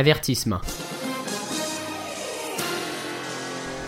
Avertissement. 0.00 0.62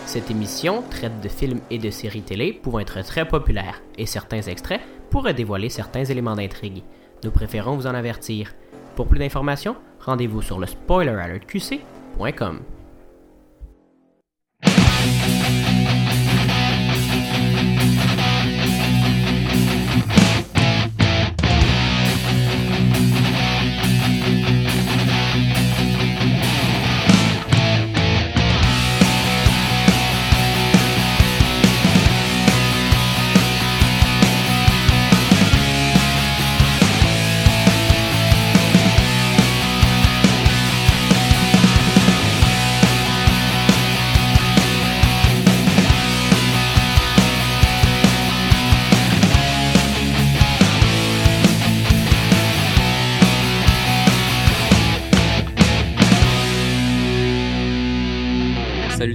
Cette 0.04 0.30
émission 0.30 0.82
traite 0.90 1.22
de 1.22 1.28
films 1.30 1.60
et 1.70 1.78
de 1.78 1.88
séries 1.88 2.20
télé 2.20 2.52
pouvant 2.52 2.80
être 2.80 3.00
très 3.00 3.26
populaires, 3.26 3.80
et 3.96 4.04
certains 4.04 4.42
extraits 4.42 4.82
pourraient 5.08 5.32
dévoiler 5.32 5.70
certains 5.70 6.04
éléments 6.04 6.36
d'intrigue. 6.36 6.82
Nous 7.24 7.30
préférons 7.30 7.76
vous 7.76 7.86
en 7.86 7.94
avertir. 7.94 8.52
Pour 8.94 9.06
plus 9.06 9.20
d'informations, 9.20 9.74
rendez-vous 10.00 10.42
sur 10.42 10.58
le 10.58 10.66
spoileralertqc.com. 10.66 12.60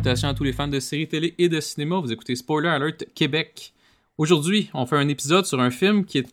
Salutations 0.08 0.30
à 0.30 0.34
tous 0.34 0.44
les 0.46 0.54
fans 0.54 0.70
de 0.70 0.80
séries 0.80 1.06
télé 1.08 1.36
et 1.38 1.50
de 1.50 1.59
cinéma. 1.59 2.00
Vous 2.00 2.14
écoutez 2.14 2.34
Spoiler 2.38 2.70
Alert 2.70 3.06
Québec. 3.14 3.73
Aujourd'hui, 4.18 4.70
on 4.73 4.86
fait 4.86 4.95
un 4.95 5.09
épisode 5.09 5.45
sur 5.45 5.59
un 5.59 5.70
film 5.70 6.06
qui 6.06 6.20
est. 6.20 6.28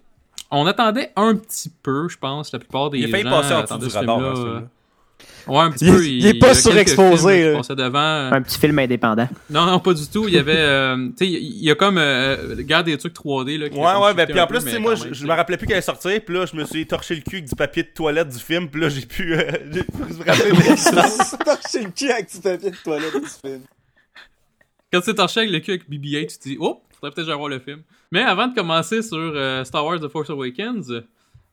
On 0.52 0.64
attendait 0.66 1.10
un 1.16 1.34
petit 1.34 1.72
peu, 1.82 2.08
je 2.08 2.16
pense, 2.16 2.52
la 2.52 2.60
plupart 2.60 2.90
des 2.90 2.98
Il 3.00 3.08
gens 3.10 3.22
passer 3.30 3.52
en 3.52 3.62
dessous 3.64 3.78
du 3.78 3.90
ce 3.90 3.98
radar, 3.98 4.18
hein, 4.20 4.22
euh, 4.22 4.34
film-là. 4.34 4.62
Ouais, 5.46 5.58
un 5.58 5.70
petit 5.72 5.84
Il- 5.86 5.92
peu. 5.92 6.06
il 6.06 6.26
est 6.26 6.38
pas 6.38 6.54
surexposé, 6.54 7.52
là. 7.52 7.60
devant. 7.74 8.32
Un 8.32 8.42
petit 8.42 8.58
film 8.58 8.78
indépendant. 8.78 9.28
Non, 9.50 9.66
non, 9.66 9.78
pas 9.78 9.92
du 9.92 10.06
tout. 10.06 10.26
Il 10.28 10.34
y 10.34 10.38
avait. 10.38 10.54
euh, 10.56 11.08
tu 11.18 11.26
sais, 11.26 11.30
il 11.30 11.62
y 11.64 11.70
a 11.70 11.74
comme. 11.74 11.98
Euh, 11.98 12.54
regarde 12.56 12.86
des 12.86 12.96
trucs 12.96 13.14
3D. 13.14 13.58
Là, 13.58 13.68
qui 13.68 13.76
Ouais, 13.78 13.96
ouais, 13.96 14.14
ben 14.14 14.26
puis 14.26 14.40
en 14.40 14.46
plus, 14.46 14.60
tu 14.64 14.70
sais, 14.70 14.78
moi, 14.78 14.94
même, 14.94 15.12
je 15.12 15.26
me 15.26 15.32
rappelais 15.32 15.56
plus 15.56 15.66
qu'elle 15.66 15.74
allait 15.76 15.82
sortir, 15.82 16.20
puis 16.24 16.34
là, 16.34 16.46
je 16.46 16.56
me 16.56 16.64
suis 16.64 16.86
torché 16.86 17.14
le 17.16 17.20
cul 17.22 17.36
avec 17.36 17.48
du 17.48 17.54
papier 17.56 17.82
de 17.82 17.88
toilette 17.94 18.28
du 18.28 18.38
film, 18.38 18.68
puis 18.68 18.80
là, 18.80 18.88
j'ai 18.88 19.04
pu. 19.04 19.34
euh, 19.34 19.50
j'ai 19.72 19.82
pu 19.82 19.92
me 19.98 20.24
rappeler. 20.24 21.44
Torché 21.44 21.82
le 21.84 21.90
cul 21.90 22.10
avec 22.10 22.30
du 22.32 22.40
papier 22.40 22.70
de 22.70 22.76
toilette 22.82 23.14
du 23.14 23.48
film. 23.48 23.60
Quand 24.94 25.00
tu 25.00 25.12
torché 25.12 25.40
avec 25.40 25.50
le 25.50 25.58
cul 25.58 25.72
avec 25.72 25.90
BB-8, 25.90 26.28
tu 26.28 26.38
te 26.38 26.48
dis, 26.50 26.56
oh, 26.60 26.80
faudrait 26.92 27.10
peut-être 27.10 27.16
que 27.16 27.24
j'aille 27.24 27.36
voir 27.36 27.48
le 27.48 27.58
film. 27.58 27.82
Mais 28.12 28.22
avant 28.22 28.46
de 28.46 28.54
commencer 28.54 29.02
sur 29.02 29.18
euh, 29.18 29.64
Star 29.64 29.84
Wars 29.84 29.98
The 29.98 30.06
Force 30.06 30.30
Awakens, 30.30 31.02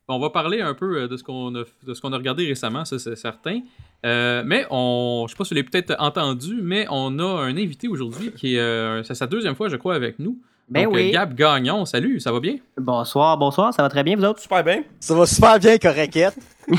on 0.08 0.20
va 0.20 0.30
parler 0.30 0.62
un 0.62 0.76
peu 0.76 0.96
euh, 1.02 1.08
de 1.08 1.18
ce 1.18 1.24
qu'on 1.24 1.56
a, 1.56 1.64
de 1.82 1.94
ce 1.96 2.00
qu'on 2.02 2.14
a 2.14 2.18
regardé 2.18 2.46
récemment, 2.46 2.86
ça 2.86 3.00
c'est 3.00 3.16
certain. 3.16 3.62
Euh, 4.06 4.44
mais 4.46 4.68
on, 4.70 5.26
je 5.28 5.32
sais 5.32 5.38
pas 5.40 5.44
si 5.44 5.56
vous 5.56 5.56
l'avez 5.56 5.68
peut-être 5.68 5.96
entendu, 5.98 6.60
mais 6.62 6.86
on 6.92 7.18
a 7.18 7.42
un 7.42 7.58
invité 7.58 7.88
aujourd'hui 7.88 8.32
qui 8.32 8.58
est, 8.58 8.60
euh, 8.60 9.02
c'est 9.02 9.16
sa 9.16 9.26
deuxième 9.26 9.56
fois, 9.56 9.70
je 9.70 9.76
crois, 9.76 9.96
avec 9.96 10.20
nous. 10.20 10.38
Ben 10.70 10.84
Donc, 10.84 10.94
oui. 10.94 11.10
Gab 11.10 11.34
Gagnon, 11.34 11.86
salut, 11.86 12.20
ça 12.20 12.32
va 12.32 12.42
bien? 12.42 12.58
Bonsoir, 12.78 13.40
bonsoir, 13.40 13.74
ça 13.74 13.82
va 13.82 13.90
très 13.90 14.04
bien, 14.04 14.18
vous 14.18 14.24
autres? 14.24 14.40
Super 14.40 14.64
bien. 14.64 14.84
Ça 15.00 15.16
va 15.16 15.26
super 15.26 15.58
bien, 15.58 15.80
Correquette. 15.80 16.38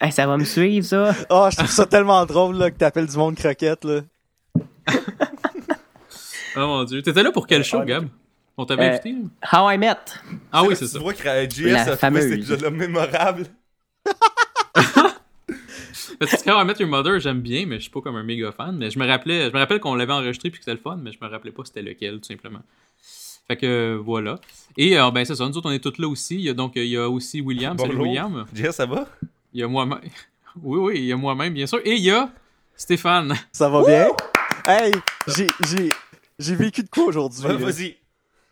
Hey, 0.00 0.10
ça 0.10 0.26
va 0.26 0.38
me 0.38 0.44
suivre, 0.44 0.86
ça? 0.86 1.14
Oh, 1.28 1.48
je 1.50 1.56
trouve 1.58 1.70
ça 1.70 1.84
tellement 1.84 2.24
drôle 2.24 2.56
là, 2.56 2.70
que 2.70 2.78
t'appelles 2.78 3.06
du 3.06 3.16
monde 3.18 3.36
croquette. 3.36 3.84
Là. 3.84 4.00
Oh 6.56 6.60
mon 6.66 6.84
dieu. 6.84 7.00
T'étais 7.02 7.22
là 7.22 7.32
pour 7.32 7.46
quel 7.46 7.64
show, 7.64 7.78
ouais, 7.78 7.86
Gab? 7.86 8.08
On 8.58 8.66
t'avait 8.66 8.84
Euh, 8.84 8.90
invité? 8.90 9.14
How 9.50 9.70
I 9.70 9.78
Met. 9.78 9.96
Ah 10.52 10.62
oui, 10.64 10.76
c'est 10.76 10.84
Tu 10.84 10.90
ça. 10.92 10.98
vois 10.98 11.14
que 11.14 11.26
euh, 11.26 11.48
JS 11.48 11.70
La 11.72 11.82
a 11.92 11.96
fameuse. 11.96 12.24
cet 12.24 12.32
épisode-là 12.32 12.68
mémorable. 12.70 13.46
Parce 16.20 16.42
que 16.42 16.50
How 16.50 16.60
I 16.62 16.64
Met 16.66 16.74
Your 16.78 16.88
Mother, 16.90 17.18
j'aime 17.20 17.40
bien, 17.40 17.64
mais 17.66 17.76
je 17.76 17.82
suis 17.82 17.90
pas 17.90 18.00
comme 18.02 18.16
un 18.16 18.22
méga 18.22 18.52
fan. 18.52 18.76
Mais 18.76 18.90
je 18.90 18.98
me 18.98 19.06
rappelais, 19.06 19.48
je 19.48 19.54
me 19.54 19.58
rappelle 19.58 19.80
qu'on 19.80 19.94
l'avait 19.94 20.12
enregistré 20.12 20.50
puis 20.50 20.58
que 20.60 20.64
c'était 20.64 20.76
le 20.76 20.80
fun, 20.82 20.98
mais 21.02 21.10
je 21.12 21.18
me 21.24 21.28
rappelais 21.30 21.52
pas 21.52 21.62
c'était 21.64 21.82
lequel, 21.82 22.20
tout 22.20 22.26
simplement. 22.28 22.60
Fait 23.48 23.56
que 23.56 23.66
euh, 23.66 23.96
voilà. 23.98 24.38
Et 24.76 24.98
euh, 24.98 25.10
ben 25.10 25.24
c'est 25.24 25.34
ça, 25.34 25.48
nous 25.48 25.56
autres 25.56 25.68
on 25.68 25.72
est 25.72 25.80
tous 25.82 25.98
là 25.98 26.06
aussi. 26.06 26.34
Il 26.36 26.42
y 26.42 26.48
a 26.50 26.54
donc 26.54 26.76
euh, 26.76 26.84
il 26.84 26.90
y 26.90 26.96
a 26.96 27.08
aussi 27.08 27.40
William. 27.40 27.76
Salut 27.78 27.92
Bonjour. 27.96 28.06
William. 28.06 28.44
JS, 28.54 28.72
ça 28.72 28.86
va? 28.86 29.06
Il 29.54 29.60
y 29.60 29.62
a 29.62 29.68
moi-même. 29.68 30.00
Oui, 30.62 30.78
oui, 30.78 30.92
il 30.98 31.04
y 31.06 31.12
a 31.12 31.16
moi-même, 31.16 31.54
bien 31.54 31.66
sûr. 31.66 31.80
Et 31.82 31.94
il 31.94 32.02
y 32.02 32.10
a 32.10 32.28
Stéphane. 32.76 33.34
Ça 33.52 33.70
va 33.70 33.82
bien? 33.86 34.08
Hey, 34.66 34.92
j'ai, 35.26 35.48
j'ai, 35.64 35.88
j'ai 36.38 36.54
vécu 36.54 36.82
de 36.82 36.88
quoi 36.88 37.04
aujourd'hui? 37.04 37.42
Ouais, 37.44 37.52
là? 37.52 37.58
Vas-y. 37.58 37.96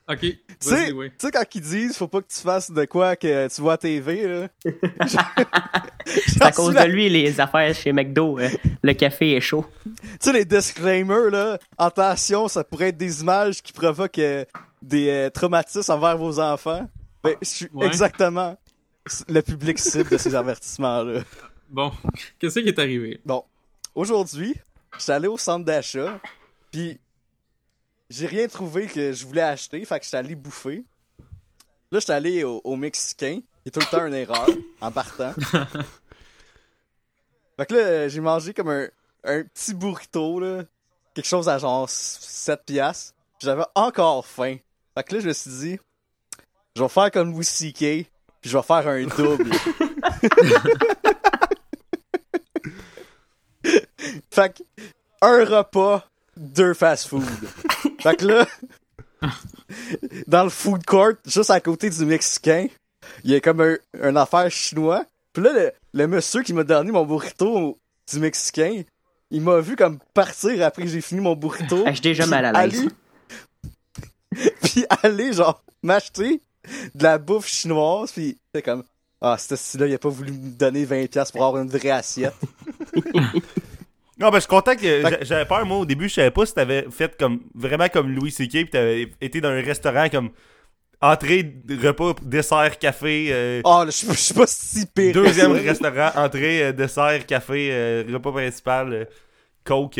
Ok. 0.08 0.18
Tu 0.20 0.38
sais, 0.58 0.90
oui. 0.90 1.08
tu 1.10 1.14
sais, 1.26 1.30
quand 1.30 1.44
ils 1.54 1.60
disent 1.60 1.96
faut 1.96 2.08
pas 2.08 2.20
que 2.20 2.26
tu 2.26 2.40
fasses 2.40 2.70
de 2.70 2.84
quoi 2.84 3.14
que 3.14 3.46
tu 3.46 3.60
vois 3.62 3.74
à 3.74 3.76
TV, 3.78 4.26
là. 4.26 4.48
C'est 6.04 6.42
à 6.42 6.50
cause 6.50 6.74
de 6.74 6.84
lui, 6.84 7.08
les 7.08 7.38
affaires 7.40 7.72
chez 7.74 7.92
McDo. 7.92 8.38
euh, 8.40 8.48
le 8.82 8.92
café 8.94 9.36
est 9.36 9.40
chaud. 9.40 9.64
Tu 9.84 9.92
sais, 10.20 10.32
les 10.32 10.44
disclaimers, 10.44 11.30
là. 11.30 11.58
Attention, 11.78 12.48
ça 12.48 12.64
pourrait 12.64 12.88
être 12.88 12.96
des 12.96 13.20
images 13.22 13.62
qui 13.62 13.72
provoquent 13.72 14.18
euh, 14.18 14.44
des 14.82 15.08
euh, 15.10 15.30
traumatismes 15.30 15.92
envers 15.92 16.18
vos 16.18 16.40
enfants. 16.40 16.88
Ben, 17.22 17.36
je 17.40 17.46
suis 17.48 17.68
Ouais. 17.72 17.86
exactement 17.86 18.56
le 19.28 19.42
public 19.42 19.78
cible 19.78 20.10
de 20.10 20.16
ces 20.18 20.34
avertissements-là. 20.34 21.20
Bon, 21.68 21.92
qu'est-ce 22.40 22.58
qui 22.58 22.68
est 22.68 22.78
arrivé? 22.80 23.20
Bon, 23.24 23.44
aujourd'hui, 23.94 24.56
je 24.96 25.02
suis 25.02 25.12
allé 25.12 25.28
au 25.28 25.38
centre 25.38 25.64
d'achat, 25.64 26.20
puis 26.70 26.98
j'ai 28.08 28.26
rien 28.26 28.48
trouvé 28.48 28.86
que 28.86 29.12
je 29.12 29.26
voulais 29.26 29.42
acheter, 29.42 29.84
fait 29.84 29.98
que 29.98 30.04
je 30.04 30.08
suis 30.08 30.16
allé 30.16 30.34
bouffer. 30.34 30.84
Là, 31.92 31.98
je 31.98 32.04
suis 32.04 32.12
allé 32.12 32.44
au, 32.44 32.60
au 32.64 32.76
Mexicain, 32.76 33.40
qui 33.62 33.68
est 33.68 33.70
tout 33.70 33.80
le 33.80 33.86
temps 33.86 34.06
une 34.06 34.14
erreur, 34.14 34.46
en 34.80 34.90
partant. 34.92 35.32
fait 37.56 37.66
que 37.66 37.74
là, 37.74 38.08
j'ai 38.08 38.20
mangé 38.20 38.54
comme 38.54 38.70
un, 38.70 38.88
un 39.24 39.42
petit 39.44 39.74
burrito, 39.74 40.40
là, 40.40 40.64
quelque 41.14 41.26
chose 41.26 41.48
à 41.48 41.58
genre 41.58 41.88
7 41.88 42.64
piastres. 42.64 43.14
J'avais 43.40 43.64
encore 43.74 44.26
faim. 44.26 44.56
Fait 44.94 45.02
que 45.04 45.14
là, 45.14 45.20
je 45.20 45.28
me 45.28 45.32
suis 45.32 45.50
dit, 45.50 45.78
je 46.76 46.82
vais 46.82 46.88
faire 46.88 47.10
comme 47.10 47.32
Louis 47.32 47.44
C.K., 47.44 48.06
puis 48.40 48.48
je 48.48 48.56
vais 48.56 48.62
faire 48.62 48.88
un 48.88 49.04
double. 49.04 49.50
Fait 54.30 54.54
que, 54.54 54.62
un 55.22 55.44
repas, 55.44 56.08
deux 56.36 56.74
fast-food. 56.74 57.24
fait 58.00 58.16
que 58.16 58.26
là, 58.26 58.46
dans 60.26 60.44
le 60.44 60.50
food 60.50 60.84
court, 60.84 61.12
juste 61.26 61.50
à 61.50 61.60
côté 61.60 61.90
du 61.90 62.04
Mexicain, 62.04 62.66
il 63.24 63.30
y 63.30 63.34
a 63.34 63.40
comme 63.40 63.60
un, 63.60 63.76
un 64.00 64.16
affaire 64.16 64.50
chinois. 64.50 65.04
Puis 65.32 65.42
là, 65.42 65.52
le, 65.52 65.72
le 65.92 66.06
monsieur 66.06 66.42
qui 66.42 66.52
m'a 66.52 66.64
donné 66.64 66.90
mon 66.90 67.04
burrito 67.04 67.78
du 68.10 68.18
Mexicain, 68.18 68.82
il 69.30 69.42
m'a 69.42 69.60
vu 69.60 69.76
comme 69.76 69.98
partir 70.14 70.64
après 70.64 70.82
que 70.82 70.88
j'ai 70.88 71.00
fini 71.00 71.20
mon 71.20 71.36
burrito. 71.36 71.84
Ah, 71.86 71.92
déjà 71.92 72.26
mal 72.26 72.44
à 72.44 72.66
l'aise. 72.66 72.88
Puis 74.62 74.84
aller, 75.02 75.32
genre, 75.32 75.62
m'acheter 75.82 76.40
de 76.94 77.02
la 77.02 77.18
bouffe 77.18 77.48
chinoise, 77.48 78.12
puis 78.12 78.36
c'est 78.54 78.62
comme... 78.62 78.84
Ah, 79.22 79.36
ce 79.36 79.54
style-là, 79.54 79.86
il 79.86 79.94
a 79.94 79.98
pas 79.98 80.08
voulu 80.08 80.32
me 80.32 80.50
donner 80.50 80.86
20$ 80.86 81.32
pour 81.32 81.44
avoir 81.44 81.62
une 81.62 81.68
vraie 81.68 81.90
assiette. 81.90 82.34
Non, 84.20 84.28
ben, 84.30 84.34
je 84.36 84.40
suis 84.40 84.48
content 84.48 84.74
que. 84.76 84.80
Fait 84.80 85.18
J'avais 85.24 85.46
peur, 85.46 85.64
moi, 85.66 85.78
au 85.78 85.86
début, 85.86 86.08
je 86.08 86.14
savais 86.14 86.30
pas 86.30 86.44
si 86.46 86.54
t'avais 86.54 86.86
fait 86.90 87.16
comme. 87.18 87.40
Vraiment 87.54 87.88
comme 87.88 88.10
Louis 88.14 88.30
C.K. 88.30 88.50
pis 88.52 88.70
t'avais 88.70 89.10
été 89.20 89.40
dans 89.40 89.48
un 89.48 89.62
restaurant 89.62 90.08
comme. 90.10 90.30
Entrée, 91.02 91.54
repas, 91.82 92.12
dessert, 92.20 92.78
café. 92.78 93.28
euh, 93.30 93.62
Oh, 93.64 93.84
je 93.86 93.90
suis 93.90 94.06
pas- 94.06 94.12
je 94.12 94.18
suis 94.18 94.34
pas 94.34 94.46
si 94.46 94.84
pire. 94.84 95.14
Deuxième 95.14 95.52
restaurant, 95.52 96.10
entrée, 96.14 96.62
euh, 96.64 96.72
dessert, 96.72 97.24
café, 97.24 97.70
euh, 97.72 98.04
repas 98.12 98.32
principal, 98.32 99.08
coke, 99.64 99.98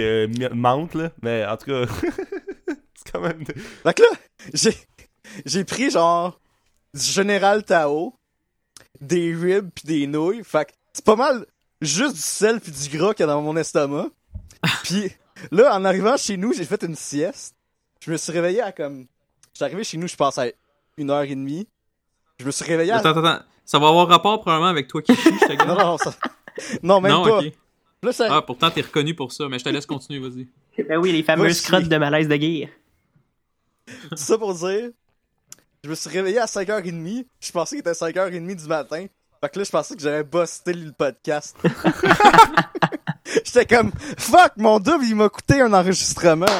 menthe, 0.53 0.95
là. 0.95 1.11
Mais 1.23 1.47
en 1.47 1.57
tout 1.57 1.71
cas, 1.71 1.87
c'est 2.95 3.11
quand 3.13 3.21
même. 3.23 3.43
Fait 3.47 3.95
que 3.95 4.03
là, 4.03 4.09
j'ai, 4.53 4.75
j'ai 5.47 5.65
pris 5.65 5.91
genre 5.91 6.39
du 6.93 7.01
Général 7.01 7.65
Tao, 7.65 8.15
des 9.01 9.35
ribs 9.35 9.71
pis 9.75 9.87
des 9.87 10.07
nouilles. 10.07 10.45
Fait 10.45 10.67
que 10.67 10.73
c'est 10.93 11.05
pas 11.07 11.17
mal 11.17 11.47
juste 11.81 12.17
du 12.17 12.21
sel 12.21 12.61
pis 12.61 12.73
du 12.73 12.99
gras 12.99 13.15
qu'il 13.15 13.23
y 13.23 13.29
a 13.29 13.33
dans 13.33 13.41
mon 13.41 13.57
estomac. 13.57 14.09
Pis 14.85 15.11
là, 15.51 15.75
en 15.75 15.85
arrivant 15.85 16.17
chez 16.17 16.37
nous, 16.37 16.53
j'ai 16.53 16.65
fait 16.65 16.83
une 16.83 16.97
sieste. 16.97 17.55
Je 18.01 18.11
me 18.11 18.17
suis 18.17 18.33
réveillé 18.33 18.63
à 18.63 18.73
comme... 18.73 19.07
J'étais 19.53 19.65
arrivé 19.65 19.85
chez 19.85 19.99
nous, 19.99 20.09
je 20.09 20.17
pense 20.17 20.39
à 20.39 20.47
une 20.97 21.11
heure 21.11 21.23
et 21.23 21.35
demie. 21.35 21.67
Je 22.39 22.45
me 22.45 22.51
suis 22.51 22.65
réveillé 22.65 22.93
à... 22.93 22.99
Attends, 22.99 23.11
attends, 23.11 23.25
attends. 23.25 23.45
Ça 23.65 23.79
va 23.79 23.89
avoir 23.89 24.09
rapport 24.09 24.41
probablement 24.41 24.71
avec 24.71 24.89
toi 24.89 25.03
qui 25.03 25.15
chie, 25.15 25.31
je 25.41 25.47
te 25.47 25.53
Non, 25.67 25.75
non, 25.75 25.87
non, 25.87 25.99
ça... 25.99 26.15
Non, 26.83 27.01
même 27.01 27.13
non, 27.13 27.25
pas. 27.25 27.39
ok. 27.39 27.53
Là, 28.03 28.13
ça... 28.13 28.27
Ah, 28.31 28.43
pourtant, 28.43 28.71
t'es 28.71 28.81
reconnu 28.81 29.15
pour 29.15 29.33
ça, 29.33 29.49
mais 29.49 29.59
je 29.59 29.65
te 29.65 29.69
laisse 29.69 29.87
continuer, 29.87 30.19
vas-y. 30.19 30.47
Ben 30.85 30.99
oui, 30.99 31.13
les 31.13 31.23
fameuses 31.23 31.61
crottes 31.61 31.89
de 31.89 31.97
malaise 31.97 32.29
de 32.29 32.37
guerre. 32.37 32.69
Ça 34.15 34.39
pour 34.39 34.55
dire, 34.55 34.91
je 35.85 35.91
me 35.91 35.95
suis 35.95 36.11
réveillé 36.11 36.39
à 36.39 36.47
5h30. 36.47 37.27
Je 37.41 37.53
pensais 37.53 37.77
qu'il 37.77 37.81
était 37.81 37.93
5h30 37.93 38.57
du 38.57 38.67
matin. 38.67 39.07
Fait 39.41 39.49
que 39.49 39.59
là, 39.59 39.65
je 39.65 39.71
pensais 39.71 39.97
que 39.97 40.03
j'avais 40.03 40.25
busté 40.25 40.73
le 40.73 40.93
podcast. 40.93 41.57
J'étais 43.45 43.67
comme, 43.67 43.93
fuck, 44.19 44.53
mon 44.57 44.79
double, 44.81 45.05
il 45.05 45.15
m'a 45.17 45.29
coûté 45.29 45.61
un 45.61 45.73
enregistrement. 45.73 46.47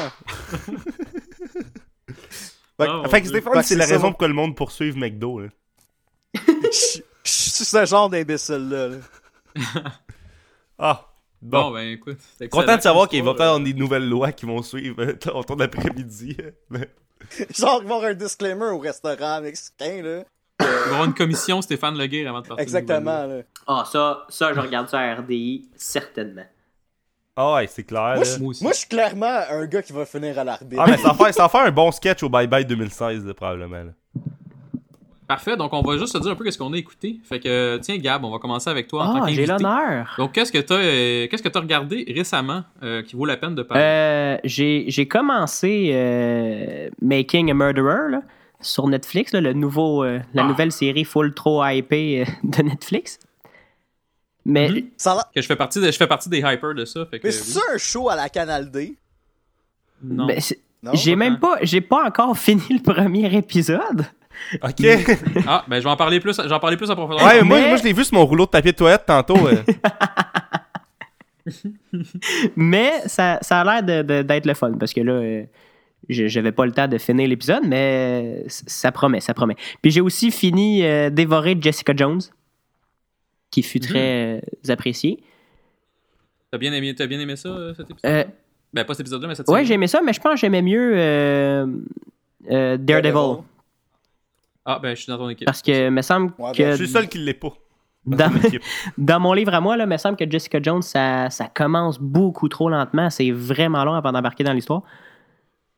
Fait 2.77 2.87
que- 2.87 3.05
Ah, 3.05 3.09
Fait 3.09 3.21
que. 3.21 3.27
Stéphane, 3.27 3.53
que 3.53 3.61
c'est 3.63 3.75
la 3.75 3.85
ça, 3.85 3.93
raison 3.93 4.05
mon- 4.05 4.11
pourquoi 4.11 4.27
le 4.27 4.33
monde 4.33 4.55
poursuive 4.55 4.97
McDo. 4.97 5.39
Là. 5.41 5.47
Je 6.33 7.31
suis 7.31 7.65
ce 7.65 7.85
genre 7.85 8.09
d'imbécile-là. 8.09 8.87
là. 8.87 8.97
Ah, 10.79 11.07
Bon, 11.41 11.69
bon. 11.69 11.71
ben 11.73 11.87
écoute. 11.89 12.19
Content 12.51 12.77
de 12.77 12.81
savoir 12.81 13.07
qu'il 13.09 13.23
va 13.23 13.31
y 13.31 13.33
avoir 13.33 13.59
des 13.59 13.73
nouvelles 13.73 14.07
lois 14.07 14.31
qui 14.31 14.45
vont 14.45 14.61
suivre 14.61 15.01
euh, 15.03 15.31
autour 15.33 15.55
de 15.55 15.63
l'après-midi. 15.63 16.37
Genre, 17.55 17.83
voir 17.83 18.03
un 18.03 18.13
disclaimer 18.13 18.65
au 18.65 18.77
restaurant 18.79 19.41
mexicain, 19.41 20.01
là. 20.03 20.23
Il 20.61 20.67
va 20.67 20.89
y 20.89 20.93
avoir 20.93 21.05
une 21.05 21.13
commission 21.13 21.61
Stéphane 21.61 21.97
Leguire 21.97 22.29
avant 22.29 22.41
de 22.41 22.47
partir. 22.47 22.61
Exactement, 22.61 23.25
là. 23.25 23.41
Ah, 23.67 23.83
ça, 23.91 24.25
ça, 24.29 24.53
je 24.53 24.59
regarde 24.59 24.87
ça 24.89 24.99
à 24.99 25.15
RDI, 25.15 25.69
certainement. 25.75 26.45
Ah 27.35 27.53
ouais, 27.55 27.67
c'est 27.67 27.83
clair. 27.83 28.15
Moi, 28.15 28.23
je 28.23 28.39
Moi 28.39 28.49
aussi. 28.49 28.63
moi, 28.63 28.73
je 28.73 28.79
suis 28.79 28.87
clairement 28.89 29.39
un 29.49 29.65
gars 29.65 29.81
qui 29.81 29.93
va 29.93 30.05
finir 30.05 30.37
à 30.37 30.43
l'arbitre. 30.43 30.81
Ah, 30.85 30.89
mais 30.89 30.97
ça 30.97 31.09
va 31.09 31.13
faire, 31.13 31.33
ça 31.33 31.43
va 31.43 31.49
faire 31.49 31.61
un 31.61 31.71
bon 31.71 31.91
sketch 31.91 32.21
au 32.23 32.29
Bye 32.29 32.47
Bye 32.47 32.65
2016, 32.65 33.25
là, 33.25 33.33
probablement. 33.33 33.77
là. 33.83 33.91
Parfait, 35.27 35.55
donc 35.55 35.71
on 35.71 35.81
va 35.81 35.97
juste 35.97 36.11
se 36.11 36.17
dire 36.17 36.31
un 36.31 36.35
peu 36.35 36.43
qu'est-ce 36.43 36.57
qu'on 36.57 36.73
a 36.73 36.77
écouté. 36.77 37.21
Fait 37.23 37.39
que, 37.39 37.77
tiens, 37.77 37.97
Gab, 37.99 38.25
on 38.25 38.31
va 38.31 38.37
commencer 38.37 38.69
avec 38.69 38.89
toi 38.89 39.03
en 39.05 39.13
tant 39.13 39.23
Ah, 39.23 39.29
j'ai 39.31 39.45
l'honneur. 39.45 40.13
Donc, 40.17 40.33
qu'est-ce 40.33 40.51
que 40.51 40.57
t'as 40.57 40.75
euh, 40.75 41.27
qu'est-ce 41.29 41.41
que 41.41 41.47
t'as 41.47 41.61
regardé 41.61 42.03
récemment 42.13 42.65
euh, 42.83 43.01
qui 43.01 43.15
vaut 43.15 43.23
la 43.25 43.37
peine 43.37 43.55
de 43.55 43.63
parler? 43.63 43.81
Euh, 43.81 44.37
j'ai 44.43 44.83
j'ai 44.89 45.07
commencé 45.07 45.91
euh, 45.93 46.89
Making 47.01 47.49
a 47.49 47.53
Murderer 47.53 48.11
là, 48.11 48.21
sur 48.61 48.87
Netflix, 48.87 49.31
là, 49.33 49.41
le 49.41 49.53
nouveau, 49.53 50.03
euh, 50.03 50.19
la 50.33 50.43
Ah. 50.43 50.47
nouvelle 50.47 50.71
série 50.71 51.03
full 51.03 51.33
trop 51.33 51.63
hypée 51.65 52.21
euh, 52.21 52.31
de 52.43 52.61
Netflix. 52.63 53.19
Mais 54.45 54.69
Mhm. 54.69 54.83
Ça 54.97 55.29
Que 55.35 55.41
je 55.41 55.47
fais 55.47 55.55
partie 55.55 55.79
de, 55.79 55.85
je 55.91 55.97
fais 55.97 56.07
partie 56.07 56.29
des 56.29 56.39
hypers 56.39 56.73
de 56.73 56.85
ça. 56.85 57.05
Fait 57.05 57.19
que, 57.19 57.27
Mais 57.27 57.31
c'est 57.31 57.51
ça 57.51 57.61
un 57.73 57.77
show 57.77 58.09
à 58.09 58.15
la 58.15 58.27
Canal 58.29 58.71
D? 58.71 58.95
Non. 60.03 60.25
ben, 60.25 60.39
j'ai 60.93 61.15
même 61.15 61.37
pas, 61.39 61.57
j'ai 61.61 61.81
pas 61.81 62.05
encore 62.07 62.35
fini 62.37 62.63
le 62.69 62.81
premier 62.81 63.31
épisode. 63.35 64.05
Ok. 64.63 64.79
ouais, 64.79 65.05
Ah, 65.45 65.63
ben 65.67 65.77
je 65.79 65.83
vais 65.83 65.89
en 65.91 65.95
parler 65.95 66.19
plus, 66.19 66.35
j'en 66.47 66.59
parler 66.59 66.75
plus 66.77 66.89
en 66.89 66.95
profondeur. 66.95 67.21
moi, 67.45 67.59
mais- 67.59 67.67
moi 67.67 67.77
je 67.77 67.83
l'ai 67.83 67.93
vu 67.93 68.03
sur 68.03 68.15
mon 68.15 68.25
rouleau 68.25 68.45
de 68.45 68.49
papier 68.49 68.71
de 68.71 68.77
toilette 68.77 69.05
tantôt. 69.05 69.47
euh. 69.47 69.61
Mais 72.55 72.91
ça, 73.07 73.39
ça 73.41 73.61
a 73.61 73.63
l'air 73.81 73.83
de- 73.83 74.07
de- 74.07 74.21
d'être 74.21 74.45
le 74.45 74.53
fun 74.53 74.73
parce 74.79 74.93
que 74.93 75.01
là, 75.01 75.13
euh, 75.13 75.43
j'avais 76.09 76.51
pas 76.51 76.65
le 76.65 76.71
temps 76.71 76.87
de 76.87 76.97
finir 76.97 77.27
l'épisode, 77.27 77.63
mais 77.65 78.43
ça 78.47 78.91
promet, 78.91 79.19
ça 79.19 79.33
promet. 79.33 79.55
Puis 79.81 79.91
j'ai 79.91 80.01
aussi 80.01 80.31
fini 80.31 80.83
euh, 80.83 81.09
dévorer 81.09 81.57
Jessica 81.59 81.93
Jones, 81.95 82.21
qui 83.49 83.63
fut 83.63 83.79
très 83.79 84.39
euh, 84.39 84.71
apprécié. 84.73 85.23
T'as 86.51 86.57
bien 86.57 86.73
aimé, 86.73 86.93
t'as 86.95 87.07
bien 87.07 87.19
aimé 87.19 87.35
ça, 87.35 87.49
euh, 87.49 87.73
cet 87.75 87.89
épisode? 87.91 88.11
Euh, 88.11 88.23
Ben 88.73 88.83
pas 88.85 88.93
cet 88.93 89.01
épisode-là, 89.01 89.27
mais 89.27 89.35
cette 89.35 89.47
ouais, 89.47 89.55
série. 89.59 89.65
j'ai 89.67 89.73
aimé 89.75 89.87
ça, 89.87 90.01
mais 90.01 90.13
je 90.13 90.19
pense 90.19 90.33
que 90.33 90.39
j'aimais 90.39 90.61
mieux 90.61 90.93
euh, 90.95 91.65
euh, 92.49 92.77
Daredevil. 92.77 93.43
Ah, 94.65 94.79
ben 94.81 94.95
je 94.95 95.01
suis 95.01 95.09
dans 95.11 95.17
ton 95.17 95.29
équipe. 95.29 95.45
Parce 95.45 95.61
que 95.61 95.89
me 95.89 96.01
semble 96.01 96.33
Ouais, 96.37 96.51
ben, 96.51 96.53
que 96.55 96.69
Je 96.71 96.75
suis 96.75 96.83
le 96.85 96.89
seul 96.89 97.07
qui 97.09 97.17
l'est 97.19 97.33
pas. 97.33 97.53
dans, 98.05 98.17
Dans 98.17 98.29
mon 98.31 98.41
équipe. 98.41 98.61
dans 98.97 99.19
mon 99.19 99.33
livre 99.33 99.53
à 99.53 99.61
moi, 99.61 99.75
là, 99.77 99.85
me 99.85 99.97
semble 99.97 100.17
que 100.17 100.29
Jessica 100.29 100.59
Jones, 100.61 100.81
ça, 100.81 101.29
ça 101.29 101.47
commence 101.47 101.99
beaucoup 101.99 102.47
trop 102.49 102.69
lentement. 102.69 103.09
C'est 103.09 103.31
vraiment 103.31 103.83
long 103.83 103.93
avant 103.93 104.11
d'embarquer 104.11 104.43
dans 104.43 104.53
l'histoire. 104.53 104.83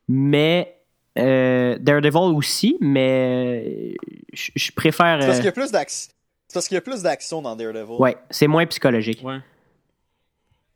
Mais 0.07 0.75
euh, 1.17 1.77
Daredevil 1.79 2.35
aussi, 2.35 2.77
mais 2.81 3.63
euh, 3.65 4.05
je 4.33 4.51
je 4.55 4.71
préfère. 4.71 5.19
C'est 5.21 5.27
parce 5.27 5.37
euh, 5.37 5.41
qu'il 5.41 5.45
y 5.45 5.49
a 5.49 5.51
plus 5.53 5.71
d'action. 5.71 6.11
Parce 6.53 6.67
qu'il 6.67 6.75
y 6.75 6.77
a 6.77 6.81
plus 6.81 7.01
d'action 7.01 7.41
dans 7.41 7.55
Daredevil. 7.55 7.95
ouais, 7.99 8.15
c'est 8.29 8.47
moins 8.47 8.65
psychologique. 8.67 9.21
Ouais. 9.23 9.39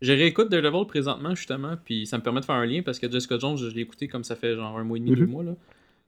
Je 0.01 0.11
réécoute 0.13 0.49
Daredevil 0.49 0.85
présentement, 0.87 1.33
justement, 1.35 1.75
puis 1.83 2.05
ça 2.05 2.17
me 2.17 2.23
permet 2.23 2.39
de 2.39 2.45
faire 2.45 2.55
un 2.55 2.65
lien 2.65 2.81
parce 2.83 2.99
que 2.99 3.11
Jessica 3.11 3.37
Jones, 3.39 3.57
je 3.57 3.67
l'ai 3.67 3.81
écouté 3.81 4.07
comme 4.07 4.23
ça 4.23 4.35
fait 4.35 4.55
genre 4.55 4.77
un 4.77 4.83
mois 4.83 4.97
et 4.97 4.99
demi, 4.99 5.11
Mhm. 5.11 5.17
deux 5.17 5.25
mois, 5.25 5.43
là. 5.43 5.51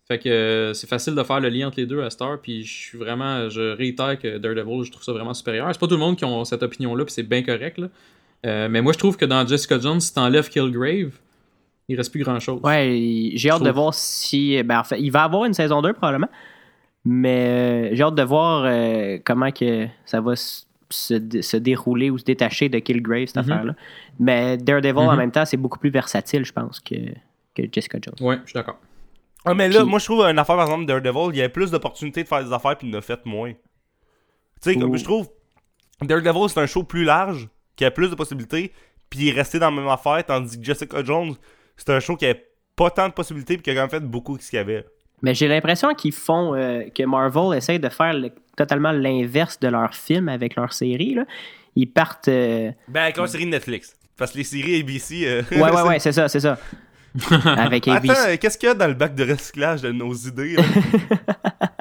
Fait 0.07 0.18
que 0.18 0.30
euh, 0.30 0.74
c'est 0.74 0.88
facile 0.88 1.13
de 1.13 1.24
faire 1.24 1.39
le 1.39 1.50
lien 1.50 1.68
entre 1.68 1.80
les 1.80 1.86
deux 1.86 2.01
à 2.01 2.10
Star, 2.10 2.39
puis 2.42 2.63
je 2.63 2.71
suis 2.71 2.98
vraiment, 2.98 3.48
je 3.50 3.75
réitère 3.75 4.18
que 4.18 4.38
Daredevil, 4.39 4.83
je 4.83 4.92
trouve 4.92 5.04
ça 5.04 5.12
vraiment 5.12 5.33
supérieur. 5.36 5.68
C'est 5.71 5.80
pas 5.80 5.88
tout 5.88 5.94
le 5.95 6.00
monde 6.00 6.16
qui 6.18 6.25
a 6.25 6.45
cette 6.45 6.63
opinion-là, 6.63 7.06
puis 7.06 7.13
c'est 7.13 7.24
bien 7.24 7.44
correct, 7.44 7.77
là. 7.77 7.89
Euh, 8.45 8.69
mais 8.69 8.81
moi, 8.81 8.94
je 8.94 8.98
trouve 8.98 9.18
que 9.18 9.25
dans 9.25 9.45
Jessica 9.45 9.77
Jones, 9.80 10.00
si 10.00 10.13
t'enlèves 10.13 10.50
Killgrave, 10.50 11.12
il 11.89 11.97
reste 11.97 12.12
plus 12.12 12.24
grand-chose. 12.24 12.62
Ouais, 12.63 13.31
j'ai 13.36 13.50
hâte 13.50 13.63
de 13.63 13.69
voir 13.71 13.94
si. 13.94 14.62
Ben, 14.63 14.80
en 14.80 14.83
fait, 14.86 15.00
il 15.01 15.09
va 15.12 15.24
avoir 15.24 15.44
une 15.45 15.53
saison 15.53 15.81
2 15.81 15.91
probablement. 15.94 16.30
Mais 17.06 17.89
euh, 17.91 17.95
j'ai 17.95 18.03
hâte 18.03 18.15
de 18.15 18.24
voir 18.24 18.63
euh, 18.65 19.18
comment 19.25 19.51
que 19.51 19.88
ça 20.06 20.21
va 20.21 20.36
se, 20.36 20.63
se 20.89 21.57
dérouler 21.57 22.09
ou 22.09 22.18
se 22.18 22.24
détacher 22.25 22.68
de 22.69 22.80
Killgrave, 22.80 23.27
cette 23.27 23.38
Mhm. 23.38 23.41
affaire-là. 23.51 23.75
Mais 24.19 24.57
Daredevil, 24.57 24.97
en 25.00 25.12
Mhm. 25.13 25.18
même 25.18 25.31
temps, 25.31 25.45
c'est 25.45 25.57
beaucoup 25.57 25.80
plus 25.80 25.89
versatile, 25.91 26.45
je 26.45 26.51
pense, 26.53 26.80
que, 26.80 26.95
que 27.56 27.63
Jessica 27.71 27.97
Jones. 28.01 28.15
Ouais, 28.27 28.38
je 28.44 28.50
suis 28.50 28.53
d'accord. 28.53 28.77
Ah, 29.45 29.53
mais 29.53 29.69
là, 29.69 29.80
Puis- 29.81 29.89
moi, 29.89 30.00
je 30.00 30.06
trouve 30.06 30.21
une 30.25 30.38
affaire, 30.38 30.57
par 30.57 30.65
exemple, 30.65 30.85
Daredevil, 30.85 31.30
il 31.33 31.38
y 31.38 31.39
avait 31.39 31.50
plus 31.50 31.71
d'opportunités 31.71 32.24
de 32.24 32.27
faire 32.27 32.44
des 32.44 32.51
affaires, 32.51 32.77
puis 32.77 32.88
il 32.89 32.95
en 32.95 33.00
a 33.00 33.01
fait 33.01 33.25
moins. 33.25 33.51
Tu 33.53 33.57
sais, 34.62 34.75
comme 34.75 34.92
Oh. 34.92 34.97
je 34.97 35.03
trouve, 35.06 35.30
Daredevil, 36.01 36.50
c'est 36.50 36.59
un 36.59 36.65
show 36.68 36.83
plus 36.83 37.06
large, 37.06 37.47
qui 37.77 37.85
a 37.85 37.92
plus 37.92 38.09
de 38.09 38.15
possibilités, 38.15 38.74
puis 39.09 39.19
il 39.21 39.27
est 39.30 39.31
resté 39.31 39.57
dans 39.57 39.69
la 39.71 39.75
même 39.75 39.88
affaire, 39.88 40.24
tandis 40.25 40.59
que 40.59 40.65
Jessica 40.65 41.01
Jones, 41.03 41.35
c'est 41.79 41.91
un 41.93 41.99
show 41.99 42.15
qui 42.15 42.25
avait 42.25 42.45
pas 42.75 42.89
tant 42.91 43.07
de 43.07 43.13
possibilités, 43.13 43.55
puis 43.55 43.63
qui 43.63 43.69
a 43.71 43.75
quand 43.75 43.81
même 43.81 43.89
fait 43.89 43.99
beaucoup 43.99 44.37
de 44.37 44.41
ce 44.41 44.49
qu'il 44.49 44.57
y 44.57 44.61
avait. 44.61 44.85
Mais 45.21 45.33
j'ai 45.33 45.47
l'impression 45.47 45.93
qu'ils 45.95 46.13
font. 46.13 46.55
euh, 46.55 46.83
que 46.95 47.03
Marvel 47.03 47.57
essaye 47.57 47.79
de 47.79 47.89
faire 47.89 48.13
le- 48.13 48.31
totalement 48.55 48.91
l'inverse 48.91 49.59
de 49.59 49.67
leur 49.67 49.93
film 49.93 50.29
avec 50.29 50.55
leur 50.55 50.71
série. 50.73 51.13
Là. 51.15 51.25
Ils 51.75 51.87
partent. 51.87 52.29
euh, 52.29 52.71
Ben, 52.87 53.03
avec 53.03 53.17
la 53.17 53.27
série 53.27 53.45
de 53.45 53.49
Netflix. 53.51 53.95
Parce 54.17 54.31
que 54.31 54.37
les 54.37 54.43
séries 54.45 54.79
ABC. 54.79 55.25
euh, 55.27 55.41
Ouais, 55.51 55.71
ouais, 55.71 55.81
ouais, 55.81 55.99
c'est 56.05 56.11
ça, 56.13 56.27
c'est 56.29 56.39
ça. 56.39 56.57
Avec 57.57 57.87
ABC. 57.87 58.13
Attends, 58.13 58.37
qu'est-ce 58.37 58.57
qu'il 58.57 58.67
y 58.67 58.71
a 58.71 58.75
dans 58.75 58.87
le 58.87 58.93
bac 58.93 59.13
de 59.15 59.29
recyclage 59.29 59.81
de 59.81 59.91
nos 59.91 60.13
idées? 60.13 60.55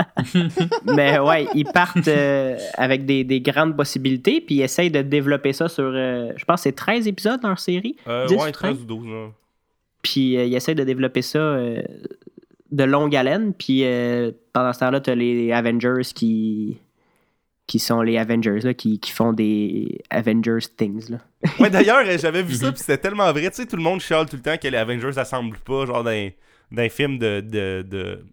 Mais 0.84 1.18
ouais, 1.18 1.46
ils 1.54 1.64
partent 1.66 2.08
euh, 2.08 2.56
avec 2.74 3.04
des, 3.04 3.24
des 3.24 3.40
grandes 3.40 3.76
possibilités, 3.76 4.40
puis 4.40 4.56
ils 4.56 4.62
essayent 4.62 4.90
de 4.90 5.02
développer 5.02 5.52
ça 5.52 5.68
sur, 5.68 5.84
euh, 5.84 6.32
je 6.36 6.44
pense, 6.44 6.60
que 6.60 6.64
c'est 6.64 6.72
13 6.72 7.06
épisodes 7.06 7.40
dans 7.40 7.48
leur 7.48 7.58
série. 7.58 7.96
Euh, 8.06 8.26
10 8.26 8.34
ouais, 8.34 8.48
ou 8.48 8.52
13? 8.52 8.54
13 8.72 8.82
ou 8.82 8.84
12. 8.84 9.06
non. 9.06 9.32
Puis 10.02 10.36
euh, 10.36 10.44
ils 10.44 10.54
essayent 10.54 10.74
de 10.74 10.84
développer 10.84 11.22
ça 11.22 11.38
euh, 11.38 11.82
de 12.70 12.84
longue 12.84 13.14
haleine, 13.16 13.52
puis 13.54 13.84
euh, 13.84 14.30
pendant 14.52 14.72
ce 14.72 14.80
temps-là, 14.80 15.00
tu 15.00 15.10
as 15.10 15.14
les 15.14 15.52
Avengers 15.52 16.02
qui 16.14 16.78
qui 17.66 17.78
sont 17.78 18.00
les 18.00 18.16
Avengers, 18.16 18.60
là, 18.62 18.72
qui, 18.72 18.98
qui 18.98 19.10
font 19.10 19.34
des 19.34 20.00
Avengers 20.08 20.66
things. 20.78 21.10
Là. 21.10 21.18
Ouais, 21.60 21.68
d'ailleurs, 21.68 22.02
euh, 22.06 22.16
j'avais 22.18 22.42
vu 22.42 22.54
Mhm. 22.54 22.58
ça, 22.60 22.72
puis 22.72 22.80
c'était 22.80 22.96
tellement 22.96 23.30
vrai. 23.30 23.50
Tu 23.50 23.56
sais, 23.56 23.66
tout 23.66 23.76
le 23.76 23.82
monde 23.82 24.00
chiale 24.00 24.26
tout 24.26 24.36
le 24.36 24.42
temps 24.42 24.56
que 24.56 24.66
les 24.68 24.76
Avengers 24.78 25.12
s'assemblent 25.12 25.58
pas, 25.58 25.84
genre 25.84 26.02
dans, 26.02 26.30
dans 26.72 26.82
un 26.82 26.88
film 26.88 27.18
de, 27.18 27.40
de, 27.42 27.82
de, 27.86 28.24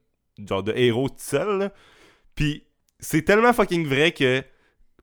genre 0.47 0.63
de 0.63 0.71
héros 0.77 1.09
tout 1.09 1.15
seul. 1.17 1.69
Puis 2.33 2.63
c'est 2.99 3.23
tellement 3.23 3.51
fucking 3.51 3.85
vrai 3.85 4.11
que. 4.13 4.41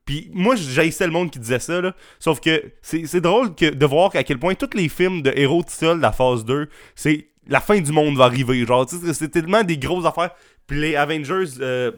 Puis 0.05 0.29
moi, 0.33 0.55
j'haïssais 0.55 1.05
le 1.05 1.13
monde 1.13 1.31
qui 1.31 1.39
disait 1.39 1.59
ça, 1.59 1.79
là. 1.81 1.95
Sauf 2.19 2.39
que 2.41 2.73
c'est 2.81 3.21
drôle 3.21 3.55
que, 3.55 3.69
de 3.69 3.85
voir 3.85 4.11
à 4.15 4.23
quel 4.23 4.37
point 4.37 4.53
tous 4.55 4.75
les 4.75 4.89
films 4.89 5.21
de 5.21 5.31
héros 5.35 5.63
tout 5.63 5.69
seul 5.73 5.97
de 5.97 6.01
la 6.01 6.11
phase 6.11 6.43
2, 6.45 6.67
c'est 6.95 7.27
la 7.47 7.59
fin 7.61 7.79
du 7.79 7.91
monde 7.91 8.17
va 8.17 8.25
arriver. 8.25 8.65
Genre, 8.65 8.85
tu 8.85 8.97
sais, 8.97 9.13
c'est 9.13 9.29
tellement 9.29 9.63
des 9.63 9.77
grosses 9.77 10.05
affaires. 10.05 10.31
Puis 10.67 10.79
les 10.79 10.95
Avengers 10.95 11.45
euh, 11.61 11.91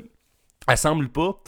assemblent 0.67 1.09
pas. 1.09 1.39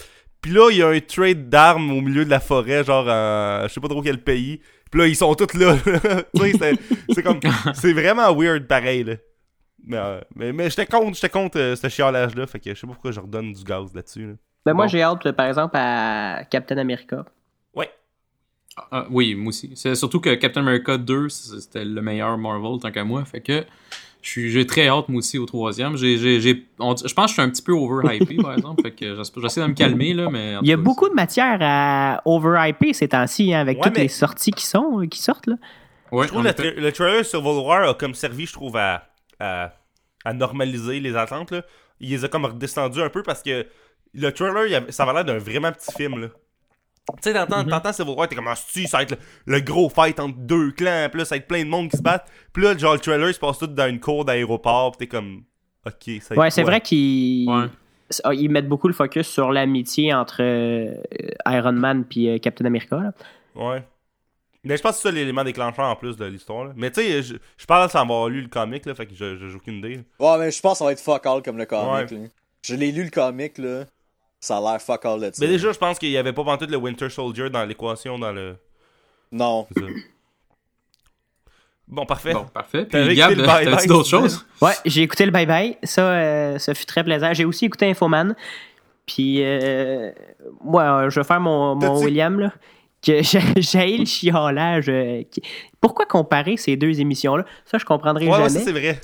Puis 0.42 0.52
là, 0.52 0.70
il 0.72 0.78
y 0.78 0.84
a 0.84 0.88
un 0.90 1.00
trade 1.00 1.50
d'armes 1.50 1.92
au 1.92 2.02
milieu 2.02 2.24
de 2.26 2.30
la 2.30 2.40
forêt, 2.40 2.84
genre 2.84 3.08
en 3.08 3.68
je 3.68 3.74
sais 3.74 3.80
pas 3.82 3.88
trop 3.88 4.02
quel 4.02 4.24
pays. 4.24 4.62
Puis 4.92 5.02
là, 5.02 5.08
ils 5.08 5.16
sont 5.16 5.34
tous 5.36 5.54
là. 5.58 5.76
tu 6.36 6.52
sais, 6.52 6.74
c'est- 7.14 7.24
comme. 7.24 7.40
C'est 7.74 7.94
vraiment 7.94 8.34
weird 8.36 8.68
pareil, 8.68 9.04
là. 9.04 9.16
Mais, 9.84 9.98
euh, 9.98 10.22
mais, 10.36 10.54
mais 10.54 10.70
j'étais 10.70 10.86
contre, 10.86 11.16
j'étais 11.16 11.30
contre 11.30 11.60
euh, 11.60 11.76
ce 11.76 11.88
chialage-là. 11.90 12.46
Fait 12.48 12.60
que 12.60 12.74
je 12.74 12.80
sais 12.80 12.88
pas 12.88 12.94
pourquoi 12.94 13.12
je 13.12 13.20
redonne 13.20 13.52
du 13.54 13.64
gaz 13.64 13.94
là-dessus. 13.94 14.28
là. 14.28 14.34
Mais 14.34 14.47
moi, 14.74 14.86
Bon. 14.86 14.90
j'ai 14.90 15.02
hâte, 15.02 15.32
par 15.32 15.48
exemple, 15.48 15.76
à 15.78 16.44
Captain 16.50 16.78
America. 16.78 17.26
Ouais. 17.76 17.90
Ah, 18.92 19.06
oui, 19.10 19.36
moi 19.36 19.50
aussi. 19.50 19.72
C'est 19.76 19.96
surtout 19.96 20.20
que 20.20 20.34
Captain 20.36 20.62
America 20.62 20.98
2, 20.98 21.30
c- 21.30 21.60
c'était 21.62 21.84
le 21.86 22.02
meilleur 22.02 22.38
Marvel 22.38 22.80
tant 22.82 22.92
qu'à 22.92 23.04
moi. 23.04 23.26
Fait 23.26 23.42
que 23.42 23.64
je 24.22 24.30
suis- 24.30 24.52
j'ai 24.52 24.68
très 24.68 24.88
hâte, 24.88 25.10
moi 25.10 25.20
aussi, 25.20 25.38
au 25.40 25.46
troisième. 25.46 25.96
J'ai, 25.98 26.18
je 26.18 26.54
pense 26.80 27.02
que 27.04 27.08
je 27.28 27.34
suis 27.34 27.42
un 27.42 27.50
petit 27.50 27.62
peu 27.64 27.72
overhypé, 27.72 28.36
par 28.38 28.54
exemple. 28.54 28.82
Fait 28.84 28.92
que 28.92 29.16
j'essaie 29.16 29.62
de 29.62 29.68
me 29.68 29.74
calmer, 29.74 30.14
là, 30.14 30.30
mais... 30.30 30.56
Il 30.62 30.68
y 30.68 30.74
a 30.74 30.78
beaucoup 30.78 31.10
de 31.10 31.14
matière 31.16 31.58
à 31.62 32.22
overhyper 32.26 32.94
ces 32.94 33.08
temps-ci, 33.08 33.54
hein, 33.54 33.60
avec 33.62 33.78
Ouais, 33.78 33.84
toutes 33.84 33.96
mais- 33.98 34.04
les 34.04 34.08
sorties 34.10 34.52
qui, 34.52 34.66
sont, 34.66 35.06
qui 35.10 35.22
sortent. 35.22 35.48
Là. 35.48 35.56
Ouais, 36.12 36.26
je 36.28 36.32
trouve 36.32 36.44
le, 36.44 36.50
tra- 36.52 36.76
le 36.76 36.92
trailer 36.92 37.26
sur 37.26 37.44
War 37.46 37.90
a 37.90 37.94
comme 37.94 38.14
servi, 38.14 38.46
je 38.46 38.54
trouve, 38.54 38.78
à, 38.78 39.04
à, 39.40 39.74
à 40.24 40.34
normaliser 40.34 41.00
les 41.00 41.16
attentes. 41.16 41.52
Là. 41.52 41.64
Il 42.00 42.12
les 42.12 42.24
a 42.24 42.28
comme 42.28 42.46
redescendus 42.46 43.02
un 43.02 43.10
peu 43.10 43.24
parce 43.24 43.42
que 43.42 43.66
le 44.18 44.32
trailer, 44.34 44.66
il 44.68 44.76
avait- 44.76 44.92
ça 44.92 45.04
avait 45.04 45.14
l'air 45.14 45.26
d'un 45.26 45.38
vraiment 45.38 45.72
petit 45.72 45.92
film. 45.96 46.20
là. 46.20 46.28
Tu 46.28 47.14
sais, 47.22 47.34
t'entends, 47.34 47.64
Mhm. 47.64 47.70
t'entends 47.70 47.94
Civil 47.94 48.14
War, 48.18 48.28
t'es 48.28 48.36
comme, 48.36 48.48
ah, 48.50 48.56
si, 48.56 48.86
ça 48.86 48.98
va 48.98 49.04
être 49.04 49.12
le, 49.46 49.54
le 49.56 49.60
gros 49.62 49.88
fight 49.90 50.20
entre 50.20 50.38
deux 50.40 50.72
clans, 50.72 51.08
puis 51.10 51.20
là, 51.20 51.26
ça 51.26 51.36
va 51.36 51.38
être 51.38 51.48
plein 51.48 51.64
de 51.64 51.70
monde 51.70 51.90
qui 51.90 51.96
se 51.96 52.02
battent. 52.02 52.28
Puis 52.52 52.64
là, 52.64 52.78
genre, 52.78 52.94
le 52.96 53.00
trailer, 53.00 53.30
il 53.30 53.34
se 53.34 53.40
passe 53.40 53.58
tout 53.60 53.68
dans 53.68 53.88
une 53.88 54.02
cour 54.02 54.26
d'aéroport, 54.26 54.92
puis 54.92 55.08
t'es 55.08 55.16
comme, 55.18 55.44
ok, 55.86 56.22
ça 56.22 56.36
va 56.36 56.42
Ouais, 56.42 56.52
c'est 56.52 56.64
vrai 56.64 56.82
qu'ils 56.82 57.50
Ouais. 57.50 57.68
ah, 58.26 58.34
ils 58.34 58.50
mettent 58.50 58.68
beaucoup 58.68 58.90
le 58.90 58.94
focus 58.94 59.26
sur 59.28 59.54
l'amitié 59.54 60.14
entre 60.14 60.42
euh, 60.42 60.96
Iron 61.48 61.72
Man 61.72 62.04
puis 62.04 62.28
euh, 62.30 62.40
Captain 62.40 62.66
America. 62.66 62.98
là. 62.98 63.14
Ouais. 63.56 63.84
Mais 64.66 64.76
je 64.76 64.82
pense 64.82 64.94
que 64.94 64.98
c'est 65.04 65.08
ça 65.08 65.12
l'élément 65.16 65.46
déclencheur 65.46 65.86
en 65.86 65.96
plus 65.96 66.18
de 66.18 66.26
l'histoire. 66.26 66.66
là. 66.66 66.74
Mais 66.76 66.92
tu 66.92 67.00
sais, 67.02 67.24
je, 67.24 67.36
je 67.58 67.66
parle 67.66 67.90
sans 67.90 68.02
avoir 68.02 68.28
lu 68.28 68.42
le 68.42 68.50
comic, 68.50 68.86
là, 68.86 68.94
fait 68.96 69.06
que 69.06 69.16
je- 69.16 69.38
je- 69.38 69.48
j'ai 69.48 69.56
aucune 69.56 69.76
idée. 69.76 70.02
Ouais, 70.20 70.38
mais 70.40 70.52
je 70.52 70.60
pense 70.60 70.74
que 70.74 70.78
ça 70.80 70.86
va 70.86 70.92
être 70.92 71.00
fuck 71.00 71.26
all 71.26 71.42
comme 71.42 71.58
le 71.58 71.66
comic. 71.66 72.12
Ouais. 72.12 72.18
là. 72.18 72.28
Je 72.64 72.76
l'ai 72.76 72.92
lu 72.92 73.06
le 73.06 73.10
comic, 73.12 73.58
là. 73.60 73.86
Ça 74.39 74.58
a 74.58 74.62
l'air 74.62 74.82
fuck 74.82 75.03
all 75.06 75.20
de 75.20 75.25
ça. 75.25 75.32
Mais 75.39 75.48
déjà, 75.48 75.72
je 75.72 75.77
pense 75.77 75.98
qu'il 76.00 76.10
y 76.10 76.17
avait 76.17 76.34
pas 76.34 76.58
tout 76.58 76.67
le 76.70 76.77
Winter 76.77 77.10
Soldier 77.10 77.50
dans 77.50 77.65
l'équation 77.65 78.20
dans 78.20 78.32
le. 78.32 78.56
Non. 79.32 79.67
Bon, 81.88 82.06
parfait. 82.06 82.34
Bon, 82.34 82.46
parfait. 82.46 82.86
Puis 82.86 83.15
Gab, 83.15 83.32
écouté 83.32 83.36
le 83.36 83.48
bye-bye, 83.48 83.63
t'avais-tu 83.63 83.88
d'autres 83.88 84.10
choses? 84.10 84.46
Ouais, 84.62 84.74
j'ai 84.86 85.03
écouté 85.03 85.25
le 85.25 85.32
Bye 85.32 85.46
Bye. 85.46 85.77
Ça, 85.84 86.01
euh, 86.12 86.58
ça 86.60 86.74
fut 86.74 86.86
très 86.86 87.03
plaisant. 87.03 87.34
J'ai 87.34 87.46
aussi 87.46 87.65
écouté 87.65 87.89
Infoman. 87.89 88.36
Puis, 89.06 89.41
euh, 89.41 90.12
moi, 90.62 91.08
je 91.10 91.20
vais 91.20 91.24
faire 91.25 91.39
mon, 91.39 91.75
mon 91.75 91.79
T'as-tu- 91.79 92.06
William, 92.06 92.39
là. 92.39 92.51
Que 93.01 93.22
j'ai 93.24 93.98
le 93.98 94.06
chiolage. 94.06 94.89
euh, 94.89 95.24
Pourquoi 95.79 96.06
comparer 96.06 96.58
ces 96.58 96.75
deux 96.75 97.00
émissions-là? 97.00 97.46
Ça, 97.65 97.77
je 97.77 97.86
comprendrai 97.86 98.25
Ouais, 98.25 98.32
ouais, 98.32 98.38
jamais. 98.39 98.50
ça 98.50 98.60
c'est 98.65 98.72
vrai. 98.72 99.00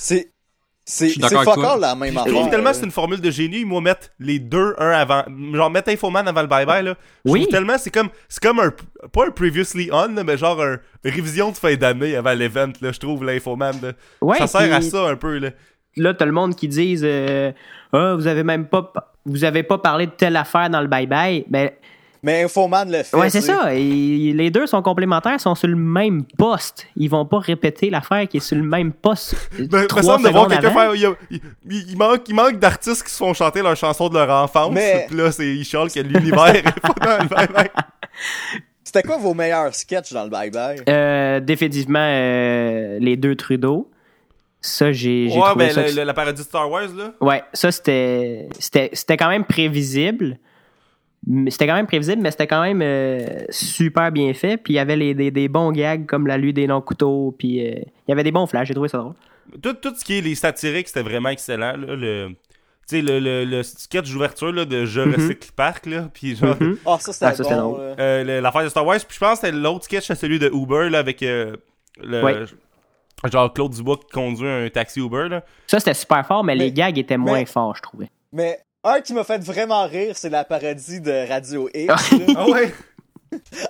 C'est. 0.86 1.10
Je 1.10 1.20
fuck 1.22 1.80
la 1.80 1.96
même 1.96 2.14
Je 2.14 2.20
affaire. 2.20 2.34
trouve 2.34 2.50
tellement 2.50 2.74
c'est 2.74 2.84
une 2.84 2.92
formule 2.92 3.22
de 3.22 3.32
génie, 3.32 3.64
moi, 3.64 3.80
mettre 3.80 4.10
les 4.20 4.38
deux 4.40 4.76
un 4.78 4.90
avant. 4.92 5.24
Genre, 5.54 5.70
mettre 5.70 5.90
Infoman 5.90 6.28
avant 6.28 6.42
le 6.42 6.48
bye-bye, 6.48 6.84
là. 6.84 6.96
Je 7.24 7.32
Oui. 7.32 7.42
trouve 7.42 7.52
tellement, 7.54 7.78
c'est 7.78 7.90
comme, 7.92 8.10
c'est 8.28 8.44
comme 8.44 8.60
un, 8.60 8.72
pas 9.14 9.28
un 9.28 9.32
previously 9.32 9.90
on, 9.94 10.14
là, 10.14 10.24
mais 10.26 10.38
genre 10.38 10.62
un 10.62 10.78
révision 11.06 11.52
de 11.52 11.56
fin 11.58 11.76
d'année 11.76 12.16
avant 12.18 12.34
l'event, 12.34 12.72
là, 12.82 12.92
je 12.92 13.00
trouve, 13.00 13.24
l'Infoman, 13.24 13.76
là. 13.82 13.92
Ouais, 14.22 14.38
ça 14.40 14.48
sert 14.48 14.74
à 14.74 14.82
ça 14.82 15.08
un 15.08 15.16
peu, 15.16 15.38
là. 15.38 15.52
Là, 15.96 16.14
t'as 16.14 16.26
le 16.26 16.32
monde 16.32 16.56
qui 16.56 16.68
disent 16.68 17.04
euh, 17.06 17.52
Ah, 17.94 18.16
vous 18.16 18.28
avez 18.28 18.44
même 18.44 18.66
pas. 18.68 18.92
Vous 19.26 19.46
avez 19.46 19.64
pas 19.64 19.78
parlé 19.78 20.08
de 20.08 20.12
telle 20.12 20.36
affaire 20.36 20.70
dans 20.70 20.82
le 20.82 20.88
Bye 20.88 21.08
Bye. 21.08 21.46
Mais 22.24 22.44
Infoman 22.44 22.90
le 22.90 23.04
fait. 23.04 23.18
ouais, 23.18 23.30
c'est 23.30 23.42
ça. 23.42 23.76
Et 23.76 24.32
les 24.34 24.50
deux 24.50 24.66
sont 24.66 24.82
complémentaires, 24.82 25.40
sont 25.42 25.56
sur 25.56 25.68
le 25.68 25.76
même 25.76 26.24
poste. 26.38 26.88
Ils 26.96 27.10
vont 27.10 27.26
pas 27.26 27.40
répéter 27.40 27.90
l'affaire 27.90 28.28
qui 28.30 28.38
est 28.38 28.40
sur 28.40 28.56
le 28.56 28.64
même 28.64 28.94
poste. 28.94 29.36
Ben, 29.60 29.82
me 29.82 29.88
trois 29.88 30.02
semble 30.04 30.24
de 30.26 30.30
voir 30.30 30.48
quelqu'un 30.48 30.72
faire. 30.72 30.96
Il, 30.96 31.02
y 31.02 31.06
a- 31.06 31.16
il- 31.30 31.42
il- 31.70 31.90
il 31.92 31.98
manque, 31.98 32.22
il 32.30 32.34
manque 32.36 32.60
d'artistes 32.60 33.04
qui 33.04 33.12
se 33.12 33.18
font 33.18 33.34
chanter 33.34 33.62
leurs 33.62 33.76
chansons 33.76 34.08
de 34.10 34.14
leur 34.18 34.30
enfance. 34.30 34.72
Mais- 34.74 35.06
Puis 35.10 35.18
là, 35.18 35.32
c'est 35.34 35.46
ils 35.54 35.66
chialent 35.66 35.92
que 35.92 36.00
l'univers 36.00 36.56
est 36.56 36.64
pas 36.64 36.94
dans 37.18 37.24
le 37.24 37.28
bye-bye. 37.30 37.70
C'était 38.86 39.04
quoi 39.04 39.18
vos 39.18 39.34
meilleurs 39.34 39.74
sketchs 39.74 40.14
dans 40.14 40.24
le 40.24 40.30
bye-bye? 40.30 40.84
Euh, 40.88 41.40
définitivement, 41.40 42.00
euh, 42.00 43.00
les 43.00 43.18
deux 43.18 43.36
Trudeau. 43.36 43.90
Ça, 44.62 44.92
j'ai 44.94 45.28
Ouais, 45.28 45.42
trouvé 45.42 45.66
ben, 45.66 45.74
ça. 45.74 45.82
le- 45.82 45.92
que- 45.94 46.00
la 46.00 46.14
parodie 46.14 46.42
de 46.42 46.46
Star 46.48 46.70
Wars, 46.72 46.88
là. 46.96 47.12
Ouais, 47.20 47.44
ça, 47.54 47.70
c'était 47.72 48.48
c'était 48.60 48.90
c'était 48.94 49.18
quand 49.18 49.28
même 49.30 49.44
prévisible. 49.44 50.38
C'était 51.50 51.68
quand 51.68 51.76
même 51.76 51.88
prévisible, 51.88 52.22
mais 52.22 52.32
c'était 52.32 52.48
quand 52.48 52.62
même 52.62 52.82
euh, 52.82 53.26
super 53.50 54.12
bien 54.12 54.34
fait. 54.34 54.58
Puis 54.58 54.74
il 54.74 54.76
y 54.76 54.80
avait 54.80 54.98
les, 54.98 55.14
des, 55.14 55.32
des 55.32 55.48
bons 55.48 55.72
gags 55.72 56.06
comme 56.06 56.28
la 56.28 56.38
lui 56.38 56.52
des 56.54 56.68
longs 56.68 56.82
couteaux. 56.82 57.34
Puis 57.38 57.66
euh, 57.66 57.76
il 57.80 58.10
y 58.10 58.12
avait 58.12 58.24
des 58.24 58.32
bons 58.32 58.46
flashs. 58.46 58.68
J'ai 58.68 58.74
trouvé 58.74 58.90
ça 58.90 58.98
drôle. 58.98 59.14
Tout, 59.62 59.74
tout 59.74 59.94
ce 59.96 60.04
qui 60.04 60.18
est 60.18 60.22
les 60.22 60.36
satiriques, 60.36 60.88
c'était 60.90 61.02
vraiment 61.04 61.30
excellent. 61.30 61.78
Là, 61.78 61.96
le, 61.96 62.30
tu 62.30 62.36
sais, 62.98 63.02
le, 63.02 63.20
le, 63.20 63.46
le 63.46 63.64
sketch 63.64 64.12
d'ouverture 64.12 64.52
là, 64.52 64.66
de 64.66 64.84
Je 64.86 65.00
Mhm. 65.02 65.14
recycle 65.16 65.52
parc, 65.56 65.86
là. 65.86 66.10
Puis 66.14 66.36
genre. 66.36 66.56
Ah, 66.86 66.98
ça 67.00 67.14
c'était 67.14 67.26
Ah, 67.28 67.34
ça, 67.34 67.44
c'était 67.44 67.56
bon. 67.56 67.78
euh, 67.80 68.42
l'affaire 68.42 68.64
de 68.64 68.70
Star 68.70 68.86
Wars. 68.86 68.98
Puis 69.08 69.16
je 69.16 69.20
pense 69.20 69.40
que 69.40 69.48
c'était 69.48 69.58
l'autre 69.58 69.86
sketch, 69.86 70.06
c'est 70.08 70.16
celui 70.16 70.40
de 70.40 70.50
Uber, 70.54 70.90
là, 70.90 71.00
avec 71.00 71.24
euh, 71.24 71.56
le. 72.04 72.22
Ouais. 72.24 72.34
Genre 73.32 73.54
Claude 73.54 73.72
Dubois 73.72 73.96
qui 73.98 74.12
conduit 74.12 74.48
un 74.50 74.70
taxi 74.70 75.00
Uber, 75.00 75.30
là. 75.30 75.44
Ça, 75.68 75.80
c'était 75.80 75.94
super 75.94 76.26
fort, 76.28 76.44
mais, 76.44 76.56
Mais- 76.56 76.66
les 76.66 76.72
gags 76.74 76.98
étaient 76.98 77.16
moins 77.18 77.46
forts, 77.46 77.76
je 77.78 77.82
trouvais. 77.82 78.10
Mais 78.34 78.60
un 78.84 79.02
qui 79.02 79.14
m'a 79.14 79.24
fait 79.24 79.42
vraiment 79.44 79.86
rire, 79.88 80.16
c'est 80.18 80.30
la 80.30 80.44
parodie 80.44 81.00
de 81.00 81.28
Radio 81.28 81.70
X. 81.74 81.94
Ah 82.36 82.50
ouais? 82.50 82.74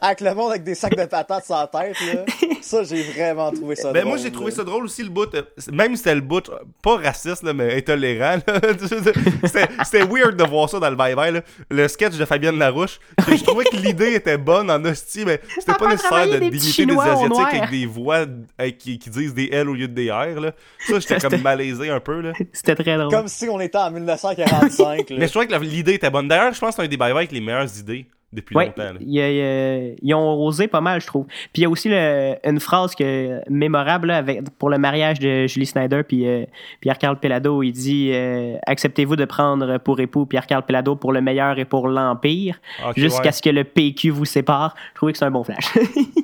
Avec 0.01 0.21
le 0.21 0.33
monde 0.33 0.51
avec 0.51 0.63
des 0.63 0.75
sacs 0.75 0.95
de 0.95 1.05
patates 1.05 1.45
sur 1.45 1.55
la 1.55 1.67
tête. 1.67 1.95
Là. 2.13 2.25
Ça, 2.61 2.83
j'ai 2.83 3.03
vraiment 3.03 3.51
trouvé 3.51 3.75
ça 3.75 3.91
Ben 3.91 4.01
drôle. 4.01 4.13
moi 4.13 4.17
j'ai 4.17 4.31
trouvé 4.31 4.51
là. 4.51 4.55
ça 4.55 4.63
drôle 4.63 4.85
aussi 4.85 5.03
le 5.03 5.09
bout, 5.09 5.33
euh, 5.35 5.41
même 5.71 5.91
si 5.91 5.97
c'était 5.97 6.15
le 6.15 6.21
bout, 6.21 6.49
pas 6.81 6.95
raciste 6.95 7.43
là, 7.43 7.53
mais 7.53 7.75
intolérant. 7.77 8.37
c'était 9.83 10.03
weird 10.05 10.35
de 10.37 10.43
voir 10.43 10.69
ça 10.69 10.79
dans 10.79 10.89
le 10.89 10.95
bye 10.95 11.13
bye 11.15 11.31
là. 11.33 11.41
Le 11.69 11.87
sketch 11.87 12.15
de 12.15 12.25
Fabienne 12.25 12.57
Larouche. 12.57 12.99
Je 13.27 13.43
trouvais 13.43 13.65
que 13.65 13.75
l'idée 13.75 14.13
était 14.13 14.37
bonne 14.37 14.71
en 14.71 14.83
hostie, 14.85 15.25
mais 15.25 15.41
c'était 15.59 15.73
pas 15.73 15.89
nécessaire 15.89 16.27
de 16.27 16.39
d'imiter 16.39 16.85
des 16.85 16.97
asiatiques 16.97 17.53
avec 17.53 17.69
des 17.69 17.85
voix 17.85 18.25
euh, 18.61 18.71
qui, 18.71 18.97
qui 18.97 19.09
disent 19.09 19.33
des 19.33 19.49
L 19.51 19.69
au 19.69 19.73
lieu 19.73 19.87
de 19.87 19.93
des 19.93 20.09
R 20.11 20.39
là. 20.39 20.51
Ça 20.87 20.99
j'étais 20.99 21.19
comme 21.19 21.31
c'était- 21.31 21.43
malaisé 21.43 21.89
un 21.89 21.99
peu 21.99 22.21
là. 22.21 22.31
C'était 22.53 22.75
très 22.75 22.97
drôle. 22.97 23.11
Comme 23.11 23.27
si 23.27 23.47
on 23.49 23.59
était 23.59 23.77
en 23.77 23.91
1945. 23.91 25.09
là. 25.09 25.15
Mais 25.19 25.27
je 25.27 25.31
trouvais 25.31 25.47
que 25.47 25.55
l'idée 25.55 25.93
était 25.95 26.09
bonne. 26.09 26.27
D'ailleurs, 26.27 26.53
je 26.53 26.59
pense 26.59 26.69
que 26.69 26.75
c'est 26.77 26.81
un 26.83 26.87
des 26.87 26.97
bye 26.97 27.11
bye 27.11 27.17
avec 27.19 27.31
les 27.31 27.41
meilleures 27.41 27.77
idées 27.77 28.05
depuis 28.33 28.55
Ouais, 28.55 28.65
longtemps. 28.67 28.83
là. 28.83 28.99
il 28.99 29.11
y 29.13 29.21
a- 29.21 29.29
il 29.29 29.35
y 29.37 29.41
a- 29.41 29.95
ils 30.01 30.13
ont 30.13 30.43
osé 30.43 30.67
pas 30.67 30.81
mal, 30.81 30.99
je 31.01 31.07
trouve. 31.07 31.25
Puis 31.27 31.57
il 31.57 31.61
y 31.61 31.65
a 31.65 31.69
aussi 31.69 31.87
le- 31.89 32.35
une 32.43 32.59
phrase 32.59 32.95
que, 32.95 33.39
mémorable 33.49 34.07
là, 34.09 34.17
avec, 34.17 34.41
pour 34.57 34.69
le 34.69 34.77
mariage 34.77 35.19
de 35.19 35.47
Julie 35.47 35.65
Snyder 35.65 36.01
puis 36.07 36.27
euh, 36.27 36.45
Pierre-Carl 36.81 37.19
Pelado. 37.19 37.63
Il 37.63 37.71
dit 37.71 38.09
euh, 38.13 38.57
Acceptez-vous 38.67 39.15
de 39.15 39.25
prendre 39.25 39.77
pour 39.77 39.99
époux 39.99 40.25
Pierre-Carl 40.25 40.65
Pelado 40.65 40.95
pour 40.95 41.13
le 41.13 41.21
meilleur 41.21 41.59
et 41.59 41.65
pour 41.65 41.87
l'Empire, 41.87 42.59
jusqu'à 42.95 43.23
ouais. 43.25 43.31
ce 43.31 43.41
que 43.41 43.49
le 43.49 43.63
PQ 43.63 44.09
vous 44.09 44.25
sépare. 44.25 44.75
Je 44.93 44.95
trouvais 44.95 45.11
que 45.11 45.17
c'est 45.19 45.25
un 45.25 45.31
bon 45.31 45.43
flash. 45.43 45.73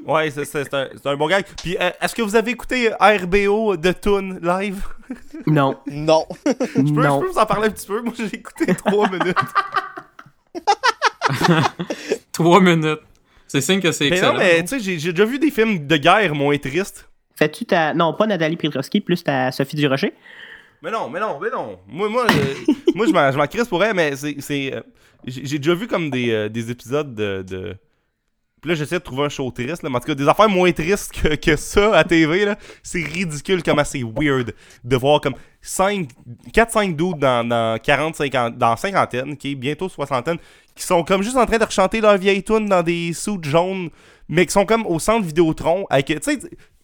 Ouais, 0.10 0.32
c'est 0.32 0.74
un, 0.74 1.16
bon 1.18 1.28
gag. 1.28 1.46
Puis 1.62 1.78
euh, 1.80 1.92
est-ce 2.01 2.16
que 2.16 2.24
vous 2.24 2.36
avez 2.36 2.50
écouté 2.50 2.89
RBO 3.00 3.78
de 3.78 3.92
Toon 3.92 4.39
live? 4.42 4.84
non, 5.46 5.75
Non. 5.86 6.25
Je 6.48 6.51
peux, 6.54 6.75
je 6.75 6.92
non. 7.08 7.20
peux 7.22 7.28
vous 7.28 7.38
en 7.38 7.46
parler 7.46 7.68
un 7.68 7.72
petit 7.72 7.86
peu? 7.86 8.01
Moi, 8.01 8.13
j'ai 8.18 8.25
écouté 8.38 8.74
trois 8.74 9.08
minutes. 9.12 9.38
Trois 12.31 12.62
minutes. 12.62 13.00
C'est 13.48 13.62
signe 13.62 13.79
que 13.79 13.91
c'est 13.91 14.09
mais 14.09 14.17
excellent. 14.17 14.33
non, 14.33 14.39
mais 14.39 14.63
tu 14.63 14.79
sais, 14.79 15.00
j'ai 15.00 15.12
déjà 15.12 15.25
vu 15.25 15.39
des 15.39 15.50
films 15.50 15.88
de 15.88 15.98
guerre 15.98 16.36
moins 16.36 16.57
tristes. 16.57 17.09
Fais-tu 17.36 17.65
ta. 17.65 17.93
Non, 17.93 18.13
pas 18.13 18.27
Nathalie 18.27 18.57
Pietrowski, 18.57 19.01
plus 19.01 19.24
ta 19.24 19.51
Sophie 19.51 19.77
Durocher? 19.77 20.13
Mais 20.81 20.91
non, 20.91 21.09
mais 21.09 21.19
non, 21.19 21.39
mais 21.41 21.50
non. 21.50 21.79
Moi, 21.88 22.09
moi, 22.09 22.25
euh, 22.29 22.74
moi 22.95 23.05
je 23.07 23.12
m'en 23.12 23.31
je 23.31 23.48
crisse 23.48 23.67
pour 23.67 23.83
elle, 23.83 23.95
mais 23.95 24.15
c'est. 24.15 24.36
c'est, 24.39 24.74
euh, 24.74 24.81
j'ai 25.25 25.57
déjà 25.57 25.74
vu 25.74 25.88
comme 25.88 26.09
des, 26.09 26.31
euh, 26.31 26.50
des 26.50 26.69
épisodes 26.69 27.15
de. 27.15 27.43
de... 27.48 27.75
Puis 28.62 28.69
là, 28.69 28.75
j'essaie 28.75 29.00
de 29.00 29.03
trouver 29.03 29.24
un 29.24 29.29
show 29.29 29.50
triste, 29.51 29.83
là. 29.83 29.89
Mais 29.89 29.95
en 29.95 30.00
tout 30.00 30.07
cas, 30.07 30.15
des 30.15 30.27
affaires 30.27 30.50
moins 30.50 30.71
tristes 30.74 31.13
que, 31.13 31.36
que 31.36 31.55
ça 31.55 31.95
à 31.95 32.03
TV, 32.03 32.45
là. 32.45 32.57
C'est 32.83 33.03
ridicule 33.03 33.63
comment 33.63 33.86
c'est 33.86 34.03
weird 34.03 34.53
de 34.83 34.95
voir 34.98 35.21
comme 35.21 35.36
4-5 35.63 36.95
dudes 36.95 37.19
dans, 37.19 37.48
dans 37.48 37.79
40, 37.79 38.15
50, 38.15 38.57
dans 38.57 38.75
cinquantaine, 38.75 39.38
qui 39.38 39.51
est 39.51 39.55
bientôt 39.55 39.88
soixantaine, 39.88 40.38
qui 40.79 40.86
sont 40.86 41.03
comme 41.03 41.21
juste 41.21 41.36
en 41.36 41.45
train 41.45 41.57
de 41.57 41.63
rechanter 41.65 42.00
leur 42.01 42.17
vieille 42.17 42.41
tune 42.43 42.65
dans 42.67 42.81
des 42.81 43.12
suits 43.13 43.38
jaunes, 43.43 43.89
mais 44.29 44.45
qui 44.45 44.53
sont 44.53 44.65
comme 44.65 44.86
au 44.86 44.98
centre 44.98 45.25
Vidéotron. 45.25 45.86
Avec, 45.89 46.07
tu 46.07 46.17
sais, 46.21 46.39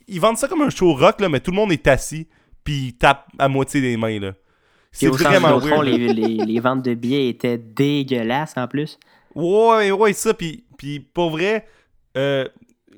ils 0.07 0.19
vendent 0.19 0.37
ça 0.37 0.47
comme 0.47 0.61
un 0.61 0.69
show 0.69 0.93
rock, 0.93 1.21
là, 1.21 1.29
mais 1.29 1.39
tout 1.39 1.51
le 1.51 1.55
monde 1.55 1.71
est 1.71 1.87
assis, 1.87 2.27
puis 2.63 2.87
ils 2.87 2.93
tapent 2.93 3.27
à 3.39 3.47
moitié 3.47 3.79
des 3.81 3.95
mains, 3.97 4.19
là. 4.19 4.33
C'est 4.91 5.07
vraiment 5.07 5.57
Vidéotron, 5.59 5.81
weird. 5.83 5.85
là. 5.85 5.97
les, 5.97 6.13
les, 6.13 6.45
les 6.45 6.59
ventes 6.59 6.83
de 6.83 6.93
billets 6.93 7.29
étaient 7.29 7.57
dégueulasses 7.57 8.53
en 8.57 8.67
plus. 8.67 8.97
Ouais, 9.33 9.91
ouais, 9.91 10.13
ça, 10.13 10.33
puis, 10.33 10.63
puis 10.77 10.99
pour 10.99 11.29
vrai, 11.31 11.65
euh, 12.17 12.47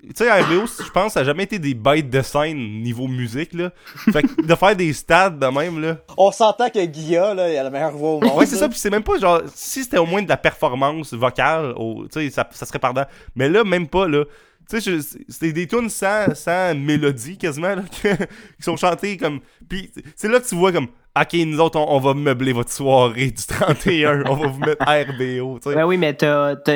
tu 0.04 0.10
sais, 0.16 0.32
RBO, 0.42 0.66
je 0.68 0.90
pense, 0.92 1.14
ça 1.14 1.22
a 1.22 1.24
jamais 1.24 1.44
été 1.44 1.60
des 1.60 1.74
bêtes 1.74 2.10
de 2.10 2.22
scène 2.22 2.58
niveau 2.82 3.08
musique, 3.08 3.54
là. 3.54 3.72
Fait 4.12 4.24
que 4.24 4.42
de 4.46 4.56
faire 4.56 4.76
des 4.76 4.94
stades 4.94 5.40
de 5.40 5.46
même, 5.48 5.82
là. 5.82 5.98
On 6.18 6.32
s'entend 6.32 6.70
que 6.70 6.84
Guilla, 6.86 7.34
là, 7.34 7.52
il 7.52 7.58
a 7.58 7.64
la 7.64 7.70
meilleure 7.70 7.92
voix 7.96 8.12
au 8.16 8.22
monde. 8.22 8.38
Ouais, 8.38 8.46
c'est 8.46 8.56
ça, 8.56 8.70
puis 8.70 8.78
c'est 8.80 8.90
même 8.90 9.04
pas 9.04 9.18
genre, 9.20 9.42
si 9.54 9.84
c'était 9.84 9.98
au 9.98 10.06
moins 10.06 10.22
de 10.22 10.30
la 10.30 10.38
performance 10.38 11.14
vocale, 11.14 11.74
au- 11.78 12.06
tu 12.12 12.20
sais, 12.22 12.30
ça, 12.30 12.48
ça 12.52 12.66
serait 12.66 12.80
pardon. 12.80 13.04
Mais 13.36 13.50
là, 13.50 13.64
même 13.64 13.88
pas, 13.88 14.08
là. 14.08 14.24
Tu 14.70 14.82
sais, 14.82 15.00
c'était 15.30 15.54
des 15.54 15.66
tunes 15.68 15.90
sans, 15.90 16.34
sans 16.36 16.76
mélodie, 16.76 17.38
quasiment, 17.38 17.76
là, 17.76 17.84
qui 18.02 18.64
sont 18.64 18.76
chantées 18.76 19.16
comme. 19.18 19.40
Puis 19.70 19.90
c'est 20.16 20.28
là 20.28 20.42
que 20.42 20.48
tu 20.48 20.56
vois 20.56 20.74
comme, 20.74 20.88
ok, 21.18 21.34
nous 21.46 21.60
autres, 21.62 21.80
on, 21.80 21.90
on 21.96 22.00
va 22.00 22.14
meubler 22.14 22.52
votre 22.52 22.72
soirée 22.72 23.28
du 23.32 23.46
31, 23.48 24.24
on 24.26 24.36
va 24.36 24.48
vous 24.48 24.60
mettre 24.60 24.84
RBO, 24.86 25.60
tu 25.60 25.70
sais. 25.70 25.76
Ben 25.76 25.86
oui, 25.86 25.98
mais 25.98 26.14
t'as 26.14 26.58
t'as 26.58 26.74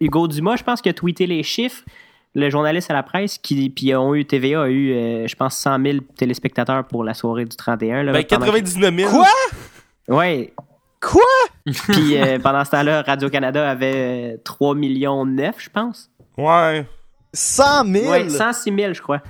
Hugo 0.00 0.28
Dumas, 0.28 0.56
je 0.56 0.62
pense, 0.62 0.80
qui 0.80 0.88
a 0.88 0.92
tweeté 0.92 1.26
les 1.26 1.42
chiffres. 1.42 1.82
Le 2.36 2.50
journaliste 2.50 2.90
à 2.90 2.94
la 2.94 3.02
presse, 3.04 3.38
qui 3.38 3.70
puis 3.70 3.94
ont 3.94 4.14
eu 4.14 4.24
TVA 4.24 4.62
a 4.62 4.68
eu, 4.68 4.92
euh, 4.92 5.26
je 5.28 5.36
pense, 5.36 5.56
100 5.56 5.80
000 5.82 5.98
téléspectateurs 6.16 6.84
pour 6.84 7.04
la 7.04 7.14
soirée 7.14 7.44
du 7.44 7.56
31. 7.56 8.02
Là, 8.02 8.12
Ben, 8.12 8.24
pendant- 8.24 8.44
99 8.46 8.94
000. 8.96 9.10
Quoi? 9.10 9.28
Ouais. 10.08 10.52
Quoi? 11.00 11.22
Puis 11.64 12.16
euh, 12.16 12.38
pendant 12.40 12.64
ce 12.64 12.70
temps-là, 12.72 13.02
Radio-Canada 13.02 13.70
avait 13.70 14.34
euh, 14.34 14.36
3 14.44 14.74
millions 14.74 15.24
9, 15.24 15.54
je 15.58 15.68
pense. 15.70 16.10
Ouais. 16.36 16.84
100 17.32 17.84
000? 17.92 18.10
Ouais, 18.10 18.28
106 18.28 18.74
000, 18.74 18.92
je 18.94 19.02
crois. 19.02 19.20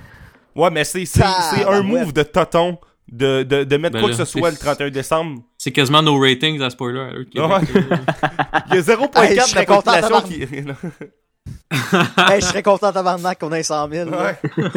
Ouais, 0.55 0.69
mais 0.71 0.83
c'est 0.83 1.05
c'est- 1.05 1.21
c'est 1.53 1.65
un 1.65 1.81
move 1.83 2.13
de 2.13 2.23
Toton 2.23 2.77
de, 3.11 3.43
de, 3.43 3.63
de 3.65 3.77
mettre 3.77 3.93
Ben 3.93 3.99
quoi 3.99 4.09
là, 4.09 4.15
que 4.17 4.23
ce 4.23 4.25
soit 4.25 4.49
le 4.49 4.55
c'est- 4.55 4.63
31 4.63 4.89
décembre. 4.89 5.41
C'est 5.57 5.71
quasiment 5.71 6.01
nos 6.01 6.17
ratings 6.19 6.59
à 6.61 6.69
spoiler. 6.69 7.25
Il 7.33 7.39
y 7.39 7.41
a 7.41 8.81
0.4 8.81 9.21
Hey, 9.23 9.39
je 9.47 9.51
de 9.51 9.55
la 9.59 9.65
population 9.65 10.21
qui. 10.21 10.41
Hey, 12.17 12.41
je 12.41 12.45
serais 12.47 12.63
content 12.63 12.91
tabarnak 12.91 13.39
qu'on 13.39 13.51
ait 13.53 13.63
100 13.63 13.89
000. 13.89 14.09
là. 14.09 14.17
Ouais. 14.17 14.37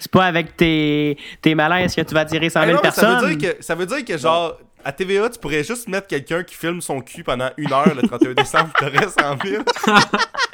C'est 0.00 0.10
pas 0.10 0.24
avec 0.26 0.56
tes, 0.56 1.16
tes 1.40 1.54
malaises 1.54 1.94
que 1.94 2.00
tu 2.02 2.14
vas 2.14 2.20
attirer 2.20 2.50
100 2.50 2.60
Hey, 2.60 2.66
000 2.68 2.76
non, 2.76 2.80
mais 2.84 2.90
ça 2.90 3.02
personnes. 3.02 3.28
veut 3.28 3.36
dire 3.36 3.56
que 3.56 3.62
ça 3.62 3.74
veut 3.74 3.86
dire 3.86 4.04
que 4.04 4.18
genre 4.18 4.58
À 4.84 4.92
TVA, 4.92 5.30
tu 5.30 5.38
pourrais 5.38 5.62
juste 5.64 5.88
mettre 5.88 6.08
quelqu'un 6.08 6.42
qui 6.42 6.54
filme 6.54 6.80
son 6.80 7.00
cul 7.00 7.22
pendant 7.24 7.50
une 7.56 7.72
heure 7.72 7.94
le 7.94 8.02
31 8.02 8.34
décembre, 8.34 8.70
t'aurais 8.78 9.08
100 9.08 9.36
000. 9.44 9.62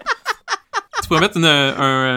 Tu 1.09 1.15
pourrais 1.15 1.21
mettre 1.23 1.39
une, 1.39 1.45
un. 1.47 1.49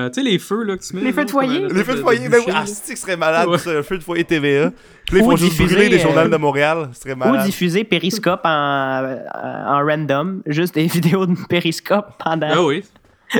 euh, 0.05 0.09
Tu 0.09 0.15
sais, 0.21 0.29
les 0.29 0.37
feux, 0.37 0.63
là, 0.63 0.75
que 0.75 0.83
tu 0.83 0.93
mets. 0.95 1.01
Les 1.01 1.13
feux 1.13 1.23
de 1.23 1.29
foyer. 1.31 1.65
Les 1.69 1.83
feux 1.85 1.95
de 1.95 2.01
foyer, 2.01 2.27
ben 2.27 2.41
oui, 2.45 2.51
ah, 2.53 2.65
c'est 2.65 2.93
que 2.93 2.99
serait 2.99 3.15
malade, 3.15 3.47
Ouais. 3.47 3.57
ça, 3.57 3.69
un 3.71 3.83
feu 3.83 3.97
de 3.97 4.03
foyer 4.03 4.25
TVA. 4.25 4.71
Puis 5.05 5.15
là, 5.15 5.21
ils 5.21 5.25
Ou 5.25 5.29
font 5.31 5.35
juste 5.37 5.51
diffuser, 5.53 5.75
brûler 5.75 5.89
les 5.89 5.97
euh, 5.97 6.01
journaux 6.01 6.27
de 6.27 6.35
Montréal, 6.37 6.89
ce 6.93 6.99
serait 7.01 7.13
Ou 7.13 7.15
malade. 7.15 7.45
diffuser 7.45 7.83
Periscope 7.85 8.41
en, 8.43 9.17
en 9.33 9.85
random, 9.85 10.41
juste 10.45 10.73
des 10.75 10.87
vidéos 10.87 11.25
de 11.25 11.35
Periscope 11.47 12.07
pendant, 12.21 12.49
Ah 12.51 12.61
oui, 12.63 12.83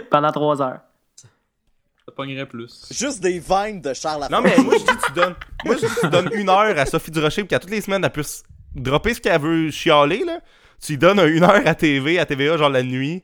pendant 0.10 0.31
trois 0.31 0.62
heures. 0.62 0.79
ça 1.17 2.12
pognerait 2.15 2.46
plus. 2.46 2.88
Juste 2.91 3.22
des 3.22 3.39
vines 3.39 3.81
de 3.81 3.93
Charles 3.93 4.27
Non, 4.31 4.41
mais 4.41 4.55
moi, 4.58 4.75
je 4.79 4.86
dis, 4.89 4.98
tu 5.05 5.12
donnes, 5.12 5.36
moi, 5.65 5.75
je 5.75 5.86
dis, 5.86 5.93
tu 6.01 6.08
donnes 6.08 6.29
une 6.34 6.50
heure 6.50 6.77
à 6.79 6.86
Sophie 6.86 7.12
Durocher, 7.12 7.41
puis 7.41 7.50
qu'à 7.50 7.60
toutes 7.60 7.72
les 7.72 7.81
semaines, 7.81 8.03
elle 8.05 8.10
puisse 8.12 8.43
dropper 8.74 9.13
ce 9.13 9.20
qu'elle 9.20 9.41
veut 9.41 9.70
chialer, 9.70 10.24
là. 10.25 10.39
Tu 10.81 10.93
lui 10.93 10.98
donnes 10.98 11.20
un 11.20 11.27
une 11.27 11.43
heure 11.43 11.62
à 11.65 11.75
TV, 11.75 12.20
à 12.20 12.25
TVA, 12.25 12.55
genre 12.58 12.70
la 12.70 12.81
nuit, 12.84 13.22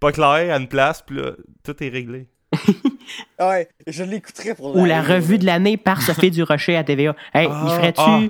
pas 0.00 0.12
clair, 0.12 0.54
à 0.54 0.58
une 0.58 0.68
place, 0.68 1.02
puis 1.06 1.16
là, 1.16 1.32
tout 1.64 1.82
est 1.82 1.88
réglé. 1.88 2.28
Ouais, 3.40 3.68
je 3.86 4.04
l'écouterais 4.04 4.54
pour 4.54 4.76
Ou 4.76 4.84
la 4.84 5.00
revue 5.00 5.38
de 5.38 5.46
l'année 5.46 5.76
par 5.78 6.02
Sophie 6.02 6.30
Durocher 6.30 6.76
à 6.76 6.84
TVA. 6.84 7.16
Hey, 7.32 7.48
Ah, 7.50 7.62
il 7.66 7.70
ferait-tu 7.72 8.00
ah. 8.04 8.20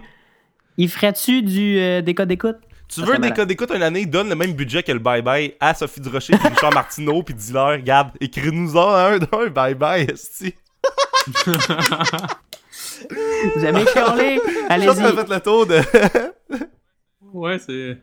il 0.77 0.89
ferait-tu 0.89 1.43
du 1.43 1.79
euh, 1.81 2.01
des 2.01 2.15
codes 2.15 2.29
d'écoute? 2.29 2.57
Tu 2.89 3.01
Ça 3.01 3.07
veux 3.07 3.19
des 3.19 3.33
codes 3.33 3.49
d'écoute 3.49 3.73
une 3.75 3.83
année, 3.83 4.07
donne 4.07 4.29
le 4.29 4.37
même 4.37 4.53
budget 4.53 4.83
que 4.85 4.93
le 4.93 5.01
bye-bye 5.01 5.55
à 5.59 5.75
Sophie 5.75 6.01
Durocher 6.01 6.35
puis 6.39 6.49
Richard 6.49 6.73
Martineau, 6.75 7.23
puis 7.25 7.35
dis-leur, 7.35 7.71
regarde, 7.71 8.11
écris-nous-en 8.21 8.89
un 8.95 9.19
d'un 9.19 9.47
bye-bye, 9.49 10.13
esti. 10.13 10.55
Vous 13.57 13.65
avez 13.65 13.87
chialé? 13.87 14.41
Je 14.45 14.87
pense 14.87 14.99
Allez-y. 14.99 15.17
fait 15.17 15.29
le 15.29 15.41
tour 15.41 15.67
de... 15.67 15.81
Ouais, 17.33 17.59
c'est. 17.59 17.99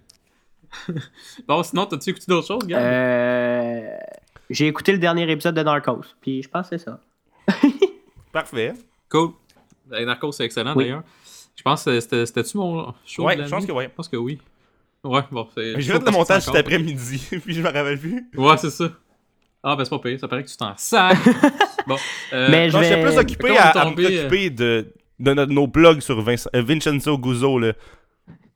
bon, 1.48 1.64
sinon, 1.64 1.86
t'as-tu 1.86 2.10
écouté 2.12 2.26
d'autres 2.28 2.48
choses, 2.48 2.66
gars? 2.68 2.80
Euh, 2.80 3.98
J'ai 4.50 4.68
écouté 4.68 4.92
le 4.92 4.98
dernier 5.00 5.30
épisode 5.32 5.56
de 5.56 5.64
Narcos, 5.64 6.02
puis 6.22 6.42
je 6.44 6.50
pense 6.50 6.70
que 6.70 6.78
c'est 6.78 6.86
ça. 6.86 7.00
Parfait. 8.32 8.74
Cool. 9.10 9.32
Ben, 9.88 10.06
Narcos, 10.06 10.32
c'est 10.34 10.46
excellent 10.46 10.74
Oui. 10.76 10.86
d'ailleurs. 10.86 11.04
Je 11.56 11.62
pense 11.64 11.84
que 11.86 12.00
c'était- 12.00 12.26
c'était-tu 12.26 12.58
mon 12.58 12.94
show 13.06 13.24
Ouais, 13.26 13.36
de 13.36 13.44
je 13.44 13.50
pense 13.50 13.66
que 13.66 13.72
ouais. 13.72 13.86
Je 13.86 13.90
pense 13.96 14.10
que 14.10 14.18
oui. 14.18 14.40
Ouais, 15.04 15.22
bon, 15.32 15.48
c'est. 15.56 15.74
Le 15.74 16.12
montage 16.12 16.44
cet 16.44 16.56
après-midi, 16.56 17.28
puis 17.46 17.54
je 17.54 17.62
me 17.62 17.66
rappelle 17.68 18.00
plus. 18.00 18.28
Ouais, 18.36 18.58
c'est 18.58 18.72
ça. 18.72 18.90
Ah, 19.64 19.76
ben 19.76 19.84
c'est 19.84 19.90
pas 19.90 20.00
pire, 20.00 20.20
ça 20.20 20.28
paraît 20.28 20.44
que 20.44 20.50
tu 20.50 20.58
t'en 20.58 20.74
sacs. 20.78 21.18
bon. 21.88 21.96
Euh, 22.34 22.48
Mais 22.52 22.70
je 22.70 22.76
Non, 22.76 22.82
vais- 22.82 23.02
plus 23.02 23.18
occupé 23.18 23.58
à, 23.58 23.70
à 23.70 23.90
me 23.90 23.96
de, 24.50 24.92
de 25.20 25.34
notre- 25.34 25.52
nos 25.52 25.66
blogs 25.68 26.02
sur 26.02 26.22
Vince- 26.22 26.50
Vincenzo 26.54 27.18
Guzzo, 27.18 27.58
là. 27.60 27.74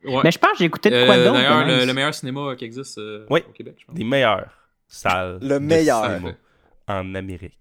Ouais. 0.06 0.22
Mais 0.24 0.32
je 0.32 0.40
pense 0.40 0.52
que 0.54 0.58
j'ai 0.60 0.66
écouté 0.66 0.90
de 0.90 0.96
Euh, 0.96 1.06
quoi 1.06 1.18
d'autre. 1.18 1.34
D'ailleurs, 1.34 1.86
le, 1.86 1.94
meilleur 1.94 2.14
cinéma 2.14 2.56
qui 2.58 2.66
existe 2.66 2.98
euh, 2.98 3.26
Oui. 3.30 3.42
au 3.48 3.52
Québec, 3.52 3.76
je 3.80 3.86
pense. 3.86 3.96
Des 3.96 4.04
meilleures 4.04 4.50
salles 4.88 5.40
Le 5.42 5.48
de 5.56 5.60
meilleur. 5.60 6.04
cinéma 6.06 6.34
en 6.88 7.16
Amérique. 7.16 7.54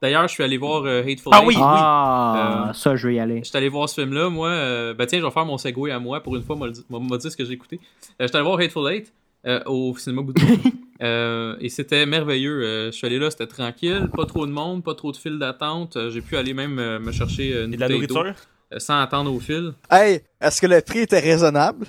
D'ailleurs, 0.00 0.28
je 0.28 0.32
suis 0.34 0.44
allé 0.44 0.58
voir 0.58 0.84
euh, 0.84 1.02
Hateful 1.02 1.32
Ah 1.34 1.38
Eight. 1.40 1.46
oui. 1.48 1.54
Ah, 1.58 2.68
Euh, 2.68 2.72
ça, 2.72 2.94
je 2.94 3.08
vais 3.08 3.14
y 3.16 3.18
aller. 3.18 3.38
Je 3.42 3.48
suis 3.48 3.56
allé 3.58 3.68
voir 3.68 3.88
ce 3.88 4.00
film-là, 4.00 4.28
moi. 4.30 4.48
euh, 4.50 4.94
ben 4.94 5.06
tiens, 5.06 5.18
je 5.18 5.24
vais 5.24 5.30
faire 5.30 5.44
mon 5.44 5.58
segway 5.58 5.90
à 5.90 5.98
moi 5.98 6.20
pour 6.22 6.36
une 6.36 6.42
fois, 6.42 6.54
m'a 6.56 6.68
dit 6.70 7.30
ce 7.30 7.36
que 7.36 7.44
j'ai 7.44 7.52
écouté. 7.54 7.80
Euh, 7.82 8.10
je 8.20 8.26
suis 8.28 8.36
allé 8.36 8.44
voir 8.46 8.60
Hateful 8.60 8.88
Eight 8.92 9.12
euh, 9.44 9.60
au 9.66 9.96
cinéma 9.96 10.22
Boudou. 10.22 10.40
euh, 11.02 11.56
et 11.60 11.68
c'était 11.68 12.06
merveilleux. 12.06 12.62
Euh, 12.62 12.86
je 12.86 12.96
suis 12.96 13.06
allé 13.08 13.18
là, 13.18 13.28
c'était 13.30 13.48
tranquille, 13.48 14.08
pas 14.14 14.24
trop 14.24 14.46
de 14.46 14.52
monde, 14.52 14.84
pas 14.84 14.94
trop 14.94 15.10
de 15.10 15.16
files 15.16 15.38
d'attente. 15.40 15.96
Euh, 15.96 16.10
j'ai 16.10 16.20
pu 16.20 16.36
aller 16.36 16.54
même 16.54 16.78
euh, 16.78 17.00
me 17.00 17.10
chercher 17.10 17.52
euh, 17.52 17.64
une 17.66 17.74
Et 17.74 17.76
de 17.76 17.80
la 17.80 17.88
nourriture? 17.88 18.34
Euh, 18.72 18.78
sans 18.78 19.00
attendre 19.00 19.32
au 19.32 19.40
fil. 19.40 19.72
Hey, 19.90 20.20
est-ce 20.40 20.60
que 20.60 20.66
le 20.66 20.80
prix 20.80 21.00
était 21.00 21.18
raisonnable? 21.20 21.86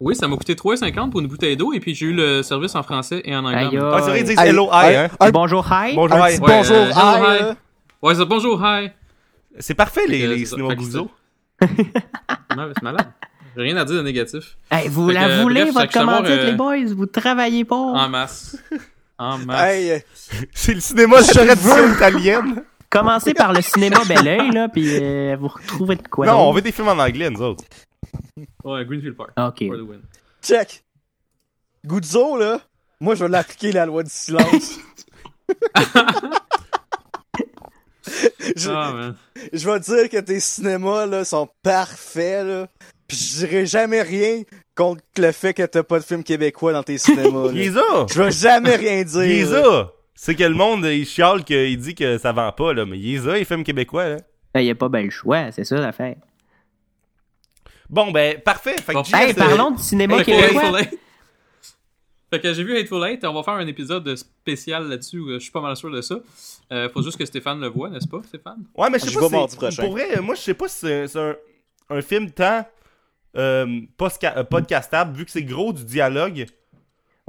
Oui, 0.00 0.16
ça 0.16 0.26
m'a 0.26 0.36
coûté 0.36 0.54
3,50 0.54 1.10
pour 1.10 1.20
une 1.20 1.28
bouteille 1.28 1.56
d'eau 1.56 1.72
et 1.72 1.78
puis 1.80 1.94
j'ai 1.94 2.06
eu 2.06 2.12
le 2.12 2.42
service 2.42 2.74
en 2.74 2.82
français 2.82 3.22
et 3.24 3.36
en 3.36 3.44
anglais. 3.44 3.58
Aïe, 3.66 3.78
Ah, 3.80 3.98
c'est 4.00 4.10
vrai, 4.10 4.20
ils 4.20 4.24
disent 4.26 4.38
Hey, 4.40 4.48
hello, 4.48 4.68
hi, 4.72 4.94
hein. 4.96 5.08
un- 5.20 5.30
Bonjour, 5.30 5.64
hi. 5.70 5.94
Bonjour, 5.94 6.18
hi. 6.18 6.20
Ouais, 6.20 6.38
bonjour, 6.40 6.76
euh, 6.76 6.90
hi. 7.52 7.56
Ouais, 8.02 8.14
c'est 8.16 8.24
bonjour, 8.24 8.60
hi. 8.64 8.90
C'est 9.60 9.74
parfait, 9.74 10.06
les, 10.08 10.20
que 10.22 10.26
les 10.26 10.44
cinémas 10.46 10.74
mais 11.60 12.72
c'est 12.74 12.82
malade. 12.82 13.06
J'ai 13.54 13.62
rien 13.62 13.76
à 13.76 13.84
dire 13.84 13.96
de 13.96 14.02
négatif. 14.02 14.56
Hey, 14.70 14.88
vous 14.88 15.08
Fait 15.08 15.14
la 15.14 15.28
euh, 15.28 15.42
voulez, 15.42 15.62
bref, 15.70 15.74
votre 15.74 15.92
commandite, 15.92 16.30
euh, 16.30 16.46
les 16.46 16.52
boys? 16.52 16.94
Vous 16.96 17.06
travaillez 17.06 17.64
pas? 17.64 17.76
En 17.76 18.08
masse. 18.08 18.56
En 19.18 19.38
masse. 19.46 19.60
Hey, 19.62 19.90
euh, 19.92 19.98
C'est 20.54 20.74
le 20.74 20.80
cinéma 20.80 21.20
de 21.20 21.26
tradition 21.28 21.92
italienne. 21.94 22.64
Commencez 22.92 23.32
par 23.34 23.52
le 23.54 23.62
cinéma 23.62 24.04
Bel 24.06 24.26
Oeil, 24.28 24.50
là, 24.50 24.68
puis 24.68 24.86
euh, 25.02 25.34
vous 25.40 25.48
retrouvez 25.48 25.96
de 25.96 26.06
quoi 26.06 26.26
non, 26.26 26.48
on 26.48 26.52
veut 26.52 26.60
des 26.60 26.72
films 26.72 26.88
en 26.88 26.98
anglais, 26.98 27.30
nous 27.30 27.40
autres. 27.42 27.64
Ouais, 28.64 28.84
Greenfield 28.84 29.16
Park. 29.16 29.30
Ah, 29.36 29.48
OK. 29.48 29.66
For 29.66 29.76
the 29.78 29.80
win. 29.88 30.02
check. 30.42 30.84
Guzzo, 31.84 32.36
là, 32.36 32.60
moi, 33.00 33.14
je 33.14 33.24
vais 33.24 33.30
l'appliquer 33.30 33.72
la 33.72 33.86
loi 33.86 34.02
du 34.02 34.10
silence. 34.10 34.78
je, 38.56 38.70
Ah, 38.70 38.92
man. 38.92 39.16
je 39.52 39.70
vais 39.70 39.80
dire 39.80 40.08
que 40.10 40.20
tes 40.20 40.40
cinémas, 40.40 41.06
là, 41.06 41.24
sont 41.24 41.48
parfaits, 41.62 42.46
là. 42.46 42.66
Pis 43.08 43.16
je 43.16 43.46
dirai 43.46 43.66
jamais 43.66 44.02
rien 44.02 44.42
contre 44.74 45.02
le 45.18 45.32
fait 45.32 45.54
que 45.54 45.62
t'as 45.64 45.82
pas 45.82 45.98
de 45.98 46.04
film 46.04 46.22
québécois 46.24 46.72
dans 46.72 46.82
tes 46.82 46.98
cinémas, 46.98 47.46
là. 47.52 48.06
Je 48.12 48.22
vais 48.22 48.30
jamais 48.30 48.76
rien 48.76 49.02
dire. 49.02 49.50
Là. 49.50 49.90
C'est 50.24 50.36
que 50.36 50.44
le 50.44 50.54
monde, 50.54 50.84
il 50.84 51.04
chiale 51.04 51.42
qu'il 51.42 51.76
dit 51.78 51.96
que 51.96 52.16
ça 52.16 52.30
vend 52.30 52.52
pas, 52.52 52.72
là. 52.72 52.86
Mais 52.86 52.96
il 52.96 53.14
les 53.14 53.28
a, 53.28 53.34
les 53.34 53.44
films 53.44 53.64
québécois, 53.64 54.08
là. 54.08 54.16
Il 54.54 54.62
n'y 54.62 54.70
a 54.70 54.74
pas 54.76 54.88
ben 54.88 55.04
le 55.06 55.10
choix, 55.10 55.50
c'est 55.50 55.64
ça 55.64 55.74
l'affaire. 55.80 56.14
Bon, 57.90 58.12
ben, 58.12 58.40
parfait. 58.40 58.76
Fait 58.80 58.92
que 58.92 58.98
Bon. 58.98 59.02
JS, 59.02 59.14
Hey, 59.16 59.30
euh, 59.32 59.34
parlons 59.34 59.72
du 59.72 59.82
cinéma 59.82 60.18
Fait 60.18 60.26
que 60.26 60.30
québécois. 60.30 60.62
Hateful 60.62 60.78
Eight. 60.78 61.00
Fait 62.30 62.40
que 62.40 62.54
j'ai 62.54 62.62
vu 62.62 62.78
Hateful 62.78 63.04
Eight, 63.04 63.24
on 63.24 63.34
va 63.34 63.42
faire 63.42 63.54
un 63.54 63.66
épisode 63.66 64.14
spécial 64.14 64.88
là-dessus, 64.88 65.18
euh, 65.22 65.34
je 65.40 65.42
suis 65.42 65.50
pas 65.50 65.60
mal 65.60 65.76
sûr 65.76 65.90
de 65.90 66.00
ça. 66.00 66.20
Euh, 66.70 66.88
faut 66.88 67.02
juste 67.02 67.18
que 67.18 67.26
Stéphane 67.26 67.60
le 67.60 67.66
voit, 67.66 67.90
n'est-ce 67.90 68.06
pas, 68.06 68.22
Stéphane? 68.22 68.62
Ouais, 68.76 68.90
mais 68.90 69.00
je 69.00 69.06
sais 69.06 69.10
Je 69.10 69.18
pas 69.18 69.28
vais 69.28 69.48
si 69.48 69.56
prochain. 69.56 69.82
Pour 69.82 69.90
vrai, 69.90 70.20
moi, 70.20 70.36
je 70.36 70.40
sais 70.40 70.54
pas 70.54 70.68
si 70.68 70.86
c'est 70.86 71.16
un, 71.16 71.34
un 71.90 72.00
film 72.00 72.30
tant 72.30 72.64
euh, 73.36 73.66
euh, 73.98 74.44
podcastable, 74.44 75.16
vu 75.16 75.24
que 75.24 75.32
c'est 75.32 75.42
gros 75.42 75.72
du 75.72 75.84
dialogue. 75.84 76.46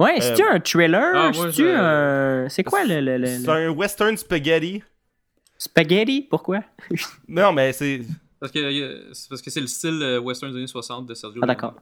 Ouais, 0.00 0.20
c'est-tu 0.20 0.42
Euh, 0.42 0.52
un 0.54 0.60
thriller? 0.60 1.12
ah, 1.14 1.30
c'est-tu 1.32 1.62
je- 1.62 2.44
un... 2.44 2.48
C'est 2.48 2.64
quoi 2.64 2.84
le, 2.84 3.00
le, 3.00 3.16
le- 3.18 3.26
C'est 3.26 3.48
un 3.48 3.68
western 3.70 4.16
spaghetti. 4.16 4.82
Spaghetti? 5.58 6.22
Pourquoi? 6.22 6.60
Non, 7.28 7.52
mais 7.52 7.72
c'est. 7.72 8.02
Parce 8.40 8.52
que 8.52 8.58
euh, 8.58 9.10
c'est 9.12 9.28
parce 9.28 9.40
que 9.40 9.50
c'est 9.50 9.60
le 9.60 9.66
style 9.68 10.00
euh, 10.02 10.18
western 10.20 10.50
des 10.52 10.58
années 10.58 10.66
60 10.66 11.06
de 11.06 11.14
Sergio 11.14 11.40
Ah, 11.42 11.46
d'accord. 11.46 11.74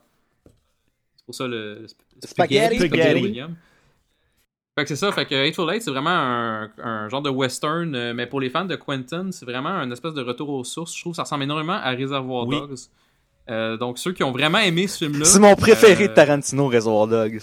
C'est 1.16 1.24
pour 1.24 1.34
ça 1.34 1.46
le, 1.48 1.80
le 1.80 1.86
sp- 1.86 1.96
Spaghetti. 2.26 2.76
Spaghetti. 2.86 3.22
William. 3.22 3.54
Fait 4.78 4.84
que 4.84 4.88
c'est 4.88 4.96
ça, 4.96 5.12
fait 5.12 5.26
que 5.26 5.34
Hateful 5.34 5.70
Eight, 5.70 5.82
c'est 5.82 5.90
vraiment 5.90 6.10
un, 6.10 6.70
un 6.78 7.08
genre 7.08 7.20
de 7.20 7.28
western, 7.30 8.12
mais 8.12 8.26
pour 8.26 8.40
les 8.40 8.48
fans 8.48 8.64
de 8.64 8.74
Quentin, 8.76 9.30
c'est 9.30 9.44
vraiment 9.44 9.68
un 9.68 9.90
espèce 9.90 10.14
de 10.14 10.22
retour 10.22 10.48
aux 10.50 10.64
sources. 10.64 10.94
Je 10.96 11.00
trouve 11.02 11.12
que 11.12 11.16
ça 11.16 11.24
ressemble 11.24 11.42
énormément 11.44 11.74
à 11.74 11.90
Reservoir 11.90 12.46
Oui. 12.46 12.58
Dogs. 12.58 12.78
Euh, 13.50 13.76
donc 13.76 13.98
ceux 13.98 14.12
qui 14.12 14.22
ont 14.22 14.30
vraiment 14.32 14.58
aimé 14.58 14.86
ce 14.86 15.04
film-là... 15.04 15.24
C'est 15.26 15.40
mon 15.40 15.54
préféré 15.56 16.04
euh, 16.04 16.08
de 16.08 16.14
Tarantino, 16.14 16.68
Reservoir 16.68 17.06
Dogs. 17.06 17.40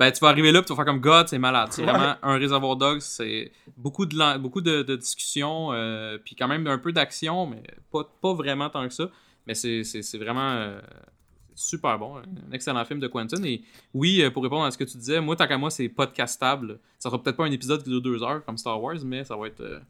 Ben, 0.00 0.10
tu 0.10 0.18
vas 0.20 0.28
arriver 0.28 0.50
là, 0.50 0.60
puis 0.62 0.66
tu 0.66 0.72
vas 0.72 0.76
faire 0.76 0.86
comme 0.86 1.00
God, 1.00 1.28
c'est 1.28 1.38
malade. 1.38 1.68
C'est 1.72 1.82
vraiment 1.82 2.14
un 2.22 2.36
réservoir 2.38 2.74
dogs. 2.76 3.00
C'est 3.00 3.52
beaucoup 3.76 4.06
de, 4.06 4.38
beaucoup 4.38 4.62
de, 4.62 4.82
de 4.82 4.96
discussions, 4.96 5.72
euh, 5.72 6.16
puis 6.24 6.34
quand 6.34 6.48
même 6.48 6.66
un 6.66 6.78
peu 6.78 6.90
d'action, 6.90 7.46
mais 7.46 7.62
pas, 7.92 8.04
pas 8.22 8.32
vraiment 8.32 8.70
tant 8.70 8.88
que 8.88 8.94
ça. 8.94 9.10
Mais 9.46 9.54
c'est 9.54 9.82
vraiment 10.18 10.50
euh, 10.52 10.80
super 11.54 11.98
bon. 11.98 12.16
Un 12.16 12.52
excellent 12.52 12.84
film 12.86 12.98
de 12.98 13.08
Quentin. 13.08 13.42
Et 13.44 13.62
oui, 13.92 14.22
euh, 14.22 14.30
pour 14.30 14.42
répondre 14.42 14.64
à 14.64 14.70
ce 14.70 14.78
que 14.78 14.84
tu 14.84 14.96
disais, 14.96 15.20
moi, 15.20 15.36
tant 15.36 15.46
qu'à 15.46 15.58
moi, 15.58 15.70
c'est 15.70 15.88
podcastable. 15.88 16.78
Ça 16.98 17.10
sera 17.10 17.22
peut-être 17.22 17.36
pas 17.36 17.44
un 17.44 17.50
épisode 17.52 17.82
qui 17.82 17.90
dure 17.90 18.00
deux 18.02 18.22
heures 18.22 18.42
comme 18.44 18.56
Star 18.56 18.82
Wars, 18.82 18.96
mais 19.04 19.24
ça 19.24 19.36
va 19.36 19.46
être 19.48 19.60
euh, 19.60 19.80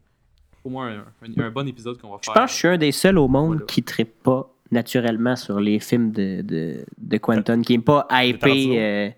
au 0.64 0.70
moins 0.70 0.88
un, 0.88 1.04
un- 1.38 1.40
un 1.44 1.50
bon 1.50 1.68
épisode 1.68 2.00
qu'on 2.00 2.10
va 2.10 2.16
Je 2.20 2.26
faire. 2.26 2.34
pense 2.34 2.50
que 2.50 2.52
je 2.54 2.58
suis 2.58 2.68
un 2.68 2.78
des 2.78 2.92
seuls 2.92 3.16
au 3.18 3.28
monde 3.28 3.58
Voilà. 3.58 3.66
qui 3.66 3.84
ne 3.98 4.04
pas 4.04 4.50
naturellement 4.72 5.36
sur 5.36 5.60
les 5.60 5.78
films 5.78 6.10
de, 6.10 6.42
de, 6.42 6.84
de 6.98 7.16
Quentin, 7.18 7.62
qui 7.62 7.76
n'est 7.78 7.84
pas 7.84 8.06
hypé 8.10 9.14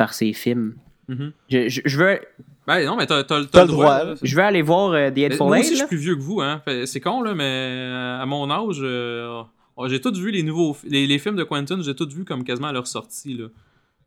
par 0.00 0.14
ses 0.14 0.32
films. 0.32 0.76
Mhm. 1.08 1.32
Je, 1.50 1.68
je, 1.68 1.80
je 1.84 1.98
veux, 1.98 2.18
Ben 2.66 2.86
non, 2.86 2.96
mais 2.96 3.04
t'as 3.06 3.22
t'as- 3.22 3.44
t'as 3.44 3.46
T'as 3.50 3.62
le 3.64 3.68
droit. 3.68 3.98
droit, 3.98 4.04
là. 4.12 4.14
je 4.22 4.34
veux 4.34 4.42
aller 4.42 4.62
voir 4.62 4.92
euh, 4.92 5.10
The 5.10 5.38
Moi 5.38 5.58
aussi, 5.58 5.72
je 5.72 5.76
suis 5.80 5.86
plus 5.86 5.98
vieux 5.98 6.16
que 6.16 6.22
vous, 6.22 6.40
hein. 6.40 6.62
C'est 6.86 7.00
con, 7.00 7.20
là, 7.20 7.34
mais 7.34 7.44
euh, 7.44 8.22
à 8.22 8.24
mon 8.24 8.50
âge, 8.50 8.78
euh, 8.80 9.42
oh, 9.76 9.88
j'ai 9.88 10.00
tout 10.00 10.14
vu 10.14 10.30
les 10.30 10.42
nouveaux... 10.42 10.74
Les, 10.84 11.06
les 11.06 11.18
films 11.18 11.36
de 11.36 11.44
Quentin, 11.44 11.82
j'ai 11.82 11.94
tout 11.94 12.08
vu 12.08 12.24
comme 12.24 12.44
quasiment 12.44 12.68
à 12.68 12.72
leur 12.72 12.86
sortie, 12.86 13.34
là. 13.34 13.48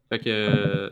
Fait 0.09 0.17
que... 0.17 0.25
euh, 0.29 0.89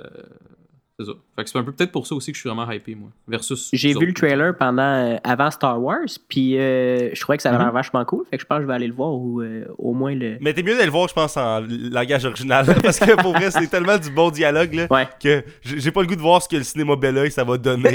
c'est 1.06 1.12
ça. 1.12 1.18
Fait 1.36 1.44
que 1.44 1.50
c'est 1.50 1.58
un 1.58 1.64
peu 1.64 1.72
peut-être 1.72 1.92
pour 1.92 2.06
ça 2.08 2.16
aussi 2.16 2.32
que 2.32 2.36
je 2.36 2.42
suis 2.42 2.50
vraiment 2.50 2.70
hypé, 2.72 2.96
moi. 2.96 3.10
Versus... 3.28 3.70
J'ai 3.74 3.94
vu 3.94 4.06
le 4.08 4.14
trailer 4.14 4.56
pendant 4.58 4.82
euh, 4.82 5.18
avant 5.24 5.50
Star 5.52 5.82
Wars, 5.82 6.00
puis 6.30 6.58
euh, 6.58 7.10
je 7.14 7.20
trouvais 7.22 7.38
que 7.38 7.44
ça 7.44 7.50
avait 7.50 7.58
Mhm. 7.58 7.64
l'air 7.66 7.74
vachement 7.74 8.06
cool. 8.06 8.26
Fait 8.30 8.38
que 8.38 8.42
je 8.44 8.48
pense 8.48 8.58
que 8.58 8.62
je 8.64 8.68
vais 8.68 8.74
aller 8.74 8.88
le 8.88 8.94
voir 8.94 9.14
ou 9.14 9.42
euh, 9.42 9.66
au 9.78 9.94
moins 9.94 10.14
le. 10.16 10.38
Mais 10.42 10.54
t'es 10.54 10.64
mieux 10.64 10.74
d'aller 10.74 10.86
le 10.86 10.92
voir, 10.92 11.08
je 11.08 11.14
pense, 11.14 11.36
en 11.38 11.62
langage 11.62 12.26
original. 12.26 12.66
parce 12.84 13.00
que 13.00 13.22
pour 13.22 13.34
vrai, 13.34 13.52
c'est 13.52 13.68
tellement 13.68 13.98
du 13.98 14.10
bon 14.12 14.30
dialogue, 14.32 14.74
là. 14.74 14.88
Ouais. 14.90 15.08
Que 15.22 15.44
j'ai 15.64 15.92
pas 15.92 16.02
le 16.02 16.08
goût 16.08 16.16
de 16.16 16.22
voir 16.22 16.42
ce 16.42 16.48
que 16.50 16.56
le 16.58 16.64
cinéma 16.64 16.96
Bel 16.96 17.18
Oeil, 17.18 17.32
ça 17.32 17.44
va 17.44 17.58
donner. 17.58 17.92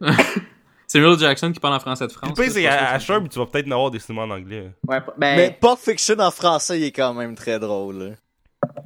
là. 0.00 0.12
Samuel 0.86 1.18
Jackson 1.18 1.52
qui 1.52 1.60
parle 1.60 1.74
en 1.74 1.80
français 1.80 2.06
de 2.06 2.12
France. 2.12 2.38
là, 2.38 2.44
c'est 2.48 2.66
à, 2.66 2.92
à 2.92 2.98
c'est- 2.98 3.06
Sherb, 3.06 3.28
tu 3.28 3.38
vas 3.38 3.44
peut-être 3.46 3.66
en 3.68 3.72
avoir 3.72 3.90
des 3.90 3.98
cinémas 3.98 4.22
en 4.22 4.30
anglais. 4.30 4.70
Ouais, 4.86 5.00
ben, 5.18 5.36
Mais 5.36 5.58
Pulp 5.60 5.78
Fiction 5.78 6.18
en 6.18 6.30
français, 6.30 6.78
il 6.80 6.84
est 6.84 6.92
quand 6.92 7.12
même 7.12 7.34
très 7.34 7.58
drôle. 7.58 8.16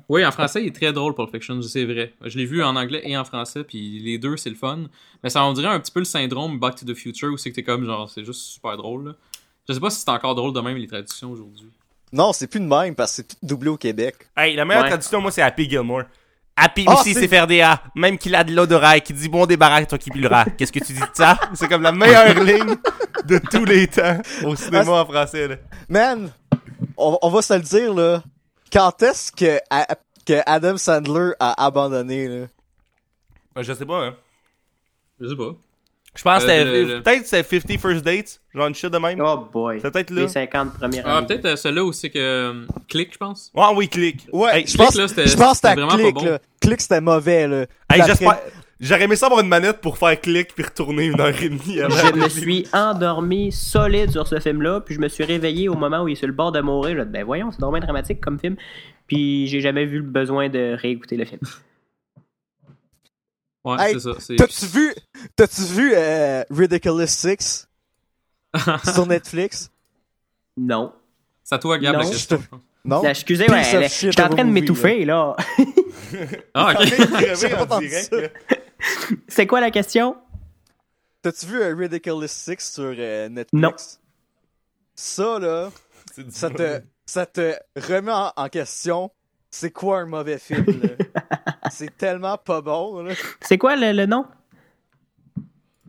Oui, 0.09 0.25
en 0.27 0.31
français, 0.33 0.63
il 0.63 0.69
est 0.69 0.75
très 0.75 0.93
drôle, 0.93 1.15
Pulp 1.15 1.31
Fiction, 1.31 1.61
c'est 1.63 1.85
vrai. 1.85 2.13
Je 2.25 2.37
l'ai 2.39 2.45
vu 2.47 2.63
en 2.63 2.77
anglais 2.77 3.01
et 3.05 3.17
en 3.17 3.25
français, 3.25 3.65
puis 3.65 3.99
les 4.01 4.19
deux, 4.19 4.37
c'est 4.37 4.51
le 4.51 4.57
fun. 4.57 4.81
Mais 5.23 5.31
ça, 5.31 5.45
on 5.45 5.53
dirait 5.53 5.69
un 5.69 5.81
petit 5.81 5.93
peu 5.93 6.01
le 6.01 6.05
syndrome 6.05 6.59
Back 6.59 6.77
to 6.77 6.85
the 6.87 6.95
Future, 6.95 7.31
où 7.33 7.37
c'est 7.37 7.51
que 7.51 7.57
t'es 7.57 7.63
comme, 7.63 7.85
genre, 7.85 8.11
c'est 8.11 8.25
juste 8.25 8.41
super 8.43 8.77
drôle, 8.77 9.09
là. 9.09 9.13
Je 9.69 9.75
sais 9.75 9.81
pas 9.81 9.91
si 9.91 10.01
c'est 10.01 10.11
encore 10.11 10.35
drôle 10.35 10.53
de 10.53 10.61
même, 10.61 10.77
les 10.77 10.87
traductions, 10.89 11.31
aujourd'hui. 11.31 11.69
Non, 12.13 12.33
c'est 12.33 12.47
plus 12.47 12.61
de 12.61 12.67
même 12.67 12.95
parce 12.95 13.13
que 13.13 13.17
c'est 13.17 13.29
tout 13.29 13.37
doublé 13.43 13.69
au 13.71 13.77
Québec. 13.77 14.17
Hey, 14.37 14.55
la 14.57 14.65
meilleure 14.65 14.83
Ouais. 14.83 14.89
traduction, 14.91 15.21
moi, 15.21 15.31
c'est 15.31 15.41
Happy 15.43 15.69
Gilmore. 15.71 16.03
Happy 16.55 16.85
Ah, 16.87 16.93
aussi, 17.01 17.15
c'est- 17.15 17.21
c'est 17.21 17.29
faire 17.29 17.47
des 17.47 17.63
A. 17.63 17.83
Même 17.95 18.19
qu'il 18.19 18.35
a 18.35 18.45
de 18.45 18.53
l'odorat 18.55 18.99
et 18.99 19.01
qu'il 19.01 19.17
dit 19.17 19.31
bon 19.31 19.47
débarras, 19.47 19.87
toi 19.87 19.97
qui 19.97 20.11
pileras. 20.11 20.45
Qu'est-ce 20.59 20.71
que 20.73 20.81
tu 20.85 20.93
dis 20.93 21.01
de 21.01 21.07
ça? 21.15 21.39
C'est 21.55 21.67
comme 21.67 21.81
la 21.81 21.93
meilleure 21.93 22.35
ligne 22.45 22.77
de 23.25 23.39
tous 23.51 23.65
les 23.65 23.87
temps 23.89 24.21
au 24.45 24.55
cinéma 24.55 25.01
en 25.01 25.07
français, 25.07 25.49
là. 25.49 25.57
Man, 25.89 26.31
on, 26.99 27.19
on 27.23 27.31
va 27.31 27.41
se 27.41 27.55
le 27.55 27.61
dire, 27.63 27.95
là. 27.95 28.23
Quand 28.73 29.03
est-ce 29.03 29.31
que, 29.33 29.59
que 30.27 30.41
Adam 30.47 30.77
Sandler 30.77 31.33
a 31.39 31.65
abandonné, 31.67 32.29
là? 32.29 32.47
Ouais, 33.57 33.63
Je 33.65 33.73
sais 33.73 33.85
pas, 33.87 34.07
hein. 34.07 34.15
Je 35.21 35.29
sais 35.29 35.37
pas. 35.37 35.55
Je 36.15 36.23
pense 36.23 36.45
que 36.45 36.51
Euh, 36.51 36.87
c'était- 36.87 37.01
peut-être 37.03 37.27
c'est 37.27 37.43
50 37.43 37.79
First 37.81 38.05
Dates, 38.05 38.41
genre 38.55 38.67
une 38.67 38.75
shit 38.75 38.91
de 38.93 38.99
même. 38.99 39.19
Oh 39.25 39.49
boy. 39.51 39.81
C'est 39.81 39.91
peut-être 39.91 40.11
là. 40.11 40.23
Les 40.23 40.29
50 40.29 40.75
premières 40.75 41.07
Ah, 41.07 41.17
années. 41.19 41.27
peut-être 41.27 41.45
euh, 41.47 41.57
celui-là 41.57 41.85
où 41.85 41.93
c'est 41.93 42.11
que. 42.11 42.19
euh, 42.19 42.67
Click, 42.89 43.15
je 43.15 43.19
pense. 43.19 43.51
Ouais, 43.55 43.65
oui, 43.75 43.89
clic. 43.89 44.27
Ouais, 44.31 44.59
Hey, 44.61 44.67
je 44.67 44.77
pense, 44.77 44.95
là, 44.95 45.09
c'était- 45.09 45.27
je 45.27 45.37
pense 45.39 45.53
que 45.53 45.55
c'était 45.57 45.69
c'était 45.69 45.81
vraiment 45.81 45.97
Click, 45.97 46.15
pas 46.15 46.21
bon. 46.21 46.27
là. 46.33 46.39
Click, 46.61 46.81
c'était 46.83 47.01
mauvais, 47.01 47.49
là. 47.49 47.67
Hey, 47.91 48.03
j'espère. 48.07 48.41
J'aurais 48.83 49.05
aimé 49.05 49.15
ça 49.15 49.27
avoir 49.27 49.41
une 49.43 49.49
manette 49.49 49.81
pour 49.81 49.97
faire 49.97 50.21
clic 50.21 50.55
puis 50.55 50.65
retourner 50.65 51.07
une 51.07 51.21
heure 51.21 51.41
et 51.41 51.49
demie 51.49 51.81
avant. 51.81 51.95
Je 51.97 52.15
me 52.17 52.29
suis 52.29 52.67
endormi 52.73 53.53
solide 53.53 54.11
sur 54.11 54.27
ce 54.27 54.41
film-là, 54.41 54.81
puis 54.81 54.97
je 54.97 55.01
me 55.01 55.09
suis 55.09 55.23
réveillé 55.25 55.69
au 55.69 55.75
moment 55.77 56.03
où 56.03 56.09
il 56.09 56.13
est 56.13 56.17
sur 56.17 56.27
le 56.27 56.33
bord 56.33 56.51
de 56.51 56.61
mourir. 56.61 56.97
Là, 56.97 57.05
ben 57.05 57.25
voyons, 57.25 57.53
c'est 57.53 57.61
vraiment 57.61 57.79
dramatique 57.79 58.21
comme 58.21 58.41
film. 58.41 58.57
Puis 59.07 59.47
j'ai 59.47 59.61
jamais 59.61 59.87
vu 59.87 59.99
le 59.99 60.03
besoin 60.03 60.49
de 60.49 60.77
réécouter 60.77 61.17
le 61.17 61.25
film. 61.25 61.41
Ouais, 63.65 63.77
Hey, 63.79 63.95
c'est 64.01 64.01
ça. 64.01 64.35
T'as-tu 64.37 64.67
vu, 64.67 64.93
t'as-tu 65.37 65.63
vu 65.63 65.93
euh, 65.95 66.43
Ridiculous 66.51 67.07
Six 67.07 67.69
sur 68.93 69.07
Netflix? 69.07 69.71
Non. 70.57 70.93
C'est 71.45 71.55
à 71.55 71.59
toi, 71.59 71.79
Gab, 71.79 71.95
la 71.97 72.05
question. 72.05 72.43
je. 72.53 72.57
Non? 72.85 73.01
Là, 73.01 73.11
excusez, 73.11 73.47
elle- 73.49 73.89
shit 73.89 74.11
j'étais 74.11 74.23
en 74.25 74.29
train 74.29 74.45
de 74.45 74.51
m'étouffer, 74.51 75.05
là. 75.05 75.37
Ah, 76.53 76.75
ok. 76.75 76.85
J'ai 77.41 77.49
pas 77.49 77.81
ça. 78.03 78.17
C'est 79.29 79.47
quoi 79.47 79.61
la 79.61 79.71
question? 79.71 80.17
T'as-tu 81.23 81.47
vu 81.47 81.61
euh, 81.63 81.75
Ridiculous 81.75 82.27
Six 82.27 82.73
sur 82.73 82.95
euh, 82.97 83.29
Netflix? 83.29 83.53
Non. 83.53 83.73
Ça, 84.95 85.39
là, 85.39 85.71
ça 86.29 86.51
te, 86.51 86.63
mauvais. 86.63 86.85
ça 87.07 87.27
te 87.27 87.55
remet 87.77 88.13
en, 88.13 88.33
en 88.37 88.49
question 88.49 89.11
c'est 89.55 89.71
quoi 89.71 90.01
un 90.01 90.07
mauvais 90.07 90.39
film, 90.39 90.65
là? 90.65 91.31
c'est 91.71 91.97
tellement 91.97 92.39
pas 92.39 92.63
bon, 92.63 93.03
là. 93.03 93.15
C'est 93.43 93.59
quoi 93.59 93.77
le, 93.77 93.93
le 93.93 94.07
nom? 94.07 94.25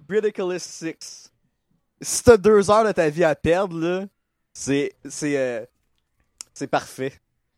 Ridiculous 0.10 0.60
Six. 0.60 1.32
Si 2.02 2.24
t'as 2.24 2.36
deux 2.36 2.70
heures 2.70 2.84
de 2.86 2.92
ta 2.92 3.10
vie 3.10 3.24
à 3.24 3.34
perdre, 3.36 3.80
là, 3.80 4.06
c'est, 4.52 4.94
c'est, 5.06 5.38
euh, 5.38 5.66
c'est 6.54 6.68
parfait. 6.68 7.14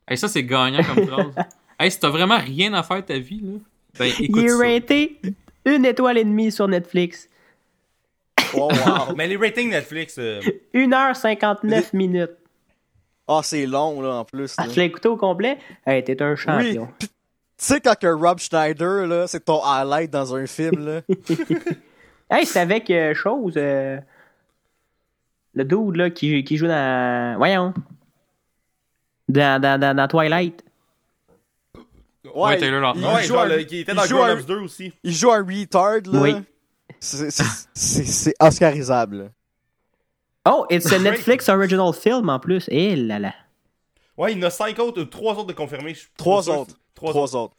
Hey, 0.07 0.17
ça, 0.17 0.27
c'est 0.27 0.43
gagnant 0.43 0.83
comme 0.83 1.07
phrase. 1.07 1.33
hey, 1.79 1.89
si 1.89 1.99
t'as 1.99 2.09
vraiment 2.09 2.37
rien 2.37 2.71
à 2.75 2.83
faire 2.83 2.97
de 2.97 3.01
ta 3.07 3.17
vie, 3.17 3.41
là, 3.41 3.57
ben 3.97 4.05
écoute 4.19 4.19
Il 4.41 4.45
est 4.45 4.49
ça. 4.49 4.57
raté 4.57 5.21
une 5.65 5.85
étoile 5.85 6.17
et 6.17 6.23
demie 6.23 6.51
sur 6.51 6.67
Netflix. 6.67 7.27
Oh, 8.53 8.69
wow. 8.71 9.13
Mais 9.17 9.27
les 9.27 9.37
ratings 9.37 9.69
Netflix. 9.69 10.15
euh, 10.19 10.41
1h59 10.73 11.95
minutes. 11.95 12.31
Ah, 13.27 13.41
c'est 13.43 13.65
long, 13.65 14.01
là, 14.01 14.15
en 14.17 14.25
plus. 14.25 14.53
Ah, 14.57 14.67
tu 14.67 14.77
l'as 14.77 14.85
écouté 14.85 15.07
au 15.07 15.17
complet? 15.17 15.57
Hey, 15.85 16.03
t'es 16.03 16.21
un 16.21 16.35
champion. 16.35 16.87
Tu 16.99 17.07
sais, 17.57 17.79
quand 17.81 17.97
que 17.97 18.07
Rob 18.07 18.37
Schneider, 18.37 19.07
là, 19.07 19.25
c'est 19.27 19.45
ton 19.45 19.63
highlight 19.63 20.11
dans 20.11 20.35
un 20.35 20.45
film, 20.45 20.85
là. 20.85 21.01
Hey, 22.29 22.45
c'est 22.45 22.59
avec 22.59 22.89
euh, 22.89 23.13
chose. 23.13 23.53
euh, 23.55 23.99
le 25.53 25.63
dude 25.63 25.95
là, 25.95 26.09
qui, 26.09 26.43
qui 26.43 26.57
joue 26.57 26.65
dans. 26.67 27.35
Voyons. 27.37 27.71
Dans, 29.29 29.61
dans, 29.61 29.79
dans, 29.79 29.95
dans 29.95 30.07
Twilight. 30.07 30.63
Ouais, 32.35 32.57
Taylor 32.57 32.81
Lautner. 32.81 33.01
il 33.01 33.15
Ouais, 33.15 33.21
joue 33.23 33.33
genre, 33.33 33.41
un- 33.43 33.47
le- 33.47 33.63
qui 33.63 33.79
était 33.79 33.91
il 33.91 33.95
dans 33.95 34.03
joue 34.05 34.15
Grown 34.17 34.29
un- 34.29 34.35
Ups 34.37 34.45
2 34.45 34.59
aussi. 34.59 34.93
Il 35.03 35.13
joue 35.13 35.31
un 35.31 35.45
retard, 35.45 35.99
là. 36.11 36.19
Oui. 36.21 36.35
C'est- 36.99 37.31
c'est- 37.31 37.43
C'est 37.73 38.03
c'est 38.05 38.33
Oscarisable. 38.39 39.31
Oh, 40.47 40.65
it's 40.69 40.91
a 40.91 40.99
Netflix 40.99 41.49
original 41.49 41.91
film 41.93 42.29
en 42.29 42.39
plus. 42.39 42.65
Eh 42.69 42.95
là 42.95 43.19
là. 43.19 43.33
Ouais, 44.17 44.33
il 44.33 44.37
y 44.39 44.43
en 44.43 44.47
a 44.47 44.49
5 44.49 44.77
autres, 44.79 45.03
3 45.03 45.33
autres 45.33 45.47
de 45.47 45.53
confirmés. 45.53 45.95
Trois 46.17 46.49
autres. 46.49 46.75
3 46.93 47.11
Trois 47.11 47.23
autres. 47.35 47.35
autres. 47.37 47.55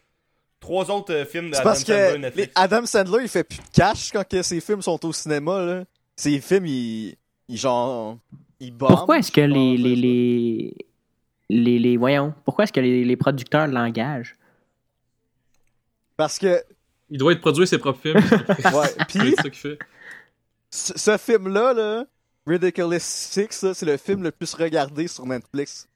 3 0.60 0.90
autres 0.90 1.12
euh, 1.12 1.24
films 1.26 1.46
C'est 1.52 1.58
d'Adam 1.58 1.64
parce 1.64 1.80
Sandler 1.84 2.06
que 2.08 2.12
les 2.14 2.18
Netflix. 2.18 2.52
Adam 2.54 2.86
Sandler, 2.86 3.18
il 3.22 3.28
fait 3.28 3.44
plus 3.44 3.58
de 3.58 3.62
cash 3.72 4.10
quand 4.12 4.26
que 4.26 4.42
ses 4.42 4.60
films 4.60 4.82
sont 4.82 5.04
au 5.04 5.12
cinéma, 5.12 5.62
là. 5.64 5.84
Ses 6.16 6.40
films, 6.40 6.66
ils, 6.66 7.16
ils 7.48 7.58
genre... 7.58 8.16
Ils 8.58 8.72
bombent. 8.72 8.88
Pourquoi 8.88 9.18
est-ce 9.18 9.30
que 9.30 9.42
les, 9.42 9.76
les, 9.76 10.74
les, 11.50 11.78
les- 11.78 11.96
Voyons. 11.98 12.32
Pourquoi 12.44 12.64
est-ce 12.64 12.72
que 12.72 12.80
les, 12.80 13.04
les 13.04 13.16
producteurs 13.16 13.66
l'engagent? 13.66 14.36
Parce 16.16 16.38
que, 16.38 16.62
Il 17.10 17.18
doit 17.18 17.32
être 17.32 17.40
produit 17.40 17.66
ses 17.66 17.78
propres 17.78 18.00
films. 18.00 18.16
ouais, 18.18 18.88
c'est 19.08 19.20
pis 19.22 19.34
ça 19.36 19.42
qu'il 19.42 19.52
fait. 19.54 19.78
ce, 20.70 20.98
ce 20.98 21.16
film-là, 21.16 21.72
là, 21.72 22.04
Ridiculous 22.46 22.98
Six, 23.00 23.48
c'est 23.74 23.82
le 23.86 23.96
film 23.96 24.22
le 24.22 24.30
plus 24.30 24.54
regardé 24.54 25.08
sur 25.08 25.26
Netflix 25.26 25.88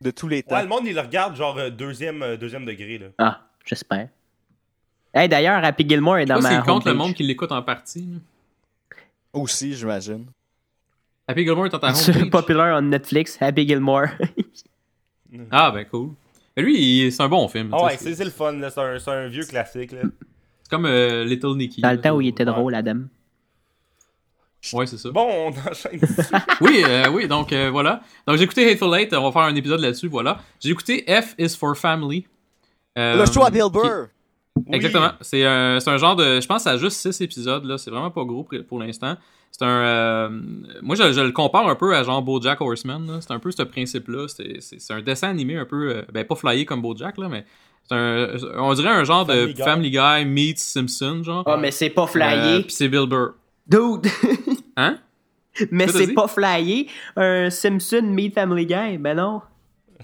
de 0.00 0.10
tous 0.10 0.28
les 0.28 0.42
temps. 0.42 0.56
Ouais, 0.56 0.62
le 0.62 0.68
monde, 0.68 0.84
il 0.86 0.94
le 0.94 1.00
regarde 1.00 1.36
genre 1.36 1.56
euh, 1.58 1.70
deuxième, 1.70 2.22
euh, 2.22 2.36
deuxième 2.36 2.64
degré. 2.64 2.98
Là. 2.98 3.06
Ah, 3.18 3.40
j'espère. 3.64 4.08
Hey, 5.14 5.28
d'ailleurs, 5.28 5.62
Happy 5.64 5.88
Gilmore 5.88 6.18
est 6.18 6.26
dans 6.26 6.40
ma 6.40 6.50
s'il 6.50 6.60
compte 6.62 6.84
le 6.86 6.94
monde 6.94 7.14
qui 7.14 7.22
l'écoute 7.22 7.52
en 7.52 7.62
partie. 7.62 8.00
là. 8.00 8.18
Aussi, 9.32 9.74
j'imagine. 9.74 10.26
Happy 11.28 11.44
Gilmore 11.44 11.66
est 11.66 11.74
en 11.74 11.78
ta 11.78 11.94
Sur 11.94 12.14
homepage. 12.16 12.30
Popular 12.30 12.78
on 12.78 12.82
Netflix, 12.82 13.38
Happy 13.40 13.66
Gilmore. 13.66 14.06
Ah, 15.50 15.70
ben 15.70 15.84
cool. 15.86 16.10
Mais 16.56 16.62
lui, 16.62 17.10
c'est 17.10 17.22
un 17.22 17.28
bon 17.28 17.48
film. 17.48 17.70
Ah 17.72 17.84
ouais, 17.84 17.96
c'est 17.96 18.24
le 18.24 18.30
fun, 18.30 18.52
là. 18.52 18.70
C'est 18.70 19.10
un, 19.10 19.26
vieux 19.28 19.44
classique, 19.44 19.92
là. 19.92 20.00
c'est 20.62 20.70
comme 20.70 20.86
euh, 20.86 21.24
Little 21.24 21.56
Nicky. 21.56 21.80
Dans 21.80 21.92
le 21.92 22.00
temps 22.00 22.14
où 22.14 22.20
il 22.20 22.28
était 22.28 22.44
drôle, 22.44 22.74
Adam. 22.74 23.02
Ouais, 24.72 24.86
c'est 24.86 24.96
ça. 24.98 25.10
Bon, 25.10 25.28
on 25.28 25.70
enchaîne. 25.70 26.00
Oui, 26.60 26.84
euh, 26.86 27.08
oui, 27.10 27.26
donc 27.26 27.52
euh, 27.52 27.70
voilà. 27.70 28.00
Donc 28.26 28.36
j'ai 28.36 28.44
écouté 28.44 28.70
Hateful 28.70 28.94
Eight, 28.94 29.12
on 29.12 29.24
va 29.24 29.32
faire 29.32 29.42
un 29.42 29.54
épisode 29.56 29.80
là-dessus, 29.80 30.06
voilà. 30.08 30.38
J'ai 30.60 30.70
écouté 30.70 31.04
F 31.08 31.34
is 31.36 31.56
for 31.56 31.76
Family. 31.76 32.26
Euh, 32.96 33.16
le 33.16 33.26
show 33.26 33.42
à 33.42 33.50
Bill 33.50 33.64
qui- 33.64 33.70
Burr. 33.70 34.06
Oui. 34.54 34.64
Exactement. 34.72 35.12
C'est 35.22 35.44
un, 35.44 35.80
c'est 35.80 35.90
un 35.90 35.96
genre 35.96 36.14
de. 36.14 36.40
Je 36.40 36.46
pense 36.46 36.58
que 36.58 36.62
ça 36.64 36.70
a 36.72 36.76
juste 36.76 36.98
6 36.98 37.22
épisodes, 37.22 37.64
là. 37.64 37.78
C'est 37.78 37.90
vraiment 37.90 38.10
pas 38.10 38.22
gros 38.24 38.44
pour, 38.44 38.58
pour 38.68 38.78
l'instant. 38.78 39.16
C'est 39.52 39.64
un. 39.64 39.68
euh, 39.68 40.28
moi, 40.82 40.96
je, 40.96 41.12
je 41.12 41.20
le 41.20 41.30
compare 41.32 41.68
un 41.68 41.74
peu 41.74 41.94
à 41.94 42.02
genre 42.02 42.22
Bojack 42.22 42.60
Horseman. 42.60 43.06
là. 43.06 43.18
C'est 43.20 43.32
un 43.32 43.38
peu 43.38 43.50
ce 43.50 43.62
principe-là. 43.62 44.26
C'est, 44.28 44.56
c'est, 44.60 44.80
c'est 44.80 44.92
un 44.94 45.02
dessin 45.02 45.28
animé 45.28 45.56
un 45.56 45.66
peu. 45.66 45.90
euh, 45.96 46.02
ben, 46.12 46.24
pas 46.24 46.34
flyé 46.36 46.64
comme 46.64 46.82
Bojack, 46.82 47.18
là, 47.18 47.28
mais. 47.28 47.44
C'est 47.88 47.94
un, 47.96 48.28
on 48.58 48.72
dirait 48.74 48.88
un 48.90 49.04
genre 49.04 49.26
Family 49.26 49.46
de 49.48 49.52
Guy. 49.56 49.62
Family 49.62 49.90
Guy 49.90 50.24
meets 50.24 50.58
Simpson, 50.58 51.20
genre. 51.22 51.42
Ah, 51.46 51.56
mais 51.56 51.70
c'est 51.70 51.90
pas 51.90 52.04
Euh, 52.04 52.06
flyé. 52.06 52.62
Puis 52.62 52.72
c'est 52.72 52.88
Bill 52.88 53.06
Burr. 53.06 53.32
Dude! 53.66 54.06
Hein? 54.76 54.98
mais 55.70 55.86
c'est 55.88 56.06
dit? 56.06 56.14
pas 56.14 56.28
flyé. 56.28 56.88
Un 57.16 57.50
Simpson 57.50 58.00
Meet 58.02 58.34
Family 58.34 58.64
Guy. 58.66 58.96
Ben 58.98 59.16
non. 59.16 59.42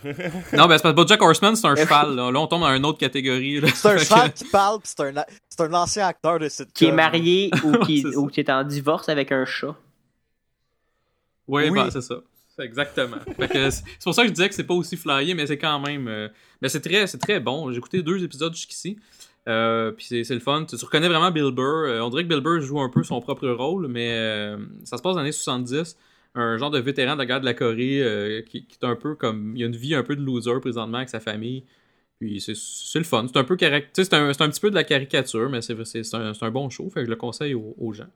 Non, 0.57 0.67
ben, 0.67 0.77
c'est 0.77 0.83
parce 0.83 0.83
que 0.83 0.91
Bojack 0.93 1.23
Horseman, 1.23 1.57
c'est 1.57 1.67
un 1.67 1.77
cheval, 1.77 2.15
là. 2.15 2.31
Là, 2.31 2.41
on 2.41 2.47
tombe 2.47 2.61
dans 2.63 2.75
une 2.75 2.85
autre 2.87 2.99
catégorie. 2.99 3.61
C'est 3.75 3.89
un 3.89 3.99
cheval 3.99 4.33
qui 4.33 4.45
parle, 4.45 4.81
pis 4.81 4.89
c'est 4.97 5.01
un, 5.03 5.25
c'est 5.49 5.61
un 5.63 5.73
ancien 5.75 6.07
acteur 6.07 6.39
de 6.39 6.49
sitcom. 6.49 6.73
Qui 6.75 6.87
est 6.87 6.93
marié 6.93 7.51
ou 7.65 7.73
qui, 7.85 8.05
ou 8.17 8.27
qui 8.27 8.41
est 8.41 8.51
en 8.51 8.65
divorce 8.65 9.09
avec 9.09 9.33
un 9.33 9.45
chat. 9.45 9.75
Oui, 11.47 11.69
Oui. 11.71 11.79
ben, 11.79 11.91
c'est 11.91 12.03
ça. 12.03 12.17
Exactement. 12.61 13.19
C'est 13.39 13.83
pour 14.03 14.15
ça 14.15 14.23
que 14.23 14.29
je 14.29 14.33
disais 14.33 14.49
que 14.49 14.55
c'est 14.55 14.65
pas 14.65 14.75
aussi 14.75 14.97
flyé, 14.97 15.33
mais 15.35 15.47
c'est 15.47 15.59
quand 15.59 15.79
même. 15.79 16.09
euh, 16.09 16.29
mais 16.61 16.69
c'est 16.69 16.81
très, 16.81 17.07
c'est 17.07 17.19
très 17.19 17.39
bon. 17.39 17.71
J'ai 17.71 17.79
écouté 17.79 18.03
deux 18.03 18.23
épisodes 18.25 18.53
jusqu'ici. 18.53 18.99
Euh, 19.49 19.93
puis 19.93 20.05
c'est 20.05 20.25
c'est 20.25 20.35
le 20.35 20.41
fun. 20.41 20.65
Tu, 20.69 20.77
tu 20.77 20.85
reconnais 20.85 21.09
vraiment 21.09 21.31
Bill 21.31 21.53
Burr. 21.53 21.87
Euh, 21.87 22.01
on 22.01 22.11
dirait 22.11 22.25
que 22.25 22.29
Bill 22.29 22.41
Burr 22.41 22.61
joue 22.61 22.81
un 22.81 22.91
peu 22.91 23.05
son 23.05 23.21
propre 23.21 23.49
rôle, 23.49 23.87
mais 23.87 24.11
euh, 24.13 24.59
ça 24.85 24.97
se 24.97 25.03
passe 25.03 25.15
dans 25.15 25.21
les 25.21 25.27
années 25.29 25.33
70. 25.33 25.97
Un 26.35 26.57
genre 26.59 26.71
de 26.71 26.79
vétéran 26.79 27.15
de 27.15 27.19
la 27.19 27.27
guerre 27.27 27.41
de 27.41 27.45
la 27.47 27.55
Corée 27.55 28.03
euh, 28.03 28.43
qui, 28.43 28.67
qui 28.67 28.79
est 28.81 28.85
un 28.87 28.95
peu 28.97 29.15
comme. 29.15 29.55
Il 29.57 29.63
a 29.63 29.67
une 29.67 29.77
vie 29.77 29.95
un 29.95 30.03
peu 30.03 30.15
de 30.17 30.23
loser 30.23 30.61
présentement 30.61 30.99
avec 30.99 31.09
sa 31.09 31.21
famille. 31.21 31.65
Puis 32.21 32.41
c'est 32.41 32.55
c'est 32.57 32.99
le 32.99 33.05
fun. 33.05 33.27
C'est 33.29 33.39
un 33.39 33.45
peu 33.45 33.57
c'est 33.61 34.15
un, 34.15 34.33
c'est 34.33 34.43
un 34.43 34.49
petit 34.51 34.61
peu 34.61 34.71
de 34.71 34.75
la 34.75 34.85
caricature, 34.85 35.49
mais 35.51 35.63
c'est 35.63 35.85
c'est- 35.85 36.03
c'est 36.05 36.17
un, 36.17 36.35
c'est 36.35 36.45
un 36.45 36.51
bon 36.51 36.69
show. 36.71 36.89
Fait 36.91 37.01
que 37.01 37.07
je 37.07 37.11
le 37.11 37.17
conseille 37.17 37.55
aux, 37.55 37.75
aux 37.79 37.93
gens. 37.93 38.09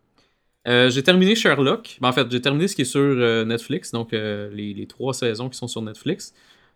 Euh, 0.68 0.90
j'ai 0.90 1.02
terminé 1.02 1.34
Sherlock. 1.34 1.98
Ben, 2.00 2.08
en 2.08 2.12
fait, 2.12 2.30
j'ai 2.30 2.40
terminé 2.40 2.68
ce 2.68 2.76
qui 2.76 2.82
est 2.82 2.84
sur 2.84 3.00
euh, 3.00 3.44
Netflix, 3.44 3.90
donc 3.90 4.12
les, 4.12 4.74
les 4.74 4.86
trois 4.86 5.12
saisons 5.14 5.48
qui 5.48 5.58
sont 5.58 5.66
sur 5.68 5.82
Netflix. 5.82 6.32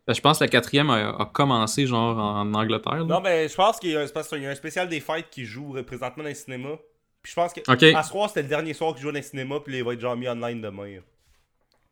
Ben, 0.07 0.13
je 0.15 0.21
pense 0.21 0.39
que 0.39 0.45
la 0.45 0.49
quatrième 0.49 0.91
a, 0.91 1.11
a 1.11 1.27
commencé 1.33 1.87
genre 1.87 2.17
en 2.19 2.53
Angleterre. 2.55 2.99
là. 2.99 3.05
Non, 3.05 3.21
mais 3.21 3.49
je 3.49 3.55
pense 3.55 3.79
qu'il 3.79 3.91
y 3.91 3.97
a, 3.97 4.07
c'est 4.07 4.13
parce 4.13 4.29
qu'il 4.29 4.43
y 4.43 4.47
a 4.47 4.51
un 4.51 4.55
spécial 4.55 4.89
des 4.89 5.01
fêtes 5.01 5.27
qui 5.31 5.45
joue 5.45 5.77
présentement 5.85 6.23
dans 6.25 6.29
les 6.29 6.35
cinémas. 6.35 6.77
Puis 7.23 7.31
je 7.33 7.35
pense 7.35 7.53
que 7.53 7.61
Ok. 7.69 7.83
à 7.95 8.03
ce 8.05 8.11
soir, 8.11 8.29
c'était 8.29 8.43
le 8.43 8.49
dernier 8.49 8.73
soir 8.73 8.93
que 8.93 8.99
je 8.99 9.03
jouais 9.03 9.13
dans 9.13 9.19
le 9.19 9.25
cinéma, 9.25 9.57
puis 9.65 9.77
il 9.77 9.83
va 9.85 9.93
être 9.95 10.01
genre 10.01 10.17
mis 10.17 10.29
online 10.29 10.61
demain. 10.61 10.99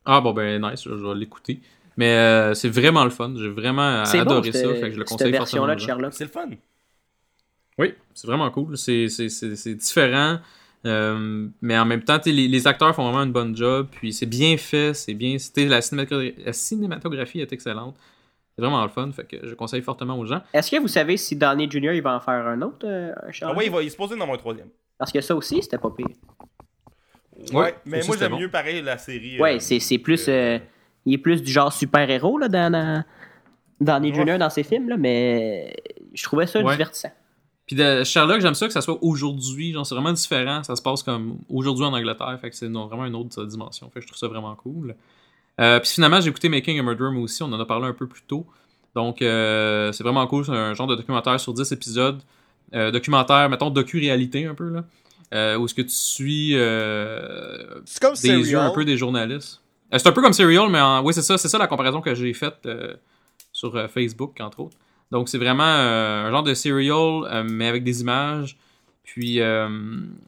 Ah 0.05 0.21
bon 0.21 0.33
ben 0.33 0.61
nice, 0.61 0.83
je 0.85 0.91
vais 0.91 1.15
l'écouter. 1.15 1.61
Mais 1.97 2.11
euh, 2.11 2.55
c'est 2.55 2.69
vraiment 2.69 3.05
le 3.05 3.11
fun, 3.11 3.33
j'ai 3.37 3.49
vraiment 3.49 4.03
bon, 4.03 4.21
adoré 4.21 4.53
ça, 4.53 4.59
cette- 4.59 4.75
fait 4.81 4.89
que 4.89 4.95
je 4.95 4.99
le 5.01 5.07
cette 5.07 5.09
conseille 5.09 5.33
fortement. 5.33 5.39
version-là 5.39 5.75
de. 5.77 5.81
Sherlock. 5.81 6.13
C'est 6.15 6.25
le 6.25 6.31
fun. 6.31 6.49
Oui, 7.79 7.95
c'est 8.15 8.27
vraiment 8.27 8.51
cool. 8.51 8.77
C'est, 8.77 9.09
c'est, 9.09 9.29
c'est, 9.29 9.57
c'est 9.57 9.75
différent. 9.75 10.39
euh, 10.87 11.49
mais 11.63 11.79
en 11.79 11.85
même 11.85 12.03
temps, 12.03 12.21
les, 12.27 12.47
les 12.49 12.67
acteurs 12.67 12.95
font 12.95 13.05
vraiment 13.05 13.25
une 13.25 13.33
bonne 13.33 13.57
job. 13.57 13.89
Puis 13.91 14.13
c'est 14.13 14.27
bien 14.27 14.57
fait. 14.57 14.93
C'est 14.95 15.15
bien. 15.15 15.39
c'était- 15.39 15.67
La, 15.67 15.81
cinématogra- 15.81 16.35
la 16.45 16.53
cinématographie 16.53 17.41
est 17.41 17.53
excellente. 17.53 17.97
C'est 18.57 18.63
vraiment 18.63 18.83
le 18.83 18.89
fun. 18.91 19.11
Fait 19.13 19.25
que 19.25 19.37
je 19.49 19.55
conseille 19.55 19.83
fortement 19.83 20.17
aux 20.19 20.27
gens. 20.27 20.41
Est-ce 20.53 20.71
que 20.71 20.81
vous 20.81 20.87
savez 20.89 21.17
si 21.17 21.35
Downey 21.37 21.69
Jr. 21.71 21.95
il 21.95 22.03
va 22.03 22.15
en 22.17 22.21
faire 22.21 22.47
un 22.47 22.61
autre, 22.63 22.87
euh, 22.87 23.13
un 23.13 23.29
Ah 23.29 23.33
Sherlock? 23.33 23.57
ouais, 23.59 23.67
il 23.67 23.73
va 23.73 23.83
il 23.83 23.91
supposé 23.91 24.15
en 24.15 24.21
avoir 24.21 24.35
un 24.35 24.39
troisième. 24.39 24.69
Parce 24.99 25.11
que 25.11 25.21
ça 25.21 25.35
aussi, 25.35 25.61
c'était 25.63 25.79
pas 25.79 25.91
pire. 25.91 26.07
Ouais, 27.53 27.57
Ouais, 27.57 27.75
mais 27.87 28.01
moi 28.07 28.17
j'aime 28.19 28.31
bon. 28.33 28.41
mieux 28.41 28.51
pareil 28.51 28.81
la 28.83 28.97
série. 28.99 29.41
Ouais, 29.41 29.57
euh, 29.57 29.59
c'est 29.59 29.81
c'est 29.81 29.99
plus. 29.99 30.27
euh, 30.29 30.59
il 31.07 31.15
est 31.15 31.19
plus 31.19 31.43
du 31.43 31.51
genre 31.53 31.73
super-héros 31.73 32.39
là, 32.39 32.49
dans, 32.49 32.73
dans, 33.81 34.03
Ouais. 34.03 34.15
Jr. 34.15 34.39
dans 34.39 34.51
ses 34.51 34.63
films, 34.63 34.89
là, 34.89 34.97
mais 34.97 35.75
je 36.15 36.23
trouvais 36.23 36.47
ça 36.47 36.63
Ouais. 36.63 36.73
divertissant. 36.73 37.11
Puis 37.67 37.77
de 37.77 38.05
Sherlock, 38.05 38.41
j'aime 38.41 38.55
ça 38.55 38.67
que 38.67 38.73
ça 38.73 38.81
soit 38.83 38.99
aujourd'hui. 39.03 39.73
Genre, 39.73 39.85
c'est 39.87 39.95
vraiment 39.95 40.13
différent. 40.13 40.63
Ça 40.63 40.77
se 40.77 40.83
passe 40.83 41.03
comme 41.03 41.39
aujourd'hui 41.51 41.85
en 41.85 41.93
Angleterre. 41.95 42.39
Fait 42.41 42.51
que 42.51 42.57
c'est 42.57 42.69
non, 42.69 42.87
vraiment 42.87 43.07
une 43.07 43.15
autre 43.15 43.45
dimension. 43.47 43.89
Fait 43.91 44.01
que 44.01 44.03
je 44.03 44.07
trouve 44.09 44.19
ça 44.19 44.29
vraiment 44.29 44.55
cool. 44.55 44.95
Euh, 45.61 45.81
puis 45.81 45.89
finalement, 45.91 46.21
j'ai 46.21 46.29
écouté 46.29 46.49
Making 46.49 46.79
a 46.79 46.83
Murderer 46.83 47.11
moi 47.13 47.23
aussi. 47.23 47.43
On 47.43 47.53
en 47.53 47.59
a 47.61 47.65
parlé 47.65 47.87
un 47.87 47.93
peu 47.95 48.07
plus 48.07 48.23
tôt. 48.23 48.47
Donc, 48.95 49.23
euh, 49.23 49.93
c'est 49.93 50.05
vraiment 50.05 50.27
cool. 50.27 50.45
C'est 50.45 50.53
un 50.53 50.75
genre 50.75 50.87
de 50.87 50.95
documentaire 50.95 51.39
sur 51.41 51.53
10 51.55 51.73
épisodes. 51.73 52.21
Euh, 52.75 52.91
documentaire, 52.91 53.49
mettons, 53.49 53.71
docu-réalité 53.71 54.47
un 54.47 54.55
peu, 54.55 54.69
là. 54.69 54.85
Euh, 55.33 55.57
où 55.57 55.65
est-ce 55.65 55.75
que 55.75 55.83
tu 55.83 55.89
suis 55.91 56.51
euh, 56.55 57.81
comme 58.01 58.15
des 58.41 58.51
yeux 58.51 58.59
un 58.59 58.71
peu 58.75 58.85
des 58.85 58.97
journalistes. 58.97 59.61
Euh, 59.93 59.99
c'est 59.99 60.09
un 60.09 60.13
peu 60.13 60.23
comme 60.23 60.33
Serial, 60.33 60.69
mais 60.71 60.81
en... 60.81 61.03
oui, 61.05 61.13
c'est 61.15 61.23
ça, 61.23 61.39
c'est 61.39 61.49
ça 61.49 61.59
la 61.59 61.67
comparaison 61.67 62.01
que 62.01 62.15
j'ai 62.15 62.33
faite 62.35 62.59
euh, 62.67 62.95
sur 63.53 63.89
Facebook, 63.91 64.39
entre 64.41 64.61
autres. 64.61 64.77
Donc, 65.11 65.29
c'est 65.29 65.39
vraiment 65.39 65.63
un 65.65 66.31
genre 66.31 66.43
de 66.43 66.55
Serial, 66.55 67.45
mais 67.49 67.67
avec 67.69 67.85
des 67.85 68.01
images. 68.01 68.57
Puis, 69.03 69.41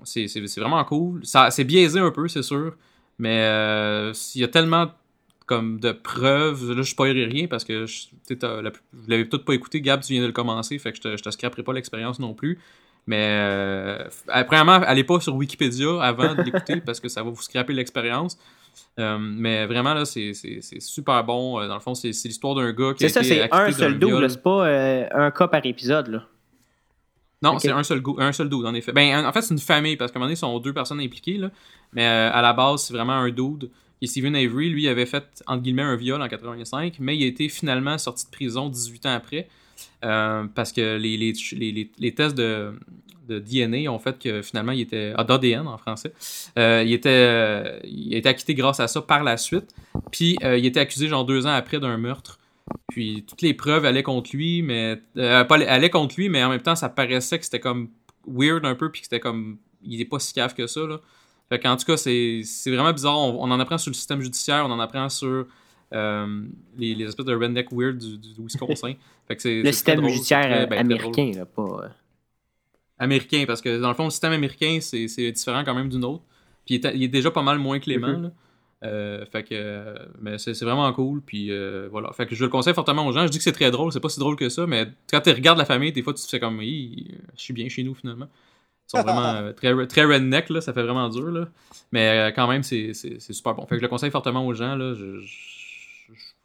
c'est 0.05 0.57
vraiment 0.59 0.85
cool. 0.85 1.25
Ça- 1.25 1.51
C'est 1.51 1.65
biaisé 1.65 1.99
un 1.99 2.11
peu, 2.11 2.29
c'est 2.29 2.43
sûr, 2.43 2.75
mais 3.19 3.39
il 4.35 4.41
y 4.41 4.45
a 4.45 4.49
tellement 4.49 4.93
comme 5.47 5.79
de 5.81 5.93
preuves. 5.93 6.73
Là, 6.73 6.83
je 6.83 6.91
spoilerai 6.91 7.25
rien 7.27 7.47
parce 7.47 7.65
que 7.65 7.87
je, 7.87 8.07
la- 8.43 8.71
vous 8.93 9.09
l'avez 9.09 9.25
peut-être 9.25 9.45
pas 9.45 9.55
écouté. 9.55 9.81
Gab, 9.81 10.03
tu 10.03 10.13
viens 10.13 10.23
de 10.23 10.27
le 10.27 10.33
commencer, 10.33 10.79
fait 10.79 10.91
que 10.93 10.97
je 10.99 11.03
te, 11.03 11.17
je 11.17 11.23
te 11.23 11.31
scraperai 11.31 11.63
pas 11.63 11.73
l'expérience 11.73 12.19
non 12.19 12.35
plus. 12.35 12.59
Mais 13.07 13.25
euh, 13.41 14.05
f- 14.27 14.45
premièrement, 14.47 14.73
allez 14.85 15.05
pas 15.05 15.21
sur 15.21 15.35
Wikipédia 15.37 16.03
avant 16.03 16.35
de 16.35 16.43
l'écouter 16.43 16.81
parce 16.81 16.99
que 17.01 17.09
ça 17.09 17.23
va 17.23 17.31
vous 17.31 17.41
scraper 17.43 17.73
l'expérience. 17.73 18.37
Euh, 18.99 19.17
mais 19.21 19.67
vraiment, 19.67 19.95
là, 19.95 20.05
c'est 20.05 20.35
c'est- 20.35 20.61
c'est 20.61 20.81
super 20.81 21.23
bon. 21.25 21.61
Euh, 21.61 21.69
Dans 21.69 21.75
le 21.75 21.81
fond, 21.81 21.95
c'est 21.95 22.13
c'est 22.13 22.29
l'histoire 22.29 22.55
d'un 22.55 22.73
gars 22.73 22.95
qui 22.95 23.05
a 23.05 23.09
C'est 23.09 23.15
ça, 23.15 23.21
été 23.21 23.29
c'est 23.29 23.53
un 23.53 23.71
seul 23.73 23.99
double, 23.99 24.31
c'est 24.31 24.43
pas 24.43 24.67
euh, 24.67 25.07
un 25.15 25.31
cas 25.31 25.49
par 25.49 25.65
épisode. 25.65 26.09
Là. 26.09 26.25
Non, 27.43 27.59
c'est 27.59 27.71
un 27.71 27.83
seul, 27.83 28.03
un 28.19 28.33
seul 28.33 28.49
dude, 28.49 28.65
en 28.67 28.75
effet. 28.75 28.93
Ben, 28.93 29.25
en 29.25 29.33
fait, 29.33 29.43
c'est 29.43 29.53
une 29.55 29.61
famille, 29.61 29.97
parce 29.97 30.11
qu'à 30.11 30.17
un 30.19 30.21
moment 30.21 30.27
donné, 30.27 30.35
ils 30.35 30.39
sont 30.39 30.59
deux 30.59 30.73
personnes 30.73 31.01
impliquées, 31.01 31.37
là. 31.37 31.51
Mais 31.93 32.05
euh, 32.07 32.31
à 32.33 32.41
la 32.43 32.53
base, 32.55 32.85
c'est 32.85 32.95
vraiment 32.95 33.13
un 33.13 33.29
dude. 33.31 33.71
Et 34.03 34.07
Steven 34.07 34.35
Avery, 34.35 34.71
lui, 34.71 34.89
avait 34.89 35.07
fait, 35.07 35.25
entre 35.47 35.63
guillemets, 35.63 35.83
un 35.83 35.97
viol 35.97 36.21
en 36.21 36.29
85, 36.29 36.97
mais 36.99 37.17
il 37.17 37.23
a 37.25 37.27
été 37.27 37.49
finalement 37.49 37.99
sorti 37.99 38.25
de 38.27 38.31
prison 38.31 38.69
18 38.69 39.07
ans 39.07 39.15
après, 39.15 39.49
euh, 40.05 40.45
parce 40.55 40.73
que 40.73 40.97
les, 40.97 42.15
tests 42.15 42.37
de, 42.37 42.75
DNA 43.29 43.91
ont 43.91 43.99
fait 43.99 44.19
que 44.19 44.43
finalement, 44.43 44.73
il 44.73 44.83
était... 44.83 45.13
Ah, 45.17 45.25
d'ADN 45.25 45.67
en 45.67 45.79
français. 45.79 46.13
Euh, 46.59 46.83
il, 46.87 46.93
était, 46.93 47.09
euh, 47.09 47.81
a 47.81 48.17
été 48.17 48.29
acquitté 48.29 48.55
grâce 48.55 48.81
à 48.81 48.89
ça 48.89 49.03
par 49.03 49.25
la 49.25 49.37
suite. 49.37 49.75
Puis, 50.11 50.37
il 50.43 50.67
était 50.67 50.81
accusé, 50.81 51.09
genre, 51.09 51.25
deux 51.25 51.47
ans 51.47 51.55
après 51.55 51.81
d'un 51.81 51.97
meurtre. 51.97 52.39
Puis 52.89 53.25
toutes 53.29 53.43
les 53.43 53.55
preuves 53.55 53.85
allaient 53.85 54.03
contre 54.03 54.31
lui, 54.35 54.61
mais 54.61 55.01
pas 55.15 55.47
allaient 55.69 55.91
contre 55.91 56.17
lui, 56.17 56.29
mais 56.29 56.43
en 56.43 56.49
même 56.49 56.63
temps 56.63 56.75
ça 56.75 56.89
paraissait 56.89 57.39
que 57.39 57.45
c'était 57.45 57.61
comme 57.61 57.91
weird 58.27 58.67
un 58.67 58.75
peu, 58.75 58.91
puis 58.91 59.03
que 59.03 59.07
c'était 59.07 59.21
comme 59.21 59.59
il 59.85 60.01
est 60.01 60.05
pas 60.05 60.19
si 60.19 60.35
cave 60.35 60.53
que 60.53 60.67
ça 60.67 60.81
là. 60.81 60.99
Fait 61.49 61.61
qu'en 61.61 61.77
tout 61.77 61.85
cas 61.85 61.97
c'est 61.97 62.43
vraiment 62.67 62.93
bizarre. 62.93 63.19
On 63.19 63.51
en 63.53 63.61
apprend 63.61 63.79
sur 63.79 63.91
le 63.91 63.95
système 63.95 64.21
judiciaire, 64.21 64.67
on 64.67 64.73
en 64.73 64.81
apprend 64.81 65.09
sur 65.09 65.47
euh, 65.93 66.43
les, 66.79 66.95
les 66.95 67.05
espèces 67.05 67.27
de 67.27 67.35
redneck 67.35 67.69
weird 67.73 67.99
du, 67.99 68.19
du 68.19 68.29
Wisconsin. 68.41 68.95
Fait 69.29 69.37
que 69.37 69.43
c'est 69.43 69.63
Le 69.63 69.73
système 69.73 69.99
drôle, 70.01 70.11
judiciaire 70.11 70.43
très- 70.43 70.67
ben, 70.67 70.79
américain, 70.79 71.33
là, 71.35 71.45
pas. 71.47 71.63
euh, 71.85 71.89
Américain, 72.99 73.45
parce 73.47 73.61
que 73.61 73.79
dans 73.81 73.89
le 73.89 73.95
fond 73.95 74.05
le 74.05 74.11
système 74.11 74.33
américain 74.33 74.79
c'est 74.81 75.07
différent 75.33 75.65
quand 75.65 75.75
même 75.75 75.89
du 75.89 75.99
nôtre. 75.99 76.23
Puis 76.65 76.77
il 76.77 76.87
est, 76.87 76.97
il 76.97 77.03
est 77.05 77.09
déjà 77.09 77.31
pas 77.31 77.43
mal 77.43 77.59
moins 77.59 77.79
clément. 77.79 78.09
Mhm. 78.17 78.23
là. 78.25 78.31
Euh, 78.85 79.25
fait 79.27 79.43
que 79.43 79.49
euh, 79.55 79.95
mais 80.21 80.37
c'est 80.37 80.53
vraiment 80.63 80.93
cool 80.93 81.23
puis 81.23 81.51
euh, 81.51 81.89
voilà 81.91 82.13
fait 82.13 82.27
que 82.27 82.35
je 82.35 82.45
le 82.45 82.51
conseille 82.51 82.75
fortement 82.75 83.07
aux 83.07 83.13
gens 83.13 83.23
je 83.27 83.31
dis 83.33 83.39
que 83.39 83.43
c'est 83.45 83.51
très 83.53 83.71
drôle 83.71 83.91
c'est 83.91 84.01
pas 84.01 84.11
si 84.11 84.21
drôle 84.21 84.37
que 84.37 84.51
ça 84.51 84.67
mais 84.67 84.87
quand 85.11 85.23
tu 85.23 85.31
regardes 85.31 85.57
la 85.57 85.65
famille 85.65 85.93
des 85.93 86.03
fois 86.03 86.13
tu 86.13 86.23
te 86.23 86.29
fais 86.29 86.39
comme 86.39 86.61
je 86.61 87.15
suis 87.37 87.55
bien 87.55 87.71
chez 87.71 87.83
nous 87.85 87.95
finalement 87.95 88.27
ils 88.87 88.91
sont 88.91 89.03
vraiment 89.03 89.51
très, 89.55 89.87
très 89.87 90.05
redneck 90.05 90.51
là 90.51 90.61
ça 90.61 90.75
fait 90.75 90.83
vraiment 90.83 91.09
dur 91.09 91.31
là 91.31 91.49
mais 91.91 92.31
quand 92.37 92.47
même 92.49 92.63
c'est 92.63 92.93
super 92.93 93.55
bon 93.55 93.63
fait 93.63 93.77
que 93.77 93.81
je 93.81 93.83
le 93.83 93.89
conseille 93.89 94.11
fortement 94.11 94.47
aux 94.47 94.53
gens 94.53 94.77
là 94.77 94.93
je- 94.93 95.21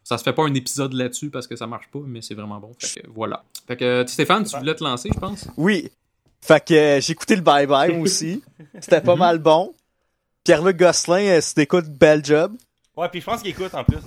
ça 0.03 0.17
se 0.17 0.23
fait 0.23 0.33
pas 0.33 0.43
un 0.43 0.53
épisode 0.53 0.93
là-dessus 0.93 1.29
parce 1.29 1.47
que 1.47 1.55
ça 1.55 1.67
marche 1.67 1.87
pas 1.91 1.99
mais 2.05 2.21
c'est 2.21 2.33
vraiment 2.35 2.59
bon 2.59 2.71
fait 2.79 3.01
que 3.01 3.07
voilà 3.09 3.43
fait 3.67 3.77
que 3.77 3.85
euh, 3.85 4.07
Stéphane 4.07 4.43
tu 4.45 4.57
voulais 4.57 4.75
te 4.75 4.83
lancer 4.83 5.09
je 5.13 5.19
pense? 5.19 5.47
Oui. 5.57 5.89
Fait 6.43 6.63
que 6.65 6.73
euh, 6.73 6.99
j'ai 7.01 7.11
écouté 7.13 7.35
le 7.35 7.41
Bye 7.43 7.67
Bye 7.67 7.93
moi 7.93 8.01
aussi. 8.03 8.41
C'était 8.79 9.01
pas 9.01 9.15
mal 9.15 9.37
bon. 9.37 9.73
Pierre-Luc 10.43 10.75
Gosselin, 10.77 11.37
euh, 11.37 11.41
si 11.41 11.53
t'écoutes, 11.53 11.85
bel 11.87 12.25
job. 12.25 12.55
Ouais, 12.97 13.07
puis 13.09 13.21
je 13.21 13.25
pense 13.27 13.41
qu'il 13.43 13.51
écoute 13.51 13.73
en 13.75 13.83
plus. 13.83 13.99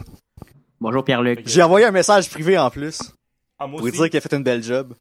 Bonjour 0.80 1.04
Pierre-Luc. 1.04 1.42
J'ai 1.46 1.62
envoyé 1.62 1.86
un 1.86 1.92
message 1.92 2.28
privé 2.28 2.58
en 2.58 2.70
plus. 2.70 2.98
Ah, 3.58 3.68
moi 3.68 3.78
Pour 3.78 3.86
lui 3.86 3.92
aussi. 3.92 4.00
dire 4.00 4.10
qu'il 4.10 4.18
a 4.18 4.20
fait 4.20 4.34
une 4.34 4.42
belle 4.42 4.62
job. 4.64 4.94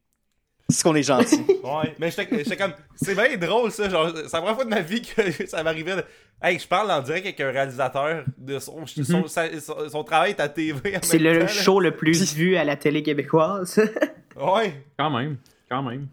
C'est 0.69 0.83
qu'on 0.83 0.95
est 0.95 1.03
gentil. 1.03 1.43
Ouais, 1.63 1.95
mais 1.97 2.11
j'étais 2.11 2.57
comme. 2.57 2.73
C'est 2.95 3.15
bien 3.15 3.37
drôle 3.37 3.71
ça. 3.71 3.89
Genre, 3.89 4.09
c'est 4.13 4.23
la 4.33 4.39
première 4.39 4.55
fois 4.55 4.65
de 4.65 4.69
ma 4.69 4.81
vie 4.81 5.01
que 5.01 5.47
ça 5.47 5.63
m'arrivait. 5.63 5.95
De... 5.95 6.03
Hey, 6.41 6.59
je 6.59 6.67
parle 6.67 6.91
en 6.91 7.01
direct 7.01 7.25
avec 7.25 7.39
un 7.39 7.51
réalisateur 7.51 8.25
de 8.37 8.59
son, 8.59 8.85
son, 8.85 9.27
sa- 9.27 9.59
son- 9.61 9.87
son 9.89 10.03
travail 10.03 10.31
est 10.31 10.39
à 10.41 10.49
TV. 10.49 10.97
C'est 11.01 11.19
le 11.19 11.33
temps, 11.33 11.39
là. 11.39 11.47
show 11.47 11.79
le 11.79 11.95
plus 11.95 12.33
vu 12.33 12.57
à 12.57 12.65
la 12.65 12.75
télé 12.75 13.01
québécoise. 13.03 13.79
Ouais. 14.35 14.83
quand 14.97 15.11
même 15.11 15.37
quand 15.69 15.83
même 15.83 16.07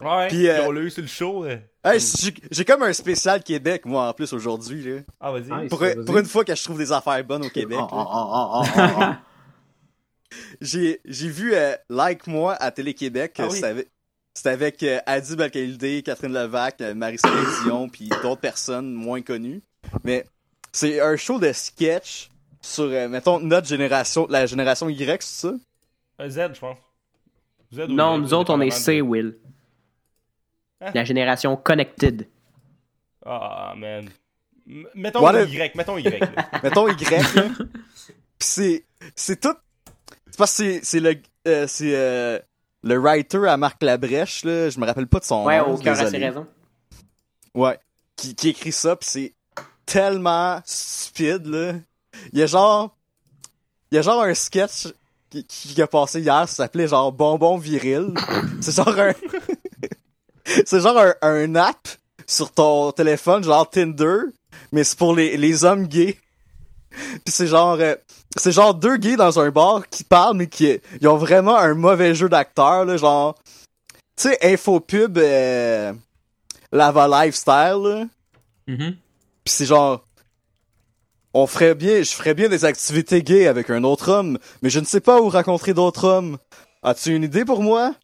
Ouais. 0.00 0.28
Puis, 0.28 0.48
euh, 0.48 0.66
on 0.66 0.70
l'a 0.70 0.80
eu 0.82 0.90
sur 0.90 1.02
le 1.02 1.08
show. 1.08 1.44
là. 1.44 1.56
hey, 1.84 2.00
j'ai 2.50 2.64
comme 2.64 2.82
un 2.84 2.92
spécial 2.92 3.42
Québec, 3.42 3.82
moi, 3.86 4.08
en 4.08 4.12
plus, 4.12 4.32
aujourd'hui. 4.32 4.82
là. 4.82 5.00
Ah, 5.20 5.30
vas-y. 5.32 5.44
Ah, 5.50 5.62
Pour, 5.68 5.78
vas-y. 5.80 6.04
pour 6.04 6.16
une 6.18 6.26
fois 6.26 6.44
que 6.44 6.54
je 6.54 6.62
trouve 6.64 6.78
des 6.78 6.90
affaires 6.92 7.22
bonnes 7.24 7.44
au 7.44 7.50
Québec. 7.50 7.78
Oh, 7.80 7.88
oh, 7.92 8.04
oh, 8.12 8.36
oh, 8.54 8.62
oh, 8.76 8.80
oh. 9.00 9.04
J'ai 10.60 11.00
j'ai 11.04 11.28
vu 11.28 11.54
euh, 11.54 11.74
Like 11.88 12.26
Moi 12.26 12.54
à 12.54 12.70
Télé-Québec. 12.70 13.34
Ah 13.38 13.44
oui. 13.46 13.54
C'était 13.54 13.66
avec, 13.66 13.88
c'était 14.34 14.48
avec 14.50 14.82
euh, 14.82 15.00
Adi 15.06 15.36
Balkhalidé, 15.36 16.02
Catherine 16.02 16.32
Levac, 16.32 16.80
euh, 16.80 16.94
Marie-Soleil 16.94 17.44
Dion, 17.64 17.88
puis 17.92 18.08
d'autres 18.22 18.40
personnes 18.40 18.92
moins 18.92 19.22
connues. 19.22 19.62
Mais 20.02 20.24
c'est 20.72 21.00
un 21.00 21.16
show 21.16 21.38
de 21.38 21.52
sketch 21.52 22.30
sur, 22.60 22.84
euh, 22.84 23.08
mettons, 23.08 23.38
notre 23.40 23.66
génération, 23.66 24.26
la 24.30 24.46
génération 24.46 24.88
Y, 24.88 25.22
c'est 25.22 25.48
ça? 25.48 25.54
Z, 26.28 26.54
je 26.54 26.60
pense. 26.60 26.78
Z 27.72 27.80
ou 27.80 27.86
Non, 27.88 28.18
nous 28.18 28.32
autres, 28.34 28.52
on 28.54 28.60
est 28.60 28.70
C, 28.70 29.00
Will. 29.00 29.36
Hein? 30.80 30.90
La 30.94 31.04
génération 31.04 31.56
connected. 31.56 32.26
Ah, 33.24 33.74
man. 33.76 34.08
M- 34.66 34.86
Mettons 34.94 35.20
Y, 35.30 35.74
mettons 35.74 35.98
Y. 35.98 36.20
Mettons 36.62 36.88
Y. 36.88 36.96
Puis 36.98 37.68
c'est, 38.38 38.84
c'est 39.14 39.40
tout. 39.40 39.54
C'est 40.34 40.38
parce 40.38 40.56
que 40.58 40.64
c'est, 40.64 40.80
c'est 40.82 40.98
le, 40.98 41.14
euh, 41.46 41.64
c'est, 41.68 41.94
euh, 41.94 42.40
le 42.82 42.98
writer 42.98 43.46
à 43.46 43.56
Marc 43.56 43.80
Labrèche, 43.84 44.44
là. 44.44 44.68
Je 44.68 44.80
me 44.80 44.84
rappelle 44.84 45.06
pas 45.06 45.20
de 45.20 45.24
son 45.24 45.44
Ouais, 45.44 45.58
nom. 45.58 45.74
au 45.74 45.78
cœur 45.78 45.96
à 46.00 46.10
ses 46.10 46.18
raisons. 46.18 46.44
Ouais. 47.54 47.78
Qui, 48.16 48.34
qui 48.34 48.48
écrit 48.48 48.72
ça, 48.72 48.96
pis 48.96 49.06
c'est 49.08 49.34
tellement 49.86 50.60
stupide, 50.64 51.46
là. 51.46 51.74
Il 52.32 52.40
y 52.40 52.42
a 52.42 52.46
genre... 52.46 52.96
Il 53.92 53.94
y 53.94 53.98
a 53.98 54.02
genre 54.02 54.24
un 54.24 54.34
sketch 54.34 54.88
qui, 55.30 55.44
qui 55.46 55.80
a 55.80 55.86
passé 55.86 56.20
hier, 56.20 56.48
ça 56.48 56.64
s'appelait 56.64 56.88
genre 56.88 57.12
Bonbon 57.12 57.56
Viril. 57.56 58.12
C'est 58.60 58.74
genre 58.74 58.88
un... 58.98 59.12
c'est 60.66 60.80
genre 60.80 60.98
un, 60.98 61.14
un 61.22 61.54
app 61.54 61.86
sur 62.26 62.50
ton 62.50 62.90
téléphone, 62.90 63.44
genre 63.44 63.70
Tinder, 63.70 64.18
mais 64.72 64.82
c'est 64.82 64.98
pour 64.98 65.14
les, 65.14 65.36
les 65.36 65.64
hommes 65.64 65.86
gays. 65.86 66.18
Pis 67.24 67.32
c'est 67.32 67.46
genre... 67.46 67.76
euh, 67.80 67.94
c'est 68.36 68.52
genre 68.52 68.74
deux 68.74 68.96
gays 68.96 69.16
dans 69.16 69.38
un 69.38 69.50
bar 69.50 69.88
qui 69.88 70.02
parlent, 70.04 70.36
mais 70.36 70.46
qui 70.48 70.78
ils 71.00 71.08
ont 71.08 71.16
vraiment 71.16 71.56
un 71.56 71.74
mauvais 71.74 72.14
jeu 72.14 72.28
d'acteur, 72.28 72.84
là, 72.84 72.96
genre... 72.96 73.34
Tu 74.16 74.28
sais, 74.28 74.38
infopub... 74.52 75.18
Euh, 75.18 75.92
Lava 76.72 77.06
Lifestyle, 77.24 77.80
là. 77.84 78.04
Mhm. 78.66 78.96
Pis 79.44 79.52
c'est 79.52 79.66
genre. 79.66 80.04
On 81.32 81.46
ferait 81.46 81.74
bien, 81.74 82.02
je 82.02 82.10
ferais 82.12 82.34
bien 82.34 82.48
des 82.48 82.64
activités 82.64 83.22
gays 83.22 83.46
avec 83.46 83.70
un 83.70 83.84
autre 83.84 84.10
homme, 84.10 84.38
mais 84.62 84.70
je 84.70 84.80
ne 84.80 84.84
sais 84.84 85.00
pas 85.00 85.20
où 85.20 85.28
rencontrer 85.28 85.74
d'autres 85.74 86.04
hommes. 86.04 86.38
As-tu 86.82 87.14
une 87.14 87.22
idée 87.24 87.44
pour 87.44 87.62
moi? 87.62 87.94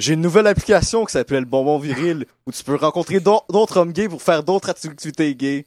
j'ai 0.00 0.14
une 0.14 0.22
nouvelle 0.22 0.48
application 0.48 1.04
qui 1.04 1.12
s'appelle 1.12 1.40
le 1.40 1.44
Bonbon 1.44 1.78
Viril, 1.78 2.26
où 2.46 2.52
tu 2.52 2.64
peux 2.64 2.74
rencontrer 2.74 3.20
d'au- 3.20 3.42
d'autres 3.48 3.76
hommes 3.76 3.92
gays 3.92 4.08
pour 4.08 4.20
faire 4.22 4.42
d'autres 4.42 4.68
activités 4.70 5.34
gays. 5.36 5.66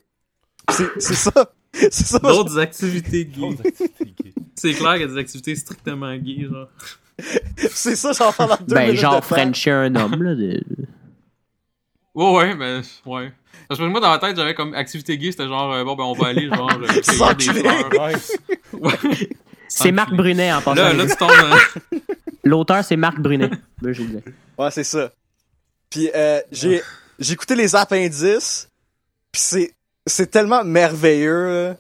C'est 0.70 0.90
c'est 1.00 1.16
ça. 1.16 1.32
C'est 1.92 2.06
ça. 2.08 2.20
D'autres 2.20 2.58
activités 2.60 3.26
gays. 3.26 3.40
D'autres 3.40 3.68
activités 3.68 4.14
gays. 4.24 4.34
C'est 4.56 4.74
clair 4.74 4.94
qu'il 4.94 5.02
y 5.02 5.06
a 5.06 5.08
des 5.08 5.18
activités 5.18 5.56
strictement 5.56 6.16
gays, 6.18 6.48
genre. 6.52 6.68
C'est 7.72 7.96
ça, 7.96 8.12
j'en 8.14 8.32
parle 8.32 8.54
en 8.54 8.58
deux 8.66 8.76
Ben, 8.76 8.96
genre. 8.96 9.24
Frencher 9.24 9.72
un 9.72 9.96
homme, 9.96 10.22
là. 10.24 10.36
de- 10.36 10.64
Ouais, 12.16 12.32
ouais, 12.36 12.56
ben, 12.56 12.82
ouais. 13.06 13.32
Parce 13.68 13.80
que 13.80 13.86
moi, 13.86 14.00
dans 14.00 14.10
ma 14.10 14.18
tête, 14.18 14.36
j'avais 14.36 14.56
comme 14.56 14.74
activité 14.74 15.18
gay, 15.18 15.32
c'était 15.32 15.48
genre, 15.48 15.72
euh, 15.74 15.84
bon, 15.84 15.96
ben, 15.96 16.04
on 16.06 16.14
va 16.14 16.28
aller, 16.30 16.48
genre, 16.48 16.72
euh, 16.72 16.88
cueillir 17.36 17.54
des 17.54 17.60
fleurs. 17.62 17.90
Ouais. 18.74 19.30
C'est 19.68 19.92
Marc 19.92 20.14
Brunet 20.14 20.52
en 20.54 20.62
passant. 20.62 20.76
Là, 20.82 20.94
là, 20.94 21.06
tu 21.06 21.16
tombes. 21.16 22.02
L'auteur, 22.44 22.84
c'est 22.84 22.96
Marc 22.96 23.20
Brunet. 23.20 23.50
Ben, 23.82 23.94
je 23.94 24.02
le 24.02 24.08
disais. 24.08 24.24
Ouais, 24.58 24.72
c'est 24.72 24.84
ça. 24.84 25.12
Puis 25.90 26.10
euh, 26.16 26.40
j'ai 26.52 26.82
j'ai 27.20 27.34
écouté 27.34 27.56
les 27.56 27.76
appendices, 27.76 28.70
puis 29.32 29.42
c'est 29.42 29.74
c'est 30.08 30.32
tellement 30.32 30.64
merveilleux 30.64 31.76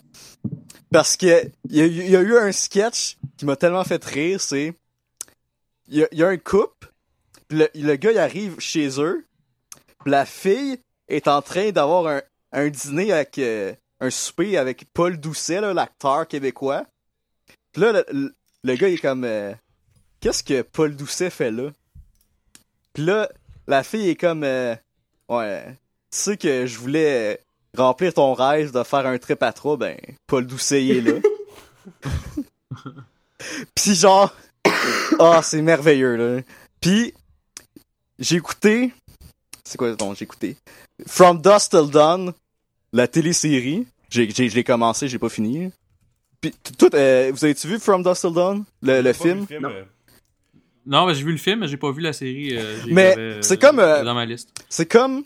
parce 0.92 1.18
que 1.18 1.50
il 1.70 1.76
y, 1.76 2.16
a 2.16 2.22
eu- 2.22 2.38
un 2.38 2.52
sketch 2.52 3.18
qui 3.38 3.46
m'a 3.46 3.56
tellement 3.56 3.84
fait 3.84 4.04
rire, 4.04 4.40
c'est 4.42 4.74
il 5.90 6.08
y 6.12 6.24
a, 6.24 6.28
un 6.28 6.38
couple, 6.38 6.92
puis 7.48 7.60
le, 7.60 7.70
le 7.76 7.96
gars 7.96 8.22
arrive 8.22 8.60
chez 8.60 9.00
eux, 9.02 9.26
puis 10.00 10.12
la 10.12 10.26
fille 10.26 10.80
est 11.08 11.28
en 11.28 11.42
train 11.42 11.72
d'avoir 11.72 12.22
un, 12.52 12.70
dîner 12.70 13.12
avec 13.14 13.38
euh, 13.38 13.74
un 14.02 14.10
souper 14.10 14.58
avec 14.58 14.86
Paul 14.94 15.18
Doucet 15.18 15.62
l'acteur 15.74 16.28
québécois. 16.28 16.86
Puis 17.72 17.82
là 17.82 18.04
le, 18.12 18.34
le- 18.64 18.76
gars 18.76 18.90
est 18.90 18.98
comme 18.98 19.24
euh, 19.24 19.54
qu'est-ce 20.20 20.44
que 20.44 20.62
Paul 20.62 20.96
Doucet 20.96 21.30
fait 21.30 21.52
là 21.52 21.70
Puis 22.94 23.04
là, 23.06 23.30
la 23.68 23.84
fille 23.84 24.10
est 24.10 24.16
comme 24.16 24.44
euh, 24.44 24.76
Ouais, 25.30 25.66
tu 26.12 26.18
sais 26.18 26.38
que 26.38 26.66
je 26.66 26.78
voulais 26.78 27.40
remplir 27.78 28.14
ton 28.14 28.34
rêve 28.34 28.72
de 28.72 28.84
faire 28.84 29.06
un 29.06 29.18
trip 29.18 29.42
à 29.44 29.54
trois, 29.54 29.78
ben, 29.78 29.98
Paul 30.28 30.46
Doucet 30.46 30.84
il 30.86 30.98
est 30.98 31.02
là. 31.02 31.20
Pis 33.76 33.96
genre, 33.96 34.34
ah, 35.20 35.42
c'est 35.44 35.62
merveilleux, 35.62 36.16
là. 36.16 36.42
Pis, 36.82 37.14
j'ai 38.20 38.36
écouté, 38.38 38.92
c'est 39.64 39.78
quoi, 39.78 39.96
non, 40.00 40.14
j'ai 40.14 40.24
écouté, 40.24 40.58
From 41.06 41.42
Dust 41.42 41.72
Till 41.72 41.90
Dawn, 41.92 42.34
la 42.94 43.08
télésérie. 43.08 43.88
J'ai, 44.10 44.30
j'ai, 44.30 44.50
je 44.50 44.56
l'ai 44.56 44.64
commencé, 44.64 45.08
j'ai 45.08 45.20
pas 45.20 45.30
fini. 45.30 45.70
Pis, 46.42 46.52
t- 46.52 46.72
tout, 46.74 46.90
euh, 46.96 47.32
vous 47.34 47.44
avez-tu 47.46 47.68
vu 47.68 47.80
From 47.80 48.04
Dust 48.04 48.22
Till 48.22 48.34
Dawn, 48.34 48.64
le, 48.82 49.14
film? 49.14 49.46
euh, 49.52 49.84
Non, 50.86 51.12
j'ai 51.14 51.24
vu 51.24 51.32
le 51.32 51.38
film, 51.38 51.60
mais 51.60 51.68
j'ai 51.68 51.78
pas 51.78 51.92
vu 51.92 52.02
la 52.02 52.14
série. 52.14 52.56
euh, 52.58 52.78
j'ai- 52.86 52.92
Mais 52.94 53.42
c'est 53.42 53.58
comme, 53.60 53.80
euh, 53.80 54.04
Dans 54.04 54.16
ma 54.16 54.26
liste. 54.26 54.50
C'est 54.70 54.86
comme, 54.88 55.24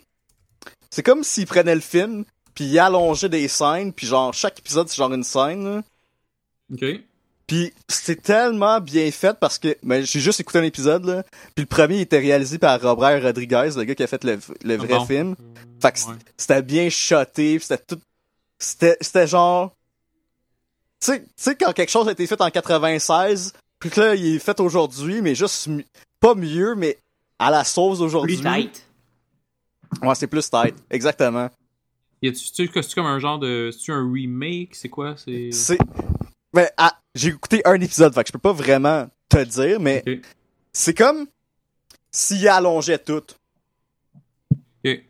c'est 0.90 1.02
comme 1.02 1.22
s'ils 1.24 1.46
prenaient 1.46 1.74
le 1.74 1.80
film, 1.80 2.24
puis 2.54 2.64
ils 2.64 2.78
allongeaient 2.78 3.28
des 3.28 3.48
scènes, 3.48 3.92
puis 3.92 4.06
genre, 4.06 4.32
chaque 4.34 4.58
épisode, 4.58 4.88
c'est 4.88 4.96
genre 4.96 5.12
une 5.12 5.24
scène, 5.24 5.64
là. 5.64 5.82
Ok. 6.72 6.84
Puis 7.46 7.72
c'est 7.88 8.22
tellement 8.22 8.80
bien 8.80 9.10
fait 9.10 9.36
parce 9.38 9.58
que 9.58 9.76
ben, 9.82 10.02
j'ai 10.06 10.20
juste 10.20 10.40
écouté 10.40 10.58
un 10.60 10.62
épisode 10.62 11.04
là. 11.04 11.22
Puis 11.54 11.64
le 11.64 11.66
premier 11.66 12.00
était 12.00 12.18
réalisé 12.20 12.56
par 12.56 12.80
Robert 12.80 13.20
Rodriguez, 13.22 13.70
le 13.76 13.84
gars 13.84 13.94
qui 13.94 14.02
a 14.02 14.06
fait 14.06 14.24
le, 14.24 14.38
le 14.64 14.76
vrai 14.76 14.88
Ah 14.92 14.98
bon? 14.98 15.06
film. 15.06 15.36
Fait 15.82 15.92
que 15.92 15.98
Ouais. 15.98 16.14
c'était 16.36 16.62
bien 16.62 16.88
shoté, 16.88 17.58
c'était 17.58 17.78
tout 17.86 18.00
c'était 18.58 18.96
c'était 19.02 19.26
genre 19.26 19.74
tu 21.00 21.06
sais 21.12 21.20
tu 21.20 21.26
sais 21.36 21.56
quand 21.56 21.72
quelque 21.72 21.90
chose 21.90 22.08
a 22.08 22.12
été 22.12 22.26
fait 22.26 22.40
en 22.40 22.48
96, 22.48 23.52
puis 23.80 23.90
que 23.90 24.00
là 24.00 24.14
il 24.14 24.36
est 24.36 24.38
fait 24.38 24.58
aujourd'hui 24.60 25.20
mais 25.20 25.34
juste 25.34 25.68
pas 26.20 26.34
mieux 26.34 26.74
mais 26.76 26.96
à 27.38 27.50
la 27.50 27.64
sauce 27.64 28.00
aujourd'hui. 28.00 28.36
Plus 28.38 28.50
tight. 28.50 28.86
Ouais, 30.00 30.14
c'est 30.14 30.28
plus 30.28 30.48
tight, 30.48 30.76
exactement. 30.90 31.50
C'est-tu- 32.22 32.68
comme 32.68 33.06
un 33.06 33.18
genre 33.18 33.38
de. 33.38 33.70
C'est-tu 33.72 33.92
un 33.92 34.10
remake? 34.10 34.74
C'est 34.74 34.88
quoi? 34.88 35.16
C'est. 35.16 35.50
C'est 35.52 35.78
ben 36.52 36.68
ah, 36.76 36.98
j'ai 37.14 37.28
écouté 37.28 37.62
un 37.64 37.80
épisode, 37.80 38.14
fait 38.14 38.22
que 38.22 38.28
je 38.28 38.32
peux 38.32 38.38
pas 38.38 38.52
vraiment 38.52 39.08
te 39.28 39.42
dire 39.42 39.80
mais 39.80 40.04
c'est 40.72 40.94
comme 40.94 41.26
s'il 42.10 42.46
allongeait 42.46 42.98
tout. 42.98 43.22
Ok. 44.84 45.00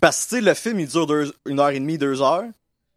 Parce 0.00 0.24
que, 0.24 0.30
tu 0.30 0.34
sais, 0.36 0.40
le 0.40 0.54
film, 0.54 0.80
il 0.80 0.88
dure 0.88 1.06
deux, 1.06 1.32
une 1.46 1.60
heure 1.60 1.70
et 1.70 1.80
demie, 1.80 1.98
deux 1.98 2.20
heures. 2.22 2.44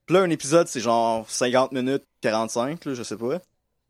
Puis 0.06 0.16
là, 0.16 0.22
un 0.22 0.30
épisode, 0.30 0.68
c'est 0.68 0.80
genre 0.82 1.30
50 1.30 1.72
minutes, 1.72 2.04
45, 2.22 2.86
là, 2.86 2.94
je 2.94 3.04
sais 3.04 3.16
pas. 3.16 3.40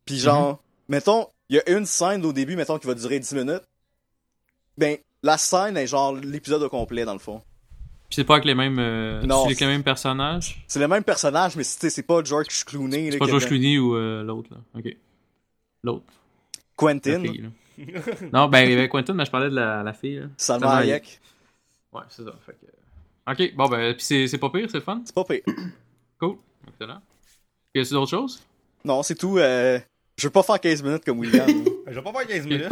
Puis 0.04 0.18
genre, 0.18 0.62
mettons, 0.88 1.28
il 1.48 1.56
y 1.56 1.58
a 1.58 1.76
une 1.76 1.86
scène 1.86 2.24
au 2.24 2.32
début, 2.32 2.56
mettons, 2.56 2.78
qui 2.78 2.86
va 2.86 2.94
durer 2.94 3.18
10 3.18 3.34
minutes. 3.34 3.62
Ben, 4.78 4.96
la 5.22 5.36
scène 5.38 5.76
est 5.76 5.86
genre 5.86 6.14
l'épisode 6.14 6.62
au 6.62 6.68
complet, 6.68 7.04
dans 7.04 7.12
le 7.12 7.18
fond. 7.18 7.42
Puis 8.12 8.16
c'est 8.16 8.24
pas 8.24 8.34
avec 8.34 8.44
les 8.44 8.54
mêmes. 8.54 8.78
Euh, 8.78 9.22
Non, 9.22 9.46
avec 9.46 9.58
les 9.58 9.66
mêmes 9.66 9.82
personnages? 9.82 10.62
C'est 10.68 10.78
le 10.78 10.86
même 10.86 11.02
personnage, 11.02 11.56
mais 11.56 11.64
c'est 11.64 11.88
c'est 11.88 12.02
pas 12.02 12.22
George 12.22 12.62
Clooney. 12.66 13.06
C'est 13.06 13.12
là, 13.12 13.18
pas 13.18 13.26
George 13.26 13.46
Clooney 13.46 13.78
ou 13.78 13.96
euh, 13.96 14.22
l'autre, 14.22 14.50
là. 14.52 14.58
Ok. 14.78 14.94
L'autre. 15.82 16.04
La 16.54 16.60
Quentin, 16.76 17.22
fille, 17.22 17.48
là. 17.78 18.00
non, 18.34 18.48
ben, 18.48 18.64
il 18.64 18.72
y 18.72 18.74
avait 18.74 18.90
Quentin, 18.90 19.14
mais 19.14 19.24
je 19.24 19.30
parlais 19.30 19.48
de 19.48 19.54
la, 19.54 19.82
la 19.82 19.94
fille, 19.94 20.16
là. 20.16 20.26
Salma 20.36 20.76
Hayek. 20.76 21.20
Ouais, 21.90 22.02
c'est 22.10 22.22
ça. 22.22 22.34
Fait 22.44 22.52
que... 22.52 23.32
Ok, 23.32 23.54
bon, 23.56 23.68
ben, 23.70 23.94
puis 23.94 24.04
c'est 24.04 24.26
c'est 24.26 24.36
pas 24.36 24.50
pire, 24.50 24.68
c'est 24.70 24.76
le 24.76 24.84
fun? 24.84 25.00
C'est 25.06 25.14
pas 25.14 25.24
pire. 25.24 25.40
Cool. 26.20 26.36
Excellent. 26.68 27.00
Y 27.74 27.80
a-tu 27.80 27.94
d'autres 27.94 28.10
choses? 28.10 28.42
Non, 28.84 29.02
c'est 29.02 29.14
tout. 29.14 29.38
Euh... 29.38 29.80
Je 30.18 30.26
veux 30.26 30.30
pas 30.30 30.42
faire 30.42 30.60
15 30.60 30.82
minutes 30.82 31.04
comme 31.06 31.18
William. 31.18 31.48
Je 31.86 31.94
vais 31.94 32.02
pas 32.02 32.12
faire 32.12 32.26
15 32.26 32.46
minutes. 32.46 32.68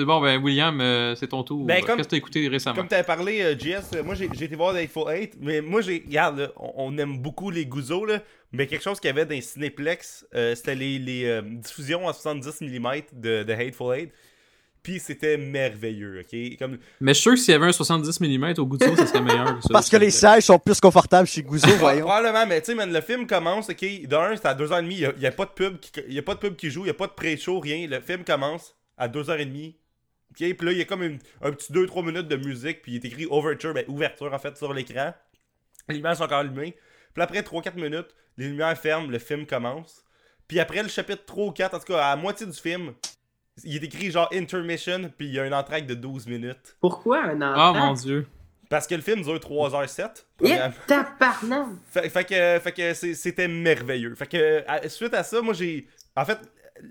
C'est 0.00 0.04
bon, 0.06 0.20
ben, 0.20 0.40
William, 0.40 0.80
euh, 0.80 1.16
c'est 1.16 1.26
ton 1.26 1.42
tour. 1.42 1.64
Ben, 1.66 1.82
comme- 1.82 1.96
Qu'est-ce 1.96 2.06
que 2.06 2.10
t'as 2.12 2.16
écouté 2.18 2.46
récemment? 2.46 2.76
Comme 2.76 2.86
t'avais 2.86 3.02
parlé, 3.02 3.42
euh, 3.42 3.58
JS, 3.58 3.96
euh, 3.96 4.04
moi 4.04 4.14
j'ai 4.14 4.28
j'ai 4.32 4.44
été 4.44 4.54
voir 4.54 4.72
The 4.72 4.76
Hateful 4.76 5.12
Eight, 5.12 5.34
mais 5.40 5.60
moi 5.60 5.80
j'ai. 5.80 6.04
Regarde, 6.06 6.38
là, 6.38 6.52
on, 6.56 6.72
on 6.76 6.98
aime 6.98 7.18
beaucoup 7.18 7.50
les 7.50 7.66
gouzos, 7.66 8.04
là, 8.04 8.20
mais 8.52 8.68
quelque 8.68 8.84
chose 8.84 9.00
qu'il 9.00 9.08
y 9.08 9.10
avait 9.10 9.26
dans 9.26 9.34
les 9.34 9.40
Cinéplex, 9.40 10.24
euh, 10.36 10.54
c'était 10.54 10.76
les, 10.76 11.00
les 11.00 11.24
euh, 11.24 11.42
diffusions 11.42 12.08
à 12.08 12.12
70 12.12 12.60
mm 12.60 12.92
de, 13.12 13.42
de 13.42 13.52
Hateful 13.52 13.92
Eight. 13.98 14.12
Puis 14.84 15.00
c'était 15.00 15.36
merveilleux, 15.36 16.20
ok? 16.20 16.58
Comme, 16.60 16.78
Mais 17.00 17.12
je 17.12 17.14
suis 17.18 17.22
sûr 17.22 17.32
que 17.32 17.38
s'il 17.40 17.52
y 17.52 17.56
avait 17.56 17.66
un 17.66 17.72
70 17.72 18.20
mm 18.20 18.54
au 18.58 18.66
goût 18.66 18.76
de 18.78 18.84
ça, 18.84 19.04
serait 19.04 19.20
meilleur 19.20 19.46
que 19.56 19.62
ça. 19.62 19.68
Parce 19.72 19.90
que 19.90 19.96
les 19.96 20.12
sièges 20.12 20.44
sont 20.44 20.60
plus 20.60 20.78
confortables 20.78 21.26
chez 21.26 21.42
Gouzo, 21.42 21.66
voyons. 21.80 22.06
Probablement, 22.06 22.46
mais 22.46 22.62
tu 22.62 22.72
sais, 22.76 22.86
le 22.86 23.00
film 23.00 23.26
commence, 23.26 23.68
ok? 23.68 23.84
D'un, 24.06 24.36
c'est 24.36 24.46
à 24.46 24.54
2h30, 24.54 24.86
il 24.92 25.12
n'y 25.18 25.26
a, 25.26 25.32
pas 25.32 25.44
de 25.46 25.50
pub 25.50 25.80
qui, 25.80 25.90
y 26.08 26.18
a 26.20 26.22
pas 26.22 26.34
de 26.34 26.38
pub 26.38 26.54
qui 26.54 26.70
joue, 26.70 26.82
il 26.82 26.84
n'y 26.84 26.90
a 26.90 26.94
pas 26.94 27.08
de 27.08 27.12
pré-show, 27.14 27.58
rien. 27.58 27.88
Le 27.88 28.00
film 28.00 28.22
commence 28.22 28.76
à 28.96 29.08
2h30. 29.08 29.74
Puis 30.38 30.66
là, 30.66 30.72
il 30.72 30.78
y 30.78 30.82
a 30.82 30.84
comme 30.84 31.02
une- 31.02 31.18
un 31.42 31.50
petit 31.52 31.72
2-3 31.72 32.02
minutes 32.04 32.28
de 32.28 32.36
musique, 32.36 32.82
puis 32.82 32.92
il 32.92 32.96
est 32.96 33.04
écrit 33.04 33.26
Overture, 33.30 33.74
ben 33.74 33.84
ouverture 33.88 34.32
en 34.32 34.38
fait, 34.38 34.56
sur 34.56 34.72
l'écran. 34.72 35.12
Les 35.88 35.96
lumières 35.96 36.16
sont 36.16 36.24
encore 36.24 36.38
allumées. 36.38 36.76
Puis 37.14 37.22
après 37.22 37.42
3-4 37.42 37.74
minutes, 37.76 38.14
les 38.36 38.48
lumières 38.48 38.76
ferment, 38.78 39.08
le 39.08 39.18
film 39.18 39.46
commence. 39.46 40.04
Puis 40.46 40.60
après 40.60 40.82
le 40.82 40.88
chapitre 40.88 41.24
3 41.26 41.46
ou 41.46 41.50
4, 41.52 41.74
en 41.74 41.78
tout 41.78 41.86
cas, 41.92 42.06
à 42.06 42.10
la 42.14 42.16
moitié 42.20 42.46
du 42.46 42.52
film, 42.52 42.94
il 43.64 43.76
est 43.76 43.84
écrit 43.84 44.10
genre 44.10 44.28
intermission, 44.32 45.10
puis 45.16 45.26
il 45.26 45.34
y 45.34 45.40
a 45.40 45.42
un 45.44 45.52
entraque 45.52 45.86
de 45.86 45.94
12 45.94 46.26
minutes. 46.26 46.76
Pourquoi 46.80 47.22
un 47.24 47.40
Oh 47.40 47.58
enfant? 47.58 47.86
mon 47.88 47.92
dieu. 47.94 48.26
Parce 48.70 48.86
que 48.86 48.94
le 48.94 49.00
film 49.00 49.22
dure 49.22 49.40
3h07. 49.40 50.26
Eh, 50.40 50.44
premièrement. 50.44 50.74
tabarnak! 50.86 51.66
Fait, 51.90 52.08
fait 52.10 52.24
que, 52.24 52.58
fait 52.62 52.72
que 52.72 52.94
c'était 53.14 53.48
merveilleux. 53.48 54.14
Fait 54.14 54.26
que 54.26 54.62
à- 54.68 54.86
suite 54.88 55.14
à 55.14 55.22
ça, 55.24 55.40
moi 55.40 55.54
j'ai. 55.54 55.88
En 56.14 56.24
fait, 56.26 56.38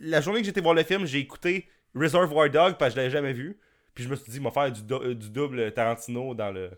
la 0.02 0.20
journée 0.22 0.40
que 0.42 0.46
j'étais 0.48 0.60
voir 0.62 0.74
le 0.74 0.84
film, 0.84 1.06
j'ai 1.06 1.20
écouté 1.20 1.70
Reservoir 1.96 2.50
Dog 2.50 2.76
parce 2.78 2.94
que 2.94 2.96
je 2.96 3.04
l'avais 3.04 3.10
jamais 3.12 3.34
vu. 3.34 3.58
Puis 3.94 4.04
je 4.04 4.10
me 4.10 4.16
suis 4.16 4.32
dit, 4.32 4.40
m'a 4.40 4.52
faire 4.52 4.72
du, 4.72 4.84
do- 4.84 5.02
euh, 5.04 5.16
du 5.16 5.30
double 5.30 5.72
Tarantino 5.72 6.34
dans 6.36 6.52
le 6.52 6.70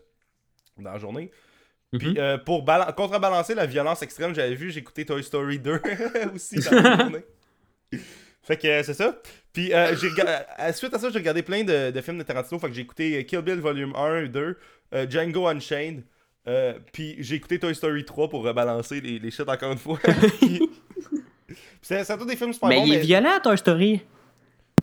dans 0.78 0.92
la 0.92 0.98
journée. 0.98 1.30
Puis 1.98 2.10
Mhm. 2.12 2.18
euh, 2.18 2.38
pour 2.38 2.62
bala- 2.62 2.92
contrebalancer 2.92 3.54
la 3.54 3.66
violence 3.66 4.00
extrême, 4.02 4.34
j'avais 4.34 4.54
vu, 4.54 4.70
j'ai 4.70 4.78
écouté 4.80 5.04
Toy 5.04 5.22
Story 5.22 5.58
2 5.58 5.80
aussi 6.34 6.56
dans 6.60 6.70
la 6.70 6.96
journée. 7.00 7.24
Fait 8.42 8.56
que 8.56 8.66
euh, 8.68 8.82
c'est 8.82 8.94
ça. 8.94 9.20
Puis 9.52 9.72
euh, 9.74 9.92
à- 10.56 10.72
suite 10.72 10.94
à 10.94 10.98
ça, 10.98 11.10
j'ai 11.10 11.18
regardé 11.18 11.42
plein 11.42 11.62
de, 11.64 11.90
de 11.90 12.00
films 12.00 12.18
de 12.18 12.22
Tarantino. 12.22 12.58
Fait 12.58 12.68
que 12.68 12.72
j'ai 12.74 12.82
écouté 12.82 13.24
Kill 13.26 13.40
Bill 13.42 13.60
Volume 13.60 13.92
1 13.94 14.22
et 14.24 14.28
2, 14.28 14.56
euh, 14.94 15.06
Django 15.10 15.46
Unchained. 15.48 16.04
euh, 16.46 16.78
puis 16.92 17.16
j'ai 17.18 17.34
écouté 17.34 17.58
Toy 17.58 17.74
Story 17.74 18.04
3 18.04 18.28
pour 18.30 18.44
rebalancer 18.44 19.00
les, 19.00 19.18
les 19.18 19.30
shit 19.30 19.46
encore 19.48 19.72
une 19.72 19.78
fois. 19.78 19.98
C'est 21.82 22.16
tous 22.16 22.24
des 22.24 22.36
films 22.36 22.52
super 22.52 22.68
Mais 22.68 22.76
bons. 22.76 22.86
il 22.86 22.94
est 22.94 22.96
mais- 22.98 23.02
violent, 23.02 23.40
Toy 23.42 23.58
Story. 23.58 24.00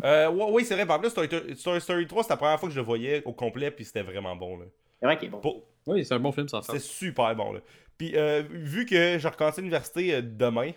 Euh, 0.04 0.30
ouais, 0.30 0.46
oui, 0.50 0.66
c'est 0.66 0.76
vrai. 0.76 0.90
En 0.92 1.00
plus, 1.00 1.14
Toy 1.14 1.82
Story 1.82 2.08
3, 2.08 2.24
c'était 2.24 2.34
la 2.34 2.38
première 2.38 2.60
fois 2.60 2.70
que 2.70 2.76
je 2.76 2.80
le 2.80 2.86
voyais 2.86 3.22
au 3.26 3.34
complet. 3.34 3.72
Puis 3.72 3.86
c'était 3.86 4.04
vraiment 4.04 4.36
bon. 4.36 4.58
Là. 4.60 4.66
C'est 5.00 5.06
vrai 5.06 5.18
qu'il 5.18 5.28
est 5.28 5.32
bon. 5.32 5.40
Pour- 5.40 5.64
Oui, 5.88 6.06
c'est 6.06 6.14
un 6.14 6.20
bon 6.20 6.32
film, 6.32 6.48
ça. 6.48 6.62
C'était 6.64 6.80
super 6.80 7.36
bon. 7.36 7.54
Là. 7.54 7.60
Puis 7.98 8.12
euh, 8.16 8.44
vu 8.50 8.86
que 8.86 9.18
je 9.18 9.28
recommence 9.28 9.58
l'université 9.58 10.14
euh, 10.16 10.22
demain. 10.24 10.72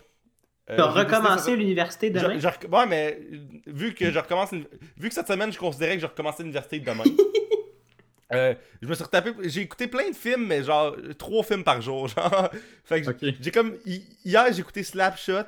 euh, 0.69 0.77
T'as 0.77 0.85
recommencé 0.89 1.55
l'université 1.55 2.09
demain? 2.09 2.39
Je- 2.39 2.67
ouais, 2.67 2.85
mais 2.87 3.19
vu 3.67 3.93
que 3.93 4.09
je 4.11 4.17
recommence, 4.19 4.51
une- 4.53 4.65
vu 4.97 5.09
que 5.09 5.13
cette 5.13 5.27
semaine 5.27 5.51
je 5.51 5.59
considérais 5.59 5.95
que 5.95 6.01
je 6.01 6.07
recommençais 6.07 6.41
l'université 6.43 6.79
demain, 6.79 7.03
euh, 8.33 8.55
je 8.81 8.87
me 8.87 8.93
suis 8.95 9.03
retapé, 9.03 9.31
j'ai 9.43 9.61
écouté 9.61 9.87
plein 9.87 10.09
de 10.09 10.15
films, 10.15 10.47
mais 10.47 10.63
genre 10.63 10.95
trois 11.19 11.43
films 11.43 11.63
par 11.63 11.79
jour, 11.81 12.07
genre. 12.15 12.49
Fait 12.85 13.01
que 13.03 13.11
j'ai 13.39 13.51
comme 13.51 13.75
hi- 13.85 14.03
hier 14.25 14.51
j'ai 14.51 14.61
écouté 14.61 14.81
Slapshot, 14.83 15.43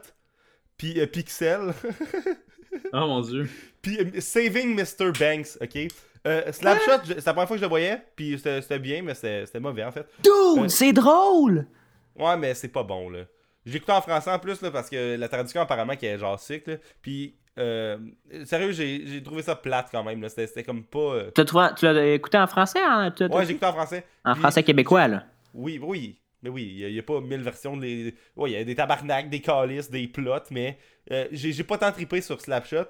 puis 0.78 0.99
euh, 0.99 1.07
Pixel. 1.07 1.74
Oh 2.93 2.99
mon 3.07 3.21
dieu. 3.21 3.49
Puis 3.82 3.97
euh, 3.99 4.19
Saving 4.21 4.76
Mr. 4.76 5.11
Banks, 5.19 5.57
ok? 5.61 5.88
Euh, 6.26 6.51
Slapshot, 6.53 7.05
c'est 7.05 7.26
la 7.26 7.34
première 7.34 7.47
fois 7.47 7.55
que 7.57 7.59
je 7.61 7.65
le 7.65 7.69
voyais, 7.69 8.01
puis 8.15 8.39
c'était 8.39 8.80
bien, 8.80 9.01
mais 9.01 9.13
c'était 9.13 9.59
mauvais 9.59 9.84
en 9.84 9.91
fait. 9.91 10.07
Dude, 10.24 10.69
c'est 10.69 10.93
drôle! 10.93 11.65
Ouais, 12.17 12.38
mais 12.38 12.53
c'est 12.53 12.69
pas 12.69 12.84
bon, 12.84 13.09
là. 13.09 13.21
J'ai 13.65 13.78
écouté 13.78 13.91
en 13.91 14.01
français 14.01 14.30
en 14.32 14.39
plus, 14.39 14.61
là, 14.61 14.71
parce 14.71 14.89
que 14.89 15.15
la 15.17 15.28
traduction, 15.28 15.61
apparemment, 15.61 15.95
qui 15.95 16.05
est 16.05 16.17
genre 16.17 16.39
sick, 16.39 16.67
là. 16.67 16.76
Puis, 17.01 17.36
euh, 17.57 17.97
sérieux, 18.45 18.71
j'ai 18.71 19.21
trouvé 19.24 19.41
ça 19.41 19.55
plate 19.55 19.88
quand 19.91 20.03
même, 20.03 20.21
là. 20.21 20.30
C'était 20.30 20.63
comme 20.63 20.84
pas. 20.84 20.99
euh, 20.99 21.32
Tu 21.36 21.43
l'as 21.86 22.05
écouté 22.13 22.38
en 22.38 22.47
français? 22.47 22.80
hein? 22.82 23.13
Ouais, 23.19 23.45
j'ai 23.45 23.51
écouté 23.51 23.65
en 23.65 23.74
français. 23.74 24.05
En 24.24 24.34
Puis- 24.34 24.41
français 24.41 24.63
québécois, 24.63 25.07
là. 25.07 25.24
Oui, 25.53 25.80
oui. 25.82 26.19
Mais 26.44 26.50
oui, 26.50 26.76
il 26.78 26.91
n'y 26.91 27.00
a, 27.00 27.04
pas 27.04 27.22
mille 27.22 27.41
versions. 27.41 27.78
De 27.78 27.84
les... 27.84 28.16
Ouais, 28.36 28.52
il 28.52 28.54
y 28.54 28.58
a 28.58 28.64
des 28.64 28.76
tabarnaks, 28.76 29.30
des 29.30 29.39
calices, 29.39 29.89
des 29.89 30.08
plots, 30.10 30.36
mais 30.52 30.78
euh, 31.10 31.28
j'ai 31.32 31.64
pas 31.64 31.78
tant 31.78 31.91
trippé 31.91 32.20
sur 32.20 32.39
Slapshot. 32.41 32.86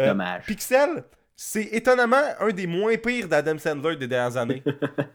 Euh, 0.00 0.08
Dommage. 0.08 0.44
Pixel, 0.46 1.04
c'est 1.36 1.68
étonnamment 1.72 2.22
un 2.40 2.50
des 2.50 2.66
moins 2.66 2.96
pires 2.96 3.28
d'Adam 3.28 3.58
Sandler 3.58 3.96
des 3.96 4.08
dernières 4.08 4.36
années. 4.36 4.62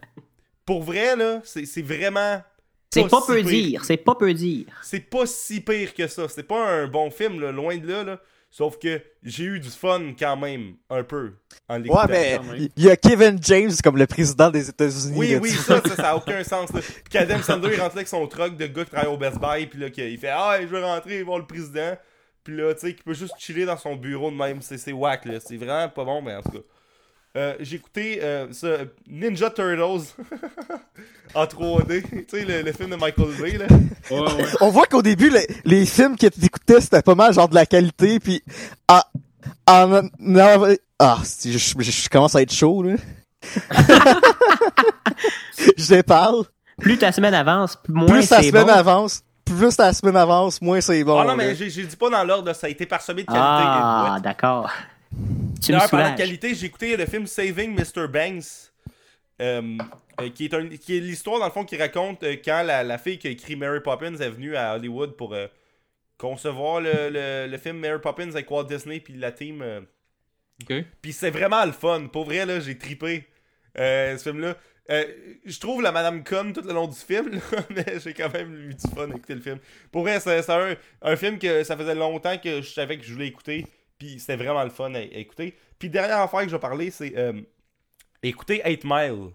Pour 0.65 0.83
vrai, 0.83 1.15
là, 1.15 1.41
c'est 1.43 1.65
c'est 1.65 1.81
vraiment. 1.81 2.41
C'est 2.89 3.09
pas 3.09 3.19
si 3.19 3.27
peu 3.27 3.41
pire. 3.41 3.51
dire, 3.51 3.85
c'est 3.85 3.97
pas 3.97 4.15
peu 4.15 4.33
dire. 4.33 4.67
C'est 4.81 5.01
pas 5.01 5.25
si 5.25 5.59
pire 5.59 5.93
que 5.93 6.07
ça. 6.07 6.29
C'est 6.29 6.43
pas 6.43 6.65
un 6.65 6.87
bon 6.87 7.11
film, 7.11 7.41
là, 7.41 7.51
loin 7.51 7.77
de 7.77 7.87
là, 7.87 8.03
là. 8.03 8.21
Sauf 8.57 8.79
que 8.79 9.01
j'ai 9.21 9.43
eu 9.43 9.59
du 9.59 9.69
fun 9.69 10.13
quand 10.17 10.37
même, 10.37 10.75
un 10.89 11.03
peu, 11.03 11.33
en 11.67 11.75
l'écoutant. 11.77 12.05
Ouais, 12.05 12.39
mais 12.49 12.69
il 12.77 12.83
y 12.85 12.89
a 12.89 12.95
Kevin 12.95 13.37
James 13.41 13.73
comme 13.83 13.97
le 13.97 14.07
président 14.07 14.49
des 14.49 14.69
États-Unis. 14.69 15.13
Oui, 15.13 15.31
là, 15.31 15.39
oui, 15.41 15.49
ça, 15.49 15.81
ça, 15.81 15.93
ça 15.97 16.09
a 16.11 16.15
aucun 16.15 16.41
sens. 16.41 16.71
Là. 16.71 16.79
Puis 16.79 17.03
qu'Adam 17.09 17.41
Sandler, 17.41 17.73
il 17.73 17.81
rentre 17.81 17.95
là 17.95 17.99
avec 17.99 18.07
son 18.07 18.25
truck 18.27 18.55
de 18.55 18.67
gars 18.67 18.85
qui 18.85 18.91
travaille 18.91 19.11
au 19.11 19.17
Best 19.17 19.39
Buy, 19.41 19.67
puis 19.67 19.77
là, 19.81 19.89
qu'il- 19.89 20.05
il 20.09 20.17
fait 20.17 20.29
Ah, 20.29 20.57
je 20.61 20.67
veux 20.67 20.81
rentrer 20.81 21.21
voir 21.23 21.39
le 21.39 21.45
président. 21.45 21.97
Puis 22.45 22.55
là, 22.55 22.73
tu 22.75 22.79
sais, 22.79 22.93
qu'il 22.93 23.03
peut 23.03 23.13
juste 23.13 23.33
chiller 23.39 23.65
dans 23.65 23.75
son 23.75 23.97
bureau 23.97 24.31
de 24.31 24.37
même. 24.37 24.61
C'est 24.61 24.77
c'est 24.77 24.93
whack, 24.93 25.25
là. 25.25 25.41
C'est 25.45 25.57
vraiment 25.57 25.89
pas 25.89 26.05
bon, 26.05 26.21
mais 26.21 26.35
en 26.35 26.41
tout 26.41 26.51
cas. 26.51 26.59
Euh, 27.35 27.55
J'ai 27.59 27.75
écouté 27.75 28.19
euh, 28.23 28.47
ça, 28.53 28.67
Ninja 29.09 29.49
Turtles 29.49 30.05
en 31.33 31.43
3D. 31.45 32.03
tu 32.03 32.25
sais, 32.29 32.45
le, 32.45 32.61
le 32.61 32.71
film 32.71 32.91
de 32.91 32.95
Michael 32.95 33.27
Bay, 33.39 33.57
là. 33.57 33.65
Ouais, 34.09 34.19
ouais. 34.21 34.45
On 34.61 34.69
voit 34.69 34.85
qu'au 34.85 35.01
début, 35.01 35.29
les, 35.29 35.45
les 35.65 35.85
films 35.85 36.15
que 36.17 36.27
tu 36.27 36.45
écoutais, 36.45 36.79
c'était 36.79 37.01
pas 37.01 37.15
mal 37.15 37.33
genre 37.33 37.49
de 37.49 37.55
la 37.55 37.65
qualité, 37.65 38.19
puis 38.21 38.41
en, 38.87 39.01
en, 39.67 40.05
en- 40.05 40.73
ah, 40.99 41.17
si, 41.23 41.51
je, 41.51 41.57
je- 41.57 41.91
je 41.91 42.09
commence 42.09 42.35
à 42.35 42.41
être 42.41 42.53
chaud, 42.53 42.83
là. 42.83 42.95
je 45.77 46.01
parle. 46.01 46.45
Plus 46.79 46.97
ta 46.97 47.11
semaine 47.11 47.33
avance, 47.33 47.77
moins 47.87 48.05
Plus 48.07 48.23
c'est 48.23 48.43
semaine 48.43 48.65
bon. 48.65 48.71
avance, 48.73 49.21
plus 49.45 49.77
la 49.77 49.93
semaine 49.93 50.17
avance, 50.17 50.61
moins 50.61 50.81
c'est 50.81 51.03
bon. 51.03 51.19
Ah 51.19 51.25
non, 51.25 51.35
mais 51.35 51.55
j'ai 51.55 51.69
dit 51.85 51.95
pas 51.95 52.09
dans 52.09 52.23
l'ordre, 52.23 52.53
ça 52.53 52.67
a 52.67 52.69
été 52.69 52.85
parsemé 52.85 53.21
de 53.23 53.27
qualité. 53.27 53.41
Ah, 53.43 54.17
d'accord. 54.21 54.69
D'ailleurs, 55.17 55.83
de 55.83 55.87
soulages. 55.89 56.17
qualité, 56.17 56.55
j'ai 56.55 56.65
écouté 56.67 56.95
le 56.97 57.05
film 57.05 57.25
Saving 57.27 57.73
Mr. 57.75 58.07
Banks, 58.07 58.71
euh, 59.41 59.77
euh, 60.21 60.29
qui 60.29 60.45
est, 60.45 60.53
un- 60.53 60.67
qui 60.69 60.97
est 60.97 60.99
l'histoire, 60.99 61.39
dans 61.39 61.45
le 61.45 61.51
fond, 61.51 61.65
qui 61.65 61.77
raconte 61.77 62.23
euh, 62.23 62.35
quand 62.43 62.63
la, 62.63 62.83
la 62.83 62.97
fille 62.97 63.17
qui 63.17 63.27
a 63.27 63.31
écrit 63.31 63.55
Mary 63.55 63.79
Poppins 63.81 64.15
est 64.15 64.29
venue 64.29 64.55
à 64.55 64.75
Hollywood 64.75 65.15
pour 65.17 65.33
euh, 65.33 65.47
concevoir 66.17 66.81
le, 66.81 67.09
le- 67.09 67.47
le 67.49 67.57
film 67.57 67.77
Mary 67.79 67.99
Poppins 68.01 68.29
avec 68.29 68.49
Walt 68.51 68.65
Disney 68.65 68.99
puis 68.99 69.13
la 69.15 69.31
team. 69.31 69.61
euh. 69.61 69.81
Ok. 70.69 70.83
Puis 71.01 71.11
c'est 71.13 71.31
vraiment 71.31 71.65
le 71.65 71.71
fun. 71.73 72.07
Pour 72.11 72.25
vrai, 72.25 72.45
là, 72.45 72.59
j'ai 72.59 72.77
tripé 72.77 73.25
euh, 73.77 74.17
ce 74.17 74.23
film-là. 74.29 74.55
Euh, 74.91 75.03
je 75.43 75.59
trouve 75.59 75.81
la 75.81 75.91
Madame 75.91 76.23
Con 76.23 76.53
tout 76.53 76.61
le 76.61 76.71
long 76.71 76.87
du 76.87 76.95
film, 76.95 77.31
là, 77.31 77.39
mais 77.71 77.99
j'ai 77.99 78.13
quand 78.13 78.31
même 78.31 78.53
eu 78.69 78.73
du 78.75 78.87
fun 78.95 79.09
à 79.11 79.15
écouter 79.15 79.33
le 79.35 79.41
film. 79.41 79.57
Pour 79.91 80.03
vrai, 80.03 80.19
c'est 80.19 80.41
c'est 80.43 80.51
un, 80.51 80.75
un 81.01 81.15
film 81.15 81.39
que 81.39 81.63
ça 81.63 81.75
faisait 81.75 81.95
longtemps 81.95 82.37
que 82.37 82.61
je 82.61 82.69
savais 82.69 82.97
que 82.97 83.03
je 83.03 83.11
voulais 83.11 83.27
écouter, 83.27 83.65
puis 83.97 84.19
c'était 84.19 84.35
vraiment 84.35 84.63
le 84.63 84.69
fun 84.69 84.93
à, 84.93 84.99
à 84.99 85.01
écouter. 85.01 85.55
Puis 85.79 85.89
dernière 85.89 86.19
affaire 86.19 86.41
que 86.41 86.47
je 86.49 86.55
vais 86.55 86.59
parler, 86.59 86.91
c'est 86.91 87.13
euh, 87.17 87.33
écouter 88.23 88.61
8 88.65 88.83
Mile, 88.85 89.31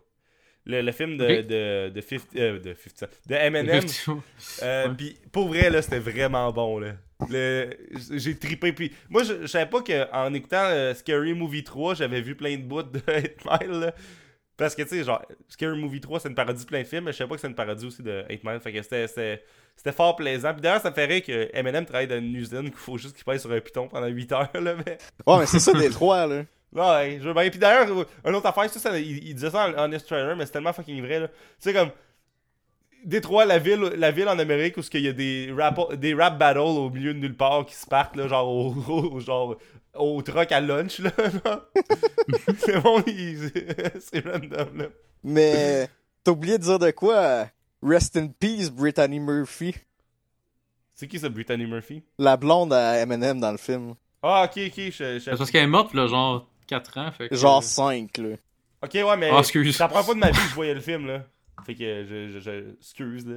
le, 0.67 0.83
le 0.83 0.93
film 0.93 1.17
de, 1.17 1.25
Ok. 1.25 1.47
de, 1.47 1.89
de, 1.91 2.01
50, 2.01 2.29
euh, 2.37 2.59
de 2.59 2.75
50 2.75 3.11
de 3.29 3.35
Eminem. 3.35 3.77
Effectivement. 3.77 4.23
Euh, 4.63 4.89
Ouais. 4.89 4.95
Puis 4.97 5.19
pour 5.33 5.49
vrai, 5.49 5.71
là, 5.71 5.83
c'était 5.83 5.99
vraiment 5.99 6.51
bon, 6.53 6.79
là. 6.79 6.93
Le- 7.29 7.71
J'ai 8.13 8.37
trippé. 8.39 8.73
Puis 8.73 8.93
moi, 9.09 9.23
je, 9.25 9.43
je 9.43 9.47
savais 9.47 9.69
pas 9.69 9.83
qu'en 9.83 10.33
écoutant 10.35 10.65
euh, 10.65 10.95
Scary 10.95 11.35
Movie 11.35 11.65
3, 11.65 11.95
j'avais 11.95 12.21
vu 12.21 12.35
plein 12.35 12.57
de 12.57 12.63
bouts 12.63 12.83
de 12.83 13.01
8 13.09 13.45
Mile, 13.45 13.71
là. 13.81 13.95
Parce 14.57 14.75
que, 14.75 14.83
tu 14.83 14.89
sais, 14.91 15.05
genre, 15.05 15.23
Scary 15.49 15.79
Movie 15.79 16.01
3, 16.03 16.21
c'est 16.21 16.29
une 16.29 16.35
parodie 16.35 16.63
de 16.63 16.69
plein 16.69 16.83
de 16.83 16.87
films, 16.87 17.05
mais 17.05 17.13
je 17.13 17.17
savais 17.19 17.29
pas 17.29 17.35
que 17.37 17.41
c'est 17.41 17.49
une 17.49 17.55
parodie 17.55 17.87
aussi 17.87 18.03
de 18.03 18.25
8 18.29 18.45
Mile. 18.45 18.61
Fait 18.61 18.73
que 18.73 18.83
c'était- 18.83 19.43
c'était 19.83 19.97
fort 19.97 20.15
plaisant. 20.15 20.53
Puis 20.53 20.61
d'ailleurs, 20.61 20.83
ça 20.83 20.91
me 20.91 20.95
fait 20.95 21.07
rire 21.07 21.23
que 21.25 21.49
Eminem 21.55 21.87
travaille 21.87 22.07
dans 22.07 22.19
une 22.19 22.35
usine, 22.35 22.65
qu'il 22.65 22.75
faut 22.75 22.99
juste 22.99 23.17
qu'il 23.17 23.25
paye 23.25 23.41
sur 23.41 23.51
un 23.51 23.61
piton 23.61 23.89
pendant 23.89 24.09
8 24.09 24.33
heures, 24.33 24.51
là. 24.53 24.75
Mais... 24.85 24.99
Ouais, 25.27 25.39
mais 25.39 25.47
c'est 25.47 25.59
ça 25.59 25.73
des 25.73 25.89
trois, 25.89 26.27
là. 26.27 26.43
Ouais, 26.73 27.19
je 27.19 27.27
veux 27.27 27.33
bien. 27.33 27.49
Puis 27.49 27.59
d'ailleurs, 27.59 27.89
une 28.25 28.35
autre 28.35 28.47
affaire, 28.47 28.69
ça, 28.69 28.79
ça, 28.79 28.97
il, 28.99 29.27
il 29.27 29.35
disait 29.35 29.49
ça 29.49 29.71
en 29.71 29.85
Honest 29.85 30.07
Trailer, 30.07 30.37
mais 30.37 30.45
c'est 30.45 30.53
tellement 30.53 30.75
fucking 30.75 31.01
vrai, 31.03 31.21
là. 31.21 31.29
Tu 31.29 31.35
sais, 31.61 31.73
comme. 31.73 31.91
Détroit, 33.07 33.47
la 33.47 33.59
ville, 33.59 33.81
la 33.97 34.11
ville 34.11 34.29
en 34.29 34.39
Amérique 34.39 34.77
où 34.77 34.83
il 34.93 35.01
y 35.01 35.09
a 35.09 35.15
des 35.15 35.51
rap, 35.57 35.95
des 35.95 36.13
rap 36.13 36.37
battles 36.37 36.59
au 36.59 36.91
milieu 36.91 37.15
de 37.15 37.19
nulle 37.19 37.37
part 37.37 37.65
qui 37.65 37.75
se 37.75 37.87
partent, 37.87 38.17
là, 38.17 38.29
genre 38.29 38.47
au, 38.47 38.75
au- 38.89 39.19
genre, 39.21 39.57
au 39.95 40.21
truck 40.21 40.53
à 40.53 40.61
lunch, 40.61 40.99
là. 41.01 41.11
genre. 41.19 41.63
c'est 42.59 42.79
bon, 42.81 43.03
c'est 43.99 44.25
random, 44.27 44.77
là. 44.77 44.85
Mais 45.25 45.89
t'as 46.23 46.33
oublié 46.33 46.59
de 46.59 46.65
dire 46.65 46.79
de 46.79 46.91
quoi? 46.91 47.47
Rest 47.83 48.17
in 48.17 48.29
peace, 48.29 48.71
Brittany 48.71 49.21
Murphy. 49.21 49.75
C'est 50.95 51.09
qui 51.09 51.19
ça, 51.19 51.29
Brittany 51.29 51.67
Murphy? 51.67 52.03
La 52.19 52.37
blonde 52.37 52.73
à 52.73 53.01
Eminem 53.01 53.41
dans 53.41 53.53
le 53.53 53.57
film. 53.59 53.95
Ah, 54.23 54.45
ok, 54.45 54.61
ok, 54.67 54.73
je, 54.77 54.91
je- 54.91 55.19
C'est 55.21 55.37
parce 55.37 55.51
qu'elle 55.51 55.65
est 55.65 55.67
morte, 55.67 55.95
là, 55.95 56.07
genre 56.07 56.47
4 56.67 56.99
ans. 56.99 57.11
Fait 57.13 57.29
que... 57.31 57.37
Genre 57.37 57.63
5, 57.63 58.19
là. 58.19 58.37
Ok, 58.83 58.91
ouais, 58.95 59.17
mais. 59.17 59.31
Ah, 59.33 59.39
excuse. 59.39 59.79
La 59.79 59.89
première 59.89 60.05
fois 60.05 60.15
de 60.15 60.21
ma 60.21 60.31
vie 60.31 60.39
que 60.41 60.49
je 60.51 60.55
voyais 60.55 60.75
le 60.75 60.81
film, 60.81 61.07
là. 61.07 61.25
Fait 61.65 61.75
que 61.75 62.05
je. 62.05 62.33
je, 62.33 62.41
je- 62.41 62.75
excuse, 62.79 63.27
là. 63.27 63.37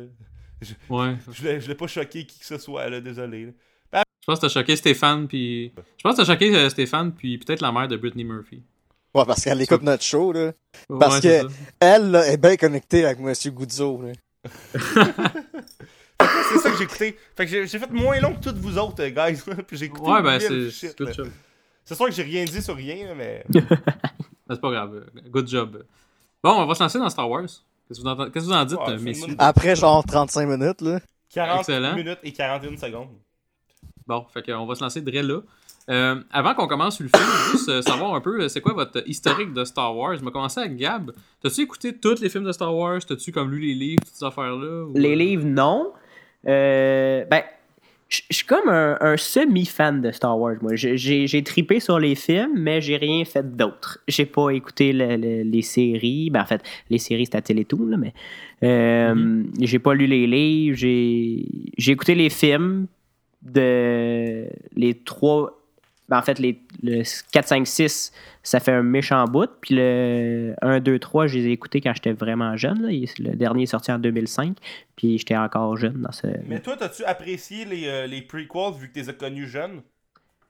Ouais. 0.89 1.16
Je 1.32 1.34
je 1.60 1.60
voulais 1.64 1.76
pas 1.76 1.88
choquer 1.88 2.26
qui 2.26 2.39
que 2.39 2.46
ce 2.46 2.58
soit, 2.58 2.89
là, 2.89 3.00
désolé. 3.02 3.46
là. 3.48 3.52
Je 4.22 4.26
pense 4.26 4.39
que 4.39 4.46
t'as 4.46 4.54
choqué 4.54 4.76
Stéphane, 4.78 5.28
puis. 5.28 5.74
Je 5.98 6.04
pense 6.04 6.16
que 6.16 6.22
t'as 6.22 6.34
choqué 6.34 6.56
euh, 6.56 6.70
Stéphane, 6.70 7.14
puis 7.14 7.38
peut-être 7.38 7.60
la 7.62 7.72
mère 7.74 7.88
de 7.89 7.98
Britney 7.98 8.24
Murphy. 8.24 8.64
Ouais, 9.14 9.26
parce 9.26 9.44
qu'elle 9.44 9.62
écoute 9.62 9.84
notre 9.84 10.04
show, 10.04 10.32
là. 10.32 10.54
Ouais, 10.89 11.00
Parce 11.00 11.20
c'est 11.20 11.44
que- 11.44 11.50
ça. 11.50 11.56
Elle, 11.82 12.12
là, 12.12 12.28
est 12.32 12.38
bien 12.38 12.56
connectée 12.56 13.06
avec 13.06 13.20
Monsieur 13.20 13.52
Goudzo, 13.52 14.02
là. 14.02 14.12
C'est 16.20 16.58
ça 16.60 16.70
que 16.72 16.78
j'ai 16.78 16.84
écouté. 16.84 17.18
Fait 17.36 17.46
que 17.46 17.66
j'ai 17.66 17.80
fait 17.80 17.91
moins 17.91 18.20
long 18.20 18.34
que 18.36 18.39
toutes 18.41 18.58
vous 18.58 18.78
autres, 18.78 19.02
euh, 19.04 19.10
guys. 19.10 19.41
Puis 19.68 19.78
j'ai 19.78 19.86
écouté 19.86 20.10
Ouais, 20.10 20.22
ben 20.22 20.39
c'est 20.39 20.70
shit, 20.70 20.89
c'est 20.89 20.98
good 20.98 21.08
là. 21.08 21.14
job. 21.14 21.30
C'est 21.86 21.96
sûr 21.96 22.06
que 22.06 22.12
j'ai 22.12 22.24
rien 22.24 22.46
dit 22.46 22.62
sur 22.62 22.76
rien, 22.76 23.08
là, 23.08 23.16
mais. 23.16 23.44
Ben, 24.46 24.56
C'est 24.56 24.62
pas 24.62 24.72
grave. 24.72 25.06
Good 25.30 25.48
job. 25.48 25.86
Bon, 26.44 26.52
on 26.62 26.66
va 26.66 26.76
se 26.76 26.84
lancer 26.84 27.00
dans 27.00 27.10
Star 27.10 27.30
Wars. 27.30 27.44
Qu'est-ce 27.88 28.00
que 28.00 28.04
vous 28.04 28.10
en, 28.10 28.16
qu'est-ce 28.30 28.46
que 28.46 28.50
vous 28.50 28.52
en 28.52 28.66
dites, 28.66 28.78
Ouais, 28.78 28.89
euh, 28.89 29.00
messieurs? 29.00 29.36
Après, 29.39 29.74
genre, 29.74 30.04
35 30.06 30.46
minutes, 30.48 30.82
là. 30.82 31.00
40 31.30 31.60
Excellent. 31.60 31.96
minutes 31.96 32.20
et 32.24 32.34
41 32.34 32.78
secondes. 32.78 33.08
Bon, 34.06 34.26
fait 34.34 34.44
qu'on 34.44 34.66
va 34.66 34.76
se 34.76 34.84
lancer 34.84 35.00
de 35.02 35.12
là. 35.12 35.39
Euh, 35.89 36.15
avant 36.31 36.53
qu'on 36.53 36.67
commence 36.67 36.95
sur 36.95 37.03
le 37.03 37.09
film, 37.09 37.29
juste 37.51 37.67
euh, 37.69 37.81
savoir 37.81 38.15
un 38.15 38.21
peu, 38.21 38.41
euh, 38.41 38.47
c'est 38.47 38.61
quoi 38.61 38.73
votre 38.73 39.03
historique 39.07 39.53
de 39.53 39.65
Star 39.65 39.95
Wars? 39.95 40.15
Je 40.15 40.23
vais 40.23 40.31
commencer 40.31 40.61
avec 40.61 40.77
Gab. 40.77 41.11
T'as-tu 41.41 41.61
écouté 41.61 41.93
tous 41.97 42.21
les 42.21 42.29
films 42.29 42.45
de 42.45 42.51
Star 42.53 42.73
Wars? 42.75 43.05
T'as-tu 43.05 43.31
comme 43.34 43.51
lu 43.51 43.59
les 43.59 43.73
livres, 43.73 44.01
toutes 44.05 44.15
ces 44.15 44.23
affaires-là? 44.25 44.86
ou, 44.86 44.93
Les 44.95 45.15
livres, 45.15 45.43
non. 45.45 45.91
Euh, 46.47 47.25
ben, 47.25 47.41
je 48.07 48.21
suis 48.31 48.45
comme 48.45 48.69
un, 48.69 48.97
un 49.01 49.17
semi-fan 49.17 49.99
de 50.01 50.11
Star 50.11 50.38
Wars, 50.39 50.55
moi. 50.61 50.73
J'ai- 50.75 51.43
tripé 51.43 51.79
sur 51.81 51.99
les 51.99 52.15
films, 52.15 52.51
mais 52.55 52.79
j'ai 52.79 52.95
rien 52.97 53.25
fait 53.25 53.55
d'autre. 53.57 53.99
J'ai 54.07 54.25
pas 54.25 54.51
écouté 54.51 54.93
le- 54.93 55.17
le- 55.17 55.43
les 55.43 55.61
séries. 55.63 56.29
Ben, 56.29 56.41
en 56.41 56.45
fait, 56.45 56.61
les 56.89 56.97
séries, 56.99 57.25
c'était 57.25 57.39
à 57.39 57.41
Télétoon, 57.41 57.88
là, 57.88 57.97
mais... 57.97 58.13
euh, 58.63 59.43
J'ai 59.59 59.79
pas 59.79 59.95
lu 59.95 60.05
les 60.07 60.27
livres. 60.27 60.77
J'ai 60.77 61.91
écouté 61.91 62.15
les 62.15 62.29
films 62.29 62.88
de... 63.41 64.45
Les 64.75 64.93
trois... 64.93 65.59
Ben, 66.10 66.18
en 66.18 66.22
fait, 66.22 66.38
les, 66.39 66.60
le 66.84 67.04
4, 67.32 67.47
5, 67.47 67.66
6, 67.68 68.12
ça 68.43 68.60
fait 68.60 68.74
un 68.74 68.84
méchant 68.84 69.24
bout. 69.26 69.49
Puis 69.62 69.76
le 69.76 70.54
1, 70.62 70.80
2, 70.82 70.99
3, 70.99 71.28
je 71.28 71.38
les 71.38 71.47
ai 71.47 71.51
écoutés 71.51 71.80
quand 71.82 71.93
j'étais 71.93 72.12
vraiment 72.12 72.58
jeune. 72.58 72.82
là. 72.82 72.89
Le 73.20 73.36
dernier 73.36 73.64
est 73.64 73.68
sorti 73.68 73.91
en 73.91 73.99
2005. 73.99 74.58
Puis 74.97 75.18
j'étais 75.18 75.38
encore 75.38 75.78
jeune 75.78 76.01
dans 76.01 76.12
ce. 76.12 76.28
Mais 76.47 76.60
toi, 76.60 76.76
t'as-tu 76.78 77.04
apprécié 77.06 77.64
les, 77.66 77.88
euh, 77.88 78.06
les 78.08 78.22
prequels 78.22 78.74
vu 78.80 78.91
que 78.91 78.99
t'es 78.99 79.14
connus 79.14 79.47
jeunes 79.47 79.82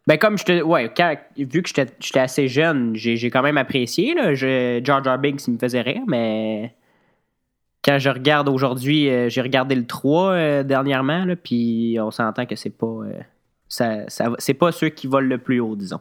Ben, 0.07 0.17
comme 0.17 0.37
je 0.39 0.43
te. 0.45 0.61
Ouais, 0.63 0.91
quand- 0.95 1.15
vu 1.37 1.61
que 1.61 1.69
j'étais 1.69 2.19
assez 2.19 2.47
jeune, 2.47 2.95
j'ai 2.95 3.29
quand 3.29 3.43
même 3.43 3.57
apprécié. 3.57 4.15
Là. 4.15 4.33
Je, 4.33 4.81
Jar 4.83 5.03
Jar 5.03 5.19
Binks, 5.19 5.47
il 5.47 5.53
me 5.53 5.59
faisait 5.59 5.81
rire, 5.81 6.01
mais. 6.07 6.73
Quand 7.85 7.99
je 7.99 8.09
regarde 8.09 8.47
aujourd'hui, 8.47 9.09
euh, 9.09 9.27
j'ai 9.27 9.41
regardé 9.41 9.75
le 9.75 9.85
3 9.85 10.31
euh, 10.31 10.63
dernièrement, 10.63 11.25
là, 11.25 11.35
puis 11.35 11.97
on 11.99 12.11
s'entend 12.11 12.45
que 12.45 12.55
c'est 12.55 12.69
pas. 12.69 12.87
Ça, 13.73 14.07
ça, 14.09 14.29
va- 14.29 14.35
c'est 14.39 14.53
pas 14.53 14.71
ceux 14.71 14.89
qui 14.89 15.07
volent 15.07 15.27
le 15.27 15.37
plus 15.37 15.59
haut, 15.59 15.75
disons. 15.75 15.99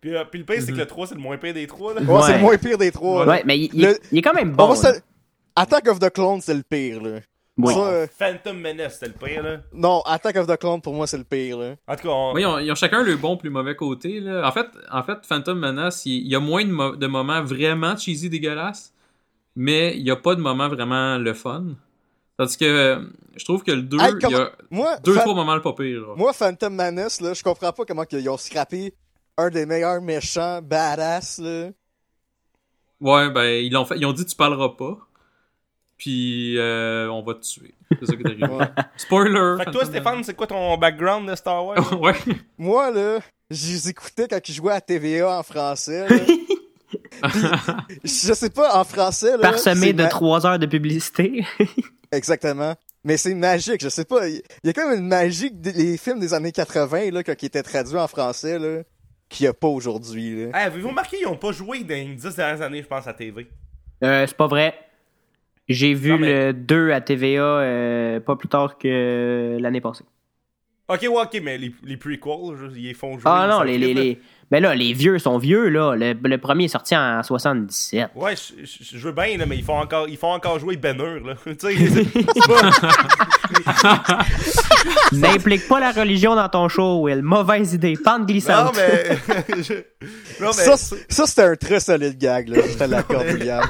Puis, 0.00 0.14
euh, 0.16 0.24
puis 0.24 0.38
le 0.40 0.46
pire, 0.46 0.56
c'est 0.60 0.68
que 0.68 0.72
Mhm. 0.72 0.78
le 0.78 0.86
3, 0.86 1.06
c'est 1.08 1.14
le 1.14 1.20
moins 1.20 1.36
pire 1.36 1.52
des 1.54 1.66
3, 1.66 1.92
là. 1.94 2.00
Ouais, 2.00 2.22
c'est 2.24 2.32
le 2.34 2.38
moins 2.40 2.56
pire 2.56 2.78
des 2.78 2.90
trois, 2.90 3.26
là. 3.26 3.32
Ouais, 3.32 3.42
mais 3.44 3.58
il, 3.58 3.70
il- 3.74 3.82
Le- 3.82 3.98
il 4.12 4.18
est 4.18 4.22
quand 4.22 4.32
même 4.34 4.54
On 4.58 4.68
bon. 4.68 4.74
se-. 4.74 5.00
Attack 5.56 5.88
of 5.88 5.98
the 5.98 6.10
Clones, 6.10 6.40
c'est 6.40 6.54
le 6.54 6.62
pire, 6.62 7.02
là. 7.02 7.18
Oui. 7.58 7.74
Ça, 7.74 7.80
euh, 7.80 8.06
Phantom 8.18 8.58
Menace, 8.58 8.94
c'était 8.98 9.08
le 9.08 9.26
pire, 9.26 9.42
là. 9.42 9.56
non, 9.74 10.00
Attack 10.06 10.36
of 10.36 10.46
the 10.46 10.56
Clone, 10.56 10.80
pour 10.80 10.94
moi, 10.94 11.06
c'est 11.06 11.18
le 11.18 11.24
pire, 11.24 11.58
là. 11.58 11.74
En 11.86 11.96
tout 11.96 12.04
cas, 12.04 12.08
on... 12.08 12.32
Oui, 12.32 12.40
ils 12.40 12.46
ont, 12.46 12.58
ils 12.58 12.72
ont 12.72 12.74
chacun 12.74 13.02
le 13.02 13.16
bon 13.16 13.36
plus 13.36 13.50
mauvais 13.50 13.76
côté. 13.76 14.20
Là. 14.20 14.48
En, 14.48 14.52
fait, 14.52 14.66
en 14.90 15.02
fait, 15.02 15.18
Phantom 15.28 15.58
Menace, 15.58 16.06
il, 16.06 16.12
il 16.22 16.28
y 16.28 16.34
a 16.34 16.40
moins 16.40 16.64
de, 16.64 16.70
mo- 16.70 16.96
de 16.96 17.06
moments 17.06 17.42
vraiment 17.42 17.94
cheesy 17.98 18.30
dégueulasses, 18.30 18.94
mais 19.54 19.94
il 19.98 20.02
n'y 20.04 20.10
a 20.10 20.16
pas 20.16 20.34
de 20.34 20.40
moments 20.40 20.68
vraiment 20.68 21.18
le 21.18 21.34
fun. 21.34 21.64
Tandis 22.40 22.56
que 22.56 23.06
je 23.36 23.44
trouve 23.44 23.62
que 23.62 23.70
le 23.70 23.82
2, 23.82 23.98
Hey, 24.00 24.14
il 24.22 24.30
y 24.30 24.34
a 24.34 24.50
Moi, 24.70 24.96
deux, 25.04 25.12
Fa- 25.12 25.20
trois 25.20 25.34
moments 25.34 25.54
le 25.54 25.60
pas 25.60 25.74
pire. 25.74 26.06
moi 26.16 26.32
Phantom 26.32 26.74
Menace, 26.74 27.20
là, 27.20 27.34
je 27.34 27.42
comprends 27.42 27.70
pas 27.70 27.84
comment 27.84 28.04
ils 28.10 28.30
ont 28.30 28.38
scrappé 28.38 28.94
un 29.36 29.50
des 29.50 29.66
meilleurs 29.66 30.00
méchants 30.00 30.62
badass, 30.62 31.36
là. 31.38 31.68
Ouais, 32.98 33.28
ben, 33.30 33.44
ils 33.62 33.76
ont, 33.76 33.84
fait, 33.84 33.98
ils 33.98 34.06
ont 34.06 34.14
dit 34.14 34.24
tu 34.24 34.34
parleras 34.36 34.70
pas, 34.70 34.96
puis 35.98 36.56
euh, 36.56 37.08
on 37.10 37.22
va 37.22 37.34
te 37.34 37.40
tuer. 37.40 37.74
C'est 38.00 38.06
ça 38.06 38.16
qui 38.16 38.22
est 38.22 38.26
arrivé. 38.26 38.46
Ouais. 38.46 38.66
Spoiler! 38.96 39.56
Fait 39.58 39.66
que 39.66 39.70
toi, 39.72 39.84
Stéphane, 39.84 40.24
c'est 40.24 40.32
quoi 40.34 40.46
ton 40.46 40.78
background 40.78 41.28
de 41.28 41.34
Star 41.34 41.62
Wars? 41.66 41.92
Ouais. 42.00 42.14
Moi, 42.56 42.90
là, 42.90 43.18
je 43.50 43.66
les 43.66 43.88
écoutais 43.90 44.28
quand 44.28 44.48
ils 44.48 44.54
jouaient 44.54 44.72
à 44.72 44.80
TVA 44.80 45.38
en 45.38 45.42
français, 45.42 46.08
là. 46.08 46.16
Puis, 47.32 47.42
je 48.04 48.32
sais 48.32 48.48
pas, 48.50 48.78
en 48.80 48.84
français, 48.84 49.32
là. 49.32 49.42
Parsemé 49.42 49.92
de 49.92 50.02
ma- 50.04 50.08
trois 50.08 50.46
heures 50.46 50.58
de 50.58 50.64
publicité. 50.66 51.44
Exactement. 52.12 52.74
Mais 53.04 53.16
c'est 53.16 53.34
magique, 53.34 53.80
je 53.82 53.88
sais 53.88 54.04
pas. 54.04 54.28
Il 54.28 54.42
y 54.64 54.68
a 54.68 54.72
quand 54.72 54.88
même 54.88 54.98
une 54.98 55.08
magie 55.08 55.50
les 55.74 55.96
films 55.96 56.20
des 56.20 56.34
années 56.34 56.52
80, 56.52 57.10
là, 57.12 57.22
quand 57.22 57.34
ils 57.42 57.46
étaient 57.46 57.62
traduits 57.62 57.96
en 57.96 58.08
français, 58.08 58.58
là, 58.58 58.82
qu'il 59.28 59.44
y 59.44 59.46
a 59.46 59.54
pas 59.54 59.68
aujourd'hui. 59.68 60.40
Hey, 60.42 60.50
Avez-vous 60.52 60.88
remarqué, 60.88 61.18
ils 61.22 61.26
ont 61.26 61.36
pas 61.36 61.52
joué 61.52 61.82
dans 61.82 61.94
les 61.94 62.14
10 62.14 62.34
dernières 62.36 62.60
années, 62.62 62.82
je 62.82 62.86
pense, 62.88 63.06
à 63.06 63.14
TV? 63.14 63.46
Euh, 64.04 64.26
c'est 64.26 64.36
pas 64.36 64.48
vrai. 64.48 64.74
J'ai 65.68 65.94
vu 65.94 66.10
Non, 66.10 66.18
mais- 66.18 66.46
le 66.48 66.52
2 66.52 66.90
à 66.90 67.00
TVA 67.00 67.42
euh, 67.42 68.20
pas 68.20 68.36
plus 68.36 68.48
tard 68.48 68.76
que 68.76 69.56
l'année 69.60 69.80
passée. 69.80 70.04
Ok, 70.88 71.02
ouais, 71.02 71.08
ok, 71.08 71.40
mais 71.42 71.56
les, 71.56 71.72
les 71.84 71.96
prequels, 71.96 72.72
ils 72.74 72.82
les 72.88 72.94
font 72.94 73.12
jouer. 73.12 73.22
Ah 73.24 73.46
non, 73.48 73.62
les, 73.62 73.78
les, 73.78 73.94
les... 73.94 74.20
Ben 74.50 74.60
là, 74.60 74.74
les 74.74 74.92
vieux 74.94 75.18
sont 75.20 75.38
vieux, 75.38 75.68
là. 75.68 75.94
Le, 75.94 76.12
le 76.12 76.38
premier 76.38 76.64
est 76.64 76.68
sorti 76.68 76.96
en 76.96 77.22
77. 77.22 78.10
Ouais, 78.16 78.34
je- 78.34 78.64
je 78.64 78.98
je 78.98 79.06
veux 79.06 79.12
bien, 79.12 79.36
là, 79.38 79.46
mais 79.46 79.56
ils 79.56 79.62
font 79.64 79.78
encore, 79.78 80.08
ils 80.08 80.16
font 80.16 80.32
encore 80.32 80.58
jouer 80.58 80.76
Banner, 80.76 81.20
là. 81.24 81.34
tu 81.44 81.54
sais, 81.56 82.04
pas... 82.48 84.18
N'implique 85.12 85.68
pas 85.68 85.80
la 85.80 85.92
religion 85.92 86.34
dans 86.34 86.48
ton 86.48 86.68
show, 86.68 87.02
Will. 87.02 87.22
Mauvaise 87.22 87.74
idée. 87.74 87.94
Pente 88.02 88.20
Non, 88.20 88.24
glissante. 88.26 88.76
mais... 88.76 89.16
je- 89.62 89.74
Non, 90.42 90.50
mais... 90.56 90.76
Ça, 90.76 90.76
c'était 91.26 91.42
un 91.42 91.56
très 91.56 91.80
solide 91.80 92.18
gag, 92.18 92.48
là. 92.48 92.58
Je 92.66 92.76
te 92.76 92.84
l'accorde, 92.84 93.26
William. 93.26 93.64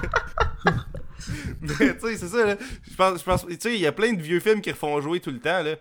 Mais, 1.61 1.69
tu 1.95 2.01
sais, 2.01 2.17
c'est 2.17 2.29
ça, 2.29 2.47
là. 2.47 2.57
Je 2.91 2.97
pense, 2.97 3.19
je 3.21 3.25
pense, 3.25 3.47
tu 3.47 3.57
sais, 3.61 3.75
il 3.75 3.81
y 3.81 3.87
a 3.87 3.93
plein 3.93 4.13
de 4.15 4.23
vieux 4.23 4.41
films 4.41 4.61
qui 4.61 4.71
refont 4.71 5.01
jouer 5.01 5.21
tout 5.21 5.31
le 5.31 5.39
temps, 5.41 5.63
là. 5.63 5.75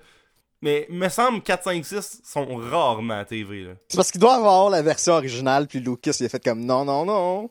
Mais, 0.61 0.85
il 0.89 0.95
me 0.97 1.07
semble, 1.09 1.41
4, 1.41 1.63
5, 1.63 1.85
6 1.85 2.21
sont 2.23 2.55
rarement 2.57 3.19
à 3.19 3.25
TV, 3.25 3.63
là. 3.63 3.71
C'est 3.87 3.95
parce 3.95 4.11
qu'il 4.11 4.19
doit 4.19 4.35
avoir 4.35 4.69
la 4.69 4.81
version 4.81 5.13
originale, 5.13 5.67
puis 5.67 5.79
Lucas, 5.79 6.17
il 6.19 6.25
a 6.25 6.29
fait 6.29 6.43
comme 6.43 6.65
non, 6.65 6.83
non, 6.83 7.05
non. 7.05 7.49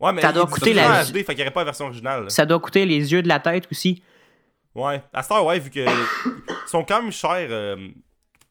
Ouais, 0.00 0.12
mais 0.12 0.20
Ça 0.22 0.32
doit 0.32 0.46
coûter 0.46 0.74
la- 0.74 1.04
HD, 1.04 1.24
fait 1.24 1.24
qu'il 1.24 1.36
n'y 1.36 1.42
aurait 1.42 1.50
pas 1.52 1.60
la 1.60 1.64
version 1.66 1.86
originale, 1.86 2.24
là. 2.24 2.28
Ça 2.30 2.44
doit 2.46 2.60
coûter 2.60 2.84
les 2.84 3.12
yeux 3.12 3.22
de 3.22 3.28
la 3.28 3.40
tête 3.40 3.66
aussi. 3.70 4.02
Ouais. 4.74 5.02
À 5.12 5.22
Star 5.22 5.44
Wars, 5.44 5.58
vu 5.58 5.70
que. 5.70 5.80
ils 5.80 6.68
sont 6.68 6.84
quand 6.84 7.02
même 7.02 7.10
chers, 7.10 7.48
euh, 7.50 7.88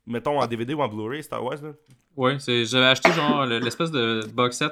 mettons, 0.08 0.40
en 0.42 0.48
DVD 0.48 0.74
ou 0.74 0.82
en 0.82 0.88
Blu-ray, 0.88 1.24
Star 1.24 1.44
Wars, 1.44 1.62
là. 1.62 1.70
Ouais, 2.18 2.38
c'est, 2.40 2.66
j'avais 2.66 2.88
acheté 2.88 3.12
genre 3.14 3.46
le- 3.46 3.60
l'espèce 3.60 3.92
de 3.92 4.28
box 4.34 4.58
set 4.58 4.72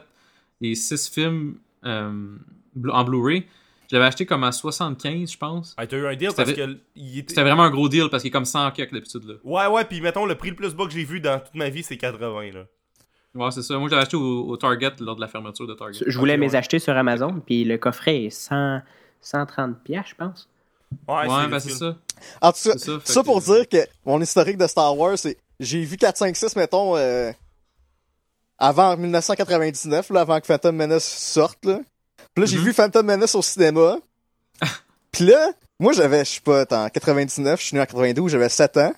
des 0.59 0.73
6 0.73 1.07
films 1.09 1.59
euh, 1.85 2.35
en 2.91 3.03
Blu-ray. 3.03 3.45
Je 3.89 3.95
l'avais 3.95 4.07
acheté 4.07 4.25
comme 4.25 4.43
à 4.43 4.51
75, 4.51 5.31
je 5.31 5.37
pense. 5.37 5.73
Ah, 5.77 5.85
t'as 5.87 5.97
eu 5.97 6.07
un 6.07 6.15
deal 6.15 6.29
C'était- 6.31 6.43
parce 6.43 6.55
que. 6.55 6.61
était- 6.61 7.25
C'était 7.29 7.41
vraiment 7.43 7.63
un 7.63 7.69
gros 7.71 7.87
deal 7.89 8.09
parce 8.09 8.23
qu'il 8.23 8.29
est 8.29 8.31
comme 8.31 8.45
100 8.45 8.71
quelques 8.71 8.93
d'habitude 8.93 9.23
là. 9.25 9.33
Ouais, 9.43 9.67
ouais, 9.67 9.85
pis 9.85 10.01
mettons, 10.01 10.25
le 10.25 10.35
prix 10.35 10.49
le 10.49 10.55
plus 10.55 10.73
bas 10.73 10.85
que 10.85 10.91
j'ai 10.91 11.03
vu 11.03 11.19
dans 11.19 11.39
toute 11.39 11.55
ma 11.55 11.69
vie, 11.69 11.83
c'est 11.83 11.97
80, 11.97 12.51
là. 12.53 12.65
Ouais, 13.35 13.51
c'est 13.51 13.61
ça. 13.63 13.77
Moi, 13.77 13.87
je 13.89 13.91
l'avais 13.91 14.03
acheté 14.03 14.15
au, 14.17 14.47
au 14.47 14.55
Target 14.57 14.91
lors 15.01 15.15
de 15.15 15.21
la 15.21 15.27
fermeture 15.27 15.67
de 15.67 15.73
Target. 15.73 16.05
Je 16.07 16.17
voulais 16.17 16.33
Ok, 16.33 16.39
me 16.39 16.43
ouais. 16.45 16.49
les 16.51 16.55
acheter 16.55 16.79
sur 16.79 16.95
Amazon, 16.95 17.41
puis 17.45 17.63
le 17.65 17.77
coffret 17.77 18.23
est 18.23 18.29
100, 18.29 18.79
130 19.21 19.83
piastres, 19.83 20.11
je 20.11 20.15
pense. 20.15 20.49
Ouais, 21.07 21.27
Ouais, 21.27 21.47
ben 21.49 21.59
c'est 21.59 21.71
ça. 21.71 21.97
En 22.41 22.51
tout 22.53 22.59
cas, 22.69 22.77
C'est 22.77 22.99
ça, 23.05 23.21
que- 23.21 23.25
pour 23.25 23.41
dire 23.41 23.67
que 23.67 23.77
mon 24.05 24.21
historique 24.21 24.57
de 24.57 24.67
Star 24.67 24.97
Wars, 24.97 25.17
c'est. 25.17 25.37
J'ai 25.59 25.81
vu 25.83 25.97
4, 25.97 26.15
5, 26.17 26.35
6, 26.35 26.55
mettons, 26.55 26.95
euh, 26.95 27.31
avant 28.57 28.95
1999, 28.95 30.09
là, 30.11 30.21
avant 30.21 30.39
que 30.39 30.45
Phantom 30.45 30.75
Menace 30.75 31.03
sorte, 31.05 31.65
là. 31.65 31.79
Puis 32.35 32.41
là, 32.43 32.45
j'ai 32.45 32.57
Mhm. 32.57 32.63
vu 32.63 32.73
Phantom 32.73 33.05
Menace 33.05 33.33
au 33.35 33.41
cinéma. 33.41 33.97
Puis 35.11 35.25
là, 35.25 35.51
moi, 35.79 35.93
j'avais, 35.93 36.23
je 36.25 36.31
sais 36.31 36.41
pas, 36.41 36.65
en 36.71 36.89
99, 36.89 37.59
je 37.59 37.65
suis 37.65 37.75
né 37.75 37.81
en 37.81 37.85
92, 37.85 38.31
j'avais 38.31 38.49
7 38.49 38.77
ans. 38.77 38.93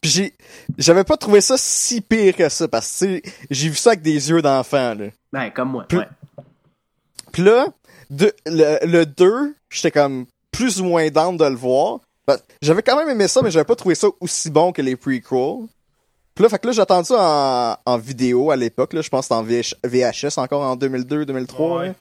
Puis 0.00 0.10
j'ai, 0.10 0.34
j'avais 0.78 1.04
pas 1.04 1.18
trouvé 1.18 1.42
ça 1.42 1.56
si 1.58 2.00
pire 2.00 2.34
que 2.34 2.48
ça, 2.48 2.66
parce 2.68 2.86
que, 3.00 3.04
tu 3.20 3.22
sais, 3.28 3.34
j'ai 3.50 3.68
vu 3.68 3.76
ça 3.76 3.90
avec 3.90 4.00
des 4.02 4.30
yeux 4.30 4.40
d'enfant, 4.40 4.94
là. 4.94 5.06
Ben, 5.32 5.50
comme 5.50 5.70
moi. 5.70 5.84
Puis- 5.86 5.98
ouais. 5.98 6.06
Puis 7.32 7.42
là, 7.42 7.66
de, 8.08 8.32
le, 8.46 8.78
le 8.86 9.06
2, 9.06 9.54
j'étais 9.68 9.90
comme 9.90 10.24
plus 10.50 10.80
ou 10.80 10.84
moins 10.86 11.08
down 11.10 11.36
de 11.36 11.44
le 11.44 11.54
voir. 11.54 12.00
Ben, 12.26 12.38
j'avais 12.62 12.82
quand 12.82 12.96
même 12.96 13.08
aimé 13.10 13.28
ça, 13.28 13.42
mais 13.42 13.50
j'avais 13.50 13.64
pas 13.66 13.76
trouvé 13.76 13.94
ça 13.94 14.08
aussi 14.20 14.50
bon 14.50 14.72
que 14.72 14.80
les 14.82 14.96
prequels. 14.96 15.66
Puis 16.34 16.42
là, 16.44 16.48
fait 16.48 16.58
que 16.58 16.66
là, 16.68 16.72
j'ai 16.72 16.80
attendu 16.80 17.08
ça 17.08 17.76
en, 17.86 17.92
en 17.92 17.98
vidéo 17.98 18.50
à 18.50 18.56
l'époque, 18.56 18.94
là. 18.94 19.02
Je 19.02 19.08
pense 19.10 19.28
que 19.28 19.34
c'était 19.34 19.34
en 19.34 19.42
VH 19.42 19.74
VHS 19.84 20.38
encore 20.38 20.62
en 20.62 20.76
2002, 20.76 21.26
2003. 21.26 21.78
Ouais. 21.78 21.86
là. 21.88 21.94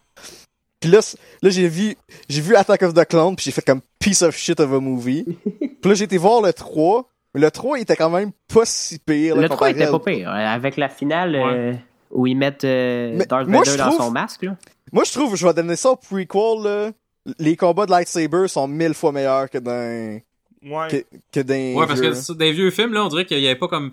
Puis 0.80 0.89
là, 0.89 0.99
là 1.41 1.49
j'ai 1.49 1.67
vu, 1.67 1.95
j'ai 2.30 2.41
vu 2.41 2.55
Attack 2.55 2.84
of 2.84 2.93
the 2.93 3.05
Clone, 3.05 3.36
puis 3.36 3.45
j'ai 3.45 3.51
fait 3.51 3.61
comme 3.65 3.82
piece 3.99 4.21
of 4.21 4.36
shit 4.36 4.59
of 4.59 4.71
a 4.73 4.80
movie. 4.80 5.23
puis 5.59 5.89
là, 5.89 5.93
j'ai 5.93 6.05
été 6.05 6.17
voir 6.17 6.41
le 6.41 6.53
3. 6.53 7.09
Mais 7.36 7.41
le 7.41 7.51
3, 7.51 7.77
il 7.77 7.82
était 7.84 7.95
quand 7.95 8.09
même 8.09 8.32
pas 8.53 8.65
si 8.65 8.97
pire. 8.99 9.36
là, 9.36 9.43
Le 9.43 9.47
3 9.49 9.57
comparé 9.57 9.71
était 9.71 9.84
à- 9.84 9.91
pas 9.91 9.99
pire. 9.99 10.30
Avec 10.32 10.77
la 10.77 10.89
finale 10.89 11.36
euh, 11.36 11.73
où 12.11 12.25
ils 12.25 12.36
mettent 12.36 12.63
euh, 12.63 13.23
Darth 13.30 13.47
moi, 13.47 13.63
Vader 13.63 13.77
dans 13.77 13.88
trouve- 13.89 13.97
son 14.05 14.11
masque, 14.11 14.43
là. 14.43 14.55
Moi, 14.91 15.03
je 15.03 15.11
trouve, 15.11 15.36
je 15.36 15.45
vais 15.45 15.53
donner 15.53 15.75
ça 15.75 15.91
au 15.91 15.95
prequel, 15.95 16.63
là. 16.63 16.91
Les 17.38 17.55
combats 17.55 17.86
de 17.86 17.91
lightsaber 17.91 18.47
sont 18.47 18.67
mille 18.67 18.95
fois 18.95 19.11
meilleurs 19.11 19.49
que 19.49 19.59
dans, 19.59 20.19
Ouais. 20.63 20.88
que, 20.89 21.05
que 21.32 21.39
dans 21.41 21.80
Ouais, 21.80 21.86
parce 21.88 22.01
que 22.01 22.34
dans 22.34 22.39
les 22.39 22.51
vieux 22.51 22.71
films, 22.71 22.93
là, 22.93 23.05
on 23.05 23.07
dirait 23.09 23.25
qu'il 23.25 23.38
n'y 23.39 23.45
avait 23.45 23.59
pas 23.59 23.67
comme 23.67 23.91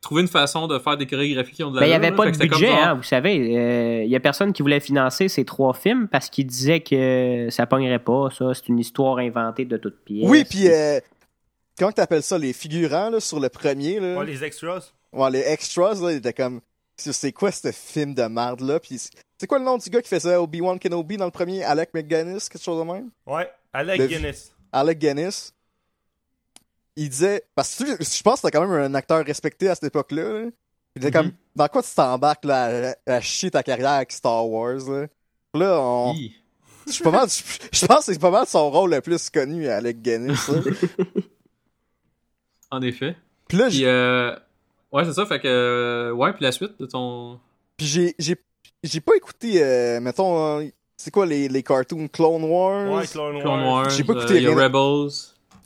trouvé 0.00 0.22
une 0.22 0.28
façon 0.28 0.66
de 0.68 0.78
faire 0.78 0.96
des 0.96 1.06
chorégraphies 1.06 1.52
qui 1.54 1.64
ont 1.64 1.70
de 1.70 1.76
la 1.76 1.80
Ben, 1.80 1.86
il 1.86 1.90
n'y 1.90 1.94
avait 1.94 2.12
pas 2.14 2.30
de 2.30 2.36
budget, 2.36 2.66
genre... 2.68 2.78
hein, 2.82 2.94
vous 2.94 3.02
savez. 3.02 4.04
Il 4.04 4.10
y 4.10 4.16
a 4.16 4.20
personne 4.20 4.52
qui 4.52 4.62
voulait 4.62 4.80
financer 4.80 5.28
ces 5.28 5.44
trois 5.44 5.74
films 5.74 6.08
parce 6.08 6.30
qu'il 6.30 6.46
disait 6.46 6.80
que 6.80 7.48
ça 7.50 7.66
pognerait 7.66 7.98
pas, 7.98 8.28
ça. 8.30 8.54
C'est 8.54 8.68
une 8.68 8.78
histoire 8.78 9.18
inventée 9.18 9.64
de 9.64 9.76
toutes 9.76 10.04
pièces. 10.04 10.28
Oui, 10.28 10.44
puis 10.44 10.68
euh, 10.68 11.00
comment 11.78 11.92
t'appelles 11.92 12.22
ça, 12.22 12.38
les 12.38 12.52
figurants, 12.52 13.10
là, 13.10 13.20
sur 13.20 13.40
le 13.40 13.48
premier, 13.48 13.98
là? 14.00 14.18
Ouais, 14.18 14.24
les 14.26 14.44
extras. 14.44 14.92
Ouais, 15.12 15.30
les 15.30 15.40
extras, 15.40 15.94
là, 15.94 16.12
ils 16.12 16.16
étaient 16.18 16.32
comme, 16.32 16.60
c'est 16.96 17.12
c'est 17.12 17.32
quoi 17.32 17.50
ce 17.50 17.72
film 17.72 18.14
de 18.14 18.22
merde, 18.24 18.60
là? 18.60 18.78
Puis 18.80 18.98
c'est- 18.98 19.10
c'est 19.40 19.46
quoi 19.46 19.58
le 19.58 19.64
nom 19.64 19.78
du 19.78 19.88
gars 19.88 20.02
qui 20.02 20.08
faisait 20.08 20.36
Obi-Wan 20.36 20.78
Kenobi 20.78 21.16
dans 21.16 21.24
le 21.24 21.30
premier? 21.30 21.62
Alec 21.64 21.90
McGuinness, 21.94 22.48
quelque 22.48 22.62
chose 22.62 22.78
de 22.84 22.92
même? 22.92 23.10
Ouais. 23.26 23.48
Alec 23.72 23.98
Le- 24.00 24.06
Guinness. 24.06 24.52
Alec 24.72 24.98
Guinness. 24.98 25.54
Il 27.00 27.08
disait, 27.08 27.44
parce 27.54 27.74
que 27.76 27.84
tu- 27.96 28.04
je 28.04 28.22
pense 28.22 28.34
que 28.34 28.40
c'était 28.48 28.58
quand 28.58 28.66
même 28.66 28.72
un 28.80 28.94
acteur 28.94 29.24
respecté 29.24 29.68
à 29.68 29.74
cette 29.74 29.84
époque-là, 29.84 30.22
là. 30.42 30.50
Il 30.96 31.00
disait 31.00 31.12
comme, 31.12 31.26
Mhm. 31.26 31.32
dans 31.54 31.68
quoi 31.68 31.82
tu 31.82 31.94
t'embarques, 31.94 32.44
là, 32.44 32.92
à, 33.06 33.12
à 33.14 33.20
chier 33.20 33.50
ta 33.52 33.62
carrière 33.62 33.90
avec 33.92 34.10
Star 34.10 34.48
Wars, 34.48 34.78
là? 34.88 35.06
Là, 35.54 35.80
on, 35.80 36.12
Hi. 36.14 36.34
je 36.86 36.92
suis 36.92 37.04
pas 37.04 37.10
mal, 37.12 37.28
je, 37.28 37.42
je 37.72 37.86
pense 37.86 38.06
que 38.06 38.12
c'est 38.12 38.18
pas 38.20 38.30
mal 38.32 38.46
son 38.46 38.68
rôle 38.70 38.90
le 38.90 39.00
plus 39.00 39.30
connu, 39.30 39.68
Alec 39.68 40.02
Guinness. 40.02 40.50
En 42.70 42.82
effet. 42.82 43.16
Puis 43.48 43.56
là, 43.58 43.68
Puis, 43.68 43.84
euh... 43.86 44.34
ouais, 44.92 45.04
c'est 45.04 45.14
ça. 45.14 45.24
Fait 45.26 45.40
que, 45.40 45.48
euh, 45.48 46.12
ouais, 46.12 46.32
puis 46.34 46.42
la 46.44 46.52
suite 46.52 46.78
de 46.78 46.86
ton. 46.86 47.40
Puis 47.78 47.86
j'ai, 47.86 48.14
j'ai, 48.18 48.36
j'ai 48.82 49.00
pas 49.00 49.16
écouté, 49.16 49.62
euh, 49.62 50.00
mettons, 50.00 50.58
euh, 50.60 50.64
c'est 50.96 51.10
quoi 51.10 51.24
les, 51.24 51.48
les 51.48 51.62
cartoons 51.62 52.08
Clone 52.08 52.44
Wars? 52.44 52.90
Ouais, 52.92 53.06
Clone 53.06 53.36
Wars. 53.36 53.42
Clone 53.42 53.64
Wars, 53.64 53.90
J'ai 53.90 54.04
pas 54.04 54.12
euh, 54.12 54.18
écouté 54.18 54.38
rien. 54.40 54.54
Rebels. 54.54 55.10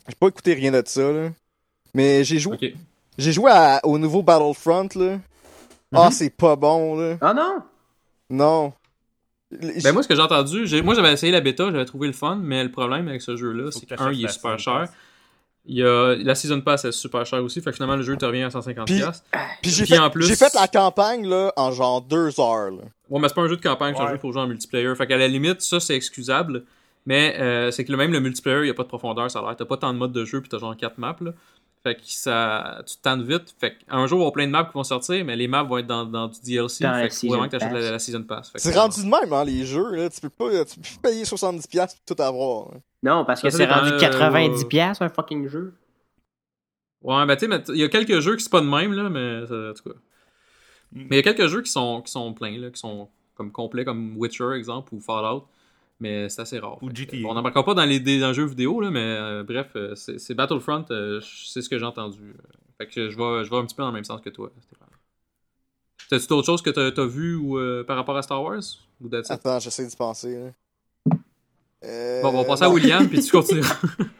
J'ai 0.08 0.14
pas 0.14 0.28
écouté 0.28 0.54
rien 0.54 0.72
de 0.72 0.82
ça, 0.84 1.12
là. 1.12 1.30
Mais 1.94 2.24
j'ai 2.24 2.38
joué, 2.38 2.74
j'ai 3.18 3.32
joué 3.32 3.50
à- 3.50 3.80
au 3.84 3.98
nouveau 3.98 4.22
Battlefront, 4.22 4.88
là. 4.96 5.18
Ah, 5.94 6.06
Mhm. 6.06 6.12
c'est 6.12 6.30
pas 6.30 6.56
bon, 6.56 6.96
là. 6.98 7.16
Ah 7.20 7.34
non? 7.34 7.58
Non. 8.30 8.72
Ben 9.50 9.92
moi, 9.92 10.02
ce 10.02 10.08
que 10.08 10.14
j'ai 10.14 10.22
entendu, 10.22 10.64
moi 10.82 10.94
j'avais 10.94 11.12
essayé 11.12 11.30
la 11.30 11.42
bêta, 11.42 11.70
j'avais 11.70 11.84
trouvé 11.84 12.06
le 12.06 12.14
fun, 12.14 12.36
mais 12.42 12.64
le 12.64 12.70
problème 12.70 13.06
avec 13.08 13.20
ce 13.20 13.36
jeu-là, 13.36 13.70
c'est 13.70 13.84
que 13.84 13.94
qu'un, 13.94 14.10
il 14.10 14.24
est 14.24 14.28
super 14.28 14.58
Season 14.58 14.72
cher. 14.78 14.88
Il 15.66 15.76
y 15.76 15.82
a, 15.84 16.16
la 16.16 16.34
Season 16.34 16.60
Pass 16.62 16.86
est 16.86 16.92
super 16.92 17.26
cher 17.26 17.44
aussi, 17.44 17.60
fait 17.60 17.70
que 17.70 17.76
finalement 17.76 17.96
le 17.96 18.02
jeu 18.02 18.16
te 18.16 18.24
revient 18.24 18.42
à 18.44 18.48
150$. 18.48 18.84
Puis-. 18.86 19.02
Puis 19.60 19.70
j'ai 19.70 19.84
Puis 19.84 19.92
fait, 19.92 19.98
en 19.98 20.08
plus- 20.10 20.26
j'ai 20.26 20.34
fait 20.36 20.52
la 20.54 20.66
campagne, 20.66 21.28
là, 21.28 21.52
en 21.56 21.70
genre 21.70 22.00
deux 22.00 22.40
heures, 22.40 22.70
là. 22.70 22.82
Ouais, 23.10 23.20
mais 23.20 23.28
c'est 23.28 23.34
pas 23.34 23.42
un 23.42 23.48
jeu 23.48 23.56
de 23.58 23.62
campagne, 23.62 23.94
c'est 23.94 24.02
un 24.02 24.08
jeu 24.12 24.18
pour 24.18 24.32
jouer 24.32 24.40
en 24.42 24.46
multiplayer. 24.48 24.92
Fait 24.96 25.06
qu'à 25.06 25.18
la 25.18 25.28
limite, 25.28 25.60
ça 25.60 25.78
c'est 25.78 25.94
excusable. 25.94 26.64
Mais 27.06 27.36
euh, 27.40 27.70
c'est 27.70 27.84
que 27.84 27.90
le- 27.92 27.98
même 27.98 28.12
le 28.12 28.20
multiplayer, 28.20 28.60
il 28.60 28.64
n'y 28.64 28.70
a 28.70 28.74
pas 28.74 28.84
de 28.84 28.88
profondeur, 28.88 29.30
ça 29.30 29.40
a 29.40 29.42
l'air. 29.42 29.56
T'as 29.56 29.64
pas 29.64 29.76
tant 29.76 29.92
de 29.92 29.98
modes 29.98 30.12
de 30.12 30.24
jeu, 30.24 30.40
puis 30.40 30.48
t'as 30.48 30.58
genre 30.58 30.76
4 30.76 30.98
maps. 30.98 31.16
Là. 31.20 31.32
Fait 31.82 31.96
que 31.96 32.00
ça, 32.04 32.80
tu 32.86 32.96
te 32.96 33.02
tannes 33.02 33.24
vite. 33.24 33.56
Fait 33.58 33.76
qu'un 33.76 34.06
jour, 34.06 34.18
il 34.18 34.20
y 34.20 34.22
avoir 34.22 34.32
plein 34.32 34.46
de 34.46 34.52
maps 34.52 34.64
qui 34.64 34.72
vont 34.74 34.84
sortir, 34.84 35.24
mais 35.24 35.34
les 35.34 35.48
maps 35.48 35.64
vont 35.64 35.78
être 35.78 35.86
dans, 35.88 36.04
dans 36.04 36.28
du 36.28 36.38
DLC. 36.40 36.84
Dans 36.84 36.94
fait 36.94 37.10
Season 37.10 37.28
vraiment 37.34 37.48
que 37.48 37.56
t'achètes 37.56 37.72
la, 37.72 37.90
la 37.90 37.98
Season 37.98 38.22
Pass. 38.22 38.50
Que, 38.52 38.60
C'est 38.60 38.76
rendu 38.78 39.00
de 39.02 39.08
même, 39.08 39.32
hein, 39.32 39.44
les 39.44 39.64
jeux, 39.66 39.90
là. 39.96 40.08
Tu 40.08 40.20
peux 40.20 40.30
pas, 40.30 40.64
tu 40.64 40.76
peux 40.78 40.88
payer 41.10 41.24
70$ 41.24 41.96
pour 42.06 42.16
tout 42.16 42.22
avoir. 42.22 42.68
hein. 42.74 42.80
Non, 43.02 43.24
parce 43.24 43.42
que 43.42 43.50
c'est 43.50 43.66
rendu 43.66 43.90
euh, 43.90 43.98
90$ 43.98 44.58
ouais. 44.58 44.64
piastres, 44.68 45.02
un 45.02 45.08
fucking 45.08 45.48
jeu. 45.48 45.74
Ouais, 47.02 47.26
ben 47.26 47.34
tu 47.36 47.48
sais, 47.50 47.62
il 47.70 47.80
y 47.80 47.82
a 47.82 47.88
quelques 47.88 48.20
jeux 48.20 48.36
qui 48.36 48.44
sont 48.44 48.50
pas 48.50 48.60
de 48.60 48.66
même, 48.68 48.92
là, 48.92 49.08
mais 49.10 49.44
ça- 49.48 49.70
en 49.70 49.74
tout 49.74 49.90
cas. 49.90 49.96
Mais 50.92 51.06
il 51.10 51.16
y 51.16 51.18
a 51.18 51.22
quelques 51.22 51.48
jeux 51.48 51.62
qui 51.62 51.70
sont, 51.72 52.00
qui 52.02 52.12
sont 52.12 52.32
pleins, 52.32 52.56
là, 52.58 52.70
qui 52.70 52.78
sont 52.78 53.08
comme 53.34 53.50
complets, 53.50 53.84
comme 53.84 54.16
Witcher, 54.16 54.52
exemple, 54.56 54.94
ou 54.94 55.00
Fallout. 55.00 55.46
Mais 56.02 56.28
c'est 56.28 56.42
assez 56.42 56.58
rare. 56.58 56.82
Ou 56.82 56.90
GTA. 56.92 57.16
On 57.24 57.34
n'embarquera 57.34 57.64
pas 57.64 57.74
dans 57.74 57.84
les, 57.84 58.00
dans 58.00 58.28
les 58.28 58.34
jeux 58.34 58.44
vidéo, 58.46 58.80
là, 58.80 58.90
mais 58.90 58.98
euh, 59.00 59.44
bref, 59.44 59.68
euh, 59.76 59.94
c'est 59.94 60.18
c'est 60.18 60.34
Battlefront, 60.34 60.84
euh, 60.90 61.20
c'est 61.22 61.62
ce 61.62 61.68
que 61.68 61.78
j'ai 61.78 61.84
entendu. 61.84 62.34
Fait 62.76 62.88
que 62.88 63.08
je 63.08 63.16
vais, 63.16 63.44
je 63.44 63.50
vais 63.50 63.56
un 63.56 63.64
petit 63.64 63.76
peu 63.76 63.82
dans 63.82 63.90
le 63.90 63.94
même 63.94 64.04
sens 64.04 64.20
que 64.20 64.30
toi, 64.30 64.50
Stéphane. 64.60 64.88
T'as-tu 66.10 66.26
d'autres 66.26 66.46
choses 66.46 66.60
que 66.60 66.70
t'as 66.70 67.00
as 67.00 67.06
vu 67.06 67.36
ou, 67.36 67.56
euh, 67.56 67.84
par 67.84 67.96
rapport 67.96 68.16
à 68.16 68.22
Star 68.22 68.42
Wars? 68.42 68.60
Ou? 69.00 69.08
Attends, 69.14 69.60
j'essaie 69.60 69.86
d'y 69.86 69.94
penser, 69.96 70.34
là. 70.34 70.50
Euh, 71.84 72.22
Bon, 72.22 72.28
on 72.30 72.42
va 72.42 72.44
passer 72.44 72.64
à. 72.64 72.70
William, 72.70 73.08
puis 73.08 73.22
tu 73.22 73.30
continues. 73.36 73.62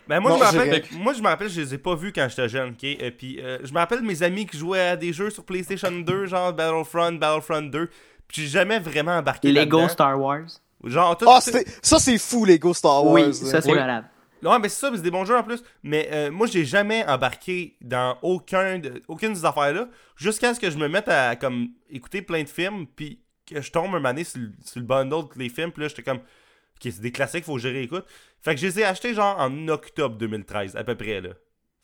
Ben 0.09 0.21
moi, 0.21 0.31
Non, 0.31 0.39
je 0.39 0.43
me 0.43 0.47
rappelle, 0.47 0.85
moi, 0.93 1.13
je 1.13 1.21
me 1.21 1.27
rappelle, 1.27 1.49
je 1.49 1.61
les 1.61 1.75
ai 1.75 1.79
pas 1.79 1.95
vus 1.95 2.13
quand 2.13 2.27
j'étais 2.29 2.49
jeune, 2.49 2.71
ok? 2.71 2.85
Et 2.85 3.11
puis, 3.11 3.41
euh, 3.41 3.59
je 3.63 3.73
me 3.73 3.79
rappelle 3.79 4.03
mes 4.03 4.23
amis 4.23 4.47
qui 4.47 4.57
jouaient 4.57 4.89
à 4.91 4.97
des 4.97 5.13
jeux 5.13 5.31
sur 5.31 5.45
PlayStation 5.45 5.91
2, 5.91 6.27
genre 6.27 6.53
Battlefront, 6.53 7.13
Battlefront 7.13 7.63
2. 7.63 7.89
Puis 8.27 8.43
j'ai 8.43 8.49
jamais 8.49 8.79
vraiment 8.79 9.13
embarqué 9.19 9.53
Lego 9.53 9.79
là-dedans. 9.79 9.89
Star 9.93 10.21
Wars. 10.21 10.47
Genre, 10.85 11.17
tout, 11.17 11.27
Ah, 11.29 11.41
ça, 11.41 11.99
c'est 11.99 12.19
fou, 12.19 12.45
Lego 12.45 12.75
Star 12.75 13.05
Wars. 13.05 13.15
oui, 13.15 13.33
ça 13.35 13.61
c'est 13.61 13.71
Oui. 13.71 13.77
malade. 13.79 14.05
Ouais, 14.43 14.59
mais 14.59 14.69
c'est 14.69 14.81
ça, 14.81 14.91
mais 14.91 14.97
c'est 14.97 15.05
des 15.05 15.11
bons 15.13 15.25
jeux 15.25 15.37
en 15.37 15.45
plus. 15.45 15.63
Mais 15.85 16.09
euh, 16.11 16.31
moi, 16.33 16.49
j'ai 16.49 16.65
jamais 16.65 17.05
embarqué 17.07 17.77
dans 17.81 18.19
aucun 18.23 18.79
de, 18.81 19.01
aucune 19.07 19.31
de 19.35 19.39
ces 19.39 19.45
affaires-là. 19.45 19.89
Jusqu'à 20.17 20.53
ce 20.55 20.59
que 20.59 20.69
je 20.71 20.79
me 20.79 20.89
mette 20.89 21.07
à 21.09 21.37
comme 21.37 21.69
écouter 21.89 22.23
plein 22.23 22.43
de 22.43 22.49
films, 22.49 22.87
puis 22.89 23.21
que 23.47 23.61
je 23.61 23.71
tombe 23.71 23.95
un 23.95 24.01
donné 24.01 24.25
sur, 24.25 24.41
le- 24.41 24.53
sur 24.65 24.81
le 24.81 24.87
bundle 24.87 25.23
de 25.29 25.33
tous 25.33 25.39
les 25.39 25.49
films, 25.49 25.71
puis 25.71 25.83
là, 25.83 25.89
j'étais 25.89 26.03
comme, 26.03 26.19
ok, 26.19 26.83
c'est 26.83 27.01
des 27.01 27.13
classiques, 27.13 27.45
faut 27.45 27.55
que 27.55 27.61
je 27.61 27.69
réécoute. 27.69 28.05
Fait 28.41 28.57
que 28.57 28.61
je 28.61 28.67
les 28.67 28.81
ai 28.81 28.85
achetés 28.85 29.15
genre 29.15 29.39
en 29.39 29.69
octobre 29.69 30.17
2013, 30.17 30.75
à 30.75 30.83
peu 30.83 30.97
près, 30.97 31.21
là. 31.21 31.31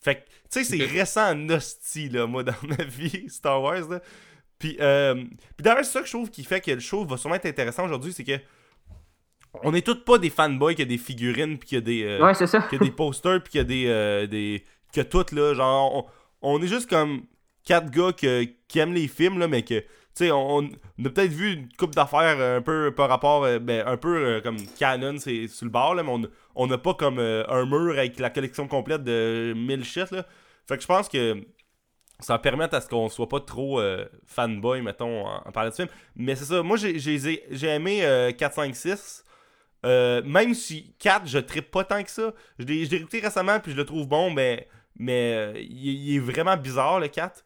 Fait 0.01 0.17
que, 0.17 0.21
tu 0.51 0.65
sais, 0.65 0.65
c'est 0.65 0.85
récent 0.85 1.31
en 1.33 1.49
hostie, 1.51 2.09
là, 2.09 2.27
moi, 2.27 2.43
dans 2.43 2.55
ma 2.65 2.83
vie, 2.85 3.27
Star 3.29 3.63
Wars, 3.63 3.89
là. 3.89 4.01
Puis, 4.59 4.77
euh, 4.81 5.15
puis 5.15 5.61
d'ailleurs, 5.61 5.85
c'est 5.85 5.93
ça 5.93 6.01
que 6.01 6.07
je 6.07 6.13
trouve 6.13 6.31
qui 6.31 6.43
fait 6.43 6.61
que 6.61 6.73
le 6.73 6.81
show 6.81 7.05
va 7.05 7.17
sûrement 7.17 7.37
être 7.37 7.47
intéressant 7.47 7.85
aujourd'hui, 7.85 8.13
c'est 8.13 8.25
que 8.25 8.33
on 9.65 9.75
est 9.75 9.85
tous 9.87 10.03
pas 10.05 10.19
des 10.19 10.31
fanboys 10.31 10.75
qui 10.75 10.83
a 10.83 10.85
des 10.85 10.99
figurines, 10.99 11.59
puis 11.59 11.69
qu'il 11.69 11.77
y 11.77 11.79
a 11.79 11.83
des. 11.83 12.03
euh, 12.05 12.25
Ouais, 12.25 12.35
c'est 12.35 12.47
ça. 12.47 12.63
qu'il 12.63 12.79
y 12.79 12.83
a 12.83 12.85
des 12.85 12.91
posters 12.93 13.43
puis 13.43 13.53
qu'il 13.53 13.59
y 13.59 13.61
a 13.61 13.65
des, 13.65 13.85
euh, 13.89 14.27
des 14.27 14.65
que 14.93 15.01
tout 15.03 15.25
là 15.33 15.53
genre 15.55 16.07
on, 16.43 16.55
on 16.55 16.63
est 16.63 16.67
juste 16.67 16.89
comme 16.89 17.23
quatre 17.65 17.91
gars 17.91 18.13
que- 18.13 18.45
qui 18.69 18.79
aiment 18.79 18.95
les 18.95 19.07
films 19.09 19.39
là 19.39 19.47
mais 19.49 19.63
que 19.63 19.81
tu 19.81 19.87
sais 20.15 20.31
on, 20.31 20.57
on 20.59 20.65
a 21.05 21.11
peut-être 21.11 21.31
vu 21.33 21.53
une 21.53 21.69
coupe 21.77 21.95
d'affaires 21.95 22.37
euh, 22.39 22.59
un 22.59 22.63
peu 22.63 22.93
par 22.95 23.09
rapport 23.11 23.45
euh, 23.45 23.59
ben, 23.59 23.87
un 23.87 23.97
peu 23.99 24.17
euh, 24.17 24.41
comme 24.41 24.57
canon 24.79 25.17
c'est 25.19 25.47
sur 25.49 25.67
le 25.67 25.71
bord 25.71 25.95
là 25.95 26.03
mais 26.03 26.11
on 26.11 26.23
on 26.55 26.67
n'a 26.67 26.79
pas 26.79 26.95
comme 26.95 27.19
un 27.19 27.65
mur 27.67 27.99
avec 27.99 28.19
la 28.19 28.31
collection 28.31 28.67
complète 28.67 29.05
de 29.05 29.53
1000 29.57 29.85
shit 29.85 30.11
là 30.11 30.25
fait 30.67 30.77
que 30.77 30.83
je 30.83 30.87
pense 30.89 31.09
que 31.09 31.37
ça 32.21 32.33
va 32.35 32.39
permettre 32.39 32.75
à 32.75 32.81
ce 32.81 32.89
qu'on 32.89 33.09
soit 33.11 33.29
pas 33.29 33.41
trop 33.41 33.79
euh, 33.81 34.07
fanboy 34.27 34.81
mettons 34.81 35.27
en, 35.27 35.43
en 35.47 35.53
parlant 35.53 35.71
de 35.71 35.75
film 35.75 35.89
mais 36.17 36.35
c'est 36.35 36.47
ça 36.47 36.63
moi 36.63 36.77
j'ai 36.79 36.99
j'ai 36.99 37.19
j'ai 37.51 37.69
aimé 37.69 38.01
euh, 38.05 38.33
4 38.33 38.55
5 38.55 38.75
6 38.75 39.25
euh, 39.87 40.23
même 40.25 40.55
si 40.55 40.95
4, 40.99 41.27
je 41.27 41.39
trippe 41.39 41.71
pas 41.71 41.85
tant 41.85 42.03
que 42.03 42.11
ça. 42.11 42.33
Je 42.59 42.65
l'ai 42.65 42.85
je 42.85 42.91
l'ai 42.91 42.97
écouté 42.99 43.21
récemment 43.21 43.61
puis 43.61 43.73
je 43.73 43.77
le 43.77 43.85
trouve 43.85 44.09
bon, 44.09 44.31
mais, 44.31 44.69
mais 44.97 45.35
euh, 45.35 45.53
il, 45.61 45.87
il 45.87 46.17
est 46.17 46.21
vraiment 46.21 46.57
bizarre 46.57 47.01
le 47.01 47.09
4. 47.09 47.45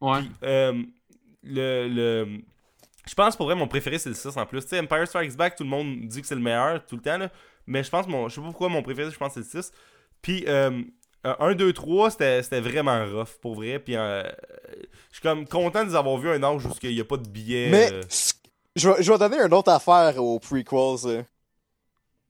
Ouais. 0.00 0.20
Puis, 0.20 0.30
euh, 0.44 0.82
le, 1.42 1.88
le... 1.88 2.38
Je 3.06 3.14
pense 3.14 3.36
pour 3.36 3.46
vrai 3.46 3.54
mon 3.54 3.68
préféré 3.68 3.98
c'est 3.98 4.08
le 4.08 4.14
6 4.14 4.36
en 4.36 4.46
plus. 4.46 4.62
Tu 4.62 4.68
sais, 4.68 4.80
Empire 4.80 5.06
Strikes 5.06 5.36
Back, 5.36 5.56
tout 5.56 5.64
le 5.64 5.70
monde 5.70 6.06
dit 6.06 6.20
que 6.20 6.26
c'est 6.26 6.34
le 6.34 6.40
meilleur 6.40 6.84
tout 6.86 6.96
le 6.96 7.02
temps, 7.02 7.18
là. 7.18 7.30
mais 7.66 7.82
je 7.82 7.90
pense 7.90 8.06
mon. 8.06 8.28
Je 8.28 8.34
sais 8.34 8.40
pas 8.40 8.48
pourquoi 8.48 8.68
mon 8.68 8.82
préféré, 8.82 9.10
je 9.10 9.16
pense 9.16 9.34
que 9.34 9.42
c'est 9.42 9.56
le 9.56 9.62
6. 9.62 9.72
Puis 10.22 10.44
euh, 10.48 10.82
1, 11.24 11.54
2, 11.54 11.72
3, 11.72 12.10
c'était 12.10 12.42
c'était 12.42 12.60
vraiment 12.60 13.04
rough 13.04 13.38
pour 13.40 13.54
vrai. 13.54 13.78
Puis 13.78 13.96
euh, 13.96 14.22
je 15.10 15.16
suis 15.16 15.22
comme 15.22 15.46
content 15.46 15.84
de 15.84 15.90
les 15.90 15.96
avoir 15.96 16.16
vus 16.16 16.30
un 16.30 16.42
âge 16.42 16.64
où 16.64 16.70
il 16.82 16.94
n'y 16.94 17.00
a 17.00 17.04
pas 17.04 17.16
de 17.16 17.28
billets. 17.28 17.68
Mais 17.70 17.92
euh, 17.92 18.02
je 18.76 18.88
vais, 18.88 19.02
je 19.02 19.12
vais 19.12 19.18
donner 19.18 19.38
une 19.38 19.52
autre 19.52 19.70
affaire 19.70 20.22
aux 20.22 20.38
prequels. 20.38 21.26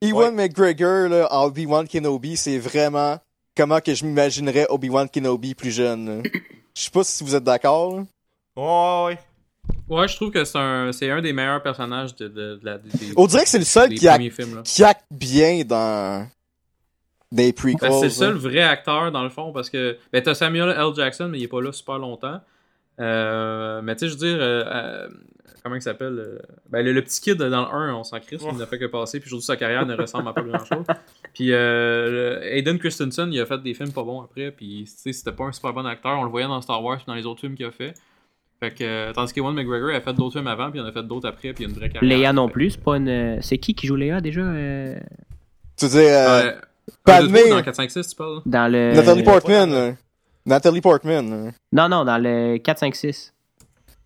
Ewan 0.03 0.35
McGregor 0.35 1.09
là, 1.09 1.29
en 1.31 1.45
Obi-Wan 1.47 1.87
Kenobi, 1.87 2.37
c'est 2.37 2.59
vraiment 2.59 3.19
comment 3.57 3.81
que 3.81 3.95
je 3.95 4.05
m'imaginerais 4.05 4.67
Obi-Wan 4.71 5.09
Kenobi 5.09 5.55
plus 5.55 5.71
jeune. 5.71 6.23
Je 6.77 6.85
sais 6.85 6.91
pas 6.91 7.03
si 7.03 7.25
vous 7.25 7.35
êtes 7.35 7.43
d'accord. 7.45 7.97
là. 7.97 8.05
Ouais, 8.57 9.15
ouais. 9.15 9.19
Ouais, 9.89 10.09
je 10.09 10.15
trouve 10.17 10.31
que 10.31 10.45
c'est 10.45 10.59
un, 10.59 10.93
c'est 10.93 11.11
un 11.11 11.21
des 11.21 11.33
meilleurs 11.33 11.63
personnages 11.63 12.15
de, 12.15 12.29
de, 12.29 12.57
de 12.57 12.61
la, 12.63 12.79
des, 12.79 12.89
On 13.17 13.27
dirait 13.27 13.43
que 13.43 13.49
c'est 13.49 13.59
le 13.59 13.65
seul 13.65 13.91
qui, 13.91 14.31
films. 14.31 14.55
Là. 14.55 14.63
qui 14.65 14.85
acte 14.85 15.05
bien 15.11 15.63
dans 15.65 16.27
des 17.33 17.53
prequels. 17.53 17.91
Ben, 17.91 17.99
c'est 17.99 18.05
le 18.05 18.11
seul 18.11 18.35
vrai 18.35 18.63
acteur 18.63 19.11
dans 19.13 19.23
le 19.25 19.31
fond 19.31 19.53
parce 19.53 19.69
que 19.69 19.99
ben 20.13 20.23
t'as 20.23 20.35
Samuel 20.35 20.71
L. 20.71 20.95
Jackson 20.95 21.29
mais 21.29 21.39
il 21.39 21.45
est 21.45 21.49
pas 21.49 21.61
là 21.61 21.73
super 21.73 21.99
longtemps. 21.99 22.41
Euh, 23.01 23.83
mais 23.83 23.97
tu 23.97 24.01
sais 24.01 24.09
je 24.09 24.13
veux 24.13 24.29
dire 24.29 24.39
euh, 24.41 24.65
euh, 24.67 25.09
comment 25.63 25.77
il 25.77 25.83
s'appelle 25.83 26.19
euh, 26.19 26.39
ben 26.71 26.85
le, 26.85 26.93
le 26.93 27.03
petit 27.03 27.21
kid 27.21 27.37
dans 27.37 27.49
le 27.49 27.55
1 27.91 27.95
on 27.95 28.05
s'en 28.05 28.19
crisse 28.21 28.43
il 28.51 28.57
n'a 28.57 28.67
fait 28.67 28.79
que 28.79 28.87
passer 28.87 29.21
puis 29.21 29.29
aujourd'hui 29.29 29.45
sa 29.47 29.57
carrière 29.57 29.85
ne 29.87 29.95
ressemble 29.97 30.29
à 30.29 30.33
pas 30.33 30.43
grand 30.43 30.65
chose. 30.65 30.85
Puis 31.35 31.53
euh, 31.53 32.41
Hayden 32.43 32.79
Christensen 32.79 33.33
il 33.33 33.41
a 33.41 33.47
fait 33.47 33.63
des 33.63 33.75
films 33.75 33.93
pas 33.93 34.03
bons 34.03 34.23
après 34.23 34.51
puis 34.51 34.85
tu 34.87 34.93
sais 34.97 35.13
c'était 35.13 35.33
pas 35.33 35.45
un 35.45 35.53
super 35.53 35.73
bon 35.73 35.87
acteur 35.87 36.19
on 36.19 36.25
le 36.25 36.31
voyait 36.31 36.47
dans 36.49 36.61
Star 36.61 36.83
Wars 36.83 36.97
puis 36.97 37.07
dans 37.07 37.15
les 37.15 37.27
autres 37.27 37.41
films 37.41 37.55
qu'il 37.55 37.67
a 37.67 37.71
fait. 37.71 37.95
Fait 38.61 38.71
que 38.75 38.85
euh, 38.85 39.13
tandis 39.15 39.33
qu'Ewan 39.33 39.55
McGregor 39.55 39.91
a 39.95 40.01
fait 40.01 40.13
d'autres 40.13 40.35
films 40.35 40.47
avant 40.47 40.71
puis 40.71 40.81
il 40.81 40.83
en 40.83 40.87
a 40.87 40.93
fait 40.93 41.03
d'autres 41.03 41.29
après 41.29 41.53
puis 41.55 41.65
il 41.65 41.67
a 41.67 41.71
une 41.71 41.77
vraie 41.77 41.89
carrière. 41.89 42.19
Léa 42.19 42.33
non 42.33 42.49
plus, 42.49 42.73
c'est 42.73 42.83
pas 42.83 42.97
une. 42.97 43.39
C'est 43.41 43.57
qui 43.59 43.75
qui 43.75 43.87
joue 43.87 43.97
Léa 43.97 44.21
déjà 44.21 44.43
euh, 44.43 44.99
Tu 45.79 45.89
que- 45.89 45.97
euh, 45.97 46.51
Euh, 46.51 46.53
Padmé? 47.05 47.49
dans 47.49 47.63
4, 47.63 47.75
5, 47.75 47.91
6 47.91 48.09
tu 48.09 48.17
parles? 48.17 48.43
dans 48.45 48.71
le. 48.71 48.93
Nathalie 48.95 49.23
Portman. 49.23 49.97
Nathalie 50.45 50.81
Portman. 50.81 51.53
Non, 51.73 51.89
non, 51.89 52.05
dans 52.05 52.19
le 52.19 52.57
4-5-6. 52.59 53.33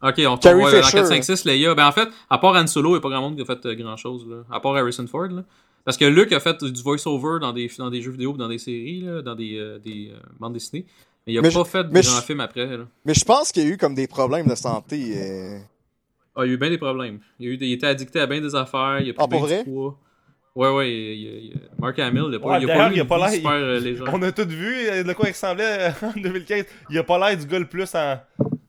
Ok, 0.07 0.20
on 0.28 0.36
Carrie 0.36 0.62
ouais, 0.62 0.72
dans 0.80 0.82
Fisher. 0.86 0.98
4, 0.98 1.07
5, 1.07 1.24
6, 1.24 1.44
Leia. 1.46 1.74
Ben 1.74 1.86
en 1.86 1.92
fait, 1.92 2.09
à 2.28 2.36
part 2.38 2.55
Han 2.57 2.66
Solo, 2.66 2.90
il 2.90 2.92
n'y 2.92 2.98
a 2.98 3.00
pas 3.00 3.09
grand 3.09 3.22
monde 3.22 3.36
qui 3.36 3.42
a 3.42 3.44
fait 3.46 3.74
grand 3.76 3.96
chose, 3.96 4.26
là. 4.28 4.44
À 4.50 4.61
part 4.61 4.76
Harrison 4.76 5.07
Ford, 5.07 5.28
là. 5.28 5.42
Parce 5.84 5.96
que 5.96 6.05
Luke 6.05 6.32
a 6.32 6.40
fait 6.40 6.62
du 6.64 6.82
voice-over 6.82 7.38
dans 7.40 7.52
des, 7.52 7.70
dans 7.78 7.90
des 7.90 8.00
jeux 8.02 8.11
vidéo, 8.11 8.32
dans 8.34 8.48
des 8.48 8.59
séries, 8.59 9.00
là, 9.02 9.22
dans 9.22 9.34
des, 9.34 9.57
euh, 9.59 9.78
des 9.78 10.11
euh, 10.12 10.18
bandes 10.38 10.52
dessinées. 10.55 10.86
Mais 11.26 11.32
il 11.34 11.38
a 11.38 11.42
Mais 11.42 11.50
pas 11.50 11.61
je- 11.61 11.64
fait 11.64 11.84
de 11.84 12.02
je- 12.02 12.20
films 12.22 12.40
après, 12.40 12.66
là. 12.66 12.84
Mais 13.05 13.14
je 13.14 13.24
pense 13.24 13.50
qu'il 13.52 13.64
y 13.64 13.66
a 13.66 13.70
eu 13.70 13.76
comme 13.78 13.94
des 13.94 14.07
problèmes 14.07 14.46
de 14.46 14.55
santé. 14.55 15.12
euh. 15.16 15.59
Ah, 16.36 16.44
il 16.44 16.48
y 16.48 16.50
a 16.50 16.55
eu 16.55 16.57
bien 16.59 16.70
des 16.70 16.78
problèmes. 16.78 17.20
Il, 17.38 17.46
y 17.46 17.50
a 17.50 17.52
eu 17.52 17.57
des- 17.57 17.66
il 17.66 17.72
était 17.74 17.86
addicté 17.86 18.20
à 18.20 18.26
bien 18.26 18.40
des 18.40 18.55
affaires, 18.55 18.98
il 19.00 19.11
a 19.11 19.12
pris 19.14 19.24
Ah, 19.24 19.28
pour 19.28 19.28
bien 19.28 19.40
vrai? 19.40 19.64
du 19.64 19.70
poids. 19.70 19.98
Ouais, 20.57 20.70
ouais, 20.70 20.90
il, 20.92 20.96
il- 20.96 21.44
il- 21.46 21.61
Mark 21.78 21.98
Hamill, 21.98 22.24
il 22.28 22.34
a 22.36 22.38
pas, 22.38 22.46
Ouais, 22.48 22.59
il 22.62 22.70
a 22.70 22.74
pas 22.74 22.88
eu 22.90 22.94
il 22.94 22.98
a 23.00 23.02
une 23.02 23.09
pas 23.09 23.28
super 23.30 23.50
euh, 23.52 23.80
légère. 23.80 24.07
On 24.12 24.22
a 24.22 24.32
tous 24.32 24.46
vu 24.46 24.74
euh, 24.88 25.02
de 25.02 25.12
quoi 25.14 25.28
il 25.28 25.32
ressemblait 25.32 25.64
euh, 25.80 25.90
en 26.02 26.12
2015. 26.20 26.64
Il 26.90 26.98
a 26.98 27.02
pas 27.05 27.18
l'air 27.18 27.36
du 27.38 27.46
gars 27.46 27.59
le 27.59 27.66
plus 27.66 27.92
en, 27.94 28.16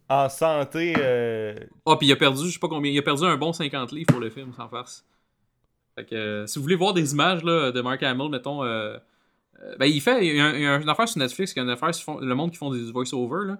en 0.09 0.29
santé. 0.29 0.93
euh, 0.97 1.55
Ah, 1.85 1.95
puis 1.97 2.07
il 2.07 2.11
a 2.11 2.15
perdu, 2.15 2.47
je 2.47 2.53
sais 2.53 2.59
pas 2.59 2.67
combien, 2.67 2.91
il 2.91 2.97
a 2.99 3.01
perdu 3.01 3.23
un 3.25 3.37
bon 3.37 3.53
50 3.53 3.91
livres 3.91 4.07
pour 4.11 4.19
le 4.19 4.29
film, 4.29 4.51
sans 4.55 4.67
farce. 4.69 5.03
Fait 5.95 6.05
que, 6.05 6.15
euh, 6.15 6.47
si 6.47 6.59
vous 6.59 6.63
voulez 6.63 6.75
voir 6.75 6.93
des 6.93 7.13
images 7.13 7.43
là, 7.43 7.71
de 7.71 7.81
Mark 7.81 8.01
Hamill, 8.03 8.29
mettons, 8.29 8.63
euh, 8.63 8.97
euh, 9.63 9.75
ben 9.79 9.85
il 9.85 10.01
fait, 10.01 10.25
il 10.27 10.35
y 10.35 10.39
a, 10.41 10.45
un- 10.45 10.53
il 10.55 10.61
y 10.61 10.65
a 10.67 10.75
une 10.75 10.89
affaire 10.89 11.07
sur 11.07 11.19
Netflix, 11.19 11.53
il 11.53 11.57
y 11.57 11.59
a 11.59 11.63
une 11.63 11.69
affaire 11.69 11.93
sur 11.95 12.19
le 12.19 12.35
monde 12.35 12.51
qui 12.51 12.57
font 12.57 12.69
des 12.71 12.91
voice-over, 12.91 13.47
là. 13.47 13.57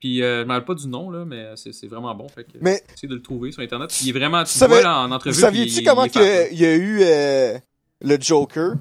Puis, 0.00 0.22
euh, 0.22 0.42
je 0.42 0.46
me 0.46 0.52
rappelle 0.52 0.66
pas 0.66 0.74
du 0.74 0.86
nom, 0.86 1.10
là, 1.10 1.24
mais 1.24 1.52
c'est 1.56 1.72
c'est 1.72 1.86
vraiment 1.86 2.14
bon. 2.14 2.28
Fait 2.28 2.44
que, 2.44 2.58
Mais- 2.60 2.82
essayez 2.92 3.08
de 3.08 3.14
le 3.14 3.22
trouver 3.22 3.50
sur 3.52 3.62
Internet. 3.62 3.90
Il 4.02 4.08
est 4.10 4.12
vraiment, 4.18 4.44
tu 4.44 4.56
Vous 4.58 4.64
le 4.64 4.70
vois 4.70 4.82
là, 4.82 4.98
en 5.00 5.10
entrevue. 5.10 5.34
Vous 5.34 5.40
saviez-tu 5.40 5.82
comment 5.82 6.04
il 6.04 6.18
est 6.20 6.48
il 6.52 6.58
y 6.60 6.66
a 6.66 6.74
eu 6.74 6.98
euh, 7.02 7.58
le 8.02 8.16
Joker? 8.20 8.74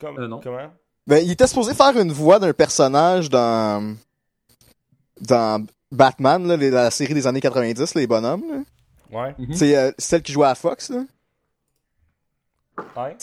comme- 0.00 0.18
Euh, 0.18 0.28
non. 0.28 0.40
Comment? 0.42 0.72
Ben, 1.06 1.22
il 1.24 1.30
était 1.30 1.46
supposé 1.46 1.74
faire 1.74 1.96
une 1.98 2.12
voix 2.12 2.38
d'un 2.38 2.52
personnage 2.52 3.28
dans 3.30 3.96
dans 5.20 5.64
Batman, 5.92 6.46
là, 6.46 6.56
les- 6.56 6.70
la 6.70 6.90
série 6.90 7.14
des 7.14 7.26
années 7.26 7.40
90, 7.40 7.94
les 7.94 8.06
bonhommes. 8.06 8.44
là. 8.50 8.62
Ouais. 9.10 9.34
Mhm. 9.38 9.54
C'est 9.54 9.76
euh, 9.76 9.92
celle 9.98 10.22
qui 10.22 10.32
jouait 10.32 10.46
à 10.48 10.54
Fox. 10.54 10.90
Là. 10.90 11.04
Ouais. 12.96 13.16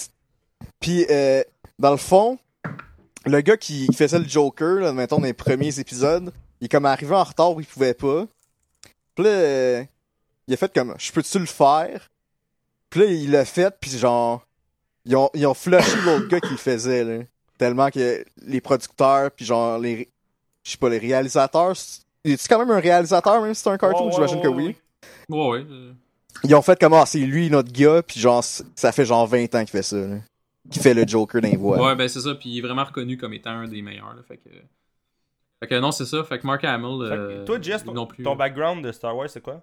Puis, 0.79 1.05
euh, 1.09 1.43
dans 1.79 1.91
le 1.91 1.97
fond, 1.97 2.37
le 3.25 3.41
gars 3.41 3.57
qui, 3.57 3.87
qui 3.87 3.95
faisait 3.95 4.19
le 4.19 4.27
Joker, 4.27 4.75
là, 4.79 4.93
mettons, 4.93 5.17
dans 5.19 5.25
les 5.25 5.33
premiers 5.33 5.79
épisodes, 5.79 6.31
il 6.61 6.65
est 6.65 6.69
comme 6.69 6.85
arrivé 6.85 7.13
en 7.15 7.23
retard 7.23 7.53
où 7.53 7.59
il 7.59 7.65
pouvait 7.65 7.93
pas. 7.93 8.25
Puis 9.15 9.25
là, 9.25 9.29
euh, 9.29 9.83
il 10.47 10.53
a 10.53 10.57
fait 10.57 10.73
comme, 10.73 10.95
je 10.97 11.11
peux-tu 11.11 11.39
le 11.39 11.45
faire? 11.45 12.09
Puis 12.89 12.99
là, 13.01 13.05
il 13.07 13.31
l'a 13.31 13.45
fait, 13.45 13.75
puis 13.79 13.91
genre, 13.97 14.45
ils 15.05 15.15
ont, 15.15 15.29
ils 15.33 15.45
ont 15.45 15.53
flushé 15.53 15.95
l'autre 16.05 16.27
gars 16.27 16.39
qui 16.39 16.51
le 16.51 16.57
faisait, 16.57 17.03
là. 17.03 17.23
Tellement 17.57 17.89
que 17.91 18.25
les 18.41 18.61
producteurs, 18.61 19.31
puis 19.31 19.45
genre, 19.45 19.77
les, 19.77 20.09
je 20.63 20.71
sais 20.71 20.77
pas, 20.77 20.89
les 20.89 20.97
réalisateurs, 20.97 21.73
est-tu 22.23 22.47
quand 22.47 22.59
même 22.59 22.71
un 22.71 22.79
réalisateur, 22.79 23.41
même 23.41 23.53
si 23.53 23.61
c'est 23.61 23.69
un 23.69 23.77
cartoon? 23.77 24.11
J'imagine 24.11 24.41
que 24.41 24.47
oui. 24.47 24.75
ouais. 25.29 25.47
Ouais, 25.49 25.65
euh, 25.69 25.91
Ils 26.43 26.55
ont 26.55 26.61
fait 26.61 26.79
comme, 26.79 26.93
ah, 26.93 27.05
c'est 27.05 27.19
lui 27.19 27.49
notre 27.49 27.71
gars, 27.71 28.01
puis 28.01 28.19
genre, 28.19 28.43
ça 28.43 28.91
fait 28.91 29.05
genre 29.05 29.27
20 29.27 29.53
ans 29.55 29.59
qu'il 29.59 29.67
fait 29.67 29.83
ça, 29.83 29.97
là. 29.97 30.17
qui 30.71 30.79
fait 30.79 30.93
le 30.93 31.05
Joker 31.05 31.41
d'un 31.41 31.57
voix. 31.57 31.81
Ouais, 31.81 31.95
ben 31.95 32.07
c'est 32.07 32.21
ça, 32.21 32.33
puis 32.35 32.49
il 32.49 32.57
est 32.59 32.61
vraiment 32.61 32.85
reconnu 32.85 33.17
comme 33.17 33.33
étant 33.33 33.51
un 33.51 33.67
des 33.67 33.81
meilleurs. 33.81 34.13
Là, 34.15 34.21
fait 34.27 34.37
que. 34.37 34.49
Fait 35.59 35.67
que 35.67 35.79
non, 35.79 35.91
c'est 35.91 36.05
ça. 36.05 36.23
Fait 36.25 36.39
que 36.39 36.47
Mark 36.47 36.63
Hamill. 36.63 37.07
Fait 37.07 37.15
que 37.15 37.21
euh, 37.21 37.45
toi, 37.45 37.57
Jess, 37.61 37.85
ton, 37.85 37.93
non 37.93 38.05
plus. 38.05 38.21
ton 38.23 38.35
background 38.35 38.85
de 38.85 38.91
Star 38.91 39.15
Wars, 39.15 39.29
c'est 39.29 39.41
quoi? 39.41 39.61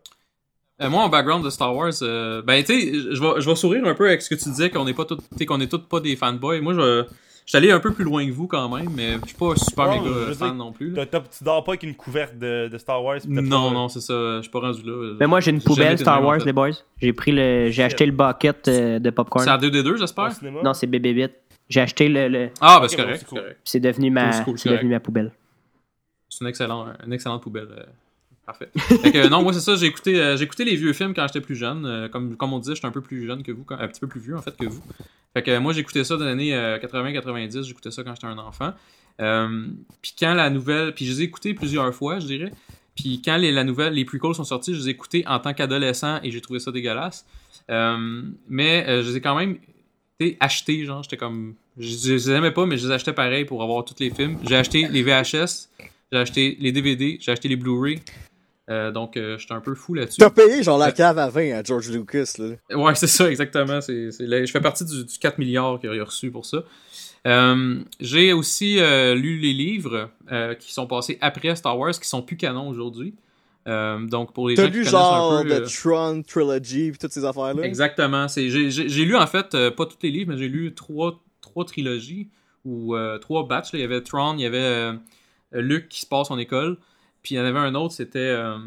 Euh, 0.80 0.88
moi, 0.88 1.02
en 1.02 1.10
background 1.10 1.44
de 1.44 1.50
Star 1.50 1.76
Wars, 1.76 1.92
euh, 2.00 2.40
ben, 2.40 2.64
tu 2.64 2.72
sais, 2.72 2.92
je 2.94 3.20
vais, 3.20 3.40
je 3.40 3.48
vais 3.48 3.54
sourire 3.54 3.84
un 3.84 3.94
peu 3.94 4.06
avec 4.06 4.22
ce 4.22 4.30
que 4.30 4.34
tu 4.34 4.48
disais, 4.48 4.70
qu'on 4.70 4.86
n'est 4.86 4.94
pas 4.94 5.06
sais, 5.36 5.44
qu'on 5.44 5.60
est 5.60 5.70
tous 5.70 5.80
pas 5.80 6.00
des 6.00 6.16
fanboys. 6.16 6.62
Moi, 6.62 6.72
je, 6.72 7.04
je 7.50 7.56
suis 7.58 7.64
allé 7.66 7.72
un 7.72 7.80
peu 7.80 7.92
plus 7.92 8.04
loin 8.04 8.24
que 8.24 8.30
vous 8.30 8.46
quand 8.46 8.68
même, 8.68 8.90
mais 8.94 9.14
je 9.22 9.26
suis 9.30 9.36
pas 9.36 9.56
super 9.56 9.88
méga 9.90 10.32
fan 10.34 10.56
non 10.56 10.70
plus. 10.70 10.90
là. 10.92 11.04
T'as- 11.04 11.18
t'as- 11.18 11.26
tu 11.36 11.42
dors 11.42 11.64
pas 11.64 11.72
avec 11.72 11.82
une 11.82 11.96
couverte 11.96 12.38
de, 12.38 12.68
de 12.68 12.78
Star 12.78 13.02
Wars? 13.02 13.18
Non, 13.26 13.68
pas- 13.70 13.74
non, 13.74 13.88
c'est 13.88 14.00
ça. 14.00 14.36
Je 14.36 14.42
suis 14.42 14.50
pas 14.52 14.60
rendu 14.60 14.82
là. 14.84 15.16
Mais 15.18 15.26
moi, 15.26 15.40
j'ai 15.40 15.50
une 15.50 15.60
poubelle 15.60 15.98
Star 15.98 16.20
en 16.22 16.26
Wars, 16.26 16.38
fait. 16.38 16.44
les 16.44 16.52
boys. 16.52 16.70
J'ai 17.02 17.12
pris 17.12 17.32
le, 17.32 17.68
j'ai 17.70 17.82
acheté 17.82 18.06
le 18.06 18.12
bucket 18.12 18.68
euh, 18.68 18.98
de 19.00 19.02
C'est 19.02 19.08
à 19.08 19.12
popcorn. 19.12 19.44
2D2, 19.58 19.94
Au 19.94 19.96
j'espère. 19.96 20.30
Non, 20.62 20.74
c'est 20.74 20.86
bébé 20.86 21.12
bit. 21.12 21.32
J'ai 21.68 21.80
acheté 21.80 22.08
le, 22.08 22.28
le- 22.28 22.50
Ah, 22.60 22.78
ben 22.80 22.86
c'est 22.86 22.96
correct. 22.96 23.18
c'est 23.18 23.26
cool. 23.28 23.56
devenu 23.80 24.10
ma, 24.12 24.30
C'est 24.30 24.44
cool, 24.44 24.56
c'est 24.56 24.68
c'est 24.68 24.74
devenu 24.76 24.90
ma 24.90 25.00
poubelle. 25.00 25.32
C'est 26.28 26.44
une, 26.44 26.48
excellent, 26.48 26.86
une 27.04 27.12
excellente 27.12 27.42
poubelle. 27.42 27.68
Euh. 28.62 28.80
Fait 29.02 29.12
que, 29.12 29.28
non, 29.28 29.42
moi, 29.42 29.52
c'est 29.52 29.60
ça. 29.60 29.76
J'ai 29.76 29.86
écouté, 29.86 30.20
euh, 30.20 30.36
j'ai 30.36 30.44
écouté 30.44 30.64
les 30.64 30.76
vieux 30.76 30.92
films 30.92 31.14
quand 31.14 31.26
j'étais 31.26 31.40
plus 31.40 31.56
jeune. 31.56 31.84
Euh, 31.86 32.08
comme, 32.08 32.36
comme 32.36 32.52
on 32.52 32.58
disait, 32.58 32.74
j'étais 32.74 32.86
un 32.86 32.92
peu 32.92 33.00
plus 33.00 33.26
jeune 33.26 33.42
que 33.42 33.52
vous, 33.52 33.64
un 33.70 33.88
petit 33.88 34.00
peu 34.00 34.06
plus 34.06 34.20
vieux, 34.20 34.36
en 34.36 34.42
fait, 34.42 34.56
que 34.56 34.66
vous. 34.66 34.82
Fait 35.34 35.42
que 35.42 35.50
euh, 35.50 35.60
moi, 35.60 35.72
j'écoutais 35.72 36.04
ça 36.04 36.16
dans 36.16 36.24
les 36.24 36.32
années 36.32 36.54
euh, 36.54 36.78
80-90. 36.78 37.62
J'écoutais 37.62 37.90
ça 37.90 38.02
quand 38.02 38.14
j'étais 38.14 38.26
un 38.26 38.38
enfant. 38.38 38.72
Euh, 39.20 39.66
puis 40.02 40.14
quand 40.18 40.34
la 40.34 40.50
nouvelle. 40.50 40.94
Puis 40.94 41.06
je 41.06 41.12
les 41.12 41.20
ai 41.22 41.24
écoutés 41.24 41.54
plusieurs 41.54 41.94
fois, 41.94 42.18
je 42.18 42.26
dirais. 42.26 42.52
Puis 42.96 43.22
quand 43.24 43.36
les, 43.36 43.52
la 43.52 43.64
nouvelle, 43.64 43.94
les 43.94 44.06
sont 44.34 44.44
sortis, 44.44 44.74
je 44.74 44.80
les 44.80 44.88
ai 44.88 44.90
écoutés 44.90 45.24
en 45.26 45.38
tant 45.38 45.54
qu'adolescent 45.54 46.20
et 46.22 46.30
j'ai 46.30 46.40
trouvé 46.40 46.58
ça 46.58 46.72
dégueulasse. 46.72 47.26
Euh, 47.70 48.22
mais 48.48 48.86
euh, 48.88 49.02
je 49.02 49.10
les 49.10 49.16
ai 49.18 49.20
quand 49.20 49.36
même 49.36 49.58
achetés, 50.40 50.84
genre. 50.84 51.02
J'étais 51.02 51.16
comme. 51.16 51.54
Je 51.78 52.12
les 52.12 52.30
aimais 52.30 52.50
pas, 52.50 52.66
mais 52.66 52.76
je 52.76 52.88
les 52.88 52.92
achetais 52.92 53.12
pareil 53.12 53.44
pour 53.44 53.62
avoir 53.62 53.84
tous 53.84 53.94
les 54.00 54.10
films. 54.10 54.38
J'ai 54.46 54.56
acheté 54.56 54.88
les 54.88 55.02
VHS, 55.02 55.68
j'ai 56.12 56.18
acheté 56.18 56.56
les 56.60 56.72
DVD, 56.72 57.16
j'ai 57.20 57.32
acheté 57.32 57.48
les 57.48 57.56
Blu-ray. 57.56 58.00
Euh, 58.70 58.92
donc, 58.92 59.16
euh, 59.16 59.36
j'étais 59.36 59.52
un 59.54 59.60
peu 59.60 59.74
fou 59.74 59.94
là-dessus. 59.94 60.18
T'as 60.20 60.30
payé 60.30 60.62
genre 60.62 60.78
la 60.78 60.92
cave 60.92 61.18
à 61.18 61.28
vin 61.28 61.58
à 61.58 61.62
George 61.64 61.90
Lucas, 61.90 62.34
là. 62.38 62.76
Ouais, 62.76 62.94
c'est 62.94 63.08
ça, 63.08 63.28
exactement. 63.28 63.80
C'est, 63.80 64.12
c'est 64.12 64.26
là- 64.26 64.44
je 64.44 64.50
fais 64.52 64.60
partie 64.60 64.84
du, 64.84 65.04
du 65.04 65.18
4 65.18 65.38
milliards 65.38 65.80
qu'il 65.80 65.90
a 65.90 66.04
reçu 66.04 66.30
pour 66.30 66.46
ça. 66.46 66.58
Euh, 67.26 67.80
j'ai 67.98 68.32
aussi 68.32 68.78
euh, 68.78 69.14
lu 69.14 69.38
les 69.38 69.52
livres 69.52 70.10
euh, 70.32 70.54
qui 70.54 70.72
sont 70.72 70.86
passés 70.86 71.18
après 71.20 71.54
Star 71.56 71.76
Wars, 71.78 71.90
qui 71.92 72.08
sont 72.08 72.22
plus 72.22 72.36
canons 72.36 72.68
aujourd'hui. 72.68 73.14
Euh, 73.68 73.98
donc, 74.06 74.32
pour 74.32 74.48
les 74.48 74.56
gens 74.56 74.62
T'as 74.62 74.68
qui 74.68 74.74
lu 74.74 74.78
connaissent 74.84 74.90
genre 74.92 75.32
un 75.32 75.42
peu... 75.42 75.48
The 75.48 75.52
euh, 75.52 75.66
Tron 75.66 76.22
Trilogy 76.22 76.92
pis 76.92 76.98
toutes 76.98 77.12
ces 77.12 77.24
affaires-là? 77.24 77.62
Exactement. 77.64 78.26
C'est, 78.28 78.48
j'ai, 78.50 78.70
j'ai- 78.70 78.88
j'ai 78.88 79.04
lu 79.04 79.16
en 79.16 79.26
fait, 79.26 79.54
euh, 79.54 79.70
pas 79.70 79.84
tous 79.84 79.98
les 80.02 80.10
livres, 80.10 80.32
mais 80.32 80.38
j'ai 80.38 80.48
lu 80.48 80.72
trois, 80.74 81.20
trois 81.42 81.64
trilogies 81.64 82.28
ou 82.64 82.94
euh, 82.96 83.18
trois 83.18 83.46
batchs. 83.46 83.72
là. 83.72 83.78
Il 83.80 83.82
y 83.82 83.84
avait 83.84 84.00
Tron, 84.00 84.34
il 84.38 84.42
y 84.42 84.46
avait 84.46 84.58
euh, 84.58 84.92
Luke 85.52 85.88
qui 85.88 86.00
se 86.00 86.06
passe 86.06 86.30
en 86.30 86.38
école, 86.38 86.78
puis 87.22 87.34
il 87.34 87.38
y 87.38 87.40
en 87.40 87.44
avait 87.44 87.58
un 87.58 87.74
autre, 87.74 87.94
c'était. 87.94 88.18
euh, 88.18 88.58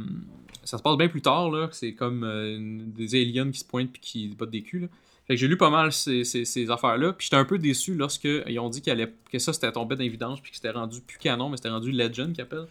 ça 0.64 0.78
se 0.78 0.84
passe 0.84 0.98
bien 0.98 1.10
plus 1.10 1.22
tard, 1.22 1.50
là. 1.52 1.68
C'est 1.72 1.94
comme 1.94 2.24
euh, 2.24 2.58
des 2.60 3.16
aliens 3.16 3.52
qui 3.52 3.60
se 3.60 3.66
pointent 3.66 3.92
puis 3.92 4.02
qui 4.02 4.28
battent 4.30 4.50
des 4.50 4.62
culs. 4.62 4.82
Là. 4.82 4.88
Fait 5.28 5.36
que 5.36 5.40
j'ai 5.40 5.48
lu 5.48 5.58
pas 5.58 5.70
mal 5.70 5.92
ces, 5.94 6.24
ces- 6.24 6.46
ces 6.46 6.70
affaires-là. 6.70 7.14
Puis 7.14 7.26
j'étais 7.26 7.38
un 7.38 7.46
peu 7.46 7.58
déçu 7.58 7.96
lorsque 7.96 8.24
ils 8.26 8.60
ont 8.60 8.70
dit 8.70 8.82
allait- 8.90 9.14
que 9.32 9.40
ça 9.40 9.54
c'était 9.54 9.72
tombé 9.72 9.96
dans 9.96 10.04
l'évidence 10.04 10.40
puis 10.42 10.52
que 10.52 10.58
c'était 10.58 10.70
rendu 10.72 11.02
plus 11.02 11.18
canon, 11.18 11.50
mais 11.50 11.58
c'était 11.58 11.70
rendu 11.70 11.92
Legend 11.92 12.34
qu'ils 12.34 12.42
appellent. 12.44 12.68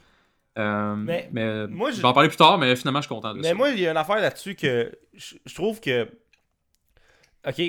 Euh, 0.58 0.94
Mais 0.96 1.28
mais 1.32 1.66
moi, 1.66 1.90
je 1.92 1.96
vais 2.00 2.04
en 2.08 2.12
parler 2.12 2.28
plus 2.28 2.36
tard, 2.36 2.58
mais 2.58 2.76
finalement 2.76 3.00
je 3.00 3.06
suis 3.06 3.14
content 3.14 3.32
de 3.34 3.40
Mais 3.40 3.48
ça. 3.48 3.54
moi, 3.54 3.70
il 3.70 3.80
y 3.80 3.86
a 3.86 3.90
une 3.90 3.96
affaire 3.96 4.20
là-dessus 4.20 4.54
que 4.54 4.92
je, 5.14 5.34
je 5.46 5.54
trouve 5.54 5.80
que. 5.80 6.06
Ok, 7.46 7.60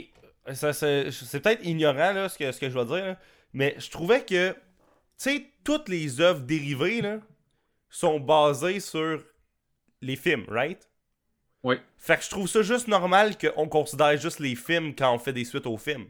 c'est 0.53 1.39
peut-être 1.41 1.65
ignorant 1.65 2.11
là, 2.13 2.29
ce, 2.29 2.37
que, 2.37 2.51
ce 2.51 2.59
que 2.59 2.69
je 2.69 2.77
vais 2.77 2.85
dire, 2.85 3.05
là, 3.05 3.19
mais 3.53 3.75
je 3.79 3.89
trouvais 3.89 4.21
que. 4.23 4.51
Tu 4.51 4.57
sais, 5.17 5.45
toutes 5.63 5.87
les 5.89 6.19
œuvres 6.21 6.41
dérivées 6.41 7.01
là, 7.01 7.19
sont 7.97 8.19
basées 8.19 8.79
sur 8.79 9.21
les 10.01 10.15
films, 10.15 10.45
right? 10.49 10.89
Oui. 11.63 11.75
Fait 11.97 12.17
que 12.17 12.23
je 12.23 12.29
trouve 12.29 12.47
ça 12.47 12.61
juste 12.61 12.87
normal 12.87 13.37
qu'on 13.37 13.67
considère 13.67 14.17
juste 14.17 14.39
les 14.39 14.55
films 14.55 14.93
quand 14.95 15.13
on 15.13 15.19
fait 15.19 15.31
des 15.31 15.45
suites 15.45 15.65
aux 15.65 15.77
films. 15.77 16.05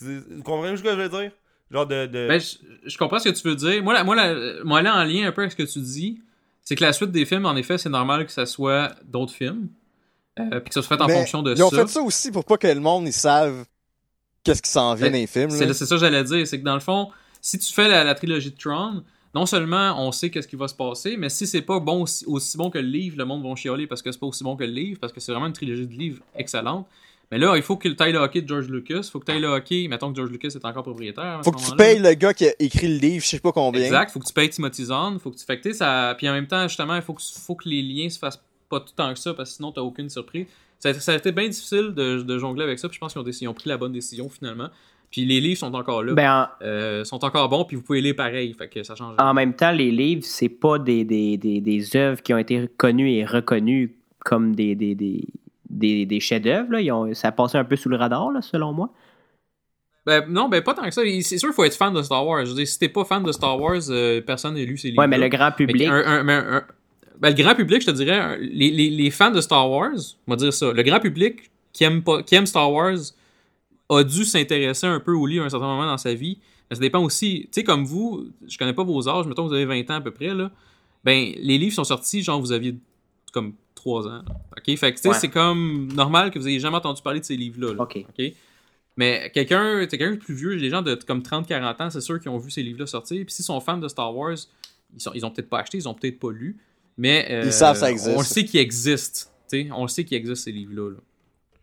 Vous 0.00 0.42
comprenez 0.44 0.76
ce 0.76 0.82
que 0.82 0.90
je 0.90 0.94
veux 0.96 1.08
dire? 1.08 1.32
Genre 1.70 1.86
de. 1.86 2.06
de... 2.06 2.28
Ben, 2.28 2.40
je, 2.40 2.56
je 2.88 2.96
comprends 2.96 3.18
ce 3.18 3.28
que 3.28 3.34
tu 3.34 3.48
veux 3.48 3.56
dire. 3.56 3.82
Moi, 3.82 3.92
la, 3.94 4.04
moi, 4.04 4.14
la, 4.14 4.62
moi, 4.64 4.80
là, 4.82 4.96
en 4.96 5.04
lien 5.04 5.26
un 5.26 5.32
peu 5.32 5.42
avec 5.42 5.52
ce 5.52 5.56
que 5.56 5.64
tu 5.64 5.80
dis, 5.80 6.22
c'est 6.62 6.76
que 6.76 6.84
la 6.84 6.92
suite 6.92 7.10
des 7.10 7.26
films, 7.26 7.46
en 7.46 7.56
effet, 7.56 7.78
c'est 7.78 7.88
normal 7.88 8.24
que 8.24 8.32
ça 8.32 8.46
soit 8.46 8.94
d'autres 9.04 9.32
films. 9.32 9.68
Euh, 10.38 10.60
puis 10.60 10.68
que 10.68 10.74
ça 10.74 10.82
se 10.82 10.86
fait 10.86 11.00
en 11.00 11.06
Mais 11.06 11.14
fonction 11.14 11.42
de 11.42 11.52
Ils 11.56 11.62
ont 11.64 11.70
ça. 11.70 11.78
fait 11.78 11.88
ça 11.88 12.00
aussi 12.00 12.30
pour 12.30 12.44
pas 12.44 12.56
que 12.58 12.68
le 12.68 12.78
monde 12.78 13.08
ils 13.08 13.12
savent 13.12 13.64
qu'est-ce 14.44 14.62
qui 14.62 14.70
s'en 14.70 14.94
vient 14.94 15.06
Ben, 15.06 15.12
dans 15.14 15.18
les 15.18 15.26
films. 15.26 15.50
C'est 15.50 15.74
ça 15.74 15.86
que 15.96 16.00
j'allais 16.00 16.22
dire. 16.22 16.46
C'est 16.46 16.60
que 16.60 16.64
dans 16.64 16.74
le 16.74 16.80
fond, 16.80 17.10
si 17.40 17.58
tu 17.58 17.72
fais 17.72 17.88
la, 17.88 18.04
la 18.04 18.14
trilogie 18.14 18.52
de 18.52 18.56
Tron, 18.56 19.02
non 19.38 19.46
seulement 19.46 19.94
on 20.06 20.10
sait 20.12 20.30
qu'est-ce 20.30 20.48
qui 20.48 20.56
va 20.56 20.66
se 20.68 20.74
passer, 20.74 21.16
mais 21.16 21.28
si 21.28 21.46
c'est 21.46 21.62
pas 21.62 21.78
bon 21.80 22.02
aussi, 22.02 22.24
aussi 22.26 22.56
bon 22.56 22.70
que 22.70 22.78
le 22.78 22.88
livre, 22.88 23.16
le 23.18 23.24
monde 23.24 23.42
va 23.46 23.54
chialer 23.54 23.86
parce 23.86 24.02
que 24.02 24.10
c'est 24.10 24.18
pas 24.18 24.26
aussi 24.26 24.42
bon 24.42 24.56
que 24.56 24.64
le 24.64 24.70
livre, 24.72 24.98
parce 25.00 25.12
que 25.12 25.20
c'est 25.20 25.30
vraiment 25.32 25.46
une 25.46 25.52
trilogie 25.52 25.86
de 25.86 25.92
livres 25.94 26.22
excellente. 26.34 26.86
Mais 27.30 27.38
là, 27.38 27.54
il 27.56 27.62
faut 27.62 27.76
que 27.76 27.88
tu 27.88 28.02
ailles 28.02 28.12
le 28.12 28.18
hockey 28.20 28.40
de 28.40 28.48
George 28.48 28.68
Lucas. 28.68 29.02
Il 29.04 29.10
faut 29.10 29.20
que 29.20 29.26
tu 29.26 29.32
ailles 29.32 29.40
le 29.42 29.48
hockey. 29.48 29.86
Mettons 29.86 30.10
que 30.10 30.16
George 30.16 30.30
Lucas 30.30 30.48
est 30.48 30.64
encore 30.64 30.82
propriétaire. 30.82 31.40
Faut 31.44 31.52
que 31.52 31.58
tu 31.58 31.76
payes 31.76 31.98
le 31.98 32.14
gars 32.14 32.32
qui 32.32 32.46
a 32.46 32.52
écrit 32.58 32.88
le 32.88 32.96
livre, 32.98 33.22
je 33.22 33.28
sais 33.28 33.38
pas 33.38 33.52
combien. 33.52 33.82
Exact, 33.82 34.10
faut 34.10 34.18
que 34.18 34.26
tu 34.26 34.32
payes 34.32 34.48
Timothy 34.50 34.86
Zahn, 34.86 35.18
faut 35.20 35.30
que 35.30 35.36
tu 35.36 35.44
sais, 35.62 35.72
ça 35.74 36.14
puis 36.16 36.26
en 36.28 36.32
même 36.32 36.46
temps 36.46 36.66
justement, 36.66 36.96
il 36.96 37.02
faut 37.02 37.12
que 37.14 37.22
faut 37.22 37.54
que 37.54 37.68
les 37.68 37.82
liens 37.82 38.08
se 38.08 38.18
fassent 38.18 38.40
pas 38.70 38.80
tout 38.80 38.86
le 38.92 38.96
temps 38.96 39.12
que 39.12 39.18
ça 39.20 39.34
parce 39.34 39.50
que 39.50 39.56
sinon 39.56 39.72
t'as 39.72 39.82
aucune 39.82 40.08
surprise. 40.08 40.46
Ça, 40.78 40.88
a- 40.90 40.94
ça 40.94 41.12
a 41.12 41.16
été 41.16 41.30
bien 41.32 41.48
difficile 41.48 41.92
de, 41.94 42.22
de 42.22 42.38
jongler 42.38 42.64
avec 42.64 42.78
ça, 42.78 42.88
puis 42.88 42.94
je 42.96 43.00
pense 43.00 43.12
qu'ils 43.12 43.46
ont, 43.48 43.50
ont 43.50 43.54
pris 43.54 43.68
la 43.68 43.76
bonne 43.76 43.92
décision 43.92 44.28
finalement. 44.30 44.68
Puis 45.10 45.24
les 45.24 45.40
livres 45.40 45.58
sont 45.58 45.72
encore 45.74 46.02
là, 46.02 46.12
Ben, 46.14 46.30
en, 46.60 46.64
euh, 46.64 47.04
sont 47.04 47.24
encore 47.24 47.48
bons, 47.48 47.64
puis 47.64 47.76
vous 47.76 47.82
pouvez 47.82 48.00
les 48.02 48.12
pareil, 48.14 48.52
fait 48.52 48.68
que 48.68 48.82
ça 48.82 48.94
change. 48.94 49.14
en 49.18 49.34
même 49.34 49.54
temps, 49.54 49.70
les 49.72 49.90
livres, 49.90 50.22
c'est 50.24 50.50
pas 50.50 50.78
des, 50.78 51.04
des, 51.04 51.36
des, 51.38 51.60
des 51.62 51.96
œuvres 51.96 52.22
qui 52.22 52.34
ont 52.34 52.38
été 52.38 52.68
connues 52.76 53.10
et 53.12 53.24
reconnues 53.24 53.94
comme 54.24 54.54
des, 54.54 54.74
des, 54.74 54.94
des, 54.94 55.24
des, 55.70 56.04
des 56.04 56.20
chefs-d'œuvre. 56.20 56.68
ont- 56.92 57.14
Ça 57.14 57.28
a 57.28 57.32
passé 57.32 57.56
un 57.56 57.64
peu 57.64 57.76
sous 57.76 57.88
le 57.88 57.96
radar, 57.96 58.30
là, 58.32 58.42
selon 58.42 58.72
moi. 58.72 58.90
Ben 60.06 60.24
non, 60.28 60.48
ben 60.48 60.62
pas 60.62 60.74
tant 60.74 60.84
que 60.84 60.90
ça. 60.90 61.02
C'est 61.22 61.38
sûr 61.38 61.48
qu'il 61.48 61.54
faut 61.54 61.64
être 61.64 61.76
fan 61.76 61.92
de 61.92 62.02
Star 62.02 62.26
Wars. 62.26 62.44
Je 62.44 62.50
veux 62.50 62.56
dire, 62.56 62.66
si 62.68 62.78
t'es 62.78 62.88
pas 62.88 63.04
fan 63.04 63.22
de 63.22 63.32
Star 63.32 63.60
Wars, 63.60 63.80
euh, 63.90 64.20
personne 64.22 64.54
n'a 64.54 64.60
lu 64.64 64.76
ces 64.78 64.88
livres. 64.88 65.00
Ouais, 65.00 65.06
mais 65.06 65.18
le 65.18 65.28
grand 65.28 65.52
public. 65.52 65.86
un- 65.88 66.04
un- 66.06 66.22
mais 66.22 66.32
un- 66.34 66.64
ben, 67.18 67.28
le 67.30 67.34
grand 67.42 67.54
public, 67.54 67.82
je 67.82 67.86
te 67.86 67.90
dirais, 67.90 68.38
les, 68.40 68.70
les- 68.70 68.90
les 68.90 69.10
fans 69.10 69.30
de 69.30 69.40
Star 69.40 69.70
Wars, 69.70 69.90
on 70.26 70.32
va 70.32 70.36
dire 70.36 70.52
ça, 70.52 70.72
le 70.72 70.82
grand 70.82 71.00
public 71.00 71.50
qui 71.74 71.84
aime, 71.84 72.02
pas, 72.02 72.22
qui 72.22 72.34
aime 72.36 72.46
Star 72.46 72.72
Wars 72.72 72.96
a 73.90 74.02
dû 74.04 74.24
s'intéresser 74.24 74.86
un 74.86 75.00
peu 75.00 75.12
au 75.14 75.26
livre 75.26 75.44
à 75.44 75.46
un 75.46 75.50
certain 75.50 75.66
moment 75.66 75.86
dans 75.86 75.98
sa 75.98 76.14
vie. 76.14 76.38
Mais 76.70 76.74
ça 76.76 76.80
dépend 76.80 77.00
aussi, 77.02 77.42
tu 77.44 77.48
sais, 77.60 77.64
comme 77.64 77.84
vous, 77.84 78.28
je 78.46 78.58
connais 78.58 78.74
pas 78.74 78.84
vos 78.84 79.08
âges, 79.08 79.26
mettons 79.26 79.44
que 79.44 79.48
vous 79.48 79.54
avez 79.54 79.64
20 79.64 79.90
ans 79.90 79.94
à 79.96 80.00
peu 80.00 80.10
près, 80.10 80.34
là. 80.34 80.50
Ben, 81.04 81.32
les 81.38 81.56
livres 81.58 81.74
sont 81.74 81.84
sortis, 81.84 82.22
genre, 82.22 82.40
vous 82.40 82.52
aviez 82.52 82.76
comme 83.32 83.54
3 83.74 84.06
ans. 84.08 84.10
là. 84.10 84.22
OK? 84.56 84.76
Fait 84.76 84.90
que, 84.92 84.96
tu 84.96 85.02
sais, 85.02 85.08
Ouais. 85.08 85.14
c'est 85.18 85.28
comme 85.28 85.90
normal 85.94 86.30
que 86.30 86.38
vous 86.38 86.48
ayez 86.48 86.60
jamais 86.60 86.76
entendu 86.76 87.00
parler 87.00 87.20
de 87.20 87.24
ces 87.24 87.36
livres-là. 87.36 87.72
là. 87.74 87.82
OK. 87.82 87.96
OK? 88.08 88.32
Mais 88.96 89.30
quelqu'un, 89.32 89.86
quelqu'un 89.86 90.10
de 90.10 90.16
plus 90.16 90.34
vieux, 90.34 90.56
des 90.58 90.70
gens 90.70 90.82
de 90.82 90.94
comme 90.96 91.22
30-40 91.22 91.82
ans, 91.82 91.88
c'est 91.90 92.00
sûr 92.00 92.18
qui 92.20 92.28
ont 92.28 92.38
vu 92.38 92.50
ces 92.50 92.62
livres-là 92.64 92.86
sortir. 92.86 93.24
Puis 93.24 93.32
s'ils 93.34 93.44
sont 93.44 93.60
fans 93.60 93.78
de 93.78 93.86
Star 93.86 94.14
Wars, 94.14 94.34
ils, 94.94 95.00
sont, 95.00 95.12
ils 95.14 95.24
ont 95.24 95.30
peut-être 95.30 95.48
pas 95.48 95.60
acheté, 95.60 95.78
ils 95.78 95.88
ont 95.88 95.94
peut-être 95.94 96.18
pas 96.18 96.32
lu. 96.32 96.56
Mais 96.96 97.26
euh, 97.30 97.42
Ils 97.46 97.52
savent 97.52 97.76
ça 97.78 97.90
existe. 97.92 98.10
On 98.16 98.18
le 98.18 98.24
sait 98.26 98.44
qu'ils 98.44 98.58
existent. 98.58 99.30
t'sais, 99.46 99.68
on 99.72 99.82
le 99.82 99.88
sait 99.88 100.04
qu'il 100.04 100.16
existe 100.16 100.42
ces 100.44 100.52
livres-là. 100.52 100.90
là. 100.90 100.96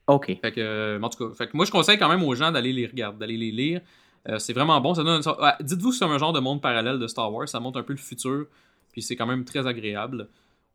OK. 0.07 0.39
Fait 0.41 0.51
que, 0.51 0.59
euh, 0.61 0.99
en 1.01 1.09
tout 1.09 1.27
cas, 1.29 1.35
fait 1.35 1.47
que 1.47 1.57
moi 1.57 1.65
je 1.65 1.71
conseille 1.71 1.97
quand 1.97 2.09
même 2.09 2.23
aux 2.23 2.35
gens 2.35 2.51
d'aller 2.51 2.71
les 2.73 2.85
regarder, 2.85 3.17
d'aller 3.19 3.37
les 3.37 3.51
lire. 3.51 3.81
Euh, 4.29 4.39
c'est 4.39 4.53
vraiment 4.53 4.79
bon. 4.81 4.93
Ça 4.93 5.03
donne 5.03 5.17
une 5.17 5.23
sorte- 5.23 5.41
ouais, 5.41 5.51
Dites-vous 5.61 5.89
que 5.91 5.95
c'est 5.95 6.05
un 6.05 6.17
genre 6.17 6.33
de 6.33 6.39
monde 6.39 6.61
parallèle 6.61 6.99
de 6.99 7.07
Star 7.07 7.31
Wars. 7.33 7.47
Ça 7.49 7.59
montre 7.59 7.79
un 7.79 7.83
peu 7.83 7.93
le 7.93 7.99
futur. 7.99 8.45
Puis 8.91 9.01
c'est 9.01 9.15
quand 9.15 9.25
même 9.27 9.45
très 9.45 9.65
agréable. 9.67 10.27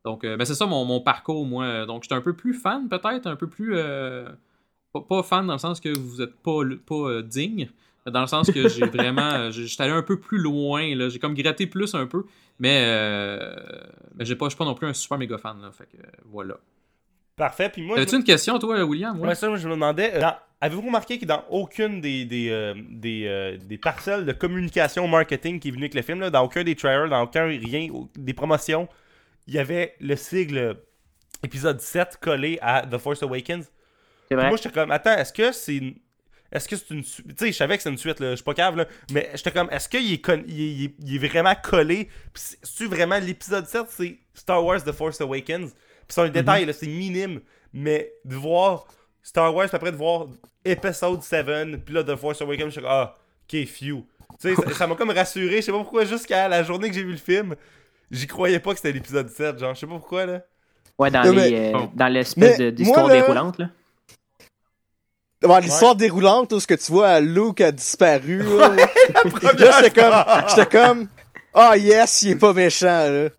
Donc, 0.05 0.23
euh, 0.23 0.37
ben, 0.37 0.45
c'est 0.45 0.55
ça 0.55 0.65
mon, 0.65 0.83
mon 0.85 0.99
parcours, 1.01 1.45
moi. 1.45 1.85
Donc, 1.85 2.03
j'étais 2.03 2.15
un 2.15 2.21
peu 2.21 2.33
plus 2.33 2.53
fan, 2.53 2.87
peut-être, 2.89 3.27
un 3.27 3.35
peu 3.35 3.47
plus. 3.47 3.73
euh, 3.75 4.29
pas, 4.93 5.01
pas 5.01 5.23
fan 5.23 5.45
dans 5.47 5.53
le 5.53 5.59
sens 5.59 5.79
que 5.79 5.89
vous 5.97 6.21
êtes 6.21 6.35
pas, 6.41 6.59
pas 6.85 6.95
euh, 6.95 7.21
digne. 7.21 7.69
Dans 8.05 8.21
le 8.21 8.27
sens 8.27 8.49
que 8.51 8.67
j'ai 8.67 8.85
vraiment. 8.87 9.51
J'étais 9.51 9.83
allé 9.83 9.93
un 9.93 10.01
peu 10.03 10.19
plus 10.19 10.39
loin. 10.39 10.95
là. 10.95 11.09
J'ai 11.09 11.19
comme 11.19 11.33
gratté 11.35 11.67
plus 11.67 11.93
un 11.95 12.07
peu. 12.07 12.25
Mais, 12.59 12.81
mais 14.15 14.25
j'ai 14.25 14.35
pas, 14.35 14.45
je 14.45 14.51
suis 14.51 14.57
pas 14.57 14.65
non 14.65 14.75
plus 14.75 14.87
un 14.87 14.93
super 14.93 15.17
méga 15.17 15.37
fan. 15.37 15.61
Là, 15.61 15.71
fait 15.71 15.85
que 15.85 15.97
voilà. 16.25 16.57
Parfait. 17.41 17.69
Puis 17.69 17.81
moi, 17.81 17.97
Avais-tu 17.97 18.11
je... 18.11 18.17
une 18.17 18.23
question, 18.23 18.59
toi, 18.59 18.83
William? 18.83 19.19
Ouais. 19.19 19.29
Ouais, 19.29 19.33
ça, 19.35 19.47
moi, 19.49 19.57
je 19.57 19.67
me 19.67 19.73
demandais. 19.73 20.13
euh, 20.13 20.19
dans- 20.19 20.35
Avez-vous 20.63 20.83
remarqué 20.83 21.17
que 21.17 21.25
dans 21.25 21.43
aucune 21.49 21.99
des, 22.01 22.23
des, 22.23 22.49
euh, 22.51 22.75
des, 22.91 23.25
euh, 23.25 23.57
des 23.57 23.79
parcelles 23.79 24.25
de 24.27 24.31
communication 24.31 25.07
marketing 25.07 25.59
qui 25.59 25.69
est 25.69 25.71
venu 25.71 25.85
avec 25.85 25.95
le 25.95 26.03
film, 26.03 26.19
là, 26.19 26.29
dans 26.29 26.43
aucun 26.43 26.63
des 26.63 26.75
trailers, 26.75 27.09
dans 27.09 27.23
aucun 27.23 27.45
rien, 27.47 27.87
des 28.15 28.33
promotions, 28.35 28.87
il 29.47 29.55
y 29.55 29.57
avait 29.57 29.95
le 29.99 30.15
sigle 30.15 30.77
épisode 31.43 31.81
7 31.81 32.17
collé 32.21 32.59
à 32.61 32.83
The 32.85 32.99
Force 32.99 33.23
Awakens? 33.23 33.63
C'est 33.63 33.71
Puis 34.27 34.35
vrai. 34.35 34.49
Moi, 34.49 34.57
j'étais 34.57 34.69
comme, 34.69 34.91
attends, 34.91 35.17
est-ce 35.17 35.33
que 35.33 35.51
c'est 35.51 35.77
une. 35.77 35.95
Est-ce 36.51 36.67
que 36.69 36.75
c'est 36.75 36.91
une. 36.91 37.01
Tu 37.01 37.09
sais, 37.37 37.47
je 37.47 37.57
savais 37.57 37.75
que 37.77 37.81
c'est 37.81 37.89
une 37.89 37.97
suite, 37.97 38.19
là, 38.19 38.29
je 38.31 38.35
suis 38.35 38.43
pas 38.43 38.53
cave, 38.53 38.75
là. 38.77 38.85
Mais 39.11 39.31
j'étais 39.33 39.49
comme, 39.51 39.69
est-ce 39.71 39.89
qu'il 39.89 40.13
est, 40.13 40.21
con- 40.23 40.43
il 40.47 40.61
est, 40.61 40.73
il 40.73 40.83
est- 40.85 40.95
il 40.99 41.15
est 41.15 41.27
vraiment 41.27 41.55
collé? 41.55 42.07
Puis 42.33 42.85
vraiment 42.85 43.17
l'épisode 43.17 43.65
7, 43.65 43.85
c'est 43.89 44.19
Star 44.35 44.63
Wars 44.63 44.83
The 44.83 44.91
Force 44.91 45.19
Awakens? 45.21 45.71
Puis 46.11 46.15
c'est 46.15 46.21
un 46.27 46.29
détail, 46.29 46.65
là, 46.65 46.73
c'est 46.73 46.87
minime. 46.87 47.39
Mais 47.71 48.11
de 48.25 48.35
voir 48.35 48.85
Star 49.23 49.55
Wars, 49.55 49.67
puis 49.67 49.75
après 49.77 49.93
de 49.93 49.95
voir 49.95 50.27
Episode 50.65 51.23
7, 51.23 51.85
puis 51.85 51.93
là, 51.95 52.03
The 52.03 52.17
Force 52.17 52.41
Awakens, 52.41 52.65
je 52.65 52.71
suis 52.71 52.81
comme, 52.81 52.89
ah, 52.91 53.15
ok, 53.49 53.65
few. 53.65 54.05
Tu 54.41 54.53
sais, 54.55 54.73
ça- 54.73 54.87
m'a 54.87 54.95
comme 54.95 55.11
rassuré, 55.11 55.57
je 55.57 55.61
sais 55.61 55.71
pas 55.71 55.77
pourquoi, 55.77 56.03
jusqu'à 56.03 56.49
la 56.49 56.63
journée 56.63 56.89
que 56.89 56.95
j'ai 56.95 57.03
vu 57.03 57.11
le 57.13 57.17
film, 57.17 57.55
j'y 58.09 58.27
croyais 58.27 58.59
pas 58.59 58.71
que 58.71 58.77
c'était 58.77 58.91
l'épisode 58.91 59.29
7, 59.29 59.57
genre, 59.57 59.73
je 59.73 59.79
sais 59.79 59.87
pas 59.87 59.93
pourquoi, 59.93 60.25
là. 60.25 60.41
Ouais, 60.99 61.09
dans 61.09 61.23
Non, 61.23 61.31
les, 61.31 61.51
mais- 61.51 61.69
euh, 61.69 61.71
Bon. 61.77 61.91
dans 61.95 62.07
l'espèce 62.09 62.57
Mais 62.59 62.65
de- 62.65 62.69
d'histoire 62.71 63.07
là- 63.07 63.13
déroulante, 63.13 63.57
là. 63.57 63.69
Ouais, 65.43 65.61
l'histoire 65.61 65.95
déroulante 65.95 66.51
où 66.53 66.59
ce 66.59 66.67
que 66.67 66.73
tu 66.75 66.91
vois, 66.91 67.19
Luke 67.21 67.61
a 67.61 67.71
disparu. 67.71 68.39
Là, 68.43 68.67
là 68.75 69.81
j'étais 69.81 70.01
comme, 70.01 70.45
j'étais 70.49 70.65
comme, 70.77 71.07
ah 71.53 71.77
yes, 71.77 72.21
il 72.23 72.31
est 72.31 72.35
pas 72.35 72.53
méchant 72.53 73.07
là. 73.09 73.29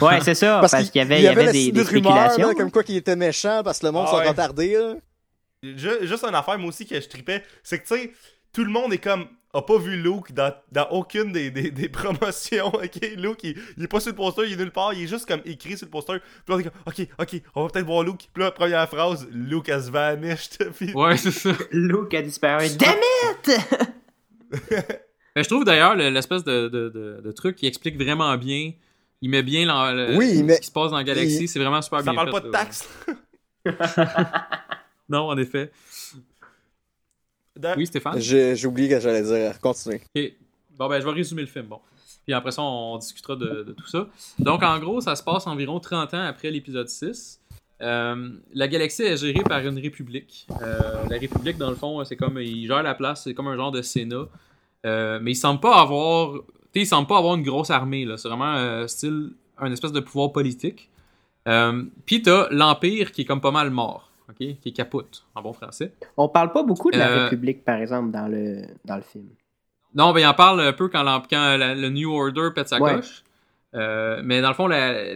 Ouais, 0.00 0.20
c'est 0.22 0.34
ça, 0.34 0.60
parce, 0.60 0.90
qu'il 0.90 1.00
y 1.00 1.04
avait, 1.04 1.18
il 1.20 1.24
y 1.24 1.28
avait 1.28 1.52
des, 1.52 1.72
des 1.72 1.84
spéculations. 1.84 2.54
comme 2.54 2.70
quoi 2.70 2.82
qu'il 2.84 2.96
était 2.96 3.16
méchant 3.16 3.62
parce 3.64 3.78
que 3.80 3.86
le 3.86 3.92
monde 3.92 4.06
Ah 4.08 4.10
s'est 4.12 4.16
ouais. 4.22 4.28
retardé. 4.28 4.72
Là. 4.74 4.94
Juste 5.62 6.24
une 6.24 6.34
affaire, 6.34 6.58
moi 6.58 6.68
aussi, 6.68 6.86
que 6.86 7.00
je 7.00 7.08
tripais, 7.08 7.42
c'est 7.62 7.78
que, 7.80 7.86
tu 7.86 7.94
sais, 7.96 8.12
tout 8.52 8.64
le 8.64 8.70
monde 8.70 8.92
est 8.92 8.98
comme, 8.98 9.26
a 9.52 9.62
pas 9.62 9.78
vu 9.78 9.96
Luke 10.00 10.32
dans, 10.32 10.52
dans 10.72 10.86
aucune 10.90 11.32
des, 11.32 11.50
des, 11.50 11.70
des 11.70 11.88
promotions, 12.00 12.68
ok? 12.74 12.98
Luke, 13.16 13.40
il, 13.44 13.56
il 13.76 13.84
est 13.84 13.88
pas 13.88 14.00
sur 14.00 14.10
le 14.10 14.16
poster, 14.16 14.42
il 14.46 14.52
est 14.52 14.56
nulle 14.56 14.70
part, 14.72 14.92
il 14.94 15.04
est 15.04 15.06
juste 15.06 15.26
comme 15.26 15.40
écrit 15.44 15.76
sur 15.78 15.86
le 15.86 15.90
poster. 15.90 16.18
Puis 16.18 16.28
là, 16.48 16.56
on 16.56 16.58
est 16.58 16.64
comme, 16.64 16.72
ok, 16.86 17.08
ok, 17.18 17.42
on 17.54 17.62
va 17.64 17.68
peut-être 17.70 17.86
voir 17.86 18.02
Luke. 18.02 18.28
Puis 18.32 18.42
là, 18.42 18.50
première 18.50 18.88
phrase, 18.88 19.26
Luke 19.32 19.68
has 19.68 19.88
vanished. 19.90 20.70
Puis 20.76 20.92
Ouais, 20.92 21.16
c'est 21.16 21.30
ça. 21.30 21.50
Luke 21.72 22.12
a 22.14 22.22
disparu. 22.22 22.66
Damn 22.78 22.94
it! 23.48 23.60
Mais 25.36 25.42
je 25.42 25.48
trouve 25.48 25.64
d'ailleurs 25.64 25.94
le- 25.96 26.10
l'espèce 26.10 26.44
de, 26.44 26.68
de, 26.68 26.88
de, 26.88 27.20
de 27.24 27.32
truc 27.32 27.56
qui 27.56 27.66
explique 27.66 27.96
vraiment 28.00 28.36
bien. 28.36 28.72
Il 29.24 29.30
met 29.30 29.42
bien 29.42 29.64
l'en- 29.64 29.90
le- 29.90 30.16
Oui, 30.18 30.44
ce 30.46 30.60
qui 30.60 30.66
se 30.66 30.70
passe 30.70 30.90
dans 30.90 30.98
la 30.98 31.02
galaxie. 31.04 31.44
il- 31.44 31.48
C'est 31.48 31.58
vraiment 31.58 31.80
super 31.80 32.00
ça 32.00 32.04
bien 32.10 32.14
parle 32.14 32.26
fait, 32.28 32.32
pas 32.32 32.40
de 32.40 32.50
taxes. 32.50 32.88
Non, 35.08 35.28
en 35.28 35.38
effet. 35.38 35.70
Oui, 37.76 37.86
Stéphane? 37.86 38.20
J'ai 38.20 38.66
oublié 38.66 38.88
que 38.88 39.00
j'allais 39.00 39.22
dire. 39.22 39.58
Continue. 39.60 40.00
Ok. 40.14 40.22
Bon, 40.76 40.88
ben, 40.88 41.00
je 41.00 41.06
vais 41.06 41.12
résumer 41.12 41.42
le 41.42 41.48
film. 41.48 41.66
Bon. 41.66 41.78
Puis 42.26 42.32
après 42.34 42.50
ça, 42.50 42.62
on 42.62 42.98
discutera 42.98 43.36
de, 43.36 43.62
de 43.62 43.72
tout 43.72 43.86
ça. 43.86 44.08
Donc, 44.38 44.62
en 44.62 44.78
gros, 44.78 45.00
ça 45.00 45.14
se 45.16 45.22
passe 45.22 45.46
environ 45.46 45.78
30 45.80 46.12
ans 46.14 46.22
après 46.26 46.50
l'épisode 46.50 46.88
6. 46.88 47.40
Euh, 47.80 48.30
la 48.52 48.68
galaxie 48.68 49.02
est 49.04 49.16
gérée 49.16 49.42
par 49.42 49.60
une 49.60 49.78
république. 49.78 50.46
Euh, 50.62 50.78
la 51.08 51.18
république, 51.18 51.58
dans 51.58 51.70
le 51.70 51.76
fond, 51.76 52.04
c'est 52.04 52.16
comme. 52.16 52.38
Ils 52.40 52.66
gèrent 52.66 52.82
la 52.82 52.94
place, 52.94 53.24
c'est 53.24 53.34
comme 53.34 53.48
un 53.48 53.56
genre 53.56 53.72
de 53.72 53.82
Sénat. 53.82 54.26
Euh, 54.86 55.18
mais 55.22 55.32
ils 55.32 55.36
semblent 55.36 55.60
pas 55.60 55.80
avoir. 55.80 56.34
Tu 56.74 56.80
sais, 56.80 56.84
ils 56.84 56.86
semblent 56.86 57.06
pas 57.06 57.18
avoir 57.18 57.36
une 57.36 57.42
grosse 57.44 57.70
armée, 57.70 58.04
là. 58.04 58.16
C'est 58.16 58.28
vraiment 58.28 58.54
euh, 58.56 58.86
style. 58.86 59.30
Un 59.58 59.70
espèce 59.70 59.92
de 59.92 60.00
pouvoir 60.00 60.32
politique. 60.32 60.90
Euh, 61.46 61.84
Puis 62.06 62.22
t'as 62.22 62.48
l'Empire 62.50 63.12
qui 63.12 63.20
est 63.22 63.24
comme 63.24 63.40
pas 63.40 63.52
mal 63.52 63.70
mort. 63.70 64.10
ok? 64.28 64.36
Qui 64.38 64.58
est 64.64 64.72
capote, 64.72 65.24
en 65.36 65.42
bon 65.42 65.52
français. 65.52 65.92
On 66.16 66.28
parle 66.28 66.52
pas 66.52 66.64
beaucoup 66.64 66.90
de 66.90 66.96
la 66.98 67.08
Euh, 67.08 67.24
République, 67.24 67.64
par 67.64 67.76
exemple, 67.76 68.10
dans 68.10 68.26
le, 68.26 68.62
dans 68.84 68.96
le 68.96 69.02
film. 69.02 69.26
Non, 69.94 70.12
ben, 70.12 70.20
il 70.20 70.26
en 70.26 70.34
parle 70.34 70.60
un 70.60 70.72
peu 70.72 70.88
quand, 70.88 71.04
l'em- 71.04 71.22
quand 71.30 71.56
la- 71.56 71.74
le 71.76 71.88
New 71.90 72.12
Order 72.12 72.48
pète 72.54 72.68
sa 72.68 72.80
Ouais. 72.80 72.96
coche. 72.96 73.22
Euh, 73.76 74.20
mais 74.24 74.40
dans 74.40 74.48
le 74.48 74.54
fond, 74.54 74.66
la, 74.66 75.14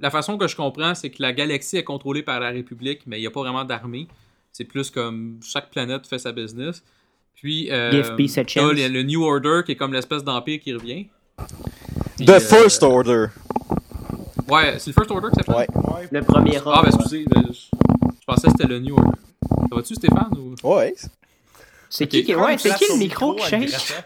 la 0.00 0.10
façon 0.10 0.36
que 0.38 0.48
je 0.48 0.56
comprends, 0.56 0.94
c'est 0.96 1.10
que 1.10 1.22
la 1.22 1.32
galaxie 1.32 1.76
est 1.76 1.84
contrôlée 1.84 2.22
par 2.22 2.40
la 2.40 2.48
République, 2.50 3.02
mais 3.06 3.18
il 3.18 3.20
n'y 3.20 3.26
a 3.26 3.30
pas 3.30 3.40
vraiment 3.40 3.64
d'armée. 3.64 4.08
C'est 4.52 4.64
plus 4.64 4.90
comme 4.90 5.38
chaque 5.44 5.70
planète 5.70 6.06
fait 6.06 6.18
sa 6.18 6.32
business. 6.32 6.84
Puis, 7.34 7.70
euh, 7.72 7.90
Give 7.90 8.14
peace 8.16 8.38
a 8.38 8.44
t'as 8.44 8.48
chance. 8.60 8.72
le, 8.72 8.88
le 8.88 9.02
New 9.02 9.22
Order 9.24 9.62
qui 9.66 9.72
est 9.72 9.76
comme 9.76 9.92
l'espèce 9.92 10.22
d'empire 10.22 10.60
qui 10.60 10.72
revient. 10.74 11.06
Puis, 12.16 12.26
The 12.26 12.30
euh, 12.30 12.40
First 12.40 12.82
Order. 12.82 13.26
Ouais, 14.48 14.78
c'est 14.78 14.88
le 14.88 14.92
First 14.92 15.10
Order 15.10 15.28
que 15.28 15.34
ça 15.36 15.42
s'appelle? 15.52 15.66
Ouais. 15.74 15.92
Ouais. 15.94 16.08
Le 16.10 16.22
premier 16.22 16.56
Ah, 16.58 16.68
ordre. 16.68 16.82
ben 16.82 16.90
excusez, 16.94 17.24
ben, 17.28 17.42
je, 17.48 17.52
je 17.52 18.24
pensais 18.26 18.46
que 18.46 18.52
c'était 18.52 18.68
le 18.68 18.78
New 18.78 18.94
Order. 18.94 19.18
Ça 19.70 19.74
va-tu, 19.76 19.94
Stéphane? 19.94 20.30
Ou... 20.38 20.54
Ouais. 20.68 20.94
C'est 21.90 22.06
qui, 22.06 22.22
qui- 22.24 22.34
ouais, 22.34 22.56
c'est 22.58 22.74
qui 22.76 22.84
le 22.92 22.98
micro 22.98 23.34
qui 23.34 23.44
shake? 23.46 23.68
grattant. 23.68 23.94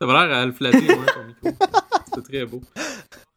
Ça 0.00 0.06
va 0.06 0.26
l'air 0.26 0.36
à 0.36 0.46
le 0.46 0.52
flatter, 0.52 0.78
ouais, 0.80 0.96
ton 0.96 1.48
micro. 1.50 1.66
C'était 2.06 2.22
très 2.22 2.44
beau. 2.46 2.60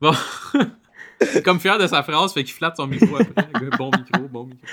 Bon. 0.02 0.14
Comme 1.46 1.60
fier 1.60 1.78
de 1.78 1.86
sa 1.88 2.02
phrase, 2.04 2.34
fait 2.34 2.44
qu'il 2.44 2.54
flatte 2.54 2.76
son 2.78 2.88
micro 2.88 3.16
après. 3.18 3.48
Bon 3.78 3.92
micro, 3.96 4.28
bon 4.28 4.46
micro. 4.46 4.68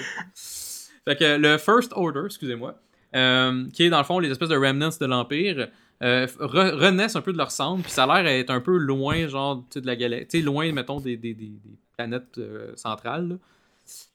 Fait 1.07 1.17
que 1.17 1.37
le 1.37 1.59
First 1.59 1.93
Order, 1.95 2.23
excusez-moi, 2.27 2.81
euh, 3.15 3.67
qui 3.73 3.83
est 3.85 3.91
dans 3.91 3.99
le 3.99 4.05
fond 4.05 4.19
les 4.19 4.31
espèces 4.31 4.49
de 4.49 4.57
remnants 4.57 4.91
de 5.01 5.07
l'Empire, 5.07 5.69
euh, 6.03 6.27
re- 6.27 6.75
renaissent 6.75 7.17
un 7.17 7.21
peu 7.21 7.33
de 7.33 7.39
leur 7.39 7.51
centre, 7.51 7.83
puis 7.83 7.93
ça 7.93 8.05
a 8.05 8.23
l'air 8.23 8.25
d'être 8.39 8.51
un 8.51 8.61
peu 8.61 8.77
loin, 8.77 9.27
genre, 9.29 9.65
de 9.75 9.87
la 9.87 9.97
galaxie. 9.97 10.43
Loin, 10.43 10.73
mettons, 10.73 11.01
des, 11.01 11.17
des- 11.17 11.35
des- 11.35 11.47
des 11.47 11.77
planètes 11.97 12.39
euh, 12.39 12.73
centrales. 12.77 13.39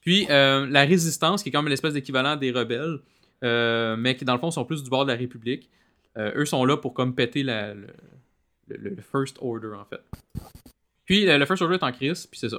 Puis 0.02 0.26
la 0.28 0.86
Résistance, 0.86 1.44
qui 1.44 1.50
est 1.50 1.52
comme 1.52 1.68
l'espèce 1.68 1.94
d'équivalent 1.94 2.36
des 2.38 2.52
rebelles, 2.52 3.00
mais 3.42 4.16
qui 4.16 4.26
dans 4.26 4.34
le 4.34 4.40
fond 4.40 4.50
sont 4.52 4.66
plus 4.66 4.82
du 4.84 4.90
bord 4.90 5.06
de 5.06 5.12
la 5.12 5.18
République. 5.18 5.70
Eux 6.18 6.46
sont 6.46 6.66
là 6.66 6.78
pour 6.78 6.94
comme 6.94 7.14
péter 7.14 7.44
le, 7.44 7.86
le- 8.70 8.96
First 9.12 9.38
Order 9.42 9.74
en 9.80 9.86
fait. 9.86 10.02
Puis 11.06 11.26
le 11.26 11.46
First 11.46 11.62
Order 11.62 11.76
est 11.76 11.84
en 11.84 11.92
crise, 11.92 12.26
puis 12.26 12.40
c'est 12.40 12.50
ça. 12.50 12.58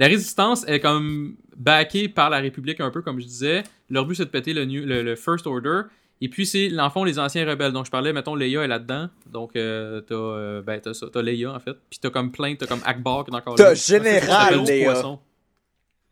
La 0.00 0.06
résistance 0.06 0.64
est 0.68 0.80
comme 0.80 1.36
backée 1.56 2.08
par 2.08 2.30
la 2.30 2.38
République 2.38 2.80
un 2.80 2.90
peu 2.90 3.02
comme 3.02 3.20
je 3.20 3.26
disais. 3.26 3.62
Leur 3.90 4.06
but 4.06 4.14
c'est 4.14 4.24
de 4.26 4.30
péter 4.30 4.52
le, 4.52 4.64
new- 4.64 4.84
le, 4.86 5.02
le 5.02 5.16
First 5.16 5.46
Order. 5.46 5.82
Et 6.20 6.28
puis 6.28 6.46
c'est 6.46 6.68
l'enfant 6.68 7.04
les 7.04 7.18
anciens 7.18 7.46
rebelles. 7.48 7.72
Donc 7.72 7.86
je 7.86 7.90
parlais, 7.90 8.12
mettons 8.12 8.34
Leia 8.34 8.62
est 8.64 8.68
là-dedans. 8.68 9.08
Donc 9.26 9.56
euh, 9.56 10.00
t'as 10.02 10.14
euh, 10.14 10.62
ben 10.62 10.80
t'as 10.80 10.94
ça, 10.94 11.06
t'as 11.12 11.22
Leia 11.22 11.52
en 11.52 11.58
fait. 11.60 11.76
Puis 11.90 11.98
t'as 12.00 12.10
comme 12.10 12.30
plein, 12.32 12.54
t'as 12.54 12.66
comme 12.66 12.80
Akbar 12.84 13.24
qui 13.24 13.30
est 13.30 13.34
encore 13.34 13.56
là. 13.56 13.74
Général 13.74 14.26
T'as 14.50 14.56
le 14.56 14.62
Leia. 14.64 14.92
poisson. 14.92 15.18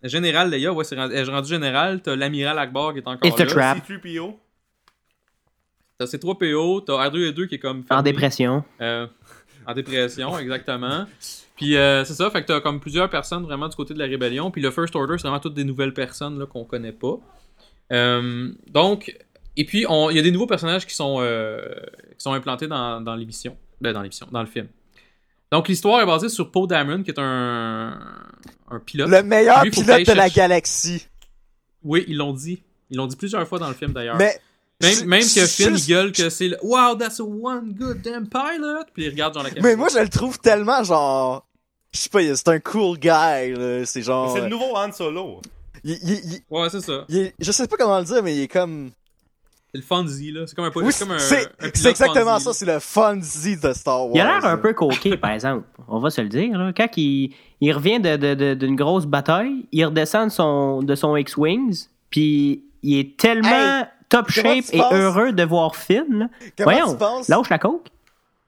Le 0.03 0.09
Général 0.09 0.51
Leia, 0.51 0.73
ouais, 0.73 0.85
c'est 0.85 0.95
rendu, 0.97 1.15
elle 1.15 1.29
est 1.29 1.33
rendu 1.33 1.49
général. 1.49 2.03
T'as 2.03 2.15
l'amiral 2.17 2.59
Akbar 2.59 2.93
qui 2.93 2.99
est 3.01 3.09
encore 3.09 3.29
It's 3.29 3.41
a 3.41 3.45
là. 3.45 3.51
trap. 3.51 3.89
C3PO. 3.89 4.35
T'as 5.99 6.05
C3PO, 6.07 6.85
t'as 6.85 7.09
R2-D2 7.09 7.47
qui 7.49 7.55
est 7.55 7.59
comme 7.59 7.85
En 7.91 8.03
dépression. 8.03 8.63
Euh, 8.81 9.07
en 9.67 9.75
dépression, 9.75 10.39
exactement. 10.41 11.07
Puis 11.57 11.77
euh, 11.77 12.05
c'est 12.05 12.15
ça, 12.15 12.31
fait 12.31 12.43
que 12.43 12.47
t'as 12.47 12.61
comme 12.61 12.81
plusieurs 12.81 13.09
personnes 13.09 13.45
vraiment 13.45 13.69
du 13.69 13.77
côté 13.77 13.95
de 13.95 13.99
la 13.99 14.05
rébellion. 14.05 14.51
Puis 14.51 14.61
le 14.61 14.71
First 14.71 14.95
Order, 14.95 15.15
c'est 15.17 15.23
vraiment 15.23 15.41
toutes 15.41 15.55
des 15.55 15.65
nouvelles 15.65 15.95
personnes 15.95 16.39
là, 16.39 16.47
qu'on 16.47 16.65
connaît 16.65 16.93
pas. 16.93 17.19
Euh, 17.93 18.53
donc, 18.69 19.17
et 19.57 19.65
puis 19.65 19.87
il 19.89 20.17
y 20.17 20.19
a 20.19 20.23
des 20.23 20.31
nouveaux 20.31 20.47
personnages 20.47 20.87
qui 20.87 20.95
sont, 20.95 21.17
euh, 21.21 21.63
qui 22.17 22.23
sont 22.23 22.33
implantés 22.33 22.67
dans, 22.67 23.01
dans 23.01 23.15
l'émission. 23.15 23.57
Ben, 23.81 23.93
dans 23.93 24.03
l'émission, 24.03 24.27
dans 24.31 24.41
le 24.41 24.47
film. 24.47 24.69
Donc 25.53 25.69
l'histoire 25.69 26.01
est 26.01 26.07
basée 26.07 26.29
sur 26.29 26.51
Poe 26.51 26.67
Dameron, 26.67 27.03
qui 27.03 27.11
est 27.11 27.19
un, 27.19 27.99
un 28.71 28.79
pilote. 28.81 29.09
Le 29.09 29.23
meilleur 29.23 29.63
Lui, 29.65 29.71
pilote 29.71 30.07
de 30.07 30.13
la 30.13 30.29
galaxie. 30.29 31.07
Oui, 31.83 32.05
ils 32.09 32.17
l'ont 32.17 32.33
dit. 32.33 32.63
Ils 32.91 32.97
l'ont 32.97 33.07
dit 33.07 33.17
plusieurs 33.17 33.47
fois 33.47 33.59
dans 33.59 33.69
le 33.69 33.75
film 33.75 33.93
d'ailleurs. 33.93 34.17
Mais. 34.17 34.39
Même, 34.83 35.07
même 35.07 35.23
que 35.23 35.47
Finn 35.47 35.75
il 35.75 35.87
gueule 35.87 36.13
que 36.13 36.29
c'est 36.29 36.49
le 36.49 36.59
Wow, 36.63 36.97
that's 36.97 37.19
a 37.19 37.23
one 37.23 37.73
good 37.73 38.03
damn 38.03 38.29
pilot! 38.29 38.85
Puis 38.93 39.05
il 39.05 39.09
regarde 39.09 39.33
genre 39.33 39.43
la 39.43 39.49
caméra. 39.49 39.67
Mais 39.67 39.75
moi, 39.75 39.89
je 39.91 39.99
le 39.99 40.09
trouve 40.11 40.39
tellement 40.39 40.85
genre. 40.85 41.46
Je 41.97 42.01
sais 42.03 42.09
pas, 42.11 42.21
c'est 42.35 42.49
un 42.49 42.61
cool 42.61 42.99
guy, 42.99 43.09
là. 43.09 43.85
C'est 43.87 44.03
genre. 44.03 44.33
C'est 44.35 44.43
le 44.43 44.49
nouveau 44.49 44.77
Han 44.77 44.93
Solo. 44.93 45.41
il- 45.83 45.93
il- 46.03 46.33
il- 46.35 46.41
Ouais, 46.51 46.69
c'est 46.69 46.81
ça. 46.83 47.05
je 47.09 47.53
sais 47.53 47.67
pas 47.67 47.77
comment 47.79 47.99
le 47.99 48.05
dire, 48.05 48.23
mais 48.23 48.37
il 48.37 48.43
est 48.43 48.49
comme. 48.49 48.91
C'est 49.73 49.79
le 49.79 49.83
Fonzie, 49.85 50.31
là. 50.33 50.47
C'est 50.47 50.55
comme 50.55 50.67
un, 50.67 50.71
Oui, 50.75 50.93
c'est 50.93 51.05
comme 51.05 51.15
un, 51.15 51.19
c'est 51.19 51.45
un 51.45 51.49
pilote 51.59 51.73
c'est 51.77 51.89
exactement 51.91 52.33
Fonzie, 52.35 52.45
ça, 52.45 52.53
c'est 52.53 52.67
le 52.67 52.79
Fonzie 52.79 53.57
de 53.61 53.73
Star 53.73 54.05
Wars. 54.07 54.13
Il 54.15 54.21
a 54.21 54.25
l'air 54.41 54.45
un 54.45 54.57
peu 54.59 54.73
coquet, 54.75 55.17
par 55.17 55.31
exemple. 55.33 55.67
On 55.89 55.99
va 55.99 56.11
se 56.11 56.21
le 56.21 56.29
dire. 56.29 56.57
Là. 56.59 56.73
Quand 56.77 56.89
il, 56.97 57.33
il 57.61 57.73
revient 57.73 57.99
de- 58.01 58.17
de- 58.17 58.35
de- 58.35 58.55
d'une 58.55 58.77
grosse 58.77 59.07
bataille, 59.07 59.67
il 59.73 59.85
redescend 59.87 60.29
de 60.29 60.33
son, 60.33 60.83
de 60.83 60.95
son 60.95 61.17
X-Wings, 61.17 61.87
puis 62.11 62.63
il 62.83 62.99
est 62.99 63.17
tellement 63.17 63.49
Hey, 63.81 63.85
top 64.09 64.31
shape 64.31 64.65
et 64.73 64.79
penses- 64.79 64.93
heureux 64.93 65.33
de 65.33 65.43
voir 65.45 65.75
Finn. 65.77 66.05
là. 66.11 66.29
Comment 66.59 66.71
Voyons, 66.71 66.93
tu 66.93 66.99
penses, 66.99 67.29
lâche 67.29 67.49
la 67.51 67.59
coke. 67.59 67.89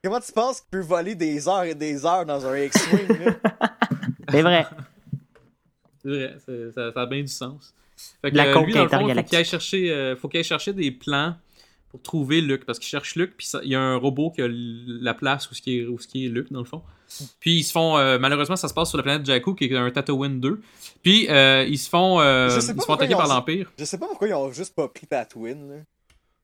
Comment 0.09 0.21
tu 0.21 0.33
penses 0.33 0.61
qu'il 0.61 0.71
peut 0.71 0.81
voler 0.81 1.15
des 1.15 1.49
heures 1.49 1.65
et 1.65 1.75
des 1.75 2.05
heures 2.05 2.25
dans 2.25 2.45
un 2.47 2.59
X-Wing? 2.59 3.09
C'est 4.31 4.43
vrai. 4.43 4.67
C'est 6.03 6.09
vrai, 6.09 6.37
ça, 6.75 6.93
ça 6.93 7.01
a 7.03 7.07
bien 7.07 7.21
du 7.21 7.29
sens. 7.29 7.75
Fait 8.23 8.31
que, 8.31 8.37
La 8.37 8.47
euh, 8.47 8.65
lui, 8.65 8.73
dans 8.73 8.85
le 8.85 8.89
fond, 8.89 8.97
faut 8.97 8.97
intergalactique. 8.97 9.29
qu'il 9.29 9.39
aille 9.39 9.45
chercher, 9.45 9.91
euh, 9.91 10.17
faut 10.17 10.29
qu'il 10.29 10.39
aille 10.39 10.45
chercher 10.45 10.73
des 10.73 10.91
plans 10.91 11.35
pour 11.91 12.03
trouver 12.03 12.41
Luke, 12.41 12.65
parce 12.65 12.79
qu'il 12.79 12.89
cherche 12.89 13.17
Luke, 13.17 13.33
puis 13.37 13.49
il 13.63 13.71
y 13.71 13.75
a 13.75 13.81
un 13.81 13.97
robot 13.97 14.31
qui 14.31 14.43
a 14.43 14.49
la 14.49 15.15
place 15.15 15.51
où 15.51 15.55
ce 15.55 15.63
qui 15.63 15.79
est, 15.79 15.87
où 15.87 15.99
ce 15.99 16.07
qui 16.07 16.27
est 16.27 16.29
Luke, 16.29 16.53
dans 16.53 16.61
le 16.61 16.67
fond. 16.67 16.83
Puis 17.41 17.59
ils 17.59 17.65
se 17.65 17.73
font, 17.73 17.97
euh, 17.97 18.19
malheureusement, 18.19 18.57
ça 18.57 18.69
se 18.69 18.75
passe 18.75 18.91
sur 18.91 18.99
la 18.99 19.03
planète 19.03 19.25
Jakku, 19.25 19.55
qui 19.55 19.65
est 19.65 19.77
un 19.77 19.91
Tatooine 19.91 20.41
2. 20.41 20.61
Puis 21.03 21.29
euh, 21.31 21.65
ils 21.67 21.79
se 21.79 21.89
font, 21.89 22.21
euh, 22.21 22.51
ils 22.55 22.63
se 22.63 22.73
font 22.75 22.95
attaquer 22.95 23.13
ils 23.13 23.15
ont 23.15 23.19
par 23.19 23.29
l'Empire. 23.29 23.73
Je 23.79 23.85
sais 23.85 23.99
pas 23.99 24.07
pourquoi 24.07 24.29
ils 24.29 24.35
ont 24.35 24.53
juste 24.53 24.75
pas 24.75 24.89
pris 24.89 25.07
Tatooine, 25.07 25.71
là. 25.71 25.77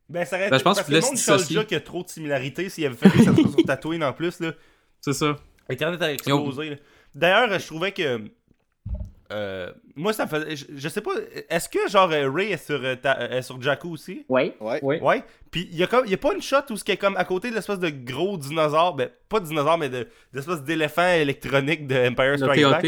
Ben, 0.09 0.25
ça 0.25 0.37
aurait 0.37 0.51
Ben, 0.51 0.59
je 0.59 0.63
pense 0.65 0.77
parce 0.77 0.87
que 0.89 0.93
le 0.93 1.01
monde 1.01 1.17
déjà 1.49 1.65
qu'il 1.65 1.73
y 1.75 1.77
a 1.77 1.81
trop 1.81 2.03
de 2.03 2.09
similarités. 2.09 2.69
S'il 2.69 2.85
avait 2.87 2.95
fait 2.97 3.09
ça 3.23 3.35
sur 3.35 3.57
Tatooine 3.67 4.05
en 4.05 4.13
plus, 4.13 4.41
là. 4.41 4.53
C'est 5.01 5.13
ça. 5.15 5.37
Internet 5.71 6.03
a 6.03 6.13
explosé. 6.13 6.71
là. 6.71 6.77
D'ailleurs, 7.15 7.59
je 7.59 7.67
trouvais 7.67 7.93
que. 7.93 8.21
euh, 9.33 9.73
moi, 9.97 10.13
ça 10.13 10.25
me 10.27 10.31
faisait. 10.31 10.57
Je, 10.57 10.65
je 10.77 10.89
sais 10.89 11.01
pas. 11.01 11.13
Est-ce 11.49 11.69
que, 11.69 11.89
genre, 11.89 12.09
Ray 12.11 12.53
est 12.53 12.65
sur, 12.65 12.83
euh, 12.85 12.95
ta- 12.97 13.19
euh, 13.21 13.39
est 13.39 13.43
sur 13.43 13.61
Jakku 13.61 13.91
aussi? 13.93 14.25
Oui. 14.29 14.53
Ouais. 14.61 14.81
Oui. 14.83 14.99
Ouais. 15.01 15.25
Puis, 15.51 15.69
il 15.73 15.79
y, 15.79 15.83
a 15.83 15.87
comme- 15.87 16.05
il 16.05 16.11
y 16.11 16.15
a 16.15 16.19
pas 16.19 16.35
une 16.35 16.43
shot 16.43 16.57
où 16.71 16.77
ce 16.77 16.85
qui 16.85 16.93
est 16.93 16.97
comme 16.97 17.17
à 17.17 17.25
côté 17.25 17.49
de 17.51 17.55
l'espèce 17.55 17.79
de 17.79 17.89
gros 17.89 18.37
dinosaure. 18.37 18.95
Ben, 18.95 19.09
pas 19.29 19.41
de 19.41 19.47
dinosaure, 19.47 19.79
mais 19.79 19.89
de 19.89 20.07
d'espèce 20.33 20.63
d'éléphant 20.63 21.09
électronique 21.09 21.87
de 21.87 21.95
Empire 22.09 22.39
Strikes 22.39 22.61
Back. 22.71 22.83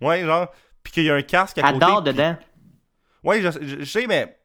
Ouais, 0.00 0.24
genre. 0.24 0.52
Puis 0.82 0.92
qu'il 0.92 1.04
y 1.04 1.10
a 1.10 1.14
un 1.14 1.22
casque 1.22 1.58
à 1.58 1.72
côté. 1.72 1.84
Adore 1.84 2.02
dedans. 2.02 2.36
Ouais, 3.22 3.40
je, 3.40 3.50
je- 3.60 3.80
je 3.80 3.84
sais, 3.84 4.06
mais. 4.08 4.36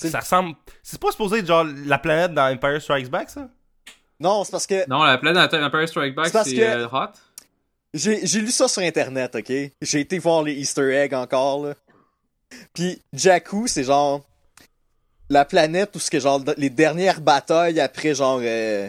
C'est- 0.00 0.10
Ça 0.10 0.20
ressemble. 0.20 0.54
C'est 0.82 1.00
pas 1.00 1.10
supposé 1.10 1.38
être 1.38 1.46
genre 1.46 1.66
la 1.86 1.98
planète 1.98 2.32
dans 2.32 2.50
Empire 2.52 2.80
Strikes 2.80 3.10
Back, 3.10 3.30
ça? 3.30 3.48
Non, 4.18 4.44
c'est 4.44 4.50
parce 4.50 4.66
que 4.66 4.88
Non, 4.88 5.02
la 5.02 5.18
planète 5.18 5.52
Empire 5.54 5.88
Strike 5.88 6.14
Back, 6.14 6.28
C'est 6.28 6.54
que- 6.54 6.60
euh, 6.60 6.86
hot. 6.90 7.08
j'ai 7.94 8.26
j'ai 8.26 8.40
lu 8.40 8.50
ça 8.50 8.68
sur 8.68 8.82
internet, 8.82 9.34
ok? 9.36 9.52
J'ai 9.82 10.00
été 10.00 10.18
voir 10.18 10.42
les 10.42 10.52
Easter 10.54 10.90
eggs 10.94 11.14
encore, 11.14 11.66
là. 11.66 11.74
Puis 12.74 13.00
Jakku, 13.12 13.66
c'est 13.66 13.84
genre 13.84 14.22
la 15.28 15.44
planète 15.44 15.94
où 15.94 15.98
ce 16.00 16.10
que 16.10 16.18
genre 16.18 16.42
les 16.56 16.70
dernières 16.70 17.20
batailles 17.20 17.78
après 17.80 18.14
genre 18.14 18.40
euh, 18.42 18.88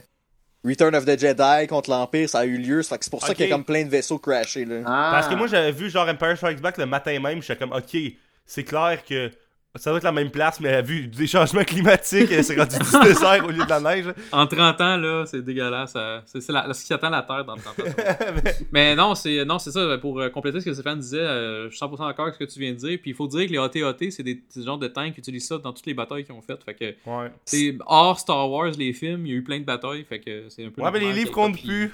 Return 0.65 0.95
of 0.95 1.05
the 1.05 1.17
Jedi 1.19 1.67
contre 1.67 1.89
l'Empire, 1.89 2.29
ça 2.29 2.39
a 2.39 2.45
eu 2.45 2.57
lieu. 2.57 2.81
Fait 2.83 2.97
que 2.97 3.03
c'est 3.05 3.09
pour 3.11 3.21
ça 3.25 3.33
qu'il 3.33 3.47
y 3.47 3.49
a 3.49 3.51
comme 3.51 3.63
plein 3.65 3.83
de 3.83 3.89
vaisseaux 3.89 4.19
crashés, 4.19 4.65
là. 4.65 4.81
Ah. 4.85 5.09
Parce 5.13 5.27
que 5.27 5.33
moi, 5.35 5.47
j'avais 5.47 5.71
vu 5.71 5.89
genre 5.89 6.07
Empire 6.07 6.35
Strikes 6.37 6.61
Back 6.61 6.77
le 6.77 6.85
matin 6.85 7.19
même, 7.19 7.41
j'étais 7.41 7.57
comme, 7.57 7.71
ok, 7.73 7.97
c'est 8.45 8.63
clair 8.63 9.03
que 9.07 9.31
ça 9.75 9.89
doit 9.89 9.97
être 9.99 10.03
la 10.03 10.11
même 10.11 10.29
place, 10.31 10.59
mais 10.59 10.81
vu 10.81 11.07
des 11.07 11.27
changements 11.27 11.63
climatiques, 11.63 12.27
c'est 12.43 12.57
rendu 12.59 12.75
du 12.77 13.07
désert 13.07 13.45
au 13.45 13.49
lieu 13.51 13.63
de 13.63 13.69
la 13.69 13.79
neige. 13.79 14.13
En 14.31 14.45
30 14.45 14.81
ans, 14.81 14.97
là, 14.97 15.23
c'est 15.25 15.41
dégueulasse. 15.41 15.93
euh, 15.95 16.19
C'est 16.25 16.41
ce 16.41 16.85
qui 16.85 16.93
attend 16.93 17.09
la 17.09 17.21
Terre 17.21 17.45
dans 17.45 17.55
30 17.55 17.79
ans. 17.79 17.83
Mais- 18.43 18.55
Mais 18.71 18.95
non, 18.95 19.15
c'est 19.15 19.45
non, 19.45 19.59
c'est 19.59 19.71
ça. 19.71 19.97
Pour 19.99 20.19
euh, 20.19 20.29
compléter 20.29 20.59
ce 20.59 20.65
que 20.65 20.73
Stéphane 20.73 20.99
disait, 20.99 21.19
euh, 21.19 21.69
je 21.69 21.75
suis 21.77 21.85
100% 21.85 22.05
d'accord 22.05 22.25
avec 22.25 22.35
ce 22.35 22.39
que 22.43 22.51
tu 22.51 22.59
viens 22.59 22.71
de 22.71 22.77
dire. 22.77 22.97
Puis 23.01 23.11
il 23.11 23.15
faut 23.15 23.27
dire 23.27 23.47
que 23.47 23.51
les 23.51 23.57
AT-AT, 23.57 24.11
c'est 24.11 24.23
des, 24.23 24.35
des 24.53 24.63
genres 24.63 24.77
de 24.77 24.87
tanks 24.87 25.13
qui 25.13 25.19
utilisent 25.19 25.47
ça 25.47 25.57
dans 25.57 25.71
toutes 25.71 25.85
les 25.85 25.93
batailles 25.93 26.25
qu'ils 26.25 26.35
ont 26.35 26.41
faites. 26.41 26.63
Fait 26.65 26.73
que 26.75 26.95
ouais. 27.09 27.31
c'est 27.45 27.77
hors 27.85 28.19
Star 28.19 28.49
Wars, 28.51 28.71
les 28.77 28.91
films, 28.91 29.25
il 29.25 29.31
y 29.31 29.35
a 29.35 29.37
eu 29.37 29.43
plein 29.43 29.59
de 29.59 29.65
batailles. 29.65 30.03
Fait 30.03 30.19
que 30.19 30.49
c'est 30.49 30.65
un 30.65 30.69
peu. 30.71 30.81
Ouais, 30.81 30.91
mais 30.91 30.99
les 30.99 31.13
livres 31.13 31.31
comptent 31.31 31.61
plus. 31.61 31.91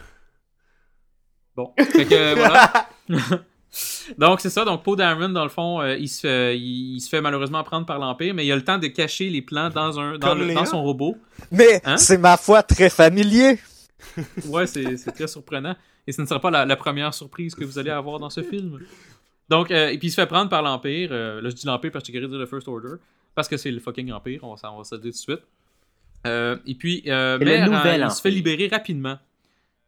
Bon. 1.55 1.73
Fait 1.78 2.05
que 2.05 2.34
voilà. 2.36 2.89
donc 4.17 4.41
c'est 4.41 4.49
ça. 4.49 4.63
Donc 4.65 4.84
Poe 4.84 4.95
Dameron, 4.95 5.30
dans 5.30 5.43
le 5.43 5.49
fond, 5.49 5.82
euh, 5.82 5.95
il, 5.97 6.07
se 6.07 6.21
fait, 6.21 6.57
il, 6.57 6.95
il 6.95 7.01
se 7.01 7.09
fait 7.09 7.21
malheureusement 7.21 7.63
prendre 7.63 7.86
par 7.86 7.99
l'Empire, 7.99 8.34
mais 8.34 8.45
il 8.45 8.51
a 8.51 8.55
le 8.55 8.63
temps 8.63 8.78
de 8.78 8.88
cacher 8.88 9.30
les 9.30 9.41
plans 9.41 9.69
dans, 9.69 9.99
un, 9.99 10.17
dans, 10.17 10.36
le- 10.36 10.53
son 10.65 10.84
robot. 10.84 11.17
Mais 11.51 11.82
Hein? 11.86 11.97
c'est 11.97 12.17
ma 12.17 12.38
foi 12.38 12.63
très 12.63 12.89
familier. 12.89 13.59
Ouais, 14.47 14.67
c'est 14.67 14.95
c'est 14.97 15.11
très 15.11 15.28
surprenant. 15.28 15.75
Et 16.05 16.11
ce 16.11 16.21
ne 16.21 16.28
sera 16.28 16.39
pas 16.39 16.49
la, 16.51 16.65
la 16.65 16.75
première 16.75 17.13
surprise 17.13 17.53
que 17.55 17.65
vous 17.65 17.78
allez 17.80 17.89
avoir 17.89 18.19
dans 18.19 18.30
ce 18.30 18.41
film. 18.43 18.80
Donc, 19.49 19.71
euh, 19.71 19.89
et 19.89 19.97
puis 19.97 20.07
il 20.07 20.11
se 20.11 20.15
fait 20.15 20.28
prendre 20.28 20.49
par 20.49 20.61
l'Empire. 20.61 21.09
Euh, 21.11 21.41
là, 21.41 21.49
je 21.49 21.55
dis 21.55 21.65
l'Empire 21.65 21.91
parce 21.91 22.03
que 22.05 22.13
je 22.13 22.25
dire 22.25 22.38
le 22.38 22.45
First 22.45 22.67
Order. 22.67 22.95
Parce 23.36 23.47
que 23.47 23.57
c'est 23.57 23.71
le 23.71 23.80
fucking 23.80 24.11
Empire, 24.11 24.39
on, 24.43 24.51
va 24.51 24.57
s'en- 24.57 24.73
on 24.75 24.78
va 24.80 24.84
se 24.84 24.95
le 24.95 25.01
dire 25.01 25.11
tout 25.11 25.17
de 25.17 25.21
suite. 25.38 25.41
Euh, 26.25 26.57
et 26.65 26.75
puis, 26.75 27.03
euh, 27.07 27.38
mais 27.39 27.59
le 27.59 27.65
nouvel 27.71 28.01
euh, 28.01 28.07
il 28.07 28.11
se 28.11 28.21
fait 28.21 28.32
libérer 28.32 28.67
rapidement 28.67 29.17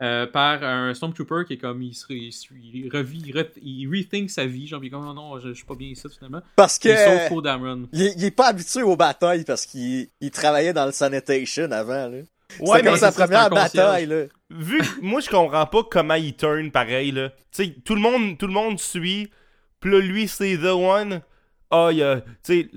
euh, 0.02 0.26
par 0.28 0.64
un 0.64 0.94
Stormtrooper 0.94 1.44
qui 1.46 1.54
est 1.54 1.58
comme, 1.58 1.82
il, 1.82 1.94
se, 1.94 2.06
il, 2.14 2.90
revit, 2.94 3.22
il, 3.26 3.36
re- 3.36 3.50
il 3.62 3.88
rethink 3.90 4.30
sa 4.30 4.46
vie. 4.46 4.66
Genre, 4.68 4.82
il 4.84 4.88
est 4.88 4.90
comme, 4.90 5.04
non, 5.06 5.14
non, 5.14 5.40
je, 5.40 5.50
je 5.50 5.54
suis 5.54 5.66
pas 5.66 5.76
bien 5.76 5.90
ici 5.90 6.08
finalement. 6.18 6.42
Parce 6.56 6.80
que 6.80 6.90
Il 6.90 7.42
Dameron. 7.42 7.84
est- 7.94 8.14
il 8.18 8.24
est 8.24 8.32
pas 8.32 8.48
habitué 8.48 8.82
aux 8.84 8.96
batailles 8.96 9.44
parce 9.44 9.66
qu'il 9.66 10.08
il 10.22 10.32
travaillait 10.32 10.74
dans 10.74 10.86
le 10.86 10.92
sanitation 10.92 11.70
avant, 11.72 12.08
là. 12.08 12.18
Ouais, 12.60 12.80
c'est 12.80 12.84
comme 12.84 12.94
mais 12.94 12.98
sa 12.98 13.12
première 13.12 13.50
bataille, 13.52 14.08
là. 14.08 14.24
vu 14.50 14.80
que 14.80 15.02
moi 15.02 15.20
je 15.22 15.30
comprends 15.30 15.68
pas 15.68 15.84
comment 15.84 16.16
il 16.16 16.36
turn 16.36 16.72
pareil 16.72 17.12
là. 17.12 17.30
Tu 17.30 17.66
sais, 17.66 17.76
tout 17.86 17.94
le 17.94 18.02
monde 18.02 18.40
tout 18.40 18.48
le 18.48 18.54
monde 18.54 18.80
suit. 18.80 19.30
Puis 19.80 19.92
là 19.92 20.00
lui 20.00 20.28
c'est 20.28 20.58
the 20.58 20.64
one. 20.74 21.22
Ah, 21.70 21.90
il 21.92 22.00
y 22.00 22.04
a 22.04 22.22
tu 22.22 22.24
sais 22.44 22.70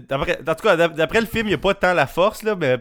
d'après 0.00 0.40
en 0.40 0.54
tout 0.56 0.62
cas 0.64 0.74
d'ap- 0.76 0.96
d'après 0.96 1.20
le 1.20 1.28
film, 1.28 1.46
il 1.46 1.52
y 1.52 1.54
a 1.54 1.58
pas 1.58 1.74
tant 1.74 1.94
la 1.94 2.08
force 2.08 2.42
là, 2.42 2.56
mais 2.56 2.78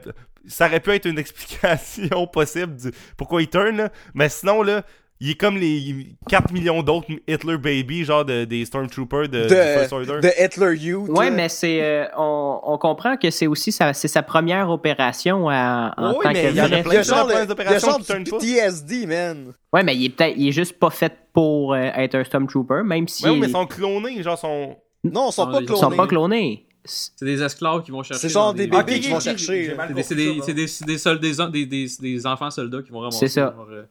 ça 0.48 0.68
aurait 0.68 0.80
pu 0.80 0.92
être 0.92 1.06
une 1.08 1.20
explication 1.66 2.28
possible 2.28 2.76
du 2.76 2.92
pourquoi 3.18 3.42
il 3.42 3.50
turn 3.50 3.76
là. 3.78 3.90
mais 4.14 4.30
sinon 4.30 4.64
là, 4.64 4.84
il 5.24 5.30
est 5.30 5.36
comme 5.36 5.56
les 5.58 6.16
4 6.30 6.52
millions 6.52 6.82
d'autres 6.82 7.06
Hitler 7.28 7.58
baby 7.60 8.04
genre 8.04 8.26
de, 8.26 8.44
des 8.44 8.66
Stormtroopers 8.66 9.30
de, 9.30 9.48
First 9.50 9.94
Order. 9.94 10.20
De, 10.20 10.30
Hitler 10.44 10.76
Youth. 10.76 11.10
Ouais, 11.10 11.30
mais 11.30 11.48
c'est 11.48 11.80
euh, 11.84 12.06
on, 12.18 12.60
on 12.64 12.78
comprend 12.80 13.18
que 13.18 13.30
c'est 13.30 13.46
aussi 13.46 13.72
sa, 13.72 13.94
c'est 13.94 14.08
sa 14.08 14.24
première 14.24 14.72
opération 14.72 15.48
à- 15.48 15.94
en 15.96 16.14
Oui, 16.14 16.24
tant 16.24 16.32
mais 16.34 16.42
que 16.44 16.48
il 16.50 16.56
y 16.56 16.60
a 16.60 16.68
plein 16.68 16.78
Il 16.80 16.94
y 16.94 16.98
a 16.98 17.46
de. 17.46 18.24
PTSD, 18.24 19.06
man. 19.06 19.54
Ouais, 19.72 19.84
mais 19.84 19.96
il 19.96 20.06
est 20.06 20.10
peut-être 20.10 20.34
il 20.38 20.48
est 20.48 20.52
juste 20.52 20.80
pas 20.80 20.90
fait 20.90 21.14
pour 21.34 21.74
euh, 21.74 21.78
être 21.96 22.16
un 22.16 22.24
Stormtrooper, 22.24 22.82
même 22.84 23.08
si 23.08 23.26
Ouais, 23.30 23.36
mais 23.38 23.48
ils 23.48 23.52
sont 23.52 23.66
clonés, 23.68 24.22
genre 24.24 24.38
sont 24.40 24.76
Non, 25.04 25.30
ils 25.30 25.34
sont 25.34 25.46
Non, 25.46 25.52
pas 25.52 25.60
ils 25.60 25.62
ils 25.62 25.66
clonés. 25.68 25.82
sont 25.82 25.92
pas 25.92 26.08
clonés. 26.08 26.66
C'est 26.84 27.24
des 27.26 27.42
esclaves 27.44 27.84
qui 27.84 27.92
vont 27.92 28.02
chercher. 28.04 28.22
C'est 28.28 28.34
genre 28.34 28.54
des 28.54 28.66
des- 28.68 28.76
bébés 28.78 29.00
qui 29.00 29.10
vont 29.10 29.20
chercher. 29.20 29.76
C'est 30.04 30.16
des, 30.16 30.42
c'est 30.42 30.54
des, 30.54 30.54
des, 30.54 30.68
c'est 30.68 30.86
des, 30.86 30.98
soldats- 30.98 31.20
des, 31.22 31.42
en- 31.42 31.50
des, 31.50 31.66
des, 31.66 31.88
des 32.00 32.26
enfants 32.28 32.50
soldats 32.52 32.82
qui 32.82 32.92
vont 32.92 33.00
ramasser. 33.00 33.28
C'est 33.28 33.34
ça. 33.36 33.54
genre, 33.56 33.68
euh, 33.70 33.84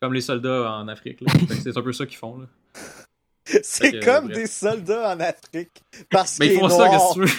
comme 0.00 0.14
les 0.14 0.20
soldats 0.20 0.72
en 0.78 0.88
Afrique. 0.88 1.18
C'est 1.62 1.76
un 1.76 1.82
peu 1.82 1.92
ça 1.92 2.06
qu'ils 2.06 2.18
font. 2.18 2.38
Là. 2.38 2.46
C'est 3.62 4.04
comme 4.04 4.26
bref. 4.26 4.36
des 4.36 4.46
soldats 4.46 5.14
en 5.14 5.20
Afrique. 5.20 5.82
Parce 6.10 6.38
Mais 6.38 6.46
qu'ils 6.48 6.56
ils 6.56 6.60
font 6.60 6.68
ça, 6.68 6.88
qu'est-ce 6.88 7.08
que 7.08 7.14
tu 7.14 7.20
veux? 7.26 7.38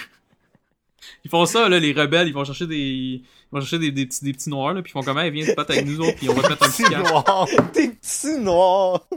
Ils 1.25 1.29
font 1.31 1.45
ça, 1.45 1.69
là, 1.69 1.79
les 1.79 1.93
rebelles, 1.93 2.27
ils 2.27 2.33
vont 2.33 2.43
chercher 2.43 2.67
des. 2.67 2.75
Ils 2.75 3.25
vont 3.51 3.61
chercher 3.61 3.79
des, 3.79 3.91
des, 3.91 4.05
petits, 4.05 4.23
des 4.25 4.33
petits 4.33 4.49
noirs, 4.49 4.73
là, 4.73 4.81
puis 4.81 4.89
ils 4.91 4.93
font 4.93 5.01
comment 5.03 5.21
ils 5.21 5.31
viennent 5.31 5.47
se 5.47 5.53
battre 5.53 5.71
avec 5.71 5.85
nous 5.85 5.99
autres, 6.01 6.15
puis 6.17 6.29
on 6.29 6.33
va 6.33 6.49
mettre 6.49 6.63
un 6.63 6.69
petit 6.69 6.83
noir. 6.83 7.47
Des 7.73 7.89
petits 7.89 8.37
noirs. 8.39 9.07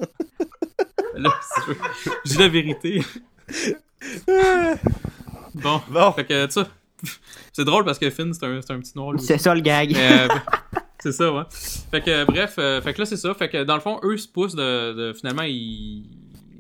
Là, 1.15 1.31
si 1.43 1.61
tu 1.65 1.71
veux. 1.71 1.77
je 2.25 2.31
dis 2.31 2.39
la 2.39 2.49
vérité. 2.49 3.03
Bon, 5.63 5.81
Bon. 5.91 6.13
fait 6.13 6.25
que, 6.25 6.47
tu 6.47 6.53
sais, 6.53 6.67
c'est 7.53 7.65
drôle 7.65 7.85
parce 7.85 7.99
que 7.99 8.09
Finn, 8.11 8.33
c'est 8.33 8.45
un, 8.47 8.61
c'est 8.63 8.73
un 8.73 8.81
petit 8.81 8.93
noir. 8.97 9.15
C'est 9.19 9.39
ça 9.39 9.55
le 9.55 9.61
gag. 9.61 9.95
Euh, 9.97 10.29
c'est 11.03 11.13
ça, 11.13 11.33
ouais. 11.33 11.43
Fait 11.91 12.01
que, 12.03 12.25
bref, 12.25 12.55
euh, 12.59 12.81
fait 12.81 12.95
que 12.95 13.01
là, 13.01 13.07
c'est 13.07 13.17
ça. 13.17 13.35
Fait 13.35 13.49
que, 13.49 13.65
dans 13.65 13.75
le 13.75 13.81
fond, 13.81 13.99
eux 14.03 14.17
se 14.17 14.29
poussent 14.29 14.55
de. 14.55 14.93
de- 14.93 15.13
finalement, 15.13 15.43
ils. 15.43 16.05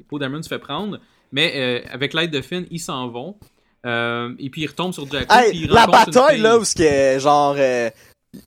Poe 0.08 0.18
Dameron 0.18 0.42
se 0.42 0.48
fait 0.48 0.58
prendre. 0.58 0.98
Mais 1.32 1.52
euh, 1.56 1.88
avec 1.92 2.14
l'aide 2.14 2.30
de 2.30 2.40
Finn, 2.40 2.66
ils 2.70 2.78
s'en 2.80 3.08
vont. 3.08 3.36
Euh, 3.84 4.32
et 4.38 4.50
puis 4.50 4.62
ils 4.62 4.66
retombent 4.66 4.92
sur 4.94 5.06
puis 5.08 5.18
Hey, 5.30 5.66
la 5.66 5.86
bataille, 5.86 6.40
là, 6.40 6.58
où 6.58 6.64
ce 6.64 6.74
que, 6.74 7.18
genre, 7.20 7.54
euh, 7.58 7.90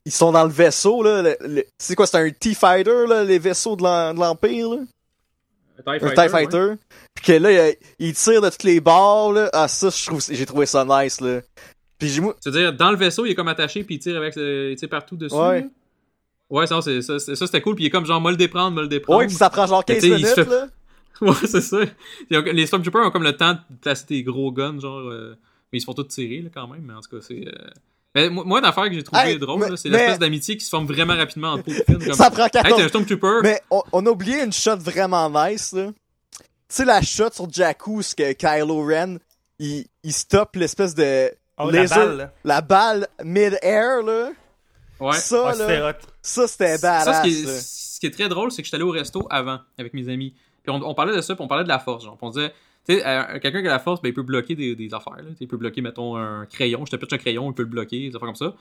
ils 0.04 0.12
sont 0.12 0.32
dans 0.32 0.44
le 0.44 0.50
vaisseau, 0.50 1.02
là. 1.02 1.22
le- 1.22 1.36
le- 1.46 1.64
c'est 1.78 1.94
quoi, 1.94 2.06
c'est 2.06 2.18
un 2.18 2.30
T-Fighter, 2.30 3.06
là, 3.08 3.24
les 3.24 3.38
vaisseaux 3.38 3.76
de 3.76 3.82
l'en- 3.82 4.12
de 4.14 4.20
l'Empire, 4.20 4.70
là? 4.70 4.76
Un 5.86 5.98
TIE 5.98 6.00
Fighter, 6.00 6.22
TIE 6.22 6.28
Fighter. 6.28 6.66
Puis 7.14 7.24
que 7.24 7.32
là, 7.32 7.68
il, 7.70 7.76
il 7.98 8.14
tire 8.14 8.40
de 8.40 8.48
toutes 8.50 8.62
les 8.64 8.80
bords, 8.80 9.32
là. 9.32 9.50
Ah, 9.52 9.68
ça, 9.68 9.88
j'ai 10.30 10.46
trouvé 10.46 10.66
ça 10.66 10.84
nice, 10.84 11.20
là. 11.20 11.40
Puis 11.98 12.08
j'ai, 12.08 12.20
moi, 12.20 12.34
C'est-à-dire, 12.40 12.72
dans 12.72 12.90
le 12.90 12.96
vaisseau, 12.96 13.26
il 13.26 13.32
est 13.32 13.34
comme 13.34 13.48
attaché, 13.48 13.84
puis 13.84 13.96
il 13.96 13.98
tire 13.98 14.16
avec, 14.16 14.36
euh, 14.36 14.70
il 14.72 14.76
tire 14.76 14.88
partout 14.88 15.16
dessus. 15.16 15.34
Ouais. 15.34 15.60
là. 15.62 15.66
Ouais, 16.48 16.66
ça, 16.66 16.80
c'est, 16.82 17.00
ça, 17.02 17.18
c'était 17.20 17.60
cool, 17.60 17.74
puis 17.76 17.84
il 17.84 17.86
est 17.88 17.90
comme 17.90 18.06
genre, 18.06 18.20
me 18.20 18.30
le 18.30 18.36
déprendre, 18.36 18.74
me 18.76 18.82
le 18.82 18.88
déprendre. 18.88 19.18
ouais, 19.20 19.26
puis 19.26 19.36
ça 19.36 19.50
prend 19.50 19.66
genre 19.66 19.84
Mais 19.88 19.94
15 19.98 20.02
tu 20.02 20.08
sais, 20.08 20.14
il 20.14 20.22
minutes, 20.22 20.34
fait- 20.34 20.44
là. 20.44 20.66
Ouais, 21.20 21.34
c'est 21.46 21.60
ça. 21.60 21.78
Les 22.30 22.66
Stormtroopers 22.66 23.06
ont 23.06 23.10
comme 23.10 23.22
le 23.24 23.36
temps 23.36 23.52
de 23.52 23.58
placer 23.82 24.06
des 24.08 24.22
gros 24.22 24.50
guns, 24.52 24.80
genre. 24.80 25.00
euh, 25.00 25.34
Mais 25.70 25.78
ils 25.78 25.80
se 25.82 25.84
font 25.84 25.92
tous 25.92 26.04
tirer, 26.04 26.40
là, 26.40 26.48
quand 26.52 26.66
même. 26.66 26.82
Mais 26.82 26.94
en 26.94 27.00
tout 27.02 27.10
cas, 27.10 27.22
c'est. 27.26 27.46
euh, 27.46 27.68
Mais 28.14 28.28
moi, 28.28 28.44
moi, 28.44 28.60
l'affaire 28.60 28.84
que 28.88 28.94
j'ai 28.94 29.02
trouvé 29.04 29.22
Hey, 29.22 29.38
drôle, 29.38 29.60
mais- 29.60 29.70
là, 29.70 29.76
c'est 29.76 29.88
mais- 29.88 29.98
l'espèce 29.98 30.18
d'amitié 30.18 30.56
qui 30.56 30.64
se 30.64 30.70
forme 30.70 30.86
vraiment 30.86 31.14
rapidement 31.16 31.52
entre 31.52 31.64
Poe 31.64 31.70
et 31.72 31.84
Finn. 31.84 31.98
Comme, 32.04 32.12
Ça 32.14 32.30
prend 32.30 32.44
hey, 32.44 32.50
14 32.50 32.76
t'es 32.76 32.82
un 32.84 32.88
Stormtrooper. 32.88 33.40
Mais 33.42 33.60
on, 33.70 33.82
on 33.92 34.06
a 34.06 34.10
oublié 34.10 34.42
une 34.42 34.52
shot 34.52 34.76
vraiment 34.76 35.30
nice, 35.30 35.72
là. 35.72 35.86
Tu 36.38 36.42
sais, 36.68 36.84
la 36.84 37.02
shot 37.02 37.30
sur 37.32 37.50
Jakku, 37.52 38.02
ce 38.02 38.14
que 38.14 38.32
Kylo 38.32 38.84
Ren, 38.84 39.18
il, 39.58 39.84
il 40.02 40.12
stoppe 40.12 40.56
l'espèce 40.56 40.94
de 40.94 41.30
Oh, 41.58 41.70
la 41.70 41.82
laser, 41.82 41.98
balle, 41.98 42.16
là. 42.16 42.32
la 42.44 42.60
balle 42.62 43.08
mid-air, 43.22 44.02
là. 44.02 44.30
Ouais. 44.98 45.12
Ça, 45.16 45.44
Ah, 45.48 45.52
c'était 45.54 45.78
là, 45.80 45.94
ça, 46.22 46.48
c'était 46.48 46.78
Ça, 46.78 47.04
badass, 47.04 47.16
ce 47.18 47.22
qui, 47.22 47.40
est, 47.42 47.46
là. 47.46 47.52
ce 47.60 48.00
qui 48.00 48.06
est 48.06 48.10
très 48.10 48.28
drôle, 48.28 48.50
c'est 48.52 48.62
que 48.62 48.66
j'étais 48.66 48.76
allé 48.76 48.84
au 48.84 48.90
resto 48.90 49.26
avant 49.30 49.58
avec 49.78 49.94
mes 49.94 50.08
amis. 50.12 50.34
Puis 50.62 50.70
on, 50.74 50.82
on 50.82 50.94
parlait 50.94 51.14
de 51.16 51.20
ça, 51.22 51.34
puis 51.34 51.44
on 51.44 51.48
parlait 51.48 51.64
de 51.64 51.68
la 51.68 51.78
force. 51.78 52.04
Genre, 52.04 52.16
Puis 52.18 52.26
on 52.26 52.30
disait, 52.30 52.52
tu 52.86 52.94
sais, 52.94 53.06
euh, 53.06 53.38
quelqu'un 53.38 53.60
qui 53.60 53.68
a 53.68 53.72
la 53.72 53.78
force, 53.78 54.00
ben, 54.02 54.08
il 54.08 54.14
peut 54.14 54.22
bloquer 54.22 54.54
des, 54.54 54.74
des 54.74 54.94
affaires. 54.94 55.16
Là. 55.16 55.30
Il 55.38 55.48
peut 55.48 55.56
bloquer, 55.56 55.80
mettons, 55.80 56.16
un 56.16 56.46
crayon. 56.46 56.84
Je 56.86 56.90
te 56.90 56.96
pitch 56.96 57.12
un 57.12 57.18
crayon, 57.18 57.50
il 57.50 57.54
peut 57.54 57.62
le 57.62 57.68
bloquer, 57.68 58.08
des 58.08 58.16
affaires 58.16 58.26
comme 58.26 58.34
ça. 58.34 58.54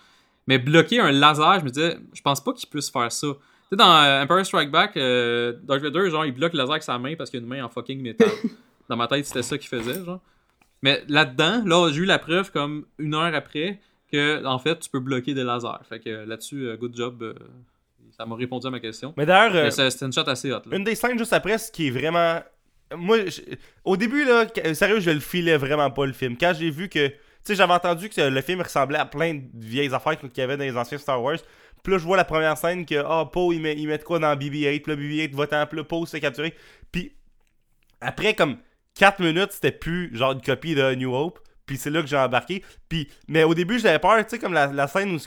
Mais 0.48 0.58
bloquer 0.58 1.00
un 1.00 1.12
laser, 1.12 1.60
je 1.60 1.66
me 1.66 1.70
disais, 1.70 1.98
je 2.14 2.22
pense 2.22 2.44
pas 2.44 2.54
qu'il 2.54 2.68
puisse 2.70 2.90
faire 2.90 3.12
ça. 3.12 3.28
Tu 3.28 3.36
sais, 3.72 3.76
dans 3.76 3.92
euh, 3.92 4.24
Empire 4.24 4.46
Strike 4.46 4.72
Back, 4.72 4.98
euh, 4.98 5.54
Darth 5.64 5.82
Vader, 5.82 6.10
genre, 6.10 6.26
il 6.26 6.34
bloque 6.34 6.54
le 6.54 6.58
laser 6.58 6.72
avec 6.72 6.84
sa 6.84 6.98
main 6.98 7.16
parce 7.16 7.30
qu'il 7.30 7.40
a 7.40 7.44
une 7.44 7.48
main 7.48 7.64
en 7.64 7.70
fucking 7.70 8.02
métal. 8.02 8.28
dans 8.90 8.98
ma 8.98 9.08
tête, 9.08 9.26
c'était 9.26 9.44
ça 9.44 9.58
qu'il 9.58 9.70
faisait, 9.70 10.04
genre. 10.04 10.22
Mais 10.82 11.04
là-dedans, 11.08 11.64
là, 11.66 11.92
j'ai 11.92 12.02
eu 12.02 12.06
la 12.06 12.20
preuve 12.20 12.52
comme 12.52 12.86
une 12.98 13.14
heure 13.14 13.34
après 13.36 13.80
que, 14.12 14.44
en 14.46 14.60
fait, 14.60 14.80
tu 14.80 14.90
peux 14.90 15.00
bloquer 15.00 15.34
des 15.34 15.44
lasers. 15.44 15.84
Fait 15.88 16.00
que 16.00 16.10
là-dessus, 16.10 16.68
euh, 16.68 16.78
good 16.78 16.96
job. 16.96 17.36
ça 18.18 18.26
m'a 18.26 18.36
répondu 18.36 18.66
à 18.66 18.72
ma 18.72 18.80
question. 18.80 19.14
Mais 19.18 19.26
d'ailleurs, 19.26 19.56
euh, 19.56 19.70
c'était 19.70 20.06
une 20.06 20.14
shot 20.14 20.28
assez 20.28 20.52
hot. 20.52 20.62
Là. 20.66 20.78
une 20.78 20.84
des 20.84 20.96
scènes 20.96 21.18
juste 21.18 21.34
après, 21.34 21.58
ce 21.58 21.72
qui 21.72 21.88
est 21.88 21.92
vraiment. 21.92 22.42
Moi, 22.96 23.18
au 23.84 23.98
début, 23.98 24.26
là, 24.26 24.46
que- 24.46 24.74
sérieux, 24.74 25.00
je 25.00 25.12
le 25.12 25.20
filais 25.20 25.58
vraiment 25.58 25.92
pas 25.92 26.06
le 26.06 26.14
film. 26.14 26.38
Quand 26.38 26.54
j'ai 26.58 26.70
vu 26.70 26.90
que. 26.90 27.08
Tu 27.08 27.16
sais, 27.44 27.56
j'avais 27.56 27.74
entendu 27.74 28.10
que 28.10 28.22
le 28.22 28.42
film 28.42 28.62
ressemblait 28.62 28.98
à 28.98 29.06
plein 29.06 29.36
de 29.36 29.42
vieilles 29.54 29.94
affaires 29.94 30.20
qu'il 30.20 30.30
y 30.36 30.42
avait 30.42 30.58
dans 30.58 30.64
les 30.64 30.76
anciens 30.76 30.98
Star 30.98 31.22
Wars. 31.22 31.38
Puis 31.84 31.94
là, 31.94 32.00
je 32.00 32.04
vois 32.04 32.18
la 32.18 32.26
première 32.26 32.58
scène 32.58 32.86
que, 32.86 32.96
ah, 32.96 33.30
Poe, 33.32 33.54
il 33.54 33.62
met, 33.62 33.76
il 33.78 33.88
met 33.88 34.00
quoi 34.00 34.20
dans 34.20 34.36
BB-8. 34.36 34.82
Puis 34.82 34.92
là, 34.92 34.96
BB-8 34.96 35.36
va-t'en. 35.36 35.66
Puis 35.66 35.78
là, 35.78 35.84
Poe 35.84 36.06
se 36.06 36.12
fait 36.12 36.20
capturer. 36.20 36.54
Puis 36.92 37.14
après, 38.02 38.34
comme 38.34 38.58
4 38.96 39.22
minutes, 39.22 39.52
c'était 39.52 39.72
plus 39.72 40.16
genre 40.16 40.34
une 40.34 40.42
copie 40.42 40.76
de 40.76 40.96
New 40.96 41.14
Hope. 41.14 41.40
Puis 41.66 41.78
c'est 41.78 41.90
là 41.90 42.02
que 42.02 42.08
j'ai 42.08 42.18
embarqué. 42.18 42.64
Puis, 42.90 43.10
mais 43.28 43.44
au 43.44 43.54
début, 43.54 43.80
j'avais 43.80 44.00
peur, 44.00 44.18
tu 44.24 44.30
sais, 44.32 44.40
comme 44.40 44.54
la, 44.54 44.88
scène 44.88 45.16
où 45.16 45.20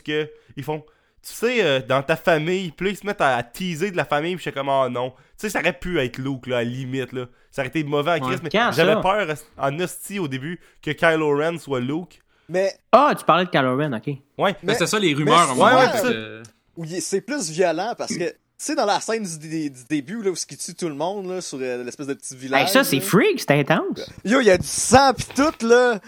ils 0.57 0.63
font. 0.63 0.85
Tu 1.25 1.33
sais, 1.33 1.63
euh, 1.63 1.79
dans 1.79 2.03
ta 2.03 2.15
famille, 2.17 2.71
puis 2.71 2.87
là, 2.87 2.91
ils 2.91 2.97
se 2.97 3.05
mettent 3.05 3.21
à, 3.21 3.37
à 3.37 3.43
teaser 3.43 3.91
de 3.91 3.97
la 3.97 4.03
famille, 4.05 4.35
puis 4.35 4.43
j'étais 4.43 4.57
comme, 4.59 4.69
oh 4.69 4.89
non. 4.89 5.11
Tu 5.11 5.15
sais, 5.37 5.49
ça 5.49 5.59
aurait 5.61 5.71
pu 5.77 5.99
être 5.99 6.17
Luke, 6.17 6.47
là, 6.47 6.57
à 6.57 6.63
la 6.63 6.69
limite, 6.69 7.13
là. 7.13 7.25
Ça 7.49 7.61
aurait 7.61 7.69
été 7.69 7.83
mauvais 7.83 8.11
en 8.11 8.19
crise, 8.19 8.41
mais 8.43 8.49
j'avais 8.51 9.01
peur 9.01 9.27
en 9.57 9.79
hostie 9.79 10.19
au 10.19 10.27
début 10.27 10.59
que 10.81 10.91
Kylo 10.91 11.37
Ren 11.37 11.57
soit 11.59 11.79
Luke. 11.79 12.19
Mais 12.49 12.73
Ah, 12.91 13.13
tu 13.17 13.23
parlais 13.23 13.45
de 13.45 13.49
Kylo 13.49 13.77
Ren, 13.77 13.93
ok. 13.93 14.07
Ouais. 14.37 14.55
Mais- 14.63 14.73
c'était 14.73 14.87
ça 14.87 14.99
les 14.99 15.13
rumeurs. 15.13 15.39
à 15.39 15.47
moment 15.53 15.65
ouais, 15.65 16.01
donné, 16.01 16.41
ouais, 16.77 16.99
c'est 16.99 17.21
plus 17.21 17.49
violent 17.51 17.93
parce 17.97 18.13
que, 18.13 18.23
tu 18.29 18.35
sais, 18.57 18.75
dans 18.75 18.85
la 18.85 18.99
scène 18.99 19.23
du, 19.23 19.37
dé- 19.47 19.69
du 19.69 19.85
début, 19.89 20.21
là, 20.21 20.29
où 20.31 20.35
il 20.49 20.57
tue 20.57 20.75
tout 20.75 20.89
le 20.89 20.95
monde, 20.95 21.27
là, 21.29 21.39
sur 21.41 21.57
euh, 21.61 21.83
l'espèce 21.83 22.07
de 22.07 22.13
petit 22.15 22.35
village. 22.35 22.63
Hey, 22.63 22.67
ça, 22.67 22.83
c'est 22.83 22.99
freak, 22.99 23.39
c'est 23.39 23.51
intense. 23.51 24.09
Yo, 24.25 24.41
il 24.41 24.47
y 24.47 24.51
a 24.51 24.57
du 24.57 24.67
sang 24.67 25.13
pis 25.13 25.25
tout, 25.35 25.65
là. 25.65 25.99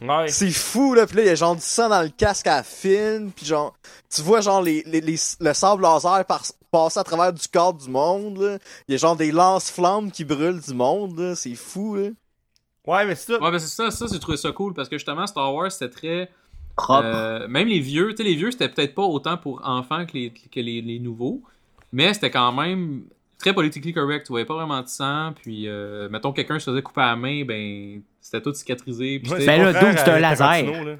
Ouais. 0.00 0.28
C'est 0.28 0.50
fou, 0.50 0.94
là. 0.94 1.06
Pis 1.06 1.16
là, 1.16 1.22
il 1.22 1.26
y 1.26 1.30
a 1.30 1.34
genre 1.34 1.56
du 1.56 1.60
sang 1.62 1.88
dans 1.88 2.02
le 2.02 2.08
casque 2.08 2.46
à 2.46 2.56
la 2.56 2.62
fine. 2.62 3.32
Pis 3.32 3.44
genre, 3.46 3.74
tu 4.14 4.22
vois 4.22 4.40
genre 4.40 4.62
les, 4.62 4.82
les, 4.86 5.00
les- 5.00 5.16
le 5.40 5.52
sable 5.54 5.82
laser 5.82 6.24
par- 6.24 6.44
passer 6.70 7.00
à 7.00 7.04
travers 7.04 7.32
du 7.32 7.46
corps 7.48 7.74
du 7.74 7.88
monde, 7.88 8.38
là. 8.38 8.58
Il 8.86 8.92
y 8.92 8.94
a 8.94 8.98
genre 8.98 9.16
des 9.16 9.32
lance-flammes 9.32 10.10
qui 10.12 10.24
brûlent 10.24 10.60
du 10.60 10.74
monde, 10.74 11.18
là. 11.18 11.34
C'est 11.34 11.54
fou, 11.54 11.96
là. 11.96 12.08
Ouais, 12.86 13.04
mais 13.06 13.14
c'est 13.16 13.32
ça. 13.34 13.42
Ouais, 13.42 13.50
ben 13.50 13.58
c'est 13.58 13.66
ça, 13.68 13.90
ça 13.90 14.06
j'ai 14.10 14.18
trouvé 14.18 14.38
ça 14.38 14.50
cool 14.52 14.72
parce 14.72 14.88
que 14.88 14.96
justement 14.96 15.26
Star 15.26 15.52
Wars 15.54 15.70
c'était 15.70 15.90
très. 15.90 16.30
Propre. 16.74 17.02
euh, 17.04 17.48
même 17.48 17.66
les 17.68 17.80
vieux, 17.80 18.10
tu 18.10 18.18
sais, 18.18 18.22
les 18.22 18.34
vieux 18.36 18.50
c'était 18.50 18.68
peut-être 18.68 18.94
pas 18.94 19.02
autant 19.02 19.36
pour 19.36 19.60
enfants 19.66 20.06
que 20.06 20.12
les, 20.12 20.30
que 20.30 20.60
les, 20.60 20.80
les 20.80 20.98
nouveaux, 21.00 21.42
mais 21.92 22.14
c'était 22.14 22.30
quand 22.30 22.52
même 22.52 23.02
très 23.38 23.52
politically 23.54 23.92
correct. 23.92 24.26
Tu 24.26 24.32
voyais 24.32 24.44
pas 24.46 24.54
vraiment 24.54 24.82
de 24.82 24.88
sang, 24.88 25.32
puis 25.42 25.68
euh, 25.68 26.08
mettons 26.10 26.32
quelqu'un 26.32 26.58
se 26.58 26.70
faisait 26.70 26.82
couper 26.82 27.00
à 27.02 27.06
la 27.10 27.16
main, 27.16 27.44
ben 27.44 28.02
c'était 28.20 28.40
tout 28.42 28.52
cicatrisé. 28.54 29.20
puis 29.20 29.30
Ouais, 29.32 29.40
c'était- 29.40 29.58
Ben 29.58 29.72
là, 29.72 29.80
Doom, 29.80 29.92
c'est 29.96 30.10
un 30.10 30.14
à 30.14 30.20
laser. 30.20 30.98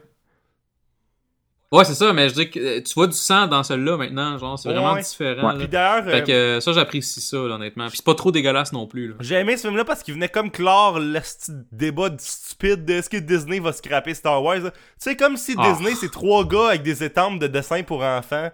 Ouais, 1.70 1.84
c'est 1.84 1.92
ça, 1.94 2.14
mais 2.14 2.30
je 2.30 2.34
dis 2.34 2.48
que 2.48 2.58
euh, 2.58 2.80
tu 2.82 2.94
vois 2.94 3.06
du 3.08 3.12
sang 3.12 3.46
dans 3.46 3.62
celui-là 3.62 3.98
maintenant, 3.98 4.38
genre 4.38 4.58
c'est 4.58 4.70
vraiment 4.72 4.94
Ouais. 4.94 5.02
différent. 5.02 5.48
Ouais. 5.48 5.52
là. 5.52 5.58
Puis 5.58 5.68
d'ailleurs, 5.68 6.04
Fait 6.04 6.10
euh, 6.12 6.20
que 6.24 6.32
euh, 6.32 6.60
ça 6.62 6.72
j'apprécie 6.72 7.20
ça 7.20 7.36
là, 7.36 7.56
honnêtement. 7.56 7.88
Puis 7.88 7.98
c'est 7.98 8.06
pas 8.06 8.14
trop 8.14 8.32
dégueulasse 8.32 8.72
non 8.72 8.86
plus 8.86 9.08
là. 9.08 9.14
J'ai 9.20 9.34
aimé 9.34 9.54
ce 9.58 9.66
film-là 9.66 9.84
parce 9.84 10.02
qu'il 10.02 10.14
venait 10.14 10.30
comme 10.30 10.50
clore 10.50 10.98
le 10.98 11.20
débat 11.70 12.08
stupide 12.16 12.86
de 12.86 12.94
est-ce 12.94 13.10
que 13.10 13.18
Disney 13.18 13.58
va 13.60 13.72
scraper 13.74 14.14
Star 14.14 14.42
Wars. 14.42 14.62
Tu 14.62 14.70
sais, 14.96 15.14
comme 15.14 15.36
si 15.36 15.56
Ah. 15.58 15.70
Disney, 15.70 15.94
c'est 15.94 16.10
trois 16.10 16.46
gars 16.46 16.68
avec 16.68 16.82
des 16.84 17.04
étampes 17.04 17.38
de 17.38 17.46
dessins 17.48 17.82
pour 17.82 18.02
enfants, 18.02 18.48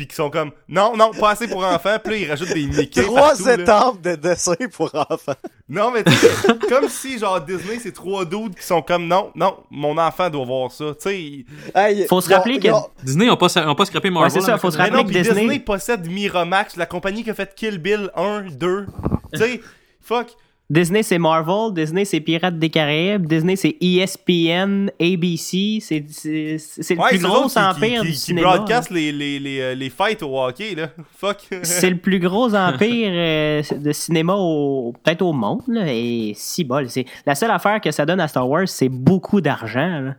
puis 0.00 0.06
qui 0.06 0.14
sont 0.14 0.30
comme 0.30 0.50
non, 0.66 0.96
non, 0.96 1.10
pas 1.10 1.32
assez 1.32 1.46
pour 1.46 1.62
enfants, 1.62 1.98
puis 2.02 2.12
là, 2.14 2.16
ils 2.18 2.30
rajoutent 2.30 2.54
des 2.54 2.64
Mickey. 2.66 3.02
Trois 3.02 3.20
partout, 3.20 3.44
là. 3.44 3.54
étapes 3.54 4.00
de 4.00 4.14
dessin 4.14 4.54
pour 4.72 4.90
enfants. 4.94 5.34
Non, 5.68 5.90
mais 5.90 6.02
tu 6.04 6.10
sais, 6.12 6.28
comme 6.70 6.88
si, 6.88 7.18
genre, 7.18 7.38
Disney, 7.42 7.78
c'est 7.82 7.92
trois 7.92 8.24
dudes 8.24 8.54
qui 8.54 8.62
sont 8.64 8.80
comme 8.80 9.06
non, 9.06 9.30
non, 9.34 9.58
mon 9.70 9.98
enfant 9.98 10.30
doit 10.30 10.46
voir 10.46 10.72
ça. 10.72 10.86
Tu 10.94 11.00
sais, 11.00 11.20
ils- 11.22 11.46
Hey, 11.74 12.06
Faut 12.08 12.22
se 12.22 12.32
rappeler 12.32 12.58
que- 12.58 12.68
Disney 13.02 13.28
ont 13.28 13.36
pas, 13.36 13.54
ont 13.68 13.74
pas 13.74 13.84
scrappé 13.84 14.08
Marvel. 14.08 14.32
Ouais, 14.32 14.40
c'est 14.40 14.46
ça, 14.46 14.56
faut 14.56 14.70
se 14.70 14.78
rappeler 14.78 14.96
non, 14.96 15.04
que 15.04 15.12
Disney... 15.12 15.42
Disney- 15.42 15.58
possède 15.60 16.06
Miramax, 16.10 16.76
la 16.76 16.86
compagnie 16.86 17.22
qui 17.22 17.28
a 17.30 17.34
fait 17.34 17.54
Kill 17.54 17.76
Bill 17.76 18.10
1, 18.16 18.46
2. 18.52 18.86
tu 19.34 19.38
sais, 19.38 19.60
fuck. 20.00 20.28
Disney, 20.70 21.02
c'est 21.02 21.18
Marvel. 21.18 21.74
Disney, 21.74 22.04
c'est 22.04 22.20
Pirates 22.20 22.56
des 22.58 22.70
Caraïbes. 22.70 23.26
Disney, 23.26 23.56
c'est 23.56 23.76
ESPN, 23.80 24.88
ABC. 25.00 25.78
C'est 25.80 25.98
le 25.98 27.00
Ouais, 27.00 27.08
plus 27.08 27.18
gros 27.18 27.58
empire 27.58 28.02
qui, 28.02 28.06
du 28.06 28.12
qui, 28.12 28.18
cinéma. 28.18 28.56
broadcast 28.56 28.90
les, 28.90 29.10
les, 29.10 29.40
les, 29.40 29.60
euh, 29.60 29.74
les 29.74 29.90
fights 29.90 30.22
au 30.22 30.38
hockey, 30.40 30.76
là. 30.76 30.90
Fuck. 31.16 31.48
C'est 31.64 31.90
le 31.90 31.96
plus 31.98 32.20
gros 32.20 32.54
empire 32.54 33.10
euh, 33.12 33.62
de 33.78 33.90
cinéma 33.92 34.34
au 34.36 34.92
peut-être 35.02 35.22
au 35.22 35.32
monde 35.32 35.62
là, 35.66 35.92
et 35.92 36.32
si 36.36 36.62
bol. 36.62 36.88
C'est 36.88 37.04
la 37.26 37.34
seule 37.34 37.50
affaire 37.50 37.80
que 37.80 37.90
ça 37.90 38.06
donne 38.06 38.20
à 38.20 38.28
Star 38.28 38.48
Wars, 38.48 38.68
c'est 38.68 38.88
beaucoup 38.88 39.40
d'argent. 39.40 40.00
là. 40.00 40.16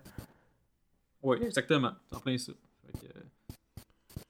Oui, 1.23 1.37
exactement. 1.45 1.91
C'est 2.09 2.17
en 2.17 2.19
plein 2.19 2.37
ça. 2.37 2.51
Fait 2.83 2.91
que, 2.99 3.05
euh, 3.05 3.21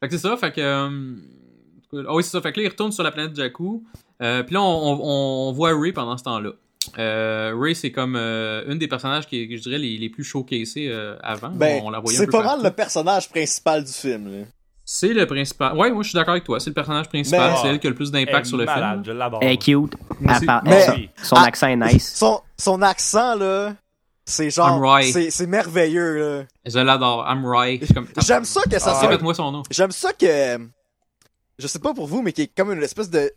fait 0.02 0.08
que 0.08 0.18
c'est 0.18 0.22
ça, 0.28 0.38
fait 0.38 0.52
que. 0.52 0.62
euh, 0.62 2.04
Ah 2.08 2.14
oui, 2.14 2.22
c'est 2.24 2.30
ça. 2.30 2.42
Fait 2.42 2.52
que 2.52 2.60
là, 2.60 2.66
il 2.66 2.70
retourne 2.70 2.92
sur 2.92 3.04
la 3.04 3.12
planète 3.12 3.36
Jakku. 3.36 3.84
Euh, 4.22 4.44
Puis 4.44 4.54
là, 4.54 4.62
on, 4.62 4.66
on- 4.94 5.50
on 5.50 5.52
voit 5.52 5.72
Ray 5.80 5.92
pendant 5.94 6.18
ce 6.18 6.24
temps-là. 6.24 6.52
Euh, 6.98 7.54
Ray, 7.58 7.76
c'est 7.76 7.92
comme 7.92 8.16
euh, 8.16 8.64
une 8.68 8.78
des 8.80 8.88
personnages 8.88 9.28
qui 9.28 9.42
est, 9.44 9.58
je 9.58 9.62
dirais, 9.62 9.78
les, 9.78 9.98
les 9.98 10.10
plus 10.10 10.24
showcasés 10.24 10.88
euh, 10.90 11.16
avant. 11.24 11.50
Ben, 11.50 11.82
on 11.84 11.90
la 11.90 12.00
voyait 12.00 12.18
un 12.18 12.22
c'est 12.22 12.28
pas 12.28 12.42
partout. 12.44 12.58
mal 12.62 12.66
le 12.72 12.76
personnage 12.76 13.30
principal 13.30 13.84
du 13.84 13.92
film, 13.92 14.32
là. 14.40 14.46
C'est 14.84 15.14
le 15.14 15.26
principal. 15.26 15.78
Ouais, 15.78 15.90
moi, 15.92 16.04
je 16.04 16.10
suis 16.10 16.16
d'accord 16.18 16.32
avec 16.34 16.44
toi. 16.44 16.60
C'est 16.60 16.72
le 16.72 16.74
personnage 16.74 17.08
principal. 17.08 17.52
Mais- 17.52 17.58
C'est 17.62 17.68
elle 17.68 17.80
qui 17.80 17.88
a 17.88 17.92
le 17.92 17.96
plus 17.96 18.12
d'impact 18.12 18.46
sur 18.48 18.58
le 18.58 18.66
malade, 18.66 18.94
film. 18.96 19.06
je 19.06 19.12
l'adore. 19.12 19.40
Elle 19.42 19.52
est 19.52 19.58
cute. 19.58 19.76
Moi 19.76 19.92
Elle 20.22 20.32
aussi. 20.38 20.46
parle- 20.46 20.62
Mais- 20.66 20.86
elle- 20.88 21.10
son 21.24 21.36
Ah, 21.38 21.44
accent 21.46 21.68
est 21.68 21.76
nice. 21.78 22.14
Son, 22.16 22.42
son 22.58 22.82
accent, 22.82 23.36
là, 23.36 23.76
c'est 24.26 24.50
genre, 24.50 24.76
I'm 24.78 24.84
right. 24.84 25.14
c'est, 25.14 25.30
c'est 25.30 25.48
merveilleux, 25.48 26.40
là. 26.40 26.44
Je 26.66 26.80
l'adore. 26.80 27.26
I'm 27.30 27.44
comme. 27.94 28.08
J'aime 28.18 28.44
ça 28.44 28.62
que 28.70 28.80
ça 28.80 28.92
Ah, 28.96 29.00
soit, 29.00 29.08
Répète-moi 29.08 29.34
son 29.36 29.52
nom. 29.52 29.64
j'aime 29.70 29.92
ça 29.92 30.12
que, 30.14 30.58
je 31.58 31.68
sais 31.68 31.80
pas 31.80 31.94
pour 31.94 32.08
vous, 32.08 32.22
mais 32.22 32.34
qu'il 32.34 32.44
y 32.44 32.46
ait 32.48 32.52
comme 32.56 32.74
une 32.74 32.84
espèce 32.84 33.10
de 33.10 33.32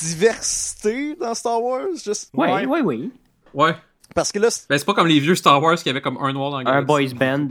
diversité 0.00 1.14
dans 1.16 1.34
Star 1.34 1.62
Wars, 1.62 1.86
juste, 2.04 2.30
Oui, 2.34 2.48
Ouais. 2.48 2.66
oui, 2.66 2.80
oui. 2.84 3.12
Ouais. 3.52 3.74
parce 4.14 4.32
que 4.32 4.38
là, 4.38 4.50
c'est- 4.50 4.68
Ben, 4.68 4.78
c'est 4.78 4.84
pas 4.84 4.94
comme 4.94 5.06
les 5.08 5.20
vieux 5.20 5.34
Star 5.34 5.62
Wars 5.62 5.76
qui 5.76 5.88
avaient 5.88 6.00
comme 6.00 6.18
un 6.22 6.32
noir 6.32 6.50
dans 6.50 6.60
la 6.60 6.70
Un 6.70 6.82
boys 6.82 7.14
band. 7.14 7.48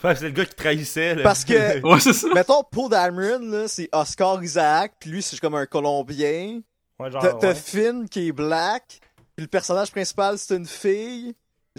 Que 0.00 0.14
c'est 0.16 0.24
le 0.24 0.30
gars 0.30 0.44
qui 0.44 0.54
trahissait, 0.54 1.14
là. 1.14 1.22
parce 1.22 1.44
que, 1.44 1.52
Ouais, 1.86 2.00
c'est 2.00 2.12
ça. 2.12 2.28
mettons, 2.34 2.62
Paul 2.70 2.90
Dameron, 2.90 3.38
là, 3.50 3.68
c'est 3.68 3.88
Oscar 3.92 4.42
Isaac, 4.42 4.94
puis 4.98 5.10
lui, 5.10 5.22
c'est 5.22 5.38
comme 5.38 5.54
un 5.54 5.66
Colombien. 5.66 6.60
Ouais, 6.98 7.10
genre, 7.10 7.38
T'as. 7.38 7.54
Finn 7.54 8.08
qui 8.08 8.28
est 8.28 8.32
black, 8.32 8.98
puis 9.36 9.44
le 9.44 9.46
personnage 9.46 9.90
principal, 9.92 10.38
c'est 10.38 10.56
une 10.56 10.66
fille. 10.66 11.34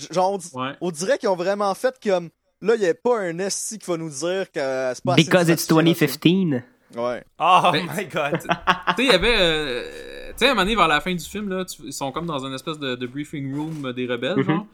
Genre, 0.10 0.32
on, 0.34 0.38
di- 0.38 0.48
Ouais. 0.54 0.72
on 0.82 0.90
dirait 0.92 1.18
qu'ils 1.18 1.30
ont 1.30 1.36
vraiment 1.36 1.74
fait 1.76 1.96
comme, 2.02 2.30
là, 2.62 2.76
il 2.76 2.82
y 2.82 2.88
a 2.88 2.94
pas 2.94 3.20
un 3.20 3.38
esti 3.40 3.78
qui 3.78 3.90
va 3.92 3.98
nous 3.98 4.10
dire 4.10 4.50
que 4.52 4.92
c'est 4.96 5.04
pas 5.04 5.14
assez 5.14 5.24
Because 5.26 5.50
it's 5.50 5.68
diversifié, 5.68 6.46
2015. 6.46 6.64
Ouais. 6.96 7.24
Oh 7.40 7.70
Ben, 7.72 7.86
my 7.96 8.06
god. 8.06 8.40
tu 8.42 8.48
sais, 8.48 8.54
il 9.00 9.06
y 9.06 9.10
avait. 9.12 9.36
euh, 9.38 9.84
tu 10.30 10.34
sais, 10.38 10.46
à 10.48 10.52
un 10.52 10.54
moment 10.54 10.64
donné, 10.64 10.76
vers 10.76 10.88
la 10.88 11.02
fin 11.02 11.14
du 11.14 11.24
film, 11.26 11.50
là, 11.50 11.66
tu- 11.66 11.82
ils 11.86 11.94
sont 11.94 12.12
comme 12.12 12.26
dans 12.26 12.46
une 12.46 12.54
espèce 12.54 12.78
de, 12.80 12.96
de 12.96 13.08
briefing 13.08 13.56
room 13.56 13.92
des 13.94 14.06
rebelles, 14.08 14.38
Mhm. 14.38 14.44
genre. 14.46 14.66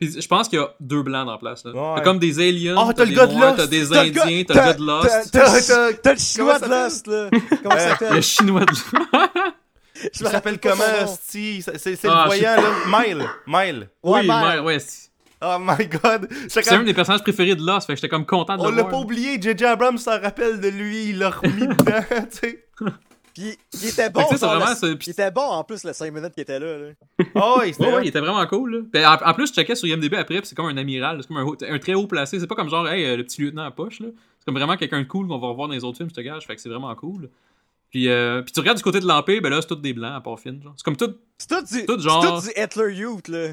Puis 0.00 0.20
je 0.20 0.26
pense 0.26 0.48
qu'il 0.48 0.58
y 0.58 0.62
a 0.62 0.68
deux 0.80 1.02
blancs 1.02 1.26
dans 1.26 1.32
la 1.32 1.38
place, 1.38 1.64
là. 1.64 1.70
Ouais. 1.72 1.94
T'as 1.96 2.00
comme 2.02 2.18
des 2.18 2.40
aliens, 2.40 2.74
Oh, 2.76 2.92
t'as 2.92 3.04
le 3.04 3.10
des 3.10 3.14
gars 3.14 3.26
de 3.26 3.34
Lost. 3.38 3.56
t'as 3.56 3.66
des 3.68 3.80
le 3.84 3.96
indiens, 3.96 4.44
t'as 4.48 4.54
le 4.54 4.60
gars 4.60 4.72
de 4.74 4.82
Lost. 4.84 5.30
T'as, 5.32 5.40
T'as- 5.40 5.52
t'as, 5.60 5.62
t'as- 5.92 5.92
t'as 5.98 6.12
le 6.14 6.18
chinois 6.18 6.58
de 6.58 6.66
Lost, 6.68 7.06
là. 7.06 7.30
Comment 7.62 7.76
ça 7.76 7.86
Euh, 7.86 7.88
s'appelle? 7.90 8.14
Le 8.16 8.20
chinois 8.20 8.64
de 8.64 8.74
Je 8.74 10.08
Il 10.20 10.26
s'appelle 10.28 10.58
pas 10.58 10.70
son 10.72 10.78
comment. 10.82 11.06
Sti? 11.06 11.62
C'est 11.62 11.96
c'est 11.96 12.08
Ah, 12.08 12.22
le 12.22 12.26
voyant, 12.26 12.56
là. 12.56 13.00
Mile. 13.06 13.28
Mile. 13.46 13.88
Ouais, 14.02 14.20
Oui, 14.20 14.26
merde. 14.26 14.64
ouais, 14.64 14.78
Oh 15.44 15.56
my 15.58 15.86
god. 15.86 16.28
C'est 16.48 16.66
un 16.70 16.76
comme- 16.76 16.84
des 16.86 16.94
personnages 16.94 17.22
préférés 17.22 17.54
de 17.56 17.62
Lost, 17.66 17.86
fait 17.86 17.94
que 17.94 17.96
j'étais 17.96 18.08
comme 18.08 18.26
content 18.26 18.56
de 18.56 18.62
On 18.62 18.70
le 18.70 18.76
l'a 18.76 18.84
pas 18.84 18.98
oublié, 18.98 19.40
J.J. 19.40 19.64
Abrams 19.64 19.98
s'en 19.98 20.20
rappelle 20.20 20.60
de 20.60 20.68
lui, 20.68 21.10
il 21.10 21.18
l'a 21.18 21.30
remis 21.30 21.66
dedans, 21.76 22.04
tu 22.30 22.38
sais. 22.38 22.64
Puis 23.34 23.56
il 23.72 23.88
était 23.88 24.10
bon. 24.10 24.20
Genre, 24.20 24.30
vraiment 24.60 24.66
le- 24.82 24.98
Il 25.06 25.10
était 25.10 25.30
bon 25.30 25.40
en 25.40 25.64
plus 25.64 25.84
les 25.84 25.94
5 25.94 26.12
minutes 26.12 26.34
qu'il 26.34 26.42
était 26.42 26.58
là. 26.60 26.76
là. 26.78 26.86
Oh, 27.34 27.56
ouais, 27.60 27.72
c'était 27.72 27.86
Ouais, 27.86 27.94
ouais, 27.94 28.04
il 28.04 28.08
était 28.08 28.20
vraiment 28.20 28.46
cool. 28.46 28.74
Là. 28.76 28.78
Ben, 28.92 29.06
en, 29.06 29.30
en 29.30 29.34
plus, 29.34 29.46
je 29.48 29.54
checkais 29.54 29.74
sur 29.74 29.88
IMDb 29.88 30.14
après, 30.14 30.38
puis 30.38 30.46
c'est 30.46 30.54
comme 30.54 30.66
un 30.66 30.76
amiral, 30.76 31.18
c'est 31.22 31.28
comme 31.28 31.38
un, 31.38 31.74
un 31.74 31.78
très 31.78 31.94
haut 31.94 32.06
placé. 32.06 32.38
C'est 32.38 32.46
pas 32.46 32.54
comme 32.54 32.68
genre, 32.68 32.86
hey, 32.88 33.04
euh, 33.06 33.16
le 33.16 33.24
petit 33.24 33.40
lieutenant 33.40 33.64
à 33.64 33.70
poche. 33.70 34.00
là. 34.00 34.08
C'est 34.38 34.44
comme 34.44 34.56
vraiment 34.56 34.76
quelqu'un 34.76 35.00
de 35.00 35.06
cool 35.06 35.28
qu'on 35.28 35.38
va 35.38 35.48
revoir 35.48 35.68
dans 35.68 35.74
les 35.74 35.82
autres 35.82 35.96
films, 35.96 36.10
je 36.10 36.14
te 36.14 36.20
gage. 36.20 36.46
Fait 36.46 36.54
que 36.56 36.60
c'est 36.60 36.68
vraiment 36.68 36.94
cool. 36.94 37.30
Puis, 37.90 38.08
euh, 38.08 38.42
puis 38.42 38.52
tu 38.52 38.60
regardes 38.60 38.76
du 38.78 38.82
côté 38.84 39.00
de 39.00 39.06
l'Empire, 39.06 39.40
ben 39.42 39.48
là, 39.50 39.60
c'est 39.62 39.68
tout 39.68 39.76
des 39.76 39.92
blancs 39.94 40.12
à 40.14 40.20
part 40.20 40.38
Finn. 40.38 40.62
genre. 40.62 40.74
C'est 40.76 40.84
comme 40.84 40.96
tout. 40.96 41.14
C'est 41.38 41.48
tout 41.48 41.62
du, 41.74 41.86
Tout 41.86 41.94
c'est 41.98 42.02
genre- 42.02 42.42
tout 42.42 42.48
du 42.48 42.52
Hitler 42.62 42.94
Youth, 42.94 43.28
là. 43.28 43.48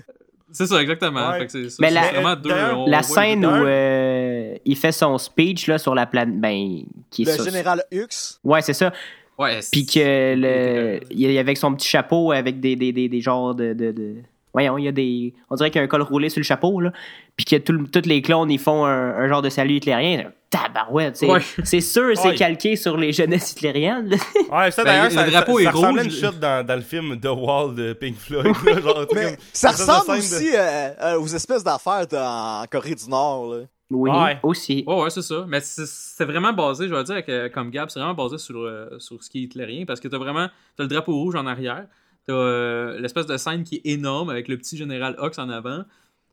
C'est 0.52 0.66
ça, 0.68 0.82
exactement. 0.82 1.30
Ouais. 1.32 1.48
Fait 1.48 1.60
Mais 1.80 1.92
la- 1.92 2.12
vraiment 2.12 2.36
deux. 2.36 2.50
d'ailleurs, 2.50 2.80
on 2.80 2.86
La 2.90 3.04
scène 3.04 3.46
où 3.46 3.50
euh, 3.50 4.56
il 4.66 4.76
fait 4.76 4.92
son 4.92 5.18
speech 5.18 5.68
là, 5.68 5.78
sur 5.78 5.94
la 5.96 6.06
planète. 6.06 6.40
Ben, 6.40 6.82
qui 7.10 7.24
est 7.24 7.26
Le 7.26 7.32
sur- 7.34 7.44
général 7.46 7.84
Hux? 7.92 8.40
Ouais, 8.44 8.62
c'est 8.62 8.74
ça. 8.74 8.92
Ouais, 9.38 9.62
c'est- 9.62 9.72
Puis 9.72 9.86
que 9.86 10.36
le, 10.36 11.00
il 11.12 11.32
y 11.32 11.38
avait 11.38 11.56
son 11.56 11.74
petit 11.74 11.88
chapeau 11.88 12.32
avec 12.32 12.60
des, 12.60 12.76
des, 12.76 12.92
des, 12.92 13.08
des 13.08 13.22
genres 13.22 13.56
de, 13.56 13.74
de, 13.74 13.92
de- 13.92 14.16
Voyons, 14.54 14.78
il 14.80 14.86
y 14.86 14.88
a 14.88 14.92
des. 14.92 15.34
On 15.52 15.56
dirait 15.56 15.70
qu'il 15.70 15.78
y 15.80 15.82
a 15.82 15.86
un 15.86 15.88
col 15.88 16.02
roulé 16.02 16.28
sur 16.30 16.40
le 16.40 16.44
chapeau, 16.44 16.82
là. 16.82 16.92
Puis 17.38 17.46
que 17.46 17.56
tout 17.58 17.72
le- 17.72 17.88
tous 17.88 18.08
les 18.08 18.22
clones, 18.24 18.50
ils 18.50 18.60
font 18.60 18.84
un, 18.86 19.16
un 19.16 19.28
genre 19.30 19.44
de 19.44 19.50
salut 19.50 19.76
hitlérien. 19.76 20.32
Tabarouette, 20.50 21.18
c'est 21.18 21.28
Ouais. 21.30 21.42
c'est 21.64 21.82
sûr, 21.82 22.12
c'est 22.18 22.30
Ouais. 22.30 22.36
calqué 22.36 22.76
sur 22.76 22.98
les 22.98 23.14
jeunesses 23.14 23.52
hitlériennes. 23.52 24.10
Ouais, 24.52 24.72
ça 24.72 24.84
Ben, 24.84 25.08
d'ailleurs, 25.10 25.26
le 25.26 25.32
drapeau 25.32 25.58
ça, 25.58 25.62
est 25.62 25.66
ça 25.66 25.72
ressemblait 25.72 26.02
à 26.02 26.04
une 26.06 26.12
shot 26.12 26.32
dans, 26.42 26.66
dans 26.66 26.76
le 26.76 26.82
film 26.82 27.20
The 27.20 27.28
Wall 27.28 27.76
de 27.76 27.94
Pink 27.94 28.18
Floyd. 28.18 28.46
là, 28.66 28.82
genre, 28.82 29.08
tu 29.08 29.16
sais, 29.18 29.24
Mais 29.26 29.30
comme- 29.36 29.38
ça 29.54 29.72
ressemble 29.72 30.08
de- 30.08 30.12
aussi 30.18 30.50
euh, 30.56 30.90
euh, 31.02 31.20
aux 31.20 31.28
espèces 31.28 31.64
d'affaires 31.64 32.06
en 32.14 32.64
Corée 32.70 32.96
du 32.96 33.08
Nord, 33.10 33.54
là. 33.54 33.58
Oui, 33.92 34.10
Ouais. 34.12 34.38
aussi. 34.44 34.84
Ouais, 34.86 35.02
ouais, 35.02 35.10
c'est 35.10 35.22
ça. 35.24 35.46
Mais 35.48 35.62
c'est- 35.62 35.86
c'est 35.88 36.26
vraiment 36.26 36.54
basé, 36.54 36.88
je 36.88 36.94
vais 36.94 37.04
dire, 37.04 37.14
avec, 37.14 37.30
euh, 37.30 37.50
comme 37.50 37.70
Gab, 37.72 37.90
c'est 37.90 38.00
vraiment 38.00 38.14
basé 38.16 38.38
sur, 38.38 38.58
euh, 38.60 38.88
sur 39.00 39.24
ce 39.24 39.30
qui 39.30 39.40
est 39.40 39.42
hitlérien 39.44 39.86
parce 39.86 40.00
que 40.00 40.08
t'as 40.08 40.18
vraiment 40.20 40.48
t'as 40.78 40.84
le 40.84 40.90
drapeau 40.90 41.14
rouge 41.14 41.36
en 41.36 41.46
arrière, 41.48 41.86
t'as 42.28 42.34
euh, 42.34 43.00
l'espèce 43.00 43.26
de 43.26 43.36
scène 43.38 43.64
qui 43.64 43.76
est 43.78 43.82
énorme 43.86 44.30
avec 44.30 44.48
le 44.48 44.58
petit 44.58 44.78
général 44.78 45.16
Hux 45.22 45.40
en 45.40 45.50
avant. 45.50 45.84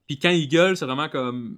Puis 0.07 0.19
quand 0.19 0.29
il 0.31 0.49
gueule, 0.49 0.77
c'est 0.77 0.85
vraiment 0.87 1.09
comme. 1.09 1.57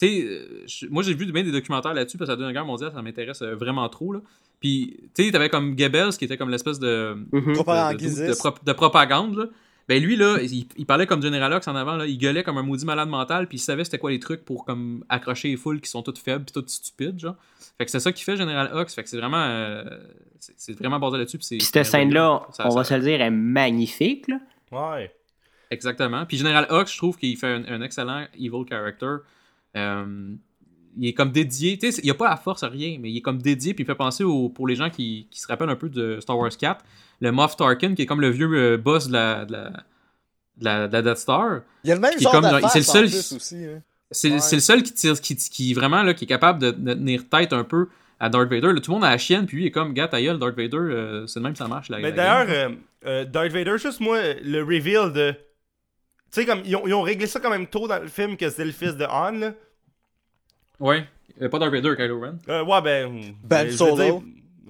Tu 0.00 0.06
sais, 0.06 0.24
euh, 0.24 0.66
moi 0.90 1.02
j'ai 1.02 1.14
vu 1.14 1.30
bien 1.30 1.42
des 1.44 1.52
documentaires 1.52 1.92
là-dessus 1.94 2.16
parce 2.18 2.28
que 2.28 2.32
la 2.32 2.36
Deuxième 2.36 2.54
Guerre 2.54 2.64
mondiale, 2.64 2.90
ça 2.94 3.02
m'intéresse 3.02 3.42
euh, 3.42 3.54
vraiment 3.54 3.88
trop. 3.88 4.12
Là. 4.12 4.20
Puis, 4.60 4.96
tu 5.14 5.24
sais, 5.24 5.30
t'avais 5.30 5.48
comme 5.48 5.74
Goebbels 5.76 6.10
qui 6.18 6.24
était 6.24 6.36
comme 6.36 6.50
l'espèce 6.50 6.78
de, 6.78 7.14
Mhm. 7.32 7.40
de, 7.44 7.48
de, 7.48 7.52
Propagandiste. 7.54 8.18
de 8.26 8.32
prop- 8.34 8.64
de 8.64 8.72
propagande. 8.72 9.36
Là. 9.36 9.44
Ben 9.88 10.00
lui, 10.00 10.14
là, 10.16 10.38
il, 10.40 10.66
il 10.76 10.86
parlait 10.86 11.06
comme 11.06 11.20
General 11.20 11.52
Hux 11.52 11.68
en 11.68 11.74
avant, 11.74 11.96
là, 11.96 12.06
il 12.06 12.16
gueulait 12.16 12.44
comme 12.44 12.58
un 12.58 12.62
maudit 12.62 12.84
malade 12.86 13.08
mental, 13.08 13.48
puis 13.48 13.56
il 13.56 13.60
savait 13.60 13.82
c'était 13.82 13.98
quoi 13.98 14.10
les 14.10 14.20
trucs 14.20 14.44
pour 14.44 14.64
comme 14.64 15.04
accrocher 15.08 15.48
les 15.48 15.56
foules 15.56 15.80
qui 15.80 15.90
sont 15.90 16.02
toutes 16.02 16.18
faibles 16.18 16.44
puis 16.44 16.52
toutes 16.52 16.70
stupides, 16.70 17.18
genre. 17.18 17.34
Fait 17.76 17.86
que 17.86 17.90
c'est 17.90 17.98
ça 17.98 18.12
qui 18.12 18.22
fait 18.22 18.36
General 18.36 18.70
Hux, 18.72 18.94
fait 18.94 19.02
que 19.02 19.08
c'est 19.08 19.16
vraiment... 19.18 19.42
euh, 19.42 19.82
c'est 20.38 20.54
c'est 20.56 20.78
vraiment 20.78 20.98
basé 21.00 21.18
là-dessus. 21.18 21.38
Puis 21.38 21.60
cette 21.60 21.84
scène-là, 21.84 22.42
on 22.48 22.52
ça- 22.52 22.68
va 22.68 22.84
se 22.84 22.94
le 22.94 23.00
dire, 23.00 23.20
est 23.20 23.30
magnifique. 23.30 24.28
Là. 24.28 24.38
Ouais. 24.70 25.12
Exactement. 25.70 26.24
Puis 26.26 26.36
General 26.36 26.66
Hux, 26.70 26.86
je 26.92 26.96
trouve 26.96 27.16
qu'il 27.16 27.36
fait 27.36 27.46
un, 27.48 27.64
un 27.66 27.82
excellent 27.82 28.26
evil 28.34 28.64
character. 28.68 29.16
Euh, 29.76 30.34
il 30.96 31.06
est 31.08 31.12
comme 31.14 31.30
dédié, 31.30 31.78
tu 31.78 31.92
sais, 31.92 32.00
il 32.02 32.10
a 32.10 32.14
pas 32.14 32.28
la 32.28 32.36
force 32.36 32.62
à 32.64 32.68
rien, 32.68 32.98
mais 33.00 33.10
il 33.10 33.16
est 33.16 33.20
comme 33.22 33.40
dédié, 33.40 33.74
puis 33.74 33.84
il 33.84 33.86
fait 33.86 33.94
penser 33.94 34.24
au, 34.24 34.48
pour 34.48 34.66
les 34.66 34.74
gens 34.74 34.90
qui, 34.90 35.28
qui 35.30 35.40
se 35.40 35.46
rappellent 35.46 35.70
un 35.70 35.76
peu 35.76 35.88
de 35.88 36.18
Star 36.20 36.36
Wars 36.36 36.50
4, 36.50 36.84
le 37.20 37.30
Moff 37.32 37.56
Tarkin, 37.56 37.94
qui 37.94 38.02
est 38.02 38.06
comme 38.06 38.20
le 38.20 38.30
vieux 38.30 38.50
euh, 38.52 38.76
boss 38.76 39.06
de 39.06 39.12
la, 39.12 39.44
de, 39.44 39.52
la, 39.52 39.70
de, 39.70 40.64
la, 40.64 40.88
de 40.88 40.92
la 40.92 41.02
Death 41.02 41.18
Star. 41.18 41.60
Il 41.84 41.88
y 41.88 41.92
a 41.92 41.94
le 41.94 42.00
même 42.00 42.18
genre 42.18 42.32
c'est 42.70 42.80
le 42.80 42.84
en 42.84 42.92
seul- 42.92 43.08
plus 43.08 43.32
aussi. 43.32 43.64
hein. 43.64 43.82
C'est 44.12 44.30
Ouais. 44.32 44.40
c'est 44.40 44.56
le 44.56 44.60
seul 44.62 44.82
qui 44.82 44.92
tire, 44.92 45.20
qui, 45.20 45.36
qui 45.36 45.72
vraiment 45.72 46.02
là, 46.02 46.12
qui 46.14 46.24
est 46.24 46.28
capable 46.28 46.58
de, 46.60 46.72
de 46.72 46.94
tenir 46.94 47.28
tête 47.28 47.52
un 47.52 47.62
peu 47.62 47.86
à 48.18 48.28
Darth 48.28 48.48
Vader. 48.50 48.72
Là, 48.72 48.80
tout 48.80 48.90
le 48.90 48.96
monde 48.96 49.04
a 49.04 49.10
la 49.10 49.18
chienne, 49.18 49.46
puis 49.46 49.58
lui 49.58 49.64
il 49.64 49.66
est 49.68 49.70
comme, 49.70 49.94
gars, 49.94 50.08
ta 50.08 50.20
gueule, 50.20 50.40
Darth 50.40 50.56
Vader, 50.56 50.76
euh, 50.76 51.26
c'est 51.28 51.38
de 51.38 51.44
même 51.44 51.52
que 51.52 51.58
ça 51.58 51.68
marche. 51.68 51.88
La, 51.90 51.98
Mais 51.98 52.10
la 52.10 52.16
d'ailleurs, 52.16 52.46
game. 52.46 52.76
euh, 53.06 53.24
Darth 53.24 53.52
Vader, 53.52 53.78
juste 53.78 54.00
moi, 54.00 54.18
le 54.42 54.62
reveal 54.64 55.12
de. 55.12 55.32
Tu 56.32 56.40
sais, 56.40 56.46
comme, 56.46 56.62
ils 56.64 56.76
ont, 56.76 56.86
ils 56.86 56.94
ont 56.94 57.02
réglé 57.02 57.26
ça 57.26 57.40
quand 57.40 57.50
même 57.50 57.66
tôt 57.66 57.88
dans 57.88 57.98
le 57.98 58.08
film 58.08 58.36
que 58.36 58.48
c'était 58.48 58.64
le 58.64 58.72
fils 58.72 58.94
de 58.96 59.04
Han, 59.04 59.32
là. 59.32 59.52
Ouais, 60.78 61.04
Euh, 61.42 61.48
pas 61.48 61.58
Darth 61.58 61.72
Vader, 61.72 61.94
Kylo 61.96 62.20
Ren. 62.20 62.38
Euh, 62.48 62.64
ouais, 62.64 62.80
ben. 62.82 63.20
Ben 63.44 63.66
veux 63.66 63.72
Solo. 63.72 63.96
dire- 63.96 64.20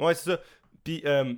ouais, 0.04 0.14
c'est 0.14 0.30
ça. 0.30 0.38
Puis, 0.84 1.02
euh, 1.04 1.34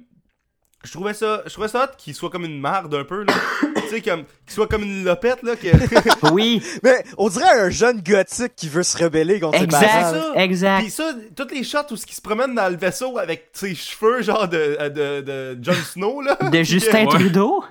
je 0.85 0.93
trouvais 0.93 1.15
ça, 1.15 1.43
je 1.47 1.53
trouvais 1.53 1.69
ça 1.69 1.85
hot 1.85 1.95
qu'il 1.99 2.15
soit 2.15 2.31
comme 2.31 2.45
une 2.45 2.61
marde 2.61 2.95
un 2.95 3.05
peu, 3.05 3.25
là. 3.25 3.35
tu 3.77 3.89
sais, 3.89 4.01
comme, 4.01 4.25
qu'il 4.25 4.53
soit 4.55 4.67
comme 4.69 4.83
une 4.83 5.05
lopette, 5.05 5.43
là. 5.43 5.57
Que... 5.57 5.69
Oui, 6.33 6.63
Mais 6.83 7.05
on 7.19 7.29
dirait 7.29 7.61
un 7.61 7.71
jeune 7.71 8.01
gothique 8.01 8.55
qui 8.57 8.69
veut 8.69 8.83
se 8.83 8.97
rebeller 9.03 9.41
contre 9.41 9.59
ses 9.59 9.65
exact, 9.65 9.87
parents. 9.87 10.13
ça. 10.35 10.43
exact. 10.43 10.81
Puis 10.83 10.91
ça, 10.91 11.13
toutes 11.37 11.53
les 11.53 11.65
shots 11.65 11.91
où 11.91 11.95
il 11.95 12.13
se 12.15 12.21
promène 12.21 12.55
dans 12.55 12.69
le 12.69 12.77
vaisseau 12.77 13.19
avec 13.19 13.51
ses 13.53 13.75
cheveux, 13.75 14.23
genre 14.23 14.49
de, 14.49 14.89
de, 14.89 15.21
de 15.21 15.59
Jon 15.63 15.73
Snow, 15.75 16.23
là. 16.23 16.37
De 16.37 16.63
Justin. 16.63 17.07
Trudeau. 17.07 17.65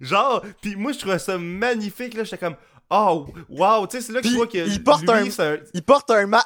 Genre, 0.00 0.42
puis 0.60 0.76
moi, 0.76 0.92
je 0.92 0.98
trouvais 0.98 1.18
ça 1.18 1.38
magnifique, 1.38 2.14
là. 2.14 2.24
J'étais 2.24 2.38
comme, 2.38 2.56
oh, 2.90 3.26
wow, 3.48 3.86
tu 3.86 3.96
sais, 3.96 4.02
c'est 4.02 4.12
là 4.12 4.20
que 4.22 4.28
tu 4.28 4.34
vois 4.34 4.46
que. 4.46 4.58
il 4.58 4.82
porte 4.82 5.02
lui, 5.02 5.32
un- 5.38 5.56
Il 5.74 5.82
porte 5.82 6.10
un 6.10 6.26
ma... 6.26 6.42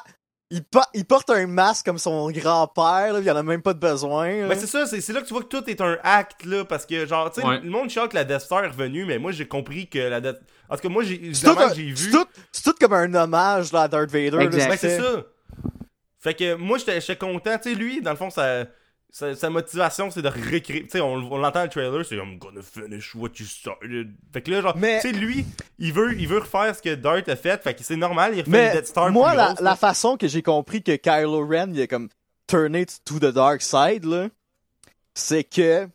Il, 0.53 0.63
po- 0.65 0.81
il 0.93 1.05
porte 1.05 1.29
un 1.29 1.47
masque 1.47 1.85
comme 1.85 1.97
son 1.97 2.29
grand-père, 2.29 3.13
là, 3.13 3.19
il 3.21 3.31
en 3.31 3.37
a 3.37 3.41
même 3.43 3.61
pas 3.61 3.73
de 3.73 3.79
besoin. 3.79 4.41
là. 4.41 4.47
Ben 4.49 4.59
c'est 4.59 4.67
ça, 4.67 4.85
c'est 4.85 4.99
c'est 4.99 5.13
là 5.13 5.21
que 5.21 5.27
tu 5.27 5.33
vois 5.33 5.43
que 5.43 5.47
tout 5.47 5.63
est 5.69 5.79
un 5.79 5.97
acte 6.03 6.43
là, 6.43 6.65
parce 6.65 6.85
que 6.85 7.05
genre, 7.05 7.31
tu 7.31 7.39
sais, 7.39 7.47
Ouais. 7.47 7.61
le 7.61 7.69
monde 7.69 7.89
chiale 7.89 8.09
que 8.09 8.15
la 8.15 8.25
Death 8.25 8.41
Star 8.41 8.65
est 8.65 8.67
revenue, 8.67 9.05
mais 9.05 9.17
moi 9.17 9.31
j'ai 9.31 9.47
compris 9.47 9.87
que 9.87 9.99
la 9.99 10.19
Death... 10.19 10.35
En 10.67 10.75
tout 10.75 10.81
cas, 10.81 10.89
moi 10.89 11.03
j'ai 11.03 11.15
vu... 11.15 12.11
tout, 12.11 12.25
c'est 12.51 12.63
tout 12.63 12.75
comme 12.81 12.91
un 12.91 13.13
hommage 13.13 13.71
là, 13.71 13.83
à 13.83 13.87
Darth 13.87 14.11
Vader. 14.11 14.31
là, 14.31 14.41
Exact. 14.43 14.67
Ben 14.71 14.75
ce 14.77 14.87
c'est 14.89 14.97
ça. 14.99 15.23
Fait 16.19 16.33
que 16.33 16.55
moi 16.55 16.77
j'étais 16.77 16.99
j'étais 16.99 17.15
content, 17.15 17.57
tu 17.57 17.69
sais, 17.69 17.75
lui, 17.75 18.01
dans 18.01 18.11
le 18.11 18.17
fond, 18.17 18.29
sa, 18.29 18.65
sa, 19.11 19.35
sa 19.35 19.49
motivation 19.49 20.09
c'est 20.09 20.21
de 20.21 20.29
réécrire, 20.29 20.83
tu 20.83 20.89
sais, 20.89 21.01
on, 21.01 21.13
on 21.15 21.37
l'entend 21.37 21.59
dans 21.59 21.63
le 21.63 21.69
trailer, 21.69 22.05
c'est 22.05 22.15
I'm 22.15 22.37
gonna 22.39 22.61
finish 22.61 23.13
what 23.13 23.29
you 23.39 23.45
started. 23.45 24.11
Fait 24.31 24.41
que 24.41 24.51
là, 24.51 24.61
genre, 24.61 24.77
Mais- 24.77 25.01
tu 25.01 25.09
sais, 25.09 25.13
lui, 25.13 25.45
il 25.79 25.91
veut, 25.93 26.17
il 26.17 26.27
veut 26.27 26.39
refaire 26.39 26.75
ce 26.75 26.81
que 26.81 26.95
Darth 26.95 27.27
a 27.27 27.35
fait, 27.35 27.61
fait 27.61 27.73
que 27.73 27.83
c'est 27.83 27.97
normal, 27.97 28.31
il 28.35 28.39
refait 28.41 28.47
une 28.47 28.51
Mais 28.51 28.71
Death 28.73 28.87
Star 28.87 29.11
moi, 29.11 29.29
plus 29.29 29.37
la, 29.37 29.45
grosse, 29.47 29.59
la 29.59 29.69
là. 29.71 29.75
façon 29.75 30.15
que 30.17 30.27
j'ai 30.27 30.41
compris 30.41 30.81
que 30.81 30.95
Kylo 30.95 31.45
Ren, 31.45 31.71
il 31.73 31.79
est 31.81 31.87
comme 31.87 32.07
turné 32.47 32.85
to 33.05 33.19
the 33.19 33.25
dark 33.33 33.61
side, 33.61 34.05
là, 34.05 34.27
c'est 35.13 35.43
que 35.43 35.87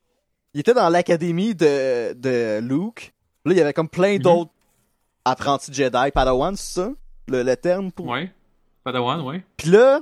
il 0.54 0.60
était 0.60 0.74
dans 0.74 0.88
l'académie 0.88 1.54
de, 1.54 2.12
de 2.14 2.60
Luke. 2.60 3.12
Là, 3.44 3.52
il 3.52 3.58
y 3.58 3.60
avait 3.60 3.72
comme 3.74 3.88
plein 3.88 4.14
Mhm. 4.14 4.18
d'autres 4.22 4.50
apprentis 5.24 5.72
Jedi, 5.72 6.10
Padawan, 6.14 6.56
c'est 6.56 6.80
ça? 6.80 6.90
Le, 7.28 7.42
le 7.42 7.56
terme 7.56 7.90
pour... 7.92 8.06
Ouais. 8.06 8.30
Padawan, 8.84 9.20
ouais. 9.22 9.42
Puis 9.56 9.70
là, 9.70 10.00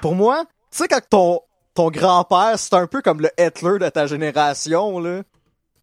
pour 0.00 0.14
moi, 0.14 0.44
tu 0.70 0.78
sais, 0.78 0.88
quand 0.88 1.00
ton, 1.08 1.40
ton 1.76 1.90
grand-père, 1.90 2.58
c'est 2.58 2.74
un 2.74 2.86
peu 2.86 3.02
comme 3.02 3.20
le 3.20 3.30
Hitler 3.38 3.78
de 3.78 3.88
ta 3.88 4.06
génération, 4.06 4.98
là. 4.98 5.22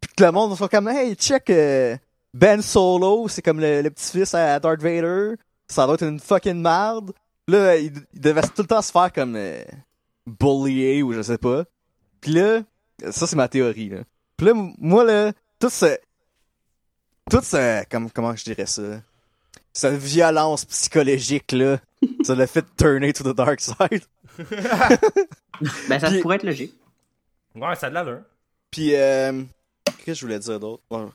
Puis 0.01 0.11
que 0.17 0.23
le 0.23 0.31
monde 0.31 0.55
soit 0.57 0.67
comme, 0.67 0.89
hey, 0.89 1.15
check, 1.15 1.49
euh, 1.49 1.95
Ben 2.33 2.61
Solo, 2.61 3.27
c'est 3.29 3.41
comme 3.41 3.59
le, 3.59 3.89
petit-fils 3.89 4.33
à 4.33 4.59
Darth 4.59 4.81
Vader. 4.81 5.35
Ça 5.67 5.85
doit 5.85 5.95
être 5.95 6.03
une 6.03 6.19
fucking 6.19 6.61
merde. 6.61 7.13
Là, 7.47 7.77
il, 7.77 7.93
devait 8.13 8.41
tout 8.41 8.61
le 8.61 8.67
temps 8.67 8.81
se 8.81 8.91
faire 8.91 9.13
comme 9.13 9.35
euh, 9.35 9.63
bullier 10.25 11.03
ou 11.03 11.13
je 11.13 11.21
sais 11.21 11.37
pas. 11.37 11.63
Puis 12.19 12.33
là, 12.33 12.61
ça 13.11 13.27
c'est 13.27 13.35
ma 13.35 13.47
théorie, 13.47 13.89
là. 13.89 13.99
Puis 14.35 14.47
là, 14.47 14.53
moi, 14.77 15.03
là, 15.03 15.31
tout 15.59 15.69
ce... 15.69 15.97
Tout 17.29 17.41
ce... 17.41 17.83
Comme, 17.89 18.11
comment 18.11 18.35
je 18.35 18.43
dirais 18.43 18.65
ça? 18.65 18.81
Cette 19.73 19.95
violence 19.95 20.65
psychologique, 20.65 21.51
là, 21.51 21.77
ça 22.23 22.35
l'a 22.35 22.47
fait 22.47 22.65
turner 22.77 23.11
to 23.13 23.23
the 23.23 23.35
dark 23.35 23.59
side. 23.59 24.03
Ben, 25.89 25.99
ça 25.99 26.09
Puis- 26.09 26.21
pourrait 26.21 26.37
être 26.37 26.43
logique. 26.43 26.73
Ouais, 27.55 27.75
ça 27.75 27.87
a 27.87 27.89
de 27.89 27.93
l'allure. 27.95 28.21
Puis, 28.71 28.95
euh... 28.95 29.43
Qu'est-ce 29.85 30.05
que 30.05 30.13
je 30.15 30.21
voulais 30.25 30.39
dire 30.39 30.59
d'autre? 30.59 30.81
Ouais. 30.89 31.05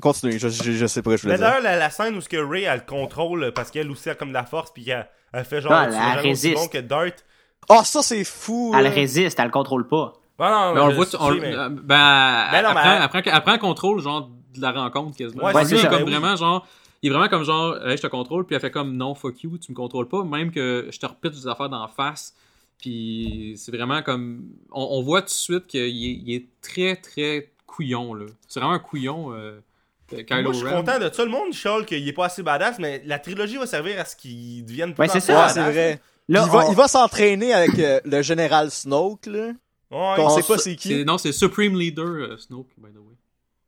Continue, 0.00 0.38
je, 0.38 0.48
je, 0.48 0.72
je 0.72 0.86
sais 0.86 1.00
pas 1.00 1.12
ce 1.12 1.14
que 1.16 1.20
je 1.22 1.22
voulais 1.26 1.38
dire. 1.38 1.46
d'ailleurs, 1.46 1.62
la, 1.62 1.76
la 1.76 1.90
scène 1.90 2.14
où 2.16 2.20
ce 2.20 2.28
que 2.28 2.36
Ray 2.36 2.64
elle 2.64 2.80
le 2.80 2.84
contrôle 2.86 3.52
parce 3.54 3.70
qu'elle 3.70 3.90
aussi 3.90 4.10
a 4.10 4.14
comme 4.14 4.28
de 4.28 4.34
la 4.34 4.44
force 4.44 4.70
puis 4.72 4.84
qu'elle 4.84 5.08
elle 5.32 5.44
fait 5.44 5.60
genre 5.62 5.72
Ah, 5.72 5.86
elle 6.14 6.20
résiste. 6.20 6.54
bon 6.56 6.68
que 6.68 6.78
Darth. 6.78 7.24
Oh, 7.70 7.80
ça 7.82 8.02
c'est 8.02 8.22
fou! 8.24 8.74
Elle 8.76 8.86
résiste, 8.88 9.38
elle 9.40 9.46
le 9.46 9.50
contrôle 9.50 9.88
pas. 9.88 10.12
Ouais, 10.38 10.50
non, 10.50 10.74
Mais 10.74 10.80
on 10.80 10.84
je 10.84 10.90
le 10.90 10.96
voit, 10.96 11.06
sais, 11.06 11.16
on, 11.18 11.30
le- 11.30 11.40
mais- 11.40 11.56
euh, 11.56 11.68
ben, 11.70 12.48
Ben 12.52 12.62
non, 12.62 12.68
après, 12.68 12.98
mais- 12.98 13.04
après, 13.04 13.30
après, 13.30 13.58
contrôle, 13.58 14.02
genre, 14.02 14.28
de 14.54 14.60
la 14.60 14.72
rencontre, 14.72 15.16
quasiment. 15.16 15.44
Ouais, 15.44 15.64
c'est 15.64 15.80
comme 15.82 15.90
ben 15.90 16.04
oui. 16.04 16.10
vraiment, 16.12 16.36
genre, 16.36 16.66
il 17.06 17.10
est 17.10 17.14
vraiment 17.14 17.28
comme 17.28 17.44
genre, 17.44 17.76
hey, 17.86 17.96
je 17.96 18.02
te 18.02 18.06
contrôle, 18.08 18.44
puis 18.46 18.54
elle 18.54 18.60
fait 18.60 18.70
comme, 18.70 18.96
non, 18.96 19.14
fuck 19.14 19.42
you, 19.42 19.58
tu 19.58 19.70
me 19.72 19.76
contrôles 19.76 20.08
pas, 20.08 20.24
même 20.24 20.50
que 20.50 20.88
je 20.90 20.98
te 20.98 21.06
repitche 21.06 21.36
des 21.36 21.46
affaires 21.48 21.68
d'en 21.68 21.88
face. 21.88 22.34
Puis 22.78 23.54
c'est 23.56 23.74
vraiment 23.74 24.02
comme, 24.02 24.44
on, 24.72 24.86
on 24.98 25.02
voit 25.02 25.22
tout 25.22 25.28
de 25.28 25.30
suite 25.32 25.66
qu'il 25.66 25.80
est, 25.80 25.90
il 25.90 26.34
est 26.34 26.46
très, 26.60 26.96
très 26.96 27.50
couillon, 27.66 28.14
là. 28.14 28.26
C'est 28.48 28.60
vraiment 28.60 28.74
un 28.74 28.78
couillon, 28.78 29.32
euh, 29.32 29.60
Kylo 30.08 30.42
Moi, 30.42 30.52
je 30.52 30.58
suis 30.58 30.66
Ren. 30.68 30.76
content 30.84 30.98
de 31.00 31.10
ça. 31.12 31.24
Le 31.24 31.30
monde 31.30 31.52
chiale 31.52 31.84
qu'il 31.84 32.06
est 32.06 32.12
pas 32.12 32.26
assez 32.26 32.42
badass, 32.42 32.78
mais 32.78 33.02
la 33.06 33.18
trilogie 33.18 33.56
va 33.56 33.66
servir 33.66 33.98
à 34.00 34.04
ce 34.04 34.14
qu'il 34.14 34.64
devienne 34.64 34.94
plus 34.94 35.00
Ouais, 35.02 35.08
c'est 35.08 35.18
ça. 35.20 35.46
Vrai. 35.48 36.00
Là, 36.28 36.44
il 36.46 36.52
va, 36.52 36.66
il 36.70 36.76
va 36.76 36.86
s'entraîner 36.86 37.52
avec 37.52 37.76
euh, 37.78 38.00
le 38.04 38.22
général 38.22 38.70
Snoke, 38.70 39.26
là. 39.26 39.48
Ouais. 39.90 40.14
On 40.18 40.28
sait 40.30 40.42
pas 40.46 40.58
c'est 40.58 40.76
qui. 40.76 40.88
c'est- 40.88 41.04
Non, 41.04 41.18
c'est 41.18 41.32
Supreme 41.32 41.76
Leader 41.78 42.04
euh, 42.06 42.36
Snoke, 42.36 42.68
by 42.78 42.90
the 42.92 42.96
way. 42.98 43.14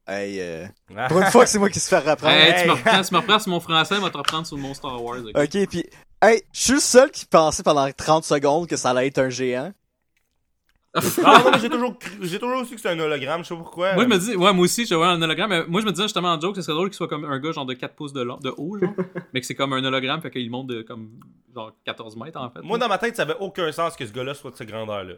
Hey, 0.09 0.41
euh... 0.41 0.67
Ah. 0.97 1.09
Pour 1.09 1.19
une 1.19 1.27
fois 1.27 1.45
que 1.45 1.51
c'est 1.51 1.59
moi 1.59 1.69
qui 1.69 1.81
se 1.81 1.89
fait 1.89 1.99
reprendre. 1.99 2.33
Hey, 2.33 2.53
hey. 2.53 2.63
Tu, 2.63 2.69
me 2.69 2.73
reprends, 2.73 3.03
tu 3.03 3.15
me 3.15 3.19
reprends 3.19 3.39
sur 3.39 3.51
mon 3.51 3.61
français, 3.61 4.01
vais 4.01 4.11
te 4.11 4.17
reprendre 4.17 4.47
sur 4.47 4.57
mon 4.57 4.73
Star 4.73 5.03
Wars. 5.03 5.19
ok? 5.19 5.37
Ok, 5.37 5.69
puis... 5.69 5.85
Hey, 6.23 6.43
je 6.53 6.61
suis 6.61 6.73
le 6.73 6.81
seul 6.81 7.11
qui 7.11 7.27
pensait 7.27 7.63
pendant 7.63 7.89
30 7.93 8.25
secondes 8.25 8.67
que 8.67 8.77
ça 8.77 8.91
allait 8.91 9.07
être 9.07 9.19
un 9.19 9.29
géant. 9.29 9.73
Ah, 10.95 11.53
j'ai 11.61 11.69
toujours, 11.69 11.93
cru- 11.93 12.19
j'ai 12.23 12.39
toujours 12.39 12.65
su 12.65 12.75
que 12.75 12.81
c'est 12.81 12.89
un 12.89 12.99
hologramme, 12.99 13.45
je 13.45 13.49
sais 13.49 13.55
pas 13.55 13.61
pourquoi. 13.61 13.95
Moi, 13.95 14.05
je 14.05 14.09
me 14.09 14.19
dis, 14.19 14.35
ouais, 14.35 14.53
moi 14.53 14.65
aussi, 14.65 14.87
je 14.87 14.95
vois 14.95 15.09
un 15.09 15.21
hologramme, 15.21 15.51
mais 15.51 15.67
moi, 15.67 15.81
je 15.81 15.87
me 15.87 15.93
disais 15.93 16.05
justement 16.05 16.33
en 16.33 16.41
joke, 16.41 16.57
ce 16.57 16.63
serait 16.63 16.73
drôle 16.73 16.89
qu'il 16.89 16.97
soit 16.97 17.07
comme 17.09 17.25
un 17.25 17.39
gars 17.39 17.53
genre 17.53 17.67
de 17.67 17.75
4 17.75 17.95
pouces 17.95 18.13
de, 18.13 18.23
long, 18.23 18.39
de 18.39 18.53
haut, 18.57 18.79
genre, 18.79 18.95
mais 19.35 19.41
que 19.41 19.47
c'est 19.47 19.55
comme 19.55 19.75
un 19.75 19.85
hologramme, 19.85 20.21
fait 20.23 20.31
qu'il 20.31 20.51
monte 20.51 20.67
de 20.69 20.83
comme 20.83 21.21
genre 21.55 21.73
14 21.85 22.17
mètres 22.17 22.41
en 22.41 22.51
fait. 22.51 22.63
Moi, 22.63 22.79
dans 22.79 22.89
ma 22.89 22.99
tête, 22.99 23.15
ça 23.15 23.23
avait 23.23 23.37
aucun 23.39 23.71
sens 23.71 23.95
que 23.95 24.07
ce 24.07 24.13
gars-là 24.13 24.35
soit 24.35 24.51
de 24.51 24.57
cette 24.57 24.69
grandeur-là. 24.69 25.15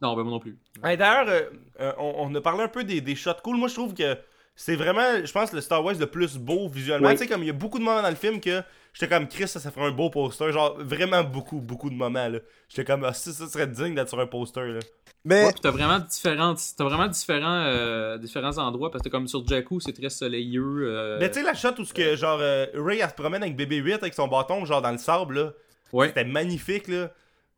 Non, 0.00 0.14
ben 0.16 0.22
moi 0.22 0.32
non 0.32 0.38
plus. 0.40 0.56
D'ailleurs, 0.82 1.26
euh, 1.28 1.42
euh, 1.80 1.92
on, 1.98 2.30
on 2.30 2.34
a 2.34 2.40
parlé 2.40 2.62
un 2.62 2.68
peu 2.68 2.84
des, 2.84 3.00
des 3.00 3.14
shots 3.16 3.32
cool. 3.42 3.56
Moi, 3.56 3.68
je 3.68 3.74
trouve 3.74 3.94
que 3.94 4.16
c'est 4.54 4.76
vraiment, 4.76 5.24
je 5.24 5.30
pense, 5.32 5.52
le 5.52 5.60
Star 5.60 5.84
Wars 5.84 5.94
le 5.98 6.06
plus 6.06 6.36
beau 6.36 6.68
visuellement. 6.68 7.08
Oui. 7.08 7.14
Tu 7.14 7.20
sais, 7.20 7.26
comme 7.26 7.42
il 7.42 7.46
y 7.46 7.50
a 7.50 7.54
beaucoup 7.54 7.78
de 7.78 7.84
moments 7.84 8.02
dans 8.02 8.08
le 8.10 8.14
film 8.16 8.40
que 8.40 8.62
j'étais 8.92 9.08
comme 9.12 9.28
Chris, 9.28 9.48
ça, 9.48 9.60
ça 9.60 9.70
ferait 9.70 9.86
un 9.86 9.90
beau 9.92 10.10
poster. 10.10 10.50
Genre, 10.52 10.76
vraiment 10.78 11.22
beaucoup, 11.24 11.60
beaucoup 11.60 11.90
de 11.90 11.94
moments. 11.94 12.28
là. 12.28 12.38
J'étais 12.68 12.84
comme, 12.84 13.04
ah, 13.04 13.12
ça, 13.12 13.32
ça 13.32 13.46
serait 13.48 13.66
digne 13.66 13.94
d'être 13.94 14.08
sur 14.08 14.20
un 14.20 14.26
poster. 14.26 14.66
Là. 14.66 14.80
Mais... 15.24 15.44
Ouais, 15.46 15.52
puis 15.52 15.60
t'as 15.60 15.70
vraiment 15.72 15.98
différentes, 15.98 16.60
t'as 16.76 16.84
vraiment 16.84 17.08
différents, 17.08 17.62
euh, 17.66 18.18
différents 18.18 18.56
endroits 18.58 18.90
parce 18.92 19.02
que 19.02 19.08
comme 19.08 19.26
sur 19.26 19.46
Jakku, 19.46 19.80
c'est 19.80 19.92
très 19.92 20.10
soleilleux. 20.10 20.62
euh, 20.92 21.18
Mais 21.20 21.28
tu 21.28 21.40
sais, 21.40 21.44
la 21.44 21.54
shot 21.54 21.74
où 21.78 21.84
ce 21.84 21.92
que, 21.92 22.14
genre, 22.16 22.38
euh, 22.40 22.66
Ray, 22.74 23.00
elle 23.00 23.08
se 23.10 23.14
promène 23.14 23.42
avec 23.42 23.56
BB-8 23.56 23.94
avec 23.94 24.14
son 24.14 24.28
bâton, 24.28 24.64
genre 24.64 24.80
dans 24.80 24.92
le 24.92 24.98
sable, 24.98 25.34
là. 25.40 25.52
ouais, 25.92 26.08
C'était 26.08 26.24
magnifique, 26.24 26.86
là. 26.88 27.10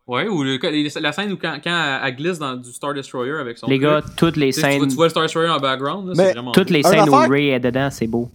Ouais, 0.07 0.29
ou 0.29 0.43
le- 0.43 1.01
la 1.01 1.13
scène 1.13 1.33
où 1.33 1.37
quand, 1.37 1.59
quand 1.63 2.01
elle 2.05 2.17
glisse 2.17 2.39
dans 2.39 2.57
du 2.57 2.73
Star 2.73 2.95
Destroyer 2.95 3.33
avec 3.35 3.59
son. 3.59 3.67
Les 3.69 3.79
gars, 3.79 4.01
truc, 4.03 4.17
toutes 4.17 4.37
les 4.37 4.53
tu, 4.53 4.61
sais, 4.61 4.63
tu 4.63 4.67
vois, 4.69 4.81
scènes, 4.81 4.89
tu 4.89 4.95
vois 4.97 5.05
le 5.07 5.11
Star 5.11 5.23
Destroyer 5.25 5.49
en 5.51 5.59
background, 5.59 6.09
là, 6.09 6.15
Mais 6.17 6.27
c'est 6.29 6.33
vraiment. 6.33 6.53
toutes 6.53 6.71
les 6.71 6.83
scènes 6.83 7.09
où 7.09 7.15
Ray 7.15 7.49
est 7.51 7.61
dedans, 7.61 7.89
c'est 7.91 8.07
beau. 8.07 8.29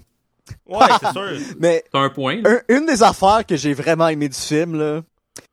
Ouais, 0.68 0.86
c'est 1.02 1.12
sûr. 1.12 1.32
Mais 1.60 1.84
T'as 1.92 2.00
un 2.00 2.10
point. 2.10 2.38
un- 2.46 2.60
une 2.70 2.86
des 2.86 3.02
affaires 3.02 3.46
que 3.48 3.56
j'ai 3.56 3.74
vraiment 3.74 4.08
aimé 4.08 4.30
du 4.30 4.38
film, 4.38 4.76
là, 4.80 5.02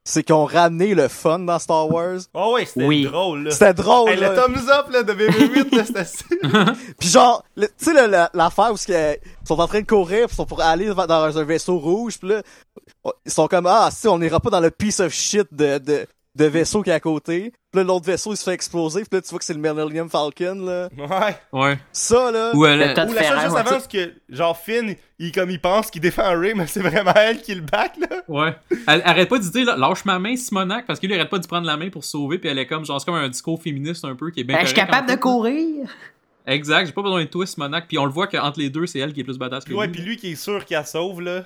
c'est 0.05 0.23
qu'ils 0.25 0.35
ont 0.35 0.45
ramené 0.47 0.95
le 0.95 1.07
fun 1.09 1.39
dans 1.41 1.59
Star 1.59 1.89
Wars. 1.91 2.19
Oh, 2.35 2.55
ouais, 2.55 2.67
c'était 2.67 2.85
Oui. 2.85 3.05
drôle, 3.05 3.45
là. 3.45 3.51
C'était 3.53 3.75
drôle, 3.75 4.11
Hey, 4.11 4.17
le 4.17 4.23
là. 4.23 4.35
thumbs 4.35 4.69
up, 4.69 4.91
là, 4.91 5.03
de 5.05 5.13
BB-8, 5.13 5.77
là, 5.77 5.85
c'était 6.05 6.27
Puis 6.99 7.09
genre, 7.09 7.45
le- 7.57 7.69
tu 7.69 7.73
sais, 7.85 7.93
le- 7.95 8.11
le- 8.11 8.27
l'affaire 8.35 8.73
où 8.73 8.77
ils 8.89 9.17
sont 9.47 9.59
en 9.61 9.67
train 9.69 9.81
de 9.81 9.87
courir, 9.87 10.27
pis 10.27 10.35
ils 10.35 10.37
sont 10.37 10.47
pour 10.47 10.61
aller 10.61 10.87
dans 10.93 11.39
un 11.39 11.45
vaisseau 11.45 11.79
rouge, 11.79 12.19
pis 12.19 12.27
là, 12.27 12.43
ils 13.25 13.33
sont 13.33 13.47
comme, 13.47 13.67
ah, 13.67 13.91
si, 13.93 14.09
on 14.09 14.21
ira 14.21 14.41
pas 14.41 14.51
dans 14.51 14.61
le 14.61 14.71
piece 14.71 14.99
of 15.01 15.13
shit 15.13 15.47
de, 15.53 15.79
de, 15.79 16.07
de 16.35 16.45
vaisseau 16.47 16.83
qui 16.83 16.91
est 16.91 16.95
à 16.95 17.01
côté. 17.01 17.53
Puis 17.71 17.81
là, 17.81 17.85
l'autre 17.85 18.07
vaisseau, 18.07 18.33
il 18.33 18.37
se 18.37 18.45
fait 18.45 18.53
exploser. 18.53 19.01
Puis 19.01 19.11
là, 19.13 19.23
tu 19.23 19.29
vois 19.29 19.39
que 19.39 19.45
c'est 19.45 19.55
le 19.55 19.61
Millennium 19.61 20.09
Falcon, 20.09 20.65
là. 20.65 20.89
Ouais. 20.97 21.37
Ouais. 21.53 21.79
Ça, 21.93 22.31
là... 22.31 22.53
Ou 22.55 22.65
elle 22.67 22.81
Ou 22.81 22.85
la 22.85 22.95
chose 22.95 23.11
juste 23.11 23.53
ouais, 23.53 23.61
avant, 23.61 23.81
c'est 23.81 23.91
que, 23.91 24.13
genre, 24.35 24.57
Finn, 24.57 24.95
il, 25.19 25.33
comme 25.33 25.51
il 25.51 25.61
pense 25.61 25.91
qu'il 25.91 26.01
défend 26.01 26.39
Ray, 26.39 26.55
mais 26.55 26.67
c'est 26.67 26.81
vraiment 26.81 27.13
elle 27.15 27.41
qui 27.41 27.55
le 27.55 27.61
back, 27.61 27.97
là. 27.99 28.23
Ouais. 28.29 28.55
Elle 28.87 29.03
arrête 29.05 29.29
pas 29.29 29.39
de 29.39 29.45
dire, 29.45 29.67
là, 29.67 29.77
lâche 29.77 30.05
ma 30.05 30.19
main, 30.19 30.37
Simonac, 30.37 30.87
parce 30.87 30.99
qu'il 30.99 31.13
arrête 31.13 31.29
pas 31.29 31.39
de 31.39 31.47
prendre 31.47 31.67
la 31.67 31.77
main 31.77 31.91
pour 31.91 32.05
se 32.05 32.11
sauver, 32.11 32.39
puis 32.39 32.49
elle 32.49 32.59
est 32.59 32.67
comme, 32.67 32.85
genre, 32.85 33.01
c'est 33.01 33.07
comme 33.07 33.15
un 33.15 33.29
discours 33.29 33.61
féministe 33.61 34.05
un 34.05 34.15
peu 34.15 34.31
qui 34.31 34.41
est 34.41 34.45
bien 34.45 34.57
Ben, 34.57 34.63
je 34.63 34.69
suis 34.69 34.77
capable 34.77 35.09
de 35.09 35.17
courir. 35.17 35.89
Exact, 36.47 36.87
j'ai 36.87 36.93
pas 36.93 37.03
besoin 37.03 37.23
de 37.23 37.29
toi, 37.29 37.47
Simonac, 37.47 37.87
puis 37.89 37.99
on 37.99 38.05
le 38.05 38.11
voit 38.11 38.27
qu'entre 38.27 38.59
les 38.59 38.71
deux, 38.71 38.87
c'est 38.87 38.99
elle 38.99 39.13
qui 39.13 39.21
est 39.21 39.25
plus 39.25 39.39
badass 39.39 39.65
que 39.65 39.75
ouais, 39.75 39.87
lui. 39.87 39.93
puis 39.93 40.03
lui 40.03 40.17
qui 40.17 40.33
est 40.33 40.37
sûr 40.37 40.65
qu'il 40.65 40.77
la 40.77 40.85
sauve, 40.85 41.21
là. 41.21 41.45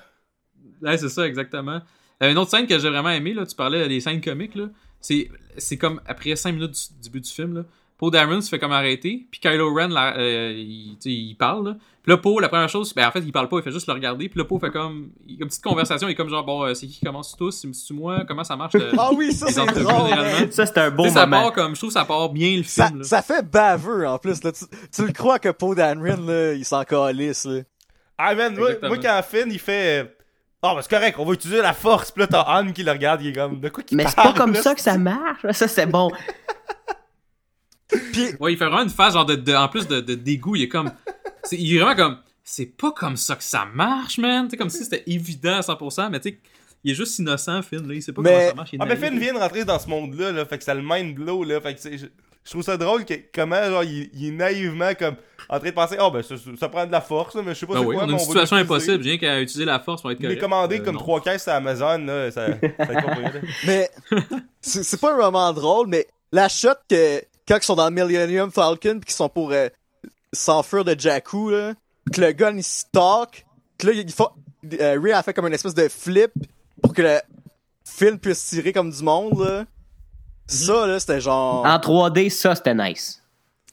Ouais, 0.81 0.97
c'est 0.97 1.09
ça, 1.09 1.25
exactement. 1.27 1.81
Euh, 2.23 2.31
une 2.31 2.37
autre 2.37 2.51
scène 2.51 2.65
que 2.67 2.77
j'ai 2.79 2.89
vraiment 2.89 3.09
aimé, 3.09 3.33
là, 3.33 3.45
tu 3.45 3.55
parlais 3.55 3.87
des 3.87 3.99
scènes 3.99 4.21
comiques, 4.21 4.55
là. 4.55 4.65
C'est, 4.99 5.29
c'est 5.57 5.77
comme 5.77 6.01
après 6.07 6.35
5 6.35 6.51
minutes 6.53 6.71
du 6.71 6.95
du 6.95 7.01
début 7.09 7.21
du 7.21 7.29
film, 7.31 7.53
là. 7.55 7.61
Paul 7.99 8.11
Dameron 8.11 8.41
se 8.41 8.49
fait 8.49 8.59
comme 8.59 8.71
arrêter, 8.73 9.25
puis 9.31 9.39
Kylo 9.39 9.73
Ren, 9.73 9.87
là, 9.87 10.15
euh, 10.17 10.53
il, 10.55 10.97
il 11.05 11.35
parle, 11.35 11.69
là. 11.69 11.75
Puis 12.03 12.11
là, 12.11 12.17
Paul, 12.17 12.41
la 12.41 12.47
première 12.47 12.69
chose, 12.69 12.93
ben 12.93 13.07
en 13.07 13.11
fait, 13.11 13.19
il 13.21 13.31
parle 13.31 13.49
pas, 13.49 13.57
il 13.57 13.63
fait 13.63 13.71
juste 13.71 13.87
le 13.87 13.93
regarder, 13.93 14.29
puis 14.29 14.37
là, 14.37 14.45
Paul 14.45 14.59
fait 14.59 14.69
comme, 14.71 15.09
il- 15.27 15.41
une 15.41 15.47
petite 15.47 15.63
conversation, 15.63 16.07
il 16.07 16.11
est 16.11 16.15
comme 16.15 16.29
genre, 16.29 16.43
bon, 16.45 16.63
euh, 16.63 16.73
c'est 16.75 16.85
qui 16.87 16.93
qui 16.99 17.05
commence 17.05 17.35
tous, 17.35 17.65
c'est 17.73 17.93
moi, 17.93 18.23
comment 18.27 18.43
ça 18.43 18.55
marche? 18.55 18.73
le- 18.75 18.91
Ah 18.99 19.09
oui, 19.13 19.33
ça, 19.33 19.47
c'est 19.47 19.65
drôle. 19.83 20.11
hein. 20.13 20.47
Ça, 20.51 20.65
c'est 20.67 20.77
un 20.77 20.91
beau 20.91 21.03
sais, 21.05 21.09
ça 21.09 21.25
moment. 21.25 21.43
part 21.45 21.53
comme, 21.53 21.73
je 21.75 21.79
trouve 21.79 21.89
que 21.89 21.93
ça 21.99 22.05
part 22.05 22.29
bien 22.29 22.55
le 22.57 22.63
Ça, 22.63 22.87
film, 22.87 22.99
là. 22.99 23.03
ça 23.03 23.21
fait 23.23 23.43
baveux, 23.49 24.07
en 24.07 24.19
plus, 24.19 24.43
là. 24.43 24.51
Tu, 24.51 24.65
tu 24.95 25.05
le 25.07 25.11
crois 25.11 25.39
que 25.39 25.49
Poe 25.49 25.73
Dameron, 25.75 26.21
là, 26.25 26.53
il 26.53 26.65
s'en 26.65 26.83
calisse, 26.83 27.45
là. 27.45 27.61
Ah, 28.17 28.35
man, 28.35 28.55
moi, 28.57 28.69
moi, 28.83 28.97
quand 28.97 29.21
Finn, 29.27 29.49
il 29.51 29.59
fait. 29.59 30.16
Ah, 30.63 30.73
ben 30.75 30.81
c'est 30.81 30.89
correct, 30.89 31.15
on 31.19 31.25
va 31.25 31.33
utiliser 31.33 31.61
la 31.61 31.73
force. 31.73 32.11
Puis 32.11 32.21
là, 32.21 32.27
t'as 32.27 32.41
Anne 32.41 32.73
qui 32.73 32.83
le 32.83 32.91
regarde, 32.91 33.21
il 33.21 33.27
est 33.29 33.33
comme. 33.33 33.59
De 33.59 33.69
quoi 33.69 33.83
qu'il 33.83 33.95
Mais 33.97 34.05
c'est 34.07 34.15
pas 34.15 34.33
comme 34.33 34.53
là? 34.53 34.61
ça 34.61 34.73
que 34.73 34.81
ça 34.81 34.97
marche. 34.97 35.45
Ça, 35.51 35.67
c'est 35.67 35.85
bon. 35.85 36.09
Puis, 38.11 38.29
Ouais, 38.39 38.53
il 38.53 38.57
fait 38.57 38.65
vraiment 38.65 38.83
une 38.83 38.89
phase 38.89 39.13
genre 39.13 39.25
de, 39.25 39.35
de- 39.35 39.53
en 39.53 39.69
plus 39.69 39.87
de, 39.87 40.01
de 40.01 40.15
dégoût, 40.15 40.55
il 40.55 40.63
est 40.63 40.67
comme 40.67 40.91
c'est 41.43 41.57
il 41.57 41.75
est 41.75 41.79
vraiment 41.79 41.95
comme 41.95 42.17
c'est 42.43 42.65
pas 42.65 42.91
comme 42.91 43.15
ça 43.17 43.35
que 43.35 43.43
ça 43.43 43.65
marche, 43.73 44.17
man. 44.17 44.45
Tu 44.45 44.51
sais 44.51 44.57
comme 44.57 44.69
si 44.69 44.83
c'était 44.83 45.03
évident 45.07 45.57
à 45.57 45.61
100%, 45.61 46.09
mais 46.09 46.19
tu 46.19 46.29
sais 46.31 46.39
il 46.83 46.91
est 46.91 46.95
juste 46.95 47.17
innocent 47.19 47.61
Finn 47.63 47.87
là, 47.87 47.93
il 47.95 48.01
sait 48.01 48.11
pas 48.13 48.21
Mais- 48.21 48.31
comment 48.33 48.47
ça 48.49 48.53
marche, 48.55 48.69
il 48.73 48.79
Ah, 48.81 48.85
mais. 48.85 48.95
Finn 48.97 49.17
vient 49.19 49.33
de 49.33 49.39
rentrer 49.39 49.63
dans 49.63 49.79
ce 49.79 49.87
monde-là, 49.87 50.31
là. 50.31 50.45
Fait 50.45 50.57
que 50.57 50.63
ça 50.63 50.73
le 50.73 50.81
mind 50.83 51.15
blow, 51.15 51.43
là. 51.43 51.61
Fait 51.61 51.75
que 51.75 51.79
c'est- 51.79 52.11
je, 52.47 52.51
trouve 52.51 52.63
ça 52.63 52.77
drôle 52.77 53.03
que, 53.03 53.15
comment, 53.35 53.61
genre, 53.65 53.83
il, 53.83 54.09
il 54.13 54.29
est 54.29 54.31
naïvement, 54.31 54.93
comme, 54.97 55.15
en 55.49 55.59
train 55.59 55.69
de 55.69 55.73
penser, 55.73 55.97
oh, 55.99 56.09
ben, 56.11 56.23
ça, 56.23 56.69
prend 56.69 56.85
de 56.85 56.91
la 56.91 57.01
force, 57.01 57.35
là, 57.35 57.41
mais 57.45 57.53
je 57.53 57.59
sais 57.59 57.65
pas 57.65 57.73
Ben 57.73 57.79
c'est 57.81 57.85
oui, 57.85 57.95
quoi, 57.95 58.03
on 58.03 58.07
a 58.07 58.11
mais 58.11 58.13
une 58.13 58.19
situation 58.19 58.55
impossible, 58.55 59.03
rien 59.03 59.17
qu'à 59.17 59.41
utiliser 59.41 59.65
la 59.65 59.79
force 59.79 60.01
pour 60.01 60.11
être 60.11 60.19
Il 60.19 60.25
est 60.25 60.27
correct. 60.29 60.41
commandé 60.41 60.79
Euh, 60.79 60.83
comme 60.83 60.97
trois 60.97 61.21
caisses 61.21 61.47
à 61.47 61.57
Amazon, 61.57 61.97
là. 61.99 62.31
Ça, 62.31 62.47
ça 62.47 62.59
mais, 63.65 63.89
c'est 64.61 64.99
pas 64.99 65.13
vraiment 65.13 65.51
drôle, 65.53 65.87
mais 65.87 66.07
la 66.31 66.49
shot 66.49 66.69
que, 66.89 67.21
quand 67.47 67.57
ils 67.57 67.63
sont 67.63 67.75
dans 67.75 67.89
le 67.89 67.95
Millennium 67.95 68.51
Falcon 68.51 68.99
pis 68.99 69.07
qu'ils 69.07 69.11
sont 69.11 69.29
pour 69.29 69.51
euh, 69.51 69.67
s'enfuir 70.33 70.85
de 70.85 70.95
Jakku, 70.97 71.49
là, 71.49 71.73
que 72.13 72.21
le 72.21 72.31
gun, 72.31 72.55
il 72.55 72.63
stalk, 72.63 73.45
que 73.77 73.87
là, 73.87 73.93
il 73.93 74.11
faut, 74.11 74.29
euh, 74.79 74.99
Ray 75.01 75.13
a 75.13 75.23
fait 75.23 75.33
comme 75.33 75.47
une 75.47 75.53
espèce 75.53 75.75
de 75.75 75.87
flip 75.87 76.31
pour 76.81 76.93
que 76.93 77.01
le 77.01 77.19
Finn 77.85 78.19
puisse 78.19 78.45
tirer 78.47 78.73
comme 78.73 78.91
du 78.91 79.03
monde, 79.03 79.39
là. 79.39 79.65
Ça, 80.47 80.87
là, 80.87 80.99
c'était 80.99 81.19
genre... 81.21 81.65
En 81.65 81.77
3D, 81.77 82.29
ça, 82.29 82.55
c'était 82.55 82.73
nice. 82.75 83.21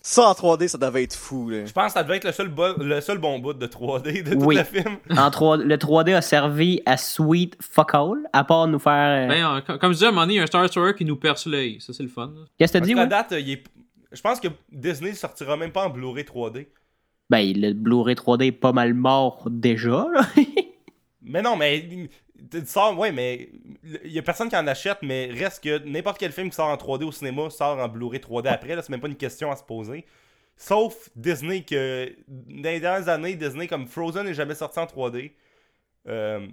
Ça, 0.03 0.29
en 0.29 0.33
3D, 0.33 0.69
ça 0.69 0.77
devait 0.77 1.05
être 1.05 1.15
fou, 1.17 1.49
là. 1.49 1.65
Je 1.65 1.73
pense 1.73 1.87
que 1.87 1.93
ça 1.93 2.03
devait 2.03 2.17
être 2.19 2.25
le 2.27 2.33
seul, 2.33 2.49
bon, 2.49 2.75
le 2.79 3.01
seul 3.01 3.17
bon 3.19 3.39
bout 3.39 3.55
de 3.55 3.67
3D 3.67 4.23
de 4.23 4.35
tout 4.35 4.45
Oui. 4.45 4.57
le 4.57 4.65
film. 4.65 4.99
En 5.17 5.31
3... 5.31 5.57
Le 5.59 5.77
3D 5.77 6.15
a 6.15 6.21
servi 6.21 6.83
à 6.85 6.97
sweet 6.99 7.57
fuck 7.61 7.95
all, 7.95 8.19
à 8.35 8.45
part 8.45 8.67
nous 8.67 8.79
faire... 8.79 9.25
euh, 9.25 9.29
Ben, 9.29 9.57
euh, 9.73 9.79
comme- 9.79 9.93
je 9.93 9.95
disais, 9.97 10.07
à 10.07 10.09
un 10.09 10.13
moment 10.13 10.23
donné, 10.23 10.35
il 10.35 10.37
y 10.37 10.41
a 10.41 10.43
un 10.43 10.47
Star 10.47 10.63
Destroyer 10.63 10.95
qui 10.95 11.05
nous 11.07 11.17
perce 11.17 11.47
l'œil. 11.47 11.79
Ça, 11.81 11.93
c'est 11.95 12.03
le 12.03 12.09
fun. 12.11 12.31
Qu'est-ce 12.59 12.73
que 12.75 12.79
t'as 12.79 12.85
dit, 12.85 12.95
ouais? 12.95 13.07
date, 13.07 13.29
il 13.39 13.51
est... 13.53 13.65
je 14.13 14.21
pense 14.21 14.41
que 14.41 14.49
Disney 14.71 15.15
sortira 15.15 15.57
même 15.57 15.73
pas 15.73 15.87
en 15.87 15.91
Blu-ray 15.91 16.25
3D. 16.25 16.67
Ben, 17.31 17.51
le 17.57 17.73
Blu-ray 17.73 18.15
3D 18.17 18.49
est 18.49 18.53
pas 18.53 18.73
mal 18.73 18.93
mort 18.93 19.47
déjà, 19.51 20.07
là. 20.13 20.21
Mais 21.27 21.41
non, 21.41 21.57
mais 21.57 21.89
tu 22.51 22.67
sors, 22.67 22.99
ouais, 22.99 23.13
mais 23.13 23.51
il 24.05 24.13
y 24.13 24.19
a 24.19 24.23
personne 24.23 24.49
qui 24.49 24.57
en 24.57 24.67
achète, 24.67 24.99
mais 25.03 25.31
reste 25.33 25.63
que 25.63 25.79
n'importe 25.85 26.19
quel 26.19 26.33
film 26.33 26.51
qui 26.51 26.57
sort 26.57 26.69
en 26.69 26.77
3D 26.77 27.05
au 27.05 27.13
cinéma 27.13 27.51
sort 27.51 27.79
en 27.79 27.89
Blu-ray 27.89 28.21
3D 28.21 28.49
après, 28.49 28.75
là, 28.75 28.83
c'est 28.83 28.91
même 28.91 29.01
pas 29.01 29.09
une 29.09 29.17
question 29.17 29.51
à 29.51 29.57
se 29.57 29.65
poser. 29.65 30.05
Sauf 30.57 31.11
Disney 31.17 31.63
que 31.63 32.15
dans 32.29 32.71
les 32.71 32.81
dernières 32.81 33.09
années, 33.09 33.35
Disney 33.35 33.67
comme 33.67 33.87
Frozen 33.87 34.27
n'est 34.27 34.35
jamais 34.35 34.55
sorti 34.55 34.79
en 34.79 34.87
3D. 34.87 35.33
Euh, 36.09 36.47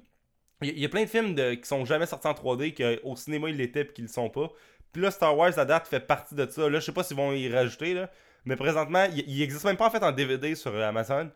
Il 0.62 0.70
il 0.70 0.80
y 0.80 0.86
a 0.86 0.90
plein 0.90 1.04
de 1.04 1.10
films 1.10 1.36
qui 1.36 1.68
sont 1.68 1.86
jamais 1.86 2.06
sortis 2.06 2.28
en 2.28 2.34
3D, 2.34 2.74
qu'au 2.74 3.16
cinéma 3.16 3.50
ils 3.50 3.58
l'étaient 3.58 3.86
puis 3.86 3.94
qu'ils 3.94 4.06
le 4.06 4.10
sont 4.10 4.30
pas. 4.30 4.52
Puis 4.92 5.02
là, 5.02 5.12
Star 5.12 5.38
Wars 5.38 5.58
à 5.58 5.66
date 5.66 5.88
fait 5.88 6.00
partie 6.00 6.36
de 6.36 6.46
ça. 6.48 6.70
Là, 6.70 6.80
je 6.80 6.86
sais 6.86 6.92
pas 6.92 7.04
s'ils 7.04 7.18
vont 7.18 7.32
y 7.32 7.50
rajouter, 7.50 7.94
là. 7.94 8.10
Mais 8.46 8.56
présentement, 8.56 9.06
il, 9.16 9.42
existe 9.42 9.66
même 9.66 9.78
pas 9.78 9.88
en 9.88 9.92
fait 9.92 10.04
en 10.04 10.12
DVD 10.12 10.56
sur 10.56 10.76
Amazon. 10.76 11.30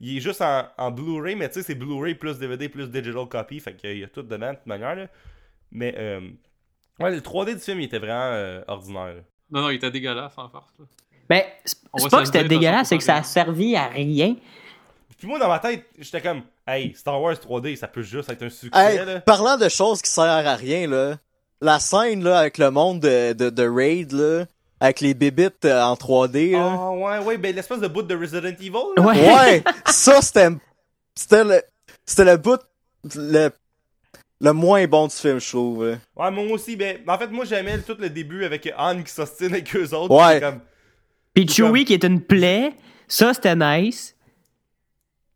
Il 0.00 0.16
est 0.16 0.20
juste 0.20 0.42
en, 0.42 0.64
en 0.76 0.90
Blu-ray, 0.90 1.36
mais 1.36 1.48
tu 1.48 1.54
sais, 1.54 1.62
c'est 1.62 1.74
Blu-ray 1.74 2.14
plus 2.14 2.38
DVD 2.38 2.68
plus 2.68 2.88
digital 2.90 3.26
copy, 3.28 3.60
fait 3.60 3.74
qu'il 3.74 3.98
y 3.98 4.04
a 4.04 4.08
tout 4.08 4.22
dedans 4.22 4.50
de 4.52 4.56
toute 4.56 4.66
manière, 4.66 4.94
là. 4.96 5.06
Mais, 5.70 5.94
euh, 5.96 6.20
ouais, 7.00 7.10
le 7.12 7.20
3D 7.20 7.54
du 7.54 7.60
film, 7.60 7.80
il 7.80 7.84
était 7.84 7.98
vraiment 7.98 8.30
euh, 8.32 8.62
ordinaire. 8.68 9.14
là. 9.14 9.20
Non, 9.50 9.62
non, 9.62 9.70
il 9.70 9.76
était 9.76 9.90
dégueulasse 9.90 10.32
en 10.36 10.48
farce. 10.48 10.72
là. 10.78 10.84
Ben, 11.28 11.42
c'est 11.64 12.10
pas 12.10 12.18
que 12.20 12.26
c'était 12.26 12.44
dégueulasse, 12.44 12.88
c'est 12.88 12.98
que 12.98 13.04
ça 13.04 13.16
a 13.16 13.22
servi 13.22 13.76
à 13.76 13.86
rien. 13.86 14.36
Puis 15.16 15.26
moi, 15.28 15.38
dans 15.38 15.48
ma 15.48 15.58
tête, 15.58 15.86
j'étais 15.98 16.20
comme, 16.20 16.42
hey, 16.66 16.92
Star 16.94 17.20
Wars 17.20 17.34
3D, 17.34 17.76
ça 17.76 17.88
peut 17.88 18.02
juste 18.02 18.28
être 18.30 18.42
un 18.42 18.50
succès, 18.50 18.96
Hey, 18.96 19.06
là. 19.06 19.20
parlant 19.20 19.56
de 19.56 19.68
choses 19.68 20.02
qui 20.02 20.10
servent 20.10 20.46
à 20.46 20.54
rien, 20.56 20.86
là, 20.86 21.16
la 21.62 21.78
scène, 21.78 22.22
là, 22.22 22.40
avec 22.40 22.58
le 22.58 22.70
monde 22.70 23.00
de, 23.00 23.32
de, 23.32 23.48
de 23.48 23.66
Raid, 23.66 24.12
là, 24.12 24.44
avec 24.84 25.00
les 25.00 25.14
bébites 25.14 25.64
euh, 25.64 25.82
en 25.82 25.94
3D, 25.94 26.52
là. 26.52 26.78
Ah, 26.78 26.90
ouais, 26.90 27.18
ouais, 27.24 27.38
ben 27.38 27.54
l'espèce 27.54 27.80
de 27.80 27.88
bout 27.88 28.02
de 28.02 28.14
Resident 28.14 28.48
Evil, 28.48 28.70
là. 28.96 29.02
Ouais. 29.02 29.34
Ouais, 29.34 29.62
ça, 29.86 30.20
c'était, 30.20 30.48
c'était 31.14 31.44
le, 31.44 31.62
c'était 32.04 32.24
le 32.24 32.36
bout, 32.36 32.60
le, 33.14 33.48
le 34.40 34.52
moins 34.52 34.86
bon 34.86 35.06
du 35.06 35.14
film, 35.14 35.40
je 35.40 35.48
trouve. 35.48 35.86
là. 35.88 35.96
Ouais, 36.16 36.30
moi 36.30 36.44
aussi, 36.52 36.76
ben, 36.76 36.98
en 37.08 37.18
fait, 37.18 37.28
moi, 37.28 37.44
j'aimais 37.44 37.78
tout 37.78 37.96
le 37.98 38.10
début 38.10 38.44
avec 38.44 38.70
Han 38.76 39.02
qui 39.02 39.12
s'ostine 39.12 39.52
avec 39.54 39.74
eux 39.74 39.94
autres. 39.94 40.14
Ouais. 40.14 40.38
puis 40.38 40.40
Comme, 40.40 40.60
Puis 41.34 41.46
C'est 41.48 41.62
comme- 41.62 41.70
Chewie 41.70 41.84
qui 41.84 41.94
est 41.94 42.04
une 42.04 42.20
plaie, 42.20 42.72
ça 43.08 43.32
c'était 43.32 43.56
nice. 43.56 44.14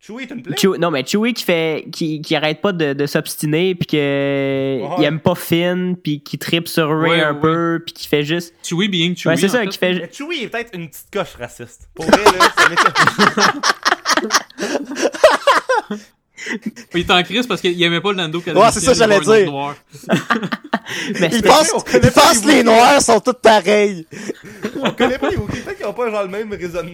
Chewie 0.00 0.22
est 0.24 0.30
une 0.30 0.42
plaie. 0.42 0.54
Chewie- 0.56 0.78
non 0.78 0.90
mais 0.92 1.04
Chewie 1.04 1.34
qui 1.34 1.42
fait 1.44 1.84
qui, 1.90 2.20
qui 2.22 2.36
arrête 2.36 2.60
pas 2.60 2.70
de, 2.72 2.92
de 2.92 3.06
s'obstiner 3.06 3.74
puis 3.74 3.86
que 3.86 4.80
il 4.98 5.04
aime 5.04 5.18
pas 5.20 5.34
Finn 5.34 5.96
puis 5.96 6.20
qui 6.22 6.38
tripe 6.38 6.68
sur 6.68 6.88
Ray 6.88 7.10
Ouais, 7.10 7.20
un 7.22 7.34
ouais. 7.34 7.40
peu 7.40 7.82
puis 7.84 7.92
qui 7.94 8.06
fait 8.08 8.22
juste 8.22 8.54
Chewie 8.62 8.88
being 8.88 9.16
Chewie. 9.16 9.34
ouais 9.34 9.40
c'est 9.40 9.48
ça 9.48 9.66
qui 9.66 9.76
fait 9.76 9.94
Mais 9.94 10.10
Chewie 10.12 10.44
est 10.44 10.48
peut-être 10.48 10.70
une 10.74 10.88
petite 10.88 11.10
coche 11.12 11.34
raciste. 11.38 11.88
Pour 11.94 12.04
vrai, 12.06 12.24
là, 12.24 12.52
ça. 12.56 13.52
Il 16.94 17.00
est 17.00 17.10
en 17.10 17.22
crise 17.24 17.46
parce 17.46 17.60
qu'il 17.60 17.80
aimait 17.82 18.00
pas 18.00 18.12
le 18.12 18.18
Lando 18.18 18.40
Calrissian. 18.40 18.64
Ouais, 18.64 18.72
c'est 18.72 18.80
ça, 18.80 18.92
il 18.92 18.98
j'allais 18.98 19.20
dire. 19.20 19.74
mais 21.20 21.26
Ils 21.26 21.32
c'est- 21.34 21.42
pensent, 21.42 21.72
on 21.74 21.80
connaît 21.80 21.98
ils 22.06 22.12
pas 22.12 22.20
pensent 22.20 22.44
les 22.44 22.54
les 22.54 22.62
noirs 22.62 23.02
sont 23.02 23.18
tous 23.20 23.32
pareils. 23.34 24.06
On 24.80 24.90
connaît 24.92 25.18
pas 25.18 25.30
les 25.30 25.36
Wookiees. 25.36 25.60
Peut-être 25.62 25.76
qu'ils 25.78 25.86
ont 25.86 25.92
pas 25.92 26.08
genre 26.10 26.22
le 26.22 26.28
même 26.28 26.50
raisonnement. 26.52 26.92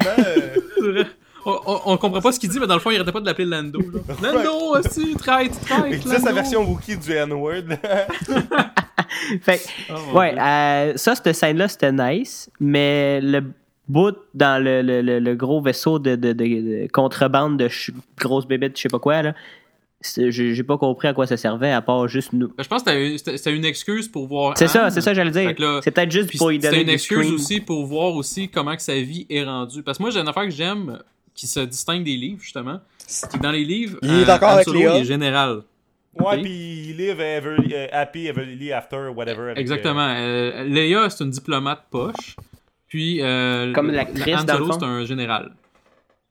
euh. 0.82 1.04
C'est. 1.44 1.50
On, 1.50 1.60
on, 1.66 1.80
on 1.92 1.96
comprend 1.98 2.20
pas 2.20 2.32
ce 2.32 2.40
qu'il 2.40 2.48
dit, 2.50 2.58
mais 2.58 2.66
dans 2.66 2.74
le 2.74 2.80
fond, 2.80 2.90
il 2.90 2.96
arrêtait 2.96 3.12
pas 3.12 3.20
de 3.20 3.26
l'appeler 3.26 3.46
Lando. 3.48 3.78
Là. 3.80 4.00
Lando, 4.32 4.76
aussi, 4.78 5.14
traite, 5.16 5.52
Il 5.62 5.66
traite. 5.66 6.00
disait 6.02 6.18
sa 6.18 6.32
version 6.32 6.64
Wookiee 6.68 6.96
du 6.96 7.12
N-word. 7.12 7.64
fait 9.42 9.64
Oh, 9.90 10.18
ouais 10.18 10.34
euh, 10.38 10.92
ça 10.96 11.14
cette 11.14 11.32
scène 11.34 11.56
là 11.58 11.68
c'était 11.68 11.92
nice 11.92 12.50
mais 12.60 13.20
le 13.20 13.42
bout 13.88 14.16
dans 14.34 14.62
le, 14.62 14.82
le, 14.82 15.02
le, 15.02 15.18
le 15.20 15.34
gros 15.36 15.60
vaisseau 15.60 15.98
de, 15.98 16.16
de, 16.16 16.32
de- 16.32 16.44
de 16.84 16.88
contrebande 16.92 17.58
de 17.58 17.68
grosses 18.18 18.46
bébêtes 18.46 18.76
je 18.76 18.82
sais 18.82 18.88
pas 18.88 18.98
quoi 18.98 19.22
là 19.22 19.34
c'est- 20.00 20.30
j'ai 20.30 20.62
pas 20.62 20.78
compris 20.78 21.08
à 21.08 21.12
quoi 21.14 21.26
ça 21.26 21.36
servait 21.36 21.70
à 21.72 21.80
part 21.82 22.08
juste 22.08 22.32
nous 22.32 22.48
Ben, 22.48 22.62
je 22.64 22.68
pense 22.68 22.82
que 22.82 23.16
c'était- 23.16 23.54
une 23.54 23.64
excuse 23.64 24.08
pour 24.08 24.26
voir. 24.26 24.56
c'est 24.56 24.68
ça 24.68 24.90
c'est 24.90 25.00
ça 25.00 25.14
j'allais 25.14 25.30
dire 25.30 25.54
c'est 25.82 25.90
peut-être 25.90 26.10
juste 26.10 26.36
pour 26.36 26.50
c'était 26.50 26.68
donner 26.70 26.82
une 26.82 26.88
excuse 26.90 27.18
screen. 27.18 27.34
aussi 27.34 27.60
pour 27.60 27.84
voir 27.86 28.14
aussi 28.14 28.48
comment 28.48 28.74
que 28.76 28.82
sa 28.82 28.94
vie 29.00 29.26
est 29.30 29.44
rendue. 29.44 29.82
Parce 29.82 29.98
que 29.98 30.02
moi, 30.02 30.10
j'ai 30.10 30.20
une 30.20 30.28
affaire 30.28 30.44
que 30.44 30.50
j'aime 30.50 30.98
qui 31.34 31.46
se 31.46 31.60
distingue 31.60 32.04
des 32.04 32.16
livres, 32.16 32.40
justement. 32.40 32.80
C'est 32.98 33.30
que 33.32 33.38
dans 33.38 33.50
les 33.50 33.64
livres, 33.64 33.98
Il 34.02 34.10
est 34.10 34.22
euh, 34.22 34.24
d'accord 34.24 34.50
Han 34.50 34.54
avec 34.54 34.64
Solo, 34.66 34.78
Léa. 34.78 34.96
il 34.96 35.02
est 35.02 35.04
général. 35.04 35.62
Ouais, 36.18 36.36
Ok. 36.36 36.42
pis 36.44 36.86
il 36.90 36.96
live 36.96 37.20
ever, 37.20 37.56
euh, 37.72 37.86
happy 37.92 38.26
everly 38.28 38.72
after, 38.72 39.08
whatever. 39.14 39.52
Exactement. 39.56 40.14
Euh, 40.16 40.62
Leia, 40.64 41.10
c'est 41.10 41.24
une 41.24 41.30
diplomate 41.30 41.84
poche. 41.90 42.36
Puis, 42.86 43.20
euh, 43.20 43.72
Comme 43.72 43.90
l'actrice, 43.90 44.36
Han 44.42 44.46
Solo, 44.46 44.72
c'est 44.72 44.84
un 44.84 45.04
général. 45.04 45.46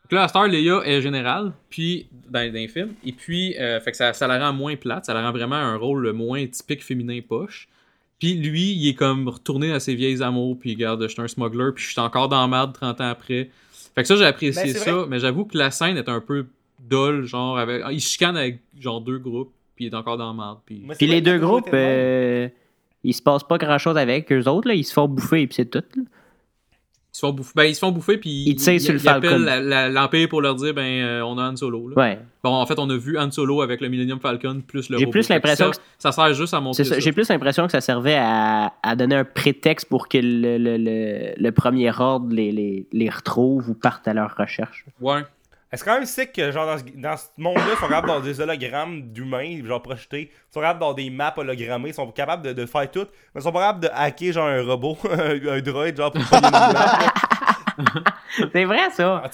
Donc 0.04 0.12
là, 0.12 0.24
à 0.24 0.28
Star, 0.30 0.48
Leia 0.48 0.82
est 0.86 1.02
général, 1.02 1.52
puis 1.70 2.08
dans, 2.30 2.46
dans 2.48 2.54
les 2.54 2.68
films. 2.70 2.94
Et 3.06 3.12
puis, 3.12 3.58
euh, 3.60 3.80
fait 3.82 3.92
que 3.92 3.98
ça, 3.98 4.14
ça 4.14 4.26
la 4.28 4.40
rend 4.40 4.54
moins 4.54 4.76
plate, 4.78 5.06
ça 5.06 5.14
la 5.14 5.22
rend 5.22 5.32
vraiment 5.32 5.56
un 5.56 5.76
rôle 5.76 6.12
moins 6.14 6.46
typique 6.48 6.84
féminin 6.84 7.20
poche. 7.28 7.68
Puis 8.20 8.36
lui, 8.36 8.72
il 8.72 8.88
est 8.90 8.94
comme 8.94 9.28
retourné 9.28 9.74
à 9.74 9.82
ses 9.82 9.96
vieilles 9.96 10.24
amours, 10.24 10.58
puis 10.58 10.74
regarde, 10.74 11.02
je 11.04 11.08
suis 11.10 11.22
un 11.22 11.28
smuggler, 11.28 11.72
puis 11.76 11.84
je 11.84 11.92
suis 11.92 12.00
encore 12.00 12.30
dans 12.30 12.40
la 12.42 12.48
merde 12.48 12.74
30 12.74 13.02
ans 13.02 13.10
après. 13.10 13.50
Fait 13.96 14.02
que 14.02 14.08
ça, 14.08 14.16
j'ai 14.16 14.26
apprécié 14.26 14.74
Ben, 14.74 14.76
ça, 14.76 15.06
mais 15.08 15.20
j'avoue 15.20 15.46
que 15.46 15.58
la 15.58 15.72
scène 15.72 15.98
est 15.98 16.10
un 16.10 16.20
peu 16.20 16.46
dolle, 16.80 17.26
genre, 17.26 17.58
avec, 17.58 17.84
il 17.92 18.00
chicane 18.00 18.36
avec 18.36 18.60
genre 18.80 19.02
deux 19.02 19.20
groupes, 19.20 19.52
puis 19.76 19.86
il 19.86 19.88
est 19.90 19.96
encore 19.96 20.18
dans 20.18 20.28
la 20.28 20.34
merde. 20.34 20.58
Puis... 20.66 20.84
Puis 20.98 21.08
les 21.08 21.22
deux 21.22 21.38
groupes, 21.40 21.70
euh, 21.74 22.50
Il 23.04 23.14
se 23.14 23.22
passe 23.22 23.44
pas 23.44 23.58
grand 23.58 23.78
chose 23.78 23.98
avec 23.98 24.32
eux 24.32 24.48
autres, 24.48 24.68
là. 24.68 24.74
Ils 24.74 24.84
se 24.84 24.94
font 24.94 25.08
bouffer 25.08 25.42
et 25.42 25.48
puis 25.48 25.56
c'est 25.56 25.70
tout. 25.70 25.84
là. 25.96 26.04
Ils 27.14 27.18
se 27.18 27.20
font 27.28 27.32
bouffer, 27.32 27.52
ben, 27.56 27.64
ils 27.66 27.76
se 27.76 27.80
font 27.80 27.92
bouffer 27.92 28.18
puis 28.18 28.44
Ils 28.48 28.56
tirent 28.56 28.82
sur 28.82 28.92
le 28.92 28.98
Falcon. 28.98 29.28
appellent 29.46 29.94
l'Empire 29.94 30.28
pour 30.30 30.42
leur 30.42 30.56
dire 30.56 30.74
ben 30.74 30.82
euh, 30.82 31.22
on 31.22 31.38
a 31.38 31.48
Han 31.48 31.56
Solo. 31.56 31.90
Là. 31.90 31.96
Ouais. 31.96 32.20
Bon, 32.44 32.50
en 32.50 32.66
fait, 32.66 32.80
on 32.80 32.90
a 32.90 32.98
vu 32.98 33.20
Han 33.20 33.30
Solo 33.30 33.62
avec 33.62 33.82
le 33.82 33.88
Millennium 33.90 34.20
Falcon 34.20 34.62
plus 34.66 34.90
le 34.90 34.98
J'ai 34.98 35.06
plus 35.06 35.30
l'impression 35.30 35.72
ça, 35.72 35.80
ça 36.00 36.12
sert 36.12 36.34
juste 36.34 36.56
à 36.56 36.62
ça. 36.74 37.00
J'ai 37.00 37.12
plus 37.12 37.30
l'impression 37.30 37.68
que 37.68 37.72
ça 37.72 37.82
servait 37.82 38.18
à, 38.18 38.74
à 38.82 38.96
donner 38.96 39.14
un 39.16 39.26
prétexte 39.26 39.88
pour 39.90 40.08
que 40.08 40.18
le, 40.18 40.58
le, 40.58 40.78
le, 40.78 41.34
le 41.38 41.52
premier 41.52 41.92
ordre 41.92 42.34
les, 42.34 42.52
les, 42.52 42.88
les 42.92 43.10
retrouve 43.12 43.70
ou 43.70 43.76
parte 43.76 44.08
à 44.08 44.14
leur 44.16 44.36
recherche. 44.36 44.84
Ouais. 45.00 45.22
Est-ce 45.74 45.84
quand 45.84 45.96
même 45.96 46.06
sick 46.06 46.32
que, 46.34 46.52
genre, 46.52 46.68
dans 46.68 46.78
ce, 46.78 46.84
dans 46.96 47.18
ce 47.18 47.26
monde-là, 47.38 47.64
ils 47.72 47.78
sont 47.78 47.88
capables 47.88 48.06
d'avoir 48.08 48.22
des 48.22 48.40
hologrammes 48.40 49.02
d'humains, 49.12 49.66
genre 49.66 49.82
projetés. 49.82 50.30
Ils 50.32 50.54
sont 50.54 50.60
capables 50.62 50.80
d'avoir 50.80 50.96
des 50.96 51.10
maps 51.10 51.34
hologrammées. 51.36 51.90
Ils 51.90 51.94
sont 51.96 52.12
capables 52.12 52.44
de, 52.46 52.54
de 52.54 52.66
faire 52.68 52.90
tout. 52.92 53.08
Mais 53.34 53.42
ils 53.42 53.44
sont 53.44 53.52
pas 53.52 53.60
capables 53.62 53.80
de 53.82 53.90
hacker, 53.92 54.34
genre, 54.34 54.48
un 54.48 54.62
robot, 54.64 54.98
un, 55.10 55.48
un 55.48 55.62
droid, 55.62 55.96
genre, 55.96 56.12
pour 56.12 56.24
pogner 56.26 56.46
une 56.46 56.52
map. 56.52 57.14
C'est 58.54 58.66
vrai, 58.66 58.90
ça. 58.92 59.24
En 59.24 59.30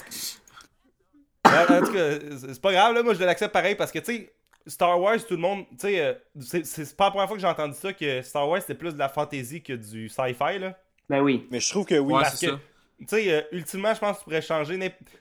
tout 1.84 1.92
cas, 1.92 2.10
c'est 2.38 2.54
c'est 2.54 2.60
pas 2.62 2.72
grave, 2.72 2.94
là. 2.94 3.02
Moi, 3.02 3.14
je 3.14 3.20
l'accepte 3.24 3.52
pareil 3.52 3.74
parce 3.74 3.90
que, 3.90 3.98
tu 3.98 4.04
sais, 4.16 4.32
Star 4.66 5.00
Wars, 5.00 5.16
tout 5.26 5.34
le 5.34 5.40
monde. 5.40 5.64
Tu 5.72 5.76
sais, 5.78 6.00
euh, 6.00 6.14
c'est- 6.40 6.64
c'est 6.64 6.96
pas 6.96 7.06
la 7.06 7.10
première 7.10 7.26
fois 7.28 7.36
que 7.36 7.40
j'ai 7.40 7.46
entendu 7.48 7.74
ça, 7.74 7.92
que 7.92 8.22
Star 8.22 8.48
Wars, 8.48 8.60
c'était 8.60 8.74
plus 8.74 8.92
de 8.94 8.98
la 8.98 9.08
fantasy 9.08 9.62
que 9.62 9.72
du 9.72 10.08
sci-fi, 10.08 10.58
là. 10.58 10.78
Ben 11.08 11.20
oui. 11.20 11.46
Mais 11.50 11.58
je 11.60 11.68
trouve 11.70 11.86
que 11.86 11.96
oui. 11.98 12.12
Ouais, 12.14 12.22
parce 12.22 12.36
c'est 12.36 12.46
que- 12.46 12.52
ça. 12.52 12.58
Tu 13.00 13.06
sais, 13.08 13.32
euh, 13.32 13.42
ultimement, 13.52 13.94
je 13.94 13.98
pense 14.00 14.16
que 14.16 14.18
tu 14.20 14.24
pourrais 14.24 14.42
changer. 14.42 14.78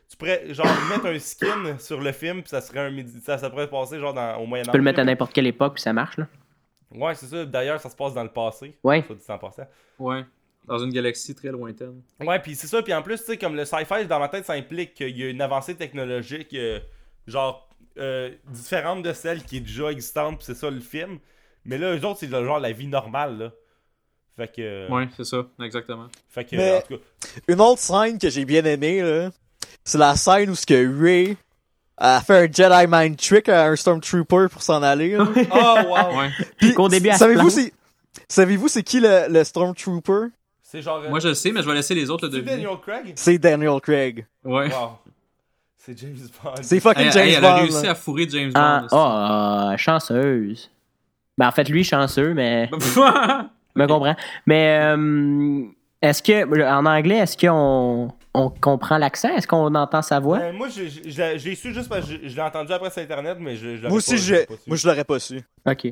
Tu 0.10 0.18
pourrais, 0.18 0.54
genre, 0.54 0.68
mettre 0.90 1.06
un 1.06 1.18
skin 1.20 1.78
sur 1.80 2.02
le 2.02 2.12
film, 2.12 2.42
puis 2.42 2.50
ça 2.50 2.60
serait 2.62 2.80
un. 2.82 2.92
midi- 2.92 3.22
Ça, 3.22 3.38
ça 3.38 3.50
pourrait 3.50 3.66
se 3.66 3.72
passer, 3.72 4.00
genre, 4.00 4.14
dans, 4.14 4.36
au 4.38 4.46
Moyen-Âge. 4.46 4.68
Tu 4.68 4.72
peux 4.74 4.78
le 4.80 4.84
mettre 4.84 5.00
à 5.00 5.06
n'importe 5.06 5.32
quelle 5.34 5.48
époque 5.48 5.76
puis 5.76 5.82
ça 5.82 5.94
marche, 5.94 6.18
là. 6.18 6.28
Ouais, 6.92 7.14
c'est 7.16 7.28
ça. 7.28 7.46
D'ailleurs, 7.46 7.80
ça 7.80 7.90
se 7.90 7.96
passe 7.96 8.14
dans 8.14 8.24
le 8.24 8.32
passé. 8.32 8.76
Ouais. 8.84 9.02
Dit 9.02 9.16
en 9.30 9.38
passant. 9.38 9.68
Ouais. 10.00 10.26
Dans 10.66 10.80
une 10.80 10.92
galaxie 10.92 11.34
très 11.36 11.50
lointaine. 11.50 12.02
Ouais, 12.20 12.40
puis 12.40 12.56
c'est 12.56 12.68
ça. 12.68 12.82
Puis 12.82 12.94
en 12.94 13.02
plus, 13.02 13.18
tu 13.20 13.26
sais, 13.26 13.38
comme 13.38 13.56
le 13.56 13.64
sci-fi, 13.66 14.06
dans 14.08 14.20
ma 14.20 14.28
tête, 14.28 14.46
ça 14.46 14.54
implique 14.54 14.94
qu'il 14.96 15.18
y 15.18 15.24
a 15.24 15.30
une 15.30 15.42
avancée 15.42 15.76
technologique, 15.76 16.54
euh, 16.56 16.80
genre, 17.28 17.70
euh, 17.98 18.32
différente 18.48 19.04
de 19.04 19.14
celle 19.14 19.44
qui 19.44 19.58
est 19.58 19.62
déjà 19.62 19.90
existante, 19.92 20.38
puis 20.38 20.46
c'est 20.46 20.56
ça 20.56 20.70
le 20.70 20.80
film. 20.80 21.20
Mais 21.66 21.78
là, 21.78 21.96
eux 21.96 22.06
autres, 22.06 22.20
c'est 22.20 22.30
genre 22.30 22.60
la 22.60 22.72
vie 22.72 22.88
normale, 22.88 23.38
là. 23.38 23.52
Fait 24.40 24.48
que. 24.48 24.61
euh, 24.61 24.88
Ouais, 24.90 25.07
c'est 25.18 25.26
ça, 25.26 25.45
exactement. 25.61 26.07
Fait 26.30 26.45
que, 26.45 26.56
Mais- 26.56 26.78
en 26.78 26.82
tout 26.82 26.95
cas. 26.98 27.03
Une 27.48 27.60
autre 27.61 27.80
scène 27.82 28.18
que 28.18 28.30
j'ai 28.30 28.45
bien 28.45 28.64
aimée, 28.66 29.02
là, 29.02 29.30
c'est 29.84 29.98
la 29.98 30.16
scène 30.16 30.49
où 30.49 30.56
ce 30.56 30.66
que 30.66 31.02
Ray 31.03 31.36
a 31.98 32.22
fait 32.22 32.38
un 32.38 32.52
Jedi 32.52 32.88
Mind 32.90 33.18
Trick 33.18 33.49
à 33.49 33.66
un 33.68 33.76
Stormtrooper 33.76 34.48
pour 34.52 34.61
s'en 34.61 34.82
aller. 34.82 35.18
là. 35.18 35.28
Oh, 35.52 35.76
wow! 35.90 36.18
Ouais. 36.20 36.30
Puis, 36.57 36.74
Qu'au 36.74 36.88
début, 36.88 37.11
savez-vous 37.11 37.49
c'est 37.49 37.74
savez-vous 38.30 38.68
c'est 38.70 38.84
qui 38.84 38.99
le, 39.02 39.26
le 39.30 39.44
Stormtrooper? 39.44 40.28
C'est 40.64 40.82
genre. 40.82 41.02
euh, 41.03 41.10
Moi, 41.10 41.20
je 41.20 41.28
le 41.30 41.34
sais, 41.34 41.52
mais 41.52 41.61
je 41.61 41.68
vais 41.68 41.74
laisser 41.76 41.95
les 41.95 42.10
autres 42.10 42.28
le 42.28 42.32
c'est 42.32 42.38
deviner. 42.38 42.64
Daniel 42.64 42.78
Craig? 42.82 43.14
C'est 43.16 43.38
Daniel 43.38 43.82
Craig. 43.82 44.26
Ouais. 44.45 44.68
Wow. 44.72 44.91
C'est 45.78 45.98
James 45.99 46.16
Bond. 46.44 46.53
C'est 46.61 46.80
fucking 46.80 47.11
James 47.11 47.24
elle, 47.28 47.34
elle 47.36 47.45
a 47.45 47.52
Bond. 47.56 47.61
réussi 47.61 47.84
là. 47.84 47.91
à 47.91 47.95
fourrer 47.95 48.28
James 48.30 48.52
Ah, 48.56 48.82
Bond. 48.82 48.98
ah, 48.98 49.74
chanceuse. 49.78 50.70
Ben, 51.38 51.48
en 51.48 51.52
fait, 51.52 51.68
lui, 51.70 51.84
chanceux, 51.84 52.34
mais. 52.34 52.70
me 53.80 53.88
comprends. 53.88 54.16
Mais, 54.46 54.80
euh, 54.82 55.64
est-ce 56.02 56.22
que, 56.24 56.64
en 56.70 56.86
anglais, 56.86 57.18
est-ce 57.18 57.36
qu'on 57.38 58.14
on 58.34 58.50
comprend 58.50 58.98
l'accent? 58.98 59.30
Est-ce 59.36 59.48
qu'on 59.48 59.74
entend 59.76 60.02
sa 60.02 60.20
voix? 60.20 60.40
Euh, 60.40 60.54
moi, 60.54 60.70
je, 60.70 60.84
je, 60.88 61.10
je 61.10 61.18
l'ai- 61.22 61.40
je 61.40 61.50
l'ai 61.50 61.56
su 61.56 61.74
juste 61.74 61.90
parce 61.90 62.06
que 62.08 62.14
je, 62.24 62.30
je 62.30 62.36
l'ai 62.36 62.42
entendu 62.42 62.72
après 62.72 62.90
sur 62.92 63.02
Internet, 63.02 63.38
mais 63.40 63.56
je, 63.56 63.76
je 63.76 63.82
l'aurais 63.82 63.90
Moi 63.90 63.98
aussi, 63.98 64.12
pas- 64.12 64.18
su. 64.18 64.60
moi 64.68 64.78
je 64.78 64.88
l'aurais 64.88 65.04
pas 65.04 65.20
su. 65.20 65.42
Ok. 65.68 65.88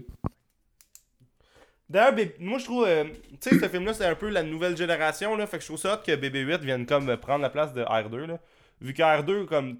D'ailleurs, 1.89 2.13
moi 2.39 2.59
je 2.59 2.65
trouve, 2.65 2.85
euh, 2.85 3.05
tu 3.39 3.49
sais, 3.49 3.59
ce 3.59 3.69
film-là, 3.69 3.93
c'est 3.93 4.05
un 4.05 4.15
peu 4.15 4.29
la 4.29 4.43
nouvelle 4.43 4.75
génération, 4.75 5.35
là, 5.37 5.47
fait 5.47 5.57
que 5.57 5.63
je 5.63 5.67
trouve 5.69 5.79
ça 5.79 5.93
hot 5.93 5.97
que 6.05 6.11
BB-8 6.11 6.59
vienne 6.59 6.85
comme 6.85 7.09
euh, 7.09 7.17
prendre 7.17 7.41
la 7.41 7.49
place 7.49 7.73
de 7.73 7.81
R2, 7.83 8.25
là. 8.25 8.39
Vu 8.81 8.93
que 8.93 9.01
R2, 9.01 9.45
comme, 9.45 9.77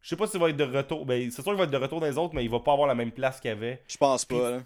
je 0.00 0.08
sais 0.08 0.16
pas 0.16 0.26
s'il 0.26 0.40
va 0.40 0.48
être 0.48 0.56
de 0.56 0.64
retour, 0.64 1.04
ben 1.04 1.30
c'est 1.30 1.42
sûr 1.42 1.52
qu'il 1.52 1.56
va 1.58 1.64
être 1.64 1.70
de 1.70 1.76
retour 1.76 2.00
dans 2.00 2.06
les 2.06 2.16
autres, 2.16 2.34
mais 2.34 2.44
il 2.44 2.50
va 2.50 2.60
pas 2.60 2.72
avoir 2.72 2.88
la 2.88 2.94
même 2.94 3.10
place 3.12 3.40
qu'il 3.40 3.50
avait. 3.50 3.82
Je 3.86 3.96
pense 3.98 4.24
pas. 4.24 4.50
là. 4.52 4.58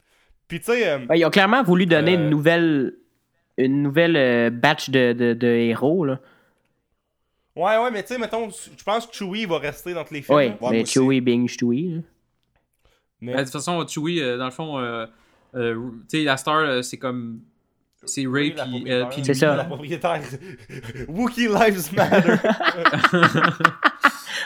Puis 0.49 0.61
tu 0.61 0.67
sais, 0.67 0.89
euh, 0.89 0.99
Ben, 1.07 1.15
ils 1.17 1.25
ont 1.25 1.31
clairement 1.31 1.63
voulu 1.63 1.87
donner 1.87 2.13
Euh, 2.17 2.21
une 2.21 2.31
nouvelle, 2.31 2.95
une 3.57 3.83
nouvelle 3.83 4.17
euh, 4.17 4.51
batch 4.51 4.91
de, 4.91 5.13
de, 5.13 5.33
de 5.35 5.47
héros, 5.47 6.05
là. 6.05 6.21
ouais, 7.57 7.79
ouais, 7.79 7.91
mais 7.91 8.03
tu 8.03 8.09
sais, 8.15 8.19
mettons, 8.19 8.49
je 8.51 8.83
pense 8.85 9.07
que 9.07 9.15
Chewie 9.15 9.47
va 9.47 9.59
rester 9.59 9.95
dans 9.95 10.05
tous 10.05 10.15
les 10.15 10.23
films. 10.23 10.57
Moi 10.61 10.71
mais 10.71 10.83
aussi. 10.83 10.93
Chewie 10.93 11.21
being 11.21 11.49
Chewie. 11.49 11.95
là. 11.95 12.01
Mais, 13.21 13.33
Ben, 13.33 13.39
de 13.39 13.45
toute 13.45 13.53
façon, 13.53 13.87
Chewie, 13.87 14.21
euh, 14.21 14.37
dans 14.37 14.45
le 14.47 14.51
fond, 14.51 14.79
euh, 14.79 15.07
euh, 15.55 15.75
tu 16.11 16.19
sais, 16.19 16.25
la 16.25 16.37
star, 16.37 16.59
euh, 16.59 16.83
c'est 16.83 16.99
comme. 16.99 17.41
C'est 18.07 18.27
Ray 18.27 18.51
puis 18.51 18.93
euh, 18.93 19.07
C'est 19.23 19.33
ça. 19.33 19.57
La 19.57 19.65
propriétaire. 19.65 20.21
Wookiee 21.09 21.49
Lives 21.49 21.91
Matter. 21.97 22.35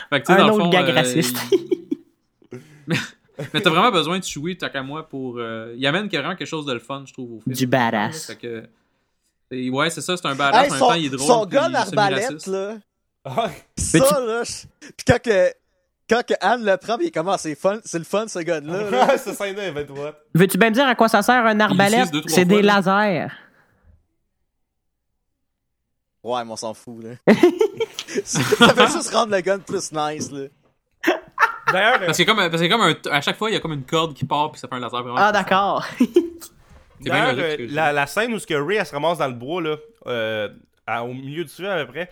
Fait 0.09 0.21
que, 0.21 0.25
tu 0.25 0.33
sais, 0.33 0.33
Un 0.33 0.37
dans 0.37 0.47
le 0.47 0.53
autre 0.53 0.63
fond, 0.63 0.69
gag 0.69 0.89
euh, 0.89 0.93
raciste. 0.93 1.37
Mais 3.53 3.61
t'as 3.61 3.69
vraiment 3.69 3.91
besoin 3.91 4.19
de 4.19 4.23
Chewie, 4.23 4.57
tant 4.57 4.69
qu'à 4.69 4.81
moi, 4.83 5.07
pour. 5.07 5.35
euh, 5.37 5.73
Il 5.77 5.85
amène 5.87 6.07
vraiment 6.07 6.35
quelque 6.35 6.47
chose 6.47 6.65
de 6.65 6.73
le 6.73 6.79
fun, 6.79 7.03
je 7.05 7.13
trouve, 7.13 7.33
au 7.33 7.39
film. 7.41 7.55
Du 7.55 7.67
badass. 7.67 8.25
Fait 8.27 8.35
que. 8.35 8.63
et 9.51 9.69
ouais, 9.69 9.89
c'est 9.89 10.01
ça, 10.01 10.17
c'est 10.17 10.25
un 10.27 10.35
badass. 10.35 10.63
Hey, 10.65 10.67
en 10.67 10.71
même 10.71 10.79
son, 10.79 10.87
temps, 10.87 10.93
il 10.93 11.05
est 11.05 11.09
drôle. 11.09 11.27
son 11.27 11.45
gun 11.45 11.73
arbalète, 11.73 12.47
là. 12.47 12.77
Ah, 13.25 13.49
Ça, 13.77 13.97
là. 14.19 14.43
je- 14.43 14.67
Puis 14.79 15.05
quand 15.07 15.21
que, 15.21 15.51
quand 16.09 16.21
que 16.25 16.33
Anne 16.41 16.65
le 16.65 16.77
prend, 16.77 16.97
il 16.99 17.07
est 17.07 17.11
comment 17.11 17.37
c'est 17.37 17.55
fun, 17.55 17.79
c'est 17.83 17.99
le 17.99 18.05
fun, 18.05 18.27
ce 18.27 18.39
gun-là. 18.39 18.89
là. 18.89 19.17
ce 19.17 19.33
scène-là, 19.33 19.67
il 19.67 19.73
va 19.73 19.81
être 19.81 19.91
what? 19.97 20.15
Veux-tu 20.33 20.57
bien 20.57 20.69
me 20.69 20.75
dire 20.75 20.87
à 20.87 20.95
quoi 20.95 21.07
ça 21.09 21.21
sert 21.21 21.45
un 21.45 21.59
arbalète? 21.59 22.09
C'est 22.27 22.45
des 22.45 22.61
lasers. 22.61 23.27
Ouais, 26.23 26.43
mais 26.43 26.51
on 26.51 26.55
s'en 26.57 26.73
fout, 26.73 27.01
là. 27.03 27.11
ça 28.25 28.39
fait 28.73 28.87
juste 28.91 29.11
rendre 29.13 29.33
le 29.33 29.41
gun 29.41 29.59
plus 29.59 29.91
nice, 29.93 30.31
là. 30.31 30.47
D'ailleurs, 31.71 32.01
euh, 32.01 32.05
Parce 32.07 32.17
que 32.17 32.23
comme, 32.23 32.37
parce 32.37 32.61
que 32.61 32.67
comme 32.67 32.81
un, 32.81 32.95
à 33.11 33.21
chaque 33.21 33.37
fois, 33.37 33.49
il 33.49 33.53
y 33.53 33.57
a 33.57 33.59
comme 33.59 33.73
une 33.73 33.85
corde 33.85 34.13
qui 34.13 34.25
part, 34.25 34.51
puis 34.51 34.59
ça 34.59 34.67
fait 34.67 34.75
un 34.75 34.79
laser 34.79 35.01
vraiment. 35.03 35.17
Ah, 35.17 35.31
d'accord. 35.31 35.85
D'ailleurs, 37.01 37.35
euh, 37.37 37.55
la, 37.69 37.93
la 37.93 38.07
scène 38.07 38.33
où 38.33 38.39
ce 38.39 38.45
que 38.47 38.53
Ray 38.53 38.77
elle 38.77 38.85
se 38.85 38.91
ramasse 38.93 39.17
dans 39.19 39.27
le 39.27 39.33
bois, 39.33 39.61
là, 39.61 39.77
euh, 40.07 40.49
à- 40.85 41.03
au 41.03 41.13
milieu 41.13 41.43
du 41.45 41.49
film 41.49 41.67
à 41.69 41.85
peu 41.85 41.91
près, 41.91 42.11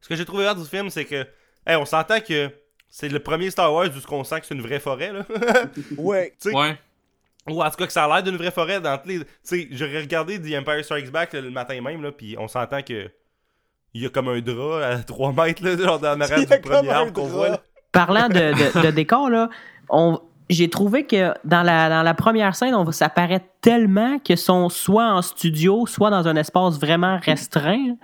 ce 0.00 0.08
que 0.08 0.14
j'ai 0.16 0.24
trouvé 0.24 0.46
rare 0.46 0.54
du 0.54 0.64
film, 0.64 0.90
c'est 0.90 1.04
que, 1.04 1.26
hey, 1.66 1.76
on 1.76 1.84
s'entend 1.84 2.20
que 2.20 2.50
c'est 2.88 3.08
le 3.08 3.18
premier 3.18 3.50
Star 3.50 3.72
Wars 3.72 3.88
où 3.88 4.00
ce 4.00 4.06
qu'on 4.06 4.22
sent 4.22 4.40
que 4.40 4.46
c'est 4.46 4.54
une 4.54 4.62
vraie 4.62 4.78
forêt, 4.78 5.12
là. 5.12 5.24
Ouais. 5.98 6.32
Ouais. 6.52 6.78
Ou 7.50 7.62
en 7.62 7.68
tout 7.70 7.76
cas 7.76 7.86
que 7.86 7.92
ça 7.92 8.04
a 8.04 8.08
l'air 8.08 8.22
d'une 8.22 8.36
vraie 8.36 8.52
forêt 8.52 8.80
dans 8.80 8.96
tous 8.96 9.08
les. 9.08 9.18
Tu 9.18 9.26
sais, 9.42 9.68
j'aurais 9.72 10.00
regardé 10.00 10.40
The 10.40 10.54
Empire 10.60 10.84
Strikes 10.84 11.10
Back 11.10 11.32
là, 11.32 11.40
le 11.40 11.50
matin 11.50 11.78
même, 11.80 12.02
là, 12.02 12.12
puis 12.12 12.36
on 12.38 12.48
s'entend 12.48 12.82
que. 12.82 13.10
Il 13.92 14.02
y 14.02 14.06
a 14.06 14.08
comme 14.08 14.28
un 14.28 14.40
drap 14.40 14.82
à 14.82 14.96
3 14.98 15.32
mètres, 15.32 15.62
là, 15.64 15.76
genre 15.76 15.98
dans 16.00 16.16
du 16.18 16.60
premier 16.60 16.90
arbre 16.90 17.12
qu'on 17.12 17.26
voit, 17.26 17.48
là. 17.50 17.60
Parlant 17.94 18.28
de, 18.28 18.34
de, 18.34 18.86
de 18.86 18.90
décor, 18.94 19.30
là, 19.30 19.48
on, 19.88 20.18
j'ai 20.50 20.68
trouvé 20.68 21.06
que 21.06 21.32
dans 21.44 21.62
la, 21.62 21.88
dans 21.88 22.02
la 22.02 22.14
première 22.14 22.54
scène, 22.54 22.74
on, 22.74 22.90
ça 22.92 23.08
paraît 23.08 23.44
tellement 23.62 24.18
qu'ils 24.18 24.36
sont 24.36 24.68
soit 24.68 25.10
en 25.10 25.22
studio, 25.22 25.86
soit 25.86 26.10
dans 26.10 26.28
un 26.28 26.36
espace 26.36 26.78
vraiment 26.78 27.18
restreint. 27.22 27.96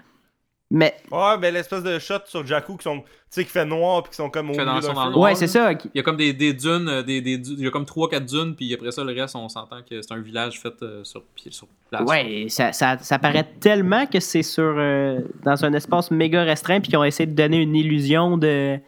Mais, 0.72 0.94
Ouais, 1.10 1.36
ben 1.36 1.52
l'espèce 1.52 1.82
de 1.82 1.98
shot 1.98 2.20
sur 2.26 2.46
Jakku 2.46 2.76
qui 2.76 2.84
sont. 2.84 3.00
Tu 3.00 3.06
sais, 3.30 3.44
qui 3.44 3.50
fait 3.50 3.64
noir, 3.64 4.04
puis 4.04 4.10
qui 4.10 4.16
sont 4.16 4.30
comme 4.30 4.50
au 4.50 4.54
Fait 4.54 4.64
dans 4.64 4.76
milieu 4.76 4.86
son 4.94 5.20
ouais, 5.20 5.34
c'est 5.34 5.48
ça. 5.48 5.72
Il 5.72 5.78
y 5.94 5.98
a 5.98 6.02
comme 6.04 6.16
des, 6.16 6.32
des 6.32 6.52
dunes, 6.52 6.88
euh, 6.88 7.02
des, 7.02 7.20
des, 7.20 7.32
il 7.34 7.60
y 7.60 7.66
a 7.66 7.70
comme 7.70 7.84
3-4 7.84 8.24
dunes, 8.24 8.54
puis 8.54 8.72
après 8.72 8.92
ça, 8.92 9.02
le 9.02 9.12
reste, 9.12 9.34
on 9.34 9.48
s'entend 9.48 9.82
que 9.88 10.00
c'est 10.00 10.12
un 10.12 10.20
village 10.20 10.60
fait 10.60 10.72
euh, 10.82 11.02
sur, 11.02 11.22
pied- 11.36 11.50
sur 11.52 11.66
place. 11.90 12.02
Ouais, 12.08 12.46
ça, 12.48 12.72
ça, 12.72 12.98
ça 12.98 13.18
paraît 13.18 13.48
tellement 13.58 14.06
que 14.06 14.20
c'est 14.20 14.42
sur 14.44 14.74
euh, 14.78 15.20
dans 15.44 15.64
un 15.64 15.72
espace 15.72 16.10
méga 16.12 16.42
restreint 16.44 16.80
puis 16.80 16.88
qu'ils 16.90 16.98
ont 16.98 17.04
essayé 17.04 17.26
de 17.26 17.34
donner 17.34 17.58
une 17.58 17.74
illusion 17.74 18.36
de, 18.36 18.78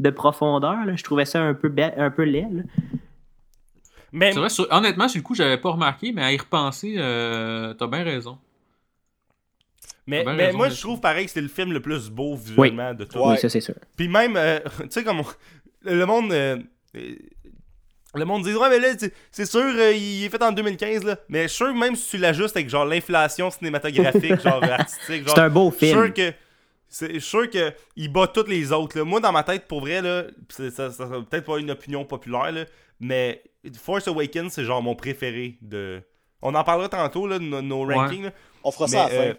de 0.00 0.10
profondeur. 0.10 0.84
là. 0.84 0.96
Je 0.96 1.02
trouvais 1.04 1.24
ça 1.24 1.40
un 1.40 1.54
peu, 1.54 1.72
un 1.96 2.10
peu 2.10 2.22
laid. 2.24 2.48
là. 2.50 2.62
Mais 4.12 4.32
C'est 4.32 4.40
vrai, 4.40 4.48
sur- 4.50 4.66
honnêtement, 4.72 5.06
sur 5.08 5.18
le 5.18 5.22
coup, 5.22 5.34
j'avais 5.36 5.58
pas 5.58 5.70
remarqué, 5.70 6.10
mais 6.12 6.22
à 6.22 6.32
y 6.32 6.36
repenser, 6.36 6.96
euh, 6.98 7.74
t'as 7.74 7.86
bien 7.86 8.02
raison. 8.02 8.38
Mais, 10.06 10.24
bien 10.24 10.32
mais 10.34 10.46
raison 10.46 10.58
moi, 10.58 10.68
je 10.68 10.80
trouve 10.80 11.00
pareil 11.00 11.26
que 11.26 11.30
c'est 11.30 11.40
le 11.40 11.46
film 11.48 11.72
le 11.72 11.80
plus 11.80 12.10
beau 12.10 12.34
visuellement 12.34 12.92
de 12.94 13.04
tout. 13.04 13.18
Ouais. 13.18 13.32
Oui, 13.34 13.38
ça 13.38 13.48
c'est 13.48 13.60
sûr. 13.60 13.74
Puis 13.96 14.08
même, 14.08 14.34
euh, 14.36 14.58
tu 14.80 14.86
sais, 14.90 15.04
comme 15.04 15.20
on- 15.20 15.24
le 15.82 16.04
monde. 16.04 16.32
euh, 16.32 16.56
le 18.14 18.24
monde 18.24 18.42
dit, 18.42 18.52
ouais, 18.54 18.68
mais 18.68 18.80
là, 18.80 18.88
c'est- 19.30 19.44
sûr, 19.46 19.60
euh, 19.60 19.92
il 19.92 20.24
est 20.24 20.28
fait 20.28 20.42
en 20.42 20.50
2015, 20.50 21.04
là. 21.04 21.16
Mais 21.28 21.42
je 21.44 21.48
suis 21.48 21.64
sûr, 21.64 21.72
même 21.74 21.94
si 21.94 22.10
tu 22.10 22.18
l'ajustes 22.18 22.56
avec 22.56 22.68
genre 22.68 22.84
l'inflation 22.84 23.48
cinématographique, 23.50 24.40
genre 24.42 24.64
artistique, 24.64 25.24
genre. 25.26 25.34
C'est 25.36 25.40
un 25.42 25.48
beau 25.50 25.70
Je 25.70 25.76
suis 25.76 25.86
film. 25.86 26.04
sûr 26.06 26.14
que. 26.14 26.32
C'est- 26.90 27.14
Je 27.14 27.18
suis 27.20 27.28
sûr 27.30 27.48
que 27.48 27.72
il 27.96 28.12
bat 28.12 28.26
toutes 28.26 28.48
les 28.48 28.72
autres. 28.72 28.98
Là. 28.98 29.04
Moi, 29.04 29.20
dans 29.20 29.32
ma 29.32 29.42
tête, 29.44 29.66
pour 29.66 29.80
vrai, 29.80 30.02
là, 30.02 30.24
ça, 30.50 30.70
ça, 30.70 30.90
sera 30.90 31.22
peut-être 31.22 31.46
pas 31.46 31.58
une 31.58 31.70
opinion 31.70 32.04
populaire, 32.04 32.52
là, 32.52 32.64
mais 33.00 33.42
Force 33.80 34.06
Awakens, 34.08 34.52
c'est 34.52 34.64
genre 34.64 34.82
mon 34.82 34.94
préféré 34.94 35.56
de. 35.62 36.02
On 36.42 36.54
en 36.54 36.64
parlera 36.64 36.88
tantôt, 36.88 37.26
là, 37.26 37.38
de 37.38 37.44
nos, 37.44 37.62
nos 37.62 37.86
Ouais. 37.86 37.94
rankings. 37.94 38.24
là. 38.24 38.30
On 38.64 38.70
fera 38.70 38.84
Mais, 38.86 38.90
ça 38.90 39.04
à 39.04 39.08
la 39.08 39.14
fin. 39.14 39.22
euh, 39.28 39.34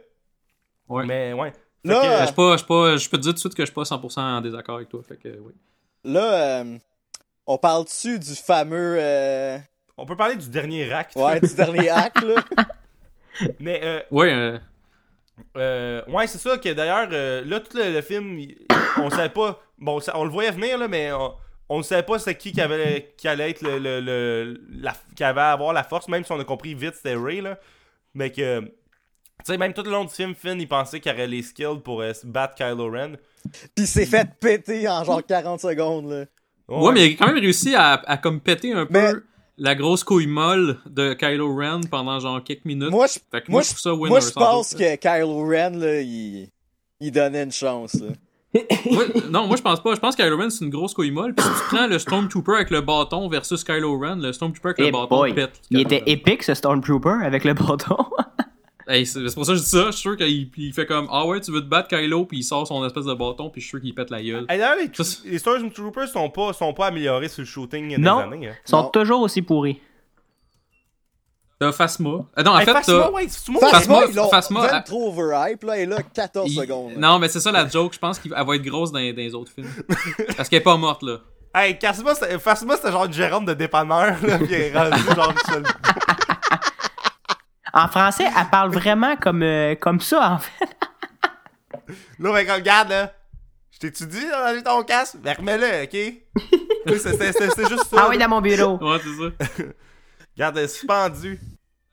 Ouais. 0.90 1.06
mais 1.06 1.34
ouais. 1.34 1.53
Là, 1.84 1.95
que, 1.99 2.06
Je 2.06 2.11
euh, 2.11 2.26
suis 2.26 2.36
pas, 2.36 2.57
je 2.57 2.64
pas, 2.65 2.98
je 2.98 3.10
peux 3.10 3.18
te 3.18 3.22
dire 3.23 3.32
tout 3.32 3.36
de 3.36 3.40
suite 3.40 3.56
que 3.56 3.64
je 3.64 3.68
suis 3.68 3.73
pas 3.73 3.86
100% 3.86 4.22
en 4.22 4.41
désaccord 4.41 4.76
avec 4.78 4.90
toi, 4.90 5.02
fait 5.07 5.18
que 5.18 5.30
oui. 5.40 5.53
Là, 6.03 6.61
euh, 6.61 6.78
on 7.48 7.57
parle-tu 7.57 8.19
du 8.19 8.36
fameux, 8.36 8.98
euh, 8.99 9.57
on 9.98 10.06
peut 10.06 10.15
parler 10.15 10.36
du 10.36 10.48
dernier 10.49 10.91
acte. 10.94 11.15
ouais, 11.15 11.40
du 11.40 11.53
dernier 11.56 11.90
acte, 11.90 12.22
là? 12.23 12.36
Mais, 13.60 13.80
euh, 13.84 14.02
Ouais, 14.11 14.60
euh, 15.58 16.02
ouais, 16.08 16.28
c'est 16.28 16.38
ça 16.38 16.58
que 16.58 16.70
d'ailleurs, 16.74 17.10
euh, 17.12 17.44
là, 17.45 17.60
tout 17.60 17.76
le, 17.78 17.91
le 17.94 18.02
film, 18.02 18.38
il- 18.40 18.58
on 18.98 19.10
savait 19.10 19.30
pas. 19.30 19.60
Bon, 19.78 19.99
ça- 19.99 20.18
on 20.18 20.24
le 20.24 20.30
voyait 20.30 20.52
venir, 20.52 20.78
là, 20.78 20.88
mais 20.88 21.12
on, 21.12 21.34
on 21.70 21.78
ne 21.80 21.84
savait 21.84 22.03
pas 22.03 22.20
c'est 22.20 22.36
qui 22.36 22.52
qui, 22.52 22.62
avait, 22.62 23.14
qui 23.18 23.28
allait 23.28 23.49
être 23.52 23.62
le. 23.62 23.80
le, 23.80 23.99
le- 24.02 24.62
la, 24.72 24.94
qui 25.16 25.24
avait 25.24 25.41
à 25.41 25.52
avoir 25.53 25.74
la 25.74 25.84
force, 25.84 26.08
même 26.08 26.24
si 26.24 26.32
on 26.32 26.40
a 26.40 26.44
compris 26.44 26.74
vite 26.74 26.95
c'était 26.95 27.16
Ray, 27.16 27.41
là. 27.41 27.58
Mais 28.14 28.32
que. 28.32 28.60
Tu 28.62 29.45
sais, 29.53 29.58
même 29.58 29.74
tout 29.74 29.82
le 29.82 29.90
long 29.90 30.06
du 30.06 30.14
film, 30.14 30.36
Finn, 30.36 30.60
il 30.62 30.68
pensait 30.68 30.99
qu'il 30.99 31.12
aurait 31.12 31.26
les 31.26 31.41
skills 31.41 31.80
pour 31.84 32.02
euh, 32.02 32.14
se 32.14 32.28
battre 32.28 32.53
Kylo 32.53 32.91
Ren. 32.91 33.14
Pis 33.76 33.82
il 33.84 33.88
s'est 33.88 34.06
fait 34.06 34.30
péter 34.40 34.88
en 34.88 35.03
genre 35.03 35.26
40 35.26 35.60
secondes, 35.60 36.12
là. 36.12 36.26
ouais, 36.68 36.91
mais 36.94 37.08
il 37.08 37.14
a 37.16 37.18
quand 37.18 37.26
même 37.34 37.41
réussi 37.41 37.74
à, 37.74 37.94
à 37.94 38.18
comme 38.18 38.40
péter 38.40 38.72
un 38.74 38.86
peu 38.86 39.24
la 39.64 39.76
grosse 39.76 40.04
couille 40.04 40.26
molle 40.28 40.80
de 40.90 41.14
Kylo 41.14 41.56
Ren 41.56 41.82
pendant 41.90 42.20
genre 42.20 42.44
quelques 42.44 42.66
minutes. 42.66 42.90
Moi, 42.90 43.06
je, 43.08 43.14
fait 43.32 43.42
que 43.44 43.52
moi, 43.52 43.60
moi, 43.60 43.62
je 43.62 43.68
trouve 43.70 43.80
ça 43.80 43.94
winner. 43.94 44.10
moi, 44.10 44.20
je 44.20 44.26
sans 44.26 44.40
pense 44.40 44.74
que 44.74 44.96
Kylo 44.96 45.48
Ren, 45.48 45.78
là, 45.80 46.02
il, 46.02 46.50
il 47.00 47.12
donnait 47.12 47.44
une 47.44 47.52
chance, 47.52 47.94
là. 47.94 48.08
Moi- 48.92 49.06
non, 49.30 49.48
moi 49.48 49.56
je 49.56 49.62
pense 49.62 49.82
pas. 49.82 49.96
Je 49.96 50.00
pense 50.02 50.14
que 50.14 50.24
Kylo 50.24 50.36
Ren 50.38 50.50
c'est 50.50 50.66
une 50.66 50.72
grosse 50.72 50.94
couille 50.94 51.12
molle. 51.12 51.34
Puis 51.34 51.46
si 51.46 51.52
tu 51.70 51.76
prends 51.76 51.88
le 51.88 51.98
Stormtrooper 51.98 52.52
avec 52.56 52.70
le 52.70 52.82
bâton 52.82 53.30
versus 53.30 53.64
Kylo 53.64 53.98
Ren, 53.98 54.18
le 54.18 54.34
Stormtrooper 54.34 54.70
avec 54.70 54.80
Eh 54.80 54.86
le 54.88 54.92
bâton 54.92 55.08
boy. 55.20 55.34
pète. 55.34 55.62
Il 55.70 55.80
était 55.80 56.04
épique, 56.06 56.44
ce 56.44 56.54
Stormtrooper, 56.54 57.20
avec 57.24 57.46
le 57.46 57.54
bâton. 57.54 57.96
Hey, 58.92 59.06
c'est 59.06 59.34
pour 59.34 59.46
ça 59.46 59.54
que 59.54 59.58
je 59.58 59.64
dis 59.64 59.70
ça. 59.70 59.86
Je 59.86 59.92
suis 59.92 60.02
sûr 60.02 60.18
qu'il 60.18 60.50
il 60.58 60.74
fait 60.74 60.86
comme 60.86 61.08
Ah 61.12 61.26
ouais, 61.26 61.40
tu 61.40 61.52
veux 61.52 61.62
te 61.62 61.66
battre 61.68 61.88
Kylo, 61.88 62.26
puis 62.26 62.40
il 62.40 62.44
sort 62.44 62.68
son 62.68 62.86
espèce 62.86 63.06
de 63.06 63.14
bâton, 63.14 63.50
puis 63.50 63.62
je 63.62 63.66
suis 63.68 63.78
sûr 63.78 63.82
qu'il 63.82 63.96
pète 63.96 64.10
la 64.10 64.22
gueule. 64.22 64.46
Hey, 64.50 64.58
D'ailleurs, 64.60 64.76
les, 64.78 65.04
Ça, 65.04 65.18
les 65.26 65.38
Stormtroopers 65.40 66.08
sont 66.10 66.30
pas, 66.30 66.52
sont 66.54 66.74
pas 66.74 66.88
améliorés 66.88 67.30
sur 67.30 67.42
le 67.42 67.46
shooting 67.48 67.90
des 67.90 67.98
Non. 67.98 68.20
années. 68.20 68.50
Hein. 68.50 68.56
Ils 68.66 68.70
sont 68.70 68.84
Non. 68.84 68.90
toujours 68.90 69.22
aussi 69.22 69.42
pourris. 69.42 69.80
T'as 71.60 71.72
Phasma. 71.72 72.26
Ah 72.36 72.42
non, 72.44 72.52
en 72.52 72.60
Hey, 72.60 72.66
fait, 72.66 72.74
Phasma, 72.74 72.84
t'as. 73.04 73.12
ouais, 73.12 73.28
Phasma, 73.28 74.00
ils 74.10 74.30
Phasma, 74.32 74.62
ben 74.68 74.70
elle- 74.78 74.84
trop 74.84 75.10
overhype, 75.10 75.64
là, 75.64 75.78
et 75.78 75.86
là, 75.86 75.98
14 76.14 76.52
il- 76.52 76.60
secondes. 76.60 76.94
là. 76.94 76.98
Non, 76.98 77.20
mais 77.20 77.28
c'est 77.30 77.40
ça 77.40 77.52
la 77.52 77.68
joke. 77.68 77.94
Je 77.94 78.00
pense 78.00 78.18
qu'elle 78.18 78.32
va 78.32 78.56
être 78.56 78.64
grosse 78.64 78.92
dans, 78.92 79.00
dans 79.00 79.16
les 79.16 79.36
autres 79.36 79.52
films. 79.54 79.70
Parce 80.38 80.50
qu'elle 80.50 80.60
est 80.60 80.64
pas 80.64 80.76
morte, 80.78 81.04
là. 81.04 81.18
Hey, 81.54 81.78
Phasma, 82.40 82.76
c'était 82.76 82.92
genre 82.92 83.06
une 83.06 83.14
gérante 83.14 83.46
de 83.46 83.54
dépanneur, 83.54 84.16
là, 84.24 84.40
elle 84.42 84.52
est 84.54 84.76
rendue 84.78 85.04
genre 85.16 85.34
seule. 85.48 85.64
En 87.73 87.88
français, 87.88 88.26
elle 88.26 88.49
parle 88.49 88.72
vraiment 88.72 89.15
comme, 89.15 89.43
euh, 89.43 89.76
comme 89.76 89.99
ça, 90.02 90.31
en 90.34 90.38
fait. 90.39 90.65
Là, 92.19 92.31
ben, 92.34 92.52
regarde, 92.53 92.89
là. 92.89 93.14
Je 93.72 93.80
t'étudie 93.80 94.26
dans 94.30 94.61
ton 94.64 94.84
casque, 94.84 95.15
mais 95.23 95.34
remets-le, 95.34 95.84
ok? 95.84 96.14
Oui, 96.88 96.99
c'est- 96.99 97.69
juste 97.69 97.85
ça. 97.85 97.98
Ah 97.98 98.07
oui, 98.10 98.18
dans 98.18 98.27
mon 98.30 98.41
bureau. 98.41 98.77
Ouais, 98.81 98.98
c'est 98.99 99.56
ça. 99.56 99.64
Regarde, 100.35 100.57
elle 100.57 100.64
est 100.65 100.68
suspendue. 100.68 101.39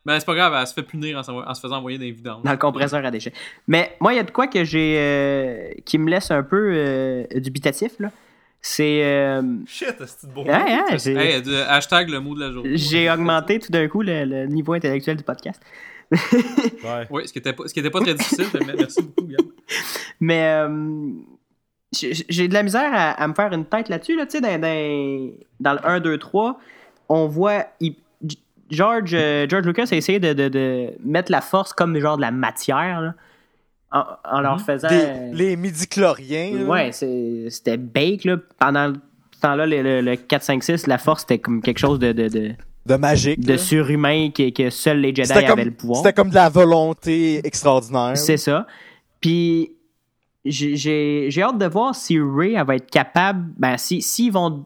Ben, 0.05 0.19
c'est 0.19 0.27
pas 0.27 0.35
grave, 0.35 0.55
elle 0.59 0.67
se 0.67 0.73
fait 0.75 0.83
punir 0.83 1.19
en 1.19 1.55
se 1.55 1.61
faisant 1.61 1.77
envoyer 1.77 1.99
des 1.99 2.11
vidanges. 2.11 2.43
Dans 2.43 2.53
le 2.53 2.57
compresseur 2.57 3.05
à 3.05 3.11
déchets. 3.11 3.33
Mais 3.67 3.97
moi, 4.01 4.13
il 4.15 4.17
y 4.17 4.21
a 4.21 4.23
de 4.23 4.31
quoi 4.31 4.47
que 4.47 4.65
j'ai. 4.65 4.97
euh, 4.99 5.71
qui 5.85 5.99
me 5.99 6.09
laisse 6.11 6.31
un 6.31 6.43
peu 6.43 6.73
euh, 6.75 7.25
dubitatif, 7.37 7.93
là. 7.99 8.11
C'est. 8.61 9.03
euh, 9.05 9.43
Shit, 9.67 9.95
c'est 10.07 10.27
de 10.29 10.33
beau. 10.33 10.43
ouais, 10.45 10.51
ouais, 10.53 10.99
j'ai- 10.99 11.15
Hey, 11.15 11.43
hashtag 11.69 12.11
le 12.11 12.21
mot 12.21 12.35
de 12.35 12.41
la 12.41 12.53
journée. 12.53 12.77
j'ai 12.77 13.11
augmenté 13.11 13.59
tout 13.61 13.71
d'un 13.73 13.87
coup 13.89 14.03
le, 14.03 14.25
le 14.25 14.47
niveau 14.47 14.73
intellectuel 14.75 15.17
du 15.17 15.23
podcast. 15.25 15.63
Ouais. 16.11 17.07
Oui, 17.11 17.27
ce 17.29 17.33
qui 17.33 17.39
était 17.39 17.53
pas, 17.53 17.65
ce 17.67 17.73
qui 17.75 17.81
était 17.81 17.91
pas 17.91 18.01
très 18.01 18.15
difficile. 18.15 18.47
mais 18.67 18.75
Merci 18.77 19.03
beaucoup, 19.03 19.29
Gab. 19.29 19.41
Mais 20.21 20.43
euh, 20.67 21.11
j'ai 21.93 22.13
j'ai 22.29 22.49
de 22.49 22.55
la 22.55 22.63
misère 22.63 22.91
à, 22.93 23.11
à 23.13 23.29
me 23.29 23.35
faire 23.35 23.53
une 23.53 23.65
tête 23.65 23.89
là-dessus. 23.89 24.17
Là, 24.17 24.27
Tu 24.27 24.39
sais, 24.39 24.41
dans, 24.41 24.59
dans, 24.61 25.31
dans 25.61 25.73
le 25.75 25.87
1, 25.87 26.01
2, 26.01 26.19
3, 26.19 26.59
on 27.09 27.27
voit. 27.27 27.67
il- 27.81 27.95
George, 28.71 29.13
euh, 29.15 29.47
George 29.49 29.65
Lucas 29.65 29.87
a 29.93 29.97
essayé 29.97 30.21
de, 30.21 30.35
de- 30.35 30.49
de 30.51 30.91
mettre 31.03 31.33
la 31.33 31.41
force 31.41 31.73
comme 31.73 31.99
genre 31.99 32.17
de 32.19 32.23
la 32.23 32.31
matière. 32.31 33.01
là, 33.01 33.15
en, 33.93 34.03
en 34.25 34.41
leur 34.41 34.55
Mhm. 34.57 34.65
faisant. 34.65 34.89
Des- 34.89 35.31
les 35.33 35.57
midi-chloriens. 35.57 36.67
Ouais, 36.67 36.91
c'était 36.93 37.77
bake. 37.77 38.25
Là. 38.25 38.37
Pendant 38.59 38.93
ce 39.33 39.41
temps-là, 39.41 39.67
le, 39.67 39.83
le- 39.83 40.01
le 40.01 40.17
4, 40.17 40.43
5, 40.43 40.63
6, 40.63 40.87
la 40.87 40.99
force, 40.99 41.21
c'était 41.23 41.39
comme 41.39 41.63
quelque 41.63 41.79
chose 41.79 41.99
de, 41.99 42.13
de, 42.13 42.29
de, 42.29 42.53
De 42.87 42.95
magique, 42.97 43.41
de 43.41 43.53
là. 43.53 43.59
surhumain 43.59 44.31
que, 44.31 44.51
que 44.51 44.71
seuls 44.71 45.01
les 45.01 45.15
Jedi 45.15 45.33
comme, 45.33 45.45
avaient 45.45 45.65
le 45.65 45.71
pouvoir. 45.71 45.99
c'était 46.03 46.13
comme 46.13 46.31
de 46.31 46.35
la 46.35 46.49
volonté 46.49 47.41
extraordinaire. 47.47 48.17
C'est 48.17 48.37
ça. 48.37 48.67
Puis 49.21 49.73
j'ai- 50.45 51.31
hâte 51.43 51.59
de 51.59 51.67
voir 51.67 51.95
si 51.95 52.19
Ray 52.21 52.55
elle 52.55 52.67
va 52.67 52.77
être 52.77 52.91
capable. 52.91 53.47
Ben, 53.59 53.77
si 53.77 54.03
s'ils 54.03 54.33
vont 54.33 54.65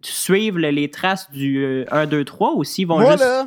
suivre 0.00 0.58
le- 0.58 0.70
les 0.70 0.90
traces 0.90 1.30
du 1.30 1.64
euh, 1.64 1.84
1, 1.90 2.06
2, 2.06 2.24
3 2.24 2.54
ou 2.54 2.64
s'ils 2.64 2.86
vont 2.86 2.98
Moi, 3.00 3.12
juste. 3.12 3.24
là, 3.24 3.46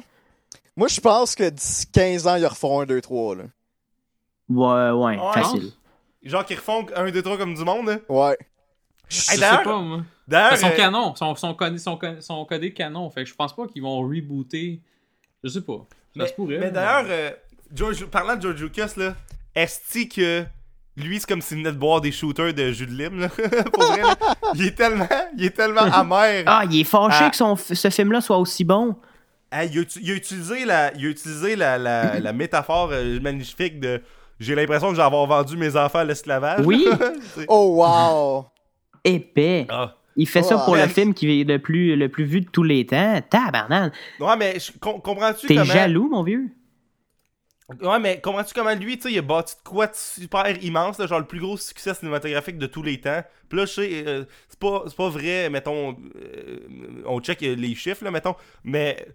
moi, 0.75 0.87
je 0.87 0.99
pense 0.99 1.35
que 1.35 1.49
d'ici 1.49 1.87
15 1.87 2.27
ans, 2.27 2.35
ils 2.35 2.45
refont 2.45 2.81
un, 2.81 2.85
2, 2.85 3.01
3, 3.01 3.35
là. 3.35 3.43
Ouais, 4.55 4.89
ouais, 4.91 5.17
Ouais, 5.19 5.33
facile. 5.33 5.71
Genre 6.23 6.45
qui 6.45 6.55
refont 6.55 6.85
un, 6.95 7.09
deux, 7.09 7.21
trois 7.21 7.37
comme 7.37 7.53
du 7.55 7.63
monde, 7.63 7.87
là. 7.87 7.97
Ouais. 8.09 8.37
Je 9.09 9.17
Hey, 9.17 9.21
sais 9.23 9.37
d'ailleurs- 9.39 9.63
pas, 9.63 9.77
moi. 9.79 10.01
D'ailleurs, 10.27 10.57
sont 10.57 10.67
euh, 10.67 10.75
canons, 10.77 11.15
sont, 11.15 11.35
sont, 11.35 11.53
codés, 11.53 11.77
sont, 11.77 11.97
co- 11.97 12.21
sont 12.21 12.45
codés 12.45 12.73
canon. 12.73 13.09
Fait 13.09 13.23
que 13.23 13.29
je 13.29 13.35
pense 13.35 13.53
pas 13.55 13.67
qu'ils 13.67 13.81
vont 13.81 13.99
rebooter. 14.01 14.79
Je 15.43 15.49
sais 15.49 15.61
pas. 15.61 15.73
Ça 16.15 16.23
mais, 16.23 16.27
se 16.27 16.33
pourrait. 16.33 16.57
mais 16.59 16.71
d'ailleurs, 16.71 17.05
euh, 17.09 17.31
George, 17.73 18.05
parlant 18.05 18.35
de 18.35 18.41
George 18.41 18.61
Lucas, 18.61 18.93
là, 18.97 19.15
est-ce 19.55 20.05
que 20.07 20.45
lui, 20.95 21.19
c'est 21.19 21.27
comme 21.27 21.41
s'il 21.41 21.57
venait 21.57 21.71
de 21.71 21.77
boire 21.77 21.99
des 21.99 22.11
shooters 22.11 22.53
de 22.53 22.71
jus 22.71 22.85
de 22.85 22.91
lime, 22.91 23.19
là? 23.19 23.29
Pour 23.73 23.83
vrai, 23.83 24.01
là. 24.01 24.15
Il 24.55 24.67
est 24.67 24.75
tellement, 24.75 25.07
il 25.37 25.45
est 25.45 25.49
tellement 25.55 25.81
amer. 25.91 26.43
Ah, 26.45 26.63
il 26.69 26.79
est 26.79 26.83
fâché 26.85 27.17
Ah. 27.25 27.29
que 27.29 27.35
son, 27.35 27.55
f- 27.55 27.73
ce 27.73 27.89
film-là 27.89 28.21
soit 28.21 28.37
aussi 28.37 28.63
bon. 28.63 28.95
Hey, 29.51 29.69
il, 29.73 29.79
a, 29.79 29.83
il 30.01 30.11
a 30.11 30.13
utilisé 30.13 30.63
la, 30.65 30.93
il 30.93 31.05
a 31.05 31.09
utilisé 31.09 31.55
la, 31.57 31.77
la, 31.77 32.19
la 32.21 32.31
métaphore 32.33 32.89
euh, 32.93 33.19
magnifique 33.19 33.81
de 33.81 34.01
j'ai 34.41 34.55
l'impression 34.55 34.89
que 34.89 34.95
j'ai 34.95 35.01
avoir 35.01 35.25
vendu 35.25 35.55
mes 35.57 35.75
enfants 35.77 35.99
à 35.99 36.03
l'esclavage. 36.03 36.65
Oui. 36.65 36.85
Oh, 37.47 37.75
wow! 37.83 38.45
Épais. 39.03 39.65
ah. 39.69 39.95
Il 40.17 40.27
fait 40.27 40.43
ça 40.43 40.57
Ouais. 40.57 40.65
pour 40.65 40.75
le 40.75 40.87
film 40.87 41.13
qui 41.13 41.39
est 41.41 41.43
le 41.45 41.57
plus, 41.59 41.95
le 41.95 42.09
plus 42.09 42.25
vu 42.25 42.41
de 42.41 42.49
tous 42.49 42.63
les 42.63 42.85
temps. 42.85 43.21
Tabarnak. 43.29 43.93
Ouais, 44.19 44.35
mais 44.37 44.57
com- 44.81 44.99
comprends-tu 45.01 45.47
T'es 45.47 45.55
comment... 45.55 45.65
jaloux, 45.65 46.09
mon 46.09 46.21
vieux? 46.23 46.49
Ouais, 47.81 47.99
mais 47.99 48.19
comprends-tu 48.19 48.53
comment 48.53 48.75
lui, 48.75 48.97
tu 48.97 49.03
sais, 49.03 49.11
il 49.13 49.17
a 49.19 49.21
bâti 49.21 49.55
de 49.55 49.61
quoi 49.69 49.87
de 49.87 49.93
super 49.95 50.61
immense, 50.61 50.99
là, 50.99 51.07
genre 51.07 51.19
le 51.19 51.25
plus 51.25 51.39
gros 51.39 51.55
succès 51.55 51.93
cinématographique 51.93 52.57
de 52.57 52.65
tous 52.67 52.83
les 52.83 52.99
temps. 52.99 53.23
Puis 53.47 53.57
là, 53.59 53.65
je 53.65 53.71
sais, 53.71 54.03
euh, 54.05 54.25
c'est 54.49 54.59
pas, 54.59 54.83
c'est 54.87 54.97
pas 54.97 55.07
vrai, 55.07 55.49
mettons, 55.49 55.95
euh, 56.17 56.57
on 57.05 57.21
check 57.21 57.39
les 57.39 57.73
chiffres, 57.75 58.03
là, 58.03 58.11
mettons, 58.11 58.35
mais 58.65 59.07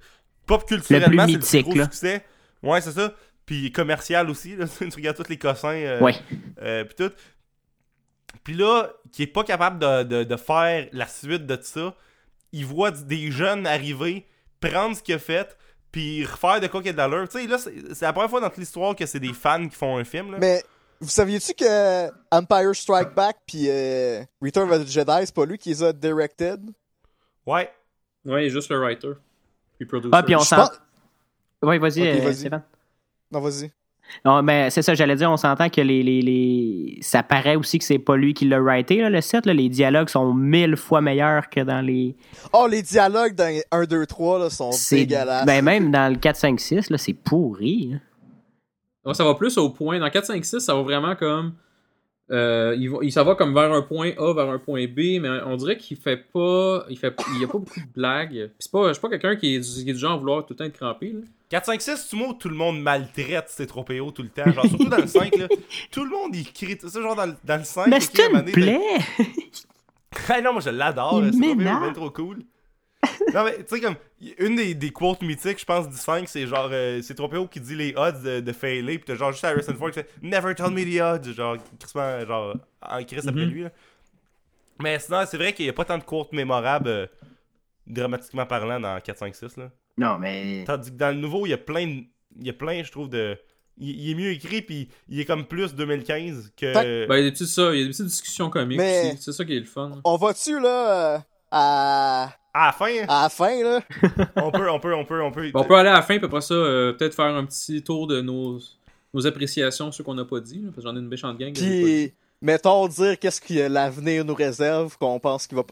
pop 0.47 0.65
culturellement, 0.66 1.27
c'est 1.27 1.32
le 1.32 1.39
mythique, 1.39 1.51
plus 1.65 1.70
gros 1.73 1.78
là. 1.81 1.85
succès. 1.85 2.24
Ouais, 2.62 2.81
c'est 2.81 2.93
ça. 2.93 3.12
Puis 3.47 3.70
commercial 3.73 4.28
aussi, 4.28 4.56
là, 4.56 4.66
tu 4.78 4.85
regardes 4.94 5.16
tous 5.16 5.28
les 5.28 5.39
cossins, 5.39 5.68
euh, 5.68 6.01
Ouais. 6.01 6.14
euh, 6.60 6.85
puis 6.85 6.94
tout. 6.97 7.12
Puis 8.44 8.55
là, 8.55 8.90
qui 9.12 9.23
est 9.23 9.27
pas 9.28 9.44
capable 9.44 9.78
de, 9.78 10.02
de- 10.02 10.24
de 10.24 10.36
faire 10.36 10.89
la 10.93 11.06
suite 11.06 11.47
de 11.47 11.59
ça, 11.62 11.94
il 12.52 12.64
voit 12.66 12.90
des 12.90 13.31
jeunes 13.31 13.66
arriver, 13.66 14.27
prendre 14.60 14.97
ce 14.97 15.02
qu'il 15.02 15.14
a 15.14 15.18
fait, 15.18 15.56
puis 15.93 16.24
refaire 16.24 16.60
de 16.60 16.66
quoi 16.66 16.81
qu'il 16.81 16.89
y 16.89 16.90
a 16.90 16.93
de 16.93 16.98
l'allure. 16.98 17.28
Tu 17.28 17.39
sais, 17.40 17.47
là, 17.47 17.59
c'est 17.59 18.02
la 18.02 18.12
première 18.12 18.31
fois 18.31 18.40
dans 18.40 18.48
toute 18.48 18.59
l'histoire 18.59 18.94
que 18.94 19.06
c'est 19.06 19.20
des 19.20 19.32
fans 19.32 19.66
qui 19.68 19.74
font 19.74 19.97
un 19.97 20.05
film. 20.05 20.32
Là. 20.32 20.39
Mais 20.39 20.62
vous 21.01 21.09
saviez-tu 21.09 21.55
que 21.55 22.09
Empire 22.31 22.74
Strike 22.74 23.14
Back 23.14 23.36
puis 23.47 23.66
euh, 23.68 24.23
Return 24.43 24.70
of 24.70 24.85
the 24.85 24.89
Jedi, 24.89 25.12
c'est 25.27 25.35
pas 25.35 25.47
lui 25.47 25.59
qui 25.59 25.70
les 25.70 25.82
a 25.82 25.93
directed? 25.93 26.60
Ouais. 27.47 27.70
Ouais, 28.24 28.44
il 28.44 28.47
est 28.47 28.51
juste 28.51 28.70
le 28.70 28.78
writer. 28.81 29.12
Puis 29.78 29.86
producer. 29.86 30.10
Ah, 30.12 30.23
puis 30.23 30.35
on 30.36 30.40
s'en. 30.40 30.56
pense- 30.56 30.81
Oui, 31.62 31.78
vas-y, 31.78 32.02
Ok, 32.02 32.06
euh, 32.20 32.24
vas-y. 32.24 32.35
Stéphane. 32.36 32.62
Non, 33.32 33.40
vas-y. 33.40 33.70
Non, 34.24 34.40
mais 34.40 34.70
c'est 34.70 34.82
ça, 34.82 34.94
j'allais 34.94 35.16
dire, 35.16 35.28
on 35.31 35.36
s'entend 35.36 35.69
que 35.69 35.81
les, 35.81 36.01
les, 36.05 36.23
les... 36.23 36.98
ça 37.01 37.24
paraît 37.24 37.57
aussi 37.57 37.78
que 37.81 37.85
c'est 37.85 37.98
pas 37.98 38.16
lui 38.16 38.35
qui 38.35 38.44
l'a 38.44 38.61
writé, 38.61 38.98
là, 39.01 39.11
le 39.11 39.20
set. 39.20 39.47
Là. 39.47 39.53
Les 39.53 39.69
dialogues 39.69 40.09
sont 40.09 40.32
mille 40.32 40.77
fois 40.77 41.01
meilleurs 41.01 41.48
que 41.51 41.59
dans 41.61 41.81
les. 41.85 42.15
Oh, 42.53 42.69
les 42.70 42.82
dialogues 42.82 43.35
dans 43.35 43.53
1, 43.73 43.85
2, 43.85 44.07
3 44.07 44.39
là, 44.39 44.48
sont 44.51 44.70
C'est- 44.70 44.97
dégueulasses. 45.07 45.44
Ben, 45.44 45.61
même 45.65 45.90
dans 45.90 46.12
le 46.12 46.19
4, 46.19 46.36
5, 46.36 46.61
6, 46.61 46.90
là, 46.90 46.98
c'est 46.98 47.15
pourri. 47.15 47.94
hein. 49.05 49.12
Ça 49.15 49.24
va 49.24 49.35
plus 49.35 49.57
au 49.59 49.70
point. 49.70 49.98
Dans 49.98 50.09
4, 50.11 50.24
5, 50.27 50.44
6, 50.44 50.61
ça 50.61 50.74
va 50.74 50.82
vraiment 50.82 51.16
comme. 51.16 51.55
Euh, 52.32 52.74
il, 52.77 52.90
va, 52.90 52.98
il 53.03 53.12
ça 53.12 53.23
va 53.23 53.36
comme 53.36 53.55
vers 53.55 53.73
un 53.73 53.82
point 53.82 54.11
A, 54.19 54.32
vers 54.35 54.51
un 54.51 54.59
point 54.59 54.86
B, 54.86 55.20
mais 55.20 55.28
on 55.47 55.57
dirait 55.57 55.77
qu'il 55.77 55.97
fait 55.97 56.16
pas. 56.16 56.85
Il 56.90 56.98
fait 56.98 57.15
il 57.36 57.40
y 57.40 57.44
a 57.44 57.47
pas 57.47 57.59
beaucoup 57.59 57.78
de 57.81 57.93
blagues. 57.94 58.31
Puis 58.31 58.51
c'est 58.59 58.73
pas, 58.73 58.89
je 58.89 58.93
suis 58.94 59.01
pas 59.01 59.09
quelqu'un 59.11 59.36
qui 59.36 59.55
est, 59.55 59.59
du- 59.61 59.85
qui 59.85 59.90
est 59.90 59.93
du 59.93 59.98
genre 59.98 60.12
à 60.15 60.16
vouloir 60.16 60.44
tout 60.44 60.53
le 60.55 60.57
temps 60.57 60.65
être 60.65 60.77
crampé. 60.77 61.12
Là. 61.12 61.20
4, 61.51 61.66
5, 61.66 61.81
6, 61.81 62.09
tu 62.11 62.16
tout 62.40 62.48
le 62.48 62.57
monde 62.57 62.81
maltraite 62.82 63.44
ces 63.48 63.69
trop 63.69 63.85
PO 63.85 64.11
tout 64.11 64.23
le 64.23 64.28
temps. 64.31 64.51
Genre, 64.51 64.66
surtout 64.66 64.89
dans 64.89 64.97
le 64.97 65.07
5, 65.07 65.36
là. 65.36 65.47
Tout 65.93 66.03
le 66.05 66.11
monde, 66.11 66.35
il 66.35 66.53
crie. 66.53 66.77
C'est 66.81 67.01
genre 67.01 67.15
dans, 67.15 67.27
le- 67.27 67.36
dans 67.44 67.59
le 67.59 67.65
5. 67.65 67.86
Mais 67.86 67.97
ok, 67.98 68.03
c'est 68.12 68.32
une 68.32 68.43
plaie! 68.53 68.81
Ah 70.28 70.40
non, 70.40 70.53
moi 70.53 70.62
je 70.62 70.70
l'adore. 70.70 71.20
C'est 71.32 71.39
bien 71.81 71.93
trop 71.93 72.11
cool. 72.11 72.39
Non, 73.35 73.44
mais 73.44 73.59
tu 73.59 73.64
sais, 73.77 73.81
comme, 73.81 73.97
une 74.39 74.56
des, 74.56 74.74
des 74.74 74.90
quotes 74.90 75.23
mythiques, 75.23 75.60
je 75.60 75.64
pense, 75.64 75.89
du 75.89 75.97
5, 75.97 76.28
c'est 76.28 76.47
genre, 76.47 76.68
euh, 76.73 77.01
c'est 77.02 77.14
Tropeo 77.14 77.47
qui 77.47 77.60
dit 77.60 77.74
les 77.74 77.94
odds 77.97 78.23
de, 78.23 78.40
de 78.40 78.52
failer, 78.52 78.98
pis 78.98 79.05
t'as 79.05 79.14
genre 79.16 79.32
juste 79.32 79.44
Harrison 79.44 79.74
Ford 79.74 79.90
qui 79.90 80.01
fait 80.01 80.09
Never 80.23 80.55
tell 80.55 80.70
me 80.70 80.82
the 80.85 81.01
odds, 81.01 81.32
genre, 81.35 81.56
crissement, 81.78 82.24
genre, 82.27 82.56
en 82.82 83.05
crise 83.05 83.28
après 83.28 83.44
Mhm. 83.47 83.51
lui. 83.51 83.62
là. 83.64 83.70
Mais 84.82 84.98
sinon, 84.98 85.24
c'est 85.27 85.36
vrai 85.36 85.52
qu'il 85.52 85.66
y 85.66 85.68
a 85.68 85.73
pas 85.73 85.85
tant 85.85 85.98
de 85.98 86.05
quotes 86.05 86.32
mémorables, 86.32 86.89
euh, 86.89 87.06
dramatiquement 87.86 88.47
parlant, 88.47 88.81
dans 88.81 89.01
4, 89.01 89.18
5, 89.18 89.35
6. 89.35 89.56
Là. 89.56 89.70
Non, 89.98 90.18
mais. 90.18 90.64
Tandis 90.66 90.90
que 90.90 90.97
dans 90.97 91.09
le 91.14 91.20
nouveau, 91.20 91.47
il 91.47 91.51
y 91.51 91.55
a 91.55 91.59
plein, 91.59 91.86
de- 91.86 92.05
il 92.39 92.47
y 92.47 92.51
a 92.51 92.52
plein, 92.52 92.82
je 92.82 92.90
trouve, 92.90 93.09
de, 93.09 93.39
il, 93.78 93.90
il 93.98 94.10
est 94.10 94.14
mieux 94.14 94.31
écrit, 94.32 94.60
puis 94.62 94.89
il 95.09 95.20
est 95.20 95.24
comme 95.24 95.47
plus 95.47 95.74
2015 95.74 96.52
que. 96.56 97.06
Ben, 97.06 97.16
il 97.16 97.18
y 97.18 97.20
a 97.20 97.23
des 97.24 97.32
petites, 97.32 97.47
ça, 97.47 97.73
il 97.74 97.78
y 97.78 97.82
a 97.82 97.85
des 97.85 97.90
petites 97.90 98.06
discussions 98.06 98.51
comiques 98.51 98.78
Mais- 98.78 99.12
aussi. 99.12 99.23
C'est 99.23 99.32
ça 99.32 99.44
qui 99.44 99.56
est 99.56 99.60
le 99.60 99.66
fun. 99.66 99.93
On 100.05 100.16
va-tu, 100.16 100.59
là, 100.60 101.14
euh, 101.14 101.18
à... 101.51 102.28
À 102.59 102.66
la 102.66 102.73
fin, 102.73 102.87
à 103.07 103.23
la 103.24 103.28
fin, 103.28 103.62
là? 103.62 103.81
on 104.37 104.51
peut, 104.51 104.70
on 104.70 104.81
peut, 104.81 104.95
on 104.95 105.05
peut, 105.05 105.23
on 105.23 105.31
peut. 105.31 105.51
Bon, 105.51 105.61
on 105.61 105.65
peut 105.65 105.74
aller 105.74 105.91
à 105.91 105.95
la 105.95 106.03
fin, 106.03 106.16
puis 106.16 106.24
après 106.27 106.41
ça, 106.41 106.55
euh, 106.55 106.93
peut-être 106.95 107.15
faire 107.15 107.27
un 107.27 107.45
petit 107.45 107.83
tour 107.83 108.07
de 108.07 108.23
nos, 108.23 108.59
nos 109.12 109.27
appréciations, 109.27 109.93
ceux 109.93 110.03
qu'on 110.05 110.15
n'a 110.15 110.24
pas 110.24 110.41
dit. 110.41 110.61
là, 110.61 110.70
parce 110.74 110.77
que 110.77 110.83
j'en 110.83 110.97
ai 110.97 111.01
une 111.01 111.09
méchante 111.09 111.37
gang. 111.39 111.53
Puis, 111.53 112.15
mettons, 112.41 112.89
dire 112.89 113.19
qu'est-ce 113.19 113.41
que 113.43 113.69
l'avenir 113.69 114.24
nous 114.24 114.35
réserve, 114.35 114.97
qu'on 114.97 115.19
pense 115.20 115.47
qu'il 115.47 115.57
va 115.59 115.65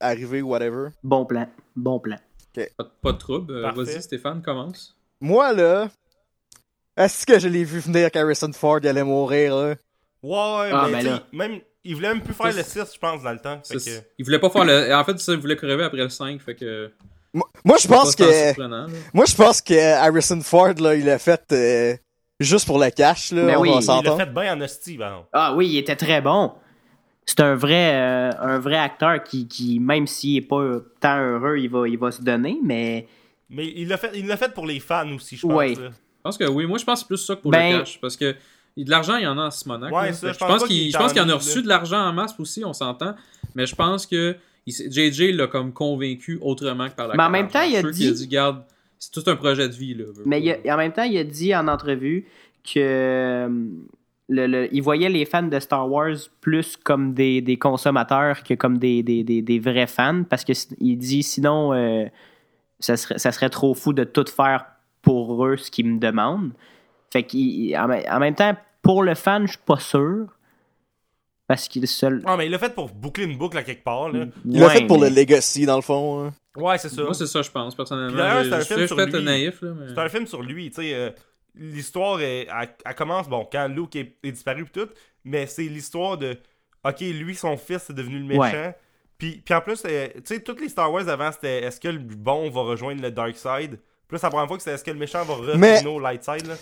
arriver 0.00 0.40
ou 0.40 0.48
whatever. 0.48 0.88
Bon 1.02 1.26
plan. 1.26 1.46
Bon 1.76 1.98
plan. 2.00 2.16
Pas, 2.54 2.62
de- 2.84 2.90
pas 3.02 3.12
de 3.12 3.18
trouble. 3.18 3.52
Euh. 3.52 3.70
Vas-y, 3.72 4.00
Stéphane, 4.00 4.40
commence. 4.40 4.96
Moi, 5.20 5.52
là, 5.52 5.90
est-ce 6.96 7.26
que 7.26 7.38
je 7.38 7.48
l'ai 7.48 7.64
vu 7.64 7.80
venir 7.80 8.10
qu'Harrison 8.10 8.52
Ford 8.54 8.78
il 8.82 8.88
allait 8.88 9.04
mourir, 9.04 9.54
là? 9.56 9.74
Ouais, 10.22 10.70
Ah, 10.72 10.88
mais 10.90 11.02
ben 11.02 11.10
là. 11.12 11.22
même. 11.32 11.60
Il 11.84 11.94
voulait 11.94 12.08
même 12.08 12.22
plus 12.22 12.34
faire 12.34 12.54
le 12.54 12.62
6, 12.62 12.74
je 12.94 12.98
pense, 12.98 13.22
dans 13.22 13.32
le 13.32 13.38
temps. 13.38 13.58
Fait 13.66 13.78
Ça, 13.78 13.90
que... 13.90 14.06
Il 14.18 14.24
voulait 14.24 14.38
pas 14.38 14.50
faire 14.50 14.64
le. 14.64 14.94
En 14.94 15.04
fait, 15.04 15.18
ça, 15.18 15.32
il 15.32 15.38
voulait 15.38 15.56
crever 15.56 15.84
après 15.84 15.98
le 16.02 16.08
5, 16.08 16.40
fait 16.40 16.54
que. 16.54 16.90
Moi, 17.32 17.48
moi, 17.64 17.76
je 17.80 17.86
pense 17.88 18.16
que... 18.16 18.60
Moi, 19.14 19.24
je 19.24 19.34
pense 19.36 19.60
que 19.62 19.94
Harrison 19.94 20.40
Ford, 20.40 20.74
là, 20.80 20.94
il 20.96 21.04
l'a 21.04 21.18
fait 21.18 21.42
euh, 21.52 21.94
juste 22.40 22.66
pour 22.66 22.78
le 22.78 22.90
cash, 22.90 23.30
là. 23.32 23.46
Ben 23.46 23.56
on 23.56 23.60
oui, 23.62 23.70
va 23.70 24.00
il 24.00 24.04
l'a 24.04 24.16
fait 24.16 24.32
bien 24.32 24.56
en 24.56 24.60
hostie, 24.60 24.96
ben. 24.96 25.24
Ah 25.32 25.54
oui, 25.54 25.68
il 25.68 25.78
était 25.78 25.96
très 25.96 26.20
bon. 26.20 26.52
C'est 27.24 27.40
un 27.40 27.54
vrai, 27.54 27.94
euh, 27.94 28.30
un 28.40 28.58
vrai 28.58 28.76
acteur 28.78 29.22
qui, 29.22 29.46
qui 29.46 29.78
même 29.78 30.08
s'il 30.08 30.38
est 30.38 30.40
pas 30.40 30.78
tant 31.00 31.18
heureux, 31.20 31.58
il 31.58 31.70
va, 31.70 31.86
il 31.88 31.96
va 31.96 32.10
se 32.10 32.20
donner, 32.22 32.58
mais 32.64 33.06
Mais 33.48 33.66
il 33.76 33.86
l'a 33.88 33.96
fait, 33.96 34.10
il 34.14 34.26
l'a 34.26 34.36
fait 34.36 34.52
pour 34.52 34.66
les 34.66 34.80
fans 34.80 35.08
aussi, 35.12 35.36
je 35.36 35.42
pense. 35.46 35.52
Ouais. 35.52 35.74
là. 35.76 35.90
Je 35.90 36.22
pense 36.24 36.36
que 36.36 36.44
oui. 36.44 36.66
Moi, 36.66 36.78
je 36.78 36.84
pense 36.84 37.04
plus 37.04 37.18
ça 37.18 37.36
que 37.36 37.40
pour 37.42 37.52
Ben- 37.52 37.72
le 37.74 37.78
cash. 37.80 38.00
Parce 38.00 38.16
que 38.16 38.34
de 38.76 38.90
l'argent, 38.90 39.16
il 39.16 39.24
y 39.24 39.26
en 39.26 39.36
a 39.38 39.46
en 39.46 39.50
Simonac. 39.50 39.92
Ouais, 39.92 40.12
ça, 40.12 40.32
je 40.32 40.38
pense 40.38 40.64
qu'il 40.64 40.88
qu'il 40.88 40.96
en 40.96 41.24
en 41.26 41.28
a 41.28 41.34
reçu 41.34 41.62
de 41.62 41.68
l'argent 41.68 42.00
en 42.00 42.12
masse 42.12 42.34
aussi, 42.38 42.64
on 42.64 42.72
s'entend. 42.72 43.14
Mais 43.54 43.66
je 43.66 43.74
pense 43.74 44.06
que 44.06 44.36
il 44.66 44.72
JJ 44.74 45.32
l'a 45.34 45.46
comme 45.46 45.72
convaincu 45.72 46.38
autrement 46.42 46.88
que 46.88 46.94
par 46.94 47.08
la 47.08 47.14
Mais 47.16 47.22
en 47.24 47.30
même 47.30 47.48
temps, 47.48 47.62
il 47.62 47.76
a 47.76 47.82
dit- 47.82 47.98
qu'il 47.98 48.08
a 48.08 48.12
dit, 48.12 48.28
garde, 48.28 48.62
c'est 48.98 49.10
tout 49.10 49.28
un 49.28 49.36
projet 49.36 49.68
de 49.68 49.74
vie. 49.74 49.94
Là, 49.94 50.04
Mais 50.26 50.40
pas. 50.40 50.58
il 50.62 50.68
a- 50.68 50.74
en 50.74 50.78
même 50.78 50.92
temps, 50.92 51.02
il 51.02 51.16
a 51.18 51.24
dit 51.24 51.54
en 51.54 51.66
entrevue 51.68 52.26
que 52.62 52.78
euh, 52.78 53.48
le, 54.28 54.46
le- 54.46 54.68
il 54.74 54.82
voyait 54.82 55.08
les 55.08 55.24
fans 55.24 55.42
de 55.42 55.58
Star 55.58 55.90
Wars 55.90 56.14
plus 56.40 56.76
comme 56.76 57.14
des, 57.14 57.40
des 57.40 57.56
consommateurs 57.58 58.42
que 58.44 58.54
comme 58.54 58.78
des, 58.78 59.02
des, 59.02 59.24
des, 59.24 59.42
des 59.42 59.58
vrais 59.58 59.86
fans, 59.88 60.22
parce 60.28 60.44
que 60.44 60.52
il 60.78 60.96
dit 60.96 61.22
sinon, 61.22 61.72
euh, 61.72 62.04
ça, 62.78 62.96
serait, 62.96 63.18
ça 63.18 63.32
serait 63.32 63.50
trop 63.50 63.74
fou 63.74 63.92
de 63.92 64.04
tout 64.04 64.26
faire 64.26 64.64
pour 65.02 65.44
eux 65.46 65.56
ce 65.56 65.70
qu'ils 65.70 65.86
me 65.86 65.98
demandent. 65.98 66.52
Fait 67.12 67.22
qu'en 67.24 67.90
en 67.90 68.18
même 68.20 68.34
temps, 68.34 68.56
pour 68.82 69.02
le 69.02 69.14
fan, 69.14 69.46
je 69.46 69.52
suis 69.52 69.60
pas 69.64 69.78
sûr. 69.78 70.26
Parce 71.46 71.66
qu'il 71.66 71.82
est 71.82 71.86
seul. 71.88 72.22
Ah, 72.26 72.36
mais 72.36 72.46
il 72.46 72.52
l'a 72.52 72.58
fait 72.60 72.72
pour 72.72 72.88
boucler 72.90 73.24
une 73.24 73.36
boucle 73.36 73.58
à 73.58 73.64
quelque 73.64 73.82
part, 73.82 74.08
là. 74.10 74.26
Il 74.44 74.60
l'a 74.60 74.68
Ouais, 74.68 74.72
fait 74.78 74.86
pour 74.86 75.00
mais- 75.00 75.10
le 75.10 75.16
Legacy, 75.16 75.66
dans 75.66 75.74
le 75.76 75.82
fond. 75.82 76.26
hein. 76.26 76.32
Ouais, 76.56 76.78
c'est 76.78 76.88
ça. 76.88 77.02
Moi, 77.02 77.14
c'est 77.14 77.26
ça, 77.26 77.42
je 77.42 77.50
pense, 77.50 77.74
personnellement. 77.74 78.16
D'ailleurs, 78.16 78.44
c'est 78.44 78.72
un 78.72 78.76
film 78.76 78.86
sur 78.86 78.96
lui. 78.96 79.24
naïf, 79.24 79.60
là, 79.62 79.70
mais... 79.76 79.88
C'est 79.88 79.98
un 79.98 80.08
film 80.08 80.26
sur 80.28 80.42
lui, 80.42 80.70
tu 80.70 80.76
sais. 80.82 80.94
euh, 80.94 81.10
l'histoire, 81.56 82.20
elle, 82.20 82.46
elle 82.84 82.94
commence, 82.94 83.28
bon, 83.28 83.48
quand 83.50 83.66
Luke 83.66 83.96
est, 83.96 84.16
est 84.22 84.30
disparu 84.32 84.64
pis 84.64 84.70
tout, 84.80 84.88
mais 85.24 85.46
c'est 85.48 85.64
l'histoire 85.64 86.16
de, 86.18 86.36
ok, 86.84 87.00
lui, 87.00 87.34
son 87.34 87.56
fils 87.56 87.90
est 87.90 87.94
devenu 87.94 88.18
le 88.20 88.24
méchant. 88.26 88.42
Ouais. 88.42 88.76
Puis, 89.18 89.42
puis 89.44 89.52
en 89.54 89.60
plus, 89.60 89.82
euh, 89.86 90.06
tu 90.14 90.20
sais, 90.24 90.40
toutes 90.40 90.60
les 90.60 90.68
Star 90.68 90.92
Wars 90.92 91.08
avant, 91.08 91.32
c'était 91.32 91.64
est-ce 91.64 91.80
que 91.80 91.88
le 91.88 91.98
bon 91.98 92.48
va 92.50 92.60
rejoindre 92.62 93.02
le 93.02 93.10
dark 93.10 93.36
side? 93.36 93.78
C'est 94.12 94.22
la 94.22 94.30
première 94.30 94.46
fois 94.48 94.56
que 94.56 94.62
c'est 94.62 94.72
est-ce 94.72 94.84
que 94.84 94.90
le 94.92 94.98
méchant 94.98 95.24
va 95.24 95.34
revenir 95.34 95.56
Mais- 95.58 95.84
au 95.86 95.98
light 96.00 96.22
side, 96.24 96.46
là? 96.46 96.54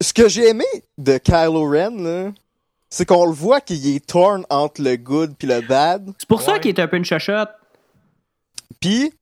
Ce 0.00 0.12
que 0.12 0.28
j'ai 0.28 0.48
aimé 0.48 0.64
de 0.96 1.18
Kylo 1.18 1.68
Ren, 1.68 1.96
là, 2.02 2.32
c'est 2.88 3.04
qu'on 3.06 3.26
le 3.26 3.32
voit 3.32 3.60
qu'il 3.60 3.86
est 3.94 4.06
torn 4.06 4.44
entre 4.48 4.80
le 4.82 4.96
good 4.96 5.34
puis 5.36 5.48
le 5.48 5.60
bad. 5.60 6.10
C'est 6.18 6.28
pour 6.28 6.40
ça 6.42 6.58
qu'il 6.58 6.70
est 6.70 6.80
un 6.80 6.88
peu 6.88 6.96
une 6.96 7.04
chochotte. 7.04 7.50
Puis, 8.80 9.12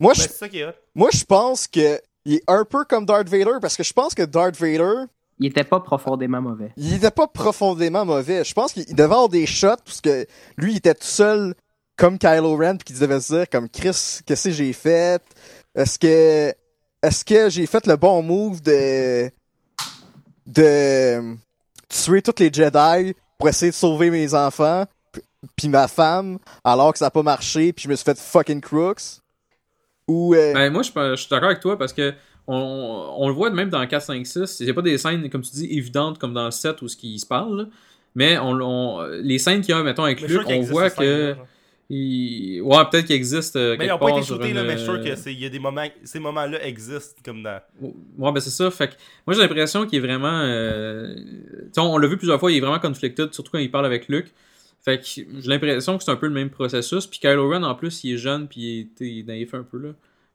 moi, 0.00 0.12
Ben, 0.16 0.48
je 0.50 0.70
moi, 0.94 1.08
je 1.12 1.24
pense 1.24 1.66
que 1.68 2.00
il 2.24 2.34
est 2.34 2.44
un 2.48 2.64
peu 2.64 2.84
comme 2.84 3.04
Darth 3.06 3.28
Vader, 3.28 3.58
parce 3.60 3.76
que 3.76 3.82
je 3.82 3.92
pense 3.92 4.14
que 4.14 4.22
Darth 4.22 4.56
Vader, 4.56 5.04
Il 5.38 5.46
était 5.46 5.64
pas 5.64 5.80
profondément 5.80 6.40
mauvais. 6.40 6.72
il 6.76 6.94
était 6.94 7.10
pas 7.10 7.26
profondément 7.26 8.04
mauvais. 8.04 8.44
Je 8.44 8.54
pense 8.54 8.72
qu'il 8.72 8.84
il 8.88 8.94
devait 8.94 9.04
avoir 9.04 9.28
des 9.28 9.46
shots, 9.46 9.76
parce 9.84 10.00
que 10.00 10.26
lui, 10.56 10.72
il 10.72 10.76
était 10.78 10.94
tout 10.94 11.06
seul 11.06 11.54
comme 11.96 12.18
Kylo 12.18 12.56
Ren, 12.56 12.76
puis 12.76 12.86
qu'il 12.86 12.98
devait 12.98 13.20
se 13.20 13.34
dire, 13.34 13.48
comme 13.50 13.68
Chris, 13.68 14.20
qu'est-ce 14.26 14.48
que 14.48 14.54
j'ai 14.54 14.72
fait? 14.72 15.22
Est-ce 15.76 15.98
que, 15.98 16.52
est-ce 17.02 17.24
que 17.24 17.48
j'ai 17.50 17.66
fait 17.66 17.86
le 17.86 17.96
bon 17.96 18.22
move 18.22 18.60
de, 18.62 19.30
de 20.46 21.34
tuer 21.88 22.22
tous 22.22 22.34
les 22.38 22.52
Jedi 22.52 23.14
pour 23.38 23.48
essayer 23.48 23.70
de 23.70 23.76
sauver 23.76 24.10
mes 24.10 24.34
enfants, 24.34 24.84
puis 25.56 25.68
ma 25.68 25.88
femme, 25.88 26.38
alors 26.62 26.92
que 26.92 26.98
ça 26.98 27.06
a 27.06 27.10
pas 27.10 27.22
marché, 27.22 27.72
puis 27.72 27.84
je 27.84 27.88
me 27.88 27.94
suis 27.96 28.04
fait 28.04 28.18
fucking 28.18 28.60
crooks? 28.60 29.20
Ou, 30.08 30.34
euh, 30.34 30.52
Ben, 30.52 30.70
moi, 30.72 30.82
je 30.82 30.86
suis 30.86 30.92
pas- 30.94 31.10
je 31.14 31.20
suis 31.22 31.30
d'accord 31.30 31.48
avec 31.48 31.60
toi 31.60 31.78
parce 31.78 31.92
que 31.92 32.12
on, 32.46 33.14
on 33.16 33.28
le 33.28 33.34
voit 33.34 33.48
même 33.50 33.70
dans 33.70 33.86
4, 33.86 34.02
5, 34.04 34.26
6. 34.26 34.60
Il 34.60 34.64
n'y 34.66 34.70
a 34.70 34.74
pas 34.74 34.82
des 34.82 34.98
scènes, 34.98 35.28
comme 35.30 35.40
tu 35.40 35.50
dis, 35.52 35.66
évidentes 35.78 36.18
comme 36.18 36.34
dans 36.34 36.44
le 36.44 36.50
7 36.50 36.82
où 36.82 36.88
ce 36.88 36.96
qui 36.96 37.18
se 37.18 37.24
parle. 37.26 37.56
là. 37.58 37.64
Mais 38.14 38.36
on, 38.38 38.50
on- 38.60 39.02
les 39.22 39.38
scènes 39.38 39.62
qu'il 39.62 39.74
y 39.74 39.78
a, 39.78 39.82
mettons, 39.82 40.04
avec 40.04 40.20
Luke, 40.28 40.46
on 40.46 40.60
voit 40.72 40.90
que. 40.90 41.34
Il- 41.90 42.60
Ouais, 42.62 42.76
peut-être 42.90 43.06
qu'il 43.06 43.16
existe. 43.16 43.56
euh, 43.56 43.76
Mais 43.78 43.84
ils 43.84 43.88
quelque 43.88 44.02
ont 44.02 44.06
pas 44.06 44.10
été 44.18 44.26
shootés, 44.26 44.48
une, 44.50 44.54
là, 44.56 44.62
mais 44.64 44.72
je 44.72 44.76
suis 44.78 44.84
sûr 44.86 44.94
euh, 44.94 45.14
que 45.16 45.30
y 45.30 45.44
a 45.46 45.48
des 45.48 45.58
moments, 45.58 45.86
ces 46.04 46.18
moments-là 46.18 46.64
existent, 46.66 47.20
comme 47.24 47.42
dans... 47.42 47.60
Ouais, 47.80 48.32
ben 48.32 48.40
c'est 48.40 48.50
ça. 48.50 48.70
Fait 48.70 48.88
que 48.88 48.94
moi, 49.26 49.34
j'ai 49.34 49.42
l'impression 49.42 49.86
qu'il 49.86 49.98
est 49.98 50.06
vraiment. 50.06 50.40
euh, 50.42 51.14
on, 51.76 51.82
on 51.82 51.98
l'a 51.98 52.06
vu 52.08 52.16
plusieurs 52.16 52.40
fois, 52.40 52.50
il 52.52 52.56
est 52.56 52.60
vraiment 52.60 52.78
conflicted, 52.80 53.32
surtout 53.34 53.52
quand 53.52 53.58
il 53.58 53.70
parle 53.70 53.86
avec 53.86 54.08
Luke. 54.08 54.32
Fait 54.84 54.98
que 54.98 55.04
j'ai 55.06 55.26
l'impression 55.48 55.96
que 55.96 56.04
c'est 56.04 56.10
un 56.10 56.16
peu 56.16 56.26
le 56.26 56.32
même 56.34 56.50
processus. 56.50 57.06
Puis 57.06 57.18
Kylo 57.18 57.48
Ren, 57.50 57.62
en 57.62 57.74
plus, 57.74 58.04
il 58.04 58.14
est 58.14 58.18
jeune, 58.18 58.48
puis 58.48 58.60
il 58.60 58.80
est, 58.80 59.06
il 59.06 59.18
est 59.20 59.22
naïf 59.24 59.54
un 59.54 59.62
peu, 59.62 59.78
là. 59.78 59.88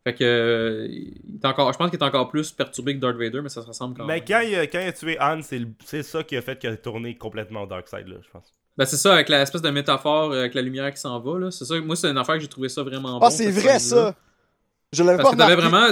Fait 0.03 0.13
que. 0.13 0.23
euh, 0.23 0.87
il 0.89 1.35
est 1.35 1.45
encore, 1.45 1.71
je 1.73 1.77
pense 1.77 1.89
qu'il 1.91 1.99
est 1.99 2.03
encore 2.03 2.29
plus 2.29 2.51
perturbé 2.51 2.95
que 2.95 2.99
Darth 2.99 3.17
Vader, 3.17 3.41
mais 3.41 3.49
ça 3.49 3.61
se 3.61 3.67
ressemble 3.67 3.95
quand 3.97 4.05
Mais 4.05 4.15
même. 4.15 4.23
quand 4.27 4.39
il, 4.41 4.55
a, 4.55 4.65
quand 4.65 4.79
il 4.79 4.87
a 4.87 4.93
tué 4.93 5.17
Han, 5.19 5.41
c'est 5.83 6.03
ça 6.03 6.23
qui 6.23 6.35
a 6.37 6.41
fait 6.41 6.57
qu'il 6.57 6.69
a 6.69 6.77
tourné 6.77 7.15
complètement 7.15 7.63
au 7.63 7.67
dark 7.67 7.87
side, 7.87 8.07
là, 8.07 8.15
je 8.23 8.29
pense. 8.31 8.53
Ben 8.79 8.85
c'est 8.85 8.97
ça, 8.97 9.13
avec 9.13 9.27
l'espèce 9.29 9.61
de 9.61 9.69
métaphore, 9.69 10.31
euh, 10.31 10.39
avec 10.39 10.53
la 10.55 10.61
lumière 10.61 10.91
qui 10.93 10.99
s'en 11.01 11.19
va, 11.19 11.37
là. 11.37 11.51
C'est 11.51 11.65
ça. 11.65 11.79
Moi, 11.81 11.95
c'est 11.97 12.09
une 12.09 12.17
affaire 12.17 12.35
que 12.35 12.41
j'ai 12.41 12.47
trouvé 12.47 12.69
ça 12.69 12.81
vraiment 12.81 13.19
bon. 13.19 13.25
ah, 13.25 13.29
c'est 13.29 13.51
vrai, 13.51 13.77
ça! 13.77 14.15
Je 14.93 15.03
l'avais 15.03 15.17
pas 15.17 15.23
Parce 15.23 15.35
que 15.35 15.39
t'avais 15.41 15.55
vraiment. 15.55 15.87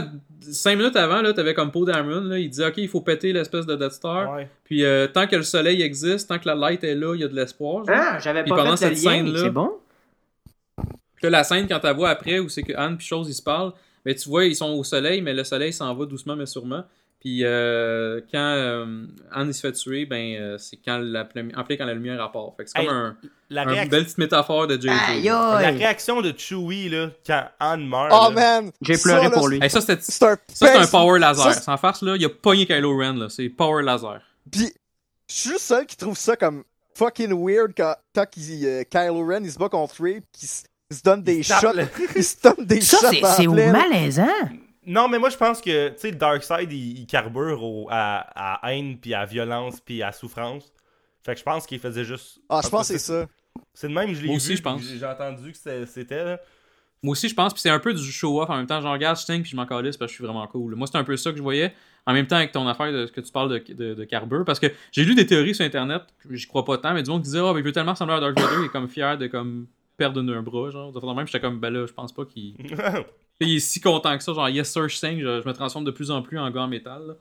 5 0.49 0.77
minutes 0.77 0.95
avant, 0.95 1.22
là, 1.22 1.34
t'avais 1.34 1.53
comme 1.53 1.69
Poe 1.72 1.85
Dameron, 1.85 2.22
là. 2.22 2.39
Il 2.39 2.49
disait, 2.49 2.65
OK, 2.68 2.77
il 2.77 2.88
faut 2.88 3.01
péter 3.01 3.34
l'espèce 3.34 3.65
de 3.65 3.76
Death 3.76 3.91
Star. 3.91 4.34
Ouais. 4.34 4.49
Puis 4.64 4.85
euh, 4.85 5.07
tant 5.07 5.27
que 5.27 5.35
le 5.35 5.43
soleil 5.43 5.81
existe, 5.81 6.30
tant 6.30 6.39
que 6.39 6.47
la 6.47 6.55
light 6.55 6.84
est 6.85 6.95
là, 6.95 7.14
il 7.14 7.19
y 7.22 7.23
a 7.23 7.27
de 7.27 7.35
l'espoir. 7.35 7.85
genre. 7.85 7.93
Ah, 7.99 8.18
j'avais 8.19 8.43
Puis 8.43 8.49
pas 8.51 8.55
pendant 8.57 8.77
fait 8.77 8.95
cette 8.95 9.03
lien. 9.03 9.11
scène-là- 9.18 9.39
C'est 9.43 9.49
bon? 9.49 9.72
Puis 11.15 11.23
là, 11.23 11.30
la 11.31 11.43
scène, 11.43 11.68
quand 11.68 11.80
tu 11.80 11.91
vois 11.93 12.09
après, 12.09 12.39
où 12.39 12.47
c'est 12.47 12.64
que 12.64 12.73
Anne 12.77 12.97
puis 12.97 13.05
Chose, 13.05 13.27
ils 13.30 13.34
se 13.34 13.41
parlent, 13.41 13.73
ben, 14.05 14.15
tu 14.15 14.30
vois, 14.30 14.45
ils 14.45 14.55
sont 14.55 14.69
au 14.72 14.84
soleil, 14.84 15.22
mais 15.22 15.34
le 15.34 15.43
soleil 15.43 15.73
s'en 15.73 15.93
va 15.93 16.05
doucement, 16.05 16.35
mais 16.35 16.45
sûrement. 16.45 16.84
Puis 17.19 17.44
euh, 17.44 18.22
quand 18.31 18.38
euh, 18.38 19.06
Anne 19.31 19.48
il 19.48 19.53
se 19.53 19.61
fait 19.61 19.72
tuer, 19.73 20.06
ben, 20.06 20.35
euh, 20.39 20.57
c'est 20.60 20.77
quand 20.77 20.99
la, 20.99 21.22
en 21.23 21.64
plein 21.64 21.76
quand 21.77 21.85
la 21.85 21.94
lumière 21.95 22.22
apparaît. 22.22 22.52
Fait 22.57 22.64
que 22.65 22.69
c'est 22.69 22.85
comme 22.85 22.95
Hey, 22.95 23.02
un, 23.02 23.18
La, 23.49 23.61
un 23.64 23.65
réac- 23.65 23.89
belle 23.89 24.03
petite 24.03 24.18
métaphore 24.19 24.68
de 24.68 24.76
JJ. 24.77 25.23
La 25.26 25.69
réaction 25.72 26.22
de 26.22 26.31
Chewie, 26.38 26.89
là, 26.89 27.10
quand 27.26 27.44
Han 27.60 27.77
meurt, 27.77 28.11
Oh 28.14 28.30
là, 28.30 28.30
man! 28.61 28.72
J'ai 28.81 28.95
Ça, 28.95 29.10
pleuré 29.10 29.31
pour 29.31 29.48
lui. 29.48 29.60
Hey, 29.61 29.69
ça, 29.69 29.81
c'était- 29.81 29.98
C'est 30.02 30.23
un, 30.26 30.35
ça, 30.35 30.38
c'est 30.53 30.69
un 30.76 30.80
pince- 30.81 30.91
power 30.91 31.19
laser. 31.19 31.53
ça, 31.53 31.61
Sans 31.61 31.77
farce, 31.77 32.03
là, 32.03 32.15
il 32.15 32.23
a 32.26 32.30
pogné 32.30 32.68
Kylo 32.68 32.95
Ren, 32.98 33.14
là. 33.18 33.30
C'est 33.30 33.49
power 33.49 33.81
laser. 33.84 34.22
Pis, 34.52 34.72
je 35.27 35.34
suis 35.35 35.49
le 35.52 35.57
seul 35.57 35.85
qui 35.88 35.98
trouve 35.98 36.18
ça 36.18 36.35
comme 36.35 36.64
fucking 36.94 37.34
weird 37.34 37.73
quand, 37.76 37.95
quand 38.14 38.26
il, 38.38 38.65
euh, 38.65 38.84
Kylo 38.89 39.26
Ren 39.26 39.44
il 39.44 39.52
se 39.52 39.57
bat 39.57 39.69
contre 39.69 40.02
Ray 40.03 40.22
pis 40.22 40.27
qu'il 40.39 40.48
se, 40.49 40.64
il 40.91 40.98
se 40.98 41.02
donne 41.03 41.23
des 41.23 41.41
shots. 41.44 41.56
Il 42.15 42.23
se 42.23 42.35
donne 42.44 42.65
des 42.65 42.80
Ça, 42.81 42.98
shots 42.99 43.07
c'est 43.11 43.26
en 43.26 43.34
c'est 43.34 43.48
malaisant. 43.72 44.27
Non, 44.88 45.09
mais 45.09 45.19
moi, 45.19 45.30
je 45.30 45.35
pense 45.35 45.59
que, 45.61 45.89
tu 45.89 45.95
sais, 45.97 46.11
le 46.11 46.15
Dark 46.18 46.41
Side, 46.43 46.72
il, 46.72 46.99
il 46.99 47.05
carbure 47.05 47.61
au- 47.61 47.88
à, 47.91 48.64
à 48.64 48.72
haine, 48.73 48.97
puis 48.97 49.14
à 49.14 49.26
violence, 49.26 49.81
puis 49.81 50.01
à 50.01 50.14
souffrance. 50.14 50.72
Fait 51.23 51.34
que 51.34 51.39
je 51.39 51.43
pense 51.43 51.65
qu'il 51.68 51.80
faisait 51.80 52.05
juste... 52.05 52.39
Ah, 52.47 52.61
je 52.64 52.69
pense 52.69 52.88
que 52.88 52.97
c'est 52.97 52.99
ça. 52.99 53.27
C'est 53.73 53.89
de 53.89 53.93
même, 53.93 54.14
je 54.14 54.22
l'ai 54.22 54.27
Moi 54.27 54.35
vu, 54.35 54.38
aussi, 54.38 54.55
je 54.55 54.61
pense. 54.61 54.81
J'ai 54.81 55.05
entendu 55.05 55.51
que 55.51 55.57
c'était, 55.85 56.23
là. 56.23 56.39
Moi 57.03 57.11
aussi, 57.11 57.27
je 57.27 57.35
pense, 57.35 57.53
puis 57.53 57.61
c'est 57.61 57.69
un 57.69 57.80
peu 57.80 57.93
du 57.93 58.11
show-off 58.11 58.49
en 58.49 58.55
même 58.55 58.65
temps. 58.65 58.80
J'en 58.81 58.93
regarde 58.93 59.18
Sting, 59.18 59.41
puis 59.41 59.51
je 59.51 59.55
m'en 59.57 59.65
calisse 59.65 59.97
parce 59.97 60.09
que 60.09 60.14
je 60.14 60.15
suis 60.15 60.23
vraiment 60.23 60.47
cool. 60.47 60.73
Moi, 60.76 60.88
c'est 60.88 60.97
un 60.97 61.03
peu 61.03 61.18
ça 61.18 61.31
que 61.31 61.38
je 61.38 61.43
voyais. 61.43 61.73
En 62.05 62.14
même 62.14 62.26
temps, 62.26 62.38
avec 62.38 62.53
ton 62.53 62.65
affaire 62.68 62.91
de 62.91 63.05
ce 63.05 63.11
que 63.11 63.19
tu 63.22 63.31
parles 63.31 63.49
de, 63.49 63.73
de, 63.73 63.93
de 63.93 64.03
carbure. 64.05 64.45
Parce 64.45 64.59
que 64.59 64.68
j'ai 64.93 65.03
lu 65.03 65.14
des 65.14 65.27
théories 65.27 65.53
sur 65.53 65.65
Internet, 65.65 66.03
j'y 66.31 66.47
crois 66.47 66.64
pas 66.64 66.77
tant, 66.77 66.93
mais 66.93 67.03
du 67.03 67.09
monde 67.11 67.22
qui 67.22 67.26
disait, 67.26 67.41
oh, 67.41 67.51
ben, 67.53 67.59
il 67.59 67.65
veut 67.65 67.73
tellement 67.73 67.91
ressembler 67.91 68.15
à 68.15 68.19
Darth 68.22 68.39
Vader, 68.39 68.55
il 68.61 68.65
est 68.65 68.69
comme 68.69 68.88
fier 68.88 69.18
de 69.18 69.27
comme 69.27 69.68
perdre 69.97 70.22
un 70.22 70.41
bras, 70.41 70.69
genre. 70.72 70.91
De 70.91 71.14
même, 71.14 71.27
j'étais 71.27 71.41
comme, 71.41 71.59
ben 71.59 71.72
là, 71.72 71.85
je 71.85 71.93
pense 71.93 72.14
pas 72.14 72.23
qu'il. 72.26 72.55
il 73.41 73.55
est 73.57 73.59
si 73.59 73.80
content 73.81 74.18
que 74.18 74.23
ça. 74.23 74.34
Genre, 74.34 74.49
yes 74.49 74.72
sir, 74.72 74.88
je 74.88 74.95
sing, 74.95 75.19
je, 75.19 75.41
je 75.41 75.47
me 75.47 75.53
transforme 75.53 75.85
de 75.85 75.91
plus 75.91 76.09
en 76.11 76.22
plus 76.22 76.39
en 76.39 76.49
gars 76.51 76.61
en 76.61 76.68
métal. 76.68 77.07
là. 77.07 77.14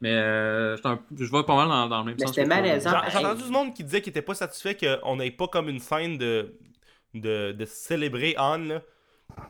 Mais 0.00 0.12
euh, 0.12 0.76
je 0.76 1.24
vais 1.30 1.42
pas 1.44 1.56
mal 1.56 1.68
dans, 1.68 1.88
dans 1.88 1.98
le 2.00 2.04
même 2.06 2.16
Mais 2.18 2.26
sens. 2.26 2.34
c'était 2.34 2.46
malaisant. 2.46 2.90
J'ai 3.10 3.18
entendu 3.18 3.44
du 3.44 3.50
monde 3.50 3.74
qui 3.74 3.84
disait 3.84 4.00
qu'il 4.02 4.10
était 4.10 4.22
pas 4.22 4.34
satisfait 4.34 4.76
qu'on 4.76 5.16
n'ait 5.16 5.30
pas 5.30 5.48
comme 5.48 5.68
une 5.68 5.78
scène 5.78 6.18
de, 6.18 6.54
de, 7.14 7.52
de 7.52 7.64
célébrer 7.64 8.34
Han, 8.38 8.58
là. 8.58 8.82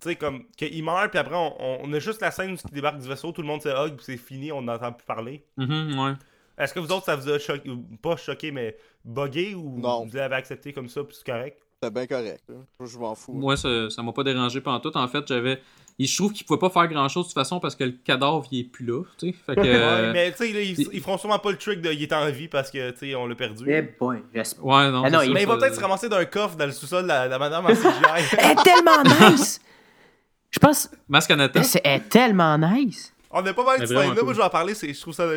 Tu 0.00 0.10
sais, 0.10 0.16
comme 0.16 0.44
qu'il 0.56 0.84
meurt, 0.84 1.10
puis 1.10 1.18
après, 1.18 1.34
on, 1.36 1.92
a 1.92 1.98
juste 1.98 2.20
la 2.20 2.30
scène 2.30 2.52
où 2.52 2.56
il 2.68 2.70
débarque 2.74 2.98
du 2.98 3.08
vaisseau, 3.08 3.32
tout 3.32 3.42
le 3.42 3.48
monde 3.48 3.60
se 3.60 3.68
hug, 3.68 3.96
puis 3.96 4.04
c'est 4.04 4.16
fini, 4.16 4.52
on 4.52 4.62
n'entend 4.62 4.92
plus 4.92 5.04
parler. 5.04 5.44
Mhm, 5.56 5.98
ouais. 5.98 6.12
Est-ce 6.56 6.72
que 6.72 6.78
vous 6.78 6.92
autres, 6.92 7.04
ça 7.06 7.16
vous 7.16 7.28
a 7.28 7.38
choqué, 7.40 7.68
pas 8.00 8.16
choqué, 8.16 8.52
mais 8.52 8.76
buggé 9.04 9.54
ou 9.54 9.78
Non. 9.80 10.06
vous 10.06 10.16
l'avez 10.16 10.36
accepté 10.36 10.72
comme 10.72 10.88
ça, 10.88 11.02
puis 11.02 11.16
c'est 11.16 11.26
correct? 11.26 11.58
C'était 11.82 11.92
bien 11.92 12.06
correct. 12.06 12.44
Je 12.80 12.98
m'en 12.98 13.14
fous. 13.16 13.32
Moi, 13.34 13.56
ça 13.56 13.90
ça 13.90 14.02
m'a 14.02 14.12
pas 14.12 14.22
dérangé 14.22 14.60
pendant 14.60 14.78
tout. 14.80 14.96
En 14.96 15.08
fait, 15.08 15.26
j'avais. 15.26 15.60
Et 15.98 16.06
Je 16.06 16.16
trouve 16.16 16.32
qu'il 16.32 16.44
pouvait 16.44 16.58
pas 16.58 16.70
faire 16.70 16.88
grand 16.88 17.08
chose 17.08 17.24
de 17.26 17.28
toute 17.28 17.34
façon 17.34 17.60
parce 17.60 17.76
que 17.76 17.84
le 17.84 17.92
cadavre 18.04 18.44
il 18.50 18.60
est 18.60 18.64
plus 18.64 18.84
là. 18.84 19.02
Tu 19.18 19.28
sais. 19.30 19.34
Fait 19.46 19.54
que. 19.54 19.60
euh, 19.60 20.06
Ouais, 20.08 20.12
mais 20.12 20.30
tu 20.32 20.38
sais, 20.38 20.50
ils, 20.50 20.88
ils 20.92 21.00
feront 21.00 21.18
sûrement 21.18 21.38
pas 21.38 21.50
le 21.52 21.56
trick 21.56 21.80
de 21.80 21.90
il 21.92 22.02
est 22.02 22.12
en 22.12 22.28
vie 22.30 22.48
parce 22.48 22.70
que, 22.70 22.90
tu 22.90 22.98
sais, 23.10 23.14
on 23.14 23.26
l'a 23.26 23.34
perdu. 23.34 23.64
Eh 23.68 23.82
boy, 23.82 24.22
j'espère. 24.34 24.64
Ouais, 24.64 24.90
non. 24.90 25.02
Ah 25.04 25.10
non, 25.10 25.18
c'est 25.20 25.26
il- 25.26 25.28
ça, 25.28 25.34
Mais 25.34 25.42
il 25.42 25.48
va 25.48 25.56
peut-être 25.56 25.74
se 25.76 25.80
ramasser 25.80 26.08
d'un 26.08 26.24
coffre 26.24 26.56
dans 26.56 26.66
le 26.66 26.72
sous-sol 26.72 27.02
de 27.04 27.08
la, 27.08 27.38
madame 27.38 27.66
en 27.66 27.68
CGI. 27.68 27.86
Elle 28.38 28.50
est 28.52 28.62
tellement 28.64 29.30
nice! 29.30 29.60
Je 30.50 30.58
pense. 30.58 30.88
Mascanata. 31.08 31.60
Elle 31.60 31.66
est 31.66 31.80
elle 31.84 32.00
est 32.00 32.08
tellement 32.08 32.56
nice. 32.58 33.12
On 33.30 33.44
a 33.44 33.52
pas 33.52 33.64
mal 33.64 33.80
de 33.80 33.86
cette 33.86 33.96
scène-là. 33.96 34.14
cool. 34.14 34.24
Moi, 34.24 34.32
je 34.34 34.38
vais 34.38 34.44
en 34.44 34.50
parler. 34.50 34.74
c'est- 34.74 34.94
Je 34.94 35.00
trouve 35.00 35.14
ça. 35.14 35.28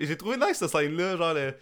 j'ai 0.00 0.16
trouvé 0.16 0.36
nice 0.36 0.54
cette 0.58 0.70
scène-là. 0.70 1.16
Genre, 1.16 1.34
le- 1.34 1.54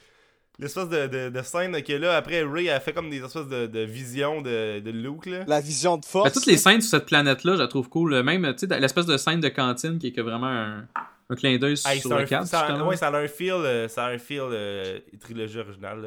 l'espèce 0.62 0.88
de, 0.88 1.06
de, 1.06 1.28
de 1.30 1.42
scène 1.42 1.82
que 1.82 1.92
là, 1.92 2.16
après, 2.16 2.42
Ray 2.42 2.68
a 2.70 2.80
fait 2.80 2.92
comme 2.92 3.10
des 3.10 3.22
espèces 3.22 3.48
de, 3.48 3.66
de 3.66 3.80
visions 3.80 4.42
de, 4.42 4.80
de 4.80 4.90
Luke. 4.90 5.26
Là. 5.26 5.44
La 5.46 5.60
vision 5.60 5.96
de 5.96 6.04
force. 6.04 6.24
Ben, 6.28 6.32
toutes 6.32 6.46
les 6.46 6.56
scènes 6.56 6.80
sur 6.80 6.90
cette 6.90 7.06
planète-là, 7.06 7.54
je 7.54 7.60
la 7.60 7.68
trouve 7.68 7.88
cool. 7.88 8.22
Même, 8.22 8.42
tu 8.52 8.58
sais, 8.60 8.66
dans 8.66 8.78
l'espèce 8.80 9.06
de 9.06 9.16
scène 9.16 9.40
de 9.40 9.48
cantine 9.48 9.98
qui 9.98 10.08
est 10.08 10.12
que 10.12 10.20
vraiment 10.20 10.46
un, 10.48 10.84
un 11.30 11.34
clin 11.36 11.56
d'œil 11.58 11.76
Hey, 11.86 12.00
sur 12.00 12.16
le 12.16 12.24
cadre. 12.24 12.46
ça, 12.46 12.84
ouais, 12.84 12.96
ça 12.96 13.08
a 13.08 13.16
un 13.18 13.28
feel, 13.28 13.52
euh, 13.52 13.88
ça 13.88 14.06
a 14.06 14.10
un 14.10 14.18
feel 14.18 14.40
euh, 14.42 14.98
trilogie 15.20 15.58
originale. 15.58 16.02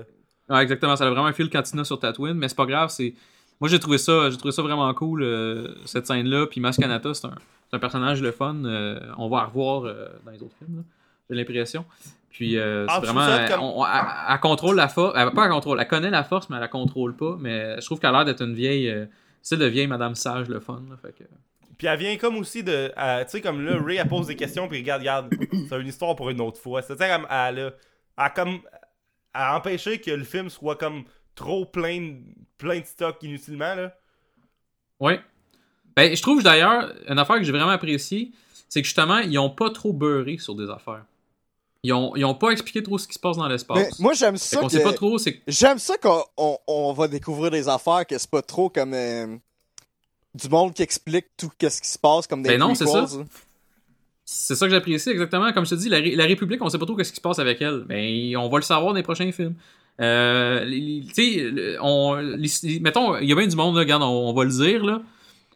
Là. 0.50 0.56
Ouais, 0.56 0.64
exactement. 0.64 0.96
Ça 0.96 1.06
a 1.06 1.10
vraiment 1.10 1.28
un 1.28 1.34
fil 1.34 1.50
cantina 1.50 1.84
sur 1.84 2.00
Tatooine, 2.00 2.38
mais 2.38 2.48
c'est 2.50 2.58
pas 2.58 2.66
grave. 2.66 2.90
C'est 2.90 3.14
moi 3.62 3.70
j'ai 3.70 3.80
trouvé 3.80 3.98
ça, 3.98 4.30
j'ai 4.30 4.38
trouvé 4.38 4.52
ça 4.52 4.62
vraiment 4.62 4.94
cool 4.94 5.24
euh, 5.24 5.74
cette 5.86 6.06
scène-là. 6.08 6.48
Puis 6.48 6.60
Mascanata, 6.60 7.14
c'est 7.14 7.26
un, 7.28 7.36
c'est 7.70 7.76
un 7.78 7.80
personnage 7.80 8.22
le 8.22 8.32
fun. 8.32 8.56
euh, 8.66 9.00
on 9.18 9.30
va 9.30 9.38
la 9.38 9.44
revoir 9.46 9.86
euh, 9.86 10.10
dans 10.26 10.32
les 10.32 10.42
autres 10.44 10.56
films. 10.58 10.84
J'ai 11.30 11.36
l'impression. 11.38 11.86
Puis 12.34 12.58
euh, 12.58 12.86
Ah, 12.90 12.96
c'est 13.00 13.08
tu 13.08 13.14
vraiment, 13.14 13.48
comme- 13.48 13.62
on- 13.64 13.86
elle, 13.86 14.02
elle 14.30 14.40
contrôle 14.40 14.76
la 14.76 14.88
force. 14.90 15.14
Elle, 15.16 15.32
pas 15.32 15.46
elle 15.46 15.52
contrôle, 15.52 15.80
elle 15.80 15.88
connaît 15.88 16.10
la 16.10 16.24
force, 16.26 16.50
mais 16.50 16.56
elle 16.58 16.62
la 16.64 16.68
contrôle 16.68 17.16
pas. 17.16 17.38
Mais 17.40 17.80
je 17.80 17.86
trouve 17.86 18.00
qu'elle 18.00 18.10
a 18.10 18.14
l'air 18.14 18.26
d'être 18.26 18.42
une 18.42 18.56
vieille, 18.56 18.90
euh, 18.90 19.06
style 19.42 19.60
de 19.60 19.66
vieille 19.68 19.88
Madame 19.88 20.16
Sage, 20.16 20.50
le 20.50 20.60
fun. 20.60 20.82
là, 20.90 20.98
fait 21.02 21.14
que... 21.14 21.24
Puis 21.78 21.88
elle 21.88 22.00
vient 22.00 22.18
comme 22.18 22.38
aussi 22.38 22.64
de. 22.64 22.88
Tu 22.88 23.30
sais, 23.30 23.42
comme 23.42 23.64
là, 23.66 23.78
Ray, 23.84 23.98
elle 23.98 24.08
pose 24.08 24.28
des 24.28 24.36
questions, 24.36 24.68
puis 24.68 24.80
regarde, 24.80 25.02
regarde, 25.02 25.34
c'est 25.70 25.80
une 25.80 25.88
histoire 25.88 26.16
pour 26.16 26.30
une 26.30 26.40
autre 26.42 26.60
fois. 26.60 26.82
C'est-à-dire, 26.82 27.08
elle, 27.08 27.26
elle, 27.30 27.60
a- 27.60 27.68
elle 27.68 27.74
a 28.18 28.30
comme. 28.30 28.60
Elle 29.36 29.42
a 29.42 29.58
empêché 29.58 30.00
que 30.00 30.12
le 30.12 30.24
film 30.24 30.50
soit 30.50 30.76
comme 30.76 31.04
trop 31.36 31.66
plein 31.66 32.00
de, 32.00 32.16
plein 32.58 32.80
de 32.80 32.86
stock 32.86 33.18
inutilement, 33.24 33.74
là. 33.76 33.94
Ouais. 35.00 35.20
Ben, 35.96 36.16
je 36.16 36.22
trouve 36.22 36.42
d'ailleurs, 36.44 36.94
une 37.08 37.20
affaire 37.20 37.38
que 37.38 37.44
j'ai 37.44 37.52
vraiment 37.52 37.70
appréciée, 37.72 38.32
c'est 38.70 38.82
que 38.82 38.88
justement, 38.88 39.18
ils 39.20 39.38
ont 39.40 39.50
pas 39.50 39.70
trop 39.72 39.92
beurré 39.94 40.38
sur 40.38 40.56
des 40.56 40.70
affaires. 40.70 41.04
Ils 41.86 41.92
ont, 41.94 42.16
ils 42.16 42.24
ont 42.24 42.34
pas 42.36 42.52
expliqué 42.52 42.82
trop 42.82 42.98
ce 42.98 43.08
qui 43.08 43.14
se 43.14 43.20
passe 43.20 43.36
dans 43.36 43.44
Mais 43.44 43.50
l'espace. 43.54 44.00
moi, 44.00 44.14
j'aime 44.14 44.38
ça. 44.38 44.62
que- 44.62 44.70
sait 44.70 44.84
pas 44.84 44.94
trop, 44.94 45.18
J'aime 45.48 45.80
ça 45.80 45.98
qu'on 45.98 46.24
on, 46.38 46.58
on 46.68 46.94
va 46.94 47.08
découvrir 47.10 47.52
des 47.52 47.68
affaires 47.68 48.08
que 48.08 48.18
c'est 48.18 48.30
pas 48.30 48.42
trop 48.42 48.70
comme 48.70 48.94
euh, 48.94 49.36
du 50.34 50.48
monde 50.50 50.74
qui 50.74 50.82
explique 50.82 51.26
tout 51.38 51.50
ce 51.62 51.82
qui 51.82 51.88
se 51.90 52.00
passe 52.00 52.26
comme 52.28 52.42
des 52.42 52.50
Ben 52.52 52.60
non, 52.60 52.74
c'est 52.74 52.88
ça. 52.88 53.00
hein. 53.00 53.26
C'est 54.26 54.56
ça 54.56 54.66
que 54.68 54.72
j'apprécie 54.72 55.10
exactement. 55.10 55.52
Comme 55.52 55.66
je 55.66 55.72
te 55.72 55.76
dis, 55.76 55.90
la, 55.90 55.98
Ré- 55.98 56.16
la 56.16 56.24
République, 56.26 56.62
on 56.64 56.70
sait 56.70 56.80
pas 56.80 56.86
trop 56.86 56.98
ce 57.04 57.10
qui 57.10 57.16
se 57.18 57.22
passe 57.22 57.40
avec 57.40 57.62
elle. 57.62 57.84
Mais 57.90 58.34
on 58.38 58.48
va 58.48 58.58
le 58.58 58.64
savoir 58.64 58.94
dans 58.94 58.98
les 58.98 59.04
prochains 59.04 59.32
films. 59.34 59.56
Euh, 60.00 60.66
tu 60.66 61.14
sais, 61.14 61.78
on, 61.82 62.16
mettons, 62.80 63.18
il 63.18 63.28
y 63.28 63.34
a 63.34 63.36
bien 63.36 63.46
du 63.48 63.56
monde, 63.58 63.76
là, 63.76 63.82
regarde, 63.82 64.02
on, 64.04 64.30
on 64.30 64.34
va 64.34 64.46
le 64.46 64.50
dire, 64.52 64.84
là. 64.86 65.02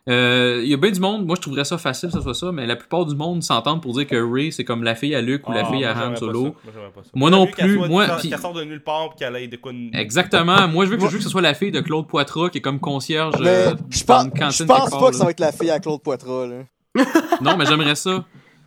Euh, 0.07 0.61
Il 0.63 0.69
y 0.69 0.73
a 0.73 0.77
bien 0.77 0.91
du 0.91 0.99
monde, 1.01 1.25
moi 1.25 1.35
je 1.35 1.41
trouverais 1.41 1.65
ça 1.65 1.77
facile 1.77 2.09
que 2.09 2.15
ce 2.15 2.21
soit 2.21 2.34
ça, 2.34 2.51
mais 2.53 2.65
la 2.65 2.75
plupart 2.77 3.05
du 3.05 3.15
monde 3.15 3.43
s'entendent 3.43 3.81
pour 3.81 3.93
dire 3.93 4.07
que 4.07 4.15
Ray 4.15 4.51
c'est 4.53 4.63
comme 4.63 4.84
la 4.84 4.95
fille 4.95 5.13
à 5.13 5.21
Luke 5.21 5.47
ou 5.49 5.51
la 5.51 5.65
Ah, 5.67 5.71
fille 5.71 5.84
à 5.84 5.91
Han 5.97 6.15
Solo. 6.15 6.55
ça. 6.65 6.71
Moi, 7.13 7.29
non 7.29 7.45
plus, 7.47 7.77
moi, 7.77 8.07
sorte 8.19 8.55
de 8.55 8.63
nulle 8.63 8.84
part, 8.84 9.15
qu'elle 9.17 9.35
aille 9.35 9.49
de 9.49 9.57
quoi. 9.57 9.73
de- 9.73 9.89
Exactement. 9.97 10.67
Moi 10.69 10.85
je 10.85 10.91
veux 10.91 10.97
que, 10.97 11.03
je 11.03 11.07
veux 11.09 11.17
que 11.17 11.23
ce 11.23 11.29
soit 11.29 11.41
la 11.41 11.53
fille 11.53 11.71
de 11.71 11.81
Claude 11.81 12.07
Poitras 12.07 12.49
qui 12.49 12.59
est 12.59 12.61
comme 12.61 12.79
concierge 12.79 13.34
Mais 13.41 13.47
euh, 13.49 13.73
je 13.89 14.05
dans 14.05 14.29
pense, 14.29 14.57
je 14.57 14.63
pense 14.63 14.89
pas 14.89 14.97
part, 14.99 15.09
que 15.11 15.15
ça 15.17 15.25
va 15.25 15.31
être 15.31 15.39
la 15.39 15.51
fille 15.51 15.69
à 15.71 15.79
Claude 15.79 16.01
Poitras. 16.01 16.47
Là. 16.47 16.55
Non, 17.41 17.57
mais 17.57 17.65
j'aimerais 17.65 17.95
ça. 17.95 18.23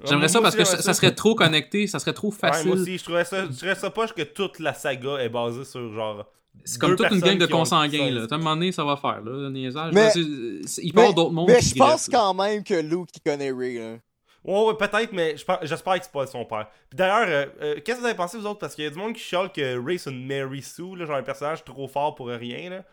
J'aimerais 0.09 0.29
ça 0.29 0.41
parce 0.41 0.55
aussi, 0.55 0.65
que 0.65 0.69
ça, 0.77 0.83
ça 0.83 0.95
serait 0.95 1.15
trop 1.15 1.35
connecté, 1.35 1.87
ça 1.87 1.99
serait 1.99 2.13
trop 2.15 2.29
Ouais, 2.29 2.35
facile. 2.39 2.69
moi 2.71 2.77
aussi, 2.81 2.97
je 2.97 3.03
trouverais 3.03 3.25
ça, 3.25 3.43
je 3.43 3.57
trouverais 3.57 3.75
ça 3.75 3.91
poche 3.91 4.13
que 4.15 4.23
toute 4.23 4.59
la 4.59 4.73
saga 4.73 5.19
est 5.19 5.29
basée 5.29 5.65
sur 5.65 5.93
genre. 5.93 6.25
C'est 6.65 6.79
comme 6.81 6.95
toute 6.97 7.11
une 7.11 7.21
gang 7.21 7.39
de 7.39 7.47
qui 7.47 7.53
consanguins, 7.53 7.89
qui 7.89 8.11
là. 8.11 8.27
À 8.31 8.35
un 8.35 8.39
moment 8.39 8.55
donné, 8.55 8.71
ça 8.73 8.85
va 8.85 8.97
faire, 8.97 9.23
là, 9.23 9.31
le 9.33 9.51
niaisage. 9.51 9.93
Mais- 9.95 10.11
il 10.15 10.91
avoir 10.99 11.15
d'autres 11.15 11.33
mondes 11.33 11.49
mais 11.49 11.59
qui 11.61 11.71
je 11.71 11.75
pense 11.75 12.09
quand 12.09 12.35
même 12.35 12.63
que 12.63 12.75
Luke 12.75 13.09
il 13.15 13.21
connaît 13.31 13.51
Ray. 13.51 13.79
Là. 13.79 13.97
Ouais, 14.45 14.65
ouais, 14.67 14.75
peut-être, 14.75 15.13
mais 15.13 15.37
j'espère 15.63 15.99
que 15.99 16.03
c'est 16.05 16.13
pas 16.13 16.27
son 16.27 16.45
père. 16.45 16.69
Puis 16.89 16.97
d'ailleurs, 16.97 17.27
euh, 17.29 17.47
euh, 17.63 17.75
qu'est-ce 17.85 17.97
que 17.97 18.01
vous 18.01 18.07
avez 18.07 18.17
pensé, 18.17 18.39
vous 18.39 18.47
autres? 18.47 18.59
Parce 18.59 18.75
qu'il 18.75 18.85
y 18.85 18.87
a 18.87 18.91
du 18.91 18.97
monde 18.99 19.15
qui 19.15 19.21
chiale 19.23 19.51
que 19.53 19.79
Ray 19.85 19.99
c'est 19.99 20.11
une 20.11 20.27
Mary 20.27 20.63
Sue, 20.63 20.97
là, 20.97 21.05
genre 21.07 21.17
un 21.17 21.23
personnage 21.23 21.65
trop 21.65 21.89
fort 21.89 22.15
pour 22.15 22.29
rien, 22.29 22.71
là. 22.71 22.85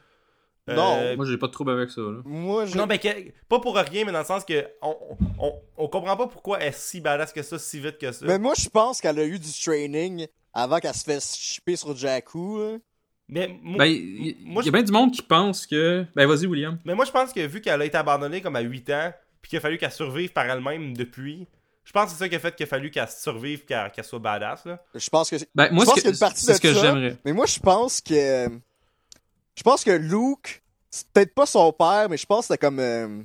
Euh, 0.69 0.75
Non. 0.75 1.15
Moi, 1.15 1.25
j'ai 1.25 1.37
pas 1.37 1.47
de 1.47 1.51
trouble 1.53 1.71
avec 1.71 1.89
ça, 1.89 2.01
là. 2.01 2.19
Moi, 2.25 2.65
je... 2.65 2.77
Non, 2.77 2.85
mais 2.87 2.99
que- 2.99 3.31
pas 3.47 3.59
pour 3.59 3.75
rien, 3.77 4.03
mais 4.05 4.11
dans 4.11 4.19
le 4.19 4.25
sens 4.25 4.43
que 4.43 4.67
on, 4.81 4.95
on, 5.39 5.53
on 5.77 5.87
comprend 5.87 6.17
pas 6.17 6.27
pourquoi 6.27 6.59
elle 6.59 6.67
est 6.69 6.77
si 6.77 6.99
badass 6.99 7.31
que 7.31 7.41
ça, 7.41 7.57
si 7.57 7.79
vite 7.79 7.97
que 7.97 8.11
ça. 8.11 8.25
mais 8.25 8.37
moi, 8.39 8.53
je 8.57 8.67
pense 8.67 8.99
qu'elle 8.99 9.17
a 9.19 9.23
eu 9.25 9.39
du 9.39 9.51
training 9.63 10.27
avant 10.53 10.79
qu'elle 10.79 10.93
se 10.93 11.03
fasse 11.05 11.37
chipper 11.37 11.75
sur 11.77 11.95
Jakku. 11.95 12.59
là. 12.59 12.77
Mais 13.29 13.59
moi, 13.61 13.77
Ben, 13.79 13.85
il 13.91 14.27
y, 14.27 14.37
moi, 14.45 14.63
y 14.63 14.69
a 14.69 14.71
bien 14.71 14.83
du 14.83 14.91
monde 14.91 15.11
qui 15.11 15.21
pense 15.21 15.67
que. 15.67 16.05
Ben, 16.15 16.25
vas-y, 16.27 16.45
William. 16.47 16.77
mais 16.85 16.95
moi, 16.95 17.05
je 17.05 17.11
pense 17.11 17.33
que 17.33 17.45
vu 17.45 17.59
qu'elle 17.61 17.81
a 17.81 17.85
été 17.85 17.97
abandonnée 17.97 18.41
comme 18.41 18.55
à 18.55 18.61
8 18.61 18.89
ans, 18.91 19.13
puis 19.41 19.49
qu'il 19.49 19.57
a 19.57 19.61
fallu 19.61 19.77
qu'elle 19.77 19.91
survive 19.91 20.31
par 20.31 20.45
elle-même 20.45 20.95
depuis, 20.95 21.45
je 21.83 21.91
pense 21.91 22.05
que 22.05 22.11
c'est 22.11 22.17
ça 22.19 22.29
qui 22.29 22.35
a 22.35 22.39
fait 22.39 22.55
qu'il 22.55 22.63
a 22.65 22.67
fallu 22.67 22.89
qu'elle 22.89 23.07
survive, 23.09 23.65
qu'elle 23.65 23.91
soit 24.03 24.19
badass, 24.19 24.65
là. 24.65 24.81
Je 24.95 25.09
pense 25.09 25.29
que. 25.29 25.35
Ben, 25.55 25.69
moi, 25.73 25.85
c'est 25.95 26.09
de 26.09 26.13
ce 26.15 26.59
que 26.59 26.73
ça, 26.73 26.81
j'aimerais. 26.81 27.17
Mais 27.25 27.33
moi, 27.33 27.45
je 27.45 27.59
pense 27.59 28.01
que. 28.01 28.47
Je 29.55 29.63
pense 29.63 29.83
que 29.83 29.91
Luke, 29.91 30.61
c'est 30.89 31.07
peut-être 31.09 31.33
pas 31.33 31.45
son 31.45 31.71
père, 31.73 32.07
mais 32.09 32.17
je 32.17 32.25
pense 32.25 32.47
que 32.47 32.53
c'était 32.53 32.65
comme. 32.65 32.79
euh, 32.79 33.23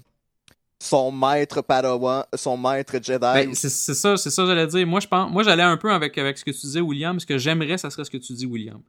son 0.80 1.12
maître 1.12 1.60
Padawan, 1.62 2.24
son 2.34 2.56
maître 2.56 2.94
Jedi. 3.00 3.18
Ben, 3.20 3.54
c'est 3.54 3.68
c'est 3.68 3.94
ça, 3.94 4.16
c'est 4.16 4.30
ça 4.30 4.42
que 4.42 4.48
j'allais 4.48 4.66
dire. 4.66 4.84
Moi, 4.84 4.98
je 4.98 5.06
pense, 5.06 5.30
moi, 5.30 5.44
j'allais 5.44 5.62
un 5.62 5.76
peu 5.76 5.92
avec, 5.92 6.18
avec 6.18 6.36
ce 6.38 6.44
que 6.44 6.50
tu 6.50 6.60
disais, 6.60 6.80
William. 6.80 7.20
Ce 7.20 7.26
que 7.26 7.38
j'aimerais, 7.38 7.78
ça 7.78 7.88
serait 7.88 8.04
ce 8.04 8.10
que 8.10 8.16
tu 8.16 8.32
dis, 8.32 8.46
William. 8.46 8.80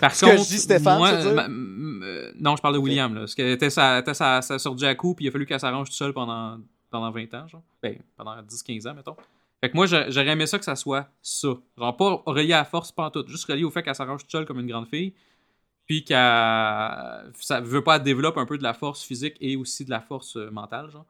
Par 0.00 0.12
que 0.12 0.24
contre, 0.24 0.42
je 0.44 0.48
dis, 0.48 0.58
Stéphane, 0.58 0.98
moi, 0.98 1.10
tu 1.10 1.16
veux 1.16 1.22
dire? 1.22 1.34
ma- 1.34 1.44
m- 1.46 2.00
euh, 2.04 2.32
non, 2.40 2.56
je 2.56 2.62
parle 2.62 2.74
de 2.74 2.78
William, 2.78 3.14
là. 3.14 3.20
Parce 3.20 3.34
qu'elle 3.34 3.50
était, 3.50 3.70
sa, 3.70 3.98
était 3.98 4.14
sa, 4.14 4.40
sa- 4.42 4.58
sur 4.58 4.76
Jakku, 4.76 5.14
puis 5.14 5.26
il 5.26 5.28
a 5.28 5.30
fallu 5.30 5.46
qu'elle 5.46 5.60
s'arrange 5.60 5.88
tout 5.88 5.94
seule 5.94 6.12
pendant, 6.12 6.58
pendant 6.90 7.10
20 7.10 7.32
ans, 7.34 7.46
genre. 7.48 7.62
Ben, 7.82 7.98
pendant 8.16 8.40
10-15 8.42 8.88
ans, 8.88 8.94
mettons. 8.94 9.16
Fait 9.62 9.70
que 9.70 9.76
moi, 9.76 9.86
j'a- 9.86 10.08
j'aurais 10.10 10.28
aimé 10.30 10.46
ça 10.46 10.58
que 10.58 10.64
ça 10.64 10.74
soit 10.76 11.06
ça. 11.20 11.48
Genre, 11.76 11.96
pas 11.96 12.22
relié 12.26 12.54
à 12.54 12.58
la 12.58 12.64
force, 12.64 12.90
pas 12.92 13.04
en 13.06 13.10
tout. 13.10 13.24
Juste 13.28 13.44
relié 13.44 13.64
au 13.64 13.70
fait 13.70 13.82
qu'elle 13.82 13.94
s'arrange 13.94 14.22
toute 14.22 14.32
seule 14.32 14.46
comme 14.46 14.58
une 14.58 14.66
grande 14.68 14.88
fille. 14.88 15.12
Puis 15.86 16.02
qu'elle. 16.04 16.16
Ça 17.40 17.60
veut 17.60 17.82
pas 17.82 17.96
qu'elle 17.96 18.04
développe 18.04 18.38
un 18.38 18.46
peu 18.46 18.56
de 18.58 18.62
la 18.62 18.74
force 18.74 19.02
physique 19.02 19.36
et 19.40 19.56
aussi 19.56 19.84
de 19.84 19.90
la 19.90 20.00
force 20.00 20.36
euh, 20.36 20.50
mentale, 20.50 20.90
genre, 20.90 21.04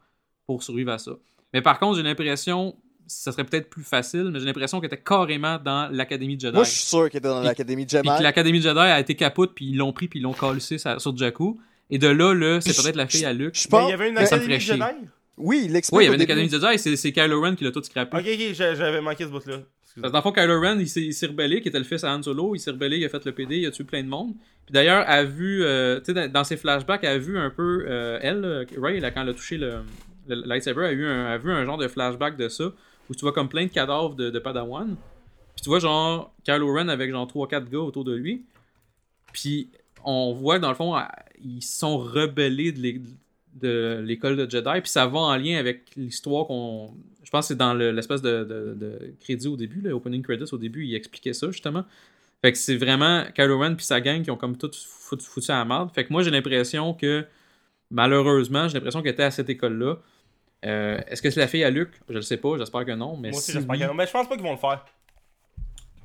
pour 0.47 0.63
survivre 0.63 0.91
à 0.93 0.99
ça. 0.99 1.13
Mais 1.53 1.63
par 1.63 1.79
contre, 1.79 1.97
j'ai 1.97 2.03
l'impression. 2.03 2.75
Ça 3.13 3.33
serait 3.33 3.45
peut-être 3.45 3.69
plus 3.69 3.83
facile, 3.83 4.31
mais 4.33 4.39
j'ai 4.39 4.47
l'impression 4.47 4.79
qu'elle 4.81 4.87
était 4.93 5.03
carrément 5.03 5.59
dans 5.59 5.89
l'Académie 5.93 6.37
de 6.37 6.43
Jedi. 6.43 6.55
Moi, 6.55 6.65
je 6.65 6.71
suis 6.71 6.85
sûr 6.87 7.11
qu'il 7.11 7.19
était 7.19 7.29
dans 7.29 7.41
l'Académie 7.41 7.87
Jedi. 7.89 8.09
Puis 8.09 8.19
que 8.19 8.23
l'Académie 8.23 8.61
Jedi 8.63 8.79
a 8.79 9.01
été 9.01 9.17
capote, 9.17 9.53
puis 9.55 9.67
ils 9.71 9.77
l'ont 9.77 9.93
pris, 9.93 10.07
puis 10.07 10.21
ils 10.21 10.23
l'ont 10.23 10.35
sa- 10.61 10.99
sur 11.01 11.17
Jakku. 11.17 11.61
Et 11.91 11.99
de 11.99 12.07
là, 12.07 12.33
là, 12.35 12.61
c'est 12.61 12.81
peut-être 12.81 12.95
la 12.97 13.09
fille 13.09 13.25
à 13.25 13.33
Luke. 13.33 13.57
Je 13.57 13.67
Mais 13.67 13.71
pense. 13.71 13.89
il 13.89 13.91
y 13.91 13.95
avait 13.95 14.09
une 14.11 14.15
mais- 14.15 14.27
ça 14.27 14.37
me 14.37 14.43
académie 14.43 14.61
ferait 14.61 14.79
Jedi? 14.79 15.07
Oui, 15.37 15.63
il 15.65 15.73
l'explique. 15.73 15.99
Oui, 15.99 16.05
il 16.05 16.07
y 16.07 16.09
avait 16.09 16.17
une. 16.17 16.23
Académie 16.23 16.49
Jedi, 16.49 16.79
c'est 16.79 16.95
c'est 16.97 17.11
Kylo 17.13 17.41
Ren 17.41 17.57
qui 17.57 17.65
l'a 17.65 17.73
tout 17.73 17.83
scrappé. 17.83 18.17
Ok, 18.17 18.25
ok, 18.25 18.55
j'a- 18.55 18.75
j'avais 18.77 19.01
manqué 19.01 19.25
ce 19.25 19.31
bout-là. 19.31 19.57
Excusez. 19.83 20.03
Parce 20.03 20.13
que 20.13 20.13
dans 20.13 20.19
le 20.19 20.23
fond, 20.23 20.33
Kylo 20.33 20.61
Ren, 20.61 20.79
il 20.79 20.89
s'est 20.89 21.01
il 21.03 21.15
s'est 21.15 21.27
rebellé, 21.27 21.61
qui 21.63 21.69
était 21.69 21.79
le 21.79 21.85
fils 21.85 22.05
à 22.05 22.15
Han 22.15 22.23
Solo, 22.23 22.55
il 22.55 22.61
s'est 22.61 22.71
rebellé, 22.71 22.99
il 22.99 23.05
a 23.05 23.09
fait 23.09 23.25
le 23.25 23.33
PD, 23.33 23.57
il 23.59 23.67
a 23.67 23.71
tué 23.73 23.83
plein 23.85 24.05
de 24.05 24.09
monde. 24.09 24.35
Puis 24.67 24.73
d'ailleurs, 24.73 25.05
elle 25.09 25.15
a 25.19 25.25
vu, 25.25 25.65
euh, 25.65 25.99
tu 26.01 26.15
sais, 26.15 26.29
dans, 26.29 26.45
ses 26.45 26.57
flashbacks, 26.57 27.01
elle 27.03 27.09
a 27.09 27.19
vu 27.19 27.37
un 27.39 27.51
peu, 27.51 27.87
euh, 27.89 28.19
elle, 28.23 28.45
euh, 28.45 28.65
Ray, 28.81 29.01
là, 29.01 29.11
quand 29.11 29.23
elle 29.23 29.31
a 29.31 29.35
touché 29.35 29.57
le, 29.59 29.79
le 30.29 30.43
lightsaber, 30.47 30.83
elle 30.83 30.89
a, 30.91 30.93
eu 30.93 31.07
un, 31.07 31.27
elle 31.27 31.33
a 31.33 31.39
vu 31.39 31.51
un 31.51 31.65
genre 31.65 31.79
de 31.79 31.89
flashback 31.89 32.37
de 32.37 32.49
ça, 32.49 32.71
où 33.11 33.15
tu 33.15 33.23
vois 33.23 33.33
comme 33.33 33.49
plein 33.49 33.65
de 33.67 33.71
cadavres 33.71 34.15
de, 34.15 34.39
Padawan. 34.39 34.95
Puis 35.57 35.65
tu 35.65 35.69
vois, 35.69 35.81
genre, 35.81 36.33
Kylo 36.45 36.73
Ren 36.73 36.89
avec 36.89 37.11
genre 37.11 37.27
3-4 37.27 37.69
gars 37.69 37.81
autour 37.81 38.05
de 38.05 38.15
lui. 38.15 38.45
Puis 39.33 39.69
on 40.05 40.33
voit 40.33 40.57
que 40.57 40.63
dans 40.63 40.69
le 40.71 40.77
fond, 40.77 40.95
ils 41.45 41.61
sont 41.61 41.99
rebellés 41.99 42.73
de 42.73 42.81
l'é- 42.81 43.03
de 43.61 44.01
l'école 44.07 44.37
de 44.37 44.49
Jedi. 44.49 44.81
Puis 44.81 44.91
ça 44.91 45.07
va 45.07 45.19
en 45.19 45.37
lien 45.37 45.59
avec 45.59 45.97
l'histoire 45.97 46.47
qu'on. 46.47 46.95
Je 47.25 47.31
pense 47.31 47.47
que 47.47 47.49
c'est 47.49 47.59
dans 47.59 47.75
le- 47.75 47.91
l'espèce 47.91 48.23
de, 48.23 49.15
crédit 49.21 49.49
au 49.49 49.57
début, 49.57 49.81
le 49.81 49.93
opening 49.93 50.23
credits 50.23 50.53
au 50.53 50.59
début, 50.59 50.85
il 50.87 50.95
expliquait 50.95 51.33
ça 51.33 51.51
justement. 51.51 51.85
Fait 52.43 52.53
que 52.53 52.59
c'est 52.59 52.77
vraiment 52.77 53.25
Kylo 53.35 53.59
Ren 53.59 53.75
puis 53.75 53.85
sa 53.85 54.01
gang 54.01 54.23
qui 54.23 54.31
ont 54.31 54.37
comme 54.37 54.57
tout 54.57 54.71
foutu, 54.73 55.25
foutu 55.27 55.51
à 55.51 55.59
la 55.59 55.65
merde. 55.65 55.91
Fait 55.93 56.05
que 56.07 56.13
moi 56.13 56.23
j'ai 56.23 56.31
l'impression 56.31 56.95
que 56.95 57.27
malheureusement, 57.91 58.69
j'ai 58.69 58.75
l'impression 58.75 59.03
qu'elle 59.03 59.13
était 59.13 59.25
à 59.25 59.31
cette 59.33 59.51
école-là. 59.51 59.99
Euh, 60.67 61.01
Est-ce 61.07 61.23
que 61.23 61.31
c'est 61.31 61.41
la 61.41 61.49
fille 61.49 61.65
à 61.65 61.71
Luc? 61.71 61.91
Je 62.09 62.15
le 62.15 62.23
sais 62.23 62.37
pas, 62.37 62.57
j'espère 62.59 62.85
que 62.85 62.93
non. 62.93 63.17
Mais 63.17 63.31
Moi 63.31 63.39
aussi, 63.39 63.47
si 63.47 63.53
j'espère 63.53 63.71
oui- 63.75 63.81
que 63.81 63.87
non. 63.87 63.95
Mais 63.95 64.07
je 64.07 64.13
pense 64.13 64.29
pas 64.29 64.35
qu'ils 64.35 64.45
vont 64.45 64.53
le 64.53 64.59
faire. 64.59 64.85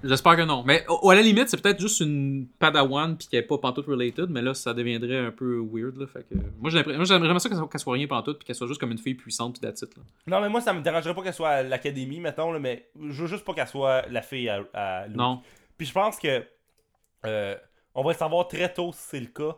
J'espère 0.03 0.36
que 0.36 0.44
non. 0.44 0.64
Mais 0.64 0.86
à 0.88 1.15
la 1.15 1.22
limite, 1.22 1.49
c'est 1.49 1.60
peut-être 1.60 1.80
juste 1.80 1.99
une 1.99 2.48
Padawan 2.60 3.18
puis 3.18 3.27
qu'elle 3.27 3.40
est 3.40 3.48
pas 3.48 3.57
pantoute 3.57 3.88
related, 3.88 4.30
mais 4.30 4.41
là, 4.41 4.53
ça 4.53 4.73
deviendrait 4.73 5.18
un 5.18 5.32
peu 5.32 5.60
weird. 5.60 5.98
Là, 5.98 6.06
fait 6.06 6.23
que... 6.30 6.36
Moi, 6.60 6.69
j'aimerais 6.69 7.40
ça 7.40 7.49
qu'elle 7.49 7.80
soit, 7.80 7.94
rien 7.94 8.06
pantoute 8.06 8.38
puis 8.38 8.45
qu'elle 8.45 8.56
soit 8.56 8.68
juste 8.68 8.80
comme 8.80 8.91
une 8.91 8.99
fille 8.99 9.15
puissante 9.15 9.60
puis 9.60 9.68
là. 9.68 9.73
Non, 10.27 10.41
mais 10.41 10.49
moi, 10.49 10.61
ça 10.61 10.73
me 10.73 10.82
dérangerait 10.82 11.15
pas 11.15 11.23
qu'elle 11.23 11.34
soit 11.34 11.49
à 11.49 11.64
l'académie, 11.64 12.19
mettons, 12.19 12.52
là, 12.52 12.60
mais 12.60 12.88
je 13.10 13.22
veux 13.23 13.27
juste 13.27 13.44
pas 13.44 13.53
qu'elle 13.56 13.68
soit 13.68 14.03
la 14.10 14.22
fille 14.22 14.48
à, 14.48 14.64
à 14.73 15.07
Luke. 15.07 15.18
Non. 15.18 15.41
Puis 15.77 15.88
je 15.88 15.94
pense 15.94 16.19
que 16.19 16.44
euh, 17.26 17.56
on 17.95 18.03
va 18.03 18.11
le 18.11 18.18
savoir 18.18 18.48
très 18.48 18.72
tôt 18.72 18.91
si 18.94 18.99
c'est 19.02 19.19
le 19.19 19.27
cas 19.27 19.56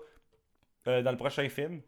euh, 0.88 1.02
dans 1.02 1.12
le 1.12 1.18
prochain 1.18 1.50
film. 1.50 1.82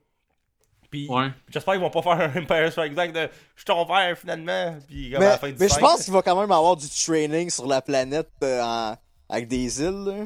Puis 0.89 1.07
Ouais. 1.09 1.27
j'espère 1.49 1.75
qu'ils 1.75 1.83
vont 1.83 1.89
pas 1.91 2.01
faire 2.01 2.13
un 2.19 2.29
Empire 2.41 2.71
Strikes 2.71 2.95
Back 2.95 3.11
de 3.13 3.19
je 3.55 3.59
suis 3.61 3.65
ton 3.65 3.85
père 3.85 4.17
finalement. 4.17 4.75
Puis 4.87 5.11
comme 5.11 5.21
à 5.21 5.25
Mais, 5.25 5.31
la 5.31 5.37
fin 5.37 5.47
du 5.49 5.55
mais 5.59 5.67
je 5.69 5.75
pense 5.79 6.03
qu'il 6.03 6.13
va 6.13 6.21
quand 6.21 6.39
même 6.39 6.51
avoir 6.51 6.75
du 6.75 6.87
training 6.89 7.49
sur 7.49 7.67
la 7.67 7.81
planète 7.81 8.29
euh, 8.43 8.61
en- 8.63 8.95
avec 9.29 9.47
des 9.47 9.81
îles. 9.83 10.03
là. 10.05 10.25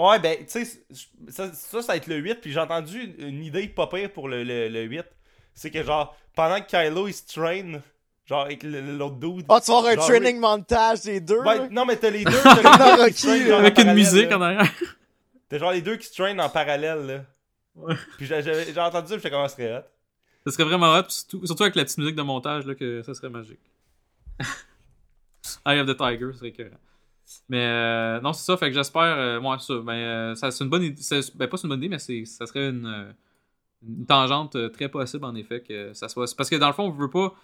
Ouais, 0.00 0.18
ben, 0.18 0.38
tu 0.38 0.64
sais, 0.64 0.82
ça, 1.28 1.52
ça, 1.52 1.82
ça 1.82 1.86
va 1.92 1.96
être 1.96 2.06
le 2.06 2.16
8, 2.16 2.36
puis 2.40 2.50
j'ai 2.50 2.58
entendu 2.60 3.14
une, 3.18 3.44
idée 3.44 3.68
pas 3.68 3.86
pire 3.86 4.10
pour 4.10 4.26
le, 4.26 4.42
le, 4.42 4.68
le 4.68 4.82
8. 4.84 5.04
C'est 5.54 5.70
que, 5.70 5.82
genre, 5.84 6.16
pendant 6.34 6.60
que 6.62 6.66
Kylo, 6.66 7.08
il 7.08 7.12
se 7.12 7.26
train, 7.26 7.80
genre, 8.24 8.46
avec 8.46 8.62
l'autre 8.62 9.16
dude. 9.16 9.44
Ah, 9.50 9.60
tu 9.62 9.70
vas 9.70 9.78
avoir 9.78 9.92
un 9.92 9.96
Genre, 9.96 10.06
training 10.06 10.38
montage 10.40 11.02
des 11.02 11.20
deux. 11.20 11.42
Ben, 11.42 11.68
non, 11.70 11.84
mais 11.84 11.96
t'as 11.96 12.08
les 12.08 12.24
deux. 12.24 12.32
T'as 12.42 12.96
les 12.96 13.02
deux 13.04 13.08
qui 13.10 13.20
se 13.20 13.26
traînent, 13.26 13.52
en 13.52 13.58
Avec 13.58 13.78
une 13.78 13.92
musique 13.92 14.30
là. 14.30 14.38
en 14.38 14.40
arrière. 14.42 14.72
T'as 15.50 15.58
genre 15.58 15.72
les 15.72 15.82
deux 15.82 15.96
qui 15.96 16.06
se 16.06 16.14
traînent 16.14 16.40
en 16.40 16.48
parallèle, 16.48 17.06
là. 17.06 17.20
Ouais. 17.74 17.94
Puis 18.18 18.26
j'ai- 18.26 18.40
entendu 18.40 19.08
ça, 19.08 19.14
puis 19.14 19.22
j'étais 19.22 19.30
comme, 19.30 19.42
ça 19.48 19.56
serait 19.56 19.78
hot. 19.78 19.82
Ça 20.46 20.52
serait 20.52 20.64
vraiment 20.64 20.92
hot, 20.94 21.04
surtout, 21.08 21.46
surtout 21.46 21.62
avec 21.62 21.74
la 21.76 21.84
petite 21.84 21.98
musique 21.98 22.16
de 22.16 22.22
montage, 22.22 22.66
là, 22.66 22.74
que 22.74 23.02
ça 23.02 23.14
serait 23.14 23.30
magique. 23.30 23.60
Eye 25.66 25.80
of 25.80 25.86
the 25.86 25.96
Tiger, 25.96 26.32
serait 26.34 26.48
écœurant. 26.48 26.76
Mais 27.48 27.64
euh, 27.64 28.20
non, 28.20 28.32
c'est 28.32 28.44
ça, 28.44 28.56
fait 28.56 28.68
que 28.68 28.74
j'espère. 28.74 29.02
Euh, 29.02 29.40
ouais, 29.40 29.58
ça, 29.58 29.74
ben, 29.78 29.92
euh, 29.92 30.34
ça, 30.34 30.50
c'est 30.50 30.64
une 30.64 30.70
bonne 30.70 30.82
idée. 30.82 31.00
c'est- 31.02 31.34
Ben, 31.36 31.48
pas 31.48 31.56
c'est 31.56 31.64
une 31.64 31.70
bonne 31.70 31.78
idée, 31.78 31.88
mais 31.88 31.98
c'est, 31.98 32.24
ça 32.24 32.46
serait 32.46 32.68
une, 32.68 32.86
euh, 32.86 33.12
une 33.86 34.04
tangente 34.06 34.56
euh, 34.56 34.68
très 34.68 34.88
possible, 34.88 35.24
en 35.24 35.34
effet, 35.34 35.60
que 35.62 35.92
ça 35.94 36.08
soit. 36.08 36.32
Parce 36.36 36.50
que 36.50 36.56
dans 36.56 36.66
le 36.66 36.72
fond, 36.72 36.84
on 36.84 36.90
veut 36.90 37.10
pas. 37.10 37.34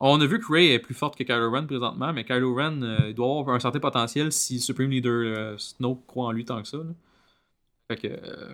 On 0.00 0.20
a 0.20 0.26
vu 0.26 0.40
que 0.40 0.52
Ray 0.52 0.68
est 0.72 0.78
plus 0.80 0.94
forte 0.94 1.16
que 1.16 1.22
Kylo 1.24 1.50
Ren 1.50 1.66
présentement, 1.66 2.12
mais 2.12 2.24
Kylo 2.24 2.54
Ren, 2.54 2.82
euh, 2.82 2.98
il 3.08 3.14
doit 3.14 3.26
avoir 3.40 3.54
un 3.56 3.60
certain 3.60 3.78
potentiel 3.80 4.32
si 4.32 4.58
Supreme 4.60 4.90
Leader 4.90 5.12
euh, 5.12 5.58
Snoke 5.58 6.04
croit 6.06 6.26
en 6.26 6.32
lui 6.32 6.44
tant 6.44 6.60
que 6.60 6.68
ça. 6.68 6.78
là. 6.78 6.84
Fait 7.88 7.96
que. 7.96 8.08
euh, 8.08 8.52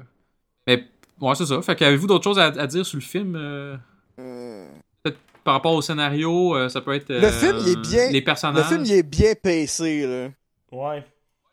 mais, 0.67 0.89
ouais, 1.20 1.35
c'est 1.35 1.47
ça. 1.47 1.61
Fait 1.62 1.77
que, 1.77 1.85
avez-vous 1.85 2.07
d'autres 2.07 2.24
choses 2.24 2.39
à, 2.39 2.47
à 2.47 2.66
dire 2.66 2.85
sur 2.86 2.97
le 2.97 3.03
film 3.03 3.35
euh, 3.36 3.77
Euh, 4.19 4.66
par 5.45 5.55
rapport 5.55 5.73
au 5.74 5.81
scénario, 5.82 6.55
euh, 6.57 6.69
ça 6.69 6.81
peut 6.81 6.93
être. 6.95 7.09
Le 7.09 7.24
euh, 7.24 7.32
film, 7.32 7.57
il 7.61 7.69
est 7.70 7.77
bien- 7.81 8.11
Les 8.11 8.20
Le 8.20 8.24
personnages. 8.24 8.66
film, 8.69 8.85
il 8.85 8.93
est 8.93 9.03
bien 9.03 9.35
pacé, 9.43 10.07
là. 10.07 10.28
Ouais. 10.70 10.99
Ouais, 11.01 11.05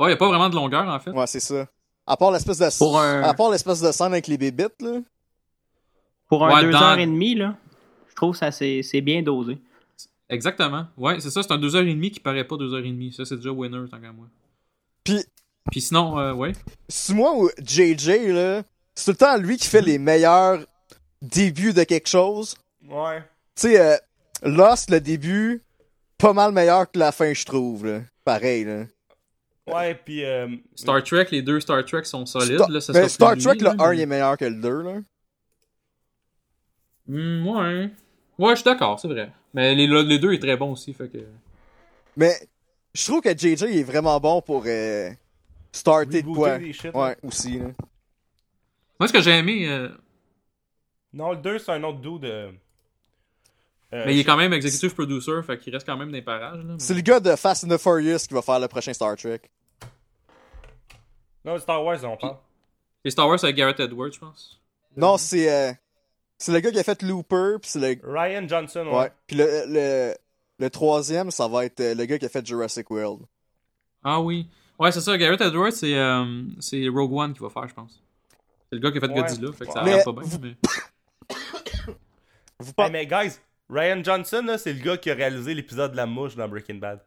il 0.01 0.07
n'y 0.07 0.13
a 0.13 0.17
pas 0.17 0.27
vraiment 0.27 0.49
de 0.49 0.55
longueur, 0.55 0.87
en 0.87 0.99
fait. 0.99 1.11
Ouais, 1.11 1.27
c'est 1.27 1.39
ça. 1.39 1.65
À 2.05 2.17
part 2.17 2.31
l'espèce 2.31 2.59
de... 2.59 2.77
Pour 2.77 2.99
un- 2.99 3.21
À 3.23 3.33
part 3.33 3.49
l'espèce 3.49 3.81
de 3.81 3.91
scène 3.91 4.07
avec 4.11 4.27
les 4.27 4.37
bébites, 4.37 4.81
là. 4.81 4.99
Pour 6.27 6.45
un 6.45 6.53
Ouais, 6.55 6.61
deux 6.63 6.71
dans- 6.71 6.81
heures 6.81 6.97
et 6.99 7.05
demie, 7.05 7.35
là, 7.35 7.55
je 8.09 8.15
trouve 8.15 8.31
que 8.33 8.37
ça 8.39 8.51
c'est 8.51 8.81
c'est 8.83 9.01
bien 9.01 9.21
dosé. 9.21 9.57
Exactement. 10.29 10.87
Ouais, 10.97 11.19
c'est 11.19 11.29
ça, 11.29 11.43
c'est 11.43 11.51
un 11.53 11.57
2h30 11.59 12.09
qui 12.11 12.19
paraît 12.19 12.43
pas 12.43 12.55
2h30. 12.57 13.11
Ça, 13.13 13.25
c'est 13.25 13.35
déjà 13.37 13.51
winner, 13.51 13.87
tant 13.89 13.99
qu'à 13.99 14.11
moi. 14.11 14.25
Puis, 15.03 15.23
Puis 15.71 15.81
sinon, 15.81 16.17
euh, 16.19 16.33
ouais. 16.33 16.53
c'est 16.89 17.13
moi 17.13 17.33
ou 17.37 17.47
JJ, 17.63 18.27
là, 18.33 18.63
c'est 18.95 19.05
tout 19.05 19.11
le 19.11 19.17
temps 19.17 19.37
lui 19.37 19.57
qui 19.57 19.67
fait 19.67 19.81
les 19.81 19.97
meilleurs 19.97 20.65
débuts 21.21 21.73
de 21.73 21.83
quelque 21.83 22.07
chose. 22.07 22.55
Ouais. 22.87 23.19
Tu 23.55 23.69
sais, 23.69 23.79
euh, 23.79 23.97
Lost, 24.43 24.89
le 24.89 24.99
début, 25.01 25.61
pas 26.17 26.33
mal 26.33 26.51
meilleur 26.51 26.89
que 26.89 26.97
la 26.99 27.11
fin, 27.11 27.33
je 27.33 27.45
trouve, 27.45 27.85
là. 27.85 28.01
Pareil, 28.23 28.63
là. 28.63 28.83
Ouais, 29.67 29.95
puis. 29.95 30.23
Euh, 30.23 30.47
Star 30.75 31.03
Trek, 31.03 31.27
les 31.31 31.41
deux 31.41 31.59
Star 31.59 31.83
Trek 31.85 32.03
sont 32.03 32.25
solides. 32.25 32.55
Star, 32.57 32.69
là, 32.69 32.81
ça 32.81 32.93
mais 32.93 32.99
sera 32.99 33.09
Star 33.09 33.37
Trek, 33.37 33.53
lui, 33.53 33.59
le 33.59 33.65
là, 33.65 33.75
1, 33.79 33.89
mais- 33.89 33.97
il 33.97 34.01
est 34.01 34.05
meilleur 34.05 34.37
que 34.37 34.45
le 34.45 34.55
2, 34.61 34.81
là. 34.81 34.95
Hmm, 37.07 37.47
ouais. 37.47 37.89
Ouais, 38.37 38.49
je 38.51 38.55
suis 38.55 38.63
d'accord, 38.63 38.99
c'est 38.99 39.07
vrai. 39.07 39.31
Mais 39.53 39.73
les, 39.75 39.87
les 39.87 40.19
deux 40.19 40.33
est 40.33 40.39
très 40.39 40.57
bon 40.57 40.71
aussi, 40.73 40.93
fait 40.93 41.07
que. 41.07 41.19
Mais, 42.17 42.33
je 42.93 43.05
trouve 43.05 43.21
que 43.21 43.29
JJ 43.29 43.63
il 43.63 43.77
est 43.79 43.83
vraiment 43.83 44.19
bon 44.19 44.41
pour 44.41 44.63
euh, 44.65 45.09
starter 45.71 46.21
de 46.21 46.27
quoi. 46.27 46.57
là. 46.57 46.65
Ouais, 46.93 47.17
aussi, 47.23 47.59
là. 47.59 47.67
Moi, 48.99 49.07
ce 49.07 49.13
que 49.13 49.21
j'ai 49.21 49.31
aimé, 49.31 49.67
euh, 49.67 49.89
Non, 51.13 51.31
le 51.31 51.37
2, 51.37 51.59
c'est 51.59 51.71
un 51.71 51.83
autre 51.83 51.99
dude. 51.99 52.25
euh, 52.25 52.51
euh, 53.93 54.03
mais 54.05 54.15
il 54.15 54.19
est 54.19 54.23
quand 54.23 54.37
même 54.37 54.53
executive 54.53 54.93
producer, 54.93 55.31
fait 55.45 55.57
qu'il 55.57 55.73
reste 55.73 55.85
quand 55.85 55.95
même 55.97 56.09
dans 56.09 56.15
les 56.15 56.21
parages. 56.21 56.57
Là, 56.57 56.63
mais- 56.65 56.75
C'est 56.79 56.93
le 56.93 57.01
gars 57.01 57.19
de 57.19 57.35
Fast 57.35 57.63
and 57.63 57.69
the 57.69 57.77
Furious 57.77 58.19
qui 58.27 58.33
va 58.33 58.41
faire 58.41 58.59
le 58.59 58.67
prochain 58.67 58.93
Star 58.93 59.15
Trek. 59.15 59.41
Non, 61.43 61.57
Star 61.59 61.83
Wars, 61.83 62.03
on 62.03 62.17
parle. 62.17 62.37
Et 63.03 63.09
Star 63.11 63.27
Wars, 63.27 63.39
c'est 63.39 63.45
avec 63.47 63.55
Garrett 63.55 63.79
Edwards, 63.79 64.11
je 64.11 64.19
pense. 64.19 64.59
Non, 64.97 65.17
c'est 65.17 65.51
euh, 65.51 65.71
c'est 66.37 66.51
le 66.51 66.59
gars 66.59 66.71
qui 66.71 66.79
a 66.79 66.83
fait 66.83 67.01
Looper, 67.03 67.57
puis 67.61 67.69
c'est 67.69 67.79
le 67.79 68.11
Ryan 68.11 68.47
Johnson, 68.47 68.85
ouais. 68.87 68.97
ouais, 68.97 69.11
puis 69.27 69.35
le, 69.35 69.45
le 69.67 70.15
le 70.57 70.69
troisième, 70.69 71.29
ça 71.31 71.47
va 71.47 71.65
être 71.65 71.79
le 71.81 72.05
gars 72.05 72.17
qui 72.17 72.25
a 72.25 72.29
fait 72.29 72.45
Jurassic 72.45 72.89
World. 72.89 73.21
Ah 74.03 74.21
oui. 74.21 74.47
Ouais, 74.79 74.91
c'est 74.91 75.01
ça. 75.01 75.17
Garrett 75.17 75.39
Edwards, 75.41 75.71
c'est 75.73 75.95
euh, 75.97 76.43
c'est 76.59 76.87
Rogue 76.87 77.13
One 77.13 77.33
qui 77.33 77.39
va 77.41 77.49
faire, 77.49 77.67
je 77.67 77.73
pense. 77.73 78.01
C'est 78.69 78.75
le 78.75 78.79
gars 78.79 78.91
qui 78.91 78.97
a 78.97 79.01
fait 79.01 79.07
Ouais. 79.07 79.13
Godzilla, 79.21 79.51
fait 79.53 79.65
que 79.65 79.71
ça 79.73 79.83
Mais 79.83 79.91
regarde 79.93 80.05
pas 80.15 80.21
bien. 80.21 80.29
vous- 80.29 80.39
Mais... 80.41 80.55
Vous 82.59 82.67
Hey, 82.69 82.73
par- 82.73 82.89
mais 82.91 83.05
guys, 83.05 83.33
Ryan 83.69 84.01
Johnson, 84.03 84.43
là, 84.45 84.57
c'est 84.57 84.73
le 84.73 84.79
gars 84.81 84.97
qui 84.97 85.09
a 85.11 85.13
réalisé 85.13 85.53
l'épisode 85.53 85.91
de 85.91 85.97
la 85.97 86.05
mouche 86.05 86.35
dans 86.35 86.47
Breaking 86.47 86.75
Bad. 86.75 87.01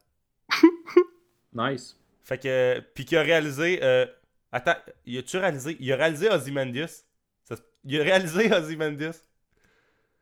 Nice. 1.54 1.96
Fait 2.22 2.38
que. 2.38 2.80
Puis 2.94 3.04
qui 3.06 3.16
a 3.16 3.22
réalisé. 3.22 3.80
Euh... 3.82 4.06
Attends, 4.52 4.76
il 5.06 5.18
a-tu 5.18 5.36
réalisé 5.38 5.76
Il 5.80 5.90
a 5.92 5.96
réalisé 5.96 6.28
Ozymandias? 6.30 7.04
Ça 7.44 7.54
Il 7.84 7.98
a 8.00 8.04
réalisé 8.04 8.52
Ozymandias? 8.54 9.22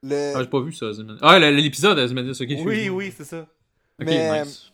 le 0.02 0.32
Ah, 0.36 0.42
j'ai 0.42 0.48
pas 0.48 0.60
vu 0.60 0.72
ça, 0.72 0.86
Ozymandias. 0.86 1.20
Ah, 1.26 1.38
l'épisode 1.38 1.98
Ozymandias, 1.98 2.38
ok. 2.40 2.48
Oui, 2.64 2.88
oui, 2.88 3.12
c'est 3.16 3.24
ça. 3.24 3.40
Ok, 3.40 4.06
Mais- 4.06 4.44
nice. 4.44 4.72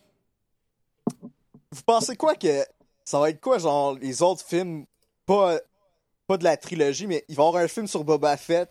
vous 1.71 1.81
pensez 1.85 2.15
quoi 2.15 2.35
que 2.35 2.63
ça 3.03 3.19
va 3.19 3.29
être 3.31 3.41
quoi 3.41 3.57
genre 3.57 3.97
les 3.99 4.21
autres 4.21 4.45
films 4.45 4.85
pas 5.25 5.57
pas 6.27 6.37
de 6.37 6.43
la 6.43 6.57
trilogie 6.57 7.07
mais 7.07 7.23
il 7.27 7.35
va 7.35 7.43
y 7.43 7.47
avoir 7.47 7.63
un 7.63 7.67
film 7.67 7.87
sur 7.87 8.03
Boba 8.03 8.35
Fett, 8.37 8.69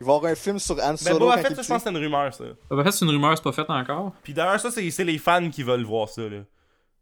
il 0.00 0.06
va 0.06 0.12
y 0.12 0.16
avoir 0.16 0.32
un 0.32 0.34
film 0.34 0.58
sur 0.58 0.76
Han 0.78 0.92
Mais 0.92 0.96
Solo 0.96 1.18
Boba 1.20 1.36
quand 1.36 1.42
Fett, 1.42 1.56
ça, 1.56 1.62
je 1.62 1.68
pense 1.68 1.78
que 1.78 1.82
c'est 1.84 1.90
une 1.90 2.02
rumeur, 2.02 2.34
ça. 2.34 2.44
Ben, 2.70 2.78
en 2.78 2.84
fait, 2.84 2.90
c'est 2.92 3.04
une 3.04 3.10
rumeur, 3.10 3.36
c'est 3.36 3.44
pas 3.44 3.52
fait 3.52 3.70
encore. 3.70 4.12
Puis 4.22 4.34
d'ailleurs, 4.34 4.60
ça, 4.60 4.70
c'est 4.70 5.04
les 5.04 5.18
fans 5.18 5.48
qui 5.48 5.62
veulent 5.62 5.84
voir 5.84 6.08
ça, 6.08 6.22
là. 6.22 6.38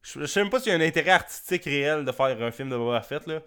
Je 0.02 0.20
je 0.20 0.26
sais 0.26 0.40
même 0.40 0.50
pas 0.50 0.60
s'il 0.60 0.72
y 0.72 0.74
a 0.74 0.78
un 0.78 0.86
intérêt 0.86 1.10
artistique 1.10 1.64
réel 1.64 2.04
de 2.04 2.12
faire 2.12 2.42
un 2.42 2.50
film 2.50 2.70
de 2.70 2.76
Boba 2.76 3.00
Fett, 3.02 3.26
là. 3.26 3.40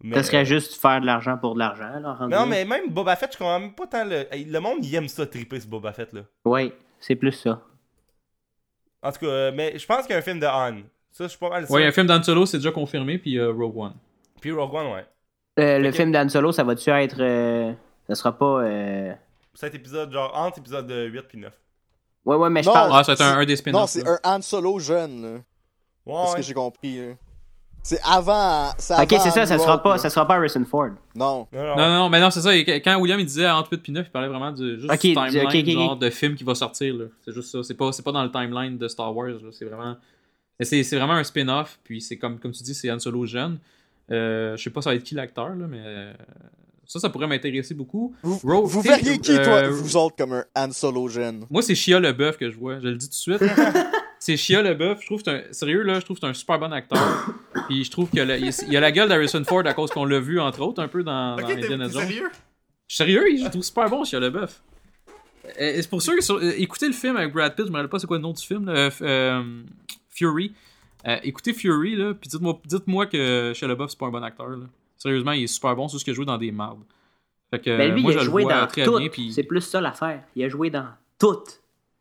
Mais... 0.00 0.16
Ça 0.16 0.22
serait 0.22 0.44
juste 0.44 0.80
faire 0.80 1.00
de 1.00 1.06
l'argent 1.06 1.36
pour 1.38 1.54
de 1.54 1.58
l'argent, 1.58 1.98
là. 2.00 2.12
rendu 2.14 2.32
Non, 2.32 2.46
mais 2.46 2.64
même 2.64 2.88
Boba 2.90 3.16
Fett, 3.16 3.32
je 3.32 3.38
comprends 3.38 3.58
même 3.58 3.74
pas 3.74 3.86
tant 3.86 4.04
le. 4.04 4.26
Le 4.32 4.58
monde, 4.60 4.84
il 4.84 4.94
aime 4.94 5.08
ça, 5.08 5.26
triper 5.26 5.60
ce 5.60 5.66
Boba 5.66 5.92
Fett, 5.92 6.12
là. 6.12 6.22
Ouais, 6.44 6.72
c'est 7.00 7.16
plus 7.16 7.32
ça. 7.32 7.62
En 9.02 9.12
tout 9.12 9.20
cas, 9.20 9.26
euh, 9.26 9.52
mais 9.54 9.78
je 9.78 9.86
pense 9.86 10.02
qu'il 10.02 10.12
y 10.12 10.14
a 10.14 10.18
un 10.18 10.22
film 10.22 10.40
de 10.40 10.46
Han. 10.46 10.82
Ça, 11.10 11.24
je 11.24 11.28
suis 11.28 11.38
pas 11.38 11.50
mal. 11.50 11.66
Ouais, 11.68 11.84
un 11.84 11.92
film 11.92 12.06
d'Han 12.06 12.22
Solo, 12.22 12.46
c'est 12.46 12.58
déjà 12.58 12.70
confirmé, 12.70 13.18
puis 13.18 13.38
euh, 13.38 13.52
Rogue 13.52 13.76
One. 13.76 13.94
Puis 14.40 14.52
Rogue 14.52 14.74
One, 14.74 14.86
ouais. 14.92 15.06
Euh, 15.58 15.78
le 15.78 15.90
que- 15.90 15.96
film 15.96 16.12
d'Han 16.12 16.28
Solo, 16.28 16.52
ça 16.52 16.64
va-tu 16.64 16.90
être. 16.90 17.16
euh, 17.20 17.72
Ça 18.08 18.14
sera 18.14 18.32
pas. 18.32 18.62
euh, 18.62 19.12
Cet 19.54 19.74
épisode, 19.74 20.12
genre, 20.12 20.32
entre 20.34 20.58
épisode 20.58 20.90
8 20.90 21.22
puis 21.28 21.38
9. 21.38 21.52
Ouais, 22.24 22.36
ouais, 22.36 22.50
mais 22.50 22.62
je 22.62 22.68
Non, 22.68 22.72
parle. 22.74 22.90
Ah, 22.94 23.02
ça 23.04 23.12
va 23.14 23.14
être 23.14 23.22
un, 23.36 23.38
un 23.40 23.44
des 23.44 23.52
Non, 23.52 23.56
spin-offs. 23.58 23.90
c'est 23.90 24.06
un 24.08 24.18
Han 24.24 24.40
Solo 24.42 24.78
jeune. 24.78 25.22
là. 25.22 25.38
Ouais, 26.06 26.22
C'est 26.26 26.30
ce 26.32 26.36
que 26.36 26.42
j'ai 26.42 26.54
compris. 26.54 26.98
là. 26.98 27.14
C'est 27.82 28.00
avant 28.04 28.70
c'est 28.76 28.94
Ok, 29.00 29.08
c'est 29.22 29.30
ça, 29.30 29.46
ça 29.46 29.56
sera 29.58 29.82
pas, 29.82 29.92
là. 29.92 29.98
ça 29.98 30.10
sera 30.10 30.26
pas 30.26 30.34
Harrison 30.34 30.64
Ford. 30.64 30.90
Non. 31.14 31.46
Non, 31.52 31.62
non. 31.62 31.76
Non, 31.76 31.76
non, 31.76 31.98
non, 31.98 32.08
mais 32.10 32.20
non, 32.20 32.30
c'est 32.30 32.40
ça. 32.40 32.52
Quand 32.80 32.98
William 33.00 33.18
il 33.20 33.24
disait 33.26 33.48
entre 33.48 33.72
8 33.72 33.88
et 33.88 33.92
9, 33.92 34.06
il 34.06 34.10
parlait 34.10 34.28
vraiment 34.28 34.54
juste 34.54 34.80
du 34.90 34.98
timeline, 35.14 35.46
ok, 35.46 35.64
genre 35.70 35.96
de 35.96 36.10
film 36.10 36.34
qui 36.34 36.44
va 36.44 36.54
sortir. 36.54 36.94
C'est 37.24 37.32
juste 37.32 37.50
ça. 37.50 37.62
C'est 37.62 37.74
pas, 37.74 37.92
c'est 37.92 38.02
pas 38.02 38.12
dans 38.12 38.24
le 38.24 38.30
timeline 38.30 38.76
de 38.78 38.88
Star 38.88 39.14
Wars. 39.16 39.30
C'est 39.52 39.64
vraiment. 39.64 39.96
C'est, 40.60 40.82
c'est 40.82 40.96
vraiment 40.96 41.14
un 41.14 41.24
spin-off. 41.24 41.78
Puis 41.84 42.00
c'est 42.02 42.16
comme, 42.18 42.38
comme 42.38 42.52
tu 42.52 42.62
dis, 42.62 42.74
c'est 42.74 42.90
Han 42.90 42.98
Solo 42.98 43.24
jeune. 43.26 43.58
Euh, 44.10 44.56
je 44.56 44.62
sais 44.62 44.70
pas 44.70 44.80
ça 44.82 44.90
va 44.90 44.96
être 44.96 45.04
qui 45.04 45.14
l'acteur, 45.14 45.50
là, 45.50 45.66
mais 45.68 45.80
euh, 45.84 46.12
ça, 46.86 46.98
ça 46.98 47.10
pourrait 47.10 47.26
m'intéresser 47.26 47.74
beaucoup. 47.74 48.14
Vous, 48.22 48.38
Ro- 48.42 48.64
vous 48.66 48.80
t'sais, 48.80 48.88
verriez 48.96 49.18
qui, 49.18 49.32
euh, 49.32 49.44
toi, 49.44 49.68
vous 49.68 49.96
autres, 49.96 50.16
comme 50.16 50.32
un 50.32 50.44
Han 50.56 50.70
Solo 50.72 51.08
jeune? 51.08 51.44
Moi, 51.50 51.60
c'est 51.62 51.74
Chia 51.74 52.00
Leboeuf 52.00 52.38
que 52.38 52.50
je 52.50 52.56
vois. 52.56 52.78
Je 52.80 52.88
le 52.88 52.96
dis 52.96 53.06
tout 53.06 53.10
de 53.32 53.38
suite. 53.38 53.42
c'est 54.18 54.36
Chia 54.38 54.62
Leboeuf. 54.62 55.00
Je 55.02 55.06
trouve 55.06 55.22
que 55.22 55.30
c'est 55.30 55.48
un... 55.48 55.52
Sérieux, 55.52 55.82
là, 55.82 56.00
je 56.00 56.04
trouve 56.06 56.16
que 56.18 56.22
c'est 56.26 56.30
un 56.30 56.34
super 56.34 56.58
bon 56.58 56.72
acteur. 56.72 56.98
Puis 57.68 57.84
je 57.84 57.90
trouve 57.90 58.08
qu'il 58.08 58.20
a, 58.20 58.36
il 58.38 58.76
a 58.76 58.80
la 58.80 58.92
gueule 58.92 59.08
d'Harrison 59.10 59.44
Ford 59.44 59.62
à 59.66 59.74
cause 59.74 59.90
qu'on 59.90 60.06
l'a 60.06 60.20
vu, 60.20 60.40
entre 60.40 60.62
autres, 60.62 60.82
un 60.82 60.88
peu 60.88 61.02
dans, 61.02 61.34
Ok, 61.34 61.42
dans 61.42 61.48
Indiana 61.50 61.88
Jones. 61.88 62.02
sérieux? 62.06 62.28
Je 62.88 62.94
suis 62.94 63.04
sérieux, 63.04 63.24
je 63.44 63.48
trouve 63.48 63.62
super 63.62 63.90
bon, 63.90 64.04
Chia 64.04 64.18
Leboeuf. 64.20 64.62
Et 65.58 65.80
c'est 65.82 65.88
pour 65.90 66.00
ça 66.02 66.14
que 66.14 66.22
sur- 66.22 66.42
écoutez 66.42 66.86
le 66.86 66.92
film 66.94 67.16
avec 67.16 67.32
Brad 67.32 67.54
Pitt, 67.54 67.66
je 67.66 67.70
me 67.70 67.76
rappelle 67.76 67.90
pas 67.90 67.98
c'est 67.98 68.06
quoi 68.06 68.16
le 68.16 68.22
nom 68.22 68.32
du 68.32 68.42
film, 68.44 68.64
là, 68.66 68.88
euh, 69.02 69.42
Fury. 70.10 70.52
Euh, 71.06 71.16
écoutez 71.22 71.52
Fury, 71.52 71.96
là, 71.96 72.14
puis 72.14 72.28
dites-moi 72.28 72.60
dites-moi 72.64 73.06
que 73.06 73.52
Shia 73.54 73.68
LaBeouf 73.68 73.90
c'est 73.90 73.98
pas 73.98 74.06
un 74.06 74.10
bon 74.10 74.22
acteur. 74.22 74.48
Là. 74.48 74.66
Sérieusement, 74.96 75.32
il 75.32 75.44
est 75.44 75.46
super 75.46 75.76
bon, 75.76 75.86
c'est 75.88 75.98
qu'il 75.98 76.12
a 76.12 76.14
joué 76.14 76.24
dans 76.24 76.38
des 76.38 76.50
mardes. 76.50 76.82
Fait 77.50 77.60
que 77.60 77.76
Ben 77.76 77.94
lui, 77.94 78.02
moi, 78.02 78.12
il 78.12 78.18
a 78.18 78.24
joué 78.24 78.44
dans 78.44 78.66
très 78.66 78.84
tout. 78.84 78.98
Puis... 79.10 79.32
C'est 79.32 79.44
plus 79.44 79.60
ça 79.60 79.80
l'affaire. 79.80 80.22
Il 80.34 80.44
a 80.44 80.48
joué 80.48 80.70
dans 80.70 80.86
tout. 81.18 81.44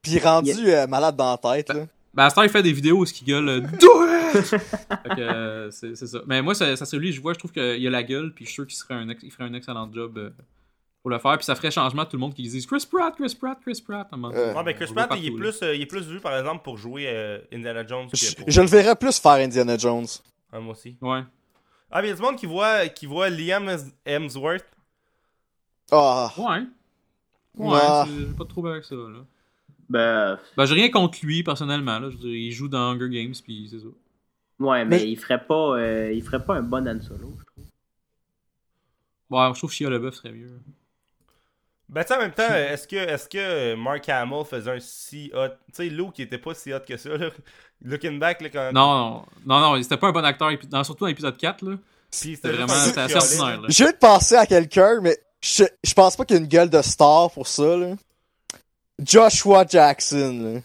Puis 0.01 0.13
il 0.13 0.17
est 0.17 0.23
rendu 0.23 0.51
euh, 0.67 0.87
malade 0.87 1.15
dans 1.15 1.31
la 1.31 1.37
tête, 1.37 1.69
là. 1.69 1.85
Ben, 2.13 2.23
à 2.23 2.29
ce 2.31 2.35
temps, 2.35 2.41
il 2.41 2.49
fait 2.49 2.63
des 2.63 2.73
vidéos 2.73 3.01
où 3.01 3.05
il 3.05 3.25
gueule 3.25 3.47
euh, 3.47 3.61
que 3.61 5.21
euh, 5.21 5.69
c'est 5.69 5.95
c'est 5.95 6.07
ça. 6.07 6.21
Mais 6.25 6.41
moi, 6.41 6.55
ça, 6.55 6.75
ça 6.75 6.85
serait 6.85 6.97
lui, 6.97 7.11
je 7.11 7.21
vois, 7.21 7.33
je 7.33 7.37
trouve 7.37 7.51
qu'il 7.51 7.85
a 7.85 7.89
la 7.91 8.01
gueule, 8.01 8.33
puis 8.33 8.45
je 8.45 8.49
suis 8.49 8.55
sûr 8.55 8.65
qu'il 8.65 8.75
serait 8.75 8.95
un, 8.95 9.07
ex- 9.09 9.21
il 9.21 9.31
ferait 9.31 9.43
un 9.43 9.53
excellent 9.53 9.87
job 9.93 10.17
euh, 10.17 10.31
pour 11.01 11.11
le 11.11 11.19
faire. 11.19 11.37
Puis 11.37 11.45
ça 11.45 11.55
ferait 11.55 11.71
changement 11.71 12.05
tout 12.05 12.15
le 12.17 12.19
monde 12.21 12.33
qui 12.33 12.41
disent 12.43 12.65
Chris 12.65 12.85
Pratt, 12.91 13.15
Chris 13.15 13.35
Pratt, 13.39 13.57
Chris 13.61 13.81
Pratt. 13.85 14.07
à. 14.11 14.15
Euh, 14.15 14.53
Ouais, 14.53 14.63
mais 14.63 14.73
Chris 14.73 14.87
Pratt, 14.93 15.11
il 15.17 15.27
est, 15.27 15.31
plus, 15.31 15.61
euh, 15.63 15.75
il 15.75 15.81
est 15.81 15.85
plus 15.85 16.05
vu, 16.07 16.19
par 16.19 16.37
exemple, 16.37 16.63
pour 16.63 16.77
jouer 16.77 17.05
euh, 17.07 17.39
Indiana 17.53 17.85
Jones. 17.85 18.09
que 18.09 18.17
Je, 18.17 18.35
pour- 18.35 18.49
je 18.49 18.61
le 18.61 18.67
verrais 18.67 18.95
plus 18.95 19.19
faire 19.19 19.31
Indiana 19.33 19.77
Jones. 19.77 20.07
Ah, 20.51 20.59
moi 20.59 20.73
aussi. 20.73 20.97
Ouais. 21.01 21.21
Ah, 21.91 22.01
mais 22.01 22.07
il 22.07 22.09
y 22.09 22.13
a 22.13 22.15
du 22.15 22.21
monde 22.21 22.35
qui 22.35 22.45
voit, 22.45 22.87
qui 22.89 23.05
voit 23.05 23.29
Liam 23.29 23.69
Hemsworth. 24.05 24.65
Ah. 25.91 26.31
Ouais. 26.37 26.63
Ouais, 27.55 27.79
Ah. 27.81 28.05
j'ai 28.07 28.25
pas 28.25 28.43
de 28.43 28.49
trouble 28.49 28.69
avec 28.71 28.83
ça, 28.83 28.95
là. 28.95 29.19
Ben, 29.89 30.37
Ben, 30.57 30.65
j'ai 30.65 30.73
rien 30.75 30.89
contre 30.89 31.17
lui, 31.23 31.43
personnellement, 31.43 31.97
là. 31.99 32.09
Je 32.09 32.17
veux 32.17 32.23
dire, 32.23 32.35
il 32.35 32.51
joue 32.51 32.67
dans 32.67 32.91
Hunger 32.91 33.09
Games, 33.09 33.33
puis 33.41 33.67
c'est 33.71 33.79
ça. 33.79 33.85
ouais, 34.59 34.83
mais, 34.83 34.97
Mais- 34.97 35.09
il 35.09 35.15
ferait 35.17 35.43
pas, 35.45 35.77
euh, 35.77 36.11
il 36.13 36.21
ferait 36.21 36.43
pas 36.43 36.55
un 36.55 36.61
bon 36.61 36.85
Han 36.85 36.99
Solo, 37.01 37.33
je 37.39 37.45
trouve. 37.45 37.65
Bon, 39.29 39.53
je 39.53 39.59
trouve 39.59 39.69
que 39.69 39.75
Shia 39.77 39.89
LaBeouf 39.89 40.15
serait 40.15 40.33
mieux. 40.33 40.59
Ben, 41.89 42.03
tu 42.03 42.09
sais, 42.09 42.15
en 42.15 42.19
même 42.19 42.31
temps, 42.31 42.43
est-ce 42.53 42.87
que, 42.87 42.95
est-ce 42.95 43.29
que 43.29 43.75
Mark 43.75 44.07
Hamill 44.09 44.43
faisait 44.45 44.71
un 44.71 44.79
si 44.79 45.31
hot? 45.33 45.49
Tu 45.67 45.73
sais, 45.73 45.89
Luke, 45.89 46.13
qui 46.13 46.21
était 46.23 46.37
pas 46.37 46.53
si 46.53 46.73
hot 46.73 46.79
que 46.87 46.97
ça, 46.97 47.09
là. 47.09 47.29
Looking 47.83 48.19
back, 48.19 48.41
là, 48.41 48.49
quand. 48.49 48.71
Non, 48.73 49.25
non, 49.45 49.59
non, 49.59 49.59
non, 49.75 49.83
c'était 49.83 49.97
pas 49.97 50.07
un 50.07 50.11
bon 50.11 50.25
acteur, 50.25 50.51
dans, 50.67 50.83
surtout 50.83 51.01
dans 51.01 51.07
l'épisode 51.07 51.37
4, 51.37 51.61
là. 51.63 51.77
C'était 52.09 52.51
vraiment, 52.51 52.73
assez 52.73 53.15
ordinaire, 53.15 53.61
là. 53.61 53.67
De 53.67 53.97
penser 53.97 54.35
à 54.35 54.45
quelqu'un, 54.45 54.99
mais 55.01 55.17
je, 55.41 55.63
je 55.83 55.93
pense 55.93 56.15
pas 56.15 56.25
qu'il 56.25 56.37
y 56.37 56.39
a 56.39 56.41
une 56.41 56.47
gueule 56.47 56.69
de 56.69 56.81
star 56.81 57.29
pour 57.31 57.47
ça, 57.47 57.77
là. 57.77 57.95
Joshua 58.99 59.65
Jackson, 59.67 60.53
là. 60.55 60.61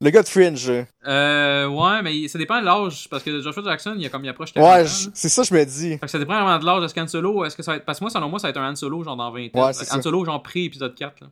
Le 0.00 0.10
gars 0.10 0.22
de 0.22 0.28
Fringe. 0.28 0.70
Euh, 1.06 1.66
ouais, 1.68 2.02
mais 2.02 2.28
ça 2.28 2.38
dépend 2.38 2.60
de 2.60 2.66
l'âge, 2.66 3.08
parce 3.08 3.22
que 3.22 3.40
Joshua 3.40 3.62
Jackson, 3.64 3.94
il, 3.96 4.04
a 4.04 4.10
comme, 4.10 4.24
il 4.24 4.28
approche 4.28 4.52
40 4.52 4.68
Ouais, 4.68 4.86
c'est 5.14 5.30
ça 5.30 5.42
que 5.42 5.48
je 5.48 5.54
me 5.54 5.64
dis. 5.64 5.90
Fait 5.92 6.00
que 6.00 6.06
ça 6.08 6.18
dépend 6.18 6.34
vraiment 6.34 6.58
de 6.58 6.66
l'âge 6.66 6.82
de 6.82 6.88
ce 6.88 6.94
qu'Han 6.94 7.06
Solo, 7.06 7.44
est-ce 7.46 7.56
que 7.56 7.62
ça 7.62 7.72
va 7.72 7.76
être... 7.78 7.86
Parce 7.86 7.98
que 7.98 8.04
moi, 8.04 8.10
selon 8.10 8.28
moi, 8.28 8.38
ça 8.38 8.48
va 8.48 8.50
être 8.50 8.58
un 8.58 8.70
Han 8.70 8.76
Solo, 8.76 9.02
genre 9.02 9.16
dans 9.16 9.30
20 9.30 9.56
ans. 9.56 9.66
Ouais, 9.66 9.72
c'est 9.72 9.90
Han 9.90 9.96
ça. 9.96 10.02
Solo, 10.02 10.24
genre 10.24 10.42
pré-épisode 10.42 10.94
4, 10.94 11.20
là. 11.20 11.28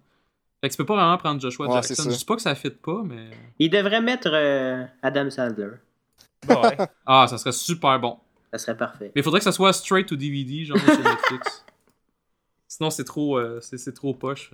Fait 0.63 0.69
que 0.71 0.73
tu 0.75 0.79
peux 0.79 0.87
pas 0.87 0.95
vraiment 0.97 1.19
prendre 1.19 1.41
Joshua 1.43 1.67
Ouais, 1.67 1.75
Jackson. 1.75 2.11
Je 2.11 2.17
dis 2.17 2.25
pas 2.25 2.37
que 2.37 2.43
ça 2.43 2.55
fit 2.55 2.71
pas, 2.71 3.03
mais... 3.05 3.31
Il 3.59 3.69
devrait 3.69 4.01
mettre 4.01 4.31
euh, 4.33 4.83
Adam 5.03 5.29
Sandler. 5.29 5.73
Bon, 6.47 6.63
ouais. 6.63 6.77
Ah, 7.07 7.27
ça 7.29 7.37
serait 7.37 7.53
super 7.53 8.01
bon. 8.01 8.17
Ça 8.51 8.59
serait 8.59 8.77
parfait. 8.77 9.13
Mais 9.15 9.21
il 9.21 9.23
faudrait 9.23 9.41
que 9.41 9.45
ça 9.45 9.53
soit 9.53 9.75
straight 9.75 10.07
to 10.07 10.17
DVD, 10.17 10.65
genre 10.65 10.79
sur 10.79 11.03
Netflix. 11.03 11.65
Sinon, 12.69 12.89
c'est 12.89 13.05
trop, 13.05 13.37
euh, 13.37 13.61
c'est, 13.61 13.77
c'est 13.77 13.93
trop 13.93 14.15
poche. 14.15 14.53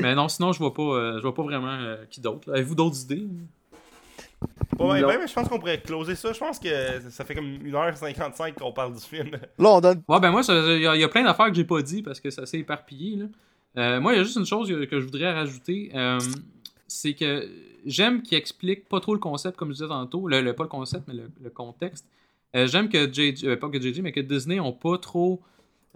Mais 0.00 0.14
non, 0.14 0.28
sinon, 0.28 0.52
je 0.52 0.58
vois 0.58 0.74
pas, 0.74 0.82
euh, 0.82 1.16
je 1.16 1.22
vois 1.22 1.34
pas 1.34 1.42
vraiment 1.42 1.72
euh, 1.72 1.96
qui 2.10 2.20
d'autre. 2.20 2.52
Avez-vous 2.52 2.74
d'autres 2.74 3.02
idées? 3.02 3.26
Bon, 4.76 4.90
ouais, 4.90 5.00
Non. 5.00 5.08
ouais, 5.08 5.18
mais 5.18 5.26
je 5.28 5.32
pense 5.32 5.48
qu'on 5.48 5.58
pourrait 5.58 5.80
closer 5.80 6.14
ça. 6.14 6.32
Je 6.32 6.38
pense 6.38 6.58
que 6.58 6.68
ça 7.10 7.24
fait 7.24 7.34
comme 7.34 7.46
1h55 7.58 8.54
qu'on 8.54 8.72
parle 8.72 8.94
du 8.94 9.00
film. 9.00 9.30
Là, 9.58 9.70
on 9.70 9.80
donne. 9.80 10.02
Ouais, 10.08 10.18
ben 10.20 10.30
moi, 10.30 10.42
il 10.48 10.80
y, 10.80 10.86
a- 10.86 10.96
y 10.96 11.04
a 11.04 11.08
plein 11.08 11.22
d'affaires 11.24 11.48
que 11.48 11.54
j'ai 11.54 11.64
pas 11.64 11.80
dit 11.82 12.02
parce 12.02 12.20
que 12.20 12.30
ça 12.30 12.44
s'est 12.46 12.58
éparpillé. 12.58 13.16
Là. 13.16 13.26
Euh, 13.78 14.00
moi, 14.00 14.12
il 14.12 14.16
y 14.16 14.20
a 14.20 14.24
juste 14.24 14.36
une 14.36 14.46
chose 14.46 14.68
que, 14.68 14.84
que 14.84 14.98
je 15.00 15.04
voudrais 15.04 15.32
rajouter. 15.32 15.90
euh, 15.94 16.18
c'est 16.88 17.14
que 17.14 17.48
j'aime 17.86 18.22
qu'il 18.22 18.36
explique 18.36 18.88
pas 18.88 19.00
trop 19.00 19.14
le 19.14 19.20
concept, 19.20 19.56
comme 19.56 19.68
je 19.68 19.74
disais 19.74 19.88
tantôt. 19.88 20.26
Le, 20.28 20.40
le- 20.42 20.52
pas 20.54 20.64
le 20.64 20.68
concept, 20.68 21.04
mais 21.08 21.14
le, 21.14 21.30
le 21.42 21.50
contexte. 21.50 22.06
Euh, 22.54 22.66
j'aime 22.66 22.88
que 22.90 23.10
JJ, 23.10 23.44
euh, 23.44 23.56
pas 23.56 23.68
que 23.70 23.80
JJ, 23.80 24.00
mais 24.02 24.12
que 24.12 24.20
Disney 24.20 24.60
ont 24.60 24.72
pas 24.72 24.98
trop 24.98 25.40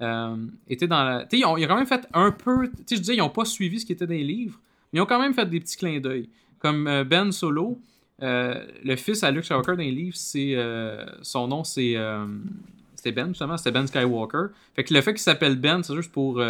euh, 0.03 0.37
été 0.69 0.87
dans 0.87 1.03
la. 1.05 1.27
Ils 1.33 1.45
ont, 1.45 1.57
ils 1.57 1.65
ont 1.65 1.69
quand 1.69 1.77
même 1.77 1.87
fait 1.87 2.07
un 2.13 2.31
peu. 2.31 2.69
Tu 2.69 2.75
sais, 2.87 2.97
je 2.97 3.01
disais, 3.01 3.17
ils 3.17 3.23
ont 3.23 3.31
pas 3.31 3.45
suivi 3.45 3.81
ce 3.81 3.87
qui 3.87 3.93
était 3.93 4.07
dans 4.07 4.13
les 4.15 4.25
livres, 4.25 4.61
mais 4.93 4.99
ils 4.99 5.03
ont 5.03 5.07
quand 5.07 5.21
même 5.21 5.35
fait 5.35 5.49
des 5.49 5.61
petits 5.61 5.77
clins 5.77 6.01
d'œil. 6.01 6.29
Comme 6.59 6.87
euh, 6.87 7.05
Ben 7.05 7.33
Solo, 7.33 7.79
euh, 8.23 8.65
le 8.85 8.97
fils 8.97 9.23
à 9.23 9.31
Luke 9.31 9.45
Skywalker 9.45 9.73
dans 9.73 9.79
les 9.79 9.91
livres, 9.91 10.17
c'est 10.17 10.57
son 11.23 11.49
nom, 11.49 11.65
c'est 11.65 11.97
c'était 12.95 13.13
Ben 13.13 13.29
justement, 13.29 13.57
c'était 13.57 13.73
Ben 13.73 13.87
Skywalker. 13.87 14.47
Fait 14.75 14.85
que 14.85 14.93
le 14.95 15.01
fait 15.01 15.13
qu'il 15.13 15.23
s'appelle 15.23 15.57
Ben, 15.57 15.83
c'est 15.83 15.95
juste 15.95 16.13
pour 16.13 16.41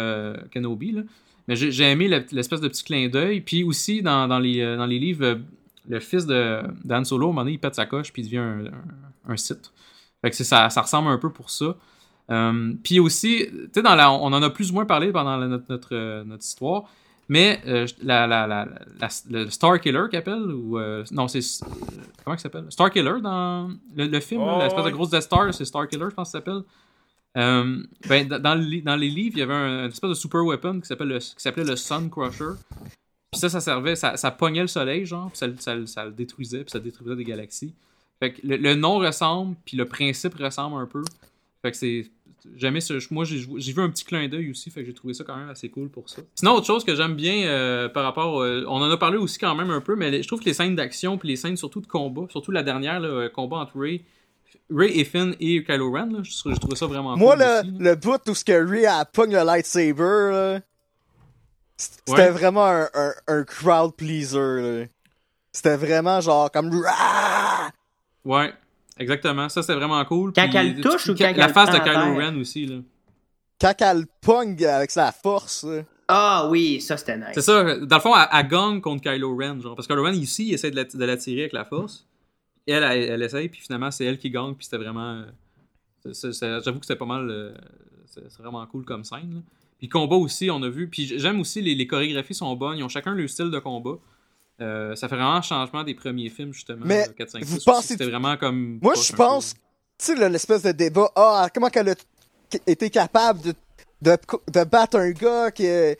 Kenobi 0.51 0.91
là. 0.93 1.01
Mais 1.47 1.55
j'ai 1.55 1.83
aimé 1.85 2.09
le- 2.09 2.25
l'espèce 2.33 2.59
de 2.59 2.67
petit 2.67 2.83
clin 2.83 3.07
d'œil. 3.07 3.39
Puis 3.39 3.63
aussi 3.63 4.01
dans, 4.01 4.27
dans 4.27 4.39
les, 4.39 4.75
dans 4.75 4.85
les 4.85 4.99
livres, 4.99 5.39
le 5.87 5.99
fils 6.01 6.25
de 6.25 6.61
Dan 6.83 7.05
Solo, 7.05 7.27
à 7.27 7.29
un 7.29 7.31
moment 7.31 7.41
donné, 7.43 7.53
il 7.53 7.59
pète 7.59 7.75
sa 7.75 7.85
coche 7.85 8.11
puis 8.11 8.21
il 8.23 8.25
devient 8.25 8.37
un, 8.37 8.65
un, 9.29 9.37
Sith. 9.37 9.71
Fait 10.21 10.29
que 10.31 10.35
ça 10.43 10.67
ressemble 10.67 11.09
un 11.09 11.17
peu 11.17 11.29
pour 11.31 11.49
ça. 11.49 11.77
Euh, 12.29 12.73
puis 12.83 12.99
aussi, 12.99 13.47
tu 13.73 13.81
sais, 13.81 13.87
on 13.87 14.33
en 14.33 14.43
a 14.43 14.49
plus 14.49 14.71
ou 14.71 14.73
moins 14.73 14.85
parlé 14.85 15.11
pendant 15.11 15.37
la- 15.37 15.47
notre, 15.47 15.65
notre, 15.69 15.95
euh, 15.95 16.23
notre 16.25 16.43
histoire, 16.43 16.83
mais 17.29 17.61
euh, 17.67 17.85
la, 18.03 18.27
la, 18.27 18.67
le 19.29 19.49
Star 19.49 19.79
Killer 19.79 20.03
qu'il 20.09 20.19
appelle, 20.19 20.41
ou 20.51 20.77
euh, 20.77 21.03
non, 21.11 21.27
c'est 21.27 21.39
comment 22.23 22.35
il 22.35 22.39
s'appelle? 22.39 22.65
Star 22.69 22.91
Killer 22.91 23.21
dans 23.21 23.69
le, 23.95 24.07
le 24.07 24.19
film, 24.19 24.41
Oh, 24.41 24.59
l'espèce 24.61 24.83
de 24.85 24.89
grosse 24.91 25.09
Death 25.09 25.21
Star, 25.21 25.53
c'est 25.53 25.65
Star 25.65 25.87
Killer, 25.87 26.05
je 26.09 26.15
pense 26.15 26.27
que 26.29 26.31
ça 26.33 26.39
s'appelle. 26.39 26.61
Euh, 27.37 27.83
ben, 28.09 28.27
dans, 28.27 28.39
dans 28.39 28.55
le 28.55 28.61
li- 28.61 28.81
dans 28.81 28.95
les 28.95 29.09
livres, 29.09 29.35
il 29.37 29.39
y 29.39 29.43
avait 29.43 29.53
un, 29.53 29.83
une 29.85 29.91
espèce 29.91 30.09
de 30.09 30.15
super 30.15 30.43
weapon 30.43 30.79
qui 30.81 30.87
s'appelle 30.87 31.09
le- 31.09 31.19
s'appelait 31.19 31.63
le 31.65 31.75
Sun 31.75 32.09
Crusher. 32.09 32.55
Puis 33.31 33.39
ça, 33.39 33.49
ça 33.49 33.59
servait, 33.61 33.95
ça, 33.95 34.17
ça 34.17 34.31
pognait 34.31 34.61
le 34.61 34.67
soleil, 34.67 35.05
genre, 35.05 35.29
puis 35.29 35.37
ça, 35.37 35.47
le- 35.47 35.57
ça, 35.57 35.75
ça 35.85 36.05
le 36.05 36.11
détruisait, 36.11 36.61
puis 36.63 36.71
ça 36.71 36.79
détruisait 36.79 37.15
des 37.15 37.23
galaxies. 37.25 37.73
Fait 38.19 38.33
que 38.33 38.45
le, 38.47 38.57
le 38.57 38.73
nom 38.75 38.97
ressemble, 38.97 39.55
puis 39.65 39.77
le 39.77 39.85
principe 39.85 40.33
ressemble 40.35 40.81
un 40.81 40.87
peu. 40.87 41.03
Fait 41.61 41.71
que 41.71 41.77
c'est. 41.77 42.09
Jamais 42.55 42.79
ce- 42.81 43.13
moi 43.13 43.25
j'ai 43.25 43.37
vu 43.73 43.81
un 43.81 43.89
petit 43.89 44.05
clin 44.05 44.27
d'œil 44.27 44.51
aussi, 44.51 44.69
fait 44.71 44.81
que 44.81 44.87
j'ai 44.87 44.93
trouvé 44.93 45.13
ça 45.13 45.23
quand 45.23 45.35
même 45.35 45.49
assez 45.49 45.69
cool 45.69 45.89
pour 45.89 46.07
ça. 46.09 46.21
Sinon, 46.35 46.53
autre 46.53 46.65
chose 46.67 46.83
que 46.85 46.95
j'aime 46.95 47.15
bien 47.15 47.45
euh, 47.47 47.89
par 47.89 48.03
rapport. 48.03 48.41
euh, 48.41 48.63
on 48.67 48.75
en 48.81 48.89
a 48.89 48.97
parlé 48.97 49.17
aussi 49.17 49.37
quand 49.37 49.53
même 49.55 49.69
un 49.71 49.81
peu, 49.81 49.95
mais 49.95 50.11
les- 50.11 50.23
je 50.23 50.27
trouve 50.27 50.39
que 50.39 50.45
les 50.45 50.53
scènes 50.53 50.75
d'action, 50.75 51.17
puis 51.17 51.27
les 51.29 51.35
scènes 51.35 51.57
surtout 51.57 51.81
de 51.81 51.87
combat, 51.87 52.23
surtout 52.29 52.51
la 52.51 52.63
dernière, 52.63 52.99
là, 52.99 53.07
euh, 53.09 53.29
combat 53.29 53.57
entre 53.57 53.77
Ray, 53.79 54.03
Ray 54.69 54.97
et 54.99 55.03
Finn 55.03 55.35
et 55.39 55.63
Kylo 55.63 55.91
Ren, 55.91 56.09
là, 56.11 56.19
je, 56.23 56.55
trouvé 56.59 56.75
ça 56.75 56.85
vraiment 56.85 57.17
Moi, 57.17 57.35
cool. 57.35 57.43
le, 57.43 57.59
aussi, 57.59 57.83
le 57.83 57.95
bout 57.95 58.29
où 58.29 58.33
ce 58.35 58.43
que 58.45 58.53
Rhea 58.53 58.99
elle 59.01 59.05
pogne 59.11 59.33
le 59.33 59.43
lightsaber, 59.43 60.29
là, 60.31 60.59
c'était 61.75 62.11
Ouais. 62.13 62.29
vraiment 62.31 62.65
un, 62.65 62.87
un, 62.93 63.13
un 63.27 63.43
crowd 63.43 63.93
pleaser. 63.95 64.89
C'était 65.51 65.75
vraiment 65.77 66.21
genre 66.21 66.49
comme! 66.51 66.69
Ouais, 68.25 68.53
exactement. 68.99 69.49
Ça, 69.49 69.63
c'est 69.63 69.73
vraiment 69.75 70.03
cool. 70.05 70.31
Quand 70.33 70.47
Puis, 70.47 70.57
elle 70.57 70.75
tu- 70.75 70.81
touche 70.81 71.07
ou 71.09 71.15
quand 71.15 71.31
La 71.35 71.49
face 71.49 71.71
de 71.71 71.79
Kylo? 71.79 72.15
Ren 72.15 72.35
aussi, 72.39 72.65
là. 72.65 72.77
Quand 73.59 73.73
elle 73.79 74.05
pogne 74.21 74.63
avec 74.65 74.91
sa 74.91 75.11
force. 75.11 75.65
Ah 76.07 76.47
oui, 76.49 76.79
ça 76.79 76.95
c'était 76.95 77.17
nice. 77.17 77.27
C'est 77.33 77.41
ça. 77.41 77.63
Dans 77.79 77.95
le 77.97 78.01
fond, 78.01 78.15
elle, 78.15 78.27
elle 78.31 78.47
gagne 78.47 78.79
contre 78.81 79.03
Kylo 79.03 79.35
Ren, 79.35 79.59
genre. 79.61 79.75
Parce 79.75 79.87
que 79.87 79.93
Kylo 79.93 80.03
Ren, 80.05 80.13
ici, 80.13 80.47
il 80.49 80.53
essaie 80.53 80.71
de 80.71 80.75
la- 80.77 80.83
de 80.85 81.05
l'attirer 81.05 81.41
avec 81.41 81.53
la 81.53 81.65
force. 81.65 82.05
Et 82.65 82.71
elle, 82.73 82.83
elle, 82.83 83.09
elle 83.11 83.23
essaye, 83.23 83.49
puis 83.49 83.61
finalement, 83.61 83.91
c'est 83.91 84.05
elle 84.05 84.17
qui 84.17 84.29
gagne, 84.29 84.53
puis 84.53 84.65
c'était 84.65 84.77
vraiment. 84.77 85.23
euh, 86.05 86.11
J'avoue 86.63 86.79
que 86.79 86.85
c'était 86.85 86.97
pas 86.97 87.05
mal. 87.05 87.29
euh, 87.29 87.53
c'est 88.05 88.29
c'est 88.31 88.41
vraiment 88.41 88.65
cool 88.67 88.85
comme 88.85 89.03
scène. 89.03 89.33
là. 89.35 89.41
Puis 89.79 89.89
combat 89.89 90.15
aussi, 90.15 90.49
on 90.49 90.61
a 90.63 90.69
vu. 90.69 90.87
Puis 90.89 91.05
j'aime 91.19 91.39
aussi, 91.39 91.61
les, 91.61 91.75
les 91.75 91.87
chorégraphies 91.87 92.33
sont 92.33 92.55
bonnes. 92.55 92.77
Ils 92.77 92.83
ont 92.83 92.89
chacun 92.89 93.13
leur 93.13 93.29
style 93.29 93.51
de 93.51 93.59
combat. 93.59 93.97
Euh, 94.59 94.95
ça 94.95 95.07
fait 95.07 95.15
vraiment 95.15 95.35
un 95.35 95.41
changement 95.41 95.83
des 95.83 95.93
premiers 95.93 96.29
films, 96.29 96.53
justement. 96.53 96.85
Mais 96.85 97.07
euh, 97.07 97.13
4, 97.13 97.29
5, 97.29 97.43
vous 97.43 97.59
6, 97.59 97.65
pensez- 97.65 97.87
C'était 97.89 98.09
vraiment 98.09 98.37
comme. 98.37 98.79
Moi, 98.81 98.95
je 98.95 99.13
pense, 99.13 99.53
tu 99.99 100.15
sais, 100.17 100.29
l'espèce 100.29 100.63
de 100.63 100.71
débat, 100.71 101.09
ah, 101.15 101.47
comment 101.53 101.69
qu'elle 101.69 101.89
a 101.89 101.95
été 102.65 102.89
capable 102.89 103.41
de, 103.41 103.53
de, 104.01 104.17
de 104.51 104.63
battre 104.63 104.97
un 104.97 105.11
gars 105.11 105.51
qui 105.51 105.67
a, 105.67 105.93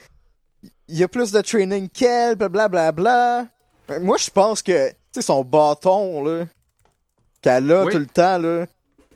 il 0.87 1.03
a 1.03 1.07
plus 1.07 1.31
de 1.31 1.41
training 1.41 1.87
qu'elle, 1.89 2.35
blablabla. 2.35 2.91
Bla, 2.93 3.47
bla. 3.87 3.99
Moi, 3.99 4.17
je 4.17 4.29
pense 4.31 4.61
que, 4.63 4.89
tu 4.89 4.95
sais, 5.11 5.21
son 5.21 5.43
bâton, 5.43 6.23
là, 6.23 6.45
qu'elle 7.41 7.71
a 7.71 7.85
Oui. 7.85 7.91
tout 7.93 7.99
le 7.99 8.05
temps, 8.07 8.37
là, 8.39 8.65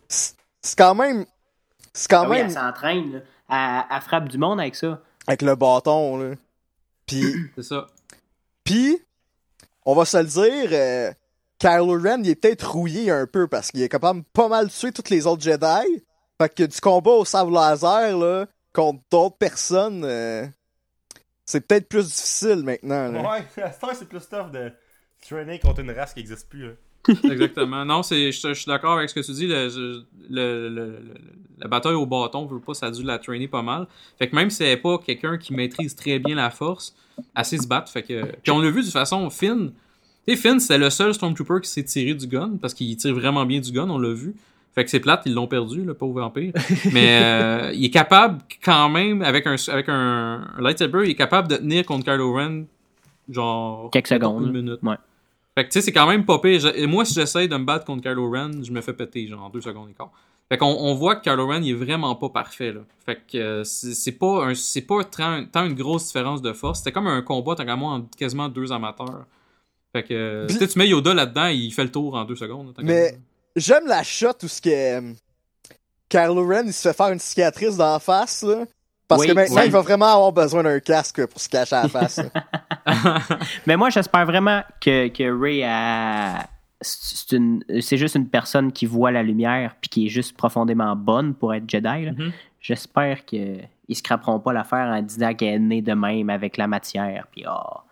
c'est 0.07 0.77
quand 0.77 0.93
même, 0.95 1.25
c'est 1.93 2.09
quand 2.09 2.23
Ah 2.25 2.29
oui, 2.29 2.37
même 2.37 2.45
elle 2.47 2.51
s'entraîne, 2.53 3.11
là. 3.13 3.19
Elle, 3.89 3.95
elle 3.95 4.01
frappe 4.01 4.27
du 4.29 4.37
monde 4.37 4.59
avec 4.59 4.75
ça. 4.75 5.01
avec 5.27 5.41
le 5.41 5.55
bâton, 5.55 6.17
là. 6.17 6.35
Puis, 7.07 7.23
C'est 7.55 7.63
ça. 7.63 7.87
Puis, 8.63 9.01
on 9.85 9.95
va 9.95 10.05
se 10.05 10.17
le 10.17 10.25
dire, 10.25 10.69
euh, 10.71 11.11
Kylo 11.59 11.99
Ren, 11.99 12.21
il 12.23 12.29
est 12.29 12.35
peut-être 12.35 12.71
rouillé 12.71 13.11
un 13.11 13.27
peu 13.27 13.47
parce 13.47 13.71
qu'il 13.71 13.81
est 13.81 13.89
capable 13.89 14.21
de 14.21 14.25
pas 14.33 14.47
mal 14.47 14.69
tuer 14.69 14.91
tous 14.91 15.09
les 15.09 15.27
autres 15.27 15.41
Jedi. 15.41 16.03
Fait 16.41 16.53
que 16.53 16.63
du 16.63 16.81
combat 16.81 17.11
au 17.11 17.25
sabre 17.25 17.51
laser, 17.51 18.17
là, 18.17 18.47
contre 18.73 18.99
d'autres 19.11 19.37
personnes, 19.37 20.03
euh, 20.03 20.47
c'est 21.45 21.61
peut-être 21.61 21.87
plus 21.87 22.05
difficile 22.05 22.63
maintenant, 22.63 23.11
là. 23.11 23.21
Ouais, 23.21 23.63
à 23.63 23.71
ce 23.71 23.99
c'est 23.99 24.09
plus 24.09 24.27
tough 24.27 24.51
de 24.51 24.71
traîner 25.21 25.59
contre 25.59 25.81
une 25.81 25.91
race 25.91 26.13
qui 26.13 26.21
existe 26.21 26.49
plus. 26.49 26.67
Là. 26.67 26.73
Exactement. 27.07 27.83
Non, 27.85 28.03
c'est, 28.03 28.31
je, 28.31 28.49
je 28.49 28.53
suis 28.53 28.67
d'accord 28.67 28.97
avec 28.97 29.09
ce 29.09 29.15
que 29.15 29.25
tu 29.25 29.31
dis. 29.33 29.47
Le, 29.47 30.03
le- 30.29 30.69
le- 30.69 30.99
la 31.59 31.67
bataille 31.67 31.93
au 31.93 32.05
bâton, 32.07 32.45
veut 32.47 32.59
pas, 32.59 32.73
ça 32.73 32.87
a 32.87 32.91
dû 32.91 33.03
la 33.03 33.19
traîner 33.19 33.47
pas 33.47 33.61
mal. 33.61 33.85
Fait 34.17 34.27
que 34.27 34.35
même 34.35 34.49
si 34.49 34.63
elle 34.63 34.69
n'est 34.69 34.77
pas 34.77 34.97
quelqu'un 34.97 35.37
qui 35.37 35.53
maîtrise 35.53 35.95
très 35.95 36.17
bien 36.17 36.35
la 36.35 36.49
force, 36.49 36.95
elle 37.35 37.45
sait 37.45 37.57
se 37.57 37.67
battre. 37.67 37.91
Fait 37.91 38.01
que... 38.01 38.23
Puis 38.41 38.51
on 38.51 38.59
l'a 38.59 38.69
vu 38.71 38.79
de 38.81 38.85
toute 38.85 38.93
façon, 38.93 39.29
Finn. 39.29 39.71
Tu 40.27 40.35
Finn, 40.37 40.59
c'était 40.59 40.77
le 40.79 40.89
seul 40.89 41.13
Stormtrooper 41.13 41.61
qui 41.61 41.69
s'est 41.69 41.83
tiré 41.83 42.13
du 42.15 42.25
gun 42.27 42.51
parce 42.61 42.73
qu'il 42.73 42.95
tire 42.97 43.13
vraiment 43.13 43.45
bien 43.45 43.59
du 43.59 43.71
gun, 43.71 43.89
on 43.89 43.99
l'a 43.99 44.13
vu. 44.13 44.35
Fait 44.73 44.83
que 44.85 44.89
c'est 44.89 44.99
plate, 45.01 45.23
ils 45.25 45.33
l'ont 45.33 45.47
perdu, 45.47 45.83
le 45.83 45.93
pauvre 45.93 46.21
vampire. 46.21 46.53
Mais 46.93 47.19
euh, 47.23 47.71
il 47.73 47.85
est 47.85 47.89
capable 47.89 48.39
quand 48.63 48.89
même, 48.89 49.21
avec 49.21 49.45
un, 49.45 49.55
avec 49.67 49.89
un, 49.89 50.47
un 50.57 50.61
lightsaber, 50.61 51.03
il 51.05 51.09
est 51.11 51.15
capable 51.15 51.47
de 51.49 51.57
tenir 51.57 51.85
contre 51.85 52.05
Kylo 52.05 52.33
Ren, 52.33 52.63
genre. 53.29 53.89
Quelques 53.91 54.07
secondes, 54.07 54.45
Une 54.47 54.53
minute. 54.63 54.79
Ouais. 54.81 54.95
Fait 55.57 55.65
que 55.65 55.69
tu 55.69 55.73
sais, 55.73 55.81
c'est 55.81 55.91
quand 55.91 56.07
même 56.07 56.25
pas 56.25 56.39
pire. 56.39 56.59
Je- 56.59 56.85
moi, 56.85 57.03
si 57.05 57.13
j'essaye 57.13 57.47
de 57.49 57.55
me 57.57 57.65
battre 57.65 57.85
contre 57.85 58.01
Kylo 58.03 58.29
Ren, 58.31 58.63
je 58.63 58.71
me 58.71 58.79
fais 58.81 58.93
péter, 58.93 59.27
genre, 59.27 59.43
en 59.43 59.49
deux 59.49 59.61
secondes 59.61 59.89
et 59.89 59.93
quart. 59.93 60.11
Fait 60.49 60.57
qu'on 60.57 60.67
on 60.67 60.93
voit 60.95 61.15
que 61.15 61.23
Kylo 61.29 61.47
Ren, 61.47 61.61
il 61.63 61.71
est 61.71 61.73
vraiment 61.73 62.15
pas 62.15 62.29
parfait, 62.29 62.71
là. 62.73 62.81
Fait 63.05 63.17
que 63.29 63.37
euh, 63.37 63.63
c'est 63.63 64.11
pas, 64.13 64.45
un- 64.45 64.55
c'est 64.55 64.81
pas 64.81 65.03
tant, 65.03 65.45
tant 65.45 65.65
une 65.65 65.73
grosse 65.75 66.07
différence 66.07 66.41
de 66.41 66.53
force. 66.53 66.79
C'était 66.79 66.91
comme 66.91 67.07
un 67.07 67.21
combat, 67.21 67.55
tant 67.55 67.65
qu'à 67.65 67.75
moi, 67.75 67.91
entre 67.93 68.15
quasiment 68.17 68.47
deux 68.49 68.71
amateurs. 68.71 69.25
Fait 69.93 70.03
que, 70.03 70.13
euh, 70.13 70.47
Puis- 70.47 70.67
tu 70.67 70.79
mets 70.79 70.87
Yoda 70.87 71.13
là-dedans, 71.13 71.47
il 71.47 71.71
fait 71.73 71.83
le 71.83 71.91
tour 71.91 72.15
en 72.15 72.23
deux 72.23 72.35
secondes. 72.37 72.67
là, 72.77 72.83
Mais- 72.83 73.17
j'aime 73.57 73.87
la 73.87 74.03
shot 74.03 74.29
où 74.43 74.47
ce 74.47 74.61
que 74.61 74.69
euh, 74.69 75.13
Kylo 76.09 76.47
Ren 76.47 76.63
il 76.65 76.73
se 76.73 76.87
fait 76.87 76.95
faire 76.95 77.09
une 77.09 77.19
cicatrice 77.19 77.75
dans 77.77 77.91
la 77.93 77.99
face 77.99 78.43
là. 78.43 78.65
Parce 79.11 79.21
Oui, 79.21 79.27
que 79.27 79.33
maintenant, 79.33 79.57
oui. 79.57 79.65
il 79.65 79.71
va 79.71 79.81
vraiment 79.81 80.05
avoir 80.07 80.31
besoin 80.31 80.63
d'un 80.63 80.79
casque 80.79 81.25
pour 81.27 81.39
se 81.39 81.47
cacher 81.49 81.75
à 81.75 81.83
la 81.83 81.89
face. 81.89 82.19
Mais 83.67 83.77
moi, 83.77 83.89
j'espère 83.89 84.25
vraiment 84.25 84.61
que, 84.79 85.07
que 85.09 85.39
Ray 85.41 85.63
a. 85.63 86.47
C'est 86.83 87.35
une- 87.35 87.63
c'est 87.79 87.97
juste 87.97 88.15
une 88.15 88.27
personne 88.27 88.71
qui 88.71 88.87
voit 88.87 89.11
la 89.11 89.21
lumière 89.21 89.75
puis 89.79 89.89
qui 89.89 90.05
est 90.07 90.09
juste 90.09 90.35
profondément 90.35 90.95
bonne 90.95 91.35
pour 91.35 91.53
être 91.53 91.69
Jedi. 91.69 92.09
Mhm. 92.11 92.31
J'espère 92.59 93.23
qu'ils 93.25 93.67
ne 93.87 93.93
scraperont 93.93 94.39
pas 94.39 94.51
l'affaire 94.53 94.87
en 94.87 95.01
disant 95.01 95.33
qu'elle 95.35 95.53
est 95.55 95.59
née 95.59 95.81
de 95.83 95.93
même 95.93 96.29
avec 96.31 96.57
la 96.57 96.65
matière. 96.67 97.27
Puis, 97.31 97.43
ah. 97.47 97.83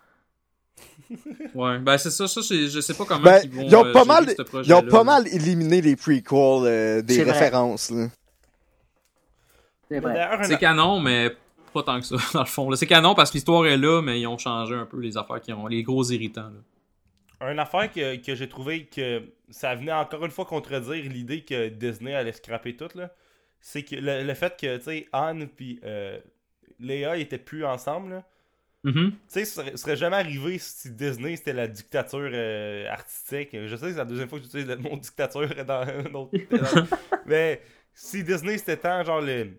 Ouais, 1.54 1.78
ben 1.78 1.98
c'est 1.98 2.10
ça, 2.10 2.28
ça 2.28 2.40
je 2.40 2.80
sais 2.80 2.94
pas 2.94 3.04
comment 3.04 3.20
Ben, 3.22 3.40
ils 3.44 3.50
vont 3.50 3.62
ils 3.62 3.76
ont 3.76 3.84
euh, 3.84 3.92
pas 3.92 4.04
mal, 4.04 4.26
ce 4.28 4.62
ils 4.64 4.72
ont 4.74 4.82
pas 4.82 5.02
mal 5.02 5.26
éliminé 5.28 5.80
les 5.80 5.96
prequels 5.96 6.64
euh, 6.66 7.02
des 7.02 7.22
références. 7.24 7.90
Là. 7.90 8.06
C'est 10.44 10.58
canon, 10.58 11.00
mais 11.00 11.30
pas 11.72 11.82
tant 11.82 12.00
que 12.00 12.06
ça, 12.06 12.16
dans 12.34 12.40
le 12.40 12.46
fond. 12.46 12.70
là. 12.70 12.76
C'est 12.76 12.86
canon 12.86 13.14
parce 13.14 13.30
que 13.30 13.34
l'histoire 13.34 13.66
est 13.66 13.76
là, 13.76 14.00
mais 14.02 14.20
ils 14.20 14.26
ont 14.26 14.38
changé 14.38 14.74
un 14.74 14.86
peu 14.86 14.98
les 15.00 15.16
affaires 15.16 15.40
qui 15.40 15.52
ont. 15.52 15.66
les 15.66 15.82
gros 15.82 16.04
irritants. 16.04 16.50
Là. 17.40 17.50
Une 17.52 17.58
affaire 17.58 17.90
que, 17.90 18.16
que 18.16 18.34
j'ai 18.34 18.48
trouvé 18.48 18.84
que 18.84 19.22
ça 19.48 19.74
venait 19.74 19.92
encore 19.92 20.24
une 20.24 20.30
fois 20.30 20.44
contredire 20.44 21.02
l'idée 21.10 21.42
que 21.42 21.68
Disney 21.68 22.14
allait 22.14 22.32
scraper 22.32 22.76
tout, 22.76 22.88
là. 22.94 23.10
C'est 23.60 23.82
que 23.82 23.94
le, 23.96 24.22
le 24.24 24.34
fait 24.34 24.58
que, 24.58 24.76
tu 24.78 24.84
sais, 24.84 25.08
Anne 25.12 25.46
puis 25.48 25.80
euh, 25.84 26.18
Léa 26.78 27.16
étaient 27.18 27.38
plus 27.38 27.64
ensemble, 27.64 28.10
là. 28.10 28.24
Mhm. 28.82 29.10
Tu 29.10 29.16
sais, 29.28 29.44
ce 29.44 29.54
serait, 29.56 29.76
serait 29.76 29.96
jamais 29.96 30.16
arrivé 30.16 30.56
si 30.58 30.90
Disney 30.92 31.36
c'était 31.36 31.52
la 31.52 31.68
dictature 31.68 32.30
euh, 32.32 32.88
artistique. 32.90 33.50
Je 33.52 33.76
sais 33.76 33.86
que 33.86 33.92
c'est 33.92 33.98
la 33.98 34.04
deuxième 34.06 34.28
fois 34.28 34.38
que 34.38 34.44
j'utilise 34.44 34.66
le 34.66 34.76
mot 34.76 34.96
dictature 34.96 35.48
dans 35.66 35.82
un 35.86 36.14
autre. 36.14 36.30
dans- 36.50 36.96
mais 37.26 37.60
si 37.92 38.24
Disney 38.24 38.56
c'était 38.56 38.78
tant 38.78 39.04
genre 39.04 39.20
le, 39.20 39.50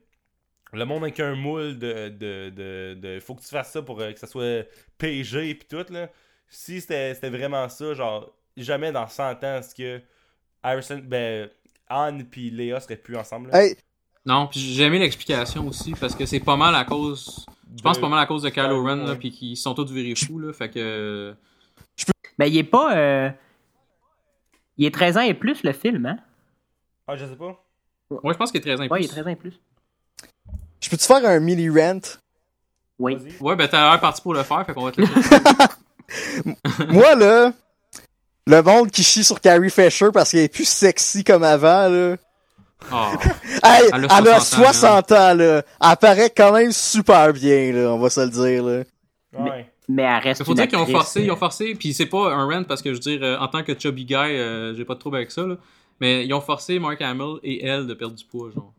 le 0.73 0.85
monde 0.85 1.03
avec 1.03 1.19
un 1.19 1.35
moule 1.35 1.77
de, 1.77 2.09
de, 2.09 2.49
de, 2.49 2.93
de- 2.99 3.19
faut 3.19 3.35
que 3.35 3.41
tu 3.41 3.47
fasses 3.47 3.71
ça 3.71 3.81
pour 3.81 3.99
euh, 3.99 4.11
que 4.11 4.19
ça 4.19 4.27
soit 4.27 4.65
PG 4.97 5.49
et 5.49 5.57
tout 5.57 5.85
là. 5.89 6.09
Si 6.47 6.81
c'était 6.81 7.13
c'était 7.13 7.29
vraiment 7.29 7.67
ça, 7.69 7.93
genre 7.93 8.33
jamais 8.57 8.91
dans 8.91 9.07
100 9.07 9.31
ans 9.43 9.57
est-ce 9.57 9.73
que 9.75 10.01
Harrison, 10.63 11.01
ben 11.03 11.49
Anne 11.87 12.25
puis 12.25 12.49
Léa 12.51 12.79
seraient 12.79 12.95
plus 12.97 13.17
ensemble. 13.17 13.49
là? 13.51 13.63
Hey, 13.63 13.75
Non, 14.25 14.47
puis 14.47 14.59
j'ai 14.59 14.83
aimé 14.83 14.99
l'explication 14.99 15.67
aussi 15.67 15.93
parce 15.99 16.15
que 16.15 16.25
c'est 16.25 16.39
pas 16.39 16.55
mal 16.57 16.75
à 16.75 16.85
cause. 16.85 17.45
Je 17.75 17.81
pense 17.81 17.97
De- 17.97 18.01
pas 18.01 18.09
mal 18.09 18.19
à 18.19 18.25
cause 18.25 18.43
de 18.43 18.49
Kylo 18.49 18.83
Ren, 18.83 18.97
là, 19.05 19.15
puis 19.15 19.31
qu'ils 19.31 19.55
sont 19.57 19.73
tous 19.73 19.89
virés 19.91 20.13
fous, 20.15 20.39
là. 20.39 20.51
Fait 20.53 20.69
que. 20.69 21.33
Mais 22.37 22.49
il 22.49 22.57
est 22.57 22.63
pas. 22.63 22.95
euh, 22.97 23.29
Il 24.77 24.85
est 24.85 24.91
13 24.93 25.17
ans 25.17 25.21
et 25.21 25.33
plus, 25.33 25.63
le 25.63 25.71
film, 25.73 26.05
hein? 26.05 26.17
Ah, 27.07 27.15
je 27.15 27.25
sais 27.25 27.35
pas. 27.35 27.63
Ouais, 28.09 28.33
je 28.33 28.37
pense 28.37 28.51
qu'il 28.51 28.59
est 28.59 28.63
très 28.63 28.73
important. 28.73 28.93
Ouais, 28.93 29.01
il 29.01 29.05
est 29.05 29.09
13 29.09 29.25
ans 29.27 29.29
et 29.29 29.35
plus. 29.35 29.59
Je 30.91 30.97
peux-tu 30.97 31.05
faire 31.07 31.25
un 31.29 31.39
mini 31.39 31.69
rant? 31.69 32.01
Oui. 32.99 33.17
Ouais, 33.39 33.55
ben 33.55 33.67
t'as 33.69 33.91
l'air 33.91 33.99
parti 34.01 34.21
pour 34.21 34.33
le 34.33 34.43
faire, 34.43 34.65
fait 34.65 34.73
qu'on 34.73 34.83
va 34.83 34.91
te 34.91 34.99
laisser. 34.99 35.13
Moi, 36.89 37.15
là, 37.15 37.53
le 38.45 38.61
monde 38.61 38.91
qui 38.91 39.01
chie 39.01 39.23
sur 39.23 39.39
Carrie 39.39 39.69
Fisher 39.69 40.09
parce 40.13 40.31
qu'elle 40.31 40.41
est 40.41 40.53
plus 40.53 40.67
sexy 40.67 41.23
comme 41.23 41.43
avant, 41.43 41.87
là. 41.87 42.17
Ah. 42.91 43.11
Hey, 43.63 43.89
Elle 43.93 44.05
elle 44.05 44.27
a 44.27 44.35
a 44.35 44.39
60 44.39 44.63
ans, 44.63 44.71
60 44.73 45.11
ans, 45.13 45.33
là. 45.35 45.61
Elle 45.81 45.97
paraît 46.01 46.29
quand 46.29 46.51
même 46.51 46.71
super 46.73 47.31
bien, 47.31 47.71
là, 47.71 47.93
on 47.93 47.99
va 47.99 48.09
se 48.09 48.19
le 48.19 48.29
dire, 48.29 48.63
là. 48.63 48.83
Ouais. 49.39 49.71
Mais 49.87 50.03
elle 50.03 50.23
reste. 50.23 50.41
Il 50.41 50.45
faut 50.45 50.53
dire 50.53 50.67
qu'ils 50.67 50.77
ont 50.77 50.85
forcé, 50.85 51.23
ils 51.23 51.31
ont 51.31 51.37
forcé, 51.37 51.73
puis 51.75 51.93
c'est 51.93 52.05
pas 52.05 52.33
un 52.33 52.45
rent 52.45 52.63
parce 52.65 52.81
que 52.81 52.89
je 52.89 52.95
veux 52.95 52.99
dire, 52.99 53.19
euh, 53.23 53.37
en 53.37 53.47
tant 53.47 53.63
que 53.63 53.79
chubby 53.79 54.03
guy, 54.03 54.15
euh, 54.15 54.75
j'ai 54.75 54.83
pas 54.83 54.95
de 54.95 54.99
trouble 54.99 55.15
avec 55.15 55.31
ça, 55.31 55.43
là. 55.43 55.55
Mais 56.01 56.25
ils 56.25 56.33
ont 56.33 56.41
forcé 56.41 56.79
Mark 56.79 57.01
Hamill 57.01 57.37
et 57.43 57.65
elle 57.65 57.87
de 57.87 57.93
perdre 57.93 58.15
du 58.15 58.25
poids, 58.25 58.49
genre. 58.53 58.73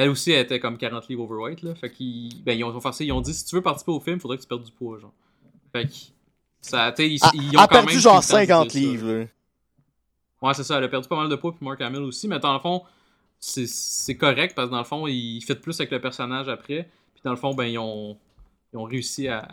Elle 0.00 0.10
aussi, 0.10 0.30
elle 0.30 0.44
était 0.44 0.60
comme 0.60 0.78
40 0.78 1.08
livres 1.08 1.24
overweight, 1.24 1.62
là. 1.62 1.74
Fait 1.74 1.90
qu'ils 1.90 2.40
ben, 2.44 2.56
ils 2.56 2.62
ont 2.62 2.80
forcé, 2.80 3.04
ils 3.04 3.10
ont 3.10 3.20
dit 3.20 3.34
si 3.34 3.44
tu 3.44 3.56
veux 3.56 3.62
participer 3.62 3.90
au 3.90 3.98
film, 3.98 4.20
faudrait 4.20 4.36
que 4.36 4.42
tu 4.42 4.48
perdes 4.48 4.62
du 4.62 4.70
poids, 4.70 4.96
genre. 5.00 5.12
Fait 5.72 5.86
que. 5.86 5.92
Ça, 6.60 6.92
sais, 6.96 7.08
ils, 7.08 7.20
ont 7.56 7.60
a 7.60 7.66
quand 7.66 7.68
perdu 7.68 7.94
même 7.94 7.98
genre 8.00 8.20
pris 8.20 8.28
le 8.40 8.46
temps 8.46 8.62
de 8.64 8.68
50 8.68 8.68
dire 8.68 8.72
ça, 8.72 8.78
livres, 8.78 9.12
là. 9.12 9.24
Ouais, 10.40 10.54
c'est 10.54 10.62
ça, 10.62 10.78
elle 10.78 10.84
a 10.84 10.88
perdu 10.88 11.08
pas 11.08 11.16
mal 11.16 11.28
de 11.28 11.34
poids, 11.34 11.52
puis 11.52 11.64
Mark 11.64 11.80
Hamill 11.80 12.02
aussi, 12.02 12.28
mais 12.28 12.38
dans 12.38 12.52
le 12.52 12.60
fond, 12.60 12.82
c'est- 13.40 13.66
c'est 13.68 14.16
correct 14.16 14.54
parce 14.54 14.68
que 14.68 14.72
dans 14.72 14.78
le 14.78 14.84
fond, 14.84 15.06
ils 15.08 15.40
fit 15.40 15.54
plus 15.56 15.78
avec 15.80 15.90
le 15.90 16.00
personnage 16.00 16.48
après, 16.48 16.88
puis 17.14 17.22
dans 17.24 17.30
le 17.32 17.36
fond, 17.36 17.54
ben, 17.54 17.64
ils 17.64 17.78
ont, 17.78 18.16
ils 18.72 18.76
ont 18.76 18.84
réussi 18.84 19.26
à, 19.26 19.48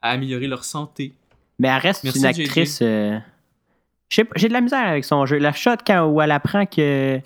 à 0.00 0.10
améliorer 0.10 0.46
leur 0.46 0.64
santé. 0.64 1.12
Mais 1.58 1.68
elle 1.68 1.78
reste 1.78 2.04
Merci, 2.04 2.18
une 2.20 2.26
actrice. 2.26 2.78
euh, 2.82 3.18
je 4.08 4.14
sais 4.16 4.24
pas, 4.24 4.34
J'ai 4.36 4.46
de 4.48 4.52
la 4.52 4.60
misère 4.60 4.86
avec 4.86 5.04
son 5.04 5.26
jeu. 5.26 5.38
La 5.38 5.52
shot 5.52 5.76
quand, 5.84 6.06
où 6.06 6.20
elle 6.20 6.30
apprend 6.32 6.66
que, 6.66 7.20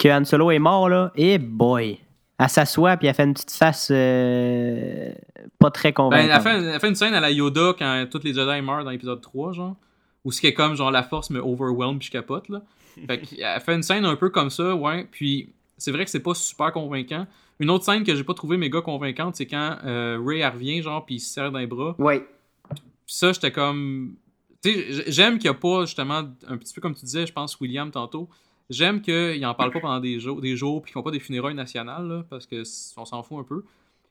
que 0.00 0.08
Han 0.08 0.24
Solo 0.24 0.50
est 0.50 0.58
mort, 0.58 0.88
là, 0.88 1.12
et 1.14 1.38
boy! 1.38 1.98
Elle 2.38 2.48
s'assoit 2.48 2.96
puis 2.96 3.06
elle 3.06 3.14
fait 3.14 3.24
une 3.24 3.34
petite 3.34 3.50
face 3.50 3.90
euh, 3.92 5.12
pas 5.58 5.70
très 5.70 5.90
Ben, 5.90 5.94
convaincante. 5.94 6.30
elle, 6.34 6.40
fait, 6.42 6.64
elle 6.74 6.80
fait 6.80 6.88
une 6.88 6.94
scène 6.94 7.12
à 7.14 7.20
la 7.20 7.30
Yoda 7.30 7.74
quand 7.78 8.06
tous 8.10 8.22
les 8.24 8.32
Jedi 8.32 8.62
meurent 8.62 8.82
dans 8.84 8.90
l'épisode 8.90 9.20
3, 9.20 9.52
genre. 9.52 9.76
Où 10.24 10.32
ce 10.32 10.40
qui 10.40 10.46
est 10.46 10.54
comme, 10.54 10.74
genre, 10.74 10.90
la 10.90 11.02
force 11.02 11.28
me 11.30 11.40
overwhelm 11.40 11.98
puis 11.98 12.06
je 12.06 12.12
capote, 12.12 12.48
là. 12.48 12.62
Fait 13.06 13.18
qu'elle 13.20 13.60
fait 13.60 13.74
une 13.74 13.82
scène 13.82 14.04
un 14.04 14.16
peu 14.16 14.30
comme 14.30 14.50
ça, 14.50 14.74
ouais. 14.74 15.06
Puis 15.10 15.52
c'est 15.78 15.92
vrai 15.92 16.04
que 16.04 16.10
c'est 16.10 16.22
pas 16.22 16.34
super 16.34 16.72
convaincant. 16.72 17.26
Une 17.58 17.68
autre 17.70 17.84
scène 17.84 18.04
que 18.04 18.14
j'ai 18.14 18.24
pas 18.24 18.34
trouvé 18.34 18.56
méga 18.56 18.80
convaincante, 18.80 19.36
c'est 19.36 19.46
quand 19.46 19.76
euh, 19.84 20.18
Ray 20.24 20.40
elle 20.40 20.52
revient, 20.52 20.82
genre, 20.82 21.04
puis 21.04 21.16
il 21.16 21.20
se 21.20 21.32
serre 21.34 21.50
les 21.52 21.66
bras. 21.66 21.94
Oui. 21.98 22.20
Puis 22.70 22.78
ça, 23.06 23.32
j'étais 23.32 23.52
comme. 23.52 24.14
Tu 24.62 24.72
sais, 24.72 25.10
j'aime 25.10 25.38
qu'il 25.38 25.50
n'y 25.50 25.56
a 25.56 25.58
pas, 25.58 25.84
justement, 25.84 26.22
un 26.48 26.56
petit 26.56 26.72
peu 26.74 26.80
comme 26.80 26.94
tu 26.94 27.04
disais, 27.04 27.26
je 27.26 27.32
pense, 27.32 27.58
William, 27.60 27.90
tantôt. 27.90 28.28
J'aime 28.70 29.02
qu'il 29.02 29.44
en 29.44 29.54
parle 29.54 29.72
pas 29.72 29.80
pendant 29.80 30.00
des 30.00 30.18
jours, 30.20 30.40
des 30.40 30.56
jours 30.56 30.80
puis 30.80 30.90
qu'ils 30.90 30.94
font 30.94 31.02
pas 31.02 31.10
des 31.10 31.20
funérailles 31.20 31.54
nationales, 31.54 32.06
là, 32.08 32.24
parce 32.30 32.46
que 32.46 32.62
on 32.96 33.04
s'en 33.04 33.22
fout 33.22 33.38
un 33.40 33.44
peu. 33.44 33.64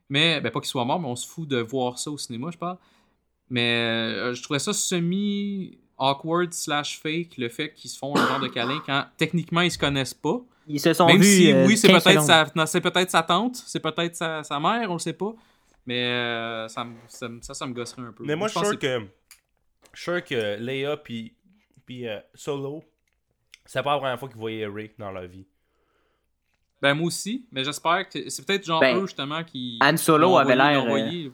Mais, 0.09 0.41
ben, 0.41 0.51
pas 0.51 0.59
qu'il 0.59 0.69
soit 0.69 0.85
mort, 0.85 0.99
mais 0.99 1.07
on 1.07 1.15
se 1.15 1.27
fout 1.27 1.47
de 1.47 1.57
voir 1.57 1.97
ça 1.97 2.11
au 2.11 2.17
cinéma, 2.17 2.49
je 2.51 2.57
parle. 2.57 2.77
Mais 3.49 3.73
euh, 4.17 4.33
je 4.35 4.43
trouvais 4.43 4.59
ça 4.59 4.73
semi-awkward 4.73 6.53
slash 6.53 6.99
fake, 6.99 7.37
le 7.37 7.49
fait 7.49 7.73
qu'ils 7.73 7.89
se 7.89 7.97
font 7.97 8.15
un 8.15 8.27
genre 8.27 8.39
de 8.39 8.47
câlin 8.47 8.81
quand 8.85 9.05
techniquement 9.17 9.61
ils 9.61 9.71
se 9.71 9.77
connaissent 9.77 10.13
pas. 10.13 10.39
Ils 10.67 10.79
se 10.79 10.93
sont 10.93 11.07
Même 11.07 11.17
vus. 11.21 11.23
si, 11.25 11.51
euh, 11.51 11.65
oui, 11.65 11.77
c'est 11.77 11.87
15 11.87 12.03
peut-être 12.03 12.21
sa, 12.23 12.45
non, 12.55 12.65
c'est 12.65 12.81
peut-être 12.81 13.09
sa 13.09 13.23
tante, 13.23 13.55
c'est 13.55 13.79
peut-être 13.79 14.15
sa, 14.15 14.43
sa 14.43 14.59
mère, 14.59 14.89
on 14.89 14.93
le 14.93 14.99
sait 14.99 15.13
pas. 15.13 15.33
Mais 15.85 16.05
euh, 16.05 16.67
ça, 16.67 16.85
ça, 17.07 17.27
me- 17.29 17.41
ça, 17.41 17.53
ça 17.55 17.65
me 17.65 17.73
gosserait 17.73 18.03
un 18.03 18.11
peu. 18.11 18.23
Mais 18.23 18.35
moi, 18.35 18.47
je 18.47 18.53
suis 18.57 18.65
sûr 18.67 18.79
que. 18.79 19.07
Sûr 19.93 20.23
que 20.23 20.57
Leia 20.59 20.97
puis, 20.97 21.33
puis 21.85 22.05
Solo, 22.35 22.83
c'est 23.71 23.83
pas 23.83 23.93
la 23.93 23.97
première 23.99 24.19
fois 24.19 24.27
qu'ils 24.29 24.37
voyaient 24.39 24.65
Ray 24.65 24.91
dans 24.97 25.11
leur 25.11 25.27
vie. 25.27 25.45
Ben 26.81 26.93
moi 26.93 27.07
aussi, 27.07 27.45
mais 27.51 27.63
j'espère 27.63 28.07
que 28.07 28.29
c'est 28.29 28.45
peut-être 28.45 28.65
genre 28.65 28.79
Ben, 28.79 28.97
eux 28.97 29.01
justement 29.05 29.43
qui. 29.43 29.77
Han 29.83 29.97
Solo 29.97 30.37
avait 30.37 30.53
envoyé- 30.53 30.71
l'air, 30.73 30.83
envoyé- 30.83 31.31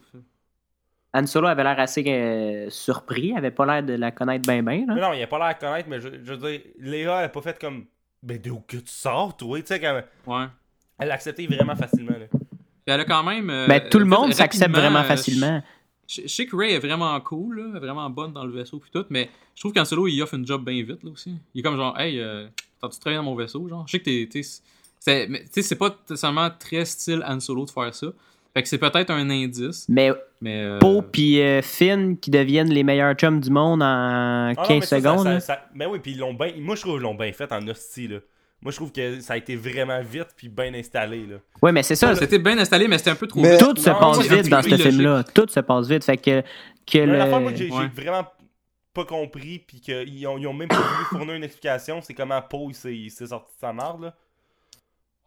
Han 1.14 1.28
Solo 1.28 1.48
avait 1.48 1.64
l'air 1.64 1.80
assez 1.80 2.04
euh, 2.08 2.70
surpris. 2.70 3.28
Il 3.28 3.38
avait 3.38 3.52
pas 3.52 3.66
l'air 3.66 3.84
de 3.84 3.94
la 3.94 4.12
connaître 4.12 4.42
bien, 4.48 4.62
bien. 4.64 4.86
Mais 4.88 5.00
non, 5.02 5.14
il 5.14 5.22
a 5.24 5.28
pas 5.28 5.38
l'air 5.38 5.48
à 5.48 5.54
connaître, 5.54 5.88
mais 5.88 6.02
je, 6.02 6.10
je 6.24 6.34
veux 6.34 6.38
dire, 6.52 6.62
Léa, 6.80 7.20
elle 7.20 7.26
a 7.26 7.30
pas 7.30 7.42
fait 7.42 7.58
comme. 7.60 7.86
Ben 8.24 8.38
d'où 8.42 8.60
que 8.68 8.78
tu 8.78 8.88
sors, 8.88 9.38
toi? 9.38 9.60
Tu 9.62 9.68
sais, 9.68 9.80
qu'elle 9.80 10.04
Ouais. 10.26 10.46
elle 11.00 11.08
l'a 11.10 11.14
accepté 11.14 11.46
vraiment 11.48 11.76
facilement. 11.76 12.18
Là. 12.18 12.26
Puis 12.32 12.40
elle 12.88 13.00
a 13.02 13.06
quand 13.06 13.24
même. 13.24 13.50
euh, 13.50 13.68
Ben, 13.68 13.88
tout 13.88 14.00
le 14.00 14.06
monde 14.06 14.34
s'accepte 14.34 14.76
vraiment 14.76 15.00
euh, 15.00 15.04
facilement. 15.04 15.62
Je, 16.08 16.22
je 16.24 16.28
sais 16.28 16.46
que 16.46 16.56
Ray 16.56 16.74
est 16.74 16.80
vraiment 16.80 17.20
cool, 17.22 17.60
là, 17.74 17.80
vraiment 17.80 18.10
bonne 18.10 18.32
dans 18.34 18.46
le 18.46 18.52
vaisseau 18.52 18.78
puis 18.80 18.92
tout, 18.94 19.06
mais 19.10 19.30
je 19.56 19.62
trouve 19.62 19.74
qu'en 19.74 19.86
solo 19.86 20.08
il 20.08 20.22
offre 20.22 20.36
une 20.36 20.46
job 20.46 20.64
bien 20.64 20.84
vite 20.84 21.04
là 21.04 21.12
aussi. 21.12 21.32
Il 21.54 21.60
est 21.60 21.64
comme 21.64 21.76
genre, 21.78 22.00
hey, 22.00 22.20
euh, 22.20 22.48
t'as-tu 22.82 23.00
travaillé 23.00 23.18
dans 23.18 23.24
mon 23.24 23.36
vaisseau, 23.36 23.68
genre? 23.68 23.86
Je 23.88 23.92
sais 23.94 24.00
que 24.00 24.04
t'es, 24.06 24.28
t'es- 24.32 24.42
c'est, 25.00 25.28
mais, 25.28 25.40
tu 25.44 25.50
sais, 25.52 25.62
c'est 25.62 25.76
pas 25.76 25.96
seulement 26.16 26.50
très 26.58 26.86
style 26.86 27.24
Han 27.28 27.40
Solo 27.40 27.66
de 27.66 27.70
faire 27.72 27.94
ça. 27.94 28.08
Fait 28.54 28.64
que 28.64 28.70
c'est 28.70 28.78
peut-être 28.78 29.10
un 29.12 29.30
indice, 29.30 29.86
Mais 29.90 30.12
mais. 30.42 30.62
euh, 30.64 30.80
Poe 30.80 31.02
puis 31.12 31.42
euh, 31.42 31.62
Finn 31.62 32.18
qui 32.18 32.32
deviennent 32.32 32.70
les 32.72 32.84
meilleurs 32.84 33.14
chums 33.16 33.42
du 33.42 33.50
monde 33.50 33.84
en 33.84 34.54
15 34.56 34.58
Ah 34.58 34.62
non, 34.70 34.76
mais 34.80 34.82
ça, 34.86 34.98
secondes. 35.02 35.24
ça- 35.24 35.34
là. 35.34 35.40
ça- 35.42 35.54
ça- 35.56 35.66
ben 35.76 35.90
oui, 35.92 36.00
puis 36.00 36.12
ils 36.14 36.18
l'ont 36.20 36.34
bien. 36.34 36.54
Moi, 36.60 36.76
je 36.76 36.82
trouve 36.82 36.94
qu'ils 36.94 37.02
l'ont 37.04 37.16
bien 37.16 37.34
fait 37.34 37.52
en 37.52 37.68
hostie, 37.68 38.08
là. 38.08 38.20
Moi, 38.66 38.72
je 38.72 38.76
trouve 38.78 38.92
que 38.92 39.22
ça 39.22 39.34
a 39.36 39.38
été 39.38 39.56
vraiment 39.56 40.02
vite 40.02 40.30
puis 40.36 40.50
bien 40.50 40.74
installé, 40.74 41.26
là. 41.28 41.36
Ouais, 41.62 41.72
mais 41.72 41.84
c'est 41.84 41.96
ça. 41.96 42.16
C'était 42.16 42.40
bien 42.40 42.58
installé, 42.58 42.88
mais 42.88 42.98
c'était 42.98 43.12
un 43.12 43.16
peu 43.16 43.28
trop 43.28 43.40
Mais- 43.40 43.52
vite. 43.52 43.60
Tout 43.60 43.76
se 43.80 43.90
Non, 43.92 44.00
passe 44.00 44.18
oui, 44.18 44.28
vite 44.28 44.50
dans 44.50 44.62
ce 44.64 44.76
film-là. 44.76 45.24
Tout 45.24 45.48
se 45.48 45.60
passe 45.60 45.88
vite. 45.88 46.04
Fait 46.04 46.18
que, 46.18 46.42
que 46.42 46.98
Mais 46.98 47.06
le... 47.06 47.18
la 47.18 47.28
fois, 47.28 47.40
moi, 47.40 47.52
j'ai 47.56 47.70
Ouais. 47.72 47.88
vraiment 47.96 48.28
pas 48.92 49.06
compris, 49.06 49.60
puis 49.60 49.80
qu'ils 49.80 50.26
ont, 50.28 50.38
ils 50.40 50.48
ont 50.48 50.54
même 50.54 50.68
pas 50.68 50.78
voulu 50.82 51.06
fournir 51.12 51.36
une 51.36 51.44
explication, 51.44 52.02
c'est 52.02 52.14
comment 52.16 52.42
Poe 52.42 52.72
il 52.90 53.12
s'est- 53.12 53.28
sorti 53.28 53.54
de 53.54 53.60
sa 53.60 53.72
marde, 53.72 54.02
là. 54.02 54.16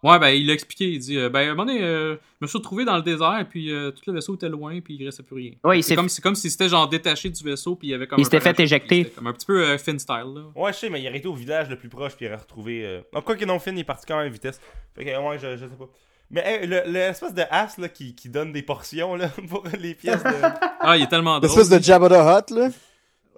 Ouais, 0.03 0.19
ben 0.20 0.29
il 0.29 0.47
l'a 0.47 0.53
expliqué. 0.53 0.93
Il 0.93 0.99
dit, 1.01 1.19
euh, 1.19 1.29
ben 1.29 1.41
à 1.41 1.43
un 1.53 1.55
moment 1.55 1.65
donné, 1.66 1.83
euh, 1.83 2.15
je 2.15 2.19
me 2.43 2.47
suis 2.47 2.59
retrouvé 2.59 2.85
dans 2.85 2.97
le 2.97 3.03
désert, 3.03 3.45
puis 3.51 3.73
euh, 3.73 3.91
tout 3.91 4.03
le 4.07 4.12
vaisseau 4.12 4.37
était 4.37 4.49
loin, 4.49 4.81
puis 4.81 4.95
il 4.95 5.05
restait 5.05 5.25
plus 5.25 5.35
rien. 5.37 5.51
Ouais, 5.65 5.83
C'est 5.83 5.97
comme, 5.97 6.09
c'est 6.09 6.23
comme 6.23 6.37
si 6.37 6.51
c'était 6.51 6.69
genre 6.69 6.89
détaché 6.89 7.31
du 7.31 7.43
vaisseau, 7.43 7.75
puis 7.75 7.89
il 7.89 7.91
y 7.91 7.95
avait 7.95 8.07
comme 8.07 8.19
Il 8.19 8.23
un 8.23 8.25
s'était 8.25 8.41
fait 8.41 8.61
éjecter. 8.61 9.07
Comme 9.07 9.27
un 9.27 9.33
petit 9.33 9.47
peu 9.47 9.61
euh, 9.61 9.77
Finn 9.79 9.99
style, 9.99 10.33
là. 10.35 10.43
Ouais, 10.55 10.73
je 10.73 10.79
sais, 10.79 10.89
mais 10.91 11.03
il 11.03 11.09
aurait 11.09 11.19
été 11.19 11.27
au 11.27 11.35
village 11.35 11.69
le 11.69 11.77
plus 11.77 11.89
proche, 11.89 12.15
puis 12.15 12.27
il 12.27 12.29
aurait 12.29 12.41
retrouvé. 12.41 12.87
Euh... 12.87 13.01
Ah, 13.12 13.23
quoi 13.23 13.35
que 13.37 13.45
non, 13.45 13.59
Finn 13.59 13.77
il 13.77 13.81
est 13.81 13.85
parti 13.85 14.07
quand 14.07 14.16
même 14.19 14.27
à 14.27 14.31
vitesse. 14.31 14.61
Fait 14.95 15.05
que, 15.05 15.11
ouais, 15.11 15.39
je, 15.39 15.57
je 15.57 15.65
sais 15.66 15.77
pas. 15.77 15.89
Mais 16.31 16.43
hey, 16.47 16.66
le- 16.66 16.83
l'espèce 16.87 17.35
de 17.35 17.43
as 17.51 17.77
là, 17.79 17.89
qui, 17.89 18.15
qui 18.15 18.29
donne 18.29 18.53
des 18.53 18.62
portions 18.62 19.16
là, 19.16 19.29
pour 19.49 19.65
les 19.81 19.95
pièces 19.95 20.23
de. 20.23 20.31
Ah, 20.81 20.97
il 20.97 21.03
est 21.03 21.09
tellement 21.09 21.41
drôle. 21.41 21.49
L'espèce 21.59 21.70
de 21.77 21.83
Jabba 21.83 22.09
the 22.09 22.12
Hutt, 22.12 22.51
là. 22.57 22.69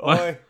Ouais. 0.03 0.41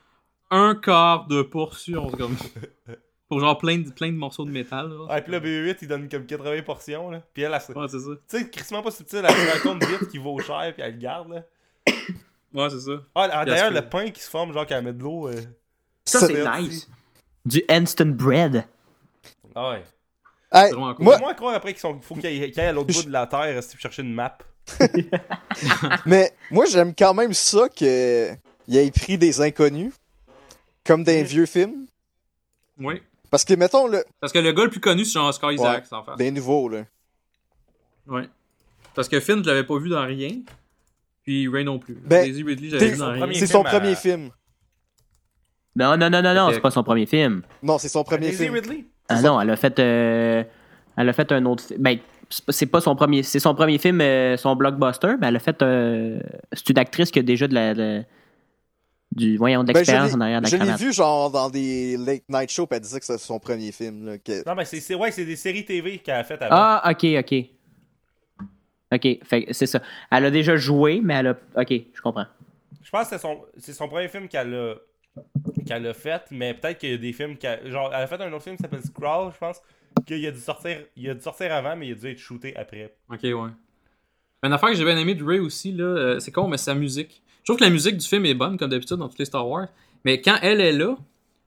Un 0.51 0.74
quart 0.74 1.27
de 1.28 1.43
portion, 1.43 2.11
comme. 2.11 2.37
Pour 3.31 3.40
genre 3.40 3.57
plein 3.57 3.78
de, 3.78 3.90
plein 3.90 4.09
de 4.09 4.16
morceaux 4.16 4.44
de 4.44 4.51
métal. 4.51 4.93
Ouais, 5.09 5.23
puis 5.23 5.31
là, 5.32 5.39
BB-8, 5.40 5.77
il 5.82 5.89
donne 5.89 6.09
comme 6.09 6.27
80 6.27 6.62
portions, 6.62 7.11
là. 7.11 7.23
Puis 7.32 7.44
elle, 7.44 7.52
elle 7.69 7.77
Ouais, 7.77 7.86
c'est 7.89 8.01
ça. 8.01 8.11
Tu 8.28 8.39
sais, 8.39 8.51
crissement 8.51 8.82
pas 8.82 8.90
subtil, 8.90 9.23
elle 9.24 9.31
se 9.35 9.62
rend 9.65 9.70
compte 9.73 9.85
vite 9.86 10.09
qu'il 10.11 10.20
vaut 10.20 10.39
cher, 10.40 10.73
puis 10.74 10.82
elle 10.82 10.94
le 10.94 10.98
garde, 10.98 11.28
là. 11.32 11.44
Ouais, 12.52 12.69
c'est 12.70 12.81
ça. 12.81 12.93
Ah, 13.15 13.28
d'ailleurs, 13.47 13.70
Gaspille. 13.70 13.74
le 13.77 13.89
pain 13.89 14.11
qui 14.11 14.20
se 14.20 14.28
forme, 14.28 14.52
genre, 14.52 14.66
qu'elle 14.66 14.85
met 14.85 14.93
de 14.93 15.02
l'eau. 15.02 15.28
euh, 15.28 15.40
Ça, 16.05 16.27
c'est 16.27 16.44
nice. 16.61 16.89
Du 17.47 17.62
instant 17.69 18.07
bread. 18.07 18.65
Ah 19.55 19.70
ouais. 19.70 19.85
Hey, 20.52 20.69
C'est 20.70 20.74
vraiment 20.74 20.94
cool. 20.94 21.05
moi, 21.05 21.19
Moi, 21.19 21.35
croire 21.35 21.55
après 21.55 21.73
qu'il 21.73 21.81
sont- 21.81 22.01
faut 22.01 22.16
qu'il 22.16 22.27
aille, 22.27 22.51
qu'il 22.51 22.61
aille 22.61 22.66
à 22.66 22.73
l'autre 22.73 22.93
bout 22.93 23.05
de 23.05 23.12
la 23.12 23.27
terre 23.28 23.62
tu 23.65 23.78
chercher 23.78 24.02
une 24.02 24.12
map. 24.12 24.36
mais 26.07 26.32
moi 26.51 26.65
j'aime 26.66 26.94
quand 26.94 27.15
même 27.15 27.32
ça 27.32 27.69
que 27.69 28.31
il 28.69 28.77
ait 28.77 28.90
pris 28.90 29.16
des 29.19 29.40
inconnus 29.40 29.93
comme 30.85 31.02
dans 31.02 31.12
les 31.12 31.23
vieux 31.24 31.47
films. 31.47 31.86
Oui. 32.78 33.01
Parce 33.31 33.44
que 33.44 33.55
mettons 33.55 33.86
le 33.86 34.05
Parce 34.20 34.32
que 34.32 34.39
le 34.39 34.52
gars 34.52 34.65
le 34.65 34.70
plus 34.70 34.81
connu, 34.81 35.05
c'est 35.05 35.12
genre 35.12 35.28
Oscar 35.28 35.52
Isaac, 35.52 35.85
en 35.93 36.02
fait. 36.05 36.16
des 36.16 36.31
nouveaux 36.31 36.69
là. 36.69 36.85
Ouais. 38.07 38.28
Parce 38.94 39.09
que 39.09 39.20
Finn, 39.20 39.43
je 39.43 39.48
l'avais 39.48 39.65
pas 39.65 39.78
vu 39.78 39.89
dans 39.89 40.05
rien. 40.05 40.31
Puis 41.23 41.47
Ray 41.48 41.65
non 41.65 41.78
plus. 41.78 41.94
Ben, 42.05 42.24
Daisy 42.24 42.43
Ridley, 42.43 42.70
j'avais 42.70 42.89
vu 42.90 42.97
dans 42.98 43.12
rien. 43.12 43.28
C'est 43.35 43.47
son 43.47 43.62
à- 43.62 43.70
premier 43.70 43.94
film. 43.94 44.31
Non, 45.77 45.97
non, 45.97 46.11
non, 46.11 46.20
non, 46.23 46.35
non, 46.35 46.51
c'est 46.52 46.61
pas 46.61 46.70
son 46.73 46.82
premier 46.82 47.07
film. 47.07 47.43
Non, 47.62 47.78
c'est 47.78 47.89
son 47.89 48.02
premier 48.02 48.27
Daisy 48.31 48.44
film. 48.44 48.55
Ridley? 48.55 48.85
Ah 49.09 49.23
non, 49.23 49.40
elle 49.40 49.51
a 49.51 49.57
fait, 49.57 49.78
euh, 49.78 50.43
elle 50.97 51.09
a 51.09 51.12
fait 51.12 51.31
un 51.32 51.44
autre 51.47 51.62
film. 51.65 51.81
Ben, 51.81 51.98
c'est 52.28 52.44
pas- 52.44 52.52
c'est 52.52 52.66
pas 52.66 52.81
son 52.81 52.97
premier, 52.97 53.23
c'est 53.23 53.39
son 53.39 53.55
premier 53.55 53.78
film, 53.78 54.01
euh, 54.01 54.36
son 54.36 54.57
blockbuster, 54.57 55.15
mais 55.20 55.28
elle 55.28 55.36
a 55.36 55.40
fait, 55.40 55.62
euh, 55.62 56.20
c'est 56.52 56.69
une 56.70 56.78
actrice 56.78 57.11
qui 57.11 57.19
a 57.20 57.23
déjà 57.23 57.47
de 57.47 57.55
la, 57.55 57.74
de- 57.74 58.05
du, 59.12 59.37
voyons, 59.37 59.62
de 59.62 59.73
Ben, 59.73 59.78
l'expérience 59.78 60.11
l'ai- 60.11 60.16
en 60.16 60.20
arrière 60.20 60.39
de 60.41 60.45
la 60.45 60.51
Je 60.51 60.57
l'ai 60.57 60.77
vu 60.77 60.93
genre 60.93 61.31
dans 61.31 61.51
des 61.51 61.97
late 61.97 62.23
night 62.28 62.51
shows, 62.51 62.66
puis 62.66 62.77
elle 62.77 62.82
disait 62.82 63.01
que 63.01 63.07
c'était 63.07 63.19
son 63.19 63.39
premier 63.41 63.73
film. 63.73 64.07
Là, 64.07 64.19
que- 64.19 64.47
Non, 64.49 64.55
mais 64.55 64.65
c'est, 64.65 64.81
c'est, 64.81 64.95
ouais, 64.95 65.11
c'est 65.11 65.24
des 65.24 65.37
séries 65.37 65.65
TV 65.65 65.99
qu'elle 65.99 66.16
a 66.16 66.24
fait 66.24 66.41
avant. 66.41 66.55
Ah, 66.57 66.91
ok, 66.93 67.07
ok. 67.19 67.45
Ok, 68.93 69.19
c'est 69.53 69.66
ça. 69.66 69.82
Elle 70.11 70.24
a 70.24 70.31
déjà 70.31 70.57
joué, 70.57 71.01
mais 71.03 71.15
elle 71.15 71.28
a, 71.28 71.39
ok, 71.57 71.73
je 71.95 72.01
comprends. 72.03 72.27
Je 72.82 72.91
pense 72.91 73.05
que 73.05 73.11
c'est 73.11 73.19
son, 73.23 73.41
c'est 73.57 73.73
son 73.73 73.89
premier 73.89 74.09
film 74.09 74.27
qu'elle 74.27 74.53
a, 74.55 74.74
qu'elle 75.66 75.87
a 75.87 75.95
fait, 75.95 76.23
mais 76.32 76.55
peut-être 76.55 76.78
qu'il 76.78 76.91
y 76.91 76.95
a 76.95 76.99
des 76.99 77.12
films 77.12 77.37
qu'elle. 77.37 77.70
Genre, 77.70 77.89
elle 77.95 78.03
a 78.03 78.07
fait 78.09 78.20
un 78.20 78.32
autre 78.32 78.43
film 78.43 78.57
qui 78.57 78.62
s'appelle 78.62 78.82
Scrawl, 78.82 79.32
je 79.32 79.39
pense, 79.39 79.61
qu'il 80.07 80.27
a 80.27 80.31
dû 80.32 80.41
sortir, 80.41 80.78
il 80.97 81.09
a 81.11 81.15
dû 81.15 81.20
sortir 81.20 81.53
avant, 81.53 81.77
mais 81.77 81.89
il 81.89 81.93
a 81.93 81.95
dû 81.95 82.07
être 82.09 82.19
shooté 82.19 82.57
après. 82.57 82.93
Ok, 83.09 83.20
ouais. 83.23 83.51
Une 84.43 84.53
affaire 84.53 84.70
que 84.70 84.74
j'ai 84.74 84.85
bien 84.85 84.97
aimé 84.97 85.15
de 85.15 85.23
Ray 85.23 85.39
aussi, 85.39 85.70
là, 85.73 85.85
euh, 85.85 86.19
c'est 86.20 86.32
con, 86.32 86.49
mais 86.49 86.57
c'est 86.57 86.65
sa 86.65 86.74
musique. 86.74 87.23
Je 87.41 87.45
trouve 87.45 87.59
que 87.59 87.65
la 87.65 87.71
musique 87.71 87.97
du 87.97 88.07
film 88.07 88.27
est 88.27 88.35
bonne, 88.35 88.57
comme 88.57 88.71
d'habitude, 88.71 88.97
dans 88.99 89.09
tous 89.09 89.19
les 89.19 89.25
Star 89.25 89.49
Wars. 89.49 89.69
Mais 90.05 90.21
quand 90.21 90.39
elle 90.43 90.61
est 90.61 90.73
là, 90.73 90.97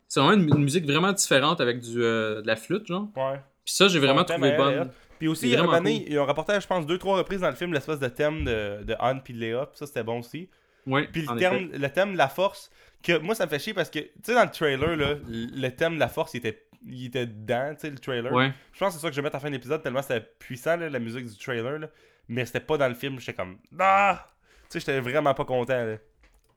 c'est 0.07 0.19
vraiment 0.19 0.41
une, 0.41 0.49
une 0.57 0.63
musique 0.63 0.85
vraiment 0.85 1.11
différente 1.11 1.59
avec 1.61 1.79
du, 1.79 2.03
euh, 2.03 2.41
de 2.41 2.47
la 2.47 2.55
flûte, 2.55 2.87
genre. 2.87 3.07
Ouais. 3.15 3.41
Puis 3.65 3.73
ça, 3.73 3.87
j'ai 3.87 3.99
vraiment 3.99 4.23
thème 4.23 4.37
trouvé 4.41 4.49
à 4.49 4.53
elle 4.53 4.57
bonne. 4.57 4.87
hot. 4.87 4.91
Puis 5.19 5.27
aussi, 5.27 5.47
il 5.47 5.53
y 5.53 5.55
a 5.55 5.63
un 5.63 6.25
rapporté, 6.25 6.59
je 6.59 6.67
pense, 6.67 6.85
deux, 6.85 6.97
trois 6.97 7.17
reprises 7.17 7.41
dans 7.41 7.49
le 7.49 7.55
film 7.55 7.73
l'espèce 7.73 7.99
de 7.99 8.07
thème 8.07 8.43
de, 8.43 8.83
de 8.83 8.95
Han 8.99 9.19
puis 9.19 9.33
de 9.33 9.39
Léa, 9.39 9.67
puis 9.67 9.77
ça 9.77 9.87
c'était 9.87 10.03
bon 10.03 10.19
aussi. 10.19 10.49
Ouais, 10.85 11.07
Puis 11.09 11.21
le, 11.21 11.37
effet. 11.41 11.69
le 11.77 11.89
thème 11.89 12.11
de 12.13 12.17
la 12.17 12.27
force, 12.27 12.69
que 13.01 13.17
moi 13.19 13.33
ça 13.35 13.45
me 13.45 13.49
fait 13.49 13.59
chier 13.59 13.73
parce 13.73 13.89
que, 13.89 13.99
tu 13.99 14.09
sais, 14.23 14.33
dans 14.33 14.43
le 14.43 14.51
trailer, 14.51 14.97
là, 14.97 15.15
le 15.29 15.69
thème 15.69 15.95
de 15.95 15.99
la 15.99 16.09
force, 16.09 16.33
il 16.33 16.37
était, 16.37 16.65
il 16.85 17.05
était 17.05 17.25
dedans, 17.25 17.69
tu 17.73 17.81
sais, 17.81 17.89
le 17.89 17.99
trailer. 17.99 18.33
Ouais. 18.33 18.51
Je 18.73 18.79
pense 18.79 18.89
que 18.89 18.95
c'est 18.95 19.01
ça 19.01 19.09
que 19.09 19.15
je 19.15 19.21
vais 19.21 19.23
mettre 19.23 19.35
à 19.35 19.39
la 19.39 19.43
fin 19.43 19.47
de 19.49 19.53
l'épisode, 19.53 19.81
tellement 19.81 20.01
c'était 20.01 20.27
puissant, 20.39 20.75
là, 20.75 20.89
la 20.89 20.99
musique 20.99 21.25
du 21.25 21.37
trailer, 21.37 21.79
là. 21.79 21.87
Mais 22.27 22.45
c'était 22.45 22.59
pas 22.59 22.77
dans 22.77 22.89
le 22.89 22.95
film, 22.95 23.17
j'étais 23.19 23.33
comme, 23.33 23.57
ah! 23.79 24.27
Tu 24.73 24.79
sais, 24.79 24.85
j'étais 24.91 24.99
vraiment 24.99 25.33
pas 25.33 25.45
content, 25.45 25.85
là. 25.85 25.95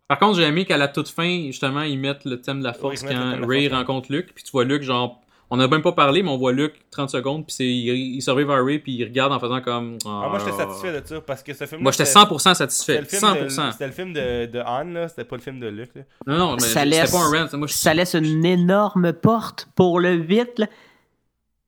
Par 0.09 0.19
contre, 0.19 0.37
j'ai 0.39 0.45
aimé 0.45 0.65
qu'à 0.65 0.77
la 0.77 0.89
toute 0.89 1.09
fin, 1.09 1.47
justement, 1.47 1.83
ils 1.83 1.99
mettent 1.99 2.25
le 2.25 2.41
thème 2.41 2.61
de 2.61 2.65
la 2.65 2.73
force 2.73 3.03
quand 3.03 3.09
la 3.11 3.31
Ray 3.31 3.37
force, 3.37 3.49
ouais. 3.49 3.69
rencontre 3.69 4.13
Luke. 4.13 4.33
Puis 4.35 4.45
tu 4.45 4.53
vois 4.53 4.65
Luke, 4.65 4.83
genre, 4.83 5.21
on 5.51 5.59
a 5.61 5.67
même 5.69 5.83
pas 5.83 5.93
parlé, 5.93 6.23
mais 6.23 6.29
on 6.31 6.39
voit 6.39 6.53
Luke 6.53 6.75
30 6.93 7.11
secondes. 7.11 7.45
Puis 7.45 7.55
c'est, 7.57 7.67
il, 7.67 8.15
il 8.15 8.23
survive 8.23 8.51
à 8.51 8.63
Ray, 8.63 8.79
puis 8.79 8.93
il 8.93 9.05
regarde 9.05 9.33
en 9.33 9.41
faisant 9.41 9.61
comme. 9.61 9.99
Ah, 10.07 10.29
moi 10.31 10.39
j'étais 10.39 10.57
satisfait 10.57 11.01
de 11.01 11.07
ça, 11.07 11.21
parce 11.21 11.43
que 11.43 11.53
ce 11.53 11.67
film 11.67 11.83
Moi, 11.83 11.91
j'étais 11.93 12.05
100% 12.05 12.55
satisfait. 12.55 13.01
C'était 13.05 13.19
le 13.19 13.35
film, 13.35 13.45
de, 13.45 13.49
100%. 13.49 13.73
c'était 13.73 13.87
le 13.87 13.93
film 13.93 14.13
de, 14.13 14.47
de 14.47 14.61
Han, 14.61 14.85
là, 14.93 15.09
c'était 15.09 15.25
pas 15.25 15.37
le 15.37 15.43
film 15.43 15.59
de 15.61 15.67
Luke, 15.67 15.91
là. 15.97 16.03
Non, 16.27 16.39
non, 16.39 16.53
mais 16.55 16.61
Ça 16.61 16.69
c'était 16.69 16.85
laisse- 16.87 17.11
pas 17.11 17.19
un 17.19 17.45
rant. 17.47 17.59
Moi, 17.59 17.69
Ça 17.69 17.93
laisse 17.93 18.15
une 18.15 18.45
énorme 18.45 19.13
porte 19.13 19.69
pour 19.75 19.99
le 20.01 20.15
8, 20.15 20.59
là. 20.61 20.67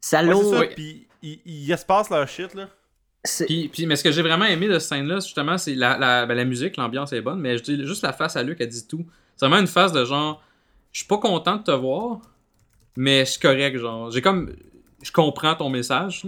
Ça 0.00 0.22
l'ouvre. 0.22 0.64
puis 0.76 1.08
ils 1.22 1.40
ils 1.44 1.72
espacent 1.72 2.10
leur 2.10 2.26
shit, 2.28 2.54
là. 2.54 2.68
C'est- 3.24 3.46
Puis, 3.46 3.68
puis- 3.68 3.86
mais 3.86 3.96
ce 3.96 4.04
que 4.04 4.12
j'ai 4.12 4.22
vraiment 4.22 4.44
aimé 4.44 4.68
de 4.68 4.78
cette 4.78 4.88
scène-là, 4.90 5.16
justement, 5.16 5.58
c'est 5.58 5.74
la, 5.74 5.98
la, 5.98 6.24
ben, 6.26 6.34
la 6.34 6.44
musique, 6.44 6.76
l'ambiance 6.76 7.12
est 7.12 7.20
bonne, 7.20 7.40
mais 7.40 7.58
je 7.58 7.62
dis 7.62 7.86
juste 7.86 8.02
la 8.02 8.12
face 8.12 8.36
à 8.36 8.42
Luc, 8.42 8.58
elle 8.60 8.68
dit 8.68 8.86
tout. 8.86 9.04
C'est 9.36 9.46
vraiment 9.46 9.60
une 9.60 9.66
face 9.68 9.92
de 9.92 10.04
genre, 10.04 10.42
je 10.92 11.00
suis 11.00 11.08
pas 11.08 11.18
content 11.18 11.56
de 11.56 11.62
te 11.64 11.70
voir, 11.70 12.20
mais 12.96 13.24
je 13.24 13.32
suis 13.32 13.40
correct, 13.40 13.76
genre. 13.78 14.10
J'ai 14.10 14.22
comme, 14.22 14.54
je 15.02 15.10
comprends 15.12 15.54
ton 15.56 15.68
message, 15.68 16.26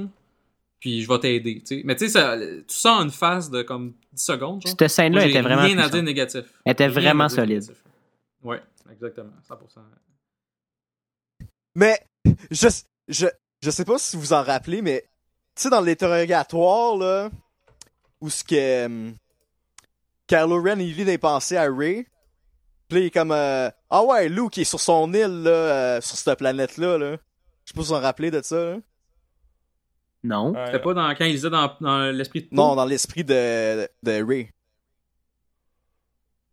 puis 0.80 1.02
je 1.02 1.08
vais 1.08 1.18
t'aider, 1.20 1.60
tu 1.60 1.66
sais. 1.76 1.82
Mais 1.84 1.94
tu 1.96 2.08
sais, 2.08 2.20
tout 2.62 2.64
ça 2.74 2.94
en 2.94 3.04
une 3.04 3.10
phase 3.10 3.50
de 3.50 3.62
comme 3.62 3.94
10 4.12 4.24
secondes, 4.24 4.60
genre. 4.62 4.74
Cette 4.78 4.88
scène-là 4.88 5.26
était 5.26 5.42
vraiment 5.42 5.62
rien 5.62 5.78
à 5.78 5.88
dire 5.88 6.02
négatif. 6.02 6.42
Elle 6.64 6.72
était 6.72 6.88
vraiment 6.88 7.28
solide. 7.28 7.60
négatif. 7.60 7.84
Ouais, 8.42 8.60
exactement, 8.90 9.30
100%. 9.48 9.80
Mais 11.76 11.98
je, 12.50 12.68
je, 13.08 13.26
je 13.62 13.70
sais 13.70 13.84
pas 13.84 13.98
si 13.98 14.16
vous 14.16 14.32
en 14.32 14.42
rappelez, 14.42 14.82
mais 14.82 15.04
tu 15.60 15.64
sais, 15.64 15.70
dans 15.70 15.82
l'interrogatoire, 15.82 16.96
là, 16.96 17.30
où 18.22 18.30
ce 18.30 18.42
que 18.42 18.86
hum, 18.86 19.14
Kylo 20.26 20.62
Ren 20.62 20.78
il 20.80 20.96
lit 20.96 21.04
des 21.04 21.18
pensées 21.18 21.58
à 21.58 21.70
Ray, 21.70 22.06
là, 22.90 22.98
il 22.98 23.04
est 23.06 23.10
comme 23.10 23.30
euh, 23.32 23.68
Ah 23.90 24.02
ouais, 24.02 24.28
Luke 24.30 24.56
il 24.56 24.62
est 24.62 24.64
sur 24.64 24.80
son 24.80 25.12
île, 25.12 25.42
là, 25.42 25.50
euh, 25.50 26.00
sur 26.00 26.16
cette 26.16 26.38
planète-là, 26.38 26.96
là. 26.96 27.10
Je 27.64 27.72
sais 27.72 27.74
pas 27.74 27.82
si 27.82 27.88
vous 27.88 27.92
en 27.92 28.00
rappelez 28.00 28.30
de 28.30 28.40
ça, 28.42 28.56
là. 28.56 28.76
Non. 30.22 30.52
Ouais. 30.52 30.66
C'était 30.66 30.80
pas 30.80 30.94
dans, 30.94 31.14
quand 31.14 31.24
il 31.26 31.32
disait 31.34 31.50
dans, 31.50 31.76
dans 31.80 32.10
l'esprit 32.10 32.42
de 32.42 32.48
Non, 32.52 32.74
dans 32.74 32.84
l'esprit 32.86 33.24
de, 33.24 33.86
de 34.02 34.22
Ray. 34.26 34.50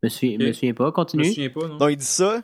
Je 0.03 0.07
me 0.07 0.09
souviens, 0.09 0.35
Ok. 0.35 0.41
me 0.47 0.53
souviens 0.53 0.73
pas. 0.73 0.83
Je 0.83 0.87
me 0.89 0.91
Continue. 0.91 1.25
souviens 1.25 1.49
pas, 1.49 1.67
non? 1.67 1.77
Donc 1.77 1.89
il 1.91 1.97
dit 1.97 2.05
ça, 2.05 2.41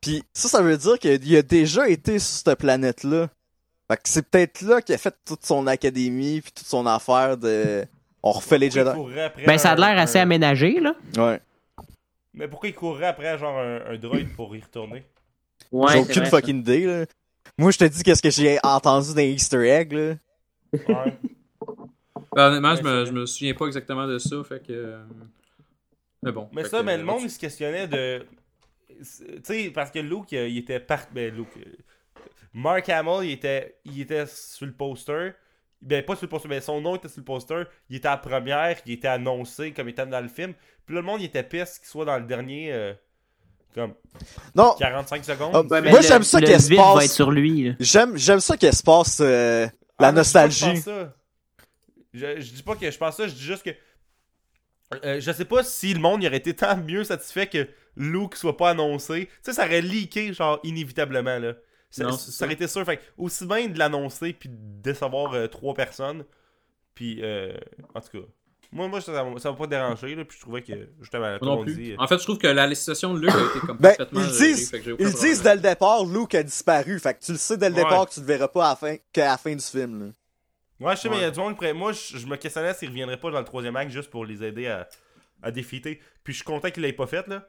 puis 0.00 0.22
ça, 0.34 0.48
ça 0.48 0.62
veut 0.62 0.76
dire 0.76 0.98
qu'il 0.98 1.36
a 1.36 1.42
déjà 1.42 1.88
été 1.88 2.18
sur 2.18 2.36
cette 2.36 2.58
planète-là. 2.58 3.28
Fait 3.92 3.96
que 3.98 4.08
c'est 4.08 4.22
peut-être 4.30 4.62
là 4.62 4.80
qu'il 4.80 4.94
a 4.94 4.98
fait 4.98 5.14
toute 5.26 5.44
son 5.44 5.66
académie, 5.66 6.40
puis 6.40 6.50
toute 6.52 6.66
son 6.66 6.86
affaire 6.86 7.36
de... 7.36 7.84
On 8.22 8.30
refait 8.32 8.56
les 8.56 8.70
Pourquoi 8.70 9.10
il 9.10 9.14
Jedi. 9.18 9.46
Ben, 9.46 9.58
ça 9.58 9.72
a 9.72 9.76
l'air 9.76 9.98
assez 9.98 10.18
un- 10.18 10.22
aménagé, 10.22 10.80
là. 10.80 10.94
Ouais. 11.16 11.40
Mais 12.32 12.48
pourquoi 12.48 12.70
il 12.70 12.74
courrait 12.74 13.06
après, 13.08 13.36
genre, 13.38 13.58
un, 13.58 13.80
un 13.92 13.98
droid 13.98 14.18
pour 14.34 14.56
y 14.56 14.60
retourner? 14.60 15.04
Ouais, 15.70 15.92
J'ai 15.92 15.98
aucune 15.98 16.20
vrai, 16.22 16.30
fucking 16.30 16.60
idée, 16.60 16.86
là. 16.86 17.04
Moi, 17.58 17.70
je 17.70 17.78
te 17.78 17.84
dis 17.84 18.02
qu'est-ce 18.02 18.22
que 18.22 18.30
j'ai 18.30 18.58
entendu 18.62 19.10
dans 19.10 19.16
les 19.16 19.32
Easter 19.32 19.68
eggs, 19.68 19.92
là. 19.92 20.14
Ouais. 20.72 21.18
Ben, 22.34 22.46
honnêtement, 22.46 22.76
je, 22.76 22.82
me, 22.82 23.04
je 23.04 23.12
me 23.12 23.26
souviens 23.26 23.52
pas 23.54 23.66
exactement 23.66 24.06
de 24.06 24.18
ça, 24.18 24.36
fait 24.44 24.66
que. 24.66 24.72
euh, 24.72 25.04
Mais 26.22 26.32
bon. 26.32 26.48
Mais 26.54 26.64
ça, 26.64 26.78
que, 26.78 26.84
mais 26.84 26.96
le 26.96 27.02
euh, 27.02 27.06
monde, 27.06 27.22
il 27.24 27.30
se 27.30 27.38
questionnait 27.38 27.88
de. 27.88 28.24
Tu 28.88 29.04
sais, 29.42 29.70
parce 29.74 29.90
que 29.90 29.98
Luke, 29.98 30.32
euh, 30.32 30.48
il 30.48 30.58
était 30.58 30.80
par. 30.80 31.00
Ben, 31.12 31.34
Luke. 31.34 31.48
Mark 32.54 32.88
Hamill, 32.88 33.24
il 33.28 33.30
était, 33.32 33.76
il 33.84 34.00
était 34.00 34.26
sur 34.26 34.66
le 34.66 34.72
poster. 34.72 35.30
Ben, 35.80 36.04
pas 36.04 36.14
sur 36.14 36.24
le 36.26 36.28
poster, 36.28 36.48
mais 36.48 36.60
son 36.60 36.80
nom 36.80 36.96
était 36.96 37.08
sur 37.08 37.20
le 37.20 37.24
poster. 37.24 37.62
Il 37.90 37.96
était 37.96 38.08
à 38.08 38.12
la 38.12 38.16
première, 38.18 38.76
il 38.86 38.92
était 38.92 39.08
annoncé 39.08 39.72
comme 39.72 39.88
étant 39.88 40.06
dans 40.06 40.20
le 40.20 40.28
film. 40.28 40.54
Puis 40.86 40.94
là, 40.94 41.00
le 41.00 41.06
monde, 41.06 41.20
il 41.20 41.24
était 41.24 41.42
pisse 41.42 41.78
qu'il 41.78 41.88
soit 41.88 42.04
dans 42.04 42.18
le 42.18 42.24
dernier. 42.24 42.72
euh, 42.72 42.92
comme 43.74 43.94
Non, 44.54 44.74
45 44.78 45.24
secondes. 45.24 45.50
Ah, 45.54 45.62
mais 45.80 45.90
Moi, 45.90 46.00
le- 46.00 46.06
j'aime 46.06 46.22
ça 46.22 46.38
le 46.40 46.46
qu'elle 46.46 46.60
se 46.60 46.74
passe- 46.74 46.96
va 46.96 47.04
être 47.04 47.10
sur 47.10 47.30
lui, 47.30 47.74
j'aime, 47.80 48.16
j'aime 48.18 48.40
ça 48.40 48.56
qu'elle 48.58 48.74
se 48.74 48.82
passe 48.82 49.18
euh, 49.20 49.66
la 49.98 50.08
Ah, 50.08 50.10
je 50.10 50.10
je 50.10 50.16
nostalgie. 50.16 50.64
pense 50.74 50.80
ça. 50.80 51.14
Je, 52.12 52.40
je 52.40 52.52
dis 52.52 52.62
pas 52.62 52.76
que 52.76 52.90
je 52.90 52.98
pense 52.98 53.16
ça, 53.16 53.26
je 53.26 53.32
dis 53.32 53.42
juste 53.42 53.62
que. 53.62 53.70
euh, 55.04 55.20
je 55.20 55.32
sais 55.32 55.46
pas 55.46 55.64
si 55.64 55.94
le 55.94 56.00
monde 56.00 56.22
y 56.22 56.26
aurait 56.26 56.36
été 56.36 56.54
tant 56.54 56.76
mieux 56.76 57.02
satisfait 57.04 57.46
que 57.46 57.66
Luke 57.96 58.36
soit 58.36 58.56
pas 58.58 58.70
annoncé. 58.70 59.26
Tu 59.26 59.32
sais, 59.42 59.52
ça 59.54 59.64
aurait 59.64 59.80
leaké, 59.80 60.34
genre, 60.34 60.60
inévitablement, 60.62 61.38
là. 61.38 61.54
Ça, 61.92 62.04
Non, 62.04 62.12
ça, 62.12 62.18
c'est 62.26 62.30
ça. 62.32 62.44
aurait 62.46 62.54
été 62.54 62.66
sûr. 62.66 62.84
Fait 62.84 63.00
aussi 63.16 63.46
bien 63.46 63.68
de 63.68 63.78
l'annoncer 63.78 64.32
puis 64.32 64.48
de 64.48 64.54
décevoir 64.82 65.34
euh, 65.34 65.46
trois 65.46 65.74
personnes. 65.74 66.24
Puis, 66.94 67.20
euh, 67.22 67.56
en 67.94 68.00
tout 68.00 68.20
cas. 68.20 68.26
Moi, 68.74 68.88
moi 68.88 69.00
ça 69.02 69.22
m'a 69.22 69.52
pas 69.52 69.66
dérangé, 69.66 70.14
là. 70.14 70.24
Puis 70.24 70.38
je 70.38 70.42
trouvais 70.42 70.62
que, 70.62 70.72
justement, 71.00 71.38
tout 71.38 71.44
Non 71.44 71.62
plus. 71.62 71.74
dit. 71.74 71.92
euh, 71.92 71.96
En 71.98 72.06
fait, 72.08 72.18
je 72.18 72.22
trouve 72.24 72.38
que 72.38 72.46
la 72.46 72.66
législation 72.66 73.12
de 73.12 73.20
Luke 73.20 73.30
a 73.34 73.44
été 73.56 73.66
comme 73.66 73.76
Ben, 73.78 73.88
parfaitement 73.94 74.20
ils 74.22 74.26
disent- 74.38 74.72
Ils 74.98 75.12
disent 75.12 75.42
dès 75.42 75.54
le 75.54 75.60
départ, 75.60 76.04
Luke 76.06 76.34
a 76.34 76.42
disparu. 76.42 76.98
Fait 76.98 77.12
que 77.14 77.22
tu 77.22 77.32
le 77.32 77.38
sais 77.38 77.58
dès 77.58 77.68
le 77.68 77.74
Ouais. 77.76 77.82
départ 77.84 78.08
que 78.08 78.14
tu 78.14 78.20
le 78.20 78.26
verras 78.26 78.48
pas 78.48 78.66
à 78.66 78.70
la 78.70 78.76
fin, 78.76 78.96
qu'à 79.12 79.26
la 79.26 79.36
fin 79.36 79.54
du 79.54 79.62
film, 79.62 80.06
là. 80.06 80.86
Ouais, 80.88 80.96
je 80.96 81.02
sais, 81.02 81.08
mais 81.10 81.16
il 81.18 81.22
y 81.22 81.24
a 81.24 81.30
du 81.30 81.38
monde. 81.38 81.54
Moi, 81.74 81.92
je, 81.92 82.16
je 82.16 82.26
me 82.26 82.36
questionnais 82.36 82.72
s'il 82.74 82.88
reviendrait 82.88 83.20
pas 83.20 83.30
dans 83.30 83.38
le 83.38 83.44
troisième 83.44 83.76
acte 83.76 83.90
juste 83.92 84.08
pour 84.10 84.24
les 84.24 84.42
aider 84.42 84.66
à, 84.66 84.88
à 85.42 85.50
défiler. 85.50 86.00
Puis 86.24 86.32
je 86.32 86.38
suis 86.38 86.44
content 86.44 86.70
qu'il 86.70 86.82
l'ait 86.82 86.92
pas 86.94 87.06
fait, 87.06 87.26
là. 87.28 87.46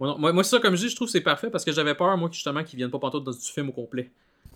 Moi, 0.00 0.16
moi, 0.18 0.32
moi, 0.32 0.44
ça, 0.44 0.58
comme 0.58 0.74
je 0.74 0.82
dis, 0.82 0.88
je 0.88 0.96
trouve 0.96 1.08
que 1.08 1.12
c'est 1.12 1.20
parfait 1.20 1.50
parce 1.50 1.64
que 1.64 1.72
j'avais 1.72 1.94
peur, 1.94 2.16
moi, 2.16 2.28
justement, 2.32 2.64
qu'ils 2.64 2.78
viennent 2.78 2.90
pas 2.90 2.98
pantoute 2.98 3.22
dans 3.22 3.32
du 3.32 3.38
film 3.38 3.68
au 3.68 3.72
complet. 3.72 4.10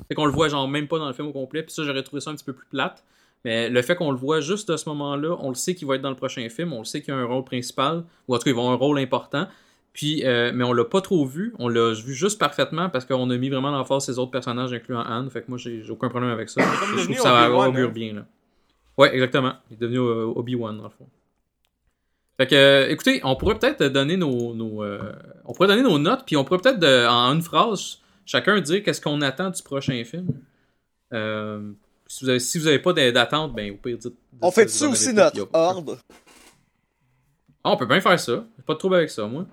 Fait 0.08 0.14
qu'on 0.14 0.26
le 0.26 0.32
voit, 0.32 0.48
genre, 0.48 0.66
même 0.66 0.88
pas 0.88 0.98
dans 0.98 1.06
le 1.06 1.12
film 1.12 1.28
au 1.28 1.32
complet. 1.32 1.62
Puis 1.62 1.72
ça, 1.72 1.84
j'aurais 1.84 2.02
trouvé 2.02 2.20
ça 2.20 2.30
un 2.30 2.34
petit 2.34 2.44
peu 2.44 2.54
plus 2.54 2.66
plate. 2.66 3.04
Mais 3.44 3.68
le 3.68 3.82
fait 3.82 3.94
qu'on 3.94 4.10
le 4.10 4.16
voit 4.16 4.40
juste 4.40 4.70
à 4.70 4.78
ce 4.78 4.88
moment-là, 4.88 5.36
on 5.40 5.50
le 5.50 5.54
sait 5.54 5.74
qu'il 5.74 5.86
va 5.86 5.96
être 5.96 6.02
dans 6.02 6.10
le 6.10 6.16
prochain 6.16 6.48
film, 6.48 6.72
on 6.72 6.78
le 6.78 6.84
sait 6.84 7.02
qu'il 7.02 7.12
a 7.12 7.18
un 7.18 7.26
rôle 7.26 7.44
principal, 7.44 8.04
ou 8.26 8.34
en 8.34 8.38
tout 8.38 8.44
cas, 8.44 8.50
il 8.50 8.56
va 8.56 8.62
avoir 8.62 8.72
un 8.72 8.78
rôle 8.78 8.98
important. 8.98 9.46
Puis, 9.92 10.24
euh, 10.24 10.50
mais 10.54 10.64
on 10.64 10.72
l'a 10.72 10.84
pas 10.84 11.02
trop 11.02 11.24
vu. 11.24 11.54
On 11.58 11.68
l'a 11.68 11.92
vu 11.92 12.14
juste 12.14 12.38
parfaitement 12.38 12.88
parce 12.88 13.04
qu'on 13.04 13.30
a 13.30 13.36
mis 13.36 13.48
vraiment 13.48 13.70
l'emphase 13.70 14.06
ces 14.06 14.18
autres 14.18 14.32
personnages, 14.32 14.72
incluant 14.72 15.02
Anne. 15.02 15.30
Fait 15.30 15.42
que 15.42 15.46
moi, 15.48 15.58
j'ai 15.58 15.82
aucun 15.88 16.08
problème 16.08 16.30
avec 16.30 16.48
ça. 16.48 16.62
je 16.62 17.02
trouve 17.02 17.06
que 17.06 17.20
ça 17.20 17.50
augure 17.50 17.88
hein. 17.88 17.92
bien. 17.92 18.14
Là. 18.14 18.26
Ouais, 18.98 19.14
exactement. 19.14 19.52
Il 19.70 19.74
est 19.74 19.80
devenu 19.80 19.98
euh, 19.98 20.24
Obi-Wan, 20.34 20.76
dans 20.76 20.84
le 20.84 20.90
fond. 20.90 21.06
Fait 22.36 22.47
que, 22.48 22.55
euh, 22.55 22.89
écoutez, 22.90 23.20
on 23.23 23.36
pourrait 23.36 23.59
peut-être 23.59 23.85
donner 23.85 24.16
nos, 24.16 24.55
nos, 24.55 24.82
euh, 24.82 25.12
on 25.44 25.52
pourrait 25.52 25.69
donner 25.69 25.82
nos 25.82 25.98
notes, 25.98 26.23
puis 26.27 26.36
on 26.36 26.44
pourrait 26.44 26.59
peut-être, 26.61 26.81
de- 26.81 27.06
en 27.06 27.32
une 27.35 27.43
phrase, 27.43 27.98
chacun 28.27 28.61
dire 28.61 28.82
qu'est-ce 28.82 29.01
qu'on 29.01 29.20
attend 29.23 29.51
du 29.51 29.62
prochain 29.62 30.02
film. 30.05 30.27
Euh, 31.12 31.70
si 32.09 32.24
vous 32.24 32.31
avez, 32.31 32.40
si 32.40 32.59
vous 32.59 32.66
avez 32.66 32.81
pas 32.81 32.93
d'a- 32.93 33.12
d'attente, 33.12 33.55
ben 33.55 33.70
au 33.73 33.77
pire, 33.77 33.97
dites. 33.98 34.09
dites 34.12 34.19
On 34.43 34.51
fait 34.51 34.62
en 34.85 34.90
aussi 34.90 35.12
notre 35.15 35.48
ordre? 35.52 35.98
Ah, 37.62 37.70
on 37.70 37.77
peut 37.77 37.86
bien 37.86 38.01
faire 38.01 38.19
ça. 38.19 38.44
Pas 38.66 38.74
de 38.74 38.78
trouble 38.78 38.97
avec 38.97 39.11
ça, 39.11 39.27
moi. 39.27 39.47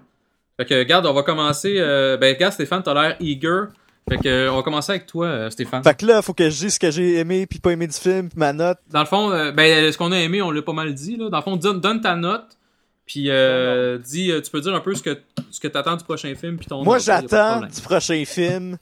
Fait 0.58 0.66
que, 0.66 0.74
regarde, 0.78 1.06
on 1.06 1.14
va 1.14 1.24
commencer. 1.24 1.76
euh, 1.78 2.18
ben, 2.18 2.34
regarde, 2.34 2.54
Stéphane, 2.54 2.84
t'as 2.84 2.94
l'air 2.94 3.16
eager. 3.20 3.66
Fait 4.10 4.18
que, 4.18 4.28
euh, 4.28 4.52
on 4.52 4.58
va 4.58 4.64
commencer 4.64 4.92
avec 4.94 5.06
toi, 5.06 5.28
euh, 5.28 5.50
Stéphane. 5.50 5.84
Fait 5.84 5.96
que 5.98 6.06
là, 6.06 6.22
faut 6.22 6.34
que 6.34 6.50
je 6.50 6.58
dise 6.66 6.74
ce 6.74 6.80
que 6.80 6.92
j'ai 6.92 7.18
aimé 7.20 7.46
puis 7.46 7.60
pas 7.60 7.72
aimé 7.72 7.88
du 7.88 7.94
film, 7.98 8.28
puis 8.30 8.38
ma 8.40 8.52
note. 8.52 8.80
Dans 8.90 9.00
le 9.02 9.06
fond, 9.06 9.32
euh, 9.32 9.52
ben, 9.52 9.92
ce 9.92 9.98
qu'on 9.98 10.12
a 10.12 10.18
aimé, 10.20 10.42
on 10.42 10.52
l'a 10.52 10.62
pas 10.62 10.74
mal 10.74 10.94
dit. 10.94 11.16
Là. 11.16 11.30
Dans 11.30 11.38
le 11.38 11.44
fond, 11.44 11.56
donne, 11.56 11.80
donne 11.80 12.02
ta 12.02 12.16
note. 12.16 12.58
Puis, 13.06 13.30
euh, 13.30 13.98
dis, 13.98 14.32
euh, 14.32 14.42
tu 14.42 14.50
peux 14.52 14.62
dire 14.62 14.74
un 14.74 14.80
peu 14.80 14.96
ce 14.96 15.02
que, 15.04 15.20
ce 15.50 15.60
que 15.60 15.68
t'attends 15.68 15.98
du 15.98 16.04
prochain 16.04 16.34
film. 16.36 16.58
Puis 16.58 16.68
ton 16.68 16.84
Moi, 16.84 17.00
j'attends 17.00 17.62
du 17.62 17.82
prochain 17.82 18.24
film 18.26 18.78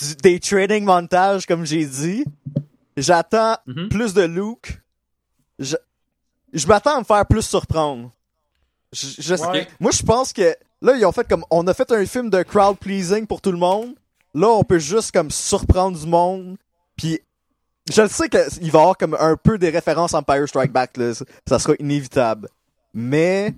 du, 0.00 0.14
des 0.22 0.38
training 0.40 0.84
montages, 0.84 1.46
comme 1.46 1.64
j'ai 1.66 1.84
dit. 1.84 2.24
J'attends 2.96 3.56
Mhm. 3.66 3.88
plus 3.88 4.14
de 4.14 4.22
Luke. 4.22 4.80
Je, 5.58 5.76
je 6.52 6.66
m'attends 6.66 6.96
à 6.96 6.98
me 7.00 7.04
faire 7.04 7.26
plus 7.26 7.42
surprendre. 7.42 8.10
Je, 8.92 9.06
je- 9.18 9.34
Ouais. 9.34 9.66
Moi, 9.80 9.90
je 9.90 10.02
pense 10.02 10.32
que 10.32 10.54
là, 10.82 10.94
ils 10.96 11.04
ont 11.06 11.12
fait 11.12 11.26
comme 11.26 11.44
on 11.50 11.66
a 11.66 11.74
fait 11.74 11.90
un 11.90 12.04
film 12.06 12.28
de 12.30 12.42
crowd 12.42 12.78
pleasing 12.78 13.26
pour 13.26 13.40
tout 13.40 13.50
le 13.52 13.58
monde. 13.58 13.94
Là, 14.34 14.48
on 14.48 14.62
peut 14.62 14.78
juste 14.78 15.12
comme 15.12 15.30
surprendre 15.30 15.98
du 15.98 16.06
monde. 16.06 16.56
Puis 16.96 17.18
je 17.90 18.02
le 18.02 18.08
sais 18.08 18.28
qu'il 18.28 18.70
va 18.70 18.78
y 18.78 18.82
avoir 18.82 18.96
comme 18.96 19.16
un 19.18 19.36
peu 19.36 19.58
des 19.58 19.70
références 19.70 20.14
Empire 20.14 20.46
Strike 20.46 20.72
Back. 20.72 20.96
Là. 20.98 21.12
Ça 21.48 21.58
sera 21.58 21.74
inévitable. 21.78 22.48
Mais 22.94 23.54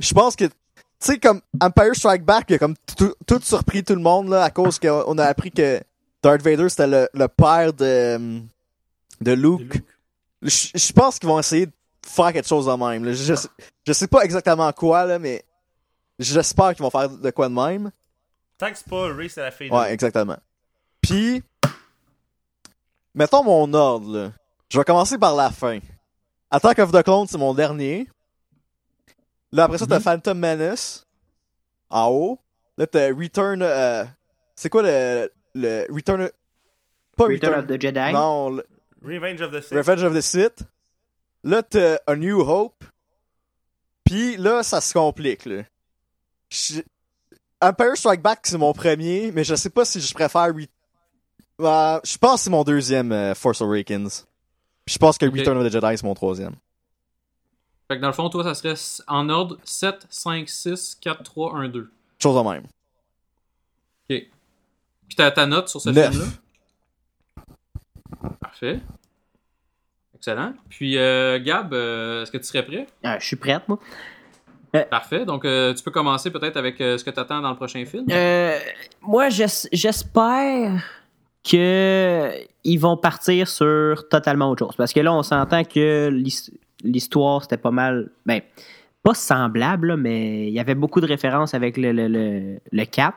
je 0.00 0.12
pense 0.12 0.36
que 0.36 0.44
tu 0.44 0.52
sais 0.98 1.18
comme 1.18 1.40
Empire 1.60 1.94
Strike 1.94 2.24
Back, 2.24 2.46
il 2.48 2.54
a 2.54 2.58
comme 2.58 2.74
tout, 2.96 3.40
surpris 3.42 3.84
tout 3.84 3.94
le 3.94 4.00
monde 4.00 4.28
là 4.28 4.44
à 4.44 4.50
cause 4.50 4.78
qu'on 4.78 5.18
a 5.18 5.24
appris 5.24 5.50
que 5.50 5.80
Darth 6.22 6.42
Vader 6.42 6.68
c'était 6.68 6.86
le, 6.86 7.08
le 7.14 7.28
père 7.28 7.72
de 7.72 8.40
de 9.20 9.32
Luke. 9.32 9.82
Je, 10.42 10.68
je 10.74 10.92
pense 10.92 11.18
qu'ils 11.18 11.28
vont 11.28 11.38
essayer 11.38 11.66
de 11.66 11.72
faire 12.06 12.32
quelque 12.32 12.48
chose 12.48 12.66
de 12.66 12.72
même. 12.72 13.04
là. 13.04 13.12
Je, 13.12 13.34
je 13.86 13.92
sais 13.92 14.06
pas 14.06 14.22
exactement 14.22 14.70
quoi 14.72 15.04
là, 15.06 15.18
mais 15.18 15.44
j'espère 16.18 16.74
qu'ils 16.74 16.82
vont 16.82 16.90
faire 16.90 17.08
de 17.08 17.30
quoi 17.30 17.48
de 17.48 17.54
même. 17.54 17.90
Tant 18.58 18.70
que 18.70 18.76
c'est 18.76 18.88
pas 18.88 19.12
Ray, 19.14 19.28
c'est 19.28 19.42
la 19.42 19.50
fille. 19.50 19.70
Ouais, 19.70 19.92
exactement. 19.92 20.36
Puis, 21.02 21.42
mettons 23.14 23.44
mon 23.44 23.72
ordre, 23.74 24.16
là. 24.16 24.32
Je 24.70 24.78
vais 24.78 24.84
commencer 24.84 25.18
par 25.18 25.34
la 25.36 25.50
fin. 25.50 25.78
Attack 26.50 26.78
of 26.80 26.90
the 26.90 27.02
Clones, 27.02 27.26
c'est 27.28 27.38
mon 27.38 27.54
dernier. 27.54 28.08
Là, 29.52 29.64
après 29.64 29.78
ça, 29.78 29.86
t'as 29.86 30.00
Phantom 30.00 30.38
Menace. 30.38 31.06
En 31.90 32.08
haut. 32.08 32.38
Là, 32.78 32.86
t'as 32.86 33.08
Return... 33.14 33.62
euh, 33.62 34.04
c'est 34.54 34.68
quoi 34.68 34.82
le... 34.82 35.30
le 35.54 35.86
Return... 35.90 36.28
Pas 37.16 37.24
Return 37.24 37.54
Return... 37.54 37.58
of 37.60 37.66
the 37.66 37.80
Jedi? 37.80 38.12
Non, 38.12 38.50
le- 38.50 38.66
Revenge 39.04 39.40
of 39.40 39.52
the 39.52 39.60
Sith. 39.60 39.72
Revenge 39.72 40.02
of 40.02 40.14
the 40.14 40.20
Sith. 40.20 40.62
Là, 41.44 41.62
t'as 41.62 41.98
A 42.06 42.16
New 42.16 42.40
Hope. 42.40 42.84
Puis 44.04 44.36
là, 44.36 44.62
ça 44.62 44.80
se 44.80 44.92
complique, 44.92 45.46
là. 45.46 45.62
Je- 46.50 46.82
Empire 47.60 47.96
Strike 47.96 48.20
Back, 48.20 48.40
c'est 48.44 48.58
mon 48.58 48.72
premier, 48.72 49.32
mais 49.32 49.44
je 49.44 49.54
sais 49.54 49.70
pas 49.70 49.84
si 49.84 50.00
je 50.00 50.12
préfère... 50.12 50.48
Re- 50.52 50.68
Euh, 51.58 51.98
je 52.04 52.18
pense 52.18 52.40
que 52.40 52.44
c'est 52.44 52.50
mon 52.50 52.64
deuxième 52.64 53.12
euh, 53.12 53.34
Force 53.34 53.62
Awakens. 53.62 54.26
Puis 54.84 54.92
je 54.92 54.98
pense 54.98 55.16
que. 55.16 55.24
Return 55.24 55.56
of 55.56 55.66
the 55.66 55.72
Jedi, 55.72 55.96
c'est 55.96 56.02
mon 56.04 56.12
troisième. 56.14 56.54
Fait 57.88 57.96
que 57.96 58.00
dans 58.02 58.08
le 58.08 58.12
fond, 58.14 58.28
toi, 58.28 58.42
ça 58.42 58.54
serait 58.54 58.74
en 59.06 59.28
ordre 59.28 59.58
7, 59.64 60.06
5, 60.10 60.48
6, 60.48 60.98
4, 61.00 61.22
3, 61.22 61.54
1, 61.56 61.68
2. 61.68 61.90
Chose 62.18 62.36
de 62.44 62.50
même. 62.50 62.62
Ok. 64.10 64.26
Puis 65.08 65.16
t'as 65.16 65.30
ta 65.30 65.46
note 65.46 65.68
sur 65.68 65.80
ce 65.80 65.92
film-là? 66.10 66.26
Parfait. 68.40 68.80
Excellent. 70.16 70.54
Puis, 70.68 70.96
euh, 70.98 71.38
Gab, 71.38 71.72
euh, 71.74 72.22
est-ce 72.22 72.32
que 72.32 72.38
tu 72.38 72.44
serais 72.44 72.64
prêt? 72.64 72.86
Ah, 73.04 73.18
je 73.20 73.26
suis 73.26 73.36
prête, 73.36 73.68
moi. 73.68 73.78
Parfait. 74.90 75.24
Donc, 75.24 75.44
euh, 75.46 75.72
tu 75.72 75.82
peux 75.82 75.90
commencer 75.90 76.30
peut-être 76.30 76.56
avec 76.58 76.78
euh, 76.82 76.98
ce 76.98 77.04
que 77.04 77.10
tu 77.10 77.18
attends 77.20 77.40
dans 77.40 77.48
le 77.50 77.56
prochain 77.56 77.84
film. 77.86 78.04
Euh, 78.10 78.58
moi, 79.00 79.30
j'es- 79.30 79.68
j'espère 79.72 80.84
que 81.48 82.32
ils 82.64 82.76
vont 82.76 82.96
partir 82.98 83.48
sur 83.48 84.06
totalement 84.10 84.50
autre 84.50 84.66
chose. 84.66 84.76
Parce 84.76 84.92
que 84.92 85.00
là, 85.00 85.14
on 85.14 85.22
s'entend 85.22 85.64
que 85.64 86.08
l'his- 86.12 86.50
l'histoire, 86.86 87.42
c'était 87.42 87.56
pas 87.56 87.70
mal. 87.70 88.10
Ben, 88.24 88.40
pas 89.02 89.14
semblable, 89.14 89.88
là, 89.88 89.96
mais 89.96 90.48
il 90.48 90.52
y 90.52 90.58
avait 90.60 90.74
beaucoup 90.74 91.00
de 91.00 91.06
références 91.06 91.54
avec 91.54 91.76
le, 91.76 91.92
le, 91.92 92.08
le, 92.08 92.58
le 92.72 92.84
4. 92.84 93.16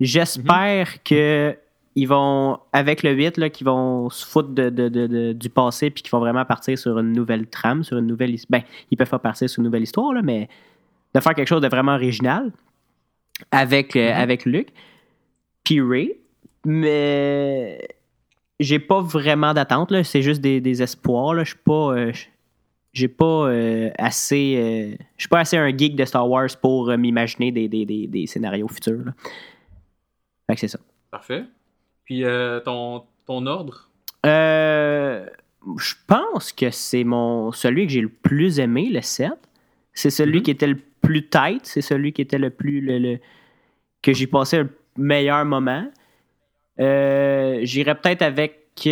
J'espère 0.00 1.02
que 1.02 1.56
ils 1.98 2.06
vont, 2.06 2.58
avec 2.74 3.02
le 3.02 3.12
8, 3.12 3.38
là, 3.38 3.48
qu'ils 3.48 3.66
vont 3.66 4.10
se 4.10 4.26
foutre 4.26 4.50
de, 4.50 4.68
de- 4.68 4.90
de- 4.90 5.32
du 5.32 5.48
passé 5.48 5.88
puis 5.88 6.02
qu'ils 6.02 6.10
vont 6.10 6.18
vraiment 6.18 6.44
partir 6.44 6.76
sur 6.76 6.98
une 6.98 7.12
nouvelle 7.12 7.46
trame, 7.46 7.82
sur 7.84 7.96
une 7.96 8.06
nouvelle 8.06 8.34
his- 8.34 8.44
Ben, 8.50 8.60
ils 8.90 8.98
peuvent 8.98 9.08
pas 9.08 9.18
partir 9.18 9.48
sur 9.48 9.60
une 9.60 9.64
nouvelle 9.64 9.84
histoire, 9.84 10.12
là, 10.12 10.20
mais 10.22 10.48
de 11.14 11.20
faire 11.20 11.32
quelque 11.34 11.48
chose 11.48 11.62
de 11.62 11.68
vraiment 11.68 11.94
original 11.94 12.52
avec, 13.50 13.96
euh, 13.96 14.12
avec 14.14 14.44
Luke, 14.44 14.68
puis 15.64 15.80
Ray. 15.80 16.16
Mais 16.66 17.78
j'ai 18.60 18.78
pas 18.78 19.00
vraiment 19.00 19.54
d'attente, 19.54 19.90
là. 19.90 20.04
C'est 20.04 20.20
juste 20.20 20.42
des, 20.42 20.60
des 20.60 20.82
espoirs, 20.82 21.32
là. 21.32 21.44
Je 21.44 21.50
suis 21.50 21.58
pas. 21.64 21.92
euh, 21.96 22.12
j'ai 22.96 23.08
pas 23.08 23.48
euh, 23.48 23.90
assez. 23.98 24.56
euh, 24.56 24.96
je 25.16 25.22
suis 25.22 25.28
pas 25.28 25.40
assez 25.40 25.56
un 25.58 25.68
geek 25.76 25.96
de 25.96 26.04
Star 26.06 26.28
Wars 26.28 26.48
pour 26.60 26.88
euh, 26.90 26.96
m'imaginer 26.96 27.52
des, 27.52 27.68
des, 27.68 27.84
des, 27.84 28.06
des 28.06 28.26
scénarios 28.26 28.68
futurs. 28.68 29.04
Là. 29.04 29.12
Fait 30.48 30.54
que 30.54 30.60
c'est 30.60 30.68
ça. 30.68 30.78
Parfait. 31.10 31.44
Puis, 32.04 32.22
ton, 32.64 33.02
ton 33.26 33.46
ordre? 33.46 33.90
Je 34.24 35.94
pense 36.06 36.52
que 36.52 36.70
c'est 36.70 37.04
mon 37.04 37.52
celui 37.52 37.86
que 37.86 37.92
j'ai 37.92 38.00
le 38.00 38.08
plus 38.08 38.60
aimé, 38.60 38.88
le 38.88 39.02
7. 39.02 39.30
C'est 39.92 40.10
celui 40.10 40.38
Mhm. 40.38 40.42
qui 40.44 40.50
était 40.52 40.66
le 40.68 40.78
plus 41.00 41.28
tight, 41.28 41.60
c'est 41.66 41.80
celui 41.82 42.12
qui 42.12 42.22
était 42.22 42.38
le 42.38 42.50
plus 42.50 42.80
le, 42.80 42.98
le- 42.98 43.18
que 44.02 44.12
j'ai 44.12 44.26
passé 44.26 44.58
le 44.58 44.70
meilleur 44.96 45.44
moment. 45.44 45.90
J'irais 46.78 47.94
peut-être 48.00 48.22
avec 48.22 48.88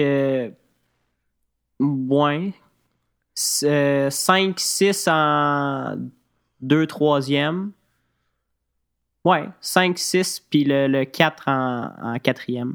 moins 1.78 2.50
5 3.34 4.58
6 4.58 5.08
en 5.10 5.96
2 6.60 6.86
3e. 6.86 7.70
Ouais, 9.24 9.44
5 9.60 9.98
6 9.98 10.46
puis 10.50 10.64
le, 10.64 10.86
le 10.86 11.04
4 11.04 11.44
en, 11.48 11.90
en 12.02 12.16
4e. 12.16 12.74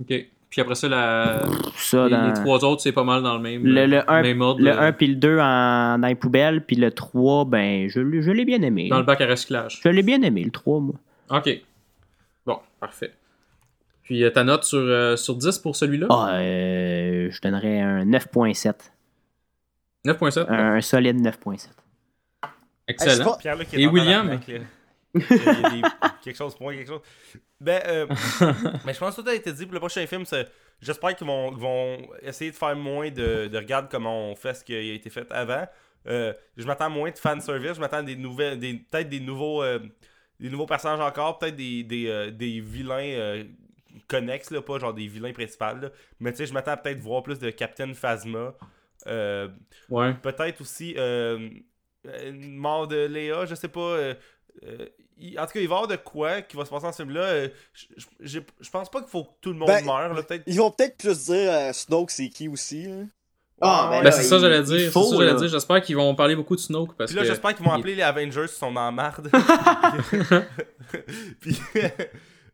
OK. 0.00 0.26
Puis 0.48 0.60
après 0.60 0.74
ça, 0.74 0.88
la... 0.88 1.42
Ça 1.76 2.04
les, 2.06 2.10
dans- 2.10 2.26
les 2.26 2.32
trois 2.34 2.64
autres, 2.64 2.82
c'est 2.82 2.90
pas 2.92 3.04
mal 3.04 3.22
dans 3.22 3.34
le 3.36 3.40
même, 3.40 3.64
Le, 3.64 3.86
le 3.86 4.10
1, 4.10 4.22
même 4.22 4.40
ordre. 4.40 4.60
le 4.60 4.70
euh, 4.72 4.80
1 4.88 4.92
puis 4.92 5.06
le 5.06 5.14
2 5.14 5.38
en, 5.38 5.98
dans 5.98 6.08
les 6.08 6.14
poubelles, 6.16 6.64
puis 6.64 6.74
le 6.76 6.90
3, 6.90 7.44
ben, 7.44 7.88
je, 7.88 8.00
l'ai- 8.00 8.22
je 8.22 8.30
l'ai 8.32 8.44
bien 8.44 8.60
aimé. 8.62 8.88
Dans 8.88 8.98
le 8.98 9.04
bac 9.04 9.20
à 9.20 9.26
recyclage. 9.28 9.80
Je 9.84 9.88
l'ai 9.88 10.02
bien 10.02 10.20
aimé, 10.22 10.42
le 10.42 10.50
3, 10.50 10.80
moi. 10.80 10.94
OK. 11.30 11.50
Bon, 12.46 12.58
parfait. 12.80 13.12
Puis, 14.02 14.24
euh, 14.24 14.30
ta 14.30 14.42
note 14.42 14.64
sur, 14.64 14.78
euh, 14.80 15.14
sur 15.14 15.36
10 15.36 15.58
pour 15.60 15.76
celui-là? 15.76 16.08
Ah, 16.10 16.30
euh, 16.32 17.28
je 17.30 17.40
donnerais 17.40 17.78
un 17.80 18.04
9.7. 18.04 18.74
9.7. 20.06 20.46
Un, 20.48 20.74
un 20.76 20.80
solide 20.80 21.16
9.7. 21.20 21.68
Excellent. 22.88 23.36
Hey, 23.44 23.82
Et 23.82 23.86
William? 23.86 24.38
des- 24.38 24.62
quelque 26.22 26.36
chose 26.36 26.54
pour 26.54 26.62
moi, 26.64 26.74
quelque 26.74 26.88
chose. 26.88 27.00
Ben, 27.60 27.82
euh, 27.86 28.06
mais 28.84 28.94
je 28.94 28.98
pense 28.98 29.16
que 29.16 29.22
tout 29.22 29.28
a 29.28 29.34
été 29.34 29.52
dit 29.52 29.64
pour 29.66 29.74
le 29.74 29.80
prochain 29.80 30.06
film. 30.06 30.24
J'espère 30.80 31.14
qu'ils 31.14 31.26
vont, 31.26 32.08
essayer 32.22 32.50
de 32.50 32.56
faire 32.56 32.74
moins 32.74 33.10
de, 33.10 33.48
de 33.48 33.56
regarde 33.58 33.88
comment 33.90 34.30
on 34.30 34.34
fait 34.34 34.54
ce 34.54 34.64
qui 34.64 34.74
a 34.74 34.80
été 34.80 35.10
fait 35.10 35.30
avant. 35.30 35.66
Euh, 36.06 36.32
je 36.56 36.64
m'attends 36.66 36.88
moins 36.90 37.10
de 37.10 37.18
fanservice. 37.18 37.74
Je 37.74 37.80
m'attends 37.80 38.02
des 38.02 38.16
nouvelles, 38.16 38.58
des, 38.58 38.74
peut-être 38.74 39.08
des 39.08 39.20
nouveaux, 39.20 39.62
euh, 39.62 39.78
des 40.38 40.48
nouveaux 40.48 40.66
personnages 40.66 41.00
encore, 41.00 41.38
peut-être 41.38 41.56
des, 41.56 41.82
des, 41.84 42.06
euh, 42.08 42.30
des 42.30 42.60
vilains 42.60 43.02
euh, 43.02 43.44
connexes, 44.08 44.50
là, 44.50 44.62
pas 44.62 44.78
genre 44.78 44.94
des 44.94 45.06
vilains 45.06 45.32
principaux. 45.32 45.64
là. 45.82 45.90
Mais 46.18 46.30
tu 46.32 46.38
sais, 46.38 46.46
je 46.46 46.54
m'attends 46.54 46.72
à 46.72 46.76
peut-être 46.78 47.00
voir 47.00 47.22
plus 47.22 47.38
de 47.38 47.50
Captain 47.50 47.92
Phasma. 47.92 48.54
Euh, 49.06 49.48
Ouais. 49.88 50.14
peut-être 50.14 50.60
aussi 50.60 50.94
euh, 50.98 51.48
une 52.26 52.56
mort 52.56 52.88
de 52.88 53.06
Léa, 53.06 53.46
je 53.46 53.54
sais 53.54 53.68
pas. 53.68 53.80
euh, 53.80 54.14
euh, 54.64 54.86
il- 55.16 55.38
en 55.38 55.46
tout 55.46 55.52
cas, 55.52 55.60
il 55.60 55.68
va 55.68 55.74
y 55.74 55.78
avoir 55.78 55.88
de 55.88 55.96
quoi 55.96 56.42
qui 56.42 56.56
va 56.56 56.64
se 56.64 56.70
passer 56.70 56.86
dans 56.86 56.92
ce 56.92 57.02
film-là. 57.02 57.22
euh, 57.22 57.48
je- 58.20 58.40
pense 58.72 58.90
pas 58.90 59.00
qu'il 59.00 59.10
faut 59.10 59.24
que 59.24 59.30
tout 59.40 59.52
le 59.52 59.58
monde 59.58 59.68
Ben, 59.68 59.84
meure. 59.84 60.14
là. 60.14 60.22
Ils 60.46 60.58
vont 60.58 60.70
peut-être 60.70 60.96
plus 60.98 61.26
dire 61.26 61.52
euh, 61.52 61.72
Snoke 61.72 62.10
c'est 62.10 62.28
qui 62.28 62.48
aussi. 62.48 62.88
Ah, 63.62 63.88
Ouais, 63.90 63.98
Ben, 63.98 64.04
là, 64.04 64.12
c'est 64.12 64.22
ça, 64.22 64.36
il- 64.36 64.40
j'allais 64.40 64.62
dire. 64.62 64.90
faut, 64.90 65.02
C'est 65.02 65.10
ça, 65.10 65.16
j'allais 65.18 65.32
là. 65.32 65.38
dire. 65.38 65.48
J'espère 65.48 65.82
qu'ils 65.82 65.96
vont 65.96 66.14
parler 66.14 66.34
beaucoup 66.36 66.56
de 66.56 66.60
Snoke 66.60 66.96
parce 66.96 67.10
Puis 67.10 67.16
là, 67.16 67.22
que. 67.22 67.28
j'espère 67.28 67.54
qu'ils 67.54 67.64
vont 67.66 67.72
appeler 67.72 67.94
les 67.94 68.02
Avengers 68.02 68.46
qui 68.48 68.54
sont 68.54 68.72
la 68.72 68.90
marde. 68.90 69.30
Puis. 71.40 71.58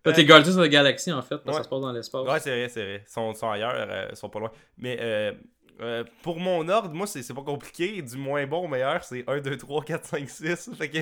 Que 0.04 0.10
les 0.12 0.24
Guardians 0.24 0.56
of 0.58 0.66
the 0.66 0.70
Galaxy, 0.70 1.10
en 1.12 1.20
fait, 1.20 1.38
parce 1.38 1.42
que 1.44 1.50
Ouais. 1.50 1.56
ça 1.56 1.62
se 1.64 1.68
passe 1.68 1.80
dans 1.80 1.90
l'espace. 1.90 2.28
Ouais, 2.28 2.38
c'est 2.38 2.50
vrai, 2.50 2.68
c'est 2.68 2.84
vrai. 2.84 3.04
Ils 3.04 3.10
sont, 3.12 3.34
sont 3.34 3.50
ailleurs, 3.50 3.74
euh, 3.74 4.06
ils 4.08 4.16
sont 4.16 4.28
pas 4.28 4.38
loin. 4.38 4.52
Mais 4.78 4.96
euh, 5.80 6.04
pour 6.22 6.38
mon 6.40 6.68
ordre, 6.68 6.94
moi, 6.94 7.06
c'est 7.06 7.34
pas 7.34 7.42
compliqué. 7.42 8.00
Du 8.02 8.16
moins 8.16 8.46
bon 8.46 8.64
au 8.64 8.68
meilleur, 8.68 9.04
c'est 9.04 9.24
1, 9.28 9.40
2, 9.40 9.56
3, 9.56 9.84
4, 9.84 10.04
5, 10.06 10.28
6. 10.30 10.70
Fait 10.76 10.88
que. 10.90 10.98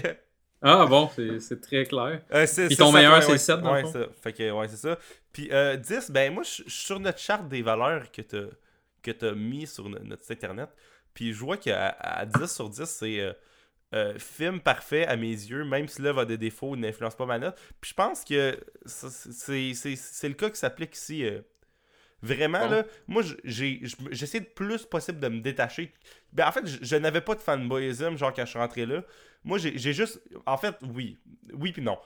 Ah 0.66 0.86
bon, 0.86 1.10
c'est 1.40 1.60
très 1.60 1.84
clair. 1.84 2.22
Euh, 2.32 2.46
Puis 2.66 2.76
ton 2.76 2.90
meilleur, 2.90 3.20
c'est 3.22 3.26
ouais. 3.28 3.32
le 3.34 3.38
sept, 3.38 3.60
dans 3.60 3.70
le 3.74 3.76
Ouais, 3.76 3.82
fond. 3.82 3.92
ça. 3.92 4.06
Fait 4.22 4.32
que, 4.32 4.51
ouais, 4.51 4.68
c'est 4.68 4.76
ça. 4.76 4.98
Puis 5.32 5.48
euh, 5.52 5.76
10, 5.76 6.10
ben 6.10 6.32
moi, 6.32 6.42
je 6.42 6.51
suis 6.51 6.64
sur 6.70 6.98
notre 7.01 7.18
charte 7.18 7.48
des 7.48 7.60
valeurs 7.62 8.10
que 8.10 8.22
t'as 8.22 8.46
que 9.02 9.10
t'as 9.10 9.32
mis 9.34 9.66
sur 9.66 9.88
no- 9.90 9.98
notre 10.02 10.22
site 10.22 10.32
internet. 10.42 10.70
Puis 11.12 11.34
je 11.34 11.38
vois 11.40 11.59
qu'à 11.59 11.88
à 12.01 12.24
10 12.24 12.46
sur 12.51 12.70
10, 12.70 12.84
c'est 12.86 13.20
euh, 13.20 13.32
euh, 13.94 14.18
film 14.18 14.60
parfait 14.60 15.06
à 15.06 15.16
mes 15.16 15.28
yeux, 15.28 15.64
même 15.64 15.86
si 15.86 16.01
l'œuvre 16.01 16.20
a 16.20 16.24
des 16.24 16.38
défauts, 16.38 16.74
n'influence 16.76 17.14
pas 17.14 17.26
ma 17.26 17.38
note. 17.38 17.56
Puis 17.82 17.90
je 17.90 17.94
pense 17.94 18.24
que 18.24 18.59
c'est 18.86 20.28
le 20.28 20.34
cas 20.34 20.48
qui 20.51 20.56
s'applique 20.56 20.96
ici. 20.96 21.24
Vraiment, 22.24 22.66
là, 22.66 22.84
moi, 23.06 23.22
j'essaie 23.44 24.38
le 24.38 24.44
plus 24.46 24.86
possible 24.86 25.20
de 25.20 25.28
me 25.28 25.40
détacher. 25.40 25.92
Ben, 26.32 26.48
en 26.48 26.52
fait, 26.52 26.66
je, 26.66 26.78
je 26.80 26.96
n'avais 26.96 27.20
pas 27.20 27.34
de 27.34 27.40
fanboyisme, 27.40 28.16
genre, 28.16 28.32
quand 28.32 28.46
je 28.46 28.51
suis 28.51 28.59
rentré 28.59 28.86
là. 28.86 29.05
Moi, 29.44 29.59
j'ai 29.59 29.92
juste. 29.92 30.22
En 30.46 30.56
fait, 30.56 30.74
oui. 30.94 31.18
Oui, 31.52 31.72
puis 31.72 31.82
non. 31.82 31.98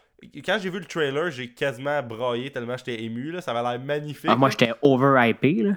Quand 0.44 0.58
j'ai 0.60 0.70
vu 0.70 0.80
le 0.80 0.86
trailer, 0.86 1.30
j'ai 1.30 1.50
quasiment 1.50 2.02
braillé 2.02 2.50
tellement 2.50 2.76
j'étais 2.76 3.00
ému. 3.04 3.30
Là. 3.30 3.40
Ça 3.40 3.52
avait 3.52 3.70
l'air 3.70 3.80
magnifique. 3.80 4.28
Ah, 4.28 4.34
moi, 4.34 4.50
j'étais 4.50 4.72
overhypé, 4.82 5.62
là. 5.62 5.74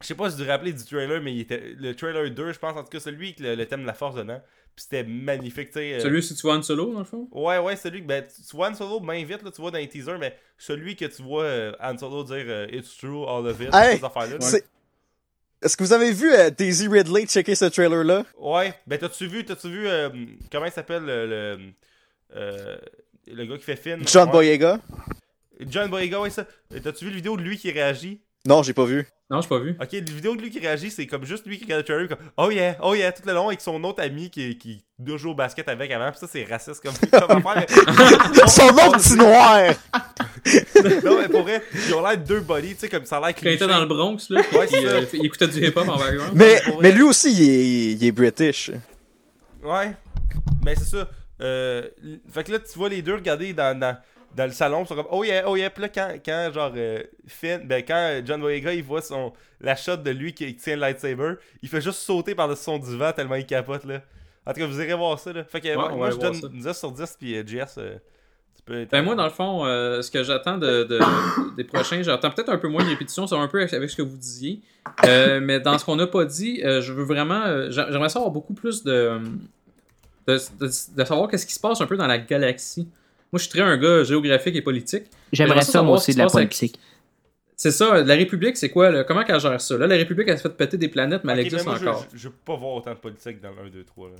Je 0.00 0.06
sais 0.06 0.14
pas 0.16 0.28
si 0.30 0.36
tu 0.36 0.42
te 0.42 0.48
rappelles 0.48 0.74
du 0.74 0.84
trailer, 0.84 1.22
mais 1.22 1.32
il 1.32 1.40
était. 1.40 1.74
Le 1.78 1.94
trailer 1.94 2.30
2, 2.32 2.52
je 2.52 2.58
pense, 2.58 2.76
en 2.76 2.82
tout 2.82 2.90
cas, 2.90 2.98
celui 2.98 3.28
avec 3.28 3.40
le, 3.40 3.54
le 3.54 3.66
thème 3.66 3.82
de 3.82 3.86
la 3.86 3.94
force 3.94 4.16
dedans. 4.16 4.40
Puis 4.78 4.84
c'était 4.88 5.02
magnifique, 5.02 5.70
tu 5.70 5.80
sais. 5.80 5.94
euh, 5.94 6.00
Celui 6.00 6.22
si 6.22 6.36
tu 6.36 6.42
vois 6.42 6.54
Han 6.56 6.62
Solo, 6.62 6.92
dans 6.92 7.00
le 7.00 7.04
fond? 7.04 7.26
Ouais, 7.32 7.58
ouais, 7.58 7.74
celui 7.74 8.00
que. 8.00 8.06
Ben, 8.06 8.24
tu 8.24 8.54
vois 8.56 8.68
Han 8.70 8.74
Solo 8.76 9.00
bien 9.00 9.24
vite, 9.24 9.42
là, 9.42 9.50
tu 9.50 9.60
vois 9.60 9.72
dans 9.72 9.78
les 9.78 9.88
teasers, 9.88 10.20
mais 10.20 10.36
celui 10.56 10.94
que 10.94 11.04
tu 11.06 11.20
vois 11.20 11.42
euh, 11.42 11.72
Han 11.80 11.98
Solo 11.98 12.22
dire 12.22 12.44
euh, 12.46 12.68
It's 12.70 12.96
true, 12.96 13.24
all 13.28 13.44
of 13.48 13.60
it, 13.60 13.74
Hey, 13.74 13.98
ces 13.98 14.04
affaires-là. 14.04 14.38
Est-ce 15.60 15.76
que 15.76 15.82
vous 15.82 15.92
avez 15.92 16.12
vu 16.12 16.32
euh, 16.32 16.50
Daisy 16.50 16.86
Ridley 16.86 17.26
checker 17.26 17.56
ce 17.56 17.64
trailer-là? 17.64 18.24
Ouais, 18.38 18.72
ben 18.86 18.96
t'as-tu 19.00 19.26
vu, 19.26 19.44
t'as-tu 19.44 19.68
vu, 19.68 19.88
euh, 19.88 20.10
comment 20.52 20.66
il 20.66 20.70
s'appelle 20.70 21.02
le, 21.04 21.26
le, 21.26 21.58
euh, 22.36 22.76
le 23.26 23.44
gars 23.46 23.56
qui 23.58 23.64
fait 23.64 23.74
Finn 23.74 24.00
John 24.06 24.26
Ouais. 24.28 24.32
Boyega? 24.32 24.78
John 25.62 25.90
Boyega, 25.90 26.20
ouais, 26.20 26.30
ça. 26.30 26.46
T'as-tu 26.70 27.06
vu 27.06 27.10
la 27.10 27.16
vidéo 27.16 27.36
de 27.36 27.42
lui 27.42 27.58
qui 27.58 27.72
réagit? 27.72 28.20
Non, 28.46 28.62
j'ai 28.62 28.74
pas 28.74 28.84
vu. 28.84 29.08
Non, 29.30 29.42
j'ai 29.42 29.48
pas 29.48 29.58
vu. 29.58 29.76
Ok, 29.78 29.88
la 29.92 30.00
vidéo 30.00 30.34
de 30.36 30.40
lui 30.40 30.48
qui 30.50 30.58
réagit, 30.58 30.90
c'est 30.90 31.06
comme 31.06 31.24
juste 31.26 31.44
lui 31.46 31.58
qui 31.58 31.64
regarde 31.64 31.80
le 31.80 31.84
trailer, 31.84 32.08
comme 32.08 32.18
Oh 32.38 32.50
yeah, 32.50 32.76
oh 32.82 32.94
yeah, 32.94 33.12
tout 33.12 33.22
le 33.26 33.34
long 33.34 33.48
avec 33.48 33.60
son 33.60 33.82
autre 33.84 34.02
ami 34.02 34.30
qui, 34.30 34.56
qui 34.56 34.82
doit 34.98 35.18
jouer 35.18 35.32
au 35.32 35.34
basket 35.34 35.68
avec 35.68 35.90
avant. 35.90 36.10
Pis 36.10 36.18
ça, 36.18 36.26
c'est 36.26 36.44
raciste 36.44 36.82
comme, 36.82 36.94
comme 37.28 37.46
affaire. 37.46 37.66
mais- 38.34 38.46
Son 38.48 38.68
nom 38.72 38.90
petit 38.92 39.16
noir! 39.16 39.74
non, 41.04 41.18
mais 41.20 41.28
pour 41.28 41.42
vrai, 41.42 41.62
ils 41.74 41.94
ont 41.94 42.02
l'air 42.02 42.16
de 42.16 42.24
deux 42.24 42.40
bodies, 42.40 42.74
tu 42.74 42.80
sais, 42.80 42.88
comme 42.88 43.04
ça 43.04 43.18
a 43.18 43.20
l'air 43.20 43.34
Quand 43.34 43.42
il 43.44 43.52
était 43.52 43.66
dans 43.66 43.80
le 43.80 43.86
Bronx, 43.86 44.16
là, 44.30 44.40
Ouais, 44.54 44.66
puis, 44.66 44.76
c'est 44.80 44.86
euh, 44.86 45.02
ça. 45.02 45.08
il 45.12 45.26
écoutait 45.26 45.48
du 45.48 45.62
hip-hop 45.66 45.86
en 45.88 45.98
background. 45.98 46.32
Mais, 46.34 46.60
mais 46.80 46.90
lui 46.92 47.02
aussi, 47.02 47.30
il 47.32 47.42
est, 47.50 47.92
il 47.92 48.04
est 48.06 48.12
British. 48.12 48.70
Ouais. 49.62 49.92
Ben 50.62 50.74
c'est 50.78 50.96
ça. 50.96 51.08
Euh, 51.42 51.82
fait 52.32 52.44
que 52.44 52.52
là, 52.52 52.58
tu 52.60 52.78
vois 52.78 52.88
les 52.88 53.02
deux 53.02 53.14
regarder 53.14 53.52
dans, 53.52 53.78
dans, 53.78 53.96
dans 54.36 54.44
le 54.46 54.52
salon, 54.52 54.82
ils 54.84 54.86
sont 54.86 54.94
comme 54.94 55.08
Oh 55.10 55.24
yeah, 55.24 55.48
oh 55.48 55.56
yeah. 55.56 55.70
Puis 55.70 55.82
là, 55.82 55.88
quand, 55.88 56.08
quand 56.24 56.50
genre 56.52 56.72
euh, 56.76 57.02
Finn, 57.26 57.60
ben 57.64 57.82
quand 57.86 58.20
John 58.24 58.40
Boyega 58.40 58.72
il 58.74 58.82
voit 58.82 59.02
son, 59.02 59.32
la 59.60 59.74
shot 59.74 59.96
de 59.96 60.10
lui 60.10 60.32
qui, 60.32 60.46
qui 60.46 60.56
tient 60.56 60.74
le 60.76 60.80
lightsaber, 60.82 61.34
il 61.62 61.68
fait 61.68 61.80
juste 61.80 61.98
sauter 62.00 62.34
par-dessus 62.34 62.62
son 62.64 62.78
divan 62.78 63.12
tellement 63.12 63.34
il 63.36 63.46
capote 63.46 63.84
là. 63.84 64.00
En 64.46 64.52
tout 64.52 64.60
cas, 64.60 64.66
vous 64.66 64.80
irez 64.80 64.94
voir 64.94 65.18
ça 65.18 65.32
là. 65.32 65.44
Fait 65.44 65.60
que 65.60 65.68
Ouais, 65.68 65.74
moi 65.76 66.08
va 66.08 66.10
je 66.10 66.16
donne 66.16 66.34
ça. 66.34 66.48
10 66.48 66.72
sur 66.78 66.92
10 66.92 67.16
puis 67.18 67.36
euh, 67.36 67.42
JS, 67.46 67.78
euh, 67.78 67.96
tu 68.56 68.62
peux 68.64 68.80
être. 68.82 68.90
Ben 68.92 69.02
moi, 69.02 69.14
dans 69.14 69.24
le 69.24 69.30
fond, 69.30 69.64
euh, 69.66 70.00
ce 70.02 70.10
que 70.10 70.22
j'attends 70.22 70.56
de, 70.58 70.84
de- 70.84 71.00
des 71.56 71.64
prochains, 71.64 72.02
j'attends 72.02 72.30
peut-être 72.30 72.48
un 72.50 72.58
peu 72.58 72.68
moins 72.68 72.84
de 72.84 72.88
répétitions, 72.88 73.26
c'est 73.26 73.34
un 73.34 73.48
peu 73.48 73.60
avec 73.60 73.90
ce 73.90 73.96
que 73.96 74.02
vous 74.02 74.16
disiez. 74.16 74.60
Euh, 75.04 75.40
mais 75.42 75.60
dans 75.60 75.76
ce 75.78 75.84
qu'on 75.84 75.96
n'a 75.96 76.06
pas 76.06 76.24
dit, 76.24 76.62
euh, 76.64 76.80
je 76.80 76.92
veux 76.92 77.04
vraiment. 77.04 77.70
j'a- 77.70 77.90
J'aimerais 77.90 78.08
savoir 78.08 78.30
beaucoup 78.30 78.54
plus 78.54 78.84
de. 78.84 79.20
de, 80.26 80.36
de- 80.60 80.66
de 80.96 81.04
savoir 81.04 81.28
qu'est-ce 81.28 81.46
qui 81.46 81.54
se 81.54 81.60
passe 81.60 81.80
un 81.80 81.86
peu 81.86 81.96
dans 81.96 82.06
la 82.06 82.18
galaxie. 82.18 82.88
Moi, 83.32 83.38
je 83.38 83.44
suis 83.44 83.50
très 83.50 83.60
un 83.62 83.76
gars 83.76 84.04
géographique 84.04 84.56
et 84.56 84.62
politique. 84.62 85.04
J'aimerais 85.32 85.62
ça, 85.62 85.82
moi 85.82 85.96
aussi, 85.96 86.12
de 86.12 86.18
la 86.18 86.24
avec- 86.24 86.32
politique. 86.32 86.78
C'est 87.56 87.72
ça, 87.72 88.02
la 88.04 88.14
République, 88.14 88.56
c'est 88.56 88.70
quoi 88.70 88.90
là? 88.90 89.02
Comment 89.02 89.24
qu'elle 89.24 89.40
gère 89.40 89.60
ça? 89.60 89.76
Là, 89.76 89.86
la 89.88 89.96
République, 89.96 90.28
elle 90.28 90.36
se 90.38 90.42
fait 90.42 90.56
péter 90.56 90.76
des 90.76 90.88
planètes, 90.88 91.24
mais 91.24 91.32
elle 91.32 91.40
existe 91.40 91.64
moi, 91.66 91.74
encore. 91.74 92.06
Je, 92.12 92.18
je 92.18 92.28
veux 92.28 92.34
pas 92.44 92.54
voir 92.56 92.74
autant 92.74 92.92
de 92.92 92.96
politique 92.98 93.40
dans 93.40 93.48
le 93.50 93.66
1, 93.66 93.70
2, 93.70 93.84
3 93.84 94.08
là. 94.10 94.14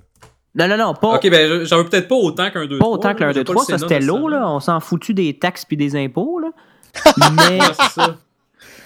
Non, 0.56 0.76
non, 0.76 0.84
non, 0.86 0.94
pas, 0.94 1.14
Ok, 1.14 1.30
ben 1.30 1.48
je- 1.48 1.64
j'en 1.64 1.76
veux 1.78 1.84
peut-être 1.88 2.08
pas 2.08 2.16
autant 2.16 2.50
qu'un 2.50 2.66
2 2.66 2.78
pas 2.78 2.86
autant 2.86 3.14
que 3.14 3.20
l'un, 3.22 3.32
deux, 3.32 3.44
trois. 3.44 3.64
Ça, 3.64 3.78
c'était 3.78 4.00
l'eau, 4.00 4.28
là. 4.28 4.50
On 4.50 4.58
s'en 4.58 4.80
foutu 4.80 5.14
des 5.14 5.38
taxes 5.38 5.64
puis 5.64 5.76
des 5.76 5.94
impôts, 5.94 6.40
là. 6.40 6.48
Mais, 7.36 7.58
ça. 7.94 8.16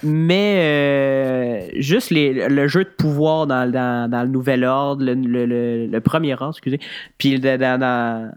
mais 0.02 1.70
euh, 1.72 1.80
juste 1.80 2.10
les, 2.10 2.48
le 2.48 2.68
jeu 2.68 2.84
de 2.84 2.90
pouvoir 2.90 3.46
dans, 3.46 3.70
dans, 3.70 4.10
dans 4.10 4.22
le 4.22 4.28
nouvel 4.28 4.64
ordre, 4.64 5.02
le, 5.04 5.14
le, 5.14 5.46
le, 5.46 5.86
le 5.86 6.00
premier 6.00 6.34
ordre, 6.34 6.50
excusez, 6.50 6.80
puis 7.16 7.38
dans, 7.40 8.30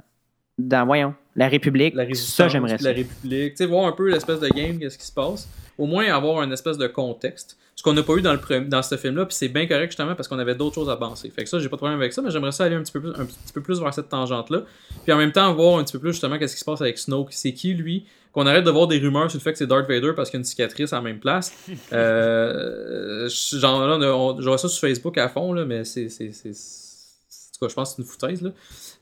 dans, 0.59 0.85
voyons, 0.85 1.13
la 1.35 1.49
République, 1.49 1.93
la 1.95 2.05
ça, 2.13 2.47
j'aimerais 2.47 2.77
ça. 2.77 2.89
la 2.89 2.95
République. 2.95 3.51
Tu 3.51 3.57
sais, 3.57 3.65
voir 3.65 3.85
un 3.87 3.91
peu 3.91 4.09
l'espèce 4.09 4.39
de 4.39 4.47
game, 4.49 4.79
qu'est-ce 4.79 4.97
qui 4.97 5.05
se 5.05 5.11
passe. 5.11 5.49
Au 5.77 5.85
moins 5.85 6.05
avoir 6.05 6.39
un 6.39 6.49
espèce 6.51 6.77
de 6.77 6.87
contexte. 6.87 7.57
Ce 7.75 7.83
qu'on 7.83 7.91
n'a 7.91 8.03
pas 8.03 8.13
eu 8.13 8.21
dans, 8.21 8.31
le 8.31 8.61
dans 8.61 8.81
ce 8.81 8.95
film-là, 8.95 9.25
puis 9.25 9.35
c'est 9.35 9.49
bien 9.49 9.67
correct 9.67 9.91
justement 9.91 10.15
parce 10.15 10.29
qu'on 10.29 10.39
avait 10.39 10.55
d'autres 10.55 10.75
choses 10.75 10.89
à 10.89 10.95
penser. 10.95 11.29
Fait 11.29 11.43
que 11.43 11.49
ça, 11.49 11.59
j'ai 11.59 11.67
pas 11.67 11.75
de 11.75 11.79
problème 11.79 11.99
avec 11.99 12.13
ça, 12.13 12.21
mais 12.21 12.31
j'aimerais 12.31 12.53
ça 12.53 12.63
aller 12.63 12.75
un 12.75 12.81
petit 12.81 12.93
peu 12.93 13.01
plus, 13.01 13.09
un 13.09 13.25
petit 13.25 13.53
peu 13.53 13.61
plus 13.61 13.81
vers 13.81 13.93
cette 13.93 14.07
tangente-là. 14.07 14.63
Puis 15.03 15.11
en 15.11 15.17
même 15.17 15.33
temps, 15.33 15.53
voir 15.53 15.79
un 15.79 15.83
petit 15.83 15.91
peu 15.91 15.99
plus 15.99 16.13
justement 16.13 16.39
qu'est-ce 16.39 16.53
qui 16.53 16.61
se 16.61 16.65
passe 16.65 16.79
avec 16.79 16.97
Snoke. 16.97 17.33
C'est 17.33 17.51
qui 17.51 17.73
lui? 17.73 18.05
Qu'on 18.31 18.47
arrête 18.47 18.63
de 18.63 18.71
voir 18.71 18.87
des 18.87 18.99
rumeurs 18.99 19.29
sur 19.29 19.39
le 19.39 19.43
fait 19.43 19.51
que 19.51 19.57
c'est 19.57 19.67
Darth 19.67 19.89
Vader 19.89 20.13
parce 20.15 20.29
qu'il 20.29 20.37
y 20.37 20.39
a 20.39 20.41
une 20.41 20.45
cicatrice 20.45 20.93
à 20.93 20.97
la 20.97 21.01
même 21.01 21.19
place. 21.19 21.53
Euh, 21.91 23.29
genre 23.29 23.85
là, 23.85 24.33
vois 24.41 24.57
ça 24.57 24.69
sur 24.69 24.79
Facebook 24.79 25.17
à 25.17 25.27
fond, 25.27 25.51
là, 25.51 25.65
mais 25.65 25.83
c'est. 25.83 26.07
Tout 27.57 27.65
cas, 27.65 27.69
je 27.69 27.75
pense 27.75 27.91
que 27.91 27.95
c'est 27.95 28.01
une 28.01 28.07
foutaise. 28.07 28.53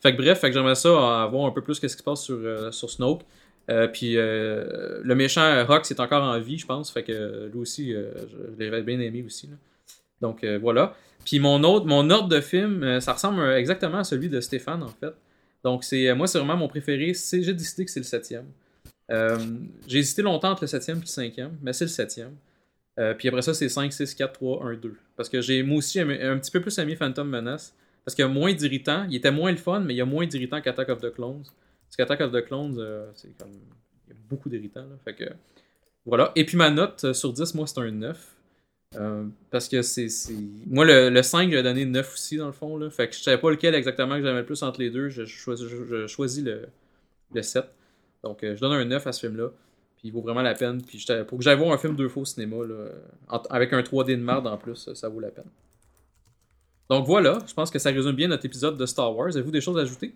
Fait 0.01 0.15
que 0.15 0.21
bref, 0.21 0.41
j'aimerais 0.43 0.75
ça 0.75 0.89
euh, 0.89 1.27
voir 1.27 1.45
un 1.45 1.51
peu 1.51 1.61
plus 1.61 1.79
qu'est-ce 1.79 1.95
qui 1.95 1.99
se 1.99 2.03
passe 2.03 2.21
sur, 2.21 2.37
euh, 2.37 2.71
Snoke. 2.71 3.21
Euh, 3.69 3.87
puis 3.87 4.17
euh, 4.17 4.99
le 5.03 5.15
méchant 5.15 5.65
Rox 5.65 5.89
est 5.89 5.99
encore 5.99 6.23
en 6.23 6.39
vie, 6.39 6.57
je 6.57 6.65
pense. 6.65 6.91
Fait 6.91 7.03
que 7.03 7.49
lui 7.51 7.59
aussi, 7.59 7.91
je, 7.93 8.63
l'avais 8.63 8.83
bien 8.83 8.99
aimé 8.99 9.23
aussi. 9.25 9.49
Donc 10.21 10.45
voilà. 10.61 10.95
Puis 11.25 11.39
mon 11.39 11.63
ordre 11.63 12.27
de 12.27 12.41
film, 12.41 12.99
ça 12.99 13.13
ressemble 13.13 13.41
exactement 13.53 13.99
à 13.99 14.03
celui 14.03 14.29
de 14.29 14.41
Stéphane 14.41 14.83
en 14.83 14.89
fait. 14.89 15.13
Donc 15.63 15.85
moi 16.15 16.27
c'est 16.27 16.37
vraiment 16.39 16.57
mon 16.57 16.67
préféré. 16.67 17.13
J'ai 17.13 17.53
décidé 17.53 17.85
que 17.85 17.91
c'est 17.91 18.01
le 18.01 18.05
septième. 18.05 18.45
J'ai 19.87 19.99
hésité 19.99 20.21
longtemps 20.21 20.51
entre 20.51 20.63
le 20.63 20.67
septième 20.67 20.97
et 20.97 21.01
le 21.01 21.07
cinquième, 21.07 21.57
mais 21.61 21.71
c'est 21.71 21.85
le 21.85 21.89
septième. 21.89 22.35
Puis 23.17 23.27
après 23.29 23.41
ça, 23.41 23.53
c'est 23.53 23.69
5, 23.69 23.91
6, 23.91 24.13
4, 24.13 24.33
3, 24.33 24.65
1, 24.65 24.73
2. 24.75 24.95
Parce 25.15 25.29
que 25.29 25.41
j'ai 25.41 25.63
moi 25.63 25.77
aussi 25.77 25.99
un 25.99 26.37
petit 26.37 26.51
peu 26.51 26.61
plus 26.61 26.77
aimé 26.77 26.95
Phantom 26.97 27.27
Menace. 27.27 27.73
Parce 28.03 28.15
qu'il 28.15 28.23
y 28.23 28.27
a 28.27 28.31
moins 28.31 28.53
d'irritants. 28.53 29.05
Il 29.09 29.15
était 29.15 29.31
moins 29.31 29.51
le 29.51 29.57
fun, 29.57 29.79
mais 29.79 29.93
il 29.93 29.97
y 29.97 30.01
a 30.01 30.05
moins 30.05 30.25
d'irritants 30.25 30.61
qu'Attack 30.61 30.89
of 30.89 31.01
the 31.01 31.11
Clones. 31.11 31.43
Parce 31.43 31.95
qu'Attack 31.97 32.21
of 32.21 32.31
the 32.31 32.45
Clones, 32.45 32.75
euh, 32.77 33.09
c'est 33.15 33.35
comme. 33.37 33.51
Il 34.07 34.09
y 34.09 34.13
a 34.13 34.19
beaucoup 34.29 34.49
d'irritants. 34.49 34.85
Fait 35.05 35.13
que. 35.13 35.25
Voilà. 36.05 36.31
Et 36.35 36.45
puis 36.45 36.57
ma 36.57 36.69
note 36.69 37.05
euh, 37.05 37.13
sur 37.13 37.31
10, 37.31 37.55
moi, 37.55 37.65
c'est 37.65 37.79
un 37.79 37.91
9. 37.91 38.35
Euh, 38.95 39.25
parce 39.49 39.69
que 39.69 39.81
c'est. 39.81 40.07
Moi, 40.67 40.85
le, 40.85 41.09
le 41.09 41.23
5, 41.23 41.49
j'ai 41.49 41.63
donné 41.63 41.85
9 41.85 42.13
aussi, 42.13 42.37
dans 42.37 42.47
le 42.47 42.51
fond. 42.51 42.77
Là. 42.77 42.89
Fait 42.89 43.07
que 43.07 43.15
je 43.15 43.21
savais 43.21 43.37
pas 43.37 43.49
lequel 43.49 43.73
exactement 43.73 44.15
que 44.15 44.23
j'aimais 44.23 44.39
le 44.39 44.45
plus 44.45 44.61
entre 44.63 44.81
les 44.81 44.89
deux. 44.89 45.09
Je, 45.09 45.25
choisis, 45.25 46.43
le, 46.43 46.67
le 47.33 47.41
7. 47.41 47.63
Donc, 48.23 48.39
je 48.41 48.59
donne 48.59 48.73
un 48.73 48.85
9 48.85 49.07
à 49.07 49.11
ce 49.11 49.21
film-là. 49.27 49.49
Puis 49.97 50.09
il 50.09 50.11
vaut 50.11 50.21
vraiment 50.21 50.41
la 50.41 50.55
peine. 50.55 50.81
Puis 50.81 51.05
pour 51.27 51.37
que 51.37 51.43
j'aille 51.43 51.57
voir 51.57 51.71
un 51.71 51.77
film 51.77 51.95
deux 51.95 52.09
fois 52.09 52.23
au 52.23 52.25
cinéma, 52.25 52.57
avec 53.49 53.71
un 53.71 53.81
3D 53.81 54.11
de 54.11 54.15
merde 54.23 54.47
en 54.47 54.57
plus, 54.57 54.93
ça 54.93 55.09
vaut 55.09 55.19
la 55.19 55.31
peine. 55.31 55.49
Donc 56.89 57.05
voilà, 57.05 57.39
je 57.47 57.53
pense 57.53 57.69
que 57.71 57.79
ça 57.79 57.89
résume 57.89 58.11
bien 58.13 58.27
notre 58.27 58.45
épisode 58.45 58.77
de 58.77 58.85
Star 58.85 59.15
Wars. 59.15 59.29
Avez-vous 59.29 59.51
des 59.51 59.61
choses 59.61 59.77
à 59.77 59.81
ajouter? 59.81 60.13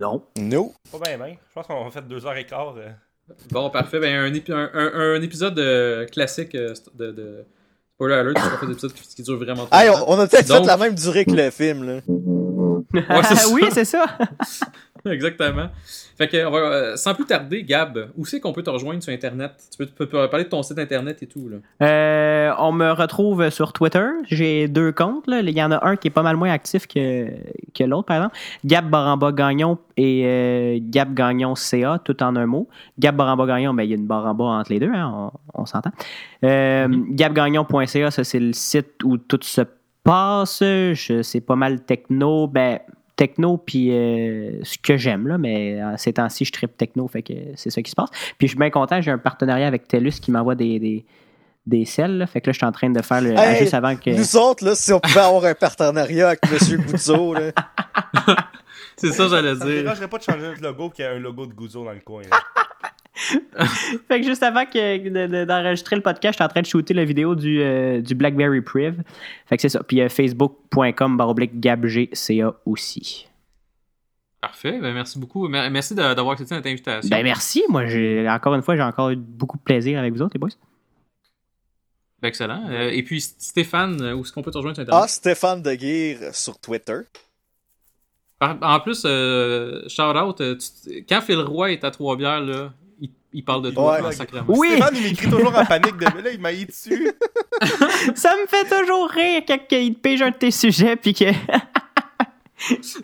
Non. 0.00 0.22
No. 0.38 0.72
Pas 0.92 0.98
bien, 0.98 1.16
bien. 1.18 1.36
Je 1.48 1.52
pense 1.54 1.66
qu'on 1.66 1.86
a 1.86 1.90
fait 1.90 2.00
2h15. 2.02 2.78
Euh... 2.78 2.88
Bon, 3.50 3.68
parfait. 3.70 3.98
Ben, 3.98 4.14
un, 4.14 4.32
épi- 4.32 4.52
un, 4.52 4.70
un- 4.72 5.14
un 5.16 5.22
épisode 5.22 5.58
euh, 5.58 6.06
classique 6.06 6.54
euh, 6.54 6.72
de, 6.94 7.10
de 7.10 7.44
Spoiler 7.94 8.14
alert, 8.14 8.38
fait 8.60 8.66
des 8.66 8.72
épisodes 8.72 8.92
qui, 8.92 9.08
qui 9.16 9.22
durent 9.24 9.38
vraiment 9.38 9.66
trop 9.66 9.76
Hey, 9.76 9.88
longtemps. 9.88 10.04
on, 10.08 10.14
on 10.16 10.20
a 10.20 10.26
peut-être 10.28 10.46
fait 10.46 10.64
la 10.66 10.76
même 10.76 10.94
durée 10.94 11.24
que 11.24 11.32
le 11.32 11.50
film, 11.50 11.84
là. 11.84 12.00
c'est 13.24 13.46
oui, 13.52 13.64
c'est 13.72 13.84
ça. 13.84 14.06
Exactement. 15.12 15.68
Fait 16.16 16.26
que, 16.26 16.44
on 16.46 16.50
va, 16.50 16.58
euh, 16.58 16.96
sans 16.96 17.14
plus 17.14 17.26
tarder, 17.26 17.62
Gab, 17.62 18.10
où 18.16 18.26
c'est 18.26 18.40
qu'on 18.40 18.52
peut 18.52 18.62
te 18.62 18.70
rejoindre 18.70 19.02
sur 19.02 19.12
Internet? 19.12 19.52
Tu 19.70 19.78
peux, 19.78 19.86
tu 19.86 19.92
peux 19.92 20.28
parler 20.28 20.44
de 20.44 20.48
ton 20.48 20.62
site 20.62 20.78
Internet 20.78 21.22
et 21.22 21.26
tout, 21.26 21.48
là. 21.48 21.58
Euh, 21.86 22.52
on 22.58 22.72
me 22.72 22.90
retrouve 22.90 23.50
sur 23.50 23.72
Twitter. 23.72 24.06
J'ai 24.28 24.66
deux 24.66 24.90
comptes. 24.90 25.26
Là. 25.28 25.40
Il 25.40 25.50
y 25.50 25.62
en 25.62 25.70
a 25.70 25.86
un 25.86 25.96
qui 25.96 26.08
est 26.08 26.12
pas 26.12 26.22
mal 26.22 26.36
moins 26.36 26.50
actif 26.50 26.86
que, 26.86 27.28
que 27.74 27.84
l'autre, 27.84 28.06
par 28.06 28.16
exemple. 28.16 28.36
Gab 28.64 28.90
Baramba 28.90 29.32
Gagnon 29.32 29.78
et 29.96 30.22
euh, 30.26 30.78
Gab 30.82 31.14
Gagnon 31.14 31.54
CA, 31.54 32.00
tout 32.04 32.20
en 32.22 32.34
un 32.34 32.46
mot. 32.46 32.68
Gab 32.98 33.14
Baramba 33.14 33.46
Gagnon, 33.46 33.74
ben, 33.74 33.84
il 33.84 33.90
y 33.90 33.92
a 33.92 33.96
une 33.96 34.06
barre 34.06 34.26
en 34.26 34.34
bas 34.34 34.44
entre 34.44 34.72
les 34.72 34.80
deux, 34.80 34.92
hein, 34.92 35.30
on, 35.54 35.62
on 35.62 35.66
s'entend. 35.66 35.90
Euh, 36.44 36.88
Gabgagnon.ca, 37.10 38.10
ça 38.10 38.24
c'est 38.24 38.40
le 38.40 38.52
site 38.52 39.02
où 39.04 39.18
tout 39.18 39.40
se 39.42 39.62
passe, 40.02 40.62
c'est 41.22 41.40
pas 41.40 41.56
mal 41.56 41.84
techno. 41.84 42.46
Ben, 42.46 42.80
techno, 43.18 43.58
puis 43.58 43.90
euh, 43.90 44.60
ce 44.62 44.78
que 44.78 44.96
j'aime, 44.96 45.26
là, 45.26 45.36
mais 45.38 45.82
euh, 45.82 45.94
ces 45.98 46.12
temps-ci, 46.14 46.44
je 46.46 46.52
tripe 46.52 46.74
techno, 46.76 47.06
fait 47.08 47.22
que 47.22 47.34
c'est 47.56 47.68
ça 47.68 47.82
qui 47.82 47.90
se 47.90 47.96
passe. 47.96 48.08
Puis 48.38 48.46
je 48.46 48.52
suis 48.52 48.58
bien 48.58 48.70
content, 48.70 49.00
j'ai 49.02 49.10
un 49.10 49.18
partenariat 49.18 49.66
avec 49.66 49.88
TELUS 49.88 50.12
qui 50.22 50.30
m'envoie 50.30 50.54
des, 50.54 50.78
des, 50.78 51.04
des 51.66 51.84
selles, 51.84 52.16
là. 52.18 52.26
fait 52.28 52.40
que 52.40 52.46
là, 52.46 52.52
je 52.52 52.58
suis 52.58 52.66
en 52.66 52.70
train 52.72 52.88
de 52.90 53.02
faire 53.02 53.20
le. 53.20 53.32
Hey, 53.36 53.58
juste 53.58 53.74
avant 53.74 53.96
que. 53.96 54.10
Nous 54.10 54.36
autres, 54.36 54.64
là, 54.64 54.74
si 54.76 54.92
on 54.92 55.00
pouvait 55.00 55.20
avoir 55.20 55.44
un 55.44 55.54
partenariat 55.54 56.28
avec 56.28 56.40
Monsieur 56.50 56.76
Guzzo, 56.86 57.34
là. 57.34 57.50
C'est 58.96 59.12
ça, 59.12 59.28
j'allais 59.28 59.54
Ça 59.56 59.64
dire. 59.66 59.82
dérangerait 59.82 60.08
pas 60.08 60.18
de 60.18 60.22
changer 60.22 60.40
notre 60.46 60.62
logo 60.62 60.90
qu'il 60.90 61.04
y 61.04 61.08
a 61.08 61.12
un 61.12 61.18
logo 61.18 61.46
de 61.46 61.52
Gouzo 61.54 61.84
dans 61.84 61.92
le 61.92 62.00
coin. 62.00 62.22
là. 62.22 62.38
Fait 64.08 64.20
que 64.20 64.26
juste 64.26 64.42
avant 64.42 64.64
que, 64.64 64.98
de- 65.08 65.26
de- 65.26 65.44
d'enregistrer 65.44 65.96
le 65.96 66.02
podcast, 66.02 66.34
j'étais 66.34 66.44
en 66.44 66.48
train 66.48 66.60
de 66.62 66.66
shooter 66.66 66.94
la 66.94 67.04
vidéo 67.04 67.34
du, 67.34 67.60
euh, 67.62 68.00
du 68.00 68.14
BlackBerry 68.14 68.60
Priv. 68.60 69.02
Fait 69.46 69.56
que 69.56 69.62
c'est 69.62 69.68
ça. 69.68 69.82
Puis 69.82 70.00
euh, 70.00 70.08
facebook.com 70.08 71.16
baroblique 71.16 71.58
gabgca 71.60 72.54
aussi. 72.64 73.26
Parfait, 74.40 74.78
ben 74.80 74.94
merci 74.94 75.18
beaucoup. 75.18 75.48
Mer- 75.48 75.68
Merci 75.70 75.94
de- 75.96 76.14
d'avoir 76.14 76.30
accepté 76.32 76.54
notre 76.54 76.68
invitation. 76.68 77.08
Ben 77.10 77.24
merci. 77.24 77.64
Moi, 77.68 77.86
j'ai 77.86 78.28
encore 78.28 78.54
une 78.54 78.62
fois, 78.62 78.76
j'ai 78.76 78.82
encore 78.82 79.10
eu 79.10 79.16
beaucoup 79.16 79.56
de 79.58 79.62
plaisir 79.62 79.98
avec 79.98 80.12
vous 80.14 80.22
autres, 80.22 80.34
les 80.34 80.38
boys. 80.38 80.50
Ben, 82.22 82.28
excellent. 82.28 82.64
Euh, 82.70 82.90
et 82.90 83.02
puis, 83.02 83.20
Stéphane, 83.20 84.00
où 84.12 84.20
est-ce 84.22 84.32
qu'on 84.32 84.42
peut 84.42 84.50
te 84.52 84.56
rejoindre 84.58 84.76
sur 84.76 84.82
Internet? 84.82 85.04
Ah, 85.04 85.08
Stéphane 85.08 85.60
Deguire 85.62 86.34
sur 86.34 86.58
Twitter. 86.60 87.00
En 88.40 88.78
plus, 88.78 89.02
euh, 89.04 89.82
shout 89.88 90.02
out, 90.16 90.36
tu- 90.36 91.04
quand 91.08 91.20
Phil 91.20 91.40
Roy 91.40 91.72
est 91.72 91.82
à 91.82 91.90
Trois-Bières, 91.90 92.40
là, 92.40 92.72
il, 93.32 93.44
parle 93.44 93.62
de 93.62 93.70
toi 93.70 94.00
Ouais. 94.00 94.06
en 94.06 94.12
sacrément. 94.12 94.46
Oui! 94.48 94.68
Stéphane, 94.72 94.94
il 94.96 95.02
m'écrit 95.02 95.28
toujours 95.30 95.56
en 95.56 95.64
panique 95.64 95.96
de. 95.96 96.04
Là, 96.04 96.30
il 96.32 96.40
m'a 96.40 96.52
eu 96.52 96.64
dessus. 96.64 97.10
Ça 98.14 98.34
me 98.36 98.46
fait 98.46 98.64
toujours 98.68 99.08
rire 99.10 99.42
quand 99.46 99.58
il 99.72 99.94
te 99.94 100.00
pige 100.00 100.22
un 100.22 100.30
de 100.30 100.36
tes 100.36 100.50
sujets, 100.50 100.96
puis 100.96 101.14
que. 101.14 101.24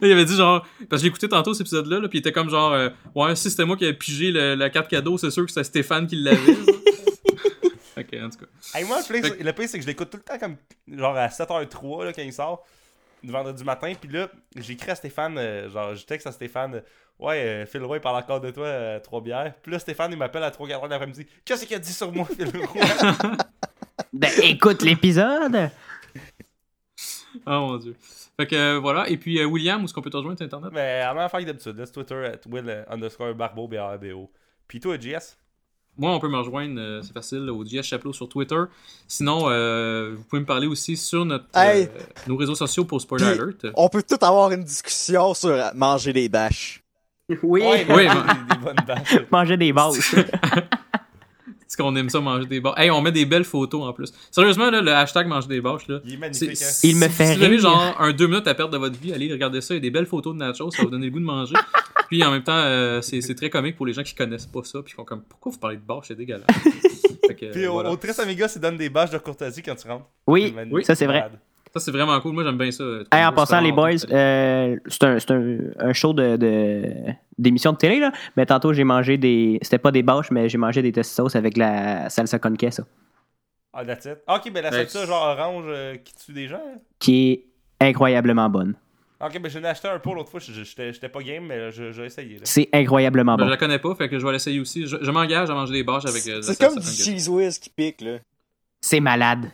Il 0.03 0.11
avait 0.11 0.25
dit 0.25 0.35
genre, 0.35 0.67
parce 0.91 1.01
que 1.01 1.05
j'ai 1.05 1.07
écouté 1.09 1.29
tantôt 1.29 1.55
cet 1.55 1.61
épisode-là, 1.63 2.01
là, 2.01 2.09
puis 2.09 2.19
il 2.19 2.21
était 2.21 2.33
comme 2.33 2.51
genre, 2.51 2.73
euh, 2.73 2.89
ouais, 3.15 3.37
si 3.37 3.49
c'était 3.51 3.65
moi 3.65 3.77
qui 3.77 3.85
avais 3.85 3.95
pigé 3.95 4.33
le- 4.33 4.57
la 4.57 4.69
carte 4.69 4.89
cadeau, 4.91 5.17
c'est 5.17 5.31
sûr 5.31 5.45
que 5.45 5.51
c'était 5.53 5.63
Stéphane 5.63 6.09
qui 6.09 6.17
l'avait. 6.17 6.39
ok, 7.97 8.09
en 8.21 8.31
tout 8.31 8.39
cas. 8.39 8.47
Hey, 8.79 8.85
moi, 8.85 8.99
le 9.09 9.53
pire, 9.53 9.59
c'est- 9.63 9.67
c'est 9.69 9.79
que 9.79 9.83
je 9.83 9.87
l'écoute 9.87 10.11
tout 10.11 10.17
le 10.17 10.25
temps 10.25 10.39
comme 10.41 10.57
genre 10.89 11.17
à 11.17 11.29
7h03 11.29 12.05
là, 12.07 12.13
quand 12.13 12.23
il 12.23 12.33
sort, 12.33 12.65
vendredi 13.31 13.65
matin. 13.65 13.93
Puis 14.01 14.11
là, 14.11 14.29
j'écris 14.57 14.91
à 14.91 14.95
Stéphane, 14.95 15.39
euh, 15.39 15.69
genre, 15.71 15.95
je 15.95 16.05
texte 16.05 16.27
à 16.27 16.33
Stéphane, 16.33 16.83
ouais, 17.19 17.41
euh, 17.41 17.67
Phil 17.67 17.83
Roy 17.83 18.01
parle 18.01 18.17
encore 18.17 18.41
de 18.41 18.51
toi, 18.51 18.67
euh, 18.67 19.01
trois 19.01 19.21
bières. 19.21 19.55
Puis 19.63 19.73
là, 19.73 19.79
Stéphane, 19.79 20.13
il 20.13 20.19
m'appelle 20.19 20.43
à 20.43 20.51
3 20.51 20.69
h 20.69 20.89
l'après-midi. 20.89 21.27
Qu'est-ce 21.45 21.67
qu'il 21.67 21.77
a 21.77 21.79
dit 21.79 21.93
sur 21.93 22.13
moi, 22.13 22.27
Phil 22.27 22.51
Roy 22.57 22.83
Ben 24.13 24.31
écoute 24.43 24.83
l'épisode! 24.83 25.71
Oh 27.47 27.51
mon 27.51 27.77
dieu. 27.79 27.97
Fait 28.37 28.47
que 28.47 28.55
euh, 28.55 28.79
voilà, 28.79 29.09
et 29.09 29.17
puis 29.17 29.39
euh, 29.39 29.45
William, 29.45 29.81
où 29.81 29.85
est-ce 29.85 29.95
qu'on 29.95 30.03
peut 30.03 30.11
te 30.11 30.17
rejoindre 30.17 30.39
sur 30.39 30.47
Internet? 30.47 30.71
Mais 30.73 31.01
à 31.01 31.15
ma 31.15 31.25
affaire 31.25 31.45
d'habitude, 31.45 31.85
Twitter, 31.93 32.33
at 32.33 32.49
Will 32.49 32.85
underscore 32.89 33.35
Barbeau, 33.35 33.69
B-A-R-B-O. 33.69 34.31
Puis 34.67 34.81
toi, 34.81 34.97
JS 34.99 35.37
Moi, 35.97 36.11
on 36.13 36.19
peut 36.19 36.29
me 36.29 36.37
rejoindre, 36.39 36.81
euh, 36.81 37.03
c'est 37.03 37.13
facile, 37.13 37.49
au 37.51 37.65
JS 37.65 37.83
Chapelot 37.83 38.13
sur 38.13 38.29
Twitter. 38.29 38.61
Sinon, 39.07 39.45
euh, 39.49 40.15
vous 40.17 40.25
pouvez 40.25 40.41
me 40.41 40.47
parler 40.47 40.67
aussi 40.67 40.97
sur 40.97 41.25
notre, 41.25 41.45
Hey! 41.55 41.85
euh, 41.85 41.89
nos 42.27 42.37
réseaux 42.37 42.57
sociaux 42.57 42.85
pour 42.85 43.01
Spoiler 43.01 43.33
Puis- 43.33 43.41
Alert. 43.41 43.67
On 43.77 43.89
peut 43.89 44.03
tout 44.03 44.19
avoir 44.21 44.51
une 44.51 44.65
discussion 44.65 45.35
sur 45.35 45.57
manger 45.75 46.13
des 46.13 46.29
bâches. 46.29 46.83
Oui! 47.43 47.61
Ouais, 47.63 47.87
Oui, 47.89 48.03
des, 48.51 48.57
bonnes 48.59 48.77
bâches. 48.87 49.19
Manger 49.31 49.57
des 49.57 49.73
bases. 49.73 50.01
Est-ce 51.67 51.77
qu'on 51.77 51.95
aime 51.97 52.09
ça 52.11 52.21
manger 52.21 52.47
des 52.47 52.61
bâches? 52.61 52.75
Hey, 52.77 52.91
on 52.91 53.01
met 53.01 53.13
des 53.13 53.25
belles 53.27 53.45
photos 53.45 53.83
en 53.85 53.93
plus. 53.93 54.13
Sérieusement, 54.31 54.71
là, 54.71 54.81
le 54.81 54.93
hashtag 54.93 55.27
manger 55.27 55.49
des 55.49 55.61
bâches, 55.61 55.89
là. 55.89 56.01
Il 56.05 56.15
est 56.15 56.17
magnifique, 56.17 56.51
hein. 56.51 56.67
Il 56.85 56.97
me 56.97 57.03
si- 57.09 57.09
fait 57.11 57.27
Si 57.27 57.37
vous 57.39 57.43
avez 57.43 57.55
rire. 57.57 57.61
genre 57.63 57.97
un 57.99 58.13
deux 58.13 58.27
minutes 58.27 58.47
à 58.47 58.55
perdre 58.55 58.73
de 58.73 58.79
votre 58.79 58.99
vie, 58.99 59.13
allez 59.13 59.33
regarder 59.33 59.61
ça. 59.61 59.75
Il 59.75 59.79
y 59.79 59.81
a 59.81 59.81
des 59.81 59.91
belles 59.91 60.07
photos 60.07 60.35
de 60.35 60.39
nachos, 60.39 60.71
ça 60.71 60.79
va 60.79 60.85
vous 60.85 60.91
donner 60.91 61.07
le 61.07 61.13
goût 61.13 61.21
de 61.21 61.25
manger. 61.25 61.55
Puis 62.09 62.23
en 62.23 62.31
même 62.31 62.43
temps, 62.43 62.53
euh, 62.55 63.01
c'est 63.01 63.21
c'est 63.23 63.35
très 63.35 63.49
comique 63.51 63.77
pour 63.77 63.87
les 63.87 63.93
gens 63.95 64.03
qui 64.03 64.15
connaissent 64.15 64.47
pas 64.47 64.63
ça. 64.63 64.81
Puis 64.83 64.93
qui 64.93 64.97
font 64.97 65.05
comme, 65.05 65.23
pourquoi 65.23 65.51
vous 65.53 65.59
parlez 65.59 65.77
de 65.79 65.83
bâches? 65.83 66.05
C'est 66.09 66.15
dégueulasse. 66.17 66.45
Que, 67.25 67.51
Puis 67.51 67.67
au, 67.67 67.73
voilà. 67.73 67.91
au 67.91 67.97
Tres 67.97 68.21
Amiga, 68.21 68.47
c'est 68.47 68.61
donne 68.61 68.77
des 68.77 68.91
bâches 68.91 69.11
de 69.11 69.19
courtoisie 69.19 69.61
quand 69.63 69.75
tu 69.75 69.89
rentres. 69.89 70.05
Oui, 70.27 70.53
magnifique. 70.53 70.85
ça 70.87 70.95
c'est 70.95 71.07
vrai. 71.07 71.29
Ça, 71.77 71.81
c'est 71.81 71.91
vraiment 71.91 72.21
cool. 72.21 72.35
Moi, 72.35 72.45
j'aime 72.45 72.57
bien 72.57 72.71
ça. 72.71 72.85
Hey, 73.11 73.25
en 73.27 73.33
passant, 73.33 73.61
les 73.61 73.73
boys, 73.73 73.91
euh, 74.13 74.77
c'est 74.87 75.03
un, 75.05 75.19
c'est 75.19 75.31
un, 75.33 75.57
un 75.81 75.93
show 75.93 76.13
de, 76.13 76.37
de- 76.37 77.13
d'émission 77.37 77.73
de 77.73 77.77
télé, 77.79 77.99
là. 77.99 78.13
Mais 78.37 78.47
tantôt, 78.47 78.73
j'ai 78.73 78.85
mangé 78.85 79.17
des. 79.19 79.59
C'était 79.61 79.79
pas 79.79 79.91
des 79.91 80.05
bâches, 80.05 80.31
mais 80.31 80.49
j'ai 80.49 80.59
mangé 80.59 80.83
des 80.89 81.03
sauces 81.03 81.35
avec 81.35 81.57
la 81.57 82.09
salsa 82.11 82.39
con 82.39 82.55
queso, 82.55 82.85
Ah, 83.73 83.85
that's 83.85 84.05
it. 84.05 84.19
Ah, 84.29 84.37
ok, 84.37 84.53
ben 84.53 84.63
la 84.63 84.71
Ben, 84.71 84.87
salsa 84.87 85.05
genre 85.07 85.37
orange 85.37 85.65
euh, 85.67 85.97
qui 85.97 86.15
tue 86.15 86.33
des 86.33 86.47
gens. 86.47 86.63
hein? 86.65 86.79
qui 87.01 87.33
est 87.33 87.45
incroyablement 87.89 88.49
bonne. 88.49 88.75
Ok, 89.21 89.41
ben 89.41 89.49
j'en 89.51 89.61
ai 89.65 89.67
acheté 89.67 89.89
un 89.89 89.99
pour 89.99 90.15
l'autre 90.15 90.31
fois. 90.31 90.39
je- 90.39 90.53
je- 90.53 90.63
J'étais 90.63 90.93
j'étais 90.93 91.09
pas 91.09 91.23
game, 91.23 91.45
mais 91.45 91.73
je- 91.73 91.91
j'ai 91.91 92.05
essayé. 92.05 92.39
C'est 92.45 92.69
incroyablement 92.73 93.35
Ben, 93.35 93.41
je 93.43 93.45
bon. 93.47 93.51
la 93.51 93.57
connais 93.57 93.79
pas, 93.81 93.93
fait 93.97 94.09
que 94.09 94.17
je 94.21 94.25
vais 94.25 94.31
l'essayer 94.33 94.61
aussi. 94.61 94.87
Je, 94.87 94.99
je 95.03 95.11
m'engage 95.11 95.51
à 95.51 95.55
manger 95.55 95.73
des 95.73 95.83
bâches 95.83 96.07
avec. 96.07 96.25
euh, 96.29 96.41
C'est 96.41 96.57
comme 96.57 96.79
du 96.79 96.87
cheese 96.87 97.29
whiz 97.29 97.59
qui 97.59 97.71
pique, 97.71 98.01
là. 98.01 98.19
C'est 98.81 99.01
malade. 99.01 99.47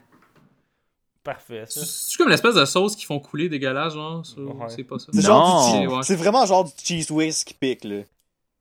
Parfait. 1.33 1.65
C'est 1.69 2.17
comme 2.17 2.29
l'espèce 2.29 2.55
de 2.57 2.65
sauce 2.65 2.97
qu'ils 2.97 3.07
font 3.07 3.21
couler 3.21 3.49
dégueulasse, 3.49 3.95
genre. 3.95 4.23
Ouais. 4.37 4.67
C'est 4.69 4.83
pas 4.85 4.99
ça? 4.99 5.07
C'est 5.13 5.29
Non. 5.29 6.03
C'est 6.03 6.17
vraiment 6.17 6.45
genre 6.45 6.65
du 6.65 6.73
cheese 6.83 7.11
whiz 7.11 7.45
qui 7.45 7.55
pique, 7.55 7.85
là. 7.85 8.01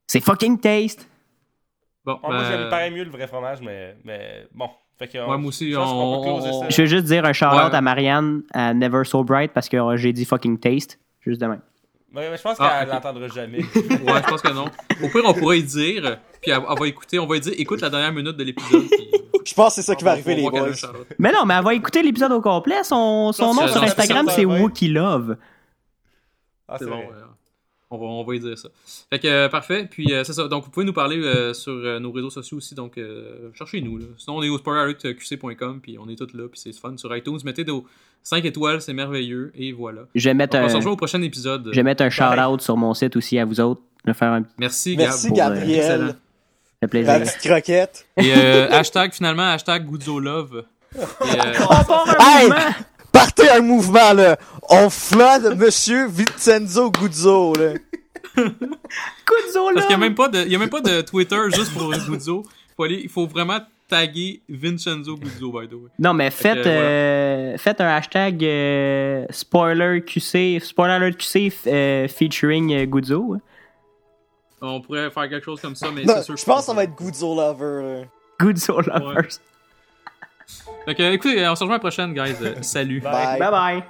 C'est 0.07 0.19
fucking 0.19 0.59
taste. 0.59 1.07
Bon, 2.05 2.19
Ah, 2.23 2.27
Moi, 2.27 2.37
ben, 2.37 2.45
j'aime 2.49 2.69
pareil 2.69 2.91
mieux 2.91 3.03
le 3.03 3.09
vrai 3.11 3.27
fromage, 3.27 3.59
mais, 3.61 3.95
mais 4.03 4.47
bon. 4.53 4.69
Fait 4.97 5.07
que, 5.07 5.17
Ouais, 5.17 5.37
moi 5.37 5.47
aussi, 5.47 5.71
je 5.71 5.77
on- 5.77 5.81
on-. 6.63 6.69
Je 6.69 6.81
veux 6.81 6.87
juste 6.87 7.05
dire 7.05 7.25
un 7.25 7.33
shout-out 7.33 7.71
Ouais. 7.71 7.75
à 7.75 7.81
Marianne, 7.81 8.43
à 8.53 8.73
Never 8.73 9.03
So 9.05 9.23
Bright, 9.23 9.51
parce 9.53 9.67
que 9.69 9.77
euh, 9.77 9.97
j'ai 9.97 10.13
dit 10.13 10.25
fucking 10.25 10.59
taste. 10.59 10.99
Juste 11.21 11.41
demain. 11.41 11.59
Mais, 12.11 12.29
mais 12.31 12.37
je 12.37 12.41
pense 12.41 12.57
Ah, 12.59 12.79
qu'elle 12.79 12.89
l'entendra 12.89 13.27
jamais. 13.27 13.59
Ouais, 13.75 14.21
je 14.23 14.29
pense 14.29 14.41
que 14.41 14.51
non. 14.51 14.65
Au 15.03 15.07
pire, 15.09 15.21
on 15.25 15.33
pourrait 15.33 15.59
y 15.59 15.63
dire, 15.63 16.17
puis 16.41 16.51
elle, 16.51 16.61
elle 16.69 16.79
va 16.79 16.87
écouter, 16.87 17.19
on 17.19 17.27
va 17.27 17.37
y 17.37 17.39
dire, 17.39 17.53
écoute 17.57 17.81
la 17.81 17.89
dernière 17.89 18.11
minute 18.11 18.35
de 18.35 18.43
l'épisode. 18.43 18.83
puis 18.89 19.09
Je 19.45 19.53
pense 19.53 19.75
que 19.75 19.81
c'est 19.81 19.85
ça 19.85 19.95
qui 19.95 20.03
va 20.03 20.11
on- 20.11 20.13
arriver, 20.13 20.35
les 20.35 20.49
boys. 20.49 20.69
Mais 21.19 21.31
non, 21.31 21.45
mais 21.45 21.53
elle 21.53 21.63
va 21.63 21.73
écouter 21.75 22.01
l'épisode 22.01 22.31
au 22.31 22.41
complet. 22.41 22.83
Son, 22.83 23.31
son 23.31 23.53
nom 23.53 23.67
sur 23.67 23.83
Instagram, 23.83 24.27
c'est 24.29 24.45
ouais. 24.45 24.59
Wookie 24.59 24.87
Love. 24.87 25.37
Ah, 26.67 26.75
C'est 26.77 26.85
c'est 26.85 26.89
bon, 26.89 26.97
vrai. 26.97 27.05
ouais. 27.07 27.13
On 27.91 27.97
va, 27.97 28.05
on 28.05 28.23
va 28.23 28.35
y 28.35 28.39
dire 28.39 28.57
ça. 28.57 28.69
Fait 29.09 29.17
que, 29.19 29.27
euh, 29.27 29.49
parfait. 29.49 29.87
Puis, 29.89 30.13
euh, 30.13 30.23
c'est 30.23 30.33
ça. 30.33 30.47
Donc, 30.47 30.63
vous 30.65 30.69
pouvez 30.69 30.85
nous 30.85 30.93
parler 30.93 31.17
euh, 31.17 31.53
sur 31.55 31.73
euh, 31.73 31.99
nos 31.99 32.11
réseaux 32.11 32.29
sociaux 32.29 32.57
aussi. 32.57 32.75
Donc, 32.75 32.97
euh, 32.99 33.49
cherchez-nous. 33.55 33.99
Sinon, 34.17 34.37
on 34.37 34.43
est 34.43 34.49
au 34.49 34.57
spoilerqc.com. 34.59 35.79
Puis, 35.81 35.97
on 35.99 36.07
est 36.07 36.15
tous 36.15 36.35
là. 36.37 36.47
Puis, 36.51 36.59
c'est 36.63 36.71
fun 36.73 36.95
sur 36.97 37.15
iTunes. 37.17 37.39
Mettez 37.43 37.63
des 37.63 37.73
5 38.23 38.45
étoiles. 38.45 38.81
C'est 38.81 38.93
merveilleux. 38.93 39.51
Et 39.55 39.71
voilà. 39.71 40.01
Je 40.13 40.29
vais 40.29 40.33
mettre 40.35 40.55
On 40.57 40.61
va 40.61 40.69
se 40.69 40.73
un, 40.73 40.77
rejoindre 40.77 40.93
au 40.93 40.97
prochain 40.97 41.21
épisode. 41.23 41.69
je 41.71 41.75
vais 41.75 41.83
mettre 41.83 42.03
un 42.03 42.09
shout-out 42.11 42.61
sur 42.61 42.77
mon 42.77 42.93
site 42.93 43.15
aussi 43.15 43.39
à 43.39 43.45
vous 43.45 43.59
autres. 43.59 43.81
Je 44.05 44.11
vais 44.11 44.17
faire 44.17 44.31
un 44.33 44.43
Merci, 44.59 44.95
Merci, 44.95 45.31
Gab. 45.31 45.49
pour, 45.49 45.51
euh, 45.51 45.55
Gabriel. 45.55 45.79
excellent. 45.79 46.07
fait 46.07 46.15
La 46.83 46.87
plaisir. 46.87 47.19
petite 47.21 47.49
croquette. 47.51 48.05
Et 48.17 48.31
euh, 48.35 48.69
hashtag, 48.69 49.13
finalement, 49.13 49.49
hashtag 49.51 49.85
Guzzo 49.89 50.21
Et, 50.21 50.25
euh, 50.25 50.63
On 51.61 51.83
part 51.83 52.05
un 52.07 52.41
Hey! 52.41 52.73
Partez 53.11 53.49
un 53.49 53.61
mouvement, 53.61 54.13
là. 54.13 54.37
On 54.69 54.89
flotte 54.89 55.55
Monsieur 55.57 56.07
Vincenzo 56.07 56.91
Guzzo, 56.91 57.53
là. 57.55 57.73
Guzzo, 58.35 59.71
Parce 59.73 59.85
qu'il 59.85 59.87
n'y 59.87 59.87
a, 59.87 59.89
là. 59.89 59.97
même 59.97 60.15
pas 60.15 60.27
de- 60.29 60.39
il 60.45 60.51
y 60.51 60.55
a 60.55 60.59
même 60.59 60.69
pas 60.69 60.81
de 60.81 61.01
Twitter 61.01 61.37
juste 61.53 61.73
pour 61.73 61.91
Guzzo. 61.91 62.43
Faut 62.77 62.83
aller- 62.83 63.01
il 63.03 63.09
faut 63.09 63.27
vraiment 63.27 63.59
taguer 63.87 64.41
Vincenzo 64.47 65.15
Guzzo, 65.15 65.51
by 65.51 65.67
the 65.67 65.73
way. 65.73 65.89
Non, 65.97 66.13
mais 66.13 66.29
faites, 66.29 66.65
euh, 66.65 67.57
faites 67.57 67.81
un 67.81 67.87
hashtag 67.87 68.43
euh, 68.43 69.25
spoiler 69.31 70.01
QC, 70.05 70.59
spoiler 70.61 70.93
alert 70.93 71.17
QC 71.17 71.51
euh, 71.67 72.07
featuring 72.07 72.71
euh, 72.73 72.85
Guzzo. 72.85 73.37
On 74.61 74.81
pourrait 74.81 75.09
faire 75.09 75.27
quelque 75.29 75.43
chose 75.45 75.59
comme 75.61 75.75
ça, 75.75 75.87
mais 75.93 76.05
c'est 76.05 76.21
sûr 76.23 76.37
je 76.37 76.45
pense 76.45 76.59
que 76.61 76.65
ça 76.67 76.73
va 76.73 76.83
être 76.83 76.95
Guzzo 76.95 77.33
Lover, 77.35 77.81
là. 77.83 78.05
Guzzo 78.39 78.79
Lovers. 78.81 79.39
Fait 80.85 80.95
que, 80.95 81.13
écoutez, 81.13 81.47
on 81.47 81.55
se 81.55 81.63
rejoint 81.63 81.75
à 81.75 81.77
la 81.77 81.79
prochaine, 81.79 82.13
guys. 82.13 82.35
Euh, 82.41 82.55
Salut. 82.61 82.99
Bye. 83.01 83.37
Bye. 83.37 83.39
Bye 83.39 83.51
bye. 83.51 83.83